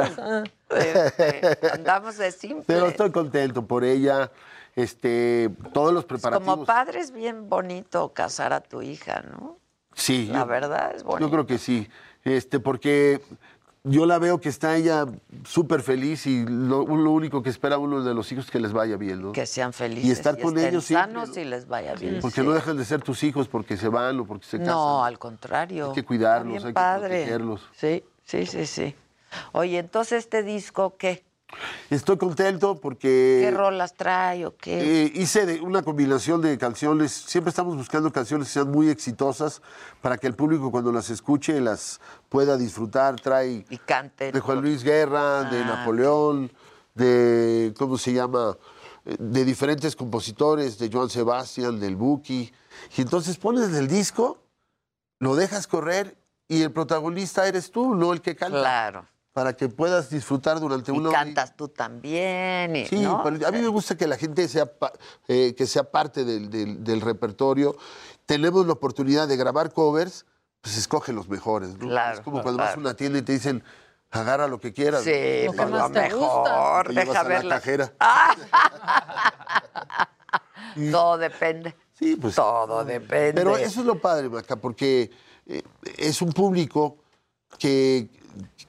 Este, 0.69 1.57
andamos 1.73 2.17
de 2.17 2.31
simple. 2.31 2.63
Pero 2.67 2.87
estoy 2.87 3.11
contento 3.11 3.65
por 3.65 3.83
ella. 3.83 4.31
Este, 4.75 5.49
todos 5.73 5.91
los 5.93 6.05
preparativos. 6.05 6.53
Como 6.53 6.65
padre 6.65 6.99
es 6.99 7.11
bien 7.11 7.49
bonito 7.49 8.13
casar 8.13 8.53
a 8.53 8.61
tu 8.61 8.81
hija, 8.81 9.21
¿no? 9.23 9.57
Sí. 9.93 10.27
La 10.31 10.39
yo- 10.39 10.45
verdad 10.45 10.91
es 10.95 11.03
bonito. 11.03 11.25
Yo 11.27 11.31
creo 11.31 11.45
que 11.47 11.57
sí. 11.57 11.89
Este, 12.23 12.59
porque 12.59 13.21
yo 13.83 14.05
la 14.05 14.19
veo 14.19 14.39
que 14.39 14.49
está 14.49 14.75
ella 14.75 15.05
súper 15.45 15.81
feliz 15.81 16.25
y 16.27 16.45
lo, 16.45 16.85
lo 16.85 17.11
único 17.11 17.41
que 17.41 17.49
espera 17.49 17.77
uno 17.77 18.03
de 18.03 18.13
los 18.13 18.31
hijos 18.31 18.45
es 18.45 18.51
que 18.51 18.59
les 18.59 18.73
vaya 18.73 18.97
bien, 18.97 19.21
¿no? 19.21 19.31
Que 19.31 19.45
sean 19.45 19.73
felices. 19.73 20.05
Y 20.05 20.11
estar 20.11 20.39
con 20.39 20.57
estén 20.57 20.71
ellos 20.71 20.85
siempre, 20.85 21.13
sanos 21.13 21.37
y 21.37 21.45
les 21.45 21.67
vaya 21.67 21.95
bien. 21.95 22.19
Porque 22.21 22.41
sí. 22.41 22.47
no 22.47 22.53
dejan 22.53 22.77
de 22.77 22.85
ser 22.85 23.01
tus 23.01 23.23
hijos 23.23 23.47
porque 23.47 23.77
se 23.77 23.87
van 23.87 24.19
o 24.19 24.25
porque 24.25 24.45
se 24.45 24.57
casan. 24.57 24.73
No, 24.73 25.03
al 25.03 25.17
contrario. 25.17 25.89
Hay 25.89 25.95
que 25.95 26.03
cuidarlos, 26.03 26.65
hay 26.65 26.73
que 26.73 26.79
protegerlos. 26.99 27.61
Sí, 27.73 28.03
sí, 28.23 28.45
sí, 28.45 28.65
sí. 28.65 28.95
Oye, 29.51 29.77
entonces 29.77 30.19
este 30.19 30.43
disco, 30.43 30.95
¿qué? 30.97 31.23
Estoy 31.89 32.17
contento 32.17 32.79
porque... 32.79 33.39
¿Qué 33.43 33.51
rolas 33.51 33.93
trae 33.95 34.45
o 34.45 34.55
qué? 34.55 35.05
Eh, 35.05 35.11
hice 35.15 35.45
de- 35.45 35.61
una 35.61 35.81
combinación 35.81 36.41
de 36.41 36.57
canciones. 36.57 37.11
Siempre 37.11 37.49
estamos 37.49 37.75
buscando 37.75 38.11
canciones 38.11 38.47
que 38.47 38.53
sean 38.53 38.69
muy 38.71 38.89
exitosas 38.89 39.61
para 40.01 40.17
que 40.17 40.27
el 40.27 40.35
público 40.35 40.71
cuando 40.71 40.91
las 40.91 41.09
escuche 41.09 41.59
las 41.59 41.99
pueda 42.29 42.57
disfrutar. 42.57 43.19
Trae 43.19 43.65
y 43.69 43.77
cante. 43.77 44.31
de 44.31 44.39
Juan 44.39 44.61
Luis 44.61 44.83
Guerra, 44.83 45.43
de 45.45 45.59
Ah, 45.63 45.65
Napoleón, 45.65 46.51
de 46.95 47.73
¿cómo 47.77 47.97
se 47.97 48.13
llama? 48.13 48.55
Eh, 49.05 49.15
De 49.19 49.43
diferentes 49.43 49.95
compositores, 49.95 50.77
de 50.77 50.89
Joan 50.91 51.09
Sebastián, 51.09 51.79
del 51.79 51.95
Buki. 51.95 52.51
Y 52.97 53.01
entonces 53.01 53.37
pones 53.37 53.73
el 53.73 53.87
disco, 53.87 54.37
lo 55.19 55.35
dejas 55.35 55.65
correr 55.67 56.17
y 56.47 56.61
el 56.61 56.71
protagonista 56.71 57.47
eres 57.47 57.71
tú, 57.71 57.95
no 57.95 58.13
el 58.13 58.21
que 58.21 58.35
canta. 58.35 58.59
Claro. 58.59 59.05
Para 59.39 59.53
que 59.55 59.69
puedas 59.69 60.09
disfrutar 60.09 60.59
durante 60.59 60.91
Y 60.91 60.97
una 60.97 61.07
hora 61.11 61.19
cantas 61.19 61.55
tú 61.55 61.69
también. 61.69 62.75
y- 62.75 62.85
Sí, 62.87 62.99
¿no? 62.99 63.23
pero 63.23 63.47
a 63.47 63.51
mí 63.51 63.59
me 63.61 63.69
gusta 63.69 63.95
que 63.95 64.05
la 64.05 64.17
gente 64.17 64.49
sea, 64.49 64.69
eh, 65.29 65.55
que 65.55 65.65
sea 65.65 65.89
parte 65.89 66.25
del, 66.25 66.49
del- 66.49 66.83
del 66.83 66.99
repertorio. 66.99 67.77
Tenemos 68.25 68.65
la 68.67 68.73
oportunidad 68.73 69.29
de 69.29 69.37
grabar 69.37 69.71
covers, 69.71 70.25
pues 70.59 70.77
escoge 70.77 71.13
los 71.13 71.29
mejores. 71.29 71.69
¿no? 71.77 71.87
Claro, 71.87 72.17
es 72.17 72.21
como 72.21 72.41
cuando 72.41 72.61
vas 72.61 72.75
a 72.75 72.79
una 72.79 72.95
tienda 72.95 73.19
y 73.19 73.21
te 73.21 73.31
dicen, 73.31 73.63
agarra 74.11 74.49
lo 74.49 74.59
que 74.59 74.73
quieras. 74.73 75.03
Sí, 75.05 75.43
¿no? 75.45 75.53
pues 75.53 75.69
lo 75.69 75.89
Te 75.89 76.01
mejor. 76.01 76.93
Deja 76.93 77.19
a 77.21 77.23
ver 77.23 77.45
la 77.45 77.55
cajera. 77.55 77.93
Todo 80.91 81.17
depende. 81.17 81.77
Sí, 81.93 82.17
pues. 82.17 82.35
Todo 82.35 82.83
depende. 82.83 83.31
Pero 83.35 83.55
eso 83.55 83.79
es 83.79 83.85
lo 83.85 84.01
padre, 84.01 84.27
Maca, 84.27 84.57
porque 84.57 85.09
eh, 85.47 85.63
es 85.97 86.21
un 86.21 86.33
público 86.33 86.97
que 87.57 88.09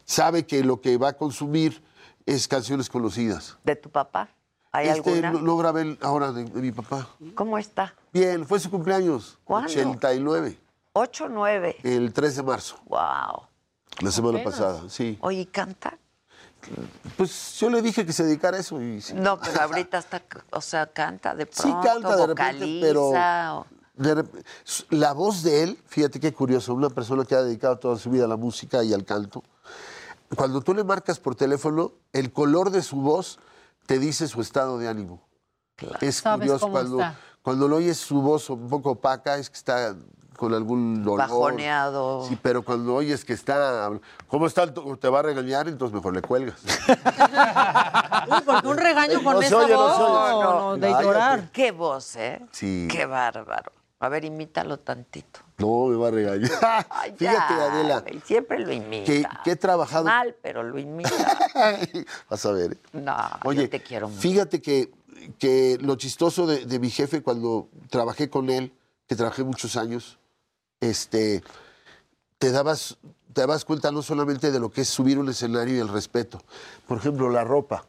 sabe 0.05 0.47
que 0.47 0.65
lo 0.65 0.81
que 0.81 0.97
va 0.97 1.09
a 1.11 1.13
consumir 1.15 1.83
es 2.27 2.49
canciones 2.49 2.89
conocidas. 2.89 3.59
¿De 3.65 3.77
tu 3.77 3.91
papá? 3.91 4.29
¿Hay 4.73 4.89
este 4.89 5.11
alguna? 5.11 5.33
Lo, 5.33 5.41
lo 5.41 5.57
grabé 5.57 5.99
ahora 6.01 6.33
de, 6.33 6.45
de 6.45 6.61
mi 6.63 6.73
papá. 6.73 7.09
¿Cómo 7.35 7.59
está? 7.59 7.95
Bien, 8.13 8.47
fue 8.47 8.61
su 8.61 8.71
cumpleaños. 8.71 9.39
¿Cuándo? 9.45 9.69
89. 9.71 10.59
8 10.93 11.29
9. 11.29 11.77
El 11.83 12.13
3 12.13 12.37
de 12.37 12.43
marzo. 12.43 12.77
Wow. 12.87 13.43
La 14.01 14.11
semana 14.11 14.39
Apenas. 14.39 14.59
pasada, 14.59 14.89
sí. 14.89 15.19
Oye, 15.21 15.41
¿y 15.41 15.47
¿canta? 15.47 15.99
Pues 17.17 17.59
yo 17.59 17.71
le 17.71 17.81
dije 17.83 18.05
que 18.05 18.13
se 18.13 18.25
dedicara 18.25 18.57
a 18.59 18.61
eso 18.61 18.81
y 18.81 19.01
sí. 19.01 19.15
No, 19.15 19.41
pero 19.41 19.63
ahorita 19.63 19.99
está, 19.99 20.23
o 20.51 20.61
sea, 20.61 20.87
canta 20.87 21.35
de 21.35 21.49
Sí 21.51 21.63
pronto, 21.63 21.81
canta 21.81 22.17
de 22.17 22.27
repente, 22.27 22.79
pero 22.83 23.09
o- 23.09 23.67
de 24.01 24.25
la 24.91 25.13
voz 25.13 25.43
de 25.43 25.63
él, 25.63 25.79
fíjate 25.87 26.19
qué 26.21 26.33
curioso, 26.33 26.73
una 26.75 26.89
persona 26.91 27.25
que 27.25 27.35
ha 27.35 27.43
dedicado 27.43 27.79
toda 27.79 27.97
su 27.99 28.11
vida 28.11 28.25
a 28.25 28.29
la 28.29 28.37
música 28.37 28.83
y 28.83 28.95
al 28.95 29.05
canto, 29.05 29.43
cuando 30.37 30.61
tú 30.63 30.73
le 30.75 30.85
marcas 30.85 31.19
por 31.19 31.35
teléfono, 31.35 31.93
el 32.13 32.33
color 32.33 32.71
de 32.71 32.83
su 32.83 32.97
voz 32.97 33.39
te 33.87 33.99
dice 33.99 34.27
su 34.29 34.41
estado 34.41 34.79
de 34.79 34.89
ánimo. 34.89 35.21
Es 36.01 36.17
Sabes 36.17 36.41
curioso 36.47 36.71
cuando, 36.71 36.99
cuando 37.43 37.69
lo 37.69 37.77
oyes 37.77 37.99
su 37.99 38.21
voz 38.23 38.49
un 38.51 38.69
poco 38.69 38.93
opaca, 38.93 39.37
es 39.37 39.51
que 39.51 39.57
está 39.57 39.95
con 40.37 40.55
algún 40.55 41.03
dolor. 41.03 41.19
Bajoneado. 41.19 42.25
Sí, 42.27 42.39
pero 42.41 42.63
cuando 42.63 42.95
oyes 42.95 43.25
que 43.25 43.33
está, 43.35 43.91
¿cómo 44.29 44.47
está? 44.47 44.73
Te 44.73 45.09
va 45.09 45.19
a 45.19 45.23
regañar, 45.23 45.69
entonces 45.69 45.95
mejor 45.95 46.15
le 46.15 46.23
cuelgas. 46.23 46.59
Uy, 48.31 48.41
porque 48.47 48.69
un 48.69 48.79
regaño 48.79 49.23
con 49.23 49.35
No 49.35 49.41
esa 49.43 49.57
oye, 49.57 49.75
voz. 49.75 49.99
No, 49.99 50.43
no, 50.43 50.75
de 50.77 50.81
Cállate. 50.81 51.05
llorar. 51.05 51.51
Qué 51.51 51.73
voz, 51.73 52.17
¿eh? 52.17 52.41
Sí. 52.53 52.89
Qué 52.91 53.05
bárbaro. 53.05 53.73
A 54.03 54.09
ver, 54.09 54.25
imítalo 54.25 54.79
tantito. 54.79 55.41
No, 55.59 55.87
me 55.87 55.97
va 55.97 56.09
a 56.09 56.11
regañar. 56.11 56.51
Ay, 56.91 57.15
Fíjate, 57.17 57.55
ya, 57.55 57.65
Adela, 57.67 58.05
Siempre 58.25 58.59
lo 58.61 58.73
imita. 58.73 59.05
que, 59.05 59.27
que 59.45 59.51
he 59.53 59.57
trabajado. 59.57 60.05
Mal, 60.07 60.35
pero 60.43 60.63
lo 60.63 60.79
imita. 60.79 61.11
Vas 62.31 62.47
a 62.47 62.53
ver. 62.53 62.73
¿eh? 62.73 62.79
No, 62.95 63.15
Oye, 63.45 63.63
yo 63.65 63.71
te 63.71 63.81
quiero 63.83 64.09
mucho. 64.09 64.21
fíjate 64.21 64.63
que, 64.63 64.91
que 65.39 65.77
lo 65.83 65.97
chistoso 65.97 66.47
de, 66.47 66.65
de 66.65 66.79
mi 66.79 66.89
jefe 66.91 67.23
cuando 67.23 67.69
trabajé 67.91 68.31
con 68.31 68.49
él, 68.49 68.73
que 69.07 69.17
trabajé 69.17 69.45
muchos 69.45 69.77
años, 69.77 70.19
este, 70.81 71.43
te 72.39 72.51
dabas, 72.53 72.97
te 73.35 73.43
dabas 73.43 73.67
cuenta 73.67 73.93
no 73.93 74.01
solamente 74.01 74.51
de 74.51 74.61
lo 74.61 74.71
que 74.71 74.81
es 74.81 74.89
subir 74.89 75.19
un 75.19 75.29
escenario 75.29 75.77
y 75.77 75.79
el 75.81 75.89
respeto. 75.89 76.41
Por 76.89 76.97
ejemplo, 76.97 77.29
la 77.29 77.45
ropa. 77.45 77.85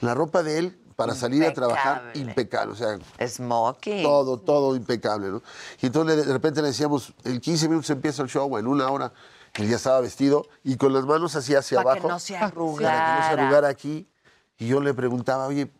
La 0.00 0.12
ropa 0.12 0.42
de 0.42 0.58
él 0.58 0.78
para 0.98 1.14
salir 1.14 1.44
a 1.44 1.52
trabajar 1.52 2.10
impecable. 2.14 2.72
O 2.72 2.74
sea, 2.74 2.98
Smoking. 3.24 4.02
todo, 4.02 4.36
todo 4.36 4.74
impecable, 4.74 5.28
¿no? 5.28 5.42
Y 5.80 5.86
entonces 5.86 6.26
de 6.26 6.32
repente 6.32 6.60
le 6.60 6.68
decíamos, 6.68 7.14
en 7.22 7.38
15 7.40 7.68
minutos 7.68 7.88
empieza 7.90 8.20
el 8.20 8.28
show, 8.28 8.58
en 8.58 8.66
una 8.66 8.90
hora, 8.90 9.12
él 9.54 9.68
ya 9.68 9.76
estaba 9.76 10.00
vestido 10.00 10.48
y 10.64 10.76
con 10.76 10.92
las 10.92 11.04
manos 11.04 11.36
así 11.36 11.54
hacia 11.54 11.84
Para 11.84 11.92
que 11.94 12.00
abajo. 12.00 12.08
no 12.14 12.18
se 12.18 12.34
Para 12.34 12.50
que 12.50 12.56
no 12.56 12.74
se 12.74 12.82
arrugara. 12.82 13.28
arrugara 13.30 13.68
aquí. 13.68 14.08
Y 14.58 14.66
yo 14.66 14.80
le 14.80 14.92
preguntaba, 14.92 15.46
oye, 15.46 15.70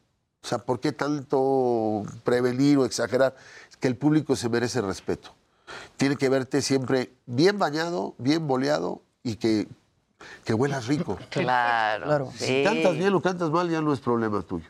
o 0.41 0.47
sea, 0.47 0.59
¿por 0.59 0.79
qué 0.79 0.93
tanto 0.93 2.05
prevenir 2.23 2.79
o 2.79 2.85
exagerar? 2.85 3.35
Es 3.69 3.77
que 3.77 3.89
el 3.89 3.97
público 3.97 4.37
se 4.37 4.49
merece 4.49 4.81
respeto. 4.83 5.35
Tiene 5.97 6.15
que 6.15 6.29
verte 6.29 6.63
siempre 6.63 7.13
bien 7.27 7.59
bañado, 7.59 8.15
bien 8.19 8.47
boleado 8.47 9.03
y 9.25 9.35
que, 9.35 9.67
que 10.45 10.55
huelas 10.55 10.87
rico. 10.87 11.19
Claro. 11.31 12.31
Si 12.37 12.45
sí. 12.47 12.63
cantas 12.63 12.97
bien 12.97 13.13
o 13.15 13.21
cantas 13.21 13.51
mal, 13.51 13.69
ya 13.69 13.81
no 13.81 13.93
es 13.93 13.99
problema 13.99 14.43
tuyo. 14.43 14.69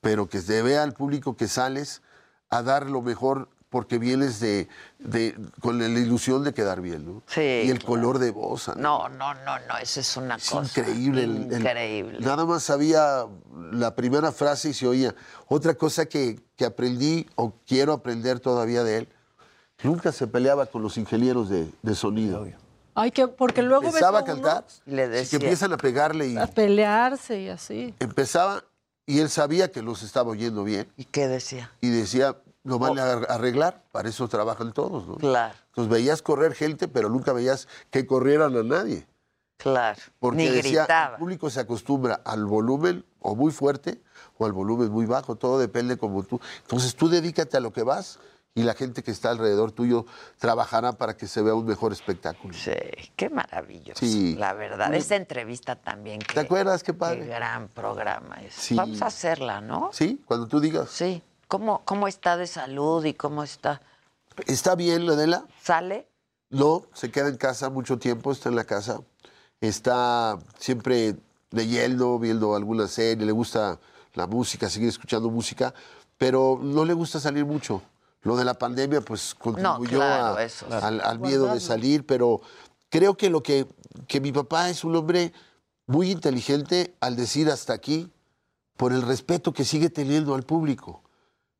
Pero 0.00 0.28
que 0.28 0.40
se 0.40 0.62
vea 0.62 0.82
al 0.82 0.92
público 0.94 1.36
que 1.36 1.48
sales 1.48 2.02
a 2.48 2.62
dar 2.62 2.86
lo 2.88 3.02
mejor 3.02 3.48
porque 3.68 3.98
vienes 3.98 4.40
de, 4.40 4.68
de- 4.98 5.36
con 5.60 5.78
la 5.78 5.86
ilusión 5.86 6.42
de 6.42 6.52
quedar 6.52 6.80
bien, 6.80 7.06
¿no? 7.06 7.22
Sí, 7.26 7.40
Y 7.40 7.70
el 7.70 7.78
claro. 7.78 7.86
color 7.86 8.18
de 8.18 8.30
voz. 8.32 8.68
Ana. 8.68 8.80
No, 8.82 9.08
no, 9.08 9.32
no, 9.34 9.58
no, 9.68 9.78
eso 9.80 10.00
es 10.00 10.16
una 10.16 10.34
Es 10.36 10.50
cosa 10.50 10.80
increíble. 10.80 11.22
el- 11.24 11.52
el- 11.52 11.60
increíble. 11.60 12.18
nada 12.20 12.44
más 12.44 12.64
sabía 12.64 13.26
la 13.72 13.94
primera 13.94 14.32
frase 14.32 14.70
y 14.70 14.74
se 14.74 14.88
oía. 14.88 15.14
Otra 15.46 15.74
cosa 15.74 16.06
que, 16.06 16.40
que 16.56 16.64
aprendí 16.64 17.28
o 17.36 17.52
quiero 17.64 17.92
aprender 17.92 18.40
todavía 18.40 18.82
de 18.82 18.96
él, 18.98 19.08
nunca 19.84 20.10
se 20.10 20.26
peleaba 20.26 20.66
con 20.66 20.82
los 20.82 20.96
ingenieros 20.98 21.48
de, 21.48 21.70
de 21.82 21.94
sonido. 21.94 22.44
Ay, 22.96 23.12
que 23.12 23.28
porque 23.28 23.62
luego 23.62 23.82
ves 23.82 23.90
Empezaba 23.94 24.18
a 24.18 24.22
a 24.22 24.24
cantar 24.24 24.64
Le 24.84 25.04
y 25.04 25.08
decía. 25.10 25.38
que 25.38 25.44
empiezan 25.46 25.72
a 25.72 25.76
pegarle 25.76 26.26
y 26.26 26.36
a 26.36 26.48
pelearse 26.48 27.40
y 27.40 27.48
así. 27.50 27.94
empezaba 28.00 28.64
y 29.10 29.20
él 29.20 29.28
sabía 29.28 29.70
que 29.70 29.82
los 29.82 30.02
estaba 30.02 30.30
oyendo 30.30 30.64
bien. 30.64 30.90
¿Y 30.96 31.04
qué 31.04 31.26
decía? 31.28 31.70
Y 31.80 31.88
decía, 31.90 32.36
lo 32.64 32.78
van 32.78 32.98
a 32.98 33.04
arreglar, 33.12 33.82
para 33.92 34.08
eso 34.08 34.28
trabajan 34.28 34.72
todos, 34.72 35.06
¿no? 35.08 35.16
Claro, 35.16 35.54
Entonces 35.68 35.90
veías 35.90 36.22
correr 36.22 36.54
gente, 36.54 36.88
pero 36.88 37.08
nunca 37.08 37.32
veías 37.32 37.68
que 37.90 38.06
corrieran 38.06 38.56
a 38.56 38.62
nadie. 38.62 39.06
claro. 39.56 40.00
Porque 40.18 40.36
Ni 40.38 40.48
decía, 40.48 40.82
gritaba. 40.82 41.14
el 41.14 41.20
público 41.20 41.50
se 41.50 41.60
acostumbra 41.60 42.20
al 42.24 42.44
volumen 42.46 43.04
o 43.20 43.34
muy 43.34 43.52
fuerte 43.52 44.00
o 44.38 44.46
al 44.46 44.52
volumen 44.52 44.90
muy 44.90 45.06
bajo, 45.06 45.36
todo 45.36 45.58
depende 45.58 45.96
como 45.98 46.22
tú. 46.22 46.40
Entonces 46.62 46.94
tú 46.94 47.08
dedícate 47.08 47.56
a 47.56 47.60
lo 47.60 47.72
que 47.72 47.82
vas 47.82 48.18
y 48.54 48.62
la 48.62 48.74
gente 48.74 49.02
que 49.02 49.10
está 49.10 49.30
alrededor 49.30 49.72
tuyo 49.72 50.06
trabajará 50.38 50.92
para 50.92 51.16
que 51.16 51.26
se 51.28 51.40
vea 51.42 51.54
un 51.54 51.66
mejor 51.66 51.92
espectáculo. 51.92 52.52
Sí, 52.54 52.72
qué 53.16 53.30
maravilloso. 53.30 54.00
Sí. 54.00 54.34
La 54.36 54.52
verdad, 54.54 54.92
esa 54.94 55.16
entrevista 55.16 55.76
también. 55.76 56.18
Que, 56.18 56.34
¿Te 56.34 56.40
acuerdas? 56.40 56.82
Qué 56.82 56.92
Qué 56.92 56.98
padre. 56.98 57.26
gran 57.26 57.68
programa 57.68 58.36
es. 58.42 58.54
Sí. 58.54 58.74
Vamos 58.74 59.00
a 59.02 59.06
hacerla, 59.06 59.60
¿no? 59.60 59.90
Sí, 59.92 60.20
cuando 60.26 60.48
tú 60.48 60.60
digas. 60.60 60.90
Sí. 60.90 61.22
¿Cómo, 61.46 61.82
¿Cómo 61.84 62.08
está 62.08 62.36
de 62.36 62.46
salud 62.46 63.04
y 63.04 63.14
cómo 63.14 63.42
está? 63.42 63.80
¿Está 64.46 64.74
bien, 64.74 65.08
Adela? 65.08 65.44
¿Sale? 65.62 66.06
No, 66.48 66.84
se 66.92 67.10
queda 67.10 67.28
en 67.28 67.36
casa 67.36 67.70
mucho 67.70 67.98
tiempo, 67.98 68.32
está 68.32 68.48
en 68.48 68.56
la 68.56 68.64
casa. 68.64 69.00
Está 69.60 70.38
siempre 70.58 71.16
leyendo, 71.50 72.18
viendo 72.18 72.54
alguna 72.54 72.88
serie, 72.88 73.26
le 73.26 73.32
gusta 73.32 73.78
la 74.14 74.26
música, 74.26 74.68
seguir 74.68 74.88
escuchando 74.88 75.30
música, 75.30 75.74
pero 76.18 76.58
no 76.60 76.84
le 76.84 76.94
gusta 76.94 77.20
salir 77.20 77.44
mucho. 77.44 77.82
Lo 78.22 78.36
de 78.36 78.44
la 78.44 78.54
pandemia, 78.54 79.00
pues, 79.00 79.34
contribuyó 79.34 79.98
claro, 79.98 80.36
a- 80.36 80.44
eso 80.44 80.66
al, 80.70 81.00
al 81.00 81.18
miedo 81.20 81.52
de 81.54 81.60
salir, 81.60 82.04
pero 82.04 82.40
creo 82.90 83.16
que 83.16 83.30
lo 83.30 83.42
que, 83.42 83.66
que 84.06 84.20
mi 84.20 84.30
papá 84.32 84.68
es 84.68 84.84
un 84.84 84.94
hombre 84.96 85.32
muy 85.86 86.10
inteligente 86.10 86.94
al 87.00 87.16
decir 87.16 87.48
hasta 87.50 87.72
aquí, 87.72 88.10
por 88.76 88.92
el 88.92 89.02
respeto 89.02 89.52
que 89.52 89.64
sigue 89.64 89.90
teniendo 89.90 90.34
al 90.34 90.42
público. 90.42 91.02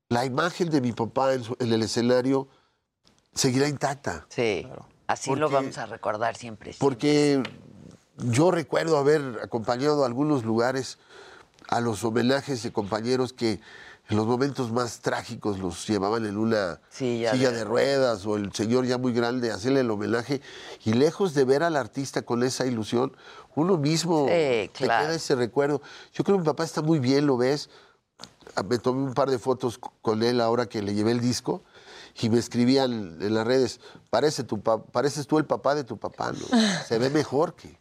La 0.08 0.24
imagen 0.24 0.70
de 0.70 0.80
mi 0.80 0.92
papá 0.92 1.32
en, 1.34 1.44
su- 1.44 1.56
en 1.60 1.72
el 1.72 1.82
escenario 1.82 2.48
seguirá 3.34 3.68
intacta. 3.68 4.26
Sí. 4.28 4.66
Así 5.06 5.34
lo 5.34 5.50
vamos 5.50 5.76
a 5.78 5.86
recordar 5.86 6.36
siempre. 6.36 6.74
Porque 6.78 7.42
yo 8.18 8.50
recuerdo 8.50 8.96
haber 8.98 9.40
acompañado 9.42 10.04
a 10.04 10.06
algunos 10.06 10.44
lugares 10.44 10.98
a 11.68 11.80
los 11.80 12.04
homenajes 12.04 12.62
de 12.62 12.72
compañeros 12.72 13.32
que 13.32 13.60
en 14.10 14.16
los 14.16 14.26
momentos 14.26 14.72
más 14.72 15.00
trágicos 15.00 15.58
los 15.58 15.86
llevaban 15.86 16.26
en 16.26 16.36
una 16.36 16.80
Silla 16.90 17.32
silla 17.32 17.50
de 17.50 17.58
de 17.58 17.64
ruedas 17.64 18.26
o 18.26 18.36
el 18.36 18.52
señor 18.52 18.84
ya 18.84 18.98
muy 18.98 19.12
grande 19.12 19.50
hacerle 19.52 19.80
el 19.80 19.90
homenaje 19.90 20.42
y 20.84 20.92
lejos 20.92 21.32
de 21.32 21.44
ver 21.44 21.62
al 21.62 21.76
artista 21.76 22.22
con 22.22 22.42
esa 22.42 22.66
ilusión, 22.66 23.16
uno 23.54 23.76
mismo 23.78 24.26
Sí, 24.26 24.68
te 24.72 24.84
queda 24.84 25.14
ese 25.14 25.34
recuerdo. 25.36 25.80
Yo 26.12 26.24
creo 26.24 26.36
que 26.36 26.40
mi 26.42 26.46
papá 26.46 26.64
está 26.64 26.82
muy 26.82 26.98
bien, 26.98 27.26
lo 27.26 27.36
ves. 27.36 27.70
Ah, 28.56 28.62
Me 28.64 28.78
tomé 28.78 29.02
un 29.04 29.14
par 29.14 29.30
de 29.30 29.38
fotos 29.38 29.78
con 30.02 30.22
él 30.22 30.40
ahora 30.40 30.66
que 30.66 30.82
le 30.82 30.92
llevé 30.94 31.12
el 31.12 31.20
disco 31.20 31.62
y 32.20 32.28
me 32.28 32.38
escribían 32.38 33.18
en 33.22 33.34
las 33.34 33.46
redes, 33.46 33.80
Parece 34.10 34.42
tu 34.42 34.60
pa- 34.60 34.82
pareces 34.82 35.26
tú 35.28 35.38
el 35.38 35.44
papá 35.46 35.74
de 35.76 35.84
tu 35.84 35.96
papá, 35.98 36.32
¿no? 36.32 36.46
Se 36.88 36.98
ve 36.98 37.08
mejor 37.10 37.54
que 37.54 37.78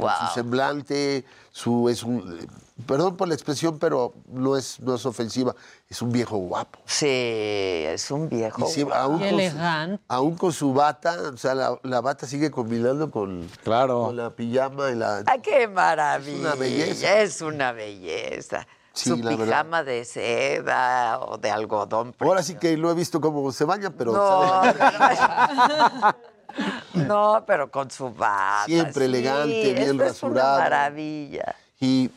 Wow. 0.00 0.10
su 0.28 0.34
semblante, 0.34 1.24
su 1.50 1.88
es 1.88 2.02
un 2.02 2.38
eh, 2.40 2.46
perdón 2.86 3.16
por 3.16 3.28
la 3.28 3.34
expresión, 3.34 3.78
pero 3.78 4.14
no 4.28 4.56
es 4.56 4.80
no 4.80 4.94
es 4.96 5.06
ofensiva, 5.06 5.54
es 5.88 6.02
un 6.02 6.10
viejo 6.12 6.36
guapo. 6.36 6.78
Sí, 6.86 7.06
es 7.06 8.10
un 8.10 8.28
viejo. 8.28 8.66
Y 8.68 8.70
sí, 8.72 8.82
guapo. 8.82 8.98
aún, 9.00 9.18
Qué 9.18 9.24
con 9.30 9.30
su, 9.30 9.40
elegante. 9.40 10.04
aún 10.08 10.34
con 10.36 10.52
su 10.52 10.72
bata, 10.74 11.16
o 11.32 11.36
sea, 11.36 11.54
la, 11.54 11.78
la 11.82 12.00
bata 12.00 12.26
sigue 12.26 12.50
combinando 12.50 13.10
con, 13.10 13.48
con 13.64 14.16
la 14.16 14.30
pijama 14.30 14.90
y 14.90 14.96
la 14.96 15.22
¡Ay, 15.26 15.40
qué 15.40 15.68
maravilla! 15.68 16.34
Es 16.38 16.40
una 16.40 16.54
belleza. 16.56 17.20
Es 17.20 17.40
una 17.42 17.72
belleza. 17.72 18.66
Sí, 18.92 19.10
Su 19.10 19.16
verdad. 19.16 19.44
pijama 19.44 19.82
de 19.82 20.04
seda 20.04 21.18
o 21.20 21.36
de 21.36 21.50
algodón. 21.50 22.14
Ahora 22.20 22.44
sí 22.44 22.54
que 22.54 22.76
no 22.76 22.90
he 22.90 22.94
visto 22.94 23.20
cómo 23.20 23.50
se 23.50 23.64
baña, 23.64 23.90
pero 23.90 24.12
No, 24.12 24.28
sabe- 24.62 24.74
No, 26.94 27.44
pero 27.46 27.70
con 27.70 27.90
su 27.90 28.10
bata. 28.10 28.64
Siempre 28.66 28.92
sí, 28.92 29.04
elegante, 29.04 29.48
bien 29.74 29.78
esto 29.78 29.92
es 29.92 29.92
una 29.94 30.04
rasurado. 30.04 30.58
maravilla. 30.60 31.54
y, 31.80 32.10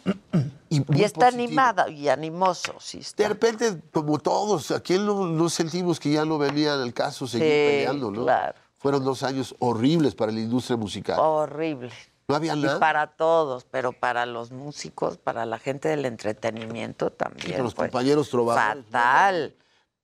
y, 0.69 0.83
Y 0.99 1.03
está 1.03 1.25
positivo. 1.25 1.25
animada 1.25 1.89
y 1.89 2.07
animoso, 2.09 2.75
sí. 2.79 2.99
está. 2.99 3.23
De 3.23 3.29
repente, 3.29 3.81
como 3.91 4.19
todos, 4.19 4.69
¿a 4.71 4.79
quién 4.79 5.05
no, 5.05 5.25
no 5.25 5.49
sentimos 5.49 5.99
que 5.99 6.11
ya 6.11 6.25
no 6.25 6.37
venía 6.37 6.75
el 6.75 6.93
caso 6.93 7.25
seguir 7.27 7.47
Sí, 7.47 7.53
peleando, 7.77 8.11
no? 8.11 8.23
claro. 8.23 8.55
Fueron 8.77 9.03
dos 9.03 9.23
años 9.23 9.55
horribles 9.59 10.13
para 10.13 10.31
la 10.31 10.39
industria 10.39 10.77
musical. 10.77 11.17
Horrible. 11.19 11.91
No 12.27 12.35
había 12.35 12.55
Y 12.55 12.61
nada. 12.61 12.79
para 12.79 13.07
todos, 13.07 13.65
pero 13.65 13.91
para 13.93 14.25
los 14.27 14.51
músicos, 14.51 15.17
para 15.17 15.45
la 15.45 15.57
gente 15.57 15.87
del 15.89 16.05
entretenimiento 16.05 17.09
también. 17.09 17.51
para 17.51 17.63
los 17.63 17.73
pues, 17.73 17.89
compañeros 17.89 18.29
trovadores. 18.29 18.85
Fatal. 18.85 19.55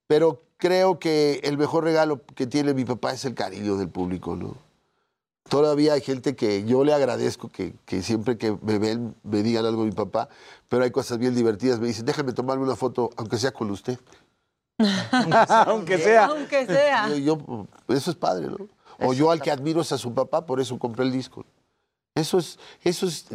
Pero 0.08 0.42
creo 0.64 0.98
que 0.98 1.42
el 1.44 1.58
mejor 1.58 1.84
regalo 1.84 2.22
que 2.36 2.48
tiene 2.48 2.74
mi 2.74 2.86
papá 2.86 3.12
es 3.12 3.26
el 3.26 3.36
cariño 3.36 3.76
del 3.76 3.90
público, 3.90 4.38
¿no? 4.38 4.56
Todavía 5.50 5.92
hay 5.92 6.00
gente 6.00 6.38
que 6.38 6.64
yo 6.64 6.86
le 6.86 6.94
agradezco 6.94 7.50
que, 7.50 7.74
que 7.86 8.02
siempre 8.02 8.38
que 8.38 8.58
me 8.62 8.80
ven 8.80 9.14
me 9.24 9.44
digan 9.44 9.66
algo 9.66 9.82
de 9.82 9.90
mi 9.90 9.94
papá, 9.96 10.30
pero 10.70 10.86
hay 10.86 10.92
cosas 10.92 11.18
bien 11.18 11.36
divertidas. 11.36 11.82
Me 11.82 11.88
dicen, 11.88 12.06
déjame 12.06 12.32
tomarme 12.32 12.64
una 12.64 12.78
foto, 12.78 13.10
aunque 13.18 13.38
sea 13.38 13.52
con 13.52 13.70
usted. 13.72 14.00
Aunque 15.68 15.98
sea. 15.98 16.26
Aunque 16.28 16.66
sea. 16.66 17.10
Yo, 17.10 17.18
yo- 17.18 17.68
eso 17.90 18.10
es 18.10 18.16
padre, 18.18 18.48
¿no? 18.48 18.58
O 19.06 19.14
yo 19.14 19.32
al 19.32 19.42
que 19.42 19.52
admiro 19.52 19.82
es 19.82 19.92
a 19.92 19.98
su 19.98 20.14
papá, 20.14 20.46
por 20.46 20.62
eso 20.62 20.80
compré 20.80 21.04
el 21.04 21.12
disco. 21.12 21.46
Eso 22.16 22.38
es, 22.38 22.58
eso 22.82 23.06
es, 23.06 23.26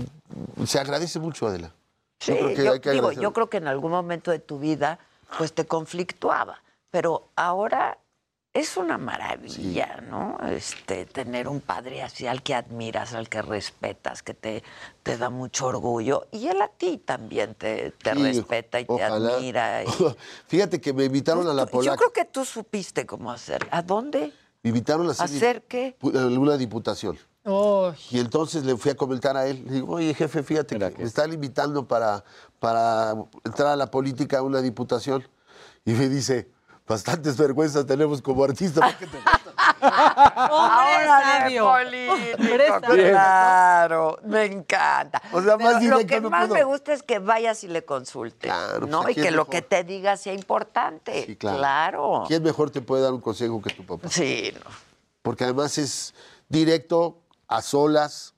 se 0.67 0.79
agradece 0.81 1.19
mucho, 1.21 1.47
Adela. 1.47 1.73
Sí, 2.21 2.33
creo 2.33 2.55
que 2.55 2.65
yo, 2.65 2.73
hay 2.73 2.81
que 2.81 2.91
digo, 2.91 3.13
yo 3.13 3.33
creo 3.35 3.49
que 3.51 3.59
en 3.59 3.69
algún 3.69 3.91
momento 3.93 4.31
de 4.31 4.39
tu 4.39 4.59
vida, 4.59 4.99
pues 5.37 5.53
te 5.53 5.67
conflictuaba, 5.67 6.63
pero 6.91 7.31
ahora 7.37 7.99
es 8.55 8.77
una 8.77 8.99
maravilla, 8.99 10.03
¿no? 10.09 10.39
Este, 10.49 11.05
tener 11.07 11.47
un 11.49 11.61
padre 11.61 12.03
así 12.03 12.27
al 12.27 12.43
que 12.43 12.55
admiras, 12.55 13.13
al 13.15 13.29
que 13.29 13.41
respetas, 13.43 14.23
que 14.23 14.35
te, 14.35 14.65
te 15.03 15.17
da 15.17 15.31
mucho 15.31 15.67
orgullo. 15.67 16.27
Y 16.33 16.49
él 16.49 16.61
a 16.63 16.69
ti 16.69 16.99
también 16.99 17.55
te, 17.55 17.93
te 17.93 18.15
Sí, 18.15 18.23
respeta 18.23 18.81
y 18.81 18.87
te 18.87 19.03
admira. 19.03 19.85
y- 19.85 19.87
Fíjate 20.49 20.81
que 20.81 20.93
me 20.93 21.05
invitaron 21.05 21.47
a 21.47 21.55
la 21.55 21.67
Yo 21.67 21.71
polaca. 21.71 21.97
creo 21.99 22.13
que 22.13 22.25
tú 22.25 22.45
supiste 22.45 23.07
cómo 23.07 23.31
hacer. 23.31 23.69
¿A 23.71 23.83
dónde? 23.83 24.33
Me 24.63 24.71
invitaron 24.71 25.07
a 25.09 25.13
hacer, 25.13 25.25
¿Hacer 25.27 25.63
qué? 25.69 25.97
una 26.01 26.57
diputación. 26.57 27.17
Oh, 27.45 27.93
Y 28.11 28.19
entonces 28.19 28.65
le 28.65 28.77
fui 28.77 28.91
a 28.91 28.97
comentar 28.97 29.37
a 29.37 29.47
él, 29.47 29.63
le 29.67 29.75
digo, 29.75 29.95
oye 29.95 30.13
jefe, 30.15 30.43
fíjate 30.43 30.79
que 30.79 30.91
me 30.99 31.05
están 31.05 31.33
invitando 31.33 31.87
para, 31.87 32.25
para 32.59 33.15
entrar 33.45 33.69
a 33.69 33.77
la 33.77 33.87
política 33.91 34.39
a 34.39 34.43
una 34.43 34.61
diputación. 34.61 35.27
Y 35.85 35.93
me 35.93 36.09
dice, 36.09 36.51
bastantes 36.89 37.37
vergüenzas 37.37 37.87
tenemos 37.87 38.23
como 38.23 38.45
artistas. 38.45 38.93
¿por 38.95 38.99
qué 38.99 39.07
te 39.07 39.19
Ahora 39.81 41.49
de 41.49 41.61
político, 41.61 42.81
claro, 42.93 44.19
me 44.25 44.45
encanta. 44.47 45.21
O 45.33 45.43
sea, 45.43 45.57
más 45.57 45.77
Pero 45.81 45.99
lo 46.01 46.07
que 46.07 46.21
no 46.21 46.31
más 46.31 46.49
puedo. 46.49 46.55
me 46.55 46.65
gusta 46.65 46.93
es 46.93 47.03
que 47.03 47.19
vayas 47.19 47.63
y 47.65 47.69
le 47.69 47.85
consultes, 47.85 48.53
pues, 48.79 48.91
¿no? 48.91 49.03
Y 49.09 49.13
aquí 49.13 49.23
que 49.23 49.31
lo 49.31 49.43
mejor. 49.43 49.51
que 49.51 49.63
te 49.63 49.85
diga 49.85 50.17
sea 50.17 50.33
importante. 50.33 51.25
Sí, 51.27 51.37
claro. 51.37 51.59
claro. 51.59 52.25
¿Quién 52.27 52.43
mejor 52.43 52.71
te 52.71 52.81
puede 52.81 53.03
dar 53.03 53.13
un 53.13 53.21
consejo 53.21 53.61
que 53.63 53.71
tu 53.75 53.85
papá? 53.85 54.09
Sí, 54.11 54.53
no. 54.55 54.71
Porque 55.23 55.45
además 55.45 55.77
es 55.79 56.15
directo, 56.49 57.19
a 57.47 57.63
solas. 57.63 58.35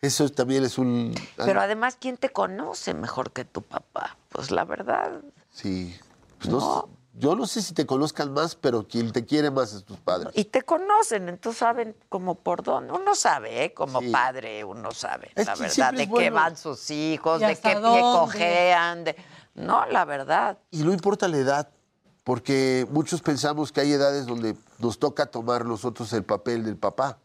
Eso 0.00 0.24
es- 0.24 0.34
también 0.34 0.64
es 0.64 0.78
un... 0.78 1.14
Pero 1.36 1.60
además, 1.60 1.96
¿quién 2.00 2.16
te 2.16 2.30
conoce 2.30 2.92
mejor 2.92 3.30
que 3.30 3.44
tu 3.44 3.62
papá? 3.62 4.16
Pues 4.30 4.50
la 4.50 4.64
verdad, 4.64 5.12
Sí. 5.52 5.96
Pues 6.38 6.48
no 6.50 6.60
sé- 6.60 6.92
yo 7.14 7.36
no 7.36 7.46
sé 7.46 7.60
si 7.62 7.74
te 7.74 7.84
conozcan 7.86 8.32
más, 8.32 8.54
pero 8.54 8.86
quien 8.88 9.12
te 9.12 9.24
quiere 9.26 9.50
más 9.50 9.72
es 9.74 9.84
tus 9.84 9.98
padres. 9.98 10.32
y 10.34 10.44
te 10.46 10.62
conocen, 10.62 11.28
entonces 11.28 11.58
saben 11.58 11.94
como 12.08 12.36
por 12.36 12.62
dónde. 12.62 12.92
Uno 12.92 13.14
sabe, 13.14 13.64
¿eh? 13.64 13.74
como 13.74 14.00
Sí. 14.00 14.08
padre, 14.10 14.64
uno 14.64 14.92
sabe, 14.92 15.30
Es 15.34 15.46
la 15.46 15.54
verdad, 15.54 15.92
de 15.92 15.98
qué 16.06 16.10
bueno. 16.10 16.34
van 16.36 16.56
sus 16.56 16.90
hijos, 16.90 17.42
¿Y 17.42 17.44
de 17.46 17.56
qué 17.56 17.60
pie 17.62 17.74
dónde? 17.80 18.00
cojean. 18.00 19.04
de- 19.04 19.16
No, 19.54 19.84
la 19.86 20.04
verdad. 20.06 20.58
Y 20.70 20.82
no 20.82 20.92
importa 20.92 21.28
la 21.28 21.36
edad, 21.36 21.68
porque 22.24 22.86
muchos 22.90 23.20
pensamos 23.20 23.70
que 23.72 23.82
hay 23.82 23.92
edades 23.92 24.24
donde 24.26 24.56
nos 24.78 24.98
toca 24.98 25.26
tomar 25.26 25.66
nosotros 25.66 26.10
el 26.14 26.24
papel 26.24 26.64
del 26.64 26.76
papá. 26.78 27.18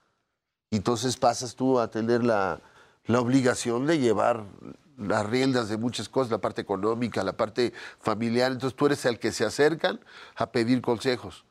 Y 0.70 0.76
entonces 0.78 1.16
pasas 1.16 1.56
tú 1.56 1.80
a 1.80 1.90
tener 1.90 2.26
la, 2.26 2.60
la 3.06 3.22
obligación 3.22 3.86
de 3.88 4.00
llevar 4.00 4.44
las 4.98 5.26
riendas 5.26 5.70
de 5.70 5.78
muchas 5.78 6.10
cosas, 6.10 6.32
la 6.32 6.40
parte 6.40 6.62
económica, 6.62 7.24
la 7.24 7.34
parte 7.38 7.74
familiar. 8.00 8.52
Entonces 8.52 8.76
tú 8.76 8.88
eres 8.88 9.06
el 9.06 9.20
que 9.20 9.32
se 9.32 9.46
acercan 9.46 10.00
a 10.36 10.52
pedir 10.52 10.82
consejos. 10.82 11.46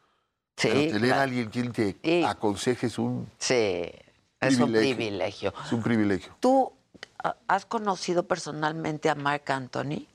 Sí, 0.56 0.68
Pero 0.68 0.80
tener 0.92 1.00
claro. 1.00 1.20
a 1.20 1.22
alguien 1.24 1.50
quien 1.50 1.72
te 1.72 1.96
Sí. 2.02 2.24
aconseje 2.24 2.86
es 2.86 2.98
un, 2.98 3.30
Sí, 3.38 3.90
es 4.40 4.58
un 4.58 4.72
privilegio. 4.72 5.52
es 5.64 5.72
un 5.72 5.82
privilegio. 5.82 6.34
¿Tú 6.40 6.72
ah, 7.22 7.36
has 7.46 7.66
conocido 7.66 8.26
personalmente 8.26 9.08
a 9.10 9.14
Marc 9.14 9.48
Anthony? 9.50 10.06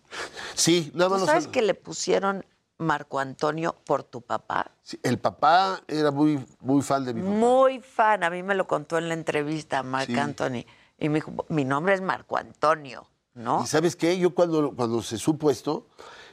Sí, 0.56 0.92
nada 0.94 1.06
¿Tú 1.08 1.12
más 1.12 1.20
lo 1.22 1.26
sabes 1.28 1.48
que 1.48 1.62
le 1.62 1.74
pusieron 1.76 2.44
Marco 2.80 3.20
Antonio 3.20 3.76
por 3.86 4.04
tu 4.04 4.22
papá? 4.22 4.72
Sí, 4.82 5.00
El 5.04 5.20
papá 5.20 5.82
era 5.88 6.10
muy, 6.12 6.44
muy 6.60 6.82
fan 6.82 7.06
de 7.06 7.14
mi 7.14 7.22
papá. 7.22 7.34
Muy 7.34 7.80
fan, 7.80 8.24
a 8.24 8.30
mí 8.32 8.42
me 8.44 8.56
lo 8.56 8.68
contó 8.68 8.98
en 8.98 9.08
la 9.10 9.14
entrevista 9.14 9.80
a 9.80 9.84
Marc. 9.84 10.10
Anthony. 10.18 10.66
Y 10.98 11.10
me 11.10 11.16
dijo, 11.16 11.32
mi 11.50 11.66
nombre 11.66 11.94
es 11.94 12.02
Marco 12.02 12.36
Antonio, 12.38 13.08
¿no? 13.34 13.64
¿Y 13.64 13.68
sabes 13.68 13.96
qué? 13.96 14.18
Yo 14.18 14.34
cuando, 14.34 14.74
cuando 14.76 15.02
se 15.02 15.18
supo 15.18 15.50
esto, 15.52 15.88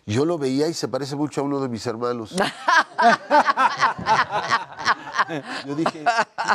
yo 0.06 0.24
lo 0.24 0.38
veía 0.38 0.68
y 0.68 0.74
se 0.74 0.88
parece 0.88 1.16
mucho 1.16 1.40
a 1.40 1.44
uno 1.44 1.60
de 1.60 1.68
mis 1.68 1.86
hermanos. 1.86 2.34
yo 5.66 5.74
dije, 5.74 6.04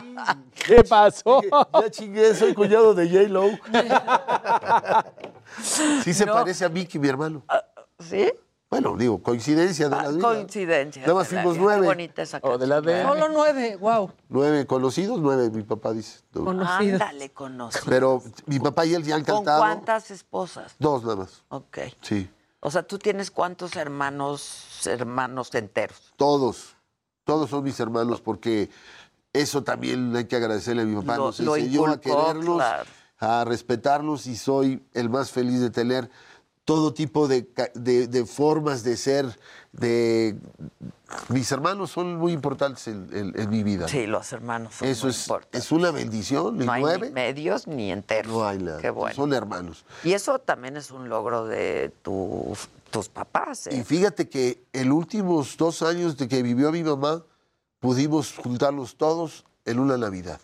¿Qué 0.66 0.84
pasó? 0.84 1.42
ya 1.74 1.90
chingué, 1.92 2.34
soy 2.36 2.54
cuñado 2.54 2.94
de 2.94 3.08
J-Lo. 3.10 3.50
sí 6.04 6.14
se 6.14 6.26
No. 6.26 6.34
parece 6.34 6.66
a 6.66 6.70
Mickey, 6.70 7.00
mi 7.00 7.08
hermano. 7.08 7.44
¿Sí? 8.00 8.32
Bueno, 8.82 8.98
digo, 8.98 9.22
coincidencia 9.22 9.90
de 9.90 9.96
la 9.96 10.10
vida. 10.10 10.22
Coincidencia. 10.22 11.02
Nada 11.04 11.14
más 11.14 11.28
fuimos 11.28 11.46
vida. 11.46 11.54
Qué 11.54 11.60
nueve. 11.62 11.88
bonita 11.88 12.22
esa 12.22 12.40
O 12.42 12.58
de 12.58 12.68
la 12.68 12.82
de- 12.82 13.04
solo 13.04 13.30
nueve, 13.30 13.76
wow. 13.78 14.12
Nueve 14.30 14.66
conocidos, 14.66 15.20
nueve, 15.20 15.50
mi 15.50 15.64
papá 15.64 15.94
dice. 15.94 16.22
No. 16.34 16.46
Conocidos. 16.46 17.02
Ándale, 17.02 17.32
conocido. 17.32 17.84
Pero 17.88 18.24
mi 18.48 18.60
papá 18.60 18.86
y 18.86 18.94
él 18.96 19.04
ya 19.04 19.16
han 19.16 19.24
¿Con 19.24 19.36
cantado. 19.38 19.60
cuántas 19.62 20.12
esposas? 20.12 20.76
Dos 20.80 21.04
nada 21.04 21.16
más. 21.18 21.44
Ok. 21.50 21.78
Sí, 22.02 22.30
O 22.62 22.72
sea, 22.72 22.84
tú 22.84 22.98
tienes 22.98 23.30
cuántos 23.30 23.76
hermanos, 23.76 24.86
hermanos 24.88 25.54
enteros. 25.54 26.14
todos. 26.18 26.76
Todos 27.26 27.50
son 27.50 27.64
mis 27.64 27.80
hermanos 27.80 28.20
porque 28.22 28.70
eso 29.32 29.64
también 29.64 30.16
hay 30.16 30.26
que 30.26 30.36
agradecerle 30.36 30.82
a 30.82 30.86
mi 30.86 30.96
papá. 31.00 31.16
Lo- 31.18 31.26
Nos 31.28 31.40
lo 31.40 31.56
enseñó 31.56 31.86
a 31.86 31.94
inculcó, 31.94 32.02
quererlos, 32.26 32.56
claro. 32.58 32.90
a 33.20 33.46
respetarlos 33.46 34.28
y 34.28 34.36
soy 34.36 34.84
el 34.94 35.10
más 35.10 35.32
feliz 35.32 35.62
de 35.62 35.70
tener 35.70 36.10
todo 36.66 36.94
tipo 36.94 37.28
de, 37.28 37.48
de- 37.76 38.08
de 38.08 38.26
formas 38.26 38.84
de 38.84 38.98
ser. 38.98 39.38
De... 39.72 40.36
Mis 41.30 41.52
hermanos 41.52 41.92
son 41.92 42.16
muy 42.16 42.32
importantes 42.32 42.88
en, 42.88 43.08
en- 43.12 43.40
en 43.40 43.50
mi 43.50 43.64
vida. 43.64 43.88
Sí, 43.88 44.06
los 44.08 44.32
hermanos 44.34 44.76
son 44.76 44.88
Eso 44.88 45.06
muy 45.08 45.12
es, 45.12 45.22
importantes. 45.24 45.64
es 45.66 45.72
una 45.72 45.92
bendición. 45.92 46.58
No 46.58 46.72
hay 46.72 46.82
nueve, 46.82 47.08
ni 47.08 47.14
medios 47.14 47.68
ni 47.68 47.92
enteros. 47.92 48.32
no 48.32 48.48
hay 48.48 48.58
nada. 48.60 48.80
Qué 48.80 48.90
bueno. 48.90 49.16
Son 49.16 49.34
hermanos. 49.34 49.86
Y 50.04 50.14
eso 50.14 50.40
también 50.40 50.78
es 50.78 50.90
un 50.92 51.10
logro 51.10 51.46
de 51.46 51.92
tu- 52.02 52.56
tus 52.92 53.10
papás. 53.10 53.68
¿eh? 53.68 53.76
Y 53.76 53.84
fíjate 53.84 54.30
que 54.30 54.64
en 54.74 54.90
los 54.90 54.98
últimos 54.98 55.58
dos 55.58 55.82
años 55.84 56.18
de 56.18 56.28
que 56.28 56.42
vivió 56.44 56.72
mi 56.72 56.84
mamá, 56.84 57.24
pudimos 57.80 58.34
juntarlos 58.38 58.96
todos 58.96 59.46
en 59.66 59.80
una 59.80 59.98
Navidad. 59.98 60.40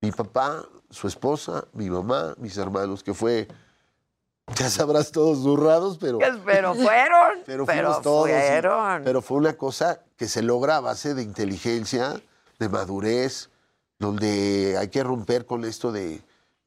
Mi 0.00 0.12
papá, 0.12 0.64
su 0.90 1.08
esposa, 1.08 1.64
mi 1.72 1.88
mamá, 1.88 2.34
mis 2.38 2.56
hermanos, 2.58 3.02
que 3.02 3.14
fue, 3.14 3.48
ya 4.54 4.70
sabrás, 4.70 5.10
todos 5.10 5.42
zurrados, 5.42 5.98
pero, 5.98 6.18
Pero 6.18 6.74
fueron. 6.74 6.78
pero 7.46 7.66
pero 7.66 8.00
todos. 8.00 8.28
y- 8.28 8.32
fueron. 8.32 9.02
pero 9.04 9.20
fue 9.22 9.38
una 9.38 9.54
cosa 9.54 10.00
que 10.16 10.28
se 10.28 10.42
logra 10.42 10.76
a 10.76 10.80
base 10.80 11.14
de 11.14 11.22
inteligencia, 11.22 12.20
de 12.58 12.68
madurez, 12.68 13.50
donde 13.98 14.76
hay 14.78 14.88
que 14.88 15.02
romper 15.02 15.46
con 15.46 15.64
esto 15.64 15.90
de 15.90 16.22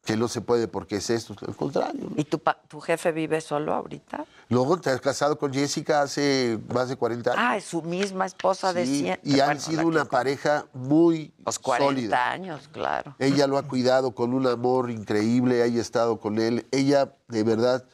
que 0.10 0.18
no 0.18 0.28
se 0.28 0.42
puede 0.42 0.68
porque 0.68 0.96
es 0.96 1.10
esto. 1.12 1.36
Al 1.48 1.56
contrario. 1.56 2.08
¿no? 2.10 2.14
¿Y 2.16 2.24
tu, 2.24 2.42
tu 2.68 2.80
jefe 2.82 3.12
vive 3.12 3.42
solo 3.42 3.76
ahorita? 3.76 4.26
Luego 4.50 4.80
te 4.82 4.90
has 4.90 5.00
casado 5.02 5.38
con 5.38 5.54
Jessica 5.54 6.02
hace 6.02 6.60
más 6.74 6.90
de 6.90 6.96
40 6.96 7.32
años. 7.34 7.44
Ah, 7.48 7.58
es 7.58 7.66
su 7.66 7.84
misma 7.84 8.26
esposa 8.26 8.74
de 8.74 8.88
Sí, 8.88 9.02
100. 9.02 9.20
y 9.24 9.40
han 9.40 9.46
Bueno, 9.50 9.62
sido 9.62 9.80
que- 9.82 9.86
una 9.86 10.06
pareja 10.06 10.66
muy 10.74 11.32
Los 11.46 11.60
40 11.60 11.86
sólida. 11.94 12.32
años, 12.32 12.68
claro. 12.72 13.16
Ella 13.20 13.46
lo 13.46 13.60
ha 13.60 13.64
cuidado 13.68 14.16
con 14.16 14.34
un 14.34 14.48
amor 14.48 14.90
increíble, 14.90 15.62
haya 15.62 15.80
estado 15.80 16.20
con 16.20 16.40
él. 16.40 16.66
Ella, 16.72 17.14
de 17.28 17.44
verdad, 17.44 17.86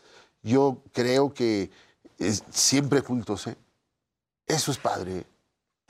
yo 0.42 0.78
creo 0.94 1.34
que 1.34 1.70
es- 2.18 2.44
siempre 2.50 3.02
juntos, 3.02 3.46
¿eh? 3.48 3.58
Eso 4.48 4.72
es 4.72 4.78
padre. 4.78 5.26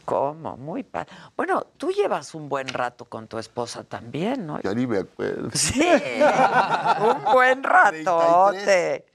¿Cómo? 0.05 0.55
Muy 0.57 0.83
padre. 0.83 1.09
Bueno, 1.35 1.65
tú 1.77 1.91
llevas 1.91 2.33
un 2.35 2.47
buen 2.47 2.67
rato 2.67 3.05
con 3.05 3.27
tu 3.27 3.37
esposa 3.39 3.83
también, 3.83 4.45
¿no? 4.45 4.61
Ya 4.61 4.73
ni 4.73 4.85
me 4.87 4.99
acuerdo. 4.99 5.49
Sí, 5.53 5.81
un 7.01 7.33
buen 7.33 7.63
ratote. 7.63 9.05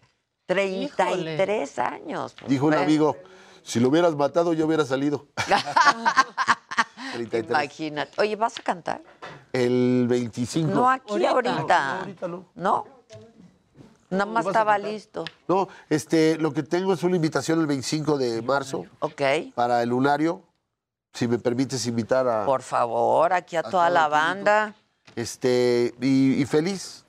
33 0.46 1.78
años. 1.78 2.34
pues, 2.38 2.50
Dijo 2.50 2.66
un 2.66 2.74
amigo, 2.74 3.16
si 3.62 3.78
lo 3.78 3.88
hubieras 3.88 4.16
matado, 4.16 4.52
yo 4.52 4.66
hubiera 4.66 4.84
salido. 4.84 5.28
33. 7.12 7.50
Imagínate. 7.50 8.20
Oye, 8.20 8.36
¿vas 8.36 8.58
a 8.58 8.62
cantar? 8.62 9.02
El 9.52 10.06
25. 10.08 10.72
No 10.72 10.88
aquí 10.88 11.12
Ahorita. 11.12 11.30
ahorita. 11.30 11.54
No, 11.94 11.98
ahorita 12.00 12.28
no. 12.28 12.44
¿No? 12.54 12.86
Nada 14.10 14.26
más 14.26 14.44
estaba 14.44 14.76
listo. 14.76 15.24
No, 15.46 15.68
este, 15.88 16.36
lo 16.36 16.52
que 16.52 16.64
tengo 16.64 16.92
es 16.92 17.02
una 17.04 17.14
invitación 17.14 17.60
el 17.60 17.66
25 17.68 18.18
de 18.18 18.42
marzo 18.42 18.84
Ok. 18.98 19.22
para 19.54 19.82
el 19.84 19.90
lunario. 19.90 20.42
Si 21.12 21.26
me 21.26 21.38
permites 21.38 21.86
invitar 21.86 22.26
a... 22.28 22.44
Por 22.46 22.62
favor, 22.62 23.32
aquí 23.32 23.56
a, 23.56 23.60
A 23.60 23.62
toda 23.70 23.90
la 23.90 24.08
banda. 24.08 24.74
Este, 25.16 25.92
y, 26.00 26.40
y 26.40 26.46
feliz 26.46 27.04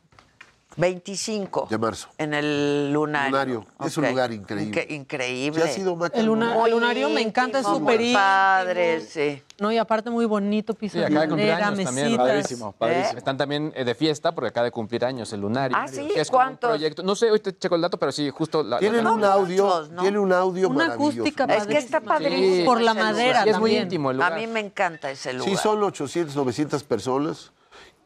25 0.78 1.68
de 1.70 1.78
marzo. 1.78 2.08
en 2.18 2.34
el 2.34 2.92
lunario. 2.94 3.30
Lunario. 3.32 3.66
Es 3.86 3.98
un 3.98 4.08
lugar 4.08 4.32
increíble. 4.32 4.82
Inque- 4.82 4.92
increíble. 4.94 5.60
¿Ya 5.60 5.68
sido? 5.68 5.98
El, 6.14 6.26
luna- 6.26 6.54
Muy 6.54 6.66
el 6.70 6.72
lunario 6.72 7.10
me 7.10 7.22
encanta, 7.22 7.60
es 7.60 7.66
súper 7.66 8.02
padre, 8.14 9.02
sí. 9.02 9.42
No, 9.60 9.72
y 9.72 9.78
aparte 9.78 10.10
muy 10.10 10.26
bonito, 10.26 10.74
piso 10.74 10.94
Sí, 10.94 11.00
de 11.00 11.06
años 11.06 11.20
también. 11.30 11.86
mesitas. 11.86 12.18
Padrísimo, 12.18 12.72
padrísimo. 12.72 13.18
Están 13.18 13.38
también 13.38 13.72
eh, 13.76 13.84
de 13.84 13.94
fiesta 13.96 14.34
porque 14.34 14.48
acaba 14.50 14.66
de 14.66 14.72
cumplir 14.72 15.06
años 15.06 15.32
el 15.34 15.42
lunario. 15.42 15.78
Ah, 15.80 15.88
¿sí? 15.88 16.10
Es 16.16 16.30
un 16.30 16.34
¿Cuántos? 16.34 16.70
proyecto. 16.70 17.04
No 17.04 17.16
sé, 17.16 17.30
hoy 17.30 17.40
te 17.40 17.56
checo 17.56 17.76
el 17.76 17.82
dato, 17.82 17.98
pero 17.98 18.12
sí, 18.12 18.30
justo 18.32 18.64
la. 18.64 18.80
Tienen 18.80 19.04
la- 19.04 19.12
un 19.12 19.24
audio, 19.24 19.66
muchos, 19.66 19.92
¿no? 19.92 20.02
tiene 20.02 20.18
un 20.20 20.34
audio 20.34 20.70
Una 20.70 20.86
maravilloso. 20.88 21.20
acústica 21.22 21.44
Es 21.46 21.68
que 21.68 21.78
está 21.78 22.02
padrísimo 22.02 22.66
Por 22.66 22.82
la 22.82 22.94
madera 22.94 23.44
es 23.44 23.60
muy 23.60 23.76
íntimo 23.76 24.12
el 24.12 24.22
A 24.22 24.30
lugar. 24.30 24.40
mí 24.40 24.48
me 24.48 24.62
encanta 24.62 25.12
ese 25.12 25.34
lugar. 25.34 25.50
Sí, 25.50 25.58
son 25.58 25.84
800, 25.84 26.36
900 26.36 26.84
personas 26.84 27.52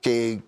que, 0.01 0.41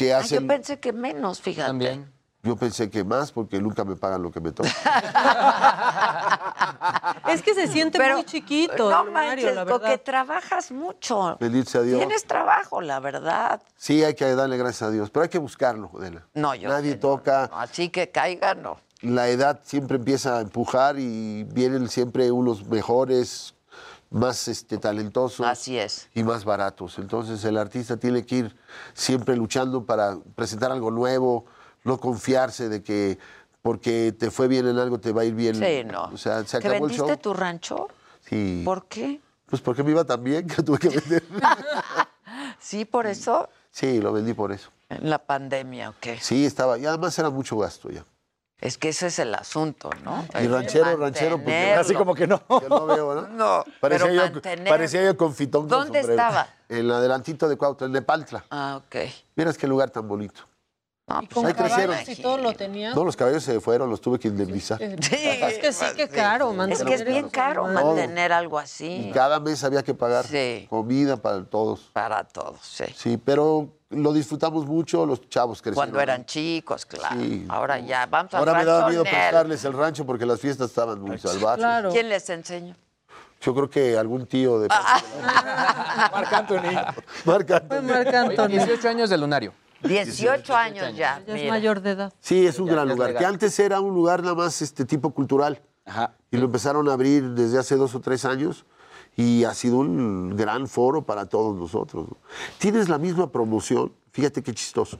que 0.00 0.14
Ah, 0.14 0.18
yo 0.20 0.24
hacen... 0.24 0.46
pensé 0.46 0.80
que 0.80 0.92
menos, 0.92 1.40
fíjate. 1.40 1.66
También. 1.68 2.12
Yo 2.42 2.56
pensé 2.56 2.88
que 2.88 3.04
más 3.04 3.32
porque 3.32 3.60
nunca 3.60 3.84
me 3.84 3.96
pagan 3.96 4.22
lo 4.22 4.30
que 4.30 4.40
me 4.40 4.52
toca. 4.52 4.70
Es 7.28 7.42
que 7.42 7.54
se 7.54 7.68
siente 7.68 7.98
Pero, 7.98 8.16
muy 8.16 8.24
chiquito, 8.24 8.90
No 8.90 9.04
Mario, 9.04 9.46
manches, 9.46 9.54
la 9.54 9.66
porque 9.66 9.98
trabajas 9.98 10.72
mucho. 10.72 11.36
Bendito 11.38 11.70
sea 11.70 11.82
Dios. 11.82 11.98
Tienes 11.98 12.24
trabajo, 12.24 12.80
la 12.80 12.98
verdad. 12.98 13.62
Sí, 13.76 14.02
hay 14.02 14.14
que 14.14 14.34
darle 14.34 14.56
gracias 14.56 14.88
a 14.88 14.90
Dios, 14.90 15.10
pero 15.10 15.24
hay 15.24 15.28
que 15.28 15.38
buscarlo, 15.38 15.90
Adela. 15.98 16.26
No, 16.34 16.54
yo 16.54 16.68
Nadie 16.68 16.94
no, 16.94 17.00
toca. 17.00 17.44
Así 17.52 17.90
que 17.90 18.10
caiga, 18.10 18.54
no. 18.54 18.78
La 19.02 19.28
edad 19.28 19.60
siempre 19.62 19.98
empieza 19.98 20.38
a 20.38 20.40
empujar 20.40 20.98
y 20.98 21.44
vienen 21.44 21.88
siempre 21.88 22.30
unos 22.32 22.66
mejores, 22.66 23.54
más 24.10 24.48
este, 24.48 24.78
talentosos. 24.78 25.46
Así 25.46 25.78
es. 25.78 26.08
Y 26.14 26.22
más 26.22 26.44
baratos. 26.44 26.98
Entonces 26.98 27.44
el 27.44 27.56
artista 27.56 27.96
tiene 27.96 28.26
que 28.26 28.36
ir 28.36 28.56
siempre 28.92 29.36
luchando 29.36 29.84
para 29.84 30.18
presentar 30.34 30.72
algo 30.72 30.90
nuevo, 30.90 31.46
no 31.84 31.98
confiarse 31.98 32.68
de 32.68 32.82
que 32.82 33.18
porque 33.62 34.12
te 34.18 34.30
fue 34.30 34.48
bien 34.48 34.66
en 34.66 34.78
algo 34.78 34.98
te 34.98 35.12
va 35.12 35.22
a 35.22 35.24
ir 35.24 35.34
bien. 35.34 35.54
Sí, 35.54 35.84
no. 35.84 36.04
O 36.12 36.16
sea, 36.16 36.44
se 36.44 36.58
¿Que 36.58 36.68
acabó 36.68 36.86
el 36.86 36.90
vendiste 36.92 37.06
show. 37.06 37.16
tu 37.16 37.34
rancho? 37.34 37.88
Sí. 38.28 38.62
¿Por 38.64 38.86
qué? 38.86 39.20
Pues 39.46 39.62
porque 39.62 39.82
me 39.82 39.90
iba 39.90 40.04
tan 40.04 40.22
bien 40.22 40.46
que 40.46 40.62
tuve 40.62 40.78
que 40.78 40.88
vender. 40.88 41.24
Sí, 42.58 42.84
por 42.84 43.06
eso. 43.06 43.48
sí, 43.70 44.00
lo 44.00 44.12
vendí 44.12 44.34
por 44.34 44.52
eso. 44.52 44.70
En 44.88 45.08
la 45.08 45.18
pandemia, 45.18 45.90
¿o 45.90 45.94
qué? 46.00 46.18
Sí, 46.20 46.44
estaba. 46.44 46.78
Y 46.78 46.86
además 46.86 47.18
era 47.18 47.30
mucho 47.30 47.56
gasto 47.56 47.90
ya. 47.90 48.04
Es 48.60 48.76
que 48.76 48.90
ese 48.90 49.06
es 49.06 49.18
el 49.18 49.34
asunto, 49.34 49.88
¿no? 50.04 50.26
Y 50.40 50.46
ranchero, 50.46 50.96
ranchero, 50.96 51.36
porque 51.38 51.50
Mantenerlo. 51.50 51.80
así 51.80 51.94
como 51.94 52.14
que 52.14 52.26
no. 52.26 52.42
Yo 52.48 52.68
no 52.68 52.86
veo, 52.86 53.14
¿no? 53.14 53.28
No, 53.28 53.64
Parecía, 53.80 54.06
pero 54.06 54.14
yo, 54.14 54.22
mantener- 54.34 54.68
parecía 54.68 55.04
yo 55.04 55.16
con 55.16 55.34
fitón. 55.34 55.66
¿Dónde 55.66 56.00
sombrero. 56.02 56.22
estaba? 56.22 56.48
En 56.68 56.76
el 56.78 56.90
adelantito 56.90 57.48
de 57.48 57.56
Cuautla, 57.56 57.86
en 57.86 57.92
Nepantla. 57.92 58.44
Ah, 58.50 58.80
ok. 58.84 58.96
Miras 59.36 59.56
qué 59.56 59.66
lugar 59.66 59.88
tan 59.90 60.06
bonito. 60.06 60.42
No, 61.08 61.22
Y 61.22 61.26
con 61.26 61.44
ahí 61.44 61.54
crecieron. 61.54 61.96
y 62.06 62.16
todo 62.16 62.38
lo 62.38 62.52
tenía. 62.52 62.94
No, 62.94 63.02
los 63.04 63.16
caballos 63.16 63.42
se 63.42 63.60
fueron, 63.60 63.90
los 63.90 64.00
tuve 64.00 64.18
que 64.20 64.28
indemnizar. 64.28 64.80
Es 64.80 65.58
que 65.58 65.72
sí, 65.72 65.84
que 65.96 66.08
caro. 66.08 66.50
Es 66.50 66.56
mantener 66.56 66.86
que 66.86 66.94
es 66.94 67.04
bien 67.04 67.28
caro 67.30 67.66
mantener 67.66 68.32
algo 68.32 68.60
Y 68.60 68.62
así. 68.62 69.10
cada 69.12 69.40
mes 69.40 69.64
había 69.64 69.82
que 69.82 69.92
pagar 69.94 70.24
Sí. 70.26 70.66
comida 70.70 71.16
para 71.16 71.42
todos. 71.44 71.90
Para 71.94 72.22
todos, 72.22 72.60
sí. 72.62 72.84
Sí, 72.94 73.16
pero 73.16 73.68
lo 73.90 74.12
disfrutamos 74.12 74.66
mucho, 74.66 75.04
los 75.04 75.28
chavos 75.28 75.60
crecieron. 75.60 75.74
Cuando 75.74 76.00
eran 76.00 76.24
chicos, 76.24 76.86
claro. 76.86 77.20
Sí. 77.20 77.44
Ahora 77.48 77.78
ya, 77.80 78.06
vamos 78.06 78.32
Ahora 78.34 78.52
al 78.52 78.58
me 78.58 78.64
daba 78.64 78.88
miedo 78.88 79.02
prestarles 79.02 79.64
el 79.64 79.72
rancho 79.72 80.06
porque 80.06 80.24
las 80.24 80.40
fiestas 80.40 80.68
estaban 80.70 81.00
muy 81.00 81.18
salvajes. 81.18 81.58
Claro. 81.58 81.90
¿Quién 81.90 82.08
les 82.08 82.28
enseñó? 82.30 82.76
Yo 83.40 83.54
creo 83.54 83.68
que 83.70 83.98
algún 83.98 84.26
tío 84.26 84.60
de... 84.60 84.68
Marc 86.12 86.32
Anthony. 86.32 86.94
Marc 87.24 87.50
Anthony. 87.50 87.82
Marc 87.82 88.14
Anthony. 88.14 88.48
18 88.48 88.88
años 88.88 89.10
de 89.10 89.18
lunario. 89.18 89.52
18 89.82 90.54
años 90.54 90.94
ya. 90.94 91.22
Ya 91.26 91.34
es 91.34 91.40
mira. 91.40 91.48
mayor 91.54 91.80
de 91.80 91.90
edad. 91.92 92.12
Sí, 92.20 92.46
es 92.46 92.58
un 92.60 92.66
Ya- 92.66 92.72
gran 92.74 92.88
ya 92.88 92.92
lugar. 92.94 93.08
legal. 93.08 93.20
Que 93.22 93.26
antes 93.26 93.58
era 93.58 93.80
un 93.80 93.94
lugar 93.94 94.22
nada 94.22 94.34
más 94.34 94.60
este 94.62 94.84
tipo 94.84 95.10
cultural. 95.10 95.60
Ajá. 95.86 96.12
Y 96.30 96.36
lo 96.36 96.44
empezaron 96.44 96.88
a 96.88 96.92
abrir 96.92 97.30
desde 97.30 97.58
hace 97.58 97.74
dos 97.76 97.94
o 97.94 98.00
tres 98.00 98.24
años 98.24 98.66
y 99.16 99.44
ha 99.44 99.54
sido 99.54 99.78
un 99.78 100.36
gran 100.36 100.66
foro 100.66 101.02
para 101.02 101.26
todos 101.26 101.56
nosotros. 101.56 102.08
¿no? 102.08 102.16
Tienes 102.58 102.88
la 102.88 102.98
misma 102.98 103.30
promoción, 103.30 103.92
fíjate 104.12 104.42
qué 104.42 104.54
chistoso. 104.54 104.98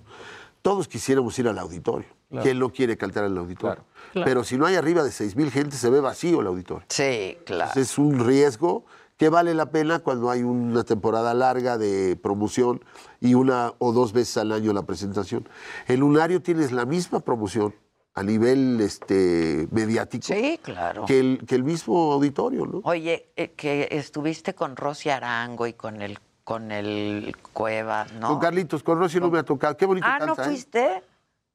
Todos 0.63 0.89
quisiéramos 0.89 1.39
ir 1.39 1.49
al 1.49 1.59
auditorio. 1.59 2.09
Claro. 2.29 2.45
¿Quién 2.45 2.59
no 2.59 2.71
quiere 2.71 2.97
cantar 2.97 3.25
en 3.25 3.33
el 3.33 3.39
auditorio? 3.39 3.77
Claro. 3.77 3.89
Claro. 4.13 4.25
Pero 4.25 4.45
si 4.45 4.57
no 4.57 4.67
hay 4.67 4.77
arriba 4.77 5.03
de 5.03 5.11
seis 5.11 5.35
mil 5.35 5.51
gente, 5.51 5.77
se 5.77 5.89
ve 5.91 6.01
vacío 6.01 6.41
el 6.41 6.47
auditorio. 6.47 6.85
Sí, 6.89 7.39
claro. 7.45 7.71
Entonces, 7.71 7.93
es 7.93 7.99
un 7.99 8.25
riesgo 8.25 8.85
que 9.17 9.29
vale 9.29 9.53
la 9.55 9.71
pena 9.71 9.99
cuando 9.99 10.31
hay 10.31 10.43
una 10.43 10.83
temporada 10.85 11.35
larga 11.35 11.77
de 11.77 12.17
promoción 12.17 12.83
y 13.21 13.35
una 13.35 13.75
o 13.79 13.93
dos 13.93 14.13
veces 14.13 14.37
al 14.39 14.53
año 14.53 14.73
la 14.73 14.83
presentación. 14.83 15.49
El 15.89 16.01
lunario 16.01 16.41
tienes 16.41 16.73
la 16.73 16.87
misma 16.87 17.21
promoción 17.21 17.75
a 18.15 18.23
nivel 18.23 18.81
este, 18.81 19.69
mediático 19.71 20.27
Sí, 20.27 20.59
claro. 20.63 21.05
que, 21.05 21.21
el, 21.21 21.45
que 21.47 21.55
el 21.55 21.65
mismo 21.65 22.13
auditorio, 22.13 22.67
¿no? 22.67 22.81
Oye, 22.85 23.31
eh, 23.37 23.53
que 23.53 23.89
estuviste 23.91 24.55
con 24.55 24.77
Rosy 24.77 25.11
Arango 25.11 25.67
y 25.67 25.75
con 25.75 26.03
el 26.03 26.19
con 26.43 26.73
el 26.73 27.37
Cuevas, 27.53 28.13
¿no? 28.15 28.27
Con 28.27 28.41
Carlitos, 28.41 28.83
con 28.83 28.99
Rosy 28.99 29.21
no 29.21 29.31
me 29.31 29.39
ha 29.39 29.45
tocado. 29.45 29.77
Qué 29.77 29.87
bonito 29.87 30.07
ah, 30.09 30.19
¿no 30.19 30.35
¿eh? 30.35 31.03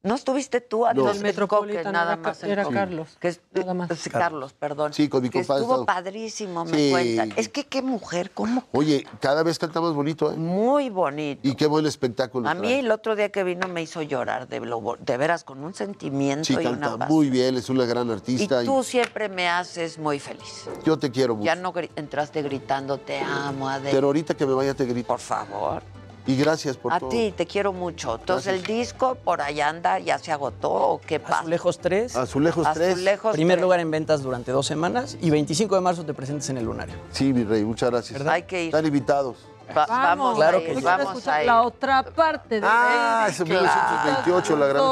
¿No 0.06 0.14
estuviste 0.14 0.60
tú? 0.60 0.80
No. 0.82 0.90
Entonces, 0.90 1.16
El 1.16 1.22
Metropolitan 1.22 1.82
Coque, 1.84 1.92
nada 1.92 2.12
era 2.14 2.22
más. 2.22 2.42
el 2.42 2.50
era 2.50 2.62
Coque. 2.64 2.74
Carlos, 2.76 3.08
Que 3.20 3.28
es- 3.28 3.40
nada 3.52 3.74
más. 3.74 4.08
Carlos, 4.10 4.52
perdón. 4.52 4.92
Sí, 4.92 5.08
con 5.08 5.22
mi 5.22 5.30
que 5.30 5.40
compadre 5.40 5.62
estuvo 5.62 5.80
estado. 5.82 5.86
padrísimo, 5.86 6.64
me 6.64 6.78
Sí. 6.78 6.90
cuentan. 6.90 7.32
Es 7.36 7.48
que 7.48 7.64
qué 7.64 7.82
mujer, 7.82 8.30
cómo 8.32 8.62
Oye, 8.72 9.06
cada 9.20 9.42
vez 9.42 9.58
canta 9.58 9.80
más 9.80 9.92
bonito, 9.94 10.32
¿eh? 10.32 10.36
muy 10.36 10.90
bonito. 10.90 11.40
Y 11.46 11.54
qué 11.56 11.66
buen 11.66 11.86
espectáculo. 11.86 12.48
A 12.48 12.54
mí 12.54 12.60
trae. 12.68 12.78
el 12.80 12.90
otro 12.90 13.16
día 13.16 13.30
que 13.30 13.42
vino 13.44 13.66
me 13.68 13.82
hizo 13.82 14.00
llorar 14.02 14.48
de, 14.48 14.60
lo 14.60 14.96
de 15.00 15.16
veras 15.16 15.44
con 15.44 15.62
un 15.64 15.74
sentimiento 15.74 16.44
Sí, 16.44 16.52
y 16.54 16.56
una 16.56 16.70
canta 16.70 16.98
pasión. 16.98 17.14
muy 17.16 17.30
bien, 17.30 17.56
es 17.56 17.68
una 17.68 17.84
gran 17.84 18.08
Y 18.08 18.12
artista. 18.12 18.62
y 18.62 18.66
tú 18.66 18.82
siempre 18.84 19.28
me 19.28 19.48
haces 19.48 19.98
muy 19.98 20.20
feliz. 20.20 20.66
yo 20.84 20.98
te 20.98 21.10
quiero 21.10 21.34
mucho. 21.34 21.46
Ya 21.46 21.56
no 21.56 21.72
gri- 21.72 21.90
entraste 21.96 22.42
gritando 22.42 22.98
te 22.98 23.18
amo, 23.20 23.68
Adel. 23.68 23.90
Pero 23.92 24.06
ahorita 24.06 24.34
que 24.34 24.46
me 24.46 24.54
vaya 24.54 24.74
te 24.74 24.84
grito. 24.84 25.08
Por 25.08 25.18
favor. 25.20 25.82
Y 26.26 26.36
gracias 26.36 26.76
por 26.76 26.92
A 26.92 26.98
todo. 26.98 27.08
ti 27.10 27.32
te 27.36 27.46
quiero 27.46 27.72
mucho. 27.72 28.16
Entonces 28.16 28.46
Gracias. 28.46 28.68
el 28.70 28.76
disco 28.78 29.14
por 29.14 29.40
allá 29.40 29.68
anda, 29.68 29.98
ya 30.00 30.18
se 30.18 30.32
agotó 30.32 30.70
o 30.72 31.00
qué 31.00 31.20
pasa. 31.20 31.38
Azulejos 31.40 31.78
3. 31.78 32.16
Azulejos 32.16 32.66
3. 32.74 32.92
Azulejos 32.94 33.32
Primer 33.32 33.56
tres. 33.56 33.62
lugar 33.62 33.80
en 33.80 33.90
ventas 33.92 34.22
durante 34.22 34.50
dos 34.50 34.66
semanas 34.66 35.16
y 35.20 35.30
25 35.30 35.74
de 35.76 35.80
marzo 35.80 36.04
te 36.04 36.14
presentes 36.14 36.50
en 36.50 36.58
el 36.58 36.64
lunario. 36.64 36.96
Sí, 37.12 37.32
mi 37.32 37.44
rey, 37.44 37.64
muchas 37.64 37.90
gracias. 37.90 38.20
Hay 38.26 38.42
que 38.42 38.62
ir. 38.64 38.66
Están 38.68 38.86
invitados. 38.86 39.36
Va- 39.76 39.86
vamos, 39.86 40.36
Claro 40.36 40.58
a 40.58 40.60
que 40.60 40.72
ir, 40.74 40.82
vamos 40.82 41.26
a 41.28 41.40
ir. 41.40 41.46
la 41.46 41.62
otra 41.62 42.02
parte 42.04 42.60
de 42.60 42.66
Ah, 42.66 43.18
Baby. 43.22 43.30
ese 43.32 43.44
1928, 43.44 44.56
la 44.56 44.66
gran. 44.66 44.82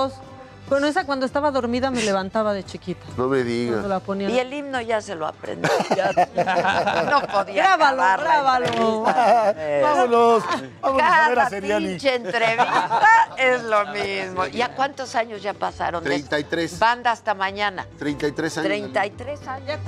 Bueno, 0.75 0.89
esa 0.89 1.07
cuando 1.07 1.25
estaba 1.25 1.53
dormida 1.53 1.93
me 1.93 2.03
levantaba 2.03 2.53
de 2.53 2.65
chiquita. 2.65 3.07
No 3.17 3.29
me 3.29 3.45
digas. 3.45 3.85
la 3.85 4.01
ponía. 4.01 4.29
Y 4.29 4.41
el 4.41 4.53
himno 4.53 4.81
ya 4.81 5.01
se 5.01 5.15
lo 5.15 5.25
aprendí. 5.25 5.69
no 7.11 7.21
podía 7.29 7.77
Grábalo, 7.77 8.03
grábalo. 8.21 9.03
Vámonos. 9.03 10.43
Vámonos 10.43 10.45
a 10.83 11.29
ver 11.29 11.39
a 11.39 11.43
Cada 11.45 11.49
Seriani. 11.51 11.87
pinche 11.87 12.17
entrevista 12.17 13.29
es 13.37 13.63
lo 13.63 13.87
mismo. 13.87 14.47
¿Ya 14.47 14.75
cuántos 14.75 15.15
años 15.15 15.41
ya 15.43 15.55
pasaron? 15.55 16.03
de- 16.03 16.11
33. 16.11 16.77
Banda 16.81 17.13
hasta 17.13 17.35
mañana. 17.35 17.87
33 17.97 18.59
años. 18.59 18.67
33 18.69 19.47
años. 19.47 19.79